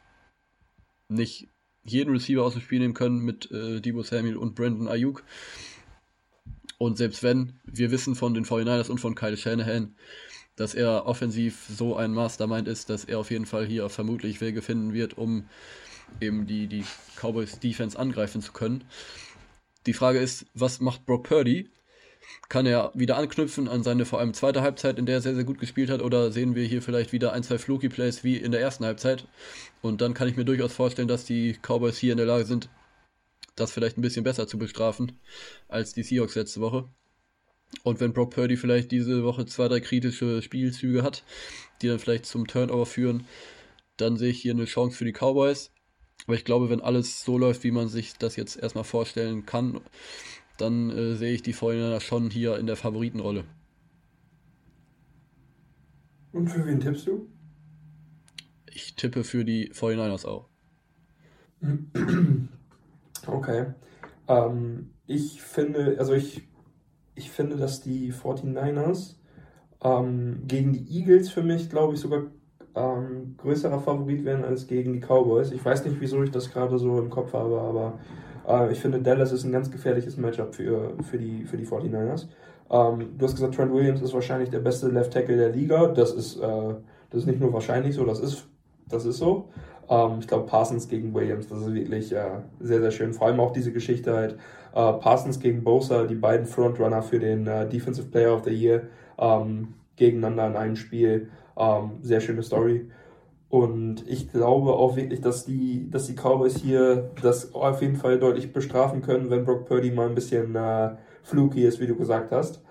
nicht 1.09 1.49
jeden 1.91 2.13
Receiver 2.13 2.43
aus 2.43 2.55
dem 2.55 2.63
Spiel 2.63 2.79
nehmen 2.79 2.95
können 2.95 3.21
mit 3.21 3.51
äh, 3.51 3.81
Debo 3.81 4.03
Samuel 4.03 4.37
und 4.37 4.55
Brandon 4.55 4.89
Ayuk. 4.89 5.25
Und 6.79 6.97
selbst 6.97 7.23
wenn, 7.23 7.55
wir 7.65 7.91
wissen 7.91 8.15
von 8.15 8.35
den 8.35 8.45
49ers 8.45 8.89
und 8.89 8.99
von 8.99 9.15
Kyle 9.15 9.37
Shanahan, 9.37 9.95
dass 10.55 10.75
er 10.75 11.07
offensiv 11.07 11.67
so 11.69 11.97
ein 11.97 12.13
Mastermind 12.13 12.69
ist, 12.69 12.91
dass 12.91 13.05
er 13.05 13.19
auf 13.19 13.31
jeden 13.31 13.47
Fall 13.47 13.67
hier 13.67 13.89
vermutlich 13.89 14.41
Wege 14.41 14.63
finden 14.63 14.93
wird, 14.93 15.17
um 15.17 15.45
eben 16.21 16.47
die, 16.47 16.67
die 16.67 16.85
Cowboys 17.17 17.61
Defense 17.61 17.99
angreifen 17.99 18.43
zu 18.43 18.53
können. 18.53 18.85
Die 19.87 19.93
Frage 19.93 20.19
ist, 20.19 20.47
was 20.55 20.81
macht 20.81 21.07
Brock 21.07 21.25
Purdy? 21.25 21.69
Kann 22.49 22.67
er 22.67 22.93
wieder 22.95 23.17
anknüpfen 23.17 23.69
an 23.69 23.83
seine 23.83 24.05
vor 24.07 24.21
allem 24.21 24.33
zweite 24.33 24.63
Halbzeit, 24.63 24.99
in 24.99 25.07
der 25.07 25.17
er 25.17 25.21
sehr, 25.21 25.35
sehr 25.35 25.45
gut 25.45 25.59
gespielt 25.59 25.91
hat? 25.91 26.03
Oder 26.03 26.33
sehen 26.33 26.55
wir 26.55 26.65
hier 26.65 26.83
vielleicht 26.83 27.13
wieder 27.13 27.33
ein, 27.33 27.43
zwei 27.43 27.59
Fluky-Plays 27.59 28.25
wie 28.25 28.37
in 28.37 28.53
der 28.53 28.61
ersten 28.61 28.85
Halbzeit? 28.85 29.27
Und 29.83 30.01
dann 30.01 30.15
kann 30.15 30.29
ich 30.29 30.37
mir 30.37 30.45
durchaus 30.45 30.73
vorstellen, 30.73 31.09
dass 31.09 31.25
die 31.25 31.59
Cowboys 31.63 31.99
hier 31.99 32.13
in 32.13 32.19
der 32.19 32.27
Lage 32.27 32.45
sind, 32.45 32.69
das 33.57 33.73
vielleicht 33.73 33.99
ein 33.99 34.03
bisschen 34.03 34.25
besser 34.25 34.47
zu 34.47 34.59
bestrafen 34.59 35.19
als 35.69 35.93
die 35.93 36.03
Seahawks 36.03 36.35
letzte 36.37 36.61
Woche. 36.61 36.89
Und 37.83 38.01
wenn 38.01 38.13
Brock 38.13 38.31
Purdy 38.31 38.57
vielleicht 38.57 38.91
diese 38.93 39.25
Woche 39.25 39.45
zwei, 39.47 39.69
drei 39.69 39.81
kritische 39.81 40.41
Spielzüge 40.41 41.03
hat, 41.03 41.23
die 41.83 41.89
dann 41.89 41.99
vielleicht 41.99 42.27
zum 42.27 42.47
Turnover 42.47 42.87
führen, 42.87 43.27
dann 43.97 44.17
sehe 44.17 44.31
ich 44.31 44.41
hier 44.41 44.55
eine 44.55 44.65
Chance 44.65 44.97
für 44.97 45.05
die 45.05 45.13
Cowboys. 45.13 45.71
Aber 46.27 46.35
ich 46.35 46.45
glaube, 46.45 46.71
wenn 46.71 46.81
alles 46.81 47.23
so 47.23 47.39
läuft, 47.39 47.65
wie 47.65 47.71
man 47.71 47.89
sich 47.89 48.15
das 48.15 48.37
jetzt 48.37 48.57
erstmal 48.57 48.85
vorstellen 48.85 49.47
kann, 49.47 49.81
dann 50.61 50.91
äh, 50.91 51.15
sehe 51.15 51.33
ich 51.33 51.43
die 51.43 51.53
Vorhineiner 51.53 52.01
schon 52.01 52.31
hier 52.31 52.59
in 52.59 52.67
der 52.67 52.77
Favoritenrolle. 52.77 53.45
Und 56.33 56.49
für 56.49 56.67
wen 56.67 56.81
tippst 56.81 57.07
du? 57.07 57.27
Ich 58.73 58.95
tippe 58.95 59.25
für 59.25 59.45
die 59.45 59.73
49ers 59.73 60.27
auch. 60.27 60.49
Okay. 63.27 63.67
Ähm, 64.27 64.91
ich 65.07 65.43
finde, 65.43 65.97
also 65.99 66.15
ich, 66.15 66.49
ich 67.15 67.31
finde, 67.31 67.57
dass 67.57 67.83
die 67.83 68.13
49ers 68.13 69.17
ähm, 69.83 70.45
gegen 70.47 70.73
die 70.73 70.99
Eagles 70.99 71.29
für 71.29 71.43
mich, 71.43 71.69
glaube 71.69 71.95
ich, 71.95 72.01
sogar 72.01 72.23
ähm, 72.75 73.35
größerer 73.37 73.81
Favorit 73.81 74.25
werden 74.25 74.45
als 74.45 74.67
gegen 74.67 74.93
die 74.93 75.01
Cowboys. 75.01 75.51
Ich 75.51 75.65
weiß 75.65 75.85
nicht, 75.85 76.01
wieso 76.01 76.23
ich 76.23 76.31
das 76.31 76.51
gerade 76.51 76.79
so 76.79 76.99
im 76.99 77.11
Kopf 77.11 77.33
habe, 77.33 77.61
aber 77.61 77.99
äh, 78.49 78.73
ich 78.73 78.81
finde, 78.81 79.01
Dallas 79.01 79.33
ist 79.33 79.45
ein 79.45 79.53
ganz 79.53 79.71
gefährliches 79.71 80.17
Matchup 80.17 80.55
für, 80.55 80.95
für, 81.03 81.19
die, 81.19 81.45
für 81.45 81.57
die 81.57 81.67
49ers. 81.67 82.27
Ähm, 82.71 83.15
du 83.17 83.25
hast 83.25 83.35
gesagt, 83.35 83.55
Trent 83.55 83.73
Williams 83.73 84.03
ist 84.03 84.15
wahrscheinlich 84.15 84.51
der 84.51 84.61
beste 84.61 84.89
Left 84.89 85.13
Tackle 85.13 85.37
der 85.37 85.51
Liga. 85.51 85.89
Das 85.89 86.13
ist, 86.13 86.37
äh, 86.41 86.75
das 87.11 87.21
ist 87.21 87.27
nicht 87.27 87.41
nur 87.41 87.53
wahrscheinlich 87.53 87.95
so, 87.95 88.05
das 88.05 88.21
ist, 88.21 88.47
das 88.89 89.05
ist 89.05 89.19
so. 89.19 89.49
Ähm, 89.89 90.19
ich 90.21 90.27
glaube, 90.27 90.47
Parsons 90.47 90.89
gegen 90.89 91.15
Williams, 91.15 91.49
das 91.49 91.61
ist 91.61 91.75
wirklich 91.75 92.13
äh, 92.13 92.41
sehr, 92.61 92.81
sehr 92.81 92.91
schön. 92.91 93.15
Vor 93.15 93.27
allem 93.27 93.41
auch 93.41 93.53
diese 93.53 93.73
Geschichte 93.73 94.15
halt, 94.15 94.35
äh, 94.75 94.93
Parsons 94.95 95.41
gegen 95.41 95.65
Bosa, 95.65 96.05
die 96.05 96.15
beiden 96.15 96.47
Frontrunner 96.47 97.03
für 97.03 97.19
den 97.19 97.47
äh, 97.47 97.69
Defensive 97.69 98.09
Player 98.09 98.35
of 98.35 98.45
the 98.45 98.51
Year 98.51 98.83
ähm, 99.19 99.75
gegeneinander 99.97 100.47
in 100.47 100.57
einem 100.57 100.77
Spiel. 100.77 101.31
Ähm, 101.57 101.99
sehr 102.03 102.21
schöne 102.21 102.43
Story. 102.43 102.89
Und 103.51 104.07
ich 104.07 104.31
glaube 104.31 104.75
auch 104.75 104.97
wirklich, 104.97 105.23
dass 105.23 105.47
die, 105.47 105.89
dass 105.91 106.07
die 106.07 106.15
Cowboys 106.15 106.57
hier 106.57 107.11
das 107.23 107.55
auf 107.55 107.81
jeden 107.81 107.97
Fall 107.97 108.19
deutlich 108.19 108.53
bestrafen 108.53 109.01
können, 109.01 109.31
wenn 109.31 109.45
Brock 109.45 109.67
Purdy 109.67 109.91
mal 109.91 110.09
ein 110.09 110.15
bisschen 110.15 110.55
äh, 110.55 110.91
fluky 111.23 111.65
ist, 111.65 111.81
wie 111.81 111.87
du 111.87 111.97
gesagt 111.97 112.31
hast. 112.31 112.63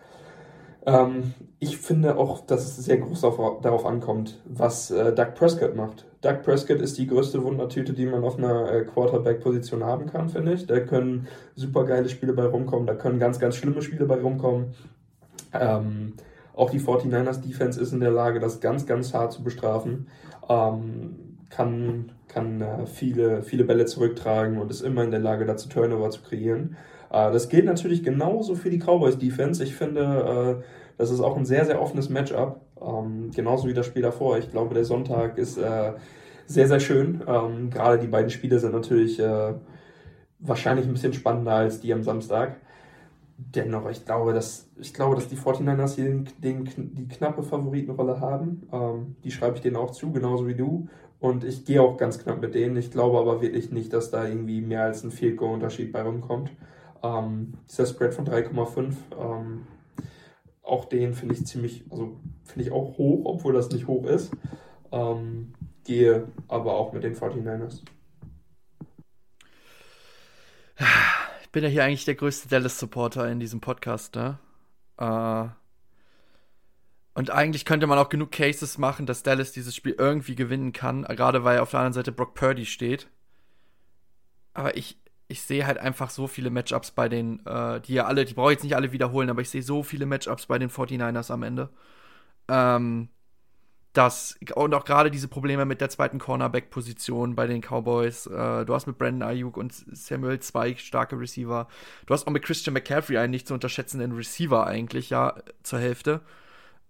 Ähm, 0.85 1.33
ich 1.59 1.77
finde 1.77 2.17
auch, 2.17 2.45
dass 2.45 2.65
es 2.65 2.85
sehr 2.85 2.97
groß 2.97 3.23
auf, 3.23 3.61
darauf 3.61 3.85
ankommt, 3.85 4.39
was 4.45 4.91
äh, 4.91 5.13
Doug 5.13 5.33
Prescott 5.33 5.75
macht. 5.75 6.05
Doug 6.21 6.43
Prescott 6.43 6.79
ist 6.79 6.97
die 6.97 7.07
größte 7.07 7.43
Wundertüte, 7.43 7.93
die 7.93 8.05
man 8.05 8.23
auf 8.23 8.37
einer 8.37 8.71
äh, 8.71 8.83
Quarterback-Position 8.85 9.83
haben 9.83 10.05
kann, 10.05 10.29
finde 10.29 10.53
ich. 10.53 10.67
Da 10.67 10.79
können 10.79 11.27
super 11.55 11.85
geile 11.85 12.07
Spiele 12.07 12.33
bei 12.33 12.45
rumkommen, 12.45 12.85
da 12.85 12.93
können 12.93 13.19
ganz, 13.19 13.39
ganz 13.39 13.55
schlimme 13.55 13.81
Spiele 13.81 14.05
bei 14.05 14.21
rumkommen. 14.21 14.75
Ähm, 15.53 16.13
auch 16.53 16.69
die 16.69 16.79
49ers 16.79 17.41
Defense 17.41 17.79
ist 17.79 17.93
in 17.93 17.99
der 17.99 18.11
Lage, 18.11 18.39
das 18.39 18.59
ganz, 18.61 18.85
ganz 18.85 19.13
hart 19.13 19.33
zu 19.33 19.43
bestrafen. 19.43 20.07
Ähm, 20.49 21.15
kann 21.49 22.11
kann 22.27 22.61
äh, 22.61 22.85
viele, 22.85 23.41
viele 23.41 23.63
Bälle 23.63 23.85
zurücktragen 23.85 24.57
und 24.57 24.69
ist 24.69 24.81
immer 24.81 25.03
in 25.03 25.11
der 25.11 25.19
Lage, 25.19 25.45
dazu 25.45 25.69
Turnover 25.69 26.09
zu 26.09 26.21
kreieren. 26.21 26.77
Äh, 27.09 27.31
das 27.31 27.49
gilt 27.49 27.65
natürlich 27.65 28.03
genauso 28.03 28.55
für 28.55 28.69
die 28.69 28.79
Cowboys 28.79 29.17
Defense. 29.17 29.63
Ich 29.63 29.75
finde, 29.75 30.59
äh, 30.59 30.63
das 30.97 31.11
ist 31.11 31.21
auch 31.21 31.37
ein 31.37 31.45
sehr, 31.45 31.65
sehr 31.65 31.81
offenes 31.81 32.09
Matchup. 32.09 32.61
Ähm, 32.81 33.31
genauso 33.33 33.67
wie 33.67 33.73
das 33.73 33.85
Spiel 33.85 34.01
davor. 34.01 34.37
Ich 34.37 34.51
glaube, 34.51 34.73
der 34.73 34.85
Sonntag 34.85 35.37
ist 35.37 35.57
äh, 35.57 35.93
sehr, 36.45 36.67
sehr 36.67 36.79
schön. 36.79 37.23
Ähm, 37.27 37.69
gerade 37.69 37.99
die 37.99 38.07
beiden 38.07 38.29
Spiele 38.29 38.59
sind 38.59 38.73
natürlich 38.73 39.19
äh, 39.19 39.53
wahrscheinlich 40.39 40.85
ein 40.85 40.93
bisschen 40.93 41.13
spannender 41.13 41.53
als 41.53 41.79
die 41.81 41.93
am 41.93 42.03
Samstag. 42.03 42.57
Dennoch, 43.39 43.87
ich 43.89 44.03
glaube, 44.03 44.33
dass, 44.33 44.67
ich 44.79 44.93
glaube, 44.93 45.15
dass 45.15 45.27
die 45.27 45.37
49ers 45.37 45.95
hier 45.95 46.05
den, 46.05 46.25
den, 46.65 46.95
die 46.95 47.07
knappe 47.07 47.43
Favoritenrolle 47.43 48.19
haben. 48.19 48.67
Ähm, 48.71 49.15
die 49.23 49.31
schreibe 49.31 49.57
ich 49.57 49.61
denen 49.61 49.75
auch 49.75 49.91
zu, 49.91 50.11
genauso 50.11 50.47
wie 50.47 50.55
du. 50.55 50.87
Und 51.19 51.43
ich 51.43 51.63
gehe 51.65 51.81
auch 51.81 51.97
ganz 51.97 52.17
knapp 52.19 52.41
mit 52.41 52.55
denen. 52.55 52.77
Ich 52.77 52.91
glaube 52.91 53.19
aber 53.19 53.41
wirklich 53.41 53.71
nicht, 53.71 53.93
dass 53.93 54.09
da 54.09 54.27
irgendwie 54.27 54.61
mehr 54.61 54.83
als 54.83 55.03
ein 55.03 55.11
Field 55.11 55.37
Goal 55.37 55.53
Unterschied 55.53 55.91
bei 55.91 56.01
rumkommt. 56.01 56.51
Ähm, 57.03 57.53
dieser 57.69 57.85
Spread 57.85 58.13
von 58.13 58.25
3,5, 58.25 58.95
ähm, 59.19 59.67
auch 60.63 60.85
den 60.85 61.13
finde 61.13 61.35
ich 61.35 61.45
ziemlich, 61.45 61.85
also 61.91 62.19
finde 62.43 62.65
ich 62.65 62.71
auch 62.71 62.97
hoch, 62.97 63.25
obwohl 63.25 63.53
das 63.53 63.69
nicht 63.71 63.87
hoch 63.87 64.05
ist. 64.05 64.31
Ähm, 64.91 65.53
gehe 65.83 66.27
aber 66.47 66.75
auch 66.75 66.93
mit 66.93 67.03
den 67.03 67.15
49ers. 67.15 67.83
Ich 71.47 71.51
bin 71.53 71.63
ja 71.63 71.69
hier 71.69 71.85
eigentlich 71.85 72.03
der 72.03 72.15
größte 72.15 72.49
Dallas-Supporter 72.49 73.31
in 73.31 73.39
diesem 73.39 73.61
Podcast, 73.61 74.15
ne? 74.15 74.37
Äh, 74.97 75.47
und 77.13 77.29
eigentlich 77.31 77.63
könnte 77.63 77.87
man 77.87 77.97
auch 77.97 78.09
genug 78.09 78.33
Cases 78.33 78.77
machen, 78.77 79.05
dass 79.05 79.23
Dallas 79.23 79.53
dieses 79.53 79.73
Spiel 79.73 79.95
irgendwie 79.97 80.35
gewinnen 80.35 80.73
kann, 80.73 81.03
gerade 81.03 81.45
weil 81.45 81.59
auf 81.59 81.71
der 81.71 81.79
anderen 81.79 81.93
Seite 81.93 82.11
Brock 82.11 82.33
Purdy 82.33 82.65
steht. 82.65 83.07
Aber 84.53 84.75
ich, 84.75 84.99
ich 85.29 85.41
sehe 85.41 85.65
halt 85.65 85.77
einfach 85.77 86.09
so 86.09 86.27
viele 86.27 86.49
Matchups 86.49 86.91
bei 86.91 87.07
den, 87.07 87.45
äh, 87.45 87.79
die 87.79 87.93
ja 87.93 88.07
alle, 88.07 88.25
die 88.25 88.33
brauche 88.33 88.51
ich 88.51 88.57
jetzt 88.57 88.63
nicht 88.63 88.75
alle 88.75 88.91
wiederholen, 88.91 89.29
aber 89.29 89.39
ich 89.41 89.49
sehe 89.49 89.63
so 89.63 89.83
viele 89.83 90.05
Matchups 90.05 90.47
bei 90.47 90.59
den 90.59 90.69
49ers 90.69 91.31
am 91.31 91.43
Ende. 91.43 91.69
Ähm, 92.49 93.07
das, 93.97 94.37
und 94.55 94.73
auch 94.73 94.85
gerade 94.85 95.09
diese 95.09 95.27
Probleme 95.27 95.65
mit 95.65 95.81
der 95.81 95.89
zweiten 95.89 96.19
Cornerback-Position 96.19 97.35
bei 97.35 97.47
den 97.47 97.61
Cowboys. 97.61 98.27
Äh, 98.27 98.65
du 98.65 98.73
hast 98.73 98.85
mit 98.85 98.97
Brandon 98.97 99.27
Ayuk 99.27 99.57
und 99.57 99.73
Samuel 99.73 100.39
zwei 100.39 100.75
starke 100.75 101.19
Receiver. 101.19 101.67
Du 102.05 102.13
hast 102.13 102.27
auch 102.27 102.31
mit 102.31 102.43
Christian 102.43 102.73
McCaffrey 102.73 103.17
einen 103.17 103.31
nicht 103.31 103.47
zu 103.47 103.53
unterschätzenden 103.53 104.11
Receiver 104.11 104.67
eigentlich, 104.67 105.09
ja, 105.09 105.35
zur 105.63 105.79
Hälfte. 105.79 106.21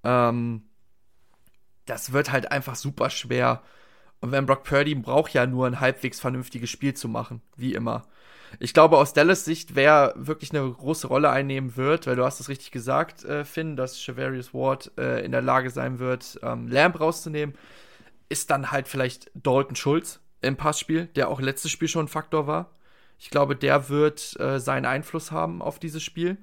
Ähm, 0.03 0.63
das 1.85 2.11
wird 2.11 2.31
halt 2.31 2.51
einfach 2.51 2.75
super 2.75 3.09
schwer. 3.09 3.63
Und 4.19 4.31
wenn 4.31 4.45
Brock 4.45 4.63
Purdy 4.63 4.95
braucht 4.95 5.33
ja 5.33 5.45
nur 5.45 5.67
ein 5.67 5.79
halbwegs 5.79 6.19
vernünftiges 6.19 6.69
Spiel 6.69 6.93
zu 6.93 7.07
machen, 7.07 7.41
wie 7.55 7.73
immer. 7.73 8.05
Ich 8.59 8.73
glaube, 8.73 8.97
aus 8.97 9.13
Dallas 9.13 9.45
Sicht, 9.45 9.75
wer 9.75 10.13
wirklich 10.15 10.51
eine 10.51 10.69
große 10.69 11.07
Rolle 11.07 11.29
einnehmen 11.29 11.75
wird, 11.75 12.07
weil 12.07 12.15
du 12.15 12.25
hast 12.25 12.39
es 12.39 12.49
richtig 12.49 12.71
gesagt, 12.71 13.23
äh, 13.25 13.45
Finn, 13.45 13.75
dass 13.75 14.01
Shavarius 14.01 14.53
Ward 14.53 14.91
äh, 14.97 15.23
in 15.23 15.31
der 15.31 15.41
Lage 15.41 15.69
sein 15.69 15.99
wird, 15.99 16.39
ähm, 16.43 16.67
Lamb 16.67 16.99
rauszunehmen, 16.99 17.55
ist 18.29 18.49
dann 18.49 18.71
halt 18.71 18.87
vielleicht 18.87 19.31
Dalton 19.33 19.75
Schulz 19.75 20.19
im 20.41 20.57
Passspiel, 20.57 21.07
der 21.07 21.29
auch 21.29 21.41
letztes 21.41 21.71
Spiel 21.71 21.87
schon 21.87 22.05
ein 22.05 22.09
Faktor 22.09 22.47
war. 22.47 22.71
Ich 23.19 23.29
glaube, 23.29 23.55
der 23.55 23.89
wird 23.89 24.39
äh, 24.39 24.59
seinen 24.59 24.85
Einfluss 24.85 25.31
haben 25.31 25.61
auf 25.61 25.79
dieses 25.79 26.03
Spiel. 26.03 26.37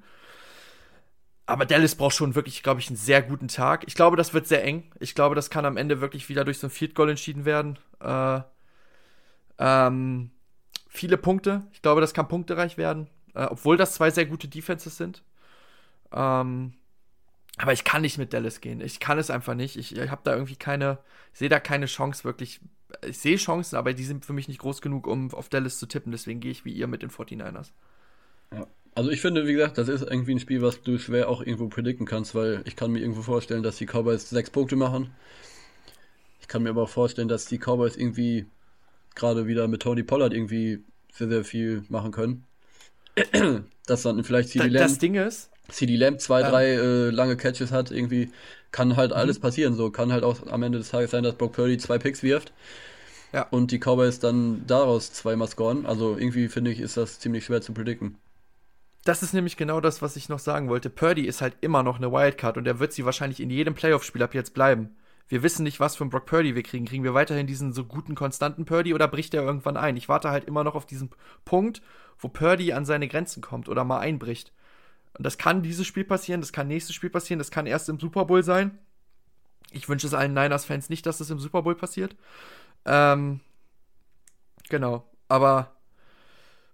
Aber 1.45 1.65
Dallas 1.65 1.95
braucht 1.95 2.15
schon 2.15 2.35
wirklich, 2.35 2.63
glaube 2.63 2.79
ich, 2.79 2.87
einen 2.87 2.97
sehr 2.97 3.21
guten 3.21 3.47
Tag. 3.47 3.83
Ich 3.87 3.95
glaube, 3.95 4.17
das 4.17 4.33
wird 4.33 4.47
sehr 4.47 4.63
eng. 4.63 4.91
Ich 4.99 5.13
glaube, 5.13 5.35
das 5.35 5.49
kann 5.49 5.65
am 5.65 5.77
Ende 5.77 6.01
wirklich 6.01 6.27
wieder 6.27 6.43
durch 6.43 6.57
so 6.57 6.67
ein 6.67 6.71
Field 6.71 6.95
Goal 6.95 7.09
entschieden 7.09 7.45
werden. 7.45 7.77
Äh, 7.99 8.41
ähm, 9.59 10.31
viele 10.95 11.17
Punkte. 11.17 11.63
Ich 11.73 11.81
glaube, 11.81 12.01
das 12.01 12.13
kann 12.13 12.27
punktereich 12.27 12.77
werden. 12.77 13.07
Äh, 13.33 13.45
obwohl 13.45 13.77
das 13.77 13.95
zwei 13.95 14.09
sehr 14.09 14.25
gute 14.25 14.47
Defenses 14.47 14.97
sind. 14.97 15.23
Ähm, 16.11 16.73
aber 17.57 17.73
ich 17.73 17.83
kann 17.83 18.01
nicht 18.01 18.17
mit 18.17 18.33
Dallas 18.33 18.61
gehen. 18.61 18.81
Ich 18.81 18.99
kann 18.99 19.17
es 19.17 19.29
einfach 19.29 19.55
nicht. 19.55 19.77
Ich, 19.77 19.95
ich 19.95 20.09
habe 20.09 20.21
da 20.23 20.33
irgendwie 20.33 20.55
keine, 20.55 20.97
sehe 21.33 21.49
da 21.49 21.59
keine 21.59 21.85
Chance 21.85 22.23
wirklich. 22.23 22.59
Ich 23.07 23.17
sehe 23.19 23.37
Chancen, 23.37 23.75
aber 23.75 23.93
die 23.93 24.03
sind 24.03 24.25
für 24.25 24.33
mich 24.33 24.47
nicht 24.47 24.59
groß 24.59 24.81
genug, 24.81 25.07
um 25.07 25.33
auf 25.33 25.49
Dallas 25.49 25.79
zu 25.79 25.85
tippen. 25.85 26.11
Deswegen 26.11 26.39
gehe 26.39 26.51
ich 26.51 26.65
wie 26.65 26.73
ihr 26.73 26.87
mit 26.87 27.01
den 27.01 27.09
49ers. 27.09 27.71
Ja. 28.53 28.67
Also 28.93 29.09
ich 29.09 29.19
finde, 29.19 29.45
wie 29.45 29.53
gesagt, 29.53 29.77
das 29.77 29.89
ist 29.89 30.03
irgendwie 30.03 30.35
ein 30.35 30.39
Spiel, 30.39 30.61
was 30.61 30.81
du 30.81 30.97
schwer 30.97 31.27
auch 31.27 31.41
irgendwo 31.41 31.67
predikten 31.67 32.05
kannst, 32.05 32.33
weil 32.33 32.61
ich 32.63 32.77
kann 32.77 32.91
mir 32.91 32.99
irgendwo 32.99 33.23
vorstellen, 33.23 33.61
dass 33.61 33.75
die 33.75 33.85
Cowboys 33.85 34.29
sechs 34.29 34.49
Punkte 34.49 34.77
machen. 34.77 35.11
Ich 36.39 36.47
kann 36.47 36.63
mir 36.63 36.69
aber 36.69 36.83
auch 36.83 36.89
vorstellen, 36.89 37.27
dass 37.27 37.45
die 37.45 37.57
Cowboys 37.57 37.97
irgendwie 37.97 38.45
gerade 39.15 39.47
wieder 39.47 39.67
mit 39.67 39.81
Tony 39.81 40.03
Pollard 40.03 40.33
irgendwie 40.33 40.83
sehr, 41.13 41.29
sehr 41.29 41.43
viel 41.43 41.83
machen 41.89 42.11
können. 42.11 42.43
dass 43.85 44.03
dann 44.03 44.23
vielleicht 44.23 44.49
CD 44.49 44.67
Lamb, 44.67 44.87
das 44.87 44.99
Ding 44.99 45.15
ist, 45.15 45.49
CD 45.69 45.95
Lamb 45.95 46.19
zwei, 46.19 46.41
ähm, 46.41 46.49
drei 46.49 46.65
äh, 46.71 47.09
lange 47.09 47.37
Catches 47.37 47.71
hat, 47.71 47.91
irgendwie 47.91 48.29
kann 48.71 48.97
halt 48.97 49.11
mhm. 49.11 49.17
alles 49.17 49.39
passieren. 49.39 49.73
So 49.75 49.89
kann 49.89 50.11
halt 50.11 50.23
auch 50.23 50.47
am 50.47 50.63
Ende 50.63 50.77
des 50.77 50.89
Tages 50.89 51.11
sein, 51.11 51.23
dass 51.23 51.35
Brock 51.35 51.53
Purdy 51.53 51.77
zwei 51.77 51.97
Picks 51.97 52.23
wirft. 52.23 52.53
Ja. 53.33 53.47
Und 53.49 53.71
die 53.71 53.79
Cowboys 53.79 54.19
dann 54.19 54.65
daraus 54.67 55.11
zweimal 55.11 55.47
scoren. 55.47 55.85
Also 55.85 56.17
irgendwie 56.17 56.47
finde 56.47 56.71
ich, 56.71 56.79
ist 56.79 56.97
das 56.97 57.19
ziemlich 57.19 57.45
schwer 57.45 57.61
zu 57.61 57.73
predikten. 57.73 58.17
Das 59.03 59.21
ist 59.21 59.33
nämlich 59.33 59.55
genau 59.55 59.81
das, 59.81 60.01
was 60.01 60.15
ich 60.15 60.29
noch 60.29 60.39
sagen 60.39 60.67
wollte. 60.67 60.89
Purdy 60.89 61.25
ist 61.25 61.41
halt 61.41 61.55
immer 61.61 61.83
noch 61.83 61.97
eine 61.97 62.11
Wildcard 62.11 62.57
und 62.57 62.65
er 62.65 62.79
wird 62.79 62.91
sie 62.91 63.05
wahrscheinlich 63.05 63.39
in 63.39 63.49
jedem 63.49 63.75
Playoff-Spiel 63.75 64.23
ab 64.23 64.33
jetzt 64.33 64.53
bleiben. 64.53 64.95
Wir 65.27 65.41
wissen 65.41 65.63
nicht, 65.63 65.79
was 65.79 65.95
für 65.95 66.03
einen 66.03 66.11
Brock 66.11 66.27
Purdy 66.27 66.55
wir 66.55 66.63
kriegen. 66.63 66.85
Kriegen 66.85 67.03
wir 67.03 67.13
weiterhin 67.13 67.47
diesen 67.47 67.73
so 67.73 67.83
guten, 67.85 68.13
konstanten 68.15 68.65
Purdy 68.65 68.93
oder 68.93 69.07
bricht 69.07 69.33
er 69.33 69.43
irgendwann 69.43 69.77
ein? 69.77 69.97
Ich 69.97 70.07
warte 70.07 70.29
halt 70.29 70.45
immer 70.45 70.63
noch 70.63 70.75
auf 70.75 70.85
diesen 70.85 71.09
Punkt, 71.45 71.81
wo 72.19 72.27
Purdy 72.27 72.73
an 72.73 72.85
seine 72.85 73.07
Grenzen 73.07 73.41
kommt 73.41 73.67
oder 73.67 73.83
mal 73.83 73.99
einbricht. 73.99 74.53
Und 75.17 75.25
das 75.25 75.37
kann 75.37 75.63
dieses 75.63 75.87
Spiel 75.87 76.03
passieren, 76.03 76.41
das 76.41 76.51
kann 76.51 76.67
nächstes 76.67 76.95
Spiel 76.95 77.09
passieren, 77.09 77.39
das 77.39 77.51
kann 77.51 77.65
erst 77.65 77.89
im 77.89 77.99
Super 77.99 78.25
Bowl 78.25 78.43
sein. 78.43 78.77
Ich 79.71 79.89
wünsche 79.89 80.07
es 80.07 80.13
allen 80.13 80.33
Niners-Fans 80.33 80.89
nicht, 80.89 81.05
dass 81.05 81.19
es 81.19 81.29
im 81.29 81.39
Super 81.39 81.63
Bowl 81.63 81.75
passiert. 81.75 82.15
Ähm, 82.85 83.39
genau. 84.69 85.09
Aber, 85.27 85.71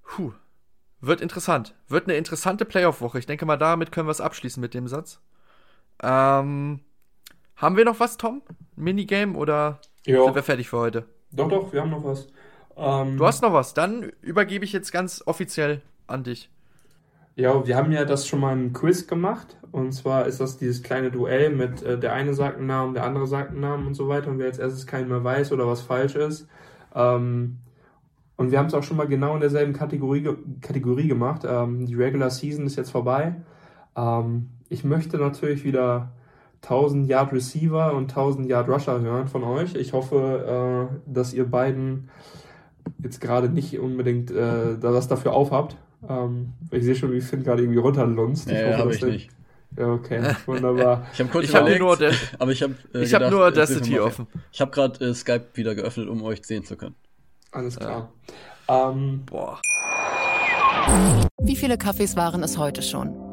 puh, 0.04 0.34
wird 1.00 1.22
interessant. 1.22 1.74
Wird 1.88 2.08
eine 2.08 2.18
interessante 2.18 2.66
Playoff-Woche. 2.66 3.20
Ich 3.20 3.26
denke 3.26 3.46
mal, 3.46 3.58
damit 3.58 3.92
können 3.92 4.08
wir 4.08 4.12
es 4.12 4.22
abschließen 4.22 4.60
mit 4.60 4.74
dem 4.74 4.88
Satz. 4.88 5.22
Ähm, 6.04 6.82
haben 7.62 7.78
wir 7.78 7.86
noch 7.86 8.00
was, 8.00 8.18
Tom? 8.18 8.42
Minigame 8.76 9.38
oder 9.38 9.80
jo. 10.06 10.26
sind 10.26 10.36
wir 10.36 10.44
fertig 10.44 10.70
für 10.70 10.80
heute? 10.80 11.06
Doch, 11.32 11.48
doch, 11.48 11.72
wir 11.72 11.82
haben 11.82 11.92
noch 11.92 12.04
was. 12.04 12.28
Ähm, 12.76 13.18
du 13.18 13.26
hast 13.26 13.42
noch 13.42 13.54
was. 13.54 13.74
Dann 13.74 14.12
übergebe 14.22 14.66
ich 14.66 14.74
jetzt 14.74 14.92
ganz 14.92 15.24
offiziell 15.26 15.82
an 16.08 16.24
dich. 16.24 16.50
Ja, 17.36 17.66
wir 17.66 17.78
haben 17.78 17.92
ja 17.92 18.04
das 18.04 18.28
schon 18.28 18.40
mal 18.40 18.54
im 18.54 18.74
Quiz 18.74 19.08
gemacht. 19.08 19.58
Und 19.72 19.94
zwar 19.94 20.26
ist 20.26 20.42
das 20.42 20.58
dieses 20.58 20.84
kleine 20.84 21.12
Duell 21.12 21.52
mit 21.52 21.82
äh, 21.84 21.98
der 21.98 22.14
eine 22.14 22.34
sagt 22.34 22.58
einen 22.58 22.68
Namen, 22.68 22.94
der 22.94 23.06
andere 23.06 23.28
sagt 23.28 23.52
einen 23.52 23.62
Namen 23.62 23.88
und 23.88 23.94
so 23.94 24.10
weiter. 24.10 24.30
Und 24.30 24.40
wer 24.40 24.48
als 24.48 24.60
erstes 24.60 24.86
keinen 24.88 25.08
mehr 25.08 25.24
weiß 25.24 25.52
oder 25.52 25.68
was 25.68 25.82
falsch 25.82 26.16
ist. 26.16 26.48
Ähm, 26.94 27.60
und 28.36 28.52
wir 28.52 28.58
haben 28.58 28.66
es 28.66 28.74
auch 28.74 28.84
schon 28.84 28.98
mal 28.98 29.08
genau 29.08 29.36
in 29.36 29.42
derselben 29.42 29.74
Kategorie, 29.74 30.28
Kategorie 30.62 31.08
gemacht. 31.08 31.44
Ähm, 31.46 31.86
die 31.86 31.96
Regular 31.96 32.32
Season 32.32 32.66
ist 32.66 32.76
jetzt 32.76 32.90
vorbei. 32.90 33.36
Ähm, 33.96 34.50
ich 34.68 34.84
möchte 34.84 35.18
natürlich 35.18 35.64
wieder 35.64 36.12
1000 36.64 37.10
Yard 37.10 37.34
Receiver 37.34 37.94
und 37.94 38.10
1000 38.10 38.48
Yard 38.48 38.70
Rusher 38.70 39.00
hören 39.02 39.28
von 39.28 39.44
euch. 39.44 39.76
Ich 39.76 39.94
hoffe, 39.94 40.90
äh, 40.90 41.12
dass 41.12 41.34
ihr 41.34 41.46
beiden 41.46 42.10
jetzt 43.02 43.20
gerade 43.20 43.50
nicht 43.50 43.78
unbedingt 43.80 44.32
äh, 44.32 44.82
was 44.82 45.08
dafür 45.08 45.34
aufhabt. 45.34 45.76
Ähm, 46.08 46.54
ich 46.72 46.84
sehe 46.84 46.96
schon, 46.96 47.12
wie 47.12 47.22
Finn 47.22 47.44
gerade 47.44 47.64
irgendwie 47.64 47.80
runterlunzt. 47.80 48.48
Ich 48.48 48.54
nee, 48.54 48.74
habe 48.74 48.94
ich 48.94 49.02
nicht. 49.02 49.30
Ja, 49.78 49.88
okay, 49.88 50.22
wunderbar. 50.46 51.08
ich 51.14 51.20
habe 51.20 51.30
kurz 51.30 51.46
ich 51.46 51.52
überlegt, 51.52 51.82
hab 51.82 52.00
nur 52.00 52.12
aber 52.40 52.52
ich 52.52 52.62
habe 52.62 52.76
äh, 52.94 53.04
ich 53.04 53.14
habe 53.14 53.30
nur 53.30 53.46
Audacity 53.46 54.00
offen. 54.00 54.28
Ich 54.52 54.60
habe 54.60 54.72
gerade 54.72 55.04
äh, 55.06 55.14
Skype 55.14 55.48
wieder 55.54 55.76
geöffnet, 55.76 56.10
um 56.10 56.22
euch 56.24 56.46
sehen 56.46 56.66
zu 56.66 56.76
können. 56.76 56.96
Alles 57.52 57.78
klar. 57.78 58.12
Ja. 58.68 58.90
Ähm, 58.90 59.24
Boah. 59.26 59.60
Wie 61.42 61.56
viele 61.56 61.78
Kaffees 61.78 62.16
waren 62.16 62.44
es 62.44 62.58
heute 62.58 62.82
schon? 62.82 63.21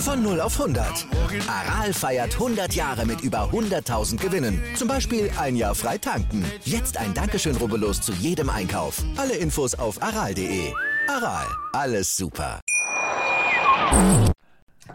Von 0.00 0.22
0 0.22 0.40
auf 0.40 0.58
100. 0.58 1.06
Aral 1.46 1.92
feiert 1.92 2.32
100 2.32 2.74
Jahre 2.74 3.04
mit 3.04 3.20
über 3.20 3.50
100.000 3.50 4.16
Gewinnen. 4.16 4.58
Zum 4.74 4.88
Beispiel 4.88 5.30
ein 5.38 5.56
Jahr 5.56 5.74
frei 5.74 5.98
tanken. 5.98 6.42
Jetzt 6.64 6.96
ein 6.96 7.12
Dankeschön, 7.12 7.54
rubbellos 7.56 8.00
zu 8.00 8.12
jedem 8.12 8.48
Einkauf. 8.48 9.04
Alle 9.18 9.36
Infos 9.36 9.74
auf 9.74 10.02
aral.de. 10.02 10.72
Aral, 11.06 11.46
alles 11.74 12.16
super. 12.16 12.60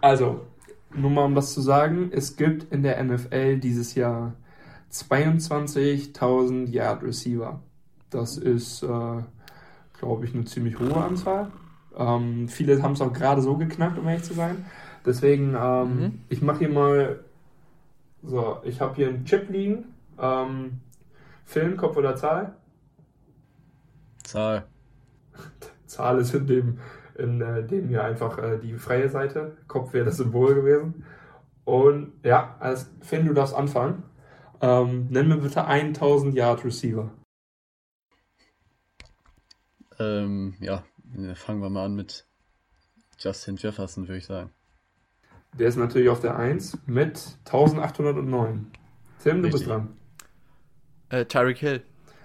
Also, 0.02 0.42
nur 0.96 1.12
mal 1.12 1.26
um 1.26 1.36
das 1.36 1.54
zu 1.54 1.62
sagen, 1.62 2.10
es 2.12 2.36
gibt 2.36 2.74
in 2.74 2.82
der 2.82 3.02
NFL 3.04 3.60
dieses 3.60 3.94
Jahr 3.94 4.34
22.000 4.92 6.70
Yard 6.70 7.04
Receiver. 7.04 7.60
Das 8.10 8.38
ist, 8.38 8.82
äh, 8.82 8.88
glaube 10.00 10.26
ich, 10.26 10.34
eine 10.34 10.46
ziemlich 10.46 10.80
hohe 10.80 10.96
Anzahl. 10.96 11.52
Ähm, 11.96 12.48
viele 12.50 12.82
haben 12.82 12.94
es 12.94 13.02
auch 13.02 13.14
gerade 13.14 13.44
so 13.44 13.56
geknackt, 13.56 14.00
um 14.00 14.08
ehrlich 14.08 14.24
zu 14.24 14.34
sein. 14.34 14.66
Deswegen, 15.06 15.56
ähm, 15.60 16.00
mhm. 16.00 16.20
ich 16.30 16.42
mache 16.42 16.60
hier 16.60 16.70
mal, 16.70 17.24
so, 18.24 18.60
ich 18.64 18.82
habe 18.82 18.96
hier 18.96 19.10
einen 19.10 19.26
Chip 19.26 19.50
liegen. 19.50 19.94
Ähm, 20.20 20.80
Film, 21.46 21.78
Kopf 21.78 21.96
oder 21.96 22.16
Zahl? 22.16 22.56
Zahl. 24.24 24.66
Zahl 25.86 26.20
ist 26.20 26.34
in 26.34 26.48
dem, 26.48 26.80
in 27.18 27.42
äh, 27.42 27.66
dem 27.66 27.88
hier 27.88 28.04
einfach 28.04 28.38
äh, 28.40 28.58
die 28.58 28.74
freie 28.74 29.10
Seite. 29.10 29.58
Kopf 29.68 29.94
wäre 29.94 30.06
das 30.06 30.18
Symbol 30.18 30.56
gewesen. 30.56 31.06
Und 31.64 32.14
ja, 32.24 32.56
als 32.60 32.92
Finn, 33.02 33.28
du 33.28 33.34
darfst 33.34 33.56
anfangen. 33.56 34.04
Ähm, 34.62 35.08
nenn 35.10 35.28
mir 35.28 35.38
bitte 35.38 35.66
1000 35.66 36.34
Yard 36.34 36.64
Receiver. 36.66 37.12
Ähm, 40.00 40.56
ja, 40.60 40.84
fangen 41.36 41.62
wir 41.62 41.70
mal 41.70 41.86
an 41.86 41.96
mit 41.96 42.28
Justin 43.20 43.56
Jefferson, 43.56 44.08
würde 44.08 44.18
ich 44.18 44.26
sagen. 44.26 44.52
Der 45.58 45.70
ist 45.70 45.78
natürlich 45.78 46.10
auf 46.10 46.20
der 46.20 46.38
1 46.38 46.80
mit 46.86 47.38
1809. 47.46 48.72
Tim, 49.24 49.42
du 49.42 49.50
bist 49.50 49.66
dran. 49.66 49.96
Äh, 51.10 51.26
Tyreek 51.26 51.58
Hill. 51.60 51.82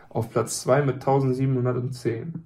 Auf 0.09 0.31
Platz 0.31 0.63
2 0.63 0.83
mit 0.83 0.97
1710. 0.97 2.45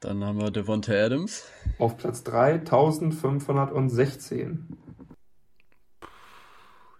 Dann 0.00 0.22
haben 0.22 0.38
wir 0.40 0.52
Devonta 0.52 0.92
Adams. 0.92 1.50
Auf 1.78 1.96
Platz 1.96 2.22
3 2.22 2.60
1516. 2.60 4.76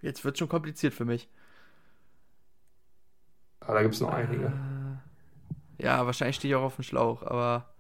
Jetzt 0.03 0.25
wird 0.25 0.39
schon 0.39 0.49
kompliziert 0.49 0.95
für 0.95 1.05
mich. 1.05 1.29
Aber 3.61 3.75
da 3.75 3.83
gibt 3.83 3.95
es 3.95 4.01
noch 4.01 4.13
einige. 4.13 4.47
Äh, 4.47 5.85
ja, 5.85 6.05
wahrscheinlich 6.07 6.37
stehe 6.37 6.55
ich 6.55 6.57
auch 6.57 6.65
auf 6.65 6.77
dem 6.77 6.85
Schlauch, 6.85 7.23
aber. 7.23 7.73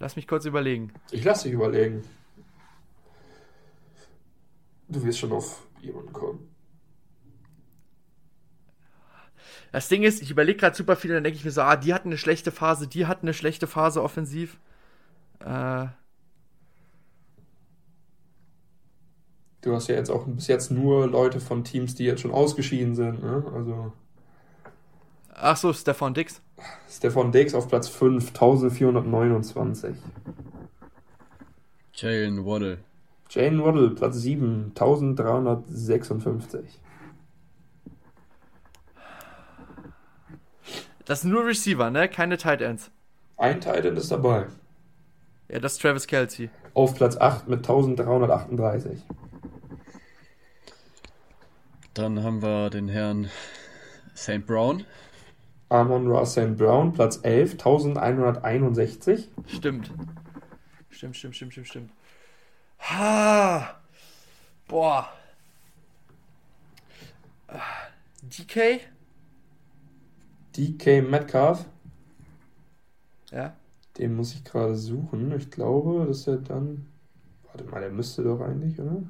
Lass 0.00 0.16
mich 0.16 0.26
kurz 0.26 0.46
überlegen. 0.46 0.92
Ich 1.10 1.22
lass 1.24 1.42
dich 1.42 1.52
überlegen. 1.52 2.02
Du 4.88 5.04
wirst 5.04 5.18
schon 5.18 5.30
auf 5.30 5.66
jemanden 5.82 6.12
kommen. 6.12 6.48
Das 9.72 9.88
Ding 9.88 10.02
ist, 10.02 10.22
ich 10.22 10.30
überlege 10.30 10.58
gerade 10.58 10.74
super 10.74 10.96
viel, 10.96 11.12
dann 11.12 11.22
denke 11.22 11.38
ich 11.38 11.44
mir 11.44 11.52
so, 11.52 11.60
ah, 11.60 11.76
die 11.76 11.94
hatten 11.94 12.08
eine 12.08 12.18
schlechte 12.18 12.50
Phase, 12.50 12.88
die 12.88 13.06
hatten 13.06 13.26
eine 13.26 13.34
schlechte 13.34 13.66
Phase 13.66 14.02
offensiv. 14.02 14.58
Äh. 15.40 15.86
Du 19.60 19.74
hast 19.74 19.88
ja 19.88 19.94
jetzt 19.94 20.10
auch 20.10 20.24
bis 20.26 20.48
jetzt 20.48 20.70
nur 20.70 21.06
Leute 21.06 21.40
von 21.40 21.62
Teams, 21.62 21.94
die 21.94 22.04
jetzt 22.04 22.22
schon 22.22 22.32
ausgeschieden 22.32 22.94
sind, 22.94 23.22
ne? 23.22 23.44
Also. 23.54 23.92
Ach 25.34 25.56
so, 25.56 25.72
Stefan 25.72 26.14
Dix. 26.14 26.40
Stefan 26.88 27.32
Dix 27.32 27.54
auf 27.54 27.68
Platz 27.68 27.88
5, 27.88 28.28
1429. 28.28 29.96
Jalen 31.94 32.44
Waddle. 32.44 32.78
Jalen 33.30 33.62
Waddle, 33.62 33.90
Platz 33.90 34.16
7, 34.16 34.72
1356. 34.74 36.80
Das 41.04 41.22
sind 41.22 41.30
nur 41.30 41.44
Receiver, 41.44 41.90
ne? 41.90 42.08
Keine 42.08 42.38
Tight 42.38 42.60
Ends. 42.60 42.90
Ein 43.36 43.60
Tight 43.60 43.84
End 43.84 43.98
ist 43.98 44.12
dabei. 44.12 44.46
Ja, 45.48 45.58
das 45.58 45.72
ist 45.72 45.82
Travis 45.82 46.06
Kelsey. 46.06 46.50
Auf 46.74 46.94
Platz 46.94 47.16
8 47.16 47.48
mit 47.48 47.60
1338. 47.60 49.02
Dann 51.94 52.22
haben 52.22 52.42
wir 52.42 52.70
den 52.70 52.88
Herrn 52.88 53.28
St. 54.14 54.46
Brown. 54.46 54.84
Amon 55.70 56.08
Russell 56.08 56.50
Brown, 56.50 56.92
Platz 56.92 57.20
11, 57.22 57.52
1161. 57.52 59.30
Stimmt. 59.46 59.92
Stimmt, 60.90 61.16
stimmt, 61.16 61.36
stimmt, 61.36 61.52
stimmt, 61.52 61.68
stimmt. 61.68 61.90
Ha! 62.80 63.80
Boah. 64.66 65.08
DK? 68.22 68.80
DK 70.56 71.02
Metcalf. 71.08 71.64
Ja. 73.30 73.54
Den 73.96 74.16
muss 74.16 74.34
ich 74.34 74.44
gerade 74.44 74.74
suchen. 74.76 75.32
Ich 75.36 75.50
glaube, 75.50 76.04
dass 76.06 76.26
er 76.26 76.38
dann. 76.38 76.86
Warte 77.44 77.64
mal, 77.64 77.80
der 77.80 77.90
müsste 77.90 78.24
doch 78.24 78.40
eigentlich, 78.40 78.78
oder? 78.80 79.02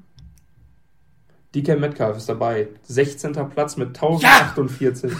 DK 1.55 1.81
Metcalf 1.81 2.19
ist 2.19 2.28
dabei. 2.28 2.69
16. 2.82 3.32
Platz 3.49 3.78
mit 3.78 3.89
1048. 3.89 5.11
Ja! 5.11 5.19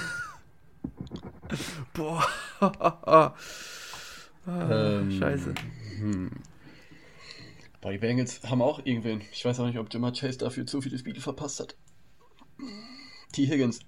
Boah. 1.95 2.25
ah, 2.61 3.35
ähm, 4.47 5.11
Scheiße. 5.13 5.55
Hm. 5.99 6.31
Boah, 7.81 7.93
die 7.93 7.99
Bengals 7.99 8.41
haben 8.45 8.63
auch 8.63 8.81
irgendwen. 8.85 9.23
Ich 9.33 9.45
weiß 9.45 9.61
auch 9.61 9.67
nicht, 9.67 9.79
ob 9.79 9.93
Jamar 9.93 10.13
Chase 10.13 10.39
dafür 10.39 10.67
zu 10.67 10.81
viele 10.81 10.99
Spiele 10.99 11.21
verpasst 11.21 11.61
hat. 11.61 11.77
T. 13.33 13.47
Higgins. 13.47 13.81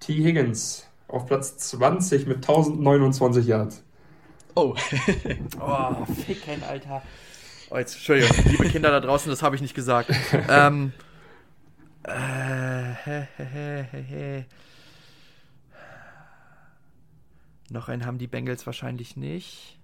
T. 0.00 0.14
Higgins 0.14 0.86
auf 1.08 1.26
Platz 1.26 1.56
20 1.56 2.26
mit 2.26 2.36
1029 2.38 3.46
Yards. 3.46 3.82
Oh. 4.54 4.74
oh, 5.60 6.04
ficken, 6.26 6.62
Alter. 6.64 7.02
Oh, 7.70 7.78
jetzt, 7.78 7.94
Entschuldigung, 7.94 8.36
liebe 8.46 8.68
Kinder 8.68 8.90
da 8.90 9.00
draußen, 9.00 9.28
das 9.30 9.42
habe 9.42 9.56
ich 9.56 9.62
nicht 9.62 9.74
gesagt. 9.74 10.10
ähm. 10.48 10.92
Äh, 12.04 12.94
he, 13.04 13.26
he, 13.36 13.84
he, 13.90 14.02
he. 14.02 14.44
Noch 17.70 17.88
einen 17.88 18.06
haben 18.06 18.18
die 18.18 18.26
Bengals 18.28 18.64
wahrscheinlich 18.66 19.16
nicht. 19.16 19.78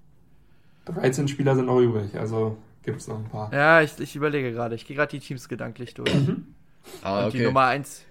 13 0.86 1.28
Spieler 1.28 1.54
sind 1.54 1.66
noch 1.66 1.80
übrig, 1.80 2.16
also 2.16 2.56
gibt 2.82 3.00
es 3.00 3.09
noch 3.09 3.18
ein 3.18 3.28
paar. 3.28 3.52
Ja, 3.52 3.82
ich, 3.82 3.98
ich 4.00 4.16
überlege 4.16 4.52
gerade. 4.52 4.74
Ich 4.74 4.86
gehe 4.86 4.96
gerade 4.96 5.10
die 5.10 5.20
Teams 5.20 5.48
gedanklich 5.48 5.94
durch. 5.94 6.12
Mhm. 6.12 6.54
Ah, 7.02 7.24
Und 7.26 7.34
die 7.34 7.38
okay. 7.38 7.46
Nummer 7.46 7.66
1 7.66 8.04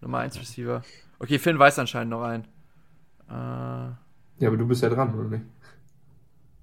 Nummer 0.00 0.18
1 0.18 0.38
Receiver. 0.38 0.82
Okay, 1.18 1.38
Finn 1.38 1.58
weiß 1.58 1.78
anscheinend 1.78 2.10
noch 2.10 2.22
einen. 2.22 2.44
Äh, 3.28 3.32
Ja, 3.32 4.48
aber 4.48 4.56
du 4.56 4.66
bist 4.66 4.82
ja 4.82 4.88
dran, 4.88 5.14
oder 5.14 5.28
nicht? 5.28 5.44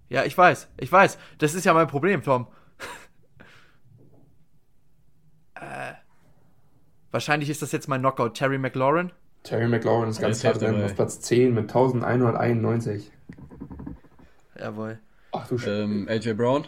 ja, 0.09 0.23
ich 0.23 0.37
weiß. 0.37 0.69
Ich 0.79 0.91
weiß. 0.91 1.17
Das 1.37 1.53
ist 1.53 1.65
ja 1.65 1.73
mein 1.73 1.87
Problem, 1.87 2.23
Tom. 2.23 2.47
äh, 5.55 5.93
wahrscheinlich 7.11 7.49
ist 7.49 7.61
das 7.61 7.71
jetzt 7.71 7.87
mein 7.87 8.01
Knockout. 8.01 8.35
Terry 8.35 8.57
McLaurin. 8.57 9.11
Terry 9.45 9.67
McLaurin 9.67 10.09
ist 10.09 10.19
ganz 10.19 10.39
klar 10.39 10.53
drin, 10.53 10.83
auf 10.83 10.95
Platz 10.95 11.21
10 11.21 11.53
mit 11.53 11.63
1191. 11.65 13.11
Jawohl. 14.59 14.97
Ach 15.31 15.47
du 15.47 15.57
Sch 15.57 15.67
Ähm, 15.67 16.07
AJ 16.09 16.33
Brown. 16.33 16.65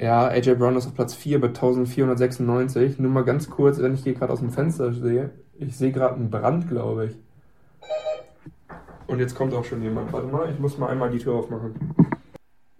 Ja, 0.00 0.26
AJ 0.26 0.56
Brown 0.56 0.76
ist 0.76 0.86
auf 0.86 0.94
Platz 0.94 1.14
4 1.14 1.38
mit 1.38 1.50
1496. 1.50 2.98
Nur 2.98 3.12
mal 3.12 3.24
ganz 3.24 3.48
kurz, 3.48 3.78
wenn 3.78 3.94
ich 3.94 4.02
hier 4.02 4.14
gerade 4.14 4.32
aus 4.32 4.40
dem 4.40 4.50
Fenster 4.50 4.92
sehe. 4.92 5.30
Ich 5.54 5.76
sehe 5.76 5.92
gerade 5.92 6.16
einen 6.16 6.30
Brand, 6.30 6.68
glaube 6.68 7.06
ich. 7.06 7.16
Und 9.06 9.20
jetzt 9.20 9.36
kommt 9.36 9.54
auch 9.54 9.64
schon 9.64 9.82
jemand. 9.82 10.12
Warte 10.12 10.26
mal, 10.26 10.50
ich 10.50 10.58
muss 10.58 10.76
mal 10.78 10.88
einmal 10.88 11.10
die 11.10 11.18
Tür 11.18 11.34
aufmachen. 11.34 11.94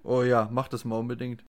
Oh 0.02 0.22
ja, 0.22 0.48
mach 0.50 0.66
das 0.68 0.84
mal 0.84 0.98
unbedingt. 0.98 1.44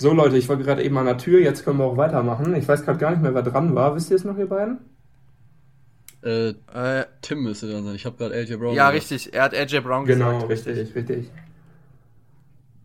So 0.00 0.14
Leute, 0.14 0.38
ich 0.38 0.48
war 0.48 0.56
gerade 0.56 0.82
eben 0.82 0.96
an 0.96 1.04
der 1.04 1.18
Tür, 1.18 1.40
jetzt 1.40 1.62
können 1.62 1.78
wir 1.78 1.84
auch 1.84 1.98
weitermachen. 1.98 2.54
Ich 2.54 2.66
weiß 2.66 2.84
gerade 2.84 2.98
gar 2.98 3.10
nicht 3.10 3.20
mehr, 3.20 3.34
wer 3.34 3.42
dran 3.42 3.74
war. 3.74 3.94
Wisst 3.94 4.08
ihr 4.08 4.16
es 4.16 4.24
noch, 4.24 4.38
ihr 4.38 4.48
beiden? 4.48 4.78
Äh, 6.22 6.54
Äh, 6.72 7.04
Tim 7.20 7.42
müsste 7.42 7.70
dann 7.70 7.84
sein. 7.84 7.94
Ich 7.96 8.06
habe 8.06 8.16
gerade 8.16 8.34
AJ 8.34 8.56
Brown. 8.56 8.74
ja, 8.74 8.90
gesagt. 8.90 9.10
richtig. 9.12 9.34
Er 9.34 9.42
hat 9.42 9.54
AJ 9.54 9.80
Brown 9.80 10.06
Genau, 10.06 10.46
gesagt. 10.46 10.66
richtig, 10.68 10.94
richtig. 10.94 11.30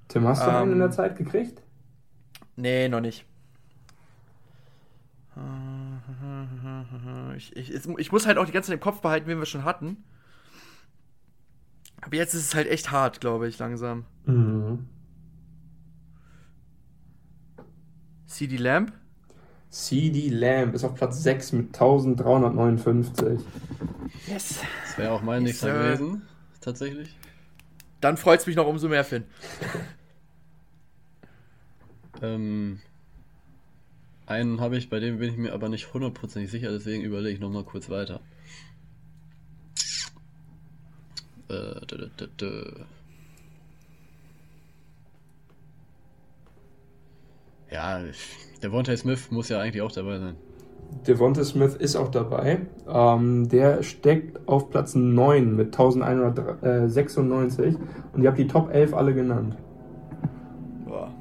Tim, 0.10 0.28
hast 0.28 0.46
du 0.46 0.50
einen 0.52 0.64
Ähm, 0.68 0.74
in 0.74 0.80
der 0.80 0.92
Zeit 0.92 1.18
gekriegt? 1.18 1.62
Nee, 2.58 2.90
noch 2.90 3.00
nicht. 3.00 3.26
Ich, 7.38 7.56
ich, 7.56 7.70
es- 7.70 7.88
ich 7.98 8.12
muss 8.12 8.28
halt 8.28 8.38
auch 8.38 8.46
die 8.46 8.52
ganze 8.52 8.68
Zeit 8.68 8.76
im 8.76 8.82
Kopf 8.84 9.00
behalten, 9.02 9.28
wen 9.28 9.40
wir 9.40 9.46
schon 9.46 9.64
hatten. 9.64 10.04
Aber 12.02 12.16
jetzt 12.18 12.34
ist 12.34 12.44
es 12.48 12.56
halt 12.56 12.68
echt 12.68 12.92
hart, 12.92 13.22
glaube 13.22 13.48
ich, 13.48 13.58
langsam. 13.58 14.04
Mhm. 14.26 14.88
CD 18.36 18.58
Lamb? 18.58 18.92
CD 19.70 20.30
Lamb 20.30 20.74
ist 20.76 20.84
auf 20.84 20.94
Platz 20.96 21.24
6 21.24 21.54
mit 21.54 21.68
1359. 21.68 23.40
Yes. 24.28 24.60
Das 24.84 24.98
wäre 24.98 25.12
auch 25.12 25.22
mein 25.22 25.44
Yes, 25.44 25.52
nächster 25.62 25.68
sir. 25.68 25.96
gewesen. 25.98 26.22
Tatsächlich. 26.60 27.16
Dann 28.02 28.18
freut 28.18 28.42
es 28.42 28.48
mich 28.48 28.56
noch 28.56 28.68
umso 28.68 28.90
mehr, 28.90 29.04
Finn. 29.04 29.24
Ähm, 32.22 32.80
einen 34.26 34.62
habe 34.62 34.78
ich, 34.78 34.90
bei 34.90 35.02
dem 35.02 35.20
bin 35.20 35.30
ich 35.30 35.38
mir 35.38 35.52
aber 35.52 35.68
nicht 35.68 35.94
hundertprozentig 35.94 36.50
sicher, 36.50 36.72
deswegen 36.72 37.04
überlege 37.04 37.36
ich 37.36 37.42
nochmal 37.42 37.66
kurz 37.66 37.90
weiter. 37.90 38.22
Äh, 41.50 41.86
dö, 41.86 42.10
dö, 42.18 42.28
dö, 42.40 42.72
Ja, 47.72 48.02
der 48.62 48.72
Vontae 48.72 48.98
Smith 48.98 49.32
muss 49.32 49.50
ja 49.50 49.60
eigentlich 49.60 49.82
auch 49.82 49.92
dabei 49.92 50.20
sein. 50.20 50.36
Devonta 51.08 51.44
Smith 51.44 51.76
ist 51.76 51.96
auch 51.96 52.10
dabei. 52.10 52.62
Ähm, 52.88 53.50
der 53.50 53.84
steckt 53.84 54.48
auf 54.48 54.70
Platz 54.70 54.96
9 54.96 55.56
mit 55.56 55.68
1196 55.68 57.76
und 58.14 58.24
ihr 58.24 58.30
habt 58.30 58.40
die 58.40 58.48
Top 58.48 58.74
11 58.74 58.94
alle 58.94 59.14
genannt. 59.14 59.58
Boah. 60.86 61.14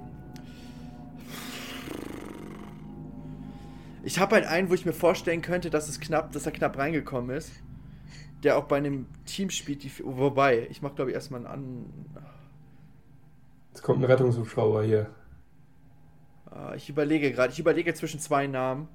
Ich 4.02 4.18
habe 4.18 4.36
halt 4.36 4.46
einen, 4.46 4.70
wo 4.70 4.74
ich 4.74 4.86
mir 4.86 4.92
vorstellen 4.92 5.42
könnte, 5.42 5.70
dass 5.70 5.88
es 5.88 6.00
knapp, 6.00 6.32
dass 6.32 6.46
er 6.46 6.52
knapp 6.52 6.78
reingekommen 6.78 7.36
ist. 7.36 7.52
Der 8.42 8.58
auch 8.58 8.64
bei 8.64 8.76
einem 8.76 9.06
Team 9.24 9.50
spielt, 9.50 9.82
die. 9.82 9.90
Wobei, 10.02 10.66
ich 10.70 10.82
mach 10.82 10.94
glaube 10.94 11.10
ich 11.10 11.14
erstmal 11.14 11.46
einen 11.46 11.46
an. 11.46 11.86
Jetzt 13.72 13.82
kommt 13.82 14.00
ein 14.00 14.04
Rettungshubschrauber 14.04 14.84
hier. 14.84 15.08
Ah, 16.54 16.74
Ich 16.76 16.88
überlege 16.88 17.32
gerade. 17.32 17.52
Ich 17.52 17.58
überlege 17.58 17.92
zwischen 17.94 18.20
zwei 18.20 18.46
Namen. 18.46 18.86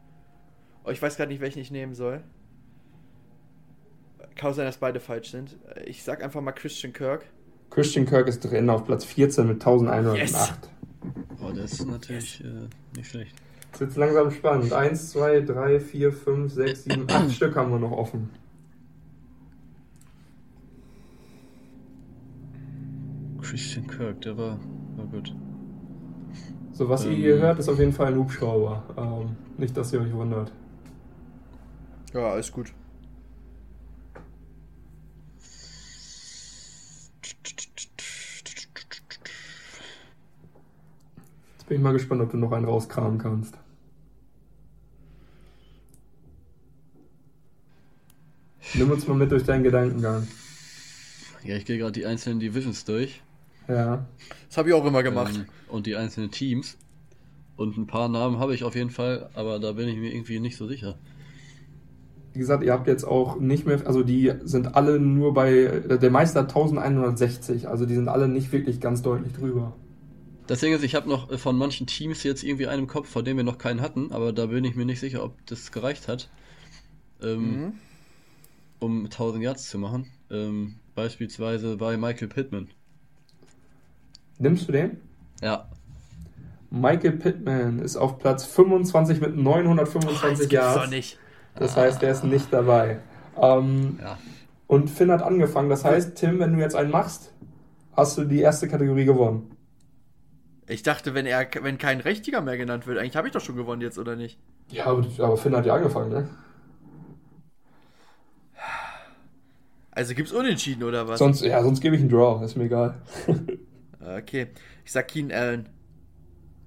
Oh, 0.86 0.91
ich 0.91 1.02
weiß 1.02 1.18
gerade 1.18 1.30
nicht, 1.31 1.41
welchen 1.41 1.60
ich 1.60 1.72
nehmen 1.72 1.94
soll. 1.94 2.23
Kann 4.36 4.53
sein, 4.53 4.65
dass 4.65 4.77
beide 4.77 5.02
falsch 5.02 5.31
sind. 5.31 5.57
Ich 5.86 6.03
sag 6.03 6.23
einfach 6.23 6.40
mal 6.40 6.53
Christian 6.53 6.94
Kirk. 6.94 7.26
Christian 7.69 8.06
Kirk 8.06 8.27
ist 8.30 8.40
drin 8.40 8.69
auf 8.69 8.86
Platz 8.86 9.03
14 9.03 9.45
mit 9.45 9.56
1108. 9.56 10.69
Oh, 11.41 11.52
das 11.52 11.73
ist 11.73 11.86
natürlich 11.86 12.41
äh, 12.44 12.68
nicht 12.98 13.10
schlecht. 13.10 13.36
Jetzt 13.72 13.81
wird's 13.81 13.95
langsam 13.98 14.31
spannend. 14.31 14.72
1, 14.72 15.11
2, 15.11 15.41
3, 15.41 15.80
4, 15.81 16.14
5, 16.14 16.53
6, 16.53 16.84
7, 16.86 17.10
8 17.10 17.31
Stück 17.31 17.56
haben 17.57 17.72
wir 17.72 17.80
noch 17.80 17.91
offen. 17.91 18.30
Christian 23.41 23.88
Kirk, 23.88 24.22
der 24.22 24.38
war, 24.38 24.60
war 24.95 25.06
gut. 25.07 25.34
So, 26.80 26.88
was 26.88 27.03
ihr 27.03 27.11
Ähm. 27.11 27.18
hier 27.18 27.39
hört, 27.39 27.60
ist 27.60 27.68
auf 27.68 27.77
jeden 27.77 27.91
Fall 27.91 28.07
ein 28.07 28.15
Hubschrauber. 28.15 28.81
Ähm, 28.95 29.35
nicht, 29.57 29.76
dass 29.76 29.91
ihr 29.91 29.99
euch 29.99 30.14
wundert. 30.14 30.49
Ja, 32.14 32.31
alles 32.31 32.49
gut. 32.53 32.72
Jetzt 41.57 41.68
bin 41.68 41.76
ich 41.76 41.84
mal 41.84 41.91
gespannt, 41.91 42.22
ob 42.22 42.31
du 42.31 42.38
noch 42.38 42.53
einen 42.53 42.64
rauskramen 42.64 43.19
kannst. 43.19 43.56
Nimm 48.76 48.89
uns 48.89 49.06
mal 49.06 49.18
mit 49.18 49.34
durch 49.34 49.43
deinen 49.43 49.65
Gedankengang. 49.65 50.26
Ja, 51.43 51.57
ich 51.57 51.65
gehe 51.65 51.77
gerade 51.77 51.91
die 51.91 52.06
einzelnen 52.06 52.39
Divisions 52.39 52.85
durch. 52.85 53.22
Ja. 53.69 54.05
Das 54.47 54.57
habe 54.57 54.69
ich 54.69 54.75
auch 54.75 54.85
immer 54.85 55.03
gemacht. 55.03 55.35
Ähm, 55.35 55.45
und 55.69 55.85
die 55.85 55.95
einzelnen 55.95 56.31
Teams. 56.31 56.77
Und 57.55 57.77
ein 57.77 57.87
paar 57.87 58.09
Namen 58.09 58.39
habe 58.39 58.55
ich 58.55 58.63
auf 58.63 58.75
jeden 58.75 58.89
Fall, 58.89 59.29
aber 59.33 59.59
da 59.59 59.73
bin 59.73 59.87
ich 59.89 59.97
mir 59.97 60.13
irgendwie 60.13 60.39
nicht 60.39 60.57
so 60.57 60.67
sicher. 60.67 60.97
Wie 62.33 62.39
gesagt, 62.39 62.63
ihr 62.63 62.71
habt 62.71 62.87
jetzt 62.87 63.03
auch 63.03 63.39
nicht 63.39 63.65
mehr, 63.65 63.85
also 63.85 64.03
die 64.03 64.31
sind 64.43 64.75
alle 64.75 64.99
nur 64.99 65.33
bei, 65.33 65.81
der 66.01 66.09
Meister 66.11 66.41
hat 66.41 66.49
1160, 66.49 67.67
also 67.67 67.85
die 67.85 67.95
sind 67.95 68.07
alle 68.07 68.27
nicht 68.27 68.51
wirklich 68.51 68.79
ganz 68.79 69.01
deutlich 69.01 69.33
drüber. 69.33 69.75
Das 70.47 70.61
Ding 70.61 70.73
ist, 70.73 70.83
ich 70.83 70.95
habe 70.95 71.09
noch 71.09 71.37
von 71.37 71.57
manchen 71.57 71.85
Teams 71.85 72.23
jetzt 72.23 72.43
irgendwie 72.43 72.67
einen 72.67 72.83
im 72.83 72.87
Kopf, 72.87 73.09
von 73.09 73.25
dem 73.25 73.37
wir 73.37 73.43
noch 73.43 73.57
keinen 73.57 73.81
hatten, 73.81 74.11
aber 74.11 74.31
da 74.31 74.45
bin 74.47 74.63
ich 74.63 74.75
mir 74.75 74.85
nicht 74.85 74.99
sicher, 74.99 75.23
ob 75.23 75.45
das 75.47 75.71
gereicht 75.71 76.07
hat, 76.07 76.29
ähm, 77.21 77.51
Mhm. 77.51 77.73
um 78.79 79.09
1000 79.09 79.43
Yards 79.43 79.69
zu 79.69 79.77
machen. 79.77 80.07
Ähm, 80.31 80.75
beispielsweise 80.95 81.77
bei 81.77 81.97
Michael 81.97 82.29
Pittman. 82.29 82.69
Nimmst 84.39 84.67
du 84.67 84.71
den? 84.71 84.99
Ja, 85.41 85.69
Michael 86.71 87.13
Pittman 87.13 87.79
ist 87.79 87.97
auf 87.97 88.19
Platz 88.19 88.45
25 88.45 89.21
mit 89.21 89.35
das 89.35 89.43
925 89.43 90.49
gibt's 90.49 90.65
doch 90.65 90.75
Yards. 90.75 90.91
nicht. 90.91 91.17
Das 91.55 91.75
heißt, 91.75 92.01
der 92.01 92.11
ist 92.11 92.23
nicht 92.23 92.53
dabei. 92.53 92.99
Ähm, 93.41 93.99
ja. 94.01 94.17
und 94.67 94.89
Finn 94.89 95.11
hat 95.11 95.21
angefangen. 95.21 95.69
Das 95.69 95.83
heißt, 95.83 96.15
Tim, 96.15 96.39
wenn 96.39 96.53
du 96.53 96.59
jetzt 96.59 96.75
einen 96.75 96.91
machst, 96.91 97.33
hast 97.93 98.17
du 98.17 98.25
die 98.25 98.39
erste 98.39 98.67
Kategorie 98.67 99.05
gewonnen. 99.05 99.55
Ich 100.67 100.83
dachte, 100.83 101.15
wenn 101.15 101.25
er, 101.25 101.47
wenn 101.61 101.79
kein 101.79 101.99
Richtiger 101.99 102.41
mehr 102.41 102.57
genannt 102.57 102.85
wird, 102.85 102.99
eigentlich 102.99 103.15
habe 103.15 103.27
ich 103.27 103.33
doch 103.33 103.41
schon 103.41 103.55
gewonnen 103.55 103.81
jetzt, 103.81 103.97
oder 103.97 104.15
nicht? 104.15 104.37
Ja, 104.69 104.85
aber, 104.85 105.03
aber 105.17 105.37
Finn 105.37 105.55
hat 105.55 105.65
ja 105.65 105.73
angefangen, 105.73 106.11
ne? 106.11 106.29
Also 109.89 110.13
gibt's 110.13 110.31
Unentschieden 110.31 110.83
oder 110.83 111.07
was? 111.07 111.17
Sonst, 111.17 111.41
ja, 111.41 111.61
sonst 111.63 111.81
gebe 111.81 111.95
ich 111.95 112.01
einen 112.01 112.11
Draw, 112.11 112.45
ist 112.45 112.55
mir 112.55 112.65
egal. 112.65 113.01
Okay. 114.01 114.47
Ich 114.85 114.91
sag 114.91 115.07
Keen 115.07 115.31
Allen. 115.31 115.69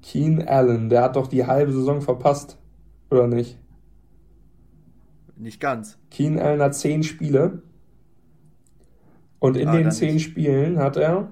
Keen 0.02 0.46
Allen, 0.46 0.88
der 0.88 1.02
hat 1.02 1.16
doch 1.16 1.26
die 1.28 1.46
halbe 1.46 1.72
Saison 1.72 2.02
verpasst. 2.02 2.59
Oder 3.10 3.26
nicht? 3.26 3.59
Nicht 5.36 5.60
ganz. 5.60 5.98
Keen 6.10 6.38
Allen 6.38 6.60
hat 6.60 6.74
10 6.74 7.02
Spiele. 7.02 7.62
Und 9.38 9.56
in 9.56 9.68
Ah, 9.68 9.72
den 9.72 9.90
10 9.90 10.14
nicht. 10.14 10.24
Spielen 10.24 10.78
hat 10.78 10.96
er 10.96 11.28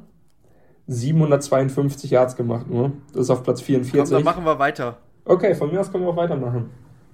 752 0.87 2.11
Yards 2.11 2.35
gemacht 2.37 2.69
nur. 2.69 2.93
Das 3.13 3.23
ist 3.23 3.31
auf 3.31 3.43
Platz 3.43 3.61
Komm, 3.61 3.67
44. 3.67 4.17
dann 4.17 4.25
machen 4.25 4.45
wir 4.45 4.59
weiter. 4.59 4.99
okay, 5.25 5.55
von 5.55 5.71
mir 5.71 5.81
aus 5.81 5.91
können 5.93 6.05
wir 6.05 6.11
auch 6.11 6.17
weitermachen. 6.17 6.71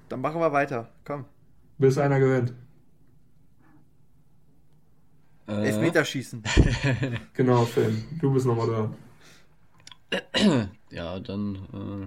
Dann 0.08 0.20
machen 0.20 0.40
wir 0.40 0.52
weiter. 0.52 0.88
Komm. 1.04 1.24
Bis 1.78 1.98
einer 1.98 2.18
gewinnt. 2.18 2.54
Äh, 5.48 5.66
Elfmeterschießen. 5.66 6.42
Genau, 7.34 7.64
Finn. 7.64 8.04
Du 8.20 8.32
bist 8.32 8.46
nochmal 8.46 8.66
dran. 8.68 8.94
ja, 10.90 11.18
dann. 11.20 11.54
Äh, 11.72 12.06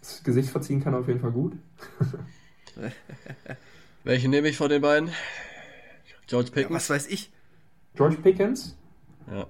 Das 0.00 0.22
Gesicht 0.22 0.50
verziehen 0.50 0.82
kann 0.82 0.94
auf 0.94 1.08
jeden 1.08 1.20
Fall 1.20 1.32
gut. 1.32 1.54
welche 4.04 4.28
nehme 4.28 4.48
ich 4.48 4.56
von 4.56 4.68
den 4.68 4.82
beiden? 4.82 5.10
George 6.26 6.48
Ja, 6.48 6.54
Pickens? 6.54 6.74
was 6.74 6.90
weiß 6.90 7.06
ich? 7.08 7.32
George 7.94 8.16
Pickens? 8.16 8.76
Ja. 9.30 9.46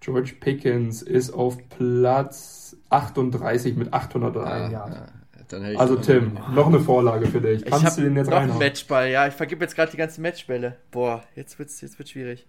George 0.00 0.34
Pickens 0.38 1.02
ist 1.02 1.30
auf 1.30 1.56
Platz 1.70 2.76
38 2.90 3.76
mit 3.76 3.92
803 3.92 4.44
Ah, 4.44 4.70
Yards. 4.70 5.12
Ja, 5.52 5.58
dann 5.58 5.62
hätte 5.62 5.74
ich 5.74 5.80
Also 5.80 5.94
noch- 5.94 6.02
Tim, 6.02 6.38
noch 6.54 6.66
eine 6.66 6.80
Vorlage 6.80 7.26
für 7.26 7.40
dich. 7.40 7.62
Ich 7.64 7.70
Kannst 7.70 7.84
hab 7.86 7.94
du 7.96 8.02
den 8.02 8.16
jetzt 8.16 8.26
noch 8.30 8.36
einen 8.36 8.50
reinhauen? 8.50 8.58
Matchball, 8.68 9.08
ja. 9.10 9.26
Ich 9.26 9.34
vergib 9.34 9.60
jetzt 9.60 9.74
gerade 9.76 9.90
die 9.90 9.96
ganzen 9.96 10.22
Matchbälle. 10.22 10.76
Boah, 10.90 11.22
jetzt 11.36 11.58
wird's, 11.58 11.80
jetzt 11.80 11.98
wird's 11.98 12.10
schwierig. 12.10 12.46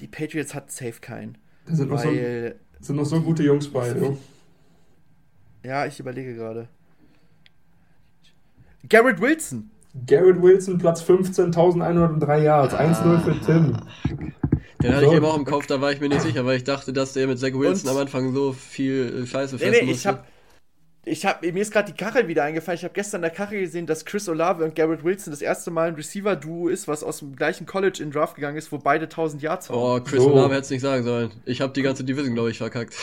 Die 0.00 0.06
Patriots 0.06 0.54
hat 0.54 0.70
safe 0.70 1.00
keinen. 1.00 1.38
Da 1.66 1.74
sind 1.74 1.88
noch, 1.90 1.98
so, 1.98 2.10
sind 2.10 2.96
noch 2.96 3.04
so 3.06 3.20
gute 3.20 3.42
Jungs 3.42 3.68
bei. 3.68 3.88
Jo. 3.92 4.18
ja, 5.64 5.86
ich 5.86 5.98
überlege 6.00 6.34
gerade. 6.34 6.68
Garrett 8.88 9.20
Wilson. 9.20 9.70
Garrett 10.06 10.40
Wilson, 10.42 10.78
Platz 10.78 11.02
15, 11.02 11.46
1103 11.46 12.42
Yards. 12.42 12.74
1-0 12.74 13.20
für 13.20 13.40
Tim. 13.46 13.76
Den 14.82 14.94
hatte 14.94 15.04
So. 15.04 15.10
ich 15.12 15.16
eben 15.18 15.24
auch 15.26 15.36
im 15.36 15.44
Kopf, 15.44 15.66
da 15.66 15.80
war 15.80 15.92
ich 15.92 16.00
mir 16.00 16.08
nicht 16.08 16.22
sicher, 16.22 16.44
weil 16.44 16.56
ich 16.56 16.64
dachte, 16.64 16.92
dass 16.92 17.12
der 17.12 17.26
mit 17.28 17.38
Zach 17.38 17.52
Wilson 17.52 17.88
Und- 17.88 17.96
am 17.96 18.02
Anfang 18.02 18.32
so 18.34 18.52
viel 18.52 19.22
äh, 19.22 19.26
Scheiße 19.26 19.54
Nee, 19.56 19.60
fressen 19.60 19.72
nee, 19.72 19.78
ich 19.84 19.86
musste. 19.90 20.08
hab. 20.08 20.26
Ich 21.04 21.26
hab, 21.26 21.42
mir 21.42 21.56
ist 21.56 21.72
gerade 21.72 21.90
die 21.90 21.96
Kachel 21.98 22.28
wieder 22.28 22.44
eingefallen. 22.44 22.76
Ich 22.78 22.84
habe 22.84 22.94
gestern 22.94 23.18
in 23.18 23.22
der 23.22 23.30
Kachel 23.32 23.60
gesehen, 23.60 23.86
dass 23.86 24.04
Chris 24.04 24.28
Olave 24.28 24.64
und 24.64 24.76
Garrett 24.76 25.02
Wilson 25.02 25.32
das 25.32 25.42
erste 25.42 25.72
Mal 25.72 25.88
ein 25.88 25.94
Receiver-Duo 25.96 26.68
ist, 26.68 26.86
was 26.86 27.02
aus 27.02 27.18
dem 27.18 27.34
gleichen 27.34 27.66
College 27.66 28.00
in 28.00 28.12
Draft 28.12 28.36
gegangen 28.36 28.56
ist, 28.56 28.70
wo 28.70 28.78
beide 28.78 29.06
1000 29.06 29.42
Yards 29.42 29.68
haben. 29.68 29.78
Oh, 29.78 30.00
Chris 30.00 30.22
So. 30.22 30.32
Olave 30.32 30.54
hätte 30.54 30.62
es 30.62 30.70
nicht 30.70 30.80
sagen 30.82 31.02
sollen. 31.02 31.32
Ich 31.44 31.60
habe 31.60 31.72
die 31.72 31.82
ganze 31.82 32.04
Division, 32.04 32.34
glaube 32.34 32.50
ich, 32.52 32.58
verkackt. 32.58 32.94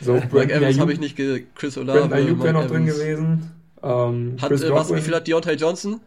So, 0.00 0.14
Mike 0.32 0.52
Evans 0.52 0.80
habe 0.80 0.92
ich 0.92 0.98
nicht 0.98 1.14
ge 1.14 1.44
Chris 1.54 1.78
Olave. 1.78 2.00
Brandon 2.08 2.18
Ayuk 2.18 2.42
wäre 2.42 2.54
noch 2.54 2.66
drin 2.66 2.88
Evans. 2.88 2.98
gewesen. 2.98 3.50
Ähm, 3.84 4.36
Hat, 4.40 4.50
äh, 4.50 4.70
was, 4.72 4.92
wie 4.92 5.00
viel 5.00 5.14
hat 5.14 5.28
Deontay 5.28 5.54
Johnson? 5.54 6.00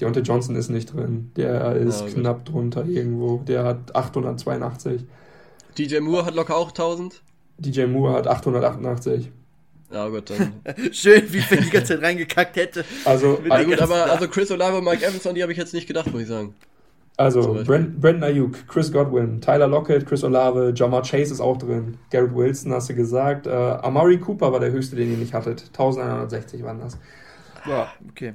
Deontay 0.00 0.20
Johnson 0.20 0.54
ist 0.54 0.68
nicht 0.70 0.92
drin. 0.94 1.32
Der 1.36 1.74
ist 1.76 2.00
gut. 2.06 2.14
knapp 2.14 2.44
drunter 2.44 2.84
irgendwo. 2.86 3.38
Der 3.38 3.64
hat 3.64 3.94
882. 3.96 5.04
DJ 5.76 5.98
Moore 5.98 6.26
hat 6.26 6.34
locker 6.36 6.56
auch 6.56 6.68
1000. 6.68 7.22
DJ 7.58 7.86
Moore 7.86 8.12
hat 8.14 8.28
888. 8.28 9.32
Ja 9.92 10.08
gut, 10.08 10.30
dann. 10.30 10.54
Schön, 10.92 11.22
wie 11.32 11.38
ich 11.38 11.46
die 11.46 11.70
ganze 11.70 11.94
Zeit 11.94 12.02
reingekackt 12.02 12.56
hätte. 12.56 12.84
Also, 13.04 13.36
den 13.36 13.66
gut, 13.66 13.80
aber 13.80 14.10
also 14.10 14.28
Chris 14.28 14.50
Olave 14.50 14.78
und 14.78 14.84
Mike 14.84 15.04
Evans, 15.04 15.26
an 15.26 15.34
die 15.34 15.42
habe 15.42 15.52
ich 15.52 15.58
jetzt 15.58 15.74
nicht 15.74 15.86
gedacht, 15.86 16.10
muss 16.12 16.22
ich 16.22 16.28
sagen. 16.28 16.54
also. 17.16 17.62
Brand, 17.64 18.00
Brandon 18.00 18.24
Ayuk, 18.24 18.66
Chris 18.66 18.90
Godwin, 18.92 19.40
Tyler 19.40 19.68
Lockett, 19.68 20.06
Chris 20.06 20.24
Olave, 20.24 20.72
Jamar 20.74 21.02
Chase 21.02 21.32
ist 21.32 21.40
auch 21.40 21.58
drin. 21.58 21.98
Garrett 22.10 22.34
Wilson 22.34 22.72
hast 22.72 22.88
du 22.90 22.94
gesagt. 22.94 23.46
Äh, 23.46 23.50
Amari 23.50 24.18
Cooper 24.18 24.52
war 24.52 24.60
der 24.60 24.72
höchste, 24.72 24.96
den 24.96 25.12
ihr 25.12 25.18
nicht 25.18 25.34
hattet. 25.34 25.64
1160 25.68 26.62
waren 26.62 26.80
das. 26.80 26.98
Ja, 27.66 27.92
okay. 28.10 28.34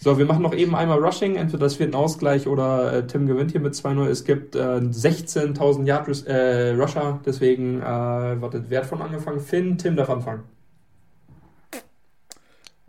So, 0.00 0.16
wir 0.16 0.26
machen 0.26 0.42
noch 0.42 0.54
eben 0.54 0.76
einmal 0.76 0.98
Rushing. 0.98 1.34
Entweder 1.34 1.58
das 1.58 1.80
wird 1.80 1.92
ein 1.92 1.96
Ausgleich 1.96 2.46
oder 2.46 2.92
äh, 2.92 3.06
Tim 3.06 3.26
gewinnt 3.26 3.50
hier 3.50 3.60
mit 3.60 3.74
2-0. 3.74 4.06
Es 4.06 4.24
gibt 4.24 4.54
äh, 4.54 4.58
16.000 4.58 5.84
Yard 5.86 6.26
äh, 6.26 6.70
Rusher, 6.70 7.20
deswegen, 7.26 7.82
äh, 7.82 7.84
wartet, 7.84 8.66
wer 8.68 8.82
hat 8.82 8.86
von 8.86 9.02
angefangen? 9.02 9.40
Finn, 9.40 9.76
Tim 9.76 9.96
darf 9.96 10.08
anfangen. 10.08 10.44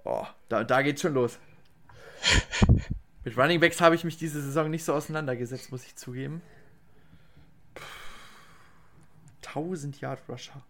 Oh, 0.04 0.24
da, 0.50 0.64
da 0.64 0.84
geht's 0.84 1.02
schon 1.02 1.16
los. 1.16 1.40
Mit 3.24 3.38
Running 3.38 3.60
Backs 3.60 3.82
habe 3.82 3.96
ich 3.96 4.04
mich 4.04 4.18
diese 4.18 4.42
Saison 4.42 4.70
nicht 4.70 4.84
so 4.84 4.94
auseinandergesetzt, 4.94 5.72
muss 5.72 5.86
ich 5.86 5.96
zugeben. 5.96 6.44
Puh. 7.74 7.84
1000 9.48 10.00
Yard 10.00 10.20
Rusher. 10.30 10.62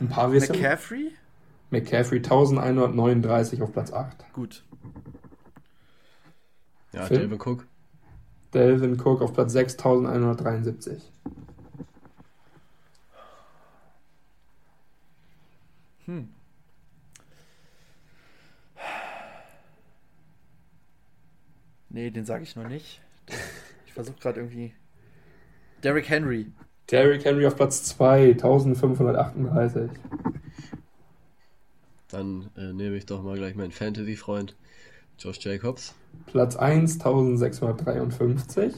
Ein 0.00 0.08
paar 0.08 0.32
wissen. 0.32 0.56
McCaffrey? 0.56 1.12
McCaffrey 1.70 2.18
1139 2.18 3.62
auf 3.62 3.72
Platz 3.72 3.92
8. 3.92 4.32
Gut. 4.32 4.64
Ja, 6.92 7.02
Phil? 7.06 7.18
Delvin 7.18 7.40
Cook. 7.40 7.66
Delvin 8.52 9.00
Cook 9.00 9.20
auf 9.20 9.32
Platz 9.32 9.52
6173. 9.52 11.12
Hm. 16.06 16.28
Nee, 21.88 22.10
den 22.10 22.24
sage 22.24 22.42
ich 22.42 22.56
noch 22.56 22.68
nicht. 22.68 23.00
Ich 23.86 23.92
versuche 23.92 24.18
gerade 24.18 24.40
irgendwie. 24.40 24.74
Derrick 25.82 26.08
Henry. 26.08 26.50
Derrick 26.90 27.24
Henry 27.24 27.46
auf 27.46 27.56
Platz 27.56 27.84
2, 27.84 28.32
1538. 28.32 29.90
Dann 32.08 32.50
äh, 32.56 32.72
nehme 32.72 32.96
ich 32.96 33.06
doch 33.06 33.22
mal 33.22 33.36
gleich 33.36 33.54
meinen 33.54 33.72
Fantasy-Freund 33.72 34.54
Josh 35.18 35.38
Jacobs. 35.40 35.94
Platz 36.26 36.56
1, 36.56 36.94
1653. 36.94 38.74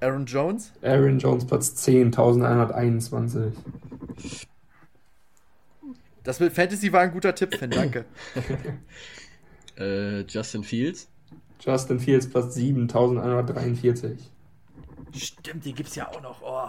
Aaron 0.00 0.26
Jones. 0.26 0.72
Aaron 0.82 1.18
Jones 1.18 1.46
Platz 1.46 1.74
10, 1.76 2.06
1121. 2.06 3.52
Das 6.24 6.40
mit 6.40 6.52
Fantasy 6.52 6.92
war 6.92 7.02
ein 7.02 7.12
guter 7.12 7.34
Tipp, 7.34 7.54
Finn, 7.54 7.70
danke. 7.70 8.04
Äh, 9.78 10.20
Justin 10.28 10.64
Fields. 10.64 11.08
Justin 11.58 11.98
Fields 11.98 12.28
Platz 12.28 12.54
7, 12.54 12.82
1143. 12.82 14.18
Stimmt, 15.16 15.64
den 15.64 15.74
gibt's 15.74 15.94
ja 15.94 16.10
auch 16.10 16.20
noch. 16.20 16.42
Oh. 16.42 16.68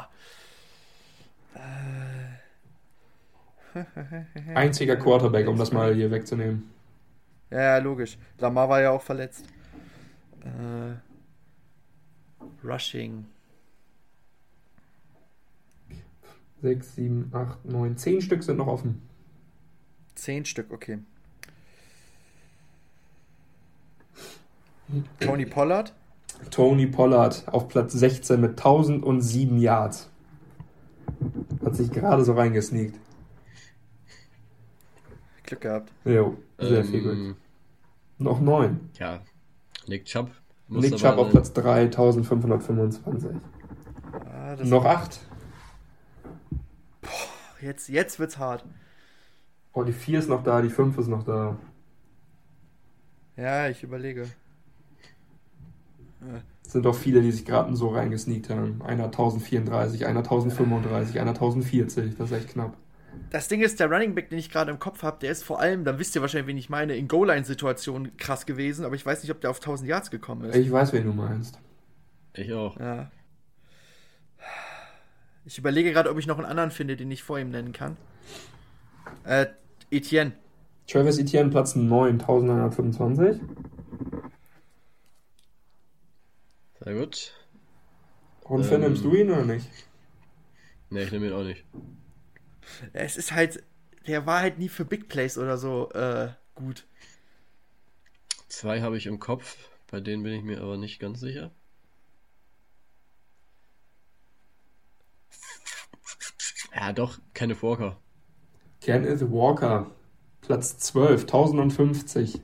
Einziger 4.56 4.96
Quarterback, 4.96 5.48
um 5.48 5.58
das 5.58 5.72
mal 5.72 5.94
hier 5.94 6.12
wegzunehmen. 6.12 6.70
Ja, 7.50 7.78
logisch. 7.78 8.18
Lamar 8.40 8.70
war 8.70 8.82
ja 8.82 8.92
auch 8.92 9.02
verletzt. 9.02 9.46
Äh, 10.42 10.96
Rushing. 12.66 13.26
6, 16.62 16.96
7, 16.96 17.30
8, 17.34 17.66
9, 17.66 17.98
10 17.98 18.22
Stück 18.22 18.44
sind 18.44 18.58
noch 18.58 18.68
offen. 18.68 19.02
Zehn 20.16 20.46
Stück, 20.46 20.72
okay. 20.72 21.00
Tony 25.20 25.46
Pollard. 25.46 25.94
Tony 26.52 26.88
Pollard 26.88 27.44
auf 27.48 27.68
Platz 27.68 27.94
16 27.94 28.40
mit 28.40 28.52
1007 28.52 29.60
Yards. 29.60 30.10
Hat 31.66 31.76
sich 31.76 31.92
gerade 31.92 32.24
so 32.24 32.34
reingesneakt. 32.34 32.98
Glück 35.54 35.62
gehabt. 35.62 35.92
Jo, 36.06 36.38
sehr 36.58 36.84
viel 36.84 37.02
Glück. 37.02 37.14
Ähm, 37.18 37.36
Noch 38.18 38.40
9. 38.42 38.90
Ja, 39.00 39.22
Nick 39.88 40.06
Chubb. 40.06 40.32
Muss 40.68 40.84
Nick 40.84 40.96
Chubb 40.96 41.18
auf 41.18 41.30
Platz 41.30 41.54
3, 41.54 41.84
1525. 41.84 43.32
Ah, 44.26 44.56
Noch 44.64 44.86
8. 44.86 45.20
Jetzt, 47.62 47.90
jetzt 47.90 48.20
wird's 48.20 48.38
hart. 48.38 48.66
Oh, 49.74 49.84
die 49.84 49.94
4 49.94 50.20
ist 50.20 50.30
noch 50.30 50.44
da, 50.44 50.62
die 50.62 50.70
5 50.70 50.98
ist 50.98 51.08
noch 51.08 51.24
da. 51.24 51.58
Ja, 53.38 53.70
ich 53.70 53.84
überlege. 53.84 54.28
Es 56.66 56.72
sind 56.72 56.86
auch 56.88 56.96
viele, 56.96 57.22
die 57.22 57.32
sich 57.32 57.46
gerade 57.46 57.76
so 57.76 57.90
reingesneakt 57.90 58.50
haben. 58.50 58.82
Einer 58.82 59.06
1034, 59.06 60.06
einer 60.06 60.20
1035, 60.20 61.20
einer 61.20 61.32
1040. 61.32 62.16
Das 62.18 62.32
ist 62.32 62.38
echt 62.38 62.50
knapp. 62.50 62.78
Das 63.30 63.48
Ding 63.48 63.62
ist, 63.62 63.80
der 63.80 63.90
Running 63.92 64.14
Back, 64.16 64.30
den 64.30 64.38
ich 64.38 64.50
gerade 64.52 64.70
im 64.72 64.80
Kopf 64.80 65.02
habe, 65.04 65.18
der 65.20 65.32
ist 65.32 65.44
vor 65.44 65.60
allem, 65.60 65.84
dann 65.86 65.98
wisst 65.98 66.16
ihr 66.16 66.22
wahrscheinlich, 66.22 66.48
wen 66.48 66.58
ich 66.58 66.70
meine, 66.70 66.96
in 66.96 67.08
Goal-Line-Situationen 67.08 68.16
krass 68.18 68.46
gewesen, 68.46 68.86
aber 68.86 68.96
ich 68.96 69.06
weiß 69.06 69.24
nicht, 69.24 69.32
ob 69.32 69.42
der 69.42 69.50
auf 69.50 69.58
1000 69.60 69.90
Yards 69.90 70.12
gekommen 70.12 70.46
ist. 70.46 70.56
Ich 70.56 70.72
weiß, 70.72 70.94
wen 70.94 71.06
du 71.06 71.14
meinst. 71.14 71.60
Ich 72.36 72.54
auch. 72.54 72.80
Ja. 72.80 73.12
Ich 75.46 75.58
überlege 75.58 75.92
gerade, 75.92 76.10
ob 76.10 76.18
ich 76.20 76.28
noch 76.28 76.38
einen 76.38 76.46
anderen 76.48 76.72
finde, 76.72 76.96
den 76.96 77.10
ich 77.12 77.24
vor 77.24 77.40
ihm 77.40 77.50
nennen 77.50 77.74
kann. 77.74 77.98
Äh, 79.24 79.48
Etienne. 79.92 80.34
Travis 80.88 81.18
Etienne, 81.18 81.50
Platz 81.50 81.76
9, 81.76 82.20
1925. 82.22 83.42
Sehr 86.84 86.94
gut. 86.96 87.34
Und 88.42 88.72
Ähm. 88.72 88.82
nimmst 88.82 89.04
du 89.04 89.14
ihn 89.16 89.32
oder 89.32 89.46
nicht? 89.46 89.68
Ne, 90.90 91.04
ich 91.04 91.12
nehme 91.12 91.28
ihn 91.28 91.34
auch 91.34 91.44
nicht. 91.44 91.66
Es 92.94 93.18
ist 93.18 93.32
halt, 93.32 93.64
der 94.08 94.26
war 94.26 94.42
halt 94.42 94.60
nie 94.60 94.70
für 94.70 94.86
Big 94.86 95.08
Plays 95.10 95.38
oder 95.38 95.58
so 95.58 95.90
äh, 95.92 96.30
gut. 96.56 96.86
Zwei 98.48 98.82
habe 98.82 98.98
ich 98.98 99.06
im 99.08 99.20
Kopf, 99.20 99.58
bei 99.90 100.00
denen 100.00 100.24
bin 100.24 100.34
ich 100.34 100.44
mir 100.44 100.62
aber 100.62 100.78
nicht 100.78 101.00
ganz 101.00 101.20
sicher. 101.20 101.52
Ja, 106.76 106.92
doch, 106.92 107.20
Kenneth 107.34 107.62
Walker. 107.62 107.98
Kenneth 108.82 109.22
Walker, 109.32 109.92
Platz 110.42 110.78
12, 110.78 111.22
1050. 111.22 112.42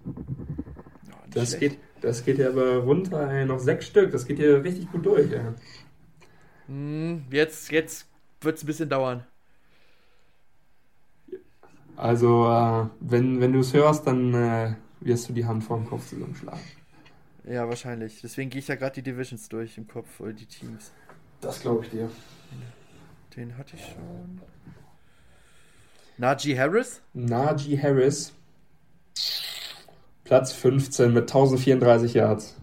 Das, 1.31 1.59
geht, 1.59 1.77
das 2.01 2.23
geht 2.23 2.37
ja 2.37 2.49
aber 2.49 2.77
runter, 2.77 3.29
ey, 3.29 3.45
noch 3.45 3.59
sechs 3.59 3.87
Stück, 3.87 4.11
das 4.11 4.25
geht 4.25 4.39
ja 4.39 4.57
richtig 4.57 4.91
gut 4.91 5.05
durch. 5.05 5.31
Ey. 5.31 5.41
Hm, 6.67 7.25
jetzt, 7.31 7.71
jetzt 7.71 8.07
wird 8.41 8.57
es 8.57 8.63
ein 8.63 8.67
bisschen 8.67 8.89
dauern. 8.89 9.25
Also, 11.99 12.47
äh, 12.47 12.85
wenn, 13.01 13.41
wenn 13.41 13.51
du 13.51 13.59
es 13.59 13.73
hörst, 13.73 14.07
dann 14.07 14.33
äh, 14.33 14.73
wirst 15.01 15.27
du 15.27 15.33
die 15.33 15.45
Hand 15.45 15.65
vor 15.65 15.75
dem 15.77 15.85
Kopf 15.85 16.07
zusammenschlagen. 16.07 16.61
Ja, 17.43 17.67
wahrscheinlich. 17.67 18.21
Deswegen 18.21 18.49
gehe 18.49 18.59
ich 18.59 18.69
ja 18.69 18.75
gerade 18.75 18.93
die 18.93 19.01
Divisions 19.01 19.49
durch 19.49 19.77
im 19.77 19.85
Kopf 19.85 20.07
oder 20.21 20.31
die 20.31 20.45
Teams. 20.45 20.93
Das 21.41 21.59
glaube 21.59 21.83
ich 21.83 21.91
dir. 21.91 22.09
Den 23.35 23.57
hatte 23.57 23.75
ich 23.75 23.83
schon. 23.83 24.41
Najee 26.17 26.57
Harris? 26.57 27.01
Najee 27.13 27.77
Harris, 27.81 28.33
Platz 30.23 30.53
15 30.53 31.13
mit 31.13 31.23
1034 31.23 32.13
Yards. 32.13 32.55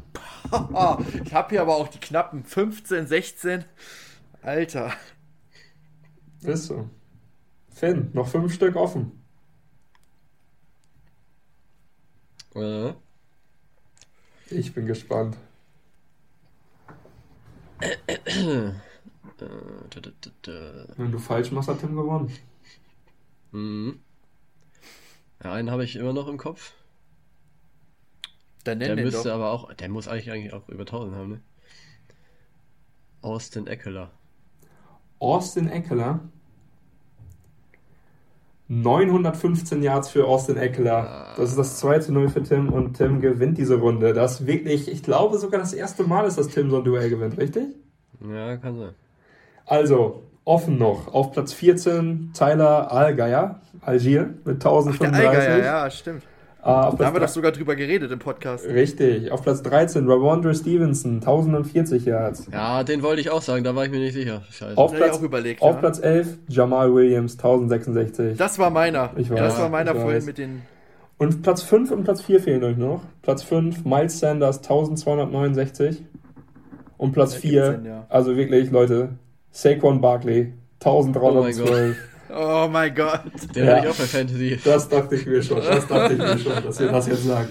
ich 1.24 1.34
habe 1.34 1.50
hier 1.50 1.60
aber 1.60 1.76
auch 1.76 1.88
die 1.88 1.98
knappen 1.98 2.42
15, 2.42 3.06
16. 3.06 3.64
Alter. 4.40 4.92
Ist 6.42 6.66
so. 6.66 6.88
Finn, 7.68 8.10
noch 8.14 8.28
fünf 8.28 8.54
Stück 8.54 8.76
offen. 8.76 9.25
Äh, 12.56 12.94
Ich 14.50 14.74
bin 14.74 14.86
gespannt. 14.86 15.36
Wenn 20.96 21.10
du 21.12 21.18
falsch 21.18 21.52
machst, 21.52 21.68
hat 21.70 21.80
Tim 21.80 21.96
gewonnen. 21.96 22.30
Mhm. 23.52 24.00
Ja, 25.42 25.52
einen 25.54 25.70
habe 25.70 25.82
ich 25.84 25.96
immer 25.96 26.12
noch 26.12 26.28
im 26.28 26.36
Kopf. 26.36 26.74
Dann 28.64 28.76
nenn 28.78 28.94
Der 28.94 28.96
den 28.96 29.10
müsste 29.10 29.32
doch. 29.32 29.32
aber 29.32 29.50
auch, 29.50 29.72
der 29.72 29.88
muss 29.88 30.08
eigentlich, 30.08 30.30
eigentlich 30.30 30.52
auch 30.52 30.68
über 30.68 30.84
1000 30.84 31.16
haben, 31.16 31.30
ne? 31.30 31.42
Austin 33.20 33.66
Eckler. 33.66 34.10
Austin 35.20 35.68
Eckler. 35.68 36.20
915 38.68 39.82
Yards 39.82 40.08
für 40.08 40.26
Austin 40.26 40.56
Eckler. 40.56 41.34
Das 41.36 41.50
ist 41.50 41.58
das 41.58 41.78
2 41.78 42.00
zu 42.00 42.12
0 42.12 42.28
für 42.28 42.42
Tim 42.42 42.72
und 42.72 42.94
Tim 42.94 43.20
gewinnt 43.20 43.58
diese 43.58 43.76
Runde. 43.76 44.12
Das 44.12 44.40
ist 44.40 44.46
wirklich, 44.46 44.90
ich 44.90 45.02
glaube 45.02 45.38
sogar 45.38 45.60
das 45.60 45.72
erste 45.72 46.02
Mal 46.02 46.26
ist, 46.26 46.36
dass 46.36 46.48
Tim 46.48 46.70
so 46.70 46.78
ein 46.78 46.84
Duell 46.84 47.08
gewinnt, 47.08 47.38
richtig? 47.38 47.68
Ja, 48.28 48.56
kann 48.56 48.78
sein. 48.78 48.94
Also, 49.66 50.24
offen 50.44 50.78
noch. 50.78 51.12
Auf 51.12 51.32
Platz 51.32 51.52
14 51.52 52.32
Tyler 52.36 52.90
Allgeier, 52.90 53.60
Algier, 53.82 54.34
mit 54.44 54.62
Der 54.64 54.70
1035. 54.70 55.28
Eiger, 55.28 55.58
ja, 55.58 55.64
ja, 55.64 55.90
stimmt. 55.90 56.22
Auf 56.66 56.96
Da 56.96 57.06
haben 57.06 57.14
wir 57.14 57.20
doch 57.20 57.28
sogar 57.28 57.52
drüber 57.52 57.76
geredet 57.76 58.10
im 58.10 58.18
Podcast. 58.18 58.66
Richtig. 58.66 59.30
Auf 59.30 59.42
Platz 59.42 59.62
13 59.62 60.08
Ravondre 60.10 60.54
Stevenson, 60.54 61.14
1040 61.16 62.04
Yards. 62.04 62.48
Ja, 62.52 62.82
den 62.82 63.02
wollte 63.02 63.20
ich 63.20 63.30
auch 63.30 63.42
sagen, 63.42 63.62
da 63.64 63.74
war 63.74 63.84
ich 63.84 63.90
mir 63.90 64.00
nicht 64.00 64.14
sicher. 64.14 64.42
Scheiße. 64.50 64.76
Auf 64.76 64.92
Platz, 64.92 65.16
auch 65.18 65.22
überlegt. 65.22 65.62
auf 65.62 65.74
ja. 65.74 65.80
Platz 65.80 65.98
11 66.00 66.38
Jamal 66.48 66.92
Williams, 66.92 67.34
1066. 67.34 68.36
Das 68.36 68.58
war 68.58 68.70
meiner. 68.70 69.10
Ich 69.16 69.30
weiß, 69.30 69.38
das 69.38 69.58
war 69.60 69.68
meiner 69.68 69.92
ich 69.92 69.98
vorhin 70.00 70.16
weiß. 70.18 70.26
mit 70.26 70.38
den. 70.38 70.62
Und 71.18 71.42
Platz 71.42 71.62
5 71.62 71.90
und 71.92 72.04
Platz 72.04 72.20
4 72.22 72.40
fehlen 72.40 72.64
euch 72.64 72.76
noch. 72.76 73.02
Platz 73.22 73.42
5 73.44 73.84
Miles 73.84 74.18
Sanders, 74.18 74.58
1269. 74.58 76.04
Und 76.98 77.12
Platz 77.12 77.34
Ja, 77.34 77.40
4, 77.40 77.50
gibt's 77.62 77.76
denn, 77.82 77.84
ja. 77.86 78.06
also 78.08 78.36
wirklich, 78.36 78.70
Leute, 78.70 79.10
Saquon 79.50 80.00
Barkley, 80.00 80.52
1312. 80.84 81.96
Oh 81.96 82.15
mein 82.70 82.94
Gott. 82.94 83.20
Den 83.54 83.64
Ja. 83.66 83.76
hatte 83.76 83.86
ich 83.86 83.92
auch 83.92 83.96
bei 83.98 84.04
Fantasy. 84.04 84.58
das 84.64 84.88
dachte 84.88 85.14
ich 85.16 85.26
mir 85.26 85.42
schon, 85.42 85.58
das 85.58 85.86
dachte 85.86 86.12
ich 86.14 86.18
mir 86.18 86.38
schon, 86.38 86.62
dass 86.64 86.80
ihr 86.80 86.88
das 86.90 87.06
jetzt 87.06 87.24
sagt. 87.24 87.50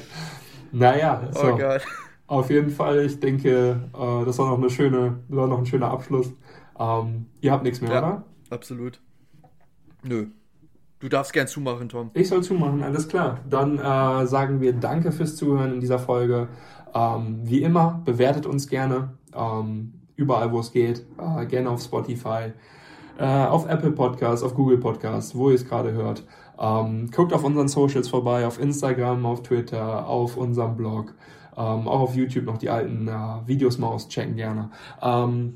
Naja, 0.72 1.22
so. 1.32 1.48
Oh 1.54 1.58
Gott. 1.58 1.82
Auf 2.28 2.50
jeden 2.50 2.72
Fall, 2.72 3.06
ich 3.06 3.20
denke, 3.20 3.80
äh, 3.94 4.26
das 4.26 4.38
war 4.40 4.50
noch 4.50 4.58
eine 4.58 4.70
schöne, 4.70 5.20
war 5.30 5.48
noch 5.48 5.60
ein 5.60 5.66
schöner 5.66 5.92
Abschluss. 5.92 6.32
Ähm, 6.80 7.28
ihr 7.42 7.52
habt 7.52 7.64
nichts 7.64 7.82
mehr, 7.82 7.92
Ja. 7.92 8.00
oder? 8.00 8.24
Absolut. 8.50 9.00
Nö. 10.04 10.28
Du 11.00 11.10
darfst 11.10 11.34
gern 11.34 11.48
zumachen, 11.48 11.88
Tom. 11.90 12.10
Ich 12.14 12.30
soll 12.30 12.42
zumachen, 12.42 12.82
alles 12.82 13.08
klar. 13.08 13.40
Dann 13.50 13.78
äh, 13.78 14.26
sagen 14.26 14.60
wir 14.60 14.74
Danke 14.74 15.12
fürs 15.12 15.36
Zuhören 15.36 15.74
in 15.74 15.80
dieser 15.82 16.00
Folge. 16.00 16.48
Ähm, 16.94 17.40
wie 17.44 17.62
immer, 17.62 18.02
bewertet 18.06 18.45
uns 18.45 18.68
gerne. 18.68 19.14
Ähm, 19.36 19.94
überall, 20.16 20.52
wo 20.52 20.60
es 20.62 20.72
geht. 20.72 21.06
Äh, 21.20 21.45
gerne 21.45 21.70
auf 21.70 21.82
Spotify, 21.82 22.54
auf 23.24 23.68
Apple 23.69 23.92
Podcasts, 23.92 24.44
auf 24.44 24.53
Google 24.56 24.77
Podcasts, 24.77 25.35
wo 25.35 25.50
ihr 25.50 25.56
es 25.56 25.68
gerade 25.68 25.94
hört. 25.94 26.24
Ähm, 26.60 27.10
guckt 27.11 27.34
auf 27.34 27.44
unseren 27.44 27.68
Socials 27.68 28.08
vorbei, 28.08 28.45
auf 28.45 28.60
Instagram, 28.60 29.26
auf 29.26 29.44
Twitter, 29.44 30.08
auf 30.08 30.38
unserem 30.38 30.76
Blog. 30.76 31.14
Ähm, 31.58 31.88
auch 31.88 32.02
auf 32.02 32.16
YouTube 32.16 32.45
noch 32.45 32.58
die 32.58 32.69
alten 32.69 33.08
äh, 33.08 33.48
Videos 33.48 33.77
mal 33.77 33.88
auschecken 33.88 34.35
gerne. 34.35 34.72
Ähm, 35.02 35.56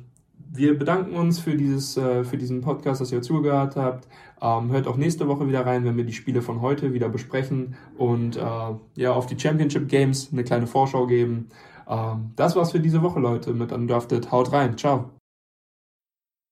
wir 0.51 0.77
bedanken 0.77 1.15
uns 1.15 1.39
für, 1.39 1.55
dieses, 1.55 1.95
äh, 1.97 2.23
für 2.23 2.37
diesen 2.37 2.61
Podcast, 2.61 3.01
dass 3.01 3.11
ihr 3.11 3.21
zugehört 3.21 3.75
habt. 3.75 4.07
Ähm, 4.41 4.71
hört 4.71 4.87
auch 4.87 4.97
nächste 4.97 5.27
Woche 5.27 5.47
wieder 5.47 5.65
rein, 5.65 5.85
wenn 5.85 5.97
wir 5.97 6.05
die 6.05 6.13
Spiele 6.13 6.41
von 6.41 6.61
heute 6.61 6.93
wieder 6.93 7.09
besprechen 7.09 7.75
und 7.97 8.37
äh, 8.37 8.41
ja, 8.95 9.13
auf 9.13 9.25
die 9.27 9.37
Championship 9.37 9.89
Games 9.89 10.29
eine 10.31 10.43
kleine 10.43 10.67
Vorschau 10.67 11.05
geben. 11.05 11.49
Ähm, 11.87 12.31
das 12.35 12.55
war's 12.55 12.71
für 12.71 12.79
diese 12.79 13.01
Woche, 13.01 13.19
Leute, 13.19 13.53
mit 13.53 13.71
Undrafted. 13.71 14.31
Haut 14.31 14.51
rein. 14.53 14.77
Ciao. 14.77 15.18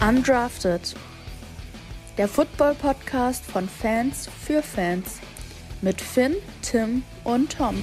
Undrafted. 0.00 0.96
Der 2.16 2.26
Football-Podcast 2.26 3.44
von 3.44 3.68
Fans 3.68 4.30
für 4.46 4.62
Fans. 4.62 5.20
Mit 5.82 6.00
Finn, 6.00 6.36
Tim 6.62 7.02
und 7.22 7.52
Tom. 7.58 7.82